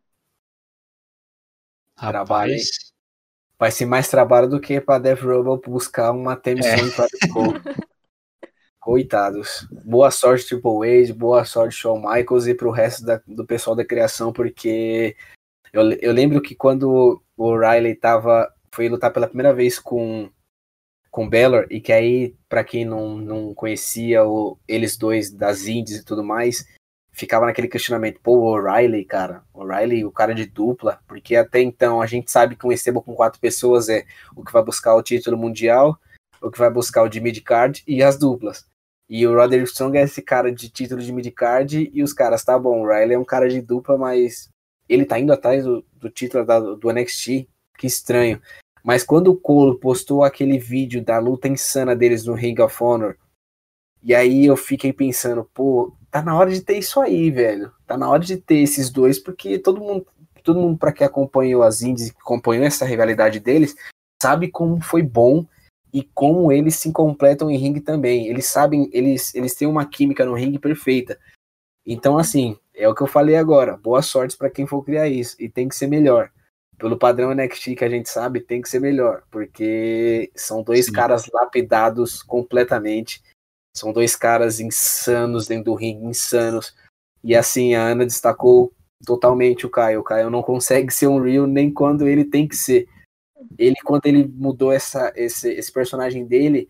Rapaz, 1.96 2.94
Vai 3.60 3.72
ser 3.72 3.86
mais 3.86 4.08
trabalho 4.08 4.48
do 4.48 4.62
que 4.62 4.80
pra 4.80 4.98
Death 4.98 5.20
Rebel 5.20 5.62
buscar 5.66 6.12
uma 6.12 6.32
É. 6.32 6.38
temissão 6.38 6.90
para 6.96 7.08
o 7.08 7.34
Cole. 7.34 7.62
Coitados. 8.80 9.68
Boa 9.84 10.10
sorte, 10.10 10.48
Triple 10.48 11.04
H, 11.04 11.14
boa 11.14 11.44
sorte, 11.44 11.76
Shawn 11.76 12.00
Michaels 12.00 12.48
e 12.48 12.56
pro 12.56 12.72
resto 12.72 13.06
da, 13.06 13.22
do 13.28 13.46
pessoal 13.46 13.76
da 13.76 13.84
criação, 13.84 14.32
porque 14.32 15.18
eu, 15.74 15.92
eu 15.92 16.14
lembro 16.14 16.42
que 16.42 16.56
quando 16.56 17.22
o 17.36 17.58
Riley 17.60 17.96
tava, 17.96 18.50
foi 18.74 18.88
lutar 18.88 19.12
pela 19.12 19.28
primeira 19.28 19.54
vez 19.54 19.78
com 19.78 20.32
com 21.12 21.28
Bellor 21.28 21.66
e 21.70 21.82
que 21.82 21.92
aí, 21.92 22.36
para 22.48 22.64
quem 22.64 22.86
não, 22.86 23.18
não 23.18 23.54
conhecia 23.54 24.26
o, 24.26 24.58
eles 24.68 24.98
dois 24.98 25.32
das 25.32 25.68
Indies 25.68 25.98
e 25.98 26.06
tudo 26.06 26.24
mais, 26.24 26.66
ficava 27.12 27.46
naquele 27.46 27.68
questionamento, 27.68 28.20
pô, 28.22 28.38
o 28.38 28.44
O'Reilly, 28.46 29.04
cara, 29.04 29.44
o 29.54 29.62
O'Reilly, 29.62 30.06
o 30.06 30.12
cara 30.12 30.34
de 30.34 30.46
dupla, 30.46 31.00
porque 31.08 31.36
até 31.36 31.62
então 31.62 32.02
a 32.02 32.06
gente 32.06 32.32
sabe 32.32 32.56
que 32.56 32.66
um 32.66 32.72
stable 32.72 33.02
com 33.02 33.14
quatro 33.14 33.40
pessoas 33.40 33.90
é 33.90 34.06
o 34.36 34.44
que 34.44 34.54
vai 34.54 34.64
buscar 34.64 34.96
o 34.96 35.04
título 35.04 35.38
mundial, 35.38 36.00
o 36.42 36.50
que 36.50 36.60
vai 36.60 36.70
buscar 36.70 37.04
o 37.04 37.10
de 37.10 37.20
mid-card 37.20 37.84
e 37.86 38.02
as 38.02 38.18
duplas. 38.18 38.66
E 39.10 39.26
o 39.26 39.36
Roderick 39.36 39.70
Strong 39.70 39.98
é 39.98 40.04
esse 40.04 40.22
cara 40.22 40.52
de 40.52 40.70
título 40.70 41.02
de 41.02 41.12
mid-card 41.12 41.90
e 41.94 42.04
os 42.04 42.14
caras, 42.14 42.44
tá 42.44 42.58
bom, 42.58 42.82
o 42.82 42.88
Riley 42.88 43.16
é 43.16 43.20
um 43.20 43.26
cara 43.26 43.50
de 43.50 43.60
dupla, 43.60 43.98
mas 43.98 44.50
ele 44.88 45.06
tá 45.06 45.20
indo 45.20 45.34
atrás 45.34 45.64
do, 45.64 45.84
do 45.94 46.10
título 46.10 46.46
da, 46.46 46.60
do 46.60 46.94
NXT, 46.94 47.48
que 47.78 47.88
estranho. 47.88 48.42
Mas 48.84 49.04
quando 49.04 49.28
o 49.28 49.38
Cole 49.38 49.80
postou 49.80 50.24
aquele 50.24 50.58
vídeo 50.58 51.04
da 51.04 51.20
luta 51.20 51.48
insana 51.48 51.96
deles 51.96 52.26
no 52.26 52.34
Ring 52.34 52.60
of 52.62 52.84
Honor, 52.84 53.16
e 54.02 54.16
aí 54.16 54.46
eu 54.46 54.56
fiquei 54.56 54.94
pensando, 54.94 55.50
pô, 55.54 55.94
tá 56.10 56.22
na 56.22 56.36
hora 56.36 56.50
de 56.50 56.62
ter 56.62 56.78
isso 56.78 57.00
aí, 57.02 57.30
velho. 57.30 57.72
Tá 57.86 57.98
na 57.98 58.10
hora 58.10 58.24
de 58.24 58.38
ter 58.38 58.60
esses 58.60 58.90
dois, 58.90 59.20
porque 59.20 59.60
todo 59.60 59.82
mundo, 59.82 60.08
todo 60.44 60.60
mundo 60.60 60.78
para 60.78 60.94
quem 60.94 61.06
acompanhou 61.06 61.64
as 61.64 61.82
indies, 61.82 62.12
acompanhou 62.12 62.66
essa 62.66 62.86
rivalidade 62.86 63.40
deles, 63.40 63.76
sabe 64.22 64.50
como 64.50 64.82
foi 64.82 65.02
bom 65.02 65.46
e 65.94 66.04
como 66.04 66.52
eles 66.52 66.76
se 66.76 66.92
completam 66.92 67.50
em 67.50 67.58
ringue 67.58 67.82
também. 67.82 68.28
Eles 68.28 68.46
sabem, 68.46 68.90
eles, 68.94 69.36
eles 69.36 69.54
têm 69.56 69.68
uma 69.68 69.86
química 69.86 70.26
no 70.26 70.34
ringue 70.34 70.60
perfeita. 70.60 71.20
Então, 71.86 72.18
assim, 72.18 72.58
é 72.74 72.88
o 72.88 72.96
que 72.96 73.02
eu 73.02 73.08
falei 73.08 73.36
agora. 73.36 73.76
Boa 73.76 74.02
sorte 74.02 74.38
para 74.38 74.50
quem 74.50 74.66
for 74.66 74.84
criar 74.84 75.10
isso. 75.10 75.36
E 75.40 75.50
tem 75.50 75.68
que 75.68 75.76
ser 75.76 75.88
melhor 75.88 76.32
pelo 76.80 76.98
padrão 76.98 77.34
NXT 77.36 77.76
que 77.76 77.84
a 77.84 77.90
gente 77.90 78.10
sabe, 78.10 78.40
tem 78.40 78.62
que 78.62 78.70
ser 78.70 78.80
melhor, 78.80 79.24
porque 79.30 80.32
são 80.34 80.64
dois 80.64 80.86
Sim. 80.86 80.94
caras 80.94 81.30
lapidados 81.32 82.24
completamente. 82.24 83.22
São 83.76 83.94
dois 83.94 84.16
caras 84.16 84.60
insanos 84.60 85.46
dentro 85.46 85.66
do 85.66 85.76
ringue, 85.76 86.06
insanos. 86.06 86.74
E 87.24 87.36
assim, 87.36 87.76
a 87.76 87.84
Ana 87.84 88.06
destacou 88.06 88.74
totalmente 89.06 89.66
o 89.66 89.70
Caio. 89.70 90.00
O 90.00 90.04
Caio 90.04 90.30
não 90.30 90.42
consegue 90.42 90.92
ser 90.92 91.08
um 91.08 91.22
real 91.22 91.46
nem 91.46 91.72
quando 91.72 92.08
ele 92.08 92.26
tem 92.26 92.48
que 92.48 92.56
ser. 92.56 92.88
Ele, 93.58 93.76
quando 93.84 94.06
ele 94.06 94.28
mudou 94.28 94.72
essa, 94.72 95.14
esse, 95.16 95.52
esse 95.52 95.72
personagem 95.72 96.26
dele, 96.26 96.70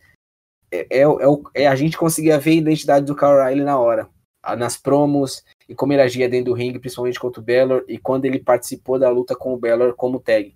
é, 0.72 0.88
é, 0.90 1.04
é, 1.04 1.64
é 1.64 1.68
a 1.68 1.76
gente 1.76 1.98
conseguia 1.98 2.40
ver 2.40 2.52
a 2.52 2.56
identidade 2.56 3.06
do 3.06 3.16
Kyle 3.16 3.44
Riley 3.44 3.64
na 3.64 3.80
hora. 3.80 4.10
Nas 4.58 4.78
promos, 4.78 5.44
e 5.68 5.76
como 5.76 5.94
ele 5.94 6.02
agia 6.02 6.30
dentro 6.30 6.52
do 6.52 6.54
ringue, 6.54 6.80
principalmente 6.80 7.20
contra 7.20 7.42
o 7.42 7.44
Bellor, 7.44 7.84
e 7.88 7.98
quando 7.98 8.26
ele 8.26 8.40
participou 8.40 8.98
da 8.98 9.10
luta 9.10 9.36
com 9.36 9.54
o 9.54 9.58
Bellor 9.58 9.94
como 9.96 10.20
tag. 10.20 10.56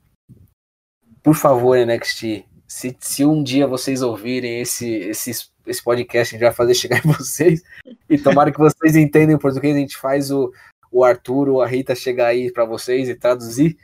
Por 1.22 1.36
favor, 1.36 1.78
NXT, 1.78 2.46
se, 2.68 2.98
se 3.00 3.26
um 3.26 3.44
dia 3.44 3.68
vocês 3.68 4.02
ouvirem 4.02 4.62
esse, 4.62 4.90
esse, 4.90 5.32
esse 5.68 5.84
podcast, 5.84 6.34
a 6.34 6.38
gente 6.38 6.48
vai 6.48 6.56
fazer 6.56 6.74
chegar 6.74 7.06
em 7.06 7.08
vocês, 7.12 7.62
e 8.10 8.18
tomara 8.18 8.52
que 8.52 8.60
vocês 8.60 8.96
entendam 8.96 9.36
o 9.36 9.40
português, 9.40 9.76
a 9.76 9.80
gente 9.80 9.98
faz 9.98 10.32
o, 10.32 10.52
o 10.92 11.04
Arthur 11.04 11.50
ou 11.50 11.62
a 11.62 11.68
Rita 11.68 11.94
chegar 11.94 12.28
aí 12.28 12.52
para 12.52 12.66
vocês 12.66 13.10
e 13.10 13.16
traduzir. 13.16 13.78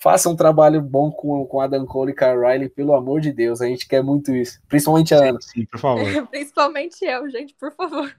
Faça 0.00 0.28
um 0.28 0.36
trabalho 0.36 0.80
bom 0.80 1.10
com, 1.10 1.44
com 1.46 1.60
Adam 1.60 1.84
Cole 1.84 2.12
e 2.12 2.14
Kyle 2.14 2.38
Riley, 2.38 2.68
pelo 2.68 2.94
amor 2.94 3.20
de 3.20 3.32
Deus, 3.32 3.60
a 3.60 3.66
gente 3.66 3.86
quer 3.88 4.02
muito 4.02 4.34
isso. 4.34 4.60
Principalmente 4.68 5.14
a 5.14 5.18
Ana. 5.18 5.40
Sim, 5.40 5.64
por 5.66 5.80
favor. 5.80 6.26
Principalmente 6.30 7.04
eu, 7.04 7.28
gente, 7.28 7.54
por 7.54 7.72
favor. 7.72 8.14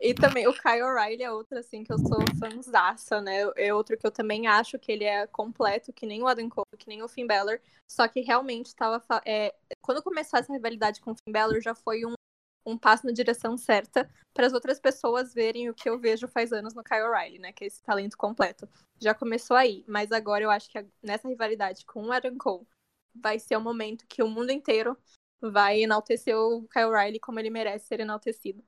E 0.00 0.12
também 0.12 0.46
o 0.46 0.52
Kyle 0.52 0.82
O'Reilly 0.82 1.22
é 1.22 1.30
outro, 1.30 1.58
assim, 1.58 1.82
que 1.82 1.92
eu 1.92 1.98
sou 1.98 2.18
fãzaça, 2.38 3.20
né? 3.20 3.50
É 3.56 3.72
outro 3.72 3.96
que 3.96 4.06
eu 4.06 4.10
também 4.10 4.46
acho 4.46 4.78
que 4.78 4.92
ele 4.92 5.04
é 5.04 5.26
completo, 5.26 5.92
que 5.92 6.06
nem 6.06 6.22
o 6.22 6.26
Adam 6.26 6.48
Cole, 6.48 6.66
que 6.78 6.88
nem 6.88 7.02
o 7.02 7.08
Finn 7.08 7.26
Balor. 7.26 7.58
Só 7.86 8.06
que 8.06 8.20
realmente 8.20 8.66
estava. 8.66 9.02
É... 9.24 9.54
Quando 9.80 10.02
começou 10.02 10.38
essa 10.38 10.52
rivalidade 10.52 11.00
com 11.00 11.12
o 11.12 11.14
Finn 11.14 11.32
Balor, 11.32 11.60
já 11.60 11.74
foi 11.74 12.04
um, 12.04 12.14
um 12.66 12.76
passo 12.76 13.06
na 13.06 13.12
direção 13.12 13.56
certa 13.56 14.10
para 14.34 14.46
as 14.46 14.52
outras 14.52 14.78
pessoas 14.80 15.32
verem 15.32 15.70
o 15.70 15.74
que 15.74 15.88
eu 15.88 15.98
vejo 15.98 16.26
faz 16.26 16.52
anos 16.52 16.74
no 16.74 16.82
Kyle 16.82 17.02
O'Reilly, 17.02 17.38
né? 17.38 17.52
Que 17.52 17.64
é 17.64 17.66
esse 17.68 17.82
talento 17.82 18.18
completo. 18.18 18.68
Já 19.00 19.14
começou 19.14 19.56
aí, 19.56 19.84
mas 19.86 20.10
agora 20.12 20.42
eu 20.44 20.50
acho 20.50 20.68
que 20.68 20.84
nessa 21.02 21.28
rivalidade 21.28 21.86
com 21.86 22.06
o 22.06 22.12
Adam 22.12 22.36
Cole 22.36 22.66
vai 23.14 23.38
ser 23.38 23.56
o 23.56 23.60
momento 23.60 24.06
que 24.06 24.22
o 24.22 24.28
mundo 24.28 24.50
inteiro 24.50 24.96
vai 25.40 25.82
enaltecer 25.82 26.36
o 26.36 26.66
Kyle 26.68 26.86
O'Reilly 26.86 27.20
como 27.20 27.38
ele 27.38 27.50
merece 27.50 27.86
ser 27.86 28.00
enaltecido. 28.00 28.62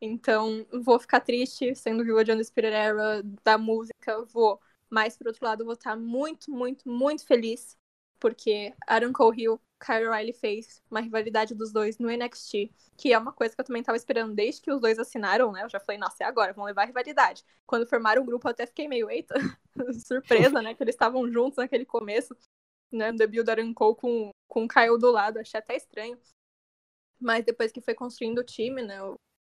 Então, 0.00 0.66
vou 0.82 0.98
ficar 0.98 1.20
triste 1.20 1.74
sendo 1.74 2.04
viúva 2.04 2.24
de 2.24 2.32
Undisputed 2.32 2.72
Era, 2.72 3.22
da 3.44 3.58
música, 3.58 4.24
vou. 4.32 4.58
Mas, 4.88 5.16
por 5.16 5.26
outro 5.26 5.44
lado, 5.44 5.64
vou 5.64 5.74
estar 5.74 5.96
muito, 5.96 6.50
muito, 6.50 6.88
muito 6.88 7.26
feliz, 7.26 7.76
porque 8.18 8.74
Aaron 8.86 9.12
Cole 9.12 9.42
Hill, 9.42 9.60
Kyle 9.80 10.10
Riley 10.10 10.34
fez 10.34 10.82
uma 10.90 11.00
rivalidade 11.00 11.54
dos 11.54 11.72
dois 11.72 11.98
no 11.98 12.10
NXT, 12.10 12.70
que 12.96 13.12
é 13.12 13.18
uma 13.18 13.32
coisa 13.32 13.54
que 13.54 13.60
eu 13.60 13.64
também 13.64 13.80
estava 13.80 13.96
esperando 13.96 14.34
desde 14.34 14.60
que 14.60 14.70
os 14.70 14.80
dois 14.80 14.98
assinaram, 14.98 15.50
né? 15.50 15.64
Eu 15.64 15.70
já 15.70 15.80
falei, 15.80 15.98
nossa, 15.98 16.22
é 16.22 16.26
agora, 16.26 16.52
vão 16.52 16.66
levar 16.66 16.82
a 16.82 16.86
rivalidade. 16.86 17.42
Quando 17.66 17.88
formaram 17.88 18.22
o 18.22 18.24
grupo, 18.24 18.46
eu 18.46 18.50
até 18.50 18.66
fiquei 18.66 18.86
meio, 18.86 19.10
eita, 19.10 19.34
surpresa, 20.06 20.60
né? 20.60 20.74
Que 20.74 20.82
eles 20.82 20.94
estavam 20.94 21.26
juntos 21.32 21.56
naquele 21.56 21.86
começo, 21.86 22.36
né? 22.92 23.10
O 23.10 23.16
debut 23.16 23.42
da 23.42 23.56
Cole 23.74 23.96
com, 23.96 24.30
com 24.46 24.64
o 24.64 24.68
Kyle 24.68 24.98
do 24.98 25.10
lado, 25.10 25.38
achei 25.38 25.58
até 25.58 25.76
estranho. 25.76 26.20
Mas 27.18 27.44
depois 27.44 27.72
que 27.72 27.80
foi 27.80 27.94
construindo 27.94 28.38
o 28.38 28.44
time, 28.44 28.82
né? 28.82 28.98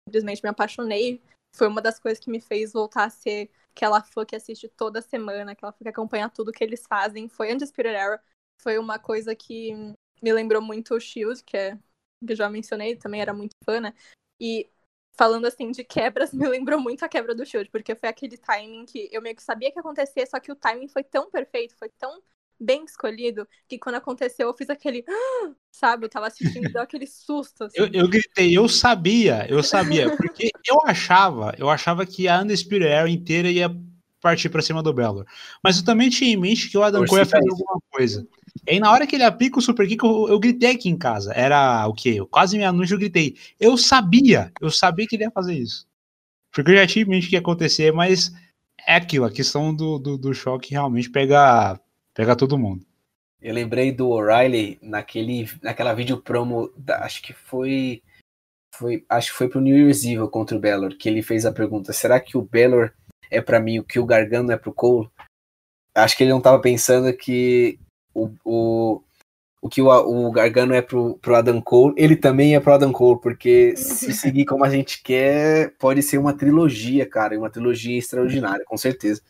simplesmente 0.07 0.41
me 0.41 0.49
apaixonei. 0.49 1.21
Foi 1.55 1.67
uma 1.67 1.81
das 1.81 1.99
coisas 1.99 2.23
que 2.23 2.29
me 2.29 2.39
fez 2.39 2.73
voltar 2.73 3.05
a 3.05 3.09
ser 3.09 3.49
aquela 3.71 4.01
fã 4.01 4.25
que 4.25 4.35
assiste 4.35 4.67
toda 4.69 5.01
semana, 5.01 5.51
aquela 5.51 5.71
fã 5.71 5.83
que 5.83 5.89
acompanha 5.89 6.29
tudo 6.29 6.51
que 6.51 6.63
eles 6.63 6.85
fazem. 6.87 7.27
Foi 7.27 7.53
Undisputed 7.53 7.95
Era. 7.95 8.21
Foi 8.61 8.77
uma 8.77 8.99
coisa 8.99 9.35
que 9.35 9.95
me 10.21 10.33
lembrou 10.33 10.61
muito 10.61 10.95
o 10.95 10.99
Shield, 10.99 11.43
que 11.43 11.57
é 11.57 11.77
que 12.25 12.33
eu 12.33 12.35
já 12.35 12.49
mencionei, 12.49 12.95
também 12.95 13.21
era 13.21 13.33
muito 13.33 13.55
fã, 13.63 13.79
né? 13.79 13.93
E 14.39 14.69
falando 15.17 15.45
assim 15.45 15.71
de 15.71 15.83
quebras, 15.83 16.31
me 16.33 16.47
lembrou 16.47 16.79
muito 16.79 17.03
a 17.03 17.09
quebra 17.09 17.35
do 17.35 17.45
Shield, 17.45 17.69
porque 17.69 17.95
foi 17.95 18.09
aquele 18.09 18.37
timing 18.37 18.85
que 18.85 19.09
eu 19.11 19.21
meio 19.21 19.35
que 19.35 19.43
sabia 19.43 19.71
que 19.71 19.77
ia 19.77 19.81
acontecer, 19.81 20.25
só 20.27 20.39
que 20.39 20.51
o 20.51 20.55
timing 20.55 20.87
foi 20.87 21.03
tão 21.03 21.29
perfeito, 21.29 21.75
foi 21.77 21.89
tão 21.97 22.21
bem 22.59 22.83
escolhido 22.83 23.47
que 23.67 23.79
quando 23.79 23.95
aconteceu 23.95 24.47
eu 24.47 24.53
fiz 24.53 24.69
aquele. 24.69 25.03
Sabe, 25.71 26.05
eu 26.05 26.09
tava 26.09 26.27
assistindo 26.27 26.69
deu 26.73 26.81
aquele 26.81 27.07
susto. 27.07 27.63
Assim. 27.63 27.77
Eu, 27.79 27.87
eu, 27.93 28.09
gritei, 28.09 28.57
eu 28.57 28.67
sabia, 28.67 29.45
eu 29.49 29.63
sabia, 29.63 30.13
porque 30.17 30.51
eu 30.67 30.81
achava, 30.83 31.55
eu 31.57 31.69
achava 31.69 32.05
que 32.05 32.27
a 32.27 32.41
Undisputed 32.41 32.85
Era 32.85 33.09
inteira 33.09 33.49
ia 33.49 33.69
partir 34.21 34.49
para 34.49 34.61
cima 34.61 34.83
do 34.83 34.93
Bellor. 34.93 35.25
Mas 35.63 35.77
eu 35.77 35.85
também 35.85 36.09
tinha 36.09 36.31
em 36.31 36.37
mente 36.37 36.69
que 36.69 36.77
o 36.77 36.83
Adam 36.83 37.05
Cole 37.05 37.21
ia 37.21 37.25
fazer 37.25 37.49
alguma 37.49 37.79
coisa. 37.91 38.27
E 38.67 38.71
aí, 38.71 38.79
na 38.79 38.91
hora 38.91 39.07
que 39.07 39.15
ele 39.15 39.23
aplica 39.23 39.59
o 39.59 39.61
Super 39.61 39.87
Kick, 39.87 40.03
eu, 40.03 40.27
eu 40.29 40.39
gritei 40.39 40.71
aqui 40.71 40.89
em 40.89 40.97
casa. 40.97 41.33
Era 41.33 41.87
o 41.87 41.93
quê? 41.93 42.17
Quase 42.29 42.57
meia-noite 42.57 42.91
eu 42.91 42.99
gritei. 42.99 43.35
Eu 43.59 43.77
sabia, 43.77 44.51
eu 44.59 44.69
sabia 44.69 45.05
que 45.07 45.15
ele 45.15 45.23
ia 45.23 45.31
fazer 45.31 45.53
isso. 45.53 45.87
Porque 46.51 46.71
eu 46.71 46.75
já 46.75 46.87
tinha 46.87 47.05
em 47.05 47.07
mente 47.07 47.27
que 47.27 47.35
ia 47.35 47.39
acontecer, 47.39 47.93
mas 47.93 48.31
é 48.87 48.95
aquilo, 48.95 49.25
a 49.25 49.31
questão 49.31 49.73
do, 49.73 49.99
do, 49.99 50.17
do 50.17 50.33
choque 50.33 50.71
realmente 50.71 51.09
pega 51.09 51.79
Pega 52.19 52.35
todo 52.35 52.57
mundo. 52.57 52.85
Eu 53.41 53.53
lembrei 53.53 53.93
do 53.93 54.09
O'Reilly 54.09 54.77
naquele, 54.81 55.49
naquela 55.61 55.93
vídeo 55.93 56.17
promo, 56.17 56.69
da, 56.75 57.05
acho 57.05 57.21
que 57.21 57.31
foi, 57.31 58.03
foi, 58.75 59.05
acho 59.07 59.31
que 59.31 59.37
foi 59.37 59.47
pro 59.47 59.61
New 59.61 59.77
Year's 59.77 60.03
Eve 60.03 60.27
contra 60.27 60.57
o 60.57 60.59
Bellor, 60.59 60.97
que 60.97 61.07
ele 61.07 61.21
fez 61.21 61.45
a 61.45 61.53
pergunta: 61.53 61.93
será 61.93 62.19
que 62.19 62.37
o 62.37 62.41
Bellor 62.41 62.91
é 63.29 63.41
para 63.41 63.59
mim 63.59 63.79
o 63.79 63.83
que 63.83 63.99
o 63.99 64.05
Gargano 64.05 64.51
é 64.51 64.57
pro 64.57 64.73
Cole? 64.73 65.09
Acho 65.93 66.15
que 66.15 66.23
ele 66.23 66.31
não 66.31 66.41
tava 66.41 66.61
pensando 66.61 67.11
que 67.15 67.79
o, 68.13 68.29
o, 68.43 69.03
o 69.61 69.69
que 69.69 69.81
o, 69.81 69.87
o 69.87 70.31
Gargano 70.31 70.73
é 70.73 70.81
pro, 70.81 71.17
pro 71.17 71.35
Adam 71.35 71.61
Cole, 71.61 71.93
ele 71.97 72.15
também 72.15 72.55
é 72.55 72.59
pro 72.59 72.73
Adam 72.73 72.91
Cole, 72.91 73.19
porque 73.21 73.75
se 73.75 74.13
seguir 74.13 74.45
como 74.45 74.63
a 74.63 74.69
gente 74.69 75.01
quer, 75.03 75.75
pode 75.77 76.01
ser 76.01 76.17
uma 76.17 76.35
trilogia, 76.35 77.07
cara, 77.07 77.37
uma 77.37 77.49
trilogia 77.49 77.97
extraordinária, 77.97 78.65
com 78.65 78.77
certeza. 78.77 79.21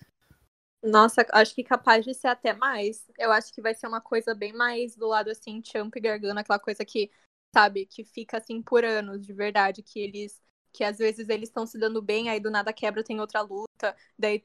Nossa, 0.81 1.25
acho 1.33 1.53
que 1.53 1.63
capaz 1.63 2.05
de 2.05 2.13
ser 2.13 2.29
até 2.29 2.53
mais. 2.53 3.05
Eu 3.17 3.31
acho 3.31 3.53
que 3.53 3.61
vai 3.61 3.73
ser 3.73 3.87
uma 3.87 3.99
coisa 3.99 4.33
bem 4.33 4.53
mais 4.53 4.95
do 4.95 5.07
lado 5.07 5.29
assim, 5.29 5.61
Champ 5.63 5.93
e 5.95 5.99
Gargano, 5.99 6.39
aquela 6.39 6.59
coisa 6.59 6.85
que, 6.85 7.11
sabe, 7.53 7.85
que 7.85 8.05
fica 8.05 8.37
assim 8.37 8.61
por 8.61 8.85
anos, 8.85 9.25
de 9.25 9.33
verdade, 9.33 9.83
que 9.83 9.99
eles 9.99 10.41
que 10.71 10.83
às 10.83 10.97
vezes 10.97 11.29
eles 11.29 11.49
estão 11.49 11.65
se 11.65 11.77
dando 11.77 12.01
bem, 12.01 12.29
aí 12.29 12.39
do 12.39 12.51
nada 12.51 12.71
quebra, 12.73 13.03
tem 13.03 13.19
outra 13.19 13.41
luta. 13.41 13.95
Daí, 14.17 14.43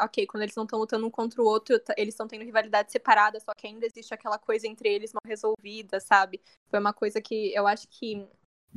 ok, 0.00 0.26
quando 0.26 0.42
eles 0.42 0.54
não 0.54 0.64
estão 0.64 0.78
lutando 0.78 1.06
um 1.06 1.10
contra 1.10 1.42
o 1.42 1.44
outro, 1.44 1.80
eles 1.96 2.14
estão 2.14 2.28
tendo 2.28 2.44
rivalidade 2.44 2.92
separada, 2.92 3.40
só 3.40 3.52
que 3.56 3.66
ainda 3.66 3.86
existe 3.86 4.12
aquela 4.14 4.38
coisa 4.38 4.66
entre 4.66 4.88
eles 4.88 5.12
mal 5.12 5.22
resolvida, 5.26 6.00
sabe? 6.00 6.40
Foi 6.68 6.78
uma 6.78 6.92
coisa 6.92 7.20
que 7.20 7.52
eu 7.54 7.66
acho 7.66 7.88
que 7.88 8.26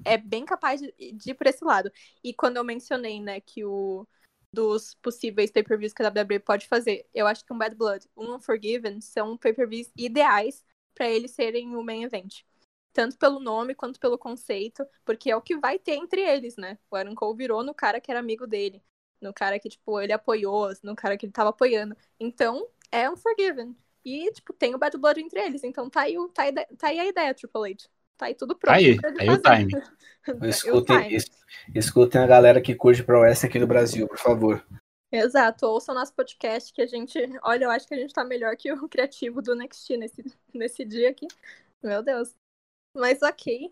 é 0.05 0.17
bem 0.17 0.45
capaz 0.45 0.81
de, 0.81 0.93
de 1.13 1.31
ir 1.31 1.33
por 1.33 1.47
esse 1.47 1.63
lado. 1.63 1.91
E 2.23 2.33
quando 2.33 2.57
eu 2.57 2.63
mencionei, 2.63 3.19
né, 3.21 3.41
que 3.41 3.65
o 3.65 4.07
dos 4.51 4.95
possíveis 4.95 5.51
pay-per-views 5.51 5.93
que 5.93 6.01
a 6.01 6.09
WWE 6.09 6.39
pode 6.39 6.67
fazer. 6.67 7.07
Eu 7.13 7.27
acho 7.27 7.45
que 7.45 7.53
um 7.53 7.57
Bad 7.57 7.75
Blood, 7.75 8.07
um 8.15 8.35
Unforgiven 8.35 9.01
são 9.01 9.37
pay-per-views 9.37 9.91
ideais 9.95 10.63
para 10.95 11.07
eles 11.09 11.31
serem 11.31 11.75
o 11.75 11.83
main 11.83 12.03
event. 12.03 12.41
Tanto 12.97 13.15
pelo 13.15 13.39
nome 13.39 13.75
quanto 13.75 13.99
pelo 13.99 14.17
conceito, 14.17 14.83
porque 15.05 15.29
é 15.29 15.35
o 15.35 15.41
que 15.41 15.55
vai 15.55 15.77
ter 15.77 15.91
entre 15.91 16.19
eles, 16.19 16.57
né? 16.57 16.79
O 16.89 16.95
Aaron 16.95 17.13
Cole 17.13 17.37
virou 17.37 17.63
no 17.63 17.71
cara 17.71 18.01
que 18.01 18.09
era 18.09 18.19
amigo 18.19 18.47
dele, 18.47 18.81
no 19.21 19.31
cara 19.31 19.59
que, 19.59 19.69
tipo, 19.69 20.01
ele 20.01 20.11
apoiou, 20.11 20.71
no 20.81 20.95
cara 20.95 21.15
que 21.15 21.27
ele 21.27 21.31
tava 21.31 21.51
apoiando. 21.51 21.95
Então, 22.19 22.67
é 22.91 23.07
um 23.07 23.15
Forgiven. 23.15 23.75
E, 24.03 24.31
tipo, 24.31 24.51
tem 24.51 24.73
o 24.73 24.79
Bad 24.79 24.97
Blood 24.97 25.21
entre 25.21 25.39
eles. 25.39 25.63
Então 25.63 25.91
tá 25.91 26.01
aí, 26.01 26.17
o, 26.17 26.27
tá 26.29 26.41
aí, 26.41 26.51
tá 26.51 26.87
aí 26.87 26.99
a 26.99 27.05
ideia, 27.05 27.35
Triple 27.35 27.71
H. 27.71 27.87
Tá 28.17 28.25
aí 28.25 28.33
tudo 28.33 28.55
pronto. 28.55 28.73
Aí, 28.73 28.97
aí 29.19 29.29
o 29.29 29.39
time. 29.39 29.71
escutem, 30.49 31.13
es, 31.13 31.25
escutem 31.75 32.19
a 32.19 32.25
galera 32.25 32.59
que 32.59 32.73
curte 32.73 33.03
Pro 33.03 33.19
Wrestling 33.19 33.49
aqui 33.49 33.59
no 33.59 33.67
Brasil, 33.67 34.07
por 34.07 34.17
favor. 34.17 34.65
Exato, 35.11 35.67
ouçam 35.67 35.93
nosso 35.93 36.15
podcast 36.15 36.73
que 36.73 36.81
a 36.81 36.87
gente. 36.87 37.19
Olha, 37.43 37.65
eu 37.65 37.69
acho 37.69 37.87
que 37.87 37.93
a 37.93 37.97
gente 37.97 38.11
tá 38.11 38.23
melhor 38.23 38.57
que 38.57 38.73
o 38.73 38.89
criativo 38.89 39.39
do 39.39 39.53
Next 39.53 39.95
nesse, 39.95 40.25
nesse 40.51 40.83
dia 40.83 41.11
aqui. 41.11 41.27
Meu 41.83 42.01
Deus. 42.01 42.46
Mas 42.97 43.21
ok. 43.21 43.71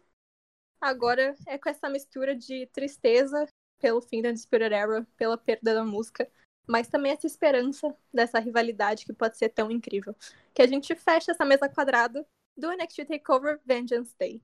Agora 0.79 1.35
é 1.47 1.57
com 1.57 1.67
essa 1.67 1.89
mistura 1.89 2.35
de 2.35 2.67
tristeza 2.67 3.47
pelo 3.79 3.99
fim 3.99 4.21
da 4.21 4.35
Spirit 4.35 4.71
Era, 4.71 5.03
pela 5.17 5.35
perda 5.35 5.73
da 5.73 5.83
música, 5.83 6.29
mas 6.67 6.87
também 6.87 7.11
essa 7.11 7.25
esperança 7.25 7.95
dessa 8.13 8.37
rivalidade 8.39 9.03
que 9.03 9.13
pode 9.13 9.35
ser 9.35 9.49
tão 9.49 9.71
incrível. 9.71 10.15
Que 10.53 10.61
a 10.61 10.67
gente 10.67 10.93
fecha 10.93 11.31
essa 11.31 11.43
mesa 11.43 11.67
quadrada 11.67 12.23
do 12.55 12.71
NXT 12.71 13.05
TakeOver 13.05 13.59
Vengeance 13.65 14.15
Day. 14.17 14.39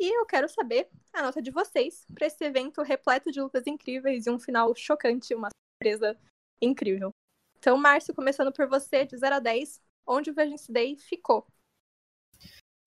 E 0.00 0.18
eu 0.18 0.24
quero 0.24 0.48
saber 0.48 0.88
a 1.12 1.22
nota 1.22 1.42
de 1.42 1.50
vocês 1.50 2.06
para 2.14 2.26
esse 2.26 2.42
evento 2.42 2.80
repleto 2.80 3.30
de 3.30 3.40
lutas 3.40 3.66
incríveis 3.66 4.26
e 4.26 4.30
um 4.30 4.38
final 4.38 4.74
chocante, 4.74 5.34
uma 5.34 5.48
surpresa 5.50 6.18
incrível. 6.60 7.10
Então, 7.58 7.76
Márcio, 7.76 8.14
começando 8.14 8.50
por 8.50 8.66
você, 8.66 9.04
de 9.04 9.16
0 9.16 9.36
a 9.36 9.40
10, 9.40 9.78
onde 10.06 10.30
o 10.30 10.34
Vengeance 10.34 10.72
Day 10.72 10.96
ficou? 10.96 11.46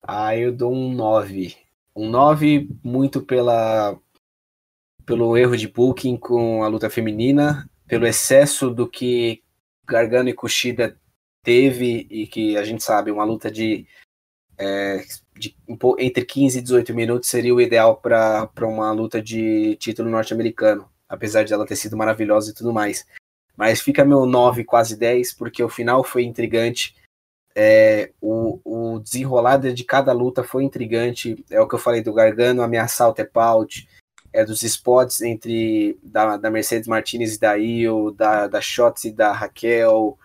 Ah, 0.08 0.36
eu 0.36 0.52
dou 0.52 0.72
um 0.72 0.92
9. 0.92 1.56
Um 1.94 2.08
9 2.08 2.68
muito 2.84 3.20
pela 3.22 3.98
pelo 5.04 5.36
erro 5.36 5.56
de 5.56 5.68
booking 5.68 6.16
com 6.16 6.64
a 6.64 6.68
luta 6.68 6.90
feminina, 6.90 7.68
pelo 7.86 8.06
excesso 8.06 8.70
do 8.70 8.88
que 8.88 9.42
Gargano 9.86 10.28
e 10.28 10.34
Kushida 10.34 10.98
teve 11.42 12.06
e 12.10 12.26
que 12.26 12.56
a 12.56 12.64
gente 12.64 12.82
sabe, 12.82 13.12
uma 13.12 13.24
luta 13.24 13.48
de, 13.50 13.86
é, 14.58 15.04
de 15.36 15.56
entre 15.98 16.24
15 16.24 16.58
e 16.58 16.62
18 16.62 16.92
minutos 16.92 17.28
seria 17.28 17.54
o 17.54 17.60
ideal 17.60 17.96
para 17.96 18.50
uma 18.62 18.90
luta 18.90 19.22
de 19.22 19.76
título 19.76 20.10
norte-americano, 20.10 20.88
apesar 21.08 21.44
de 21.44 21.52
ela 21.52 21.66
ter 21.66 21.76
sido 21.76 21.96
maravilhosa 21.96 22.50
e 22.50 22.54
tudo 22.54 22.72
mais. 22.72 23.06
Mas 23.56 23.80
fica 23.80 24.04
meu 24.04 24.26
9, 24.26 24.64
quase 24.64 24.96
10, 24.96 25.34
porque 25.34 25.62
o 25.62 25.68
final 25.68 26.02
foi 26.02 26.24
intrigante. 26.24 26.96
É, 27.58 28.12
o, 28.20 28.60
o 28.64 28.98
desenrolar 28.98 29.56
de 29.56 29.84
cada 29.84 30.12
luta 30.12 30.44
foi 30.44 30.62
intrigante. 30.62 31.42
É 31.50 31.58
o 31.58 31.66
que 31.66 31.74
eu 31.74 31.78
falei 31.78 32.02
do 32.02 32.12
Gargano 32.12 32.60
ameaçar 32.60 33.08
o 33.08 33.14
Tepaut, 33.14 33.88
é 34.30 34.44
dos 34.44 34.62
spots 34.62 35.22
entre 35.22 35.98
da, 36.02 36.36
da 36.36 36.50
Mercedes 36.50 36.86
Martinez 36.86 37.36
e 37.36 37.40
da 37.40 37.56
Io, 37.56 38.10
da, 38.10 38.46
da 38.46 38.60
Shots 38.60 39.04
e 39.04 39.10
da 39.10 39.32
Raquel, 39.32 40.18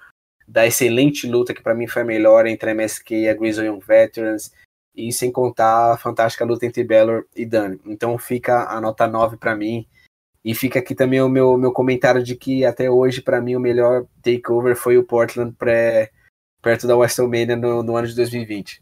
da 0.46 0.68
excelente 0.68 1.26
luta 1.26 1.54
que 1.54 1.64
para 1.64 1.74
mim 1.74 1.88
foi 1.88 2.02
a 2.02 2.06
melhor 2.06 2.46
entre 2.46 2.70
a 2.70 2.74
MSK 2.76 3.12
e 3.12 3.30
a 3.30 3.34
Grizzly 3.34 3.68
Young 3.68 3.80
Veterans, 3.80 4.52
e 4.94 5.14
sem 5.14 5.32
contar 5.32 5.94
a 5.94 5.98
fantástica 5.98 6.44
luta 6.44 6.66
entre 6.66 6.84
Bellor 6.84 7.26
e 7.34 7.46
Dani. 7.46 7.80
Então 7.86 8.18
fica 8.18 8.66
a 8.66 8.82
nota 8.82 9.08
9 9.08 9.38
para 9.38 9.56
mim. 9.56 9.88
E 10.44 10.54
fica 10.54 10.80
aqui 10.80 10.94
também 10.94 11.22
o 11.22 11.30
meu, 11.30 11.58
meu 11.58 11.72
comentário 11.72 12.22
de 12.22 12.36
que 12.36 12.66
até 12.66 12.90
hoje, 12.90 13.22
para 13.22 13.40
mim, 13.40 13.56
o 13.56 13.60
melhor 13.60 14.06
takeover 14.22 14.76
foi 14.76 14.98
o 14.98 15.04
Portland 15.04 15.56
pré, 15.56 16.12
perto 16.62 16.88
da 16.88 16.96
WrestleMania 16.96 17.56
no, 17.56 17.84
no 17.84 17.96
ano 17.96 18.08
de 18.08 18.16
2020. 18.16 18.82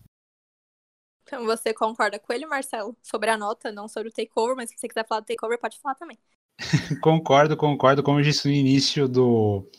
Então 1.23 1.45
você 1.45 1.73
concorda 1.73 2.18
com 2.18 2.34
ele, 2.34 2.45
Marcelo, 2.45 2.97
sobre 3.03 3.30
a 3.30 3.38
nota, 3.38 3.72
não 3.72 3.88
sobre 3.88 4.10
o 4.10 4.11
takeover, 4.11 4.56
mas 4.56 4.69
se 4.69 4.77
você 4.77 4.88
quiser 4.88 5.07
falar 5.07 5.22
do 5.22 5.27
takeover, 5.27 5.60
pode 5.60 5.80
falar 5.80 5.95
também. 5.95 6.18
concordo, 7.01 7.56
concordo. 7.56 8.01
Como 8.01 8.19
eu 8.19 8.23
disse 8.23 8.47
no 8.47 8.53
início 8.53 9.07
do, 9.07 9.69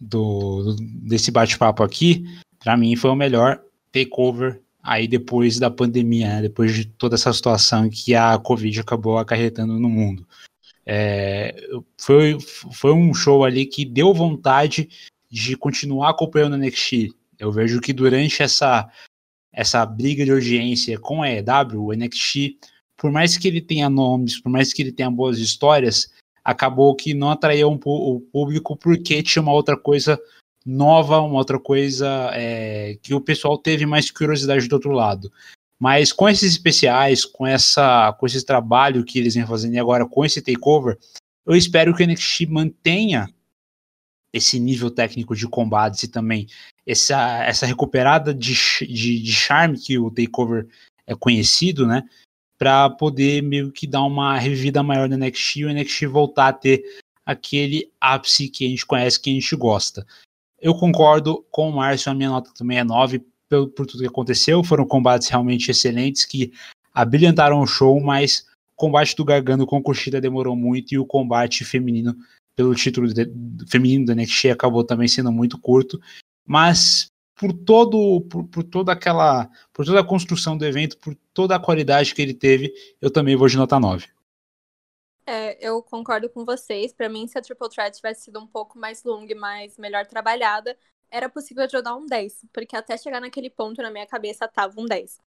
do 0.00 0.76
desse 0.78 1.30
bate-papo 1.30 1.82
aqui, 1.82 2.24
para 2.58 2.76
mim 2.76 2.94
foi 2.96 3.10
o 3.10 3.16
melhor 3.16 3.62
takeover 3.92 4.62
aí 4.82 5.08
depois 5.08 5.58
da 5.58 5.68
pandemia, 5.70 6.28
né? 6.28 6.42
depois 6.42 6.72
de 6.72 6.84
toda 6.84 7.16
essa 7.16 7.32
situação 7.32 7.90
que 7.90 8.14
a 8.14 8.38
Covid 8.38 8.80
acabou 8.80 9.18
acarretando 9.18 9.78
no 9.80 9.88
mundo. 9.88 10.26
É, 10.86 11.52
foi, 12.00 12.38
foi 12.72 12.92
um 12.92 13.12
show 13.12 13.44
ali 13.44 13.66
que 13.66 13.84
deu 13.84 14.14
vontade 14.14 14.88
de 15.28 15.56
continuar 15.56 16.10
acompanhando 16.10 16.54
o 16.54 16.56
NXT. 16.56 17.12
Eu 17.38 17.52
vejo 17.52 17.80
que 17.80 17.92
durante 17.92 18.42
essa 18.42 18.90
essa 19.52 19.86
briga 19.86 20.22
de 20.22 20.30
audiência 20.30 20.98
com 20.98 21.22
a 21.22 21.30
EW, 21.30 21.86
o 21.86 21.92
NXT, 21.94 22.58
por 22.94 23.10
mais 23.10 23.38
que 23.38 23.48
ele 23.48 23.62
tenha 23.62 23.88
nomes, 23.88 24.38
por 24.38 24.50
mais 24.50 24.70
que 24.70 24.82
ele 24.82 24.92
tenha 24.92 25.10
boas 25.10 25.38
histórias, 25.38 26.12
acabou 26.44 26.94
que 26.94 27.14
não 27.14 27.30
atraiu 27.30 27.70
um, 27.70 27.80
o 27.82 28.20
público 28.20 28.76
porque 28.76 29.22
tinha 29.22 29.42
uma 29.42 29.54
outra 29.54 29.74
coisa 29.74 30.20
nova, 30.64 31.20
uma 31.20 31.38
outra 31.38 31.58
coisa 31.58 32.30
é, 32.34 32.98
que 33.02 33.14
o 33.14 33.20
pessoal 33.20 33.56
teve 33.56 33.86
mais 33.86 34.10
curiosidade 34.10 34.68
do 34.68 34.74
outro 34.74 34.90
lado. 34.90 35.32
Mas 35.78 36.12
com 36.12 36.28
esses 36.28 36.52
especiais, 36.52 37.24
com 37.24 37.46
essa, 37.46 38.12
com 38.12 38.26
esse 38.26 38.44
trabalho 38.44 39.04
que 39.04 39.18
eles 39.18 39.34
vêm 39.34 39.46
fazendo 39.46 39.78
agora 39.78 40.06
com 40.06 40.24
esse 40.24 40.42
takeover, 40.42 40.98
eu 41.46 41.54
espero 41.54 41.94
que 41.94 42.02
o 42.02 42.06
NXT 42.06 42.46
mantenha 42.46 43.28
esse 44.32 44.60
nível 44.60 44.90
técnico 44.90 45.34
de 45.34 45.48
combates 45.48 46.02
e 46.02 46.08
também 46.08 46.46
essa, 46.86 47.44
essa 47.44 47.66
recuperada 47.66 48.32
de, 48.32 48.54
de, 48.86 49.20
de 49.20 49.32
charme 49.32 49.78
que 49.78 49.98
o 49.98 50.10
Takeover 50.10 50.68
é 51.06 51.14
conhecido, 51.14 51.86
né? 51.86 52.04
Para 52.58 52.88
poder 52.88 53.42
meio 53.42 53.72
que 53.72 53.86
dar 53.86 54.02
uma 54.02 54.38
revivida 54.38 54.82
maior 54.82 55.08
no 55.08 55.16
NXT 55.16 55.56
e 55.56 55.64
o 55.64 55.72
NXT 55.72 56.06
voltar 56.06 56.48
a 56.48 56.52
ter 56.52 56.82
aquele 57.24 57.90
ápice 58.00 58.48
que 58.48 58.64
a 58.64 58.68
gente 58.68 58.86
conhece, 58.86 59.20
que 59.20 59.30
a 59.30 59.32
gente 59.32 59.56
gosta. 59.56 60.06
Eu 60.60 60.74
concordo 60.74 61.44
com 61.50 61.68
o 61.68 61.76
Márcio, 61.76 62.10
a 62.10 62.14
minha 62.14 62.30
nota 62.30 62.52
também 62.54 62.78
é 62.78 62.84
9 62.84 63.22
por, 63.48 63.68
por 63.68 63.86
tudo 63.86 64.00
que 64.00 64.08
aconteceu. 64.08 64.62
Foram 64.62 64.86
combates 64.86 65.28
realmente 65.28 65.70
excelentes 65.70 66.24
que 66.24 66.52
abrilhantaram 66.94 67.60
o 67.60 67.66
show, 67.66 68.00
mas 68.00 68.46
o 68.72 68.76
combate 68.76 69.14
do 69.16 69.24
Gargano 69.24 69.66
com 69.66 69.82
Kushida 69.82 70.20
demorou 70.20 70.56
muito 70.56 70.92
e 70.92 70.98
o 70.98 71.04
combate 71.04 71.64
feminino 71.64 72.16
pelo 72.54 72.74
título 72.74 73.12
de, 73.12 73.30
feminino 73.68 74.06
da 74.06 74.14
NXT 74.14 74.46
acabou 74.46 74.82
também 74.82 75.06
sendo 75.06 75.30
muito 75.30 75.58
curto, 75.58 76.00
mas 76.46 77.10
por 77.34 77.52
todo 77.52 78.22
por, 78.30 78.44
por, 78.44 78.64
toda 78.64 78.92
aquela 78.92 79.50
por 79.72 79.84
toda 79.84 80.00
a 80.00 80.06
construção 80.06 80.56
do 80.56 80.64
evento, 80.64 80.96
por 80.98 81.14
toda 81.34 81.54
a 81.54 81.60
qualidade 81.60 82.14
que 82.14 82.22
ele 82.22 82.34
teve, 82.34 82.72
eu 83.00 83.10
também 83.10 83.36
vou 83.36 83.48
de 83.48 83.56
nota 83.56 83.78
9. 83.78 84.08
É, 85.26 85.58
eu 85.60 85.82
concordo 85.82 86.30
com 86.30 86.44
vocês. 86.44 86.92
Para 86.92 87.08
mim, 87.08 87.26
se 87.26 87.36
a 87.36 87.42
Triple 87.42 87.68
Threat 87.68 87.96
tivesse 87.96 88.22
sido 88.22 88.38
um 88.38 88.46
pouco 88.46 88.78
mais 88.78 89.02
longa 89.02 89.32
e 89.32 89.34
mais 89.34 89.76
melhor 89.76 90.06
trabalhada, 90.06 90.78
era 91.10 91.28
possível 91.28 91.66
de 91.66 91.76
eu 91.76 91.82
dar 91.82 91.96
um 91.96 92.06
10, 92.06 92.46
porque 92.52 92.76
até 92.76 92.96
chegar 92.96 93.20
naquele 93.20 93.50
ponto 93.50 93.82
na 93.82 93.90
minha 93.90 94.06
cabeça 94.06 94.46
tava 94.46 94.80
um 94.80 94.86
10. 94.86 95.18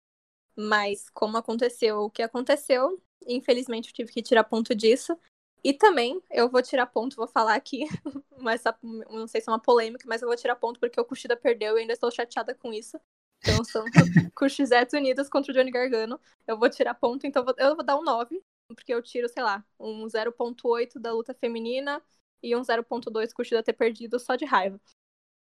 Mas 0.57 1.09
como 1.11 1.37
aconteceu 1.37 2.01
o 2.01 2.11
que 2.11 2.23
aconteceu, 2.23 3.01
infelizmente 3.27 3.91
eu 3.91 3.95
tive 3.95 4.13
que 4.13 4.23
tirar 4.23 4.45
ponto 4.45 4.75
disso. 4.75 5.19
E 5.63 5.73
também 5.73 6.23
eu 6.31 6.49
vou 6.49 6.63
tirar 6.63 6.87
ponto, 6.87 7.17
vou 7.17 7.27
falar 7.27 7.55
aqui, 7.55 7.85
mas 8.39 8.63
não 8.83 9.27
sei 9.27 9.41
se 9.41 9.49
é 9.49 9.53
uma 9.53 9.61
polêmica, 9.61 10.05
mas 10.07 10.23
eu 10.23 10.29
vou 10.29 10.37
tirar 10.37 10.57
ponto 10.57 10.79
porque 10.79 11.01
o 11.01 11.05
Kushida 11.05 11.37
perdeu 11.37 11.77
e 11.77 11.81
ainda 11.81 11.93
estou 11.93 12.11
chateada 12.11 12.55
com 12.55 12.73
isso. 12.73 12.99
Então 13.41 13.65
são 13.65 13.85
Kushizettes 14.35 14.95
unidas 14.95 15.29
contra 15.29 15.53
o 15.53 15.55
Johnny 15.55 15.71
Gargano. 15.71 16.21
Eu 16.47 16.59
vou 16.59 16.71
tirar 16.71 16.95
ponto, 16.95 17.27
então 17.27 17.45
eu 17.57 17.75
vou 17.75 17.85
dar 17.85 17.97
um 17.97 18.03
9, 18.03 18.43
porque 18.69 18.93
eu 18.93 19.03
tiro, 19.03 19.29
sei 19.29 19.43
lá, 19.43 19.65
um 19.79 20.07
0.8 20.09 20.99
da 20.99 21.13
luta 21.13 21.35
feminina 21.35 22.03
e 22.43 22.55
um 22.55 22.63
0.2 22.63 23.33
Kushida 23.33 23.63
ter 23.63 23.73
perdido 23.73 24.19
só 24.19 24.37
de 24.37 24.45
raiva. 24.45 24.81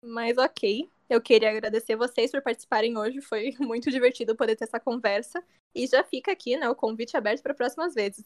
Mas 0.02 0.38
ok, 0.38 0.90
eu 1.10 1.22
queria 1.22 1.50
agradecer 1.52 1.96
vocês 1.96 2.32
por 2.32 2.42
participarem 2.42 2.98
hoje, 2.98 3.22
foi 3.22 3.52
muito 3.60 3.92
divertido 3.92 4.36
poder 4.36 4.56
ter 4.56 4.66
essa 4.66 4.80
conversa. 4.80 5.44
E 5.76 5.86
já 5.88 6.04
fica 6.04 6.32
aqui, 6.32 6.58
né, 6.58 6.70
o 6.70 6.76
convite 6.76 7.18
aberto 7.18 7.44
para 7.44 7.54
próximas 7.54 7.94
vezes. 7.94 8.26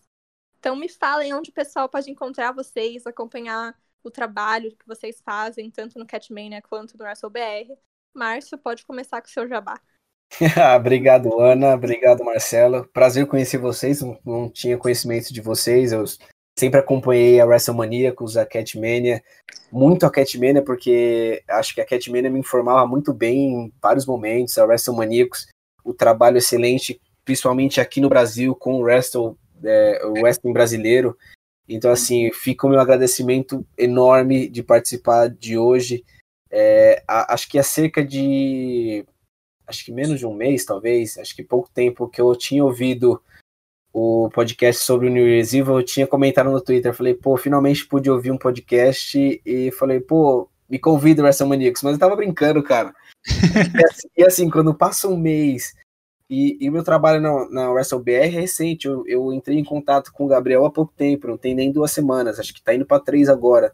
Então 0.64 0.77
me 0.77 0.88
falem 0.88 1.34
onde 1.34 1.49
o 1.49 1.53
pessoal 1.53 1.90
pode 1.90 2.10
encontrar 2.10 2.53
vocês, 2.53 3.06
acompanhar 3.06 3.76
o 4.02 4.10
trabalho 4.10 4.73
que 4.77 4.88
vocês 4.88 5.22
fazem, 5.22 5.69
tanto 5.69 5.99
no 5.99 6.07
Catmania 6.07 6.61
quanto 6.61 6.98
no 6.98 7.03
WrestleBR. 7.03 7.77
Márcio, 8.14 8.57
pode 8.57 8.85
começar 8.85 9.22
com 9.22 9.27
o 9.27 9.30
seu 9.30 9.45
jabá. 9.45 9.77
Obrigado, 10.77 11.38
Ana. 11.38 11.73
Obrigado, 11.73 12.23
Marcelo. 12.23 12.88
Prazer 12.94 13.27
conhecer 13.27 13.57
vocês. 13.57 14.02
Não, 14.02 14.18
não, 14.26 14.49
tinha 14.49 14.77
conhecimento 14.77 15.34
de 15.34 15.41
vocês. 15.41 15.91
Eu 15.91 16.06
sempre 16.57 16.80
acompanhei 16.80 17.41
a 17.41 17.45
WrestleManiacos, 17.45 18.38
a 18.38 18.45
Catmania, 18.45 19.22
muito 19.69 20.06
a 20.06 20.10
Catmania, 20.10 20.64
porque 20.64 21.44
acho 21.49 21.76
que 21.76 21.81
a 21.81 21.85
Catmania 21.85 22.30
me 22.30 22.40
informava 22.40 22.88
muito 22.88 23.14
bem 23.14 23.65
em 23.65 23.73
vários 23.81 24.06
momentos. 24.06 24.57
A 24.57 24.64
WrestleManiacos, 24.64 25.45
o 25.84 25.94
trabalho 25.94 26.38
excelente, 26.38 27.02
principalmente 27.26 27.81
aqui 27.81 27.99
no 27.99 28.07
Brasil, 28.07 28.56
com 28.56 28.76
o 28.76 28.84
Wrestle 28.84 29.38
é, 29.64 30.02
o 30.06 30.14
wrestling 30.22 30.53
brasileiro. 30.53 31.18
Então, 31.68 31.91
assim, 31.91 32.31
fica 32.34 32.68
o 32.68 32.69
meu 32.69 32.80
agradecimento 32.80 33.65
enorme 33.77 34.49
de 34.49 34.61
participar 34.61 35.30
de 35.30 35.57
hoje. 35.57 36.03
É, 36.52 37.03
a, 37.07 37.34
acho 37.34 37.49
que 37.49 37.57
há 37.57 37.64
cerca 37.64 38.03
de 38.03 39.06
acho 39.65 39.85
que 39.85 39.91
menos 39.91 40.19
de 40.19 40.26
um 40.26 40.34
mês, 40.34 40.65
talvez, 40.65 41.18
acho 41.18 41.35
que 41.35 41.41
pouco 41.41 41.69
tempo 41.73 42.07
que 42.07 42.19
eu 42.19 42.35
tinha 42.35 42.64
ouvido 42.64 43.22
o 43.94 44.30
podcast 44.34 44.84
sobre 44.84 45.07
o 45.07 45.10
New 45.10 45.27
Year's 45.27 45.53
Evil, 45.53 45.80
eu 45.80 45.85
tinha 45.85 46.07
comentado 46.07 46.49
no 46.49 46.60
Twitter, 46.60 46.94
falei, 46.94 47.14
pô, 47.14 47.38
finalmente 47.38 47.85
pude 47.85 48.10
ouvir 48.10 48.31
um 48.31 48.38
podcast 48.38 49.41
e 49.45 49.72
falei, 49.72 49.99
pô, 49.99 50.49
me 50.68 50.80
convida 50.80 51.22
WrestleManiacos, 51.22 51.84
mas 51.84 51.94
eu 51.94 51.99
tava 51.99 52.15
brincando, 52.15 52.64
cara. 52.64 52.94
assim, 53.91 54.07
e, 54.18 54.23
assim, 54.23 54.49
quando 54.49 54.73
passa 54.73 55.07
um 55.07 55.15
mês 55.15 55.73
e, 56.34 56.57
e 56.65 56.69
meu 56.69 56.84
trabalho 56.84 57.22
na, 57.22 57.49
na 57.49 57.72
WrestleBR 57.72 58.26
é 58.26 58.27
recente, 58.27 58.88
eu, 58.88 59.05
eu, 59.07 59.31
entrei 59.31 59.57
em 59.57 59.64
contato 59.64 60.11
com 60.11 60.26
o 60.26 60.27
Gabriel 60.27 60.65
há 60.65 60.72
pouco 60.72 60.93
tempo, 60.95 61.27
não 61.27 61.38
tem 61.38 61.53
nem 61.53 61.72
duas 61.72 61.91
semanas, 61.91 62.39
acho 62.39 62.53
que 62.53 62.61
tá 62.61 62.73
indo 62.73 62.85
para 62.85 62.99
três 62.99 63.30
agora. 63.30 63.73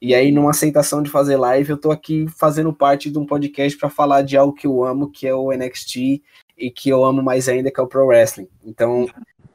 E 0.00 0.14
aí, 0.14 0.32
numa 0.32 0.50
aceitação 0.50 1.00
de 1.00 1.10
fazer 1.10 1.36
live, 1.36 1.70
eu 1.70 1.78
tô 1.78 1.92
aqui 1.92 2.26
fazendo 2.28 2.72
parte 2.72 3.08
de 3.08 3.18
um 3.18 3.24
podcast 3.24 3.78
para 3.78 3.88
falar 3.88 4.22
de 4.22 4.36
algo 4.36 4.52
que 4.52 4.66
eu 4.66 4.82
amo, 4.82 5.10
que 5.10 5.28
é 5.28 5.34
o 5.34 5.52
NXT, 5.52 6.20
e 6.58 6.70
que 6.72 6.88
eu 6.88 7.04
amo 7.04 7.22
mais 7.22 7.48
ainda, 7.48 7.70
que 7.70 7.78
é 7.78 7.82
o 7.82 7.86
Pro 7.86 8.06
Wrestling. 8.06 8.48
Então, 8.64 9.06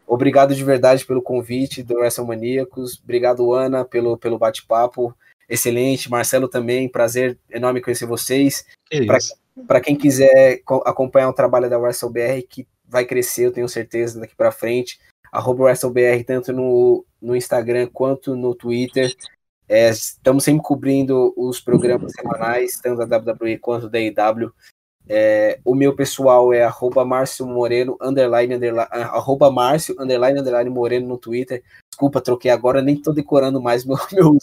Obrigado 0.07 0.55
de 0.55 0.63
verdade 0.63 1.05
pelo 1.05 1.21
convite 1.21 1.83
do 1.83 1.95
WrestleManiacos. 1.95 2.97
Obrigado, 3.03 3.53
Ana, 3.53 3.83
pelo, 3.83 4.17
pelo 4.17 4.39
bate-papo. 4.39 5.13
Excelente. 5.49 6.09
Marcelo 6.09 6.47
também, 6.47 6.89
prazer 6.89 7.37
enorme 7.49 7.81
conhecer 7.81 8.05
vocês. 8.05 8.65
Para 9.65 9.81
quem 9.81 9.95
quiser 9.95 10.61
acompanhar 10.85 11.29
o 11.29 11.33
trabalho 11.33 11.69
da 11.69 11.79
WrestleBR, 11.79 12.43
que 12.47 12.67
vai 12.87 13.05
crescer, 13.05 13.45
eu 13.45 13.51
tenho 13.51 13.67
certeza, 13.67 14.19
daqui 14.19 14.35
para 14.35 14.51
frente. 14.51 14.99
Arroba 15.31 15.65
WrestleBR, 15.65 16.23
tanto 16.23 16.53
no, 16.53 17.05
no 17.21 17.35
Instagram 17.35 17.87
quanto 17.91 18.35
no 18.35 18.53
Twitter. 18.53 19.15
É, 19.67 19.89
estamos 19.89 20.43
sempre 20.43 20.63
cobrindo 20.63 21.33
os 21.35 21.59
programas 21.59 22.13
semanais, 22.13 22.79
tanto 22.81 23.05
da 23.05 23.17
WWE 23.17 23.57
quanto 23.57 23.89
da 23.89 23.99
AEW. 23.99 24.53
É, 25.09 25.59
o 25.63 25.73
meu 25.73 25.95
pessoal 25.95 26.53
é 26.53 26.63
arroba 26.63 27.05
Márcio 27.05 27.45
Moreno, 27.45 27.97
underline, 28.01 28.55
underline, 28.55 28.89
ah, 28.91 29.17
arroba 29.17 29.49
Márcio, 29.49 29.95
underline, 29.99 30.39
underline 30.39 30.69
Moreno 30.69 31.07
no 31.07 31.17
Twitter. 31.17 31.63
Desculpa, 31.89 32.21
troquei 32.21 32.51
agora, 32.51 32.81
nem 32.81 33.01
tô 33.01 33.11
decorando 33.11 33.61
mais 33.61 33.85
meu, 33.85 33.97
meu. 34.11 34.37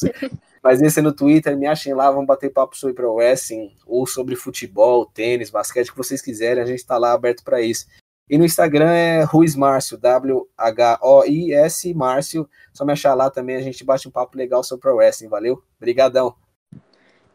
Mas 0.63 0.81
esse 0.81 0.99
é 1.01 1.03
no 1.03 1.13
Twitter, 1.13 1.57
me 1.57 1.67
achem 1.67 1.93
lá, 1.93 2.11
vamos 2.11 2.27
bater 2.27 2.51
papo 2.51 2.77
sobre 2.77 2.95
pro 2.95 3.15
wrestling, 3.15 3.71
ou 3.87 4.07
sobre 4.07 4.35
futebol, 4.35 5.05
tênis, 5.05 5.51
basquete, 5.51 5.89
o 5.89 5.93
que 5.93 5.99
vocês 5.99 6.23
quiserem, 6.23 6.63
a 6.63 6.67
gente 6.67 6.85
tá 6.87 6.97
lá 6.97 7.13
aberto 7.13 7.45
para 7.45 7.61
isso. 7.61 7.87
E 8.29 8.39
no 8.39 8.45
Instagram 8.45 8.91
é 8.91 9.23
Ruiz 9.23 9.55
Márcio, 9.55 9.99
W-H-O-I-S 9.99 11.93
Márcio. 11.93 12.49
Só 12.73 12.83
me 12.85 12.93
achar 12.93 13.13
lá 13.13 13.29
também, 13.29 13.57
a 13.57 13.61
gente 13.61 13.85
bate 13.85 14.09
um 14.09 14.11
papo 14.11 14.39
legal 14.39 14.65
sobre 14.65 14.81
pro 14.81 14.97
wrestling, 14.97 15.29
valeu? 15.29 15.63
Obrigadão. 15.77 16.35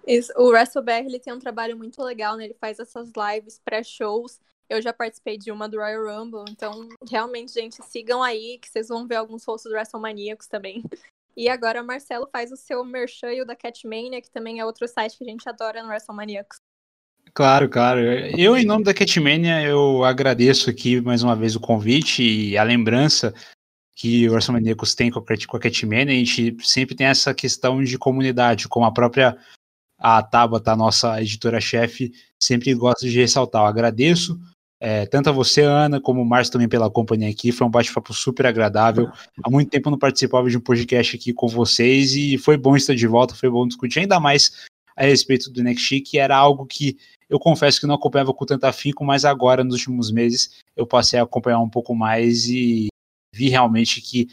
Isso, 0.10 0.34
o 0.36 0.48
WrestleBR 0.48 1.06
ele 1.06 1.20
tem 1.20 1.32
um 1.32 1.38
trabalho 1.38 1.78
muito 1.78 2.02
legal, 2.02 2.36
né? 2.36 2.46
Ele 2.46 2.56
faz 2.60 2.80
essas 2.80 3.12
lives 3.16 3.62
pré-shows. 3.64 4.40
Eu 4.68 4.82
já 4.82 4.92
participei 4.92 5.38
de 5.38 5.52
uma 5.52 5.70
do 5.70 5.78
Royal 5.78 6.04
Rumble, 6.04 6.46
então 6.50 6.90
realmente, 7.08 7.54
gente, 7.54 7.78
sigam 7.86 8.24
aí 8.24 8.58
que 8.60 8.68
vocês 8.68 8.88
vão 8.88 9.06
ver 9.08 9.18
alguns 9.18 9.46
rostos 9.46 9.70
do 9.70 9.76
WrestleManiacos 9.76 10.48
também. 10.48 10.84
E 11.38 11.48
agora 11.48 11.84
o 11.84 11.86
Marcelo 11.86 12.28
faz 12.32 12.52
o 12.52 12.58
seu 12.58 12.84
merchan 12.84 13.34
e 13.34 13.42
o 13.42 13.46
da 13.46 13.56
Catmania, 13.56 14.20
que 14.20 14.32
também 14.32 14.60
é 14.60 14.66
outro 14.66 14.88
site 14.88 15.16
que 15.16 15.24
a 15.24 15.28
gente 15.28 15.48
adora 15.48 15.84
no 15.84 15.90
WrestleManiacos. 15.90 16.58
Claro, 17.32 17.70
claro. 17.70 18.00
Eu, 18.00 18.58
em 18.58 18.66
nome 18.66 18.84
da 18.84 18.96
Catmania, 18.96 19.62
eu 19.62 20.04
agradeço 20.04 20.72
aqui 20.72 21.00
mais 21.00 21.22
uma 21.22 21.36
vez 21.36 21.56
o 21.56 21.60
convite 21.60 22.24
e 22.24 22.58
a 22.58 22.64
lembrança 22.64 23.32
que 23.96 24.28
o 24.28 24.32
WrestleManiacos 24.32 24.96
tem 24.96 25.12
com 25.12 25.20
a 25.20 25.60
Catmania. 25.60 26.14
A 26.14 26.18
gente 26.18 26.58
sempre 26.66 26.96
tem 26.96 27.06
essa 27.06 27.32
questão 27.32 27.84
de 27.84 27.96
comunidade, 27.98 28.68
como 28.68 28.88
a 28.88 28.92
própria 28.92 29.38
a 30.00 30.24
Tabata, 30.24 30.76
nossa 30.76 31.22
editora-chefe, 31.22 32.14
sempre 32.40 32.74
gosta 32.74 33.08
de 33.08 33.20
ressaltar. 33.20 33.64
Eu 33.64 33.68
agradeço 33.68 34.40
é, 34.82 35.06
tanto 35.06 35.30
a 35.30 35.34
você, 35.34 35.62
Ana, 35.62 36.00
como 36.00 36.22
o 36.22 36.26
Márcio 36.26 36.54
também 36.54 36.70
pela 36.70 36.90
companhia 36.90 37.30
aqui. 37.30 37.52
Foi 37.52 37.68
um 37.68 37.70
bate-papo 37.70 38.14
super 38.14 38.46
agradável. 38.46 39.12
Há 39.44 39.50
muito 39.50 39.70
tempo 39.70 39.90
eu 39.90 39.92
não 39.92 40.00
participava 40.00 40.50
de 40.50 40.58
um 40.58 40.62
podcast 40.62 41.18
aqui 41.18 41.34
com 41.34 41.48
vocês 41.48 42.16
e 42.16 42.38
foi 42.38 42.56
bom 42.56 42.78
estar 42.78 42.96
de 42.96 43.06
volta, 43.06 43.36
foi 43.36 43.50
bom 43.50 43.68
discutir 43.68 44.00
ainda 44.00 44.20
mais 44.20 44.68
a 44.96 45.04
respeito 45.04 45.50
do 45.52 45.64
NXT, 45.64 46.02
que 46.02 46.18
era 46.18 46.36
algo 46.36 46.66
que 46.66 46.98
eu 47.30 47.40
confesso 47.40 47.80
que 47.80 47.88
não 47.88 47.96
acompanhava 47.96 48.34
com 48.34 48.46
tanto 48.46 48.66
afinco, 48.66 49.06
mas 49.06 49.24
agora, 49.24 49.64
nos 49.64 49.76
últimos 49.76 50.12
meses, 50.12 50.62
eu 50.76 50.88
passei 50.88 51.20
a 51.20 51.24
acompanhar 51.24 51.60
um 51.60 51.70
pouco 51.70 51.94
mais 51.94 52.48
e 52.48 52.88
vi 53.34 53.50
realmente 53.50 54.02
que 54.02 54.28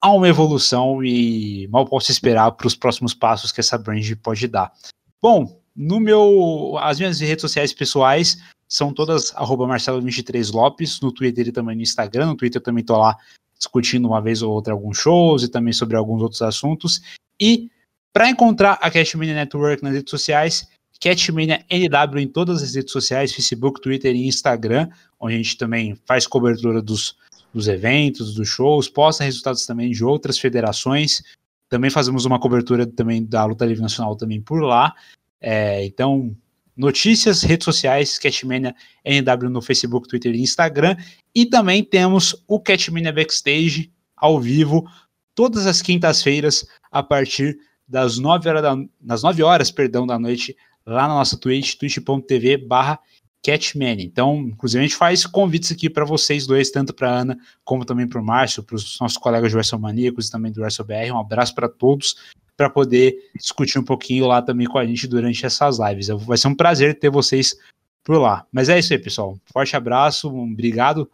há 0.00 0.12
uma 0.12 0.28
evolução 0.28 1.04
e 1.04 1.68
mal 1.68 1.84
posso 1.84 2.10
esperar 2.10 2.50
para 2.52 2.66
os 2.66 2.74
próximos 2.74 3.14
passos 3.14 3.52
que 3.52 3.60
essa 3.60 3.76
brand 3.76 4.04
pode 4.22 4.46
dar. 4.48 4.72
Bom, 5.20 5.60
no 5.74 6.00
meu, 6.00 6.76
as 6.80 6.98
minhas 6.98 7.20
redes 7.20 7.42
sociais 7.42 7.72
pessoais 7.72 8.38
são 8.68 8.92
todas 8.92 9.32
Marcelo23Lopes, 9.32 11.00
no 11.02 11.12
Twitter 11.12 11.48
e 11.48 11.52
também 11.52 11.76
no 11.76 11.82
Instagram. 11.82 12.26
No 12.26 12.36
Twitter 12.36 12.60
também 12.60 12.82
estou 12.82 12.98
lá 12.98 13.16
discutindo 13.56 14.06
uma 14.06 14.20
vez 14.20 14.42
ou 14.42 14.52
outra 14.52 14.72
alguns 14.72 14.98
shows 14.98 15.42
e 15.42 15.48
também 15.48 15.72
sobre 15.72 15.96
alguns 15.96 16.22
outros 16.22 16.42
assuntos. 16.42 17.00
E 17.40 17.70
para 18.12 18.28
encontrar 18.28 18.78
a 18.80 18.90
Catmania 18.90 19.34
Network 19.34 19.82
nas 19.82 19.94
redes 19.94 20.10
sociais, 20.10 20.66
Catmania 21.00 21.64
NW 21.70 22.18
em 22.18 22.28
todas 22.28 22.62
as 22.62 22.74
redes 22.74 22.92
sociais, 22.92 23.32
Facebook, 23.32 23.80
Twitter 23.80 24.14
e 24.14 24.26
Instagram, 24.26 24.88
onde 25.18 25.34
a 25.34 25.38
gente 25.38 25.56
também 25.56 25.96
faz 26.04 26.26
cobertura 26.26 26.82
dos, 26.82 27.16
dos 27.54 27.68
eventos, 27.68 28.34
dos 28.34 28.48
shows, 28.48 28.88
posta 28.88 29.24
resultados 29.24 29.64
também 29.64 29.90
de 29.90 30.04
outras 30.04 30.38
federações. 30.38 31.22
Também 31.68 31.90
fazemos 31.90 32.24
uma 32.24 32.40
cobertura 32.40 32.86
também 32.86 33.24
da 33.24 33.44
luta 33.44 33.64
livre 33.64 33.82
nacional 33.82 34.16
também 34.16 34.40
por 34.40 34.62
lá. 34.62 34.94
É, 35.40 35.84
então, 35.84 36.34
notícias, 36.76 37.42
redes 37.42 37.64
sociais, 37.64 38.18
Catmania 38.18 38.74
NW 39.04 39.50
no 39.50 39.60
Facebook, 39.60 40.08
Twitter 40.08 40.34
e 40.34 40.40
Instagram. 40.40 40.96
E 41.34 41.44
também 41.44 41.84
temos 41.84 42.44
o 42.46 42.60
Catmania 42.60 43.12
Backstage 43.12 43.92
ao 44.16 44.40
vivo, 44.40 44.88
todas 45.34 45.66
as 45.66 45.80
quintas-feiras, 45.82 46.66
a 46.90 47.02
partir 47.02 47.58
das 47.86 48.18
9 48.18 48.48
horas, 48.48 48.62
da, 48.62 48.76
das 49.00 49.22
9 49.22 49.42
horas 49.42 49.70
perdão, 49.70 50.06
da 50.06 50.18
noite, 50.18 50.56
lá 50.84 51.06
na 51.06 51.14
nossa 51.14 51.36
Twitch, 51.36 51.74
twitch.tv 51.76 52.58
barra 52.58 52.98
Catman. 53.48 54.02
Então, 54.02 54.36
inclusive, 54.36 54.84
a 54.84 54.86
gente 54.86 54.96
faz 54.96 55.24
convites 55.24 55.72
aqui 55.72 55.88
para 55.88 56.04
vocês 56.04 56.46
dois, 56.46 56.70
tanto 56.70 56.92
para 56.92 57.08
Ana 57.08 57.38
como 57.64 57.84
também 57.84 58.06
para 58.06 58.20
o 58.20 58.24
Márcio, 58.24 58.62
para 58.62 58.76
os 58.76 58.98
nossos 59.00 59.16
colegas 59.16 59.52
do 59.52 59.56
WrestleManiacos 59.56 60.28
e 60.28 60.30
também 60.30 60.52
do 60.52 60.60
WrestleBR. 60.60 61.12
Um 61.12 61.18
abraço 61.18 61.54
para 61.54 61.68
todos, 61.68 62.16
para 62.54 62.68
poder 62.68 63.16
discutir 63.34 63.78
um 63.78 63.84
pouquinho 63.84 64.26
lá 64.26 64.42
também 64.42 64.66
com 64.66 64.76
a 64.76 64.84
gente 64.84 65.06
durante 65.06 65.46
essas 65.46 65.78
lives. 65.78 66.08
Vai 66.08 66.36
ser 66.36 66.48
um 66.48 66.54
prazer 66.54 66.98
ter 66.98 67.08
vocês 67.08 67.56
por 68.04 68.18
lá. 68.20 68.44
Mas 68.52 68.68
é 68.68 68.78
isso 68.78 68.92
aí, 68.92 68.98
pessoal. 68.98 69.38
Forte 69.50 69.74
abraço, 69.74 70.30
um 70.30 70.52
obrigado 70.52 71.10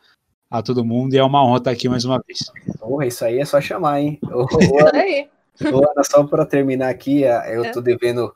a 0.51 0.61
todo 0.61 0.85
mundo 0.85 1.15
e 1.15 1.19
é 1.19 1.25
uma 1.25 1.45
honra 1.45 1.59
estar 1.59 1.71
aqui 1.71 1.89
mais 1.89 2.05
uma 2.05 2.21
vez. 2.27 2.39
Porra, 2.81 3.07
isso 3.07 3.25
aí 3.25 3.39
é 3.39 3.45
só 3.45 3.61
chamar, 3.61 4.01
hein? 4.01 4.19
Ô, 4.25 4.47
Ana, 5.63 6.03
só 6.03 6.25
para 6.25 6.45
terminar 6.45 6.89
aqui, 6.89 7.23
eu 7.23 7.71
tô 7.73 7.81
devendo 7.81 8.35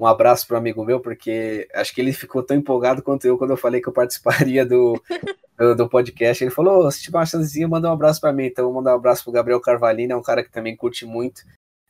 um 0.00 0.06
abraço 0.06 0.46
para 0.46 0.56
um 0.56 0.58
amigo 0.58 0.82
meu, 0.82 0.98
porque 0.98 1.68
acho 1.74 1.94
que 1.94 2.00
ele 2.00 2.12
ficou 2.14 2.42
tão 2.42 2.56
empolgado 2.56 3.02
quanto 3.02 3.26
eu 3.26 3.36
quando 3.36 3.50
eu 3.50 3.56
falei 3.56 3.82
que 3.82 3.88
eu 3.88 3.92
participaria 3.92 4.64
do, 4.64 5.00
do, 5.58 5.76
do 5.76 5.88
podcast. 5.90 6.42
Ele 6.42 6.50
falou: 6.50 6.86
oh, 6.86 6.90
se 6.90 7.02
tiver 7.02 7.18
uma 7.18 7.26
chancezinha, 7.26 7.68
manda 7.68 7.90
um 7.90 7.92
abraço 7.92 8.18
para 8.18 8.32
mim. 8.32 8.46
Então, 8.46 8.64
vou 8.64 8.74
mandar 8.74 8.92
um 8.92 8.96
abraço 8.96 9.22
pro 9.22 9.32
Gabriel 9.32 9.60
Carvalino, 9.60 10.14
é 10.14 10.16
um 10.16 10.22
cara 10.22 10.42
que 10.42 10.50
também 10.50 10.74
curte 10.74 11.04
muito 11.04 11.42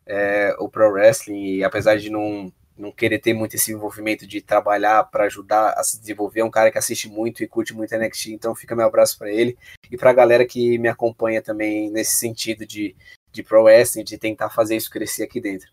é, 0.05 0.57
o 0.59 0.69
pro 0.69 0.91
wrestling, 0.91 1.59
e 1.59 1.65
apesar 1.65 1.97
de 1.99 2.11
não, 2.11 2.53
não 2.77 2.91
querer 2.91 3.21
ter 3.21 3.33
muito 3.33 3.55
esse 3.55 3.73
envolvimento 3.73 4.27
de 4.27 4.41
trabalhar 4.41 5.05
para 5.05 5.27
ajudar 5.27 5.75
a 5.77 5.85
se 5.85 6.01
desenvolver, 6.01 6.41
é 6.41 6.45
um 6.45 6.51
cara 6.51 6.73
que 6.73 6.79
assiste 6.79 7.09
muito 7.09 7.45
e 7.45 7.49
curte 7.49 7.73
muito 7.73 7.97
NXT. 7.97 8.33
Então, 8.33 8.57
fica 8.57 8.75
meu 8.75 8.87
abraço 8.87 9.17
para 9.17 9.31
ele 9.31 9.57
e 9.89 9.97
para 9.97 10.11
a 10.11 10.15
galera 10.15 10.45
que 10.45 10.79
me 10.79 10.89
acompanha 10.89 11.41
também 11.41 11.89
nesse 11.93 12.17
sentido 12.17 12.67
de, 12.67 12.97
de 13.31 13.45
pro 13.45 13.63
wrestling, 13.63 14.03
de 14.03 14.19
tentar 14.19 14.51
fazer 14.51 14.75
isso 14.75 14.91
crescer 14.91 15.23
aqui 15.23 15.41
dentro. 15.41 15.71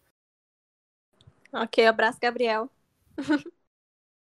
Ok, 1.53 1.85
abraço, 1.85 2.19
Gabriel. 2.21 2.69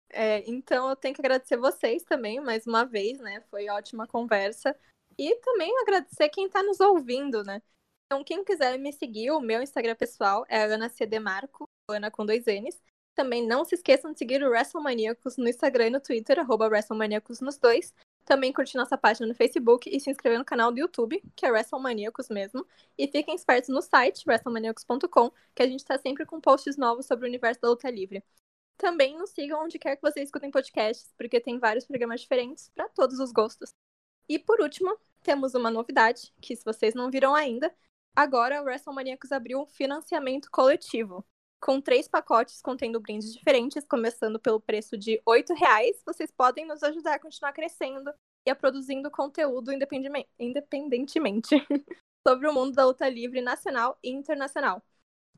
é, 0.09 0.43
então 0.49 0.89
eu 0.89 0.95
tenho 0.95 1.15
que 1.15 1.21
agradecer 1.21 1.57
vocês 1.57 2.03
também, 2.03 2.39
mais 2.39 2.65
uma 2.67 2.85
vez, 2.85 3.19
né? 3.19 3.41
Foi 3.49 3.69
ótima 3.69 4.07
conversa. 4.07 4.75
E 5.17 5.35
também 5.37 5.71
agradecer 5.79 6.29
quem 6.29 6.45
está 6.45 6.61
nos 6.61 6.79
ouvindo, 6.79 7.43
né? 7.43 7.61
Então, 8.05 8.23
quem 8.23 8.43
quiser 8.43 8.77
me 8.77 8.93
seguir, 8.93 9.31
o 9.31 9.41
meu 9.41 9.61
Instagram 9.61 9.95
pessoal 9.95 10.45
é 10.47 10.63
Ana 10.63 10.87
CD 10.89 11.19
Marco, 11.19 11.67
Ana 11.89 12.09
com 12.09 12.25
dois 12.25 12.45
N's. 12.45 12.81
Também 13.15 13.45
não 13.45 13.65
se 13.65 13.75
esqueçam 13.75 14.13
de 14.13 14.19
seguir 14.19 14.43
o 14.43 14.49
WrestleManiacos 14.49 15.37
no 15.37 15.49
Instagram 15.49 15.87
e 15.87 15.89
no 15.89 15.99
Twitter, 15.99 16.39
arroba 16.39 16.67
WrestleManiacos 16.67 17.41
nos 17.41 17.57
dois 17.57 17.93
também 18.27 18.51
curtir 18.51 18.75
nossa 18.75 18.97
página 18.97 19.25
no 19.25 19.33
Facebook 19.33 19.89
e 19.89 19.99
se 20.01 20.11
inscrever 20.11 20.37
no 20.37 20.43
canal 20.43 20.69
do 20.69 20.77
YouTube, 20.77 21.23
que 21.33 21.45
é 21.45 21.49
WrestleManiacos 21.49 22.27
mesmo. 22.27 22.67
E 22.97 23.07
fiquem 23.07 23.33
espertos 23.33 23.69
no 23.69 23.81
site, 23.81 24.25
WrestleManiacos.com, 24.27 25.31
que 25.55 25.63
a 25.63 25.65
gente 25.65 25.79
está 25.79 25.97
sempre 25.97 26.25
com 26.25 26.41
posts 26.41 26.75
novos 26.75 27.05
sobre 27.05 27.25
o 27.25 27.29
universo 27.29 27.61
da 27.61 27.69
luta 27.69 27.89
livre. 27.89 28.21
Também 28.75 29.17
nos 29.17 29.29
sigam 29.29 29.63
onde 29.63 29.79
quer 29.79 29.95
que 29.95 30.01
vocês 30.01 30.27
escutem 30.27 30.51
podcasts, 30.51 31.13
porque 31.17 31.39
tem 31.39 31.57
vários 31.57 31.85
programas 31.85 32.19
diferentes 32.19 32.69
para 32.75 32.89
todos 32.89 33.17
os 33.17 33.31
gostos. 33.31 33.73
E 34.27 34.37
por 34.37 34.59
último, 34.59 34.97
temos 35.23 35.55
uma 35.55 35.71
novidade, 35.71 36.33
que 36.41 36.53
se 36.53 36.65
vocês 36.65 36.93
não 36.93 37.09
viram 37.09 37.33
ainda, 37.33 37.73
agora 38.13 38.61
o 38.61 38.65
WrestleManiacos 38.65 39.31
abriu 39.31 39.61
um 39.61 39.65
financiamento 39.65 40.51
coletivo. 40.51 41.25
Com 41.59 41.81
três 41.81 42.07
pacotes 42.07 42.61
contendo 42.61 42.99
brindes 42.99 43.33
diferentes, 43.33 43.85
começando 43.85 44.39
pelo 44.39 44.59
preço 44.59 44.97
de 44.97 45.21
R$ 45.27 45.53
reais. 45.55 46.01
Vocês 46.05 46.31
podem 46.31 46.65
nos 46.65 46.83
ajudar 46.83 47.15
a 47.15 47.19
continuar 47.19 47.53
crescendo 47.53 48.13
e 48.45 48.49
a 48.49 48.55
produzindo 48.55 49.11
conteúdo 49.11 49.71
independentemente 50.39 51.55
sobre 52.25 52.47
o 52.47 52.53
mundo 52.53 52.73
da 52.73 52.85
luta 52.85 53.09
livre 53.09 53.41
nacional 53.41 53.97
e 54.03 54.09
internacional. 54.09 54.81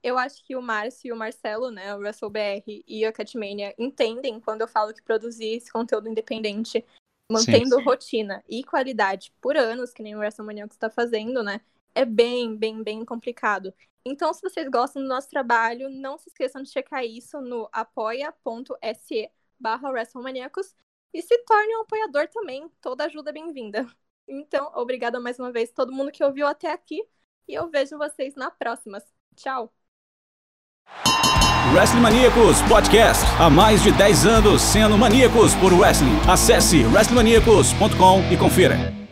Eu 0.01 0.17
acho 0.17 0.43
que 0.45 0.55
o 0.55 0.61
Márcio 0.61 1.09
e 1.09 1.11
o 1.11 1.15
Marcelo, 1.15 1.71
né, 1.71 1.93
o 1.93 1.99
WrestleBR 1.99 2.83
e 2.87 3.05
a 3.05 3.11
Catmania 3.11 3.73
entendem 3.77 4.39
quando 4.39 4.61
eu 4.61 4.67
falo 4.67 4.93
que 4.93 5.03
produzir 5.03 5.57
esse 5.57 5.71
conteúdo 5.71 6.07
independente, 6.07 6.85
mantendo 7.29 7.75
Sim. 7.75 7.83
rotina 7.83 8.43
e 8.47 8.63
qualidade 8.63 9.33
por 9.41 9.57
anos, 9.57 9.91
que 9.91 10.01
nem 10.01 10.15
o 10.15 10.19
WrestleMania 10.19 10.65
está 10.65 10.89
fazendo, 10.89 11.43
né, 11.43 11.59
é 11.93 12.05
bem, 12.05 12.55
bem, 12.55 12.83
bem 12.83 13.03
complicado. 13.05 13.73
Então, 14.05 14.33
se 14.33 14.41
vocês 14.41 14.67
gostam 14.69 15.01
do 15.01 15.07
nosso 15.07 15.29
trabalho, 15.29 15.89
não 15.89 16.17
se 16.17 16.29
esqueçam 16.29 16.63
de 16.63 16.69
checar 16.69 17.03
isso 17.03 17.41
no 17.41 17.69
apoia.se 17.71 19.29
barra 19.59 19.89
WrestleManiacos 19.89 20.73
e 21.13 21.21
se 21.21 21.37
torne 21.39 21.75
um 21.75 21.81
apoiador 21.81 22.27
também. 22.27 22.69
Toda 22.81 23.05
ajuda 23.05 23.29
é 23.29 23.33
bem-vinda. 23.33 23.85
Então, 24.27 24.71
obrigada 24.75 25.19
mais 25.19 25.39
uma 25.39 25.51
vez 25.51 25.71
todo 25.71 25.91
mundo 25.91 26.11
que 26.11 26.23
ouviu 26.23 26.45
até 26.45 26.71
aqui 26.71 27.03
e 27.47 27.53
eu 27.55 27.67
vejo 27.67 27.97
vocês 27.97 28.35
na 28.35 28.51
próxima. 28.51 29.01
Tchau! 29.35 29.73
Wrestling 31.73 32.01
Maníacos 32.01 32.61
Podcast. 32.63 33.23
Há 33.39 33.49
mais 33.49 33.83
de 33.83 33.91
10 33.91 34.25
anos 34.25 34.61
sendo 34.61 34.97
maníacos 34.97 35.53
por 35.55 35.73
wrestling. 35.73 36.17
Acesse 36.27 36.83
wrestlingmaníacos.com 36.85 38.31
e 38.31 38.37
confira. 38.37 39.08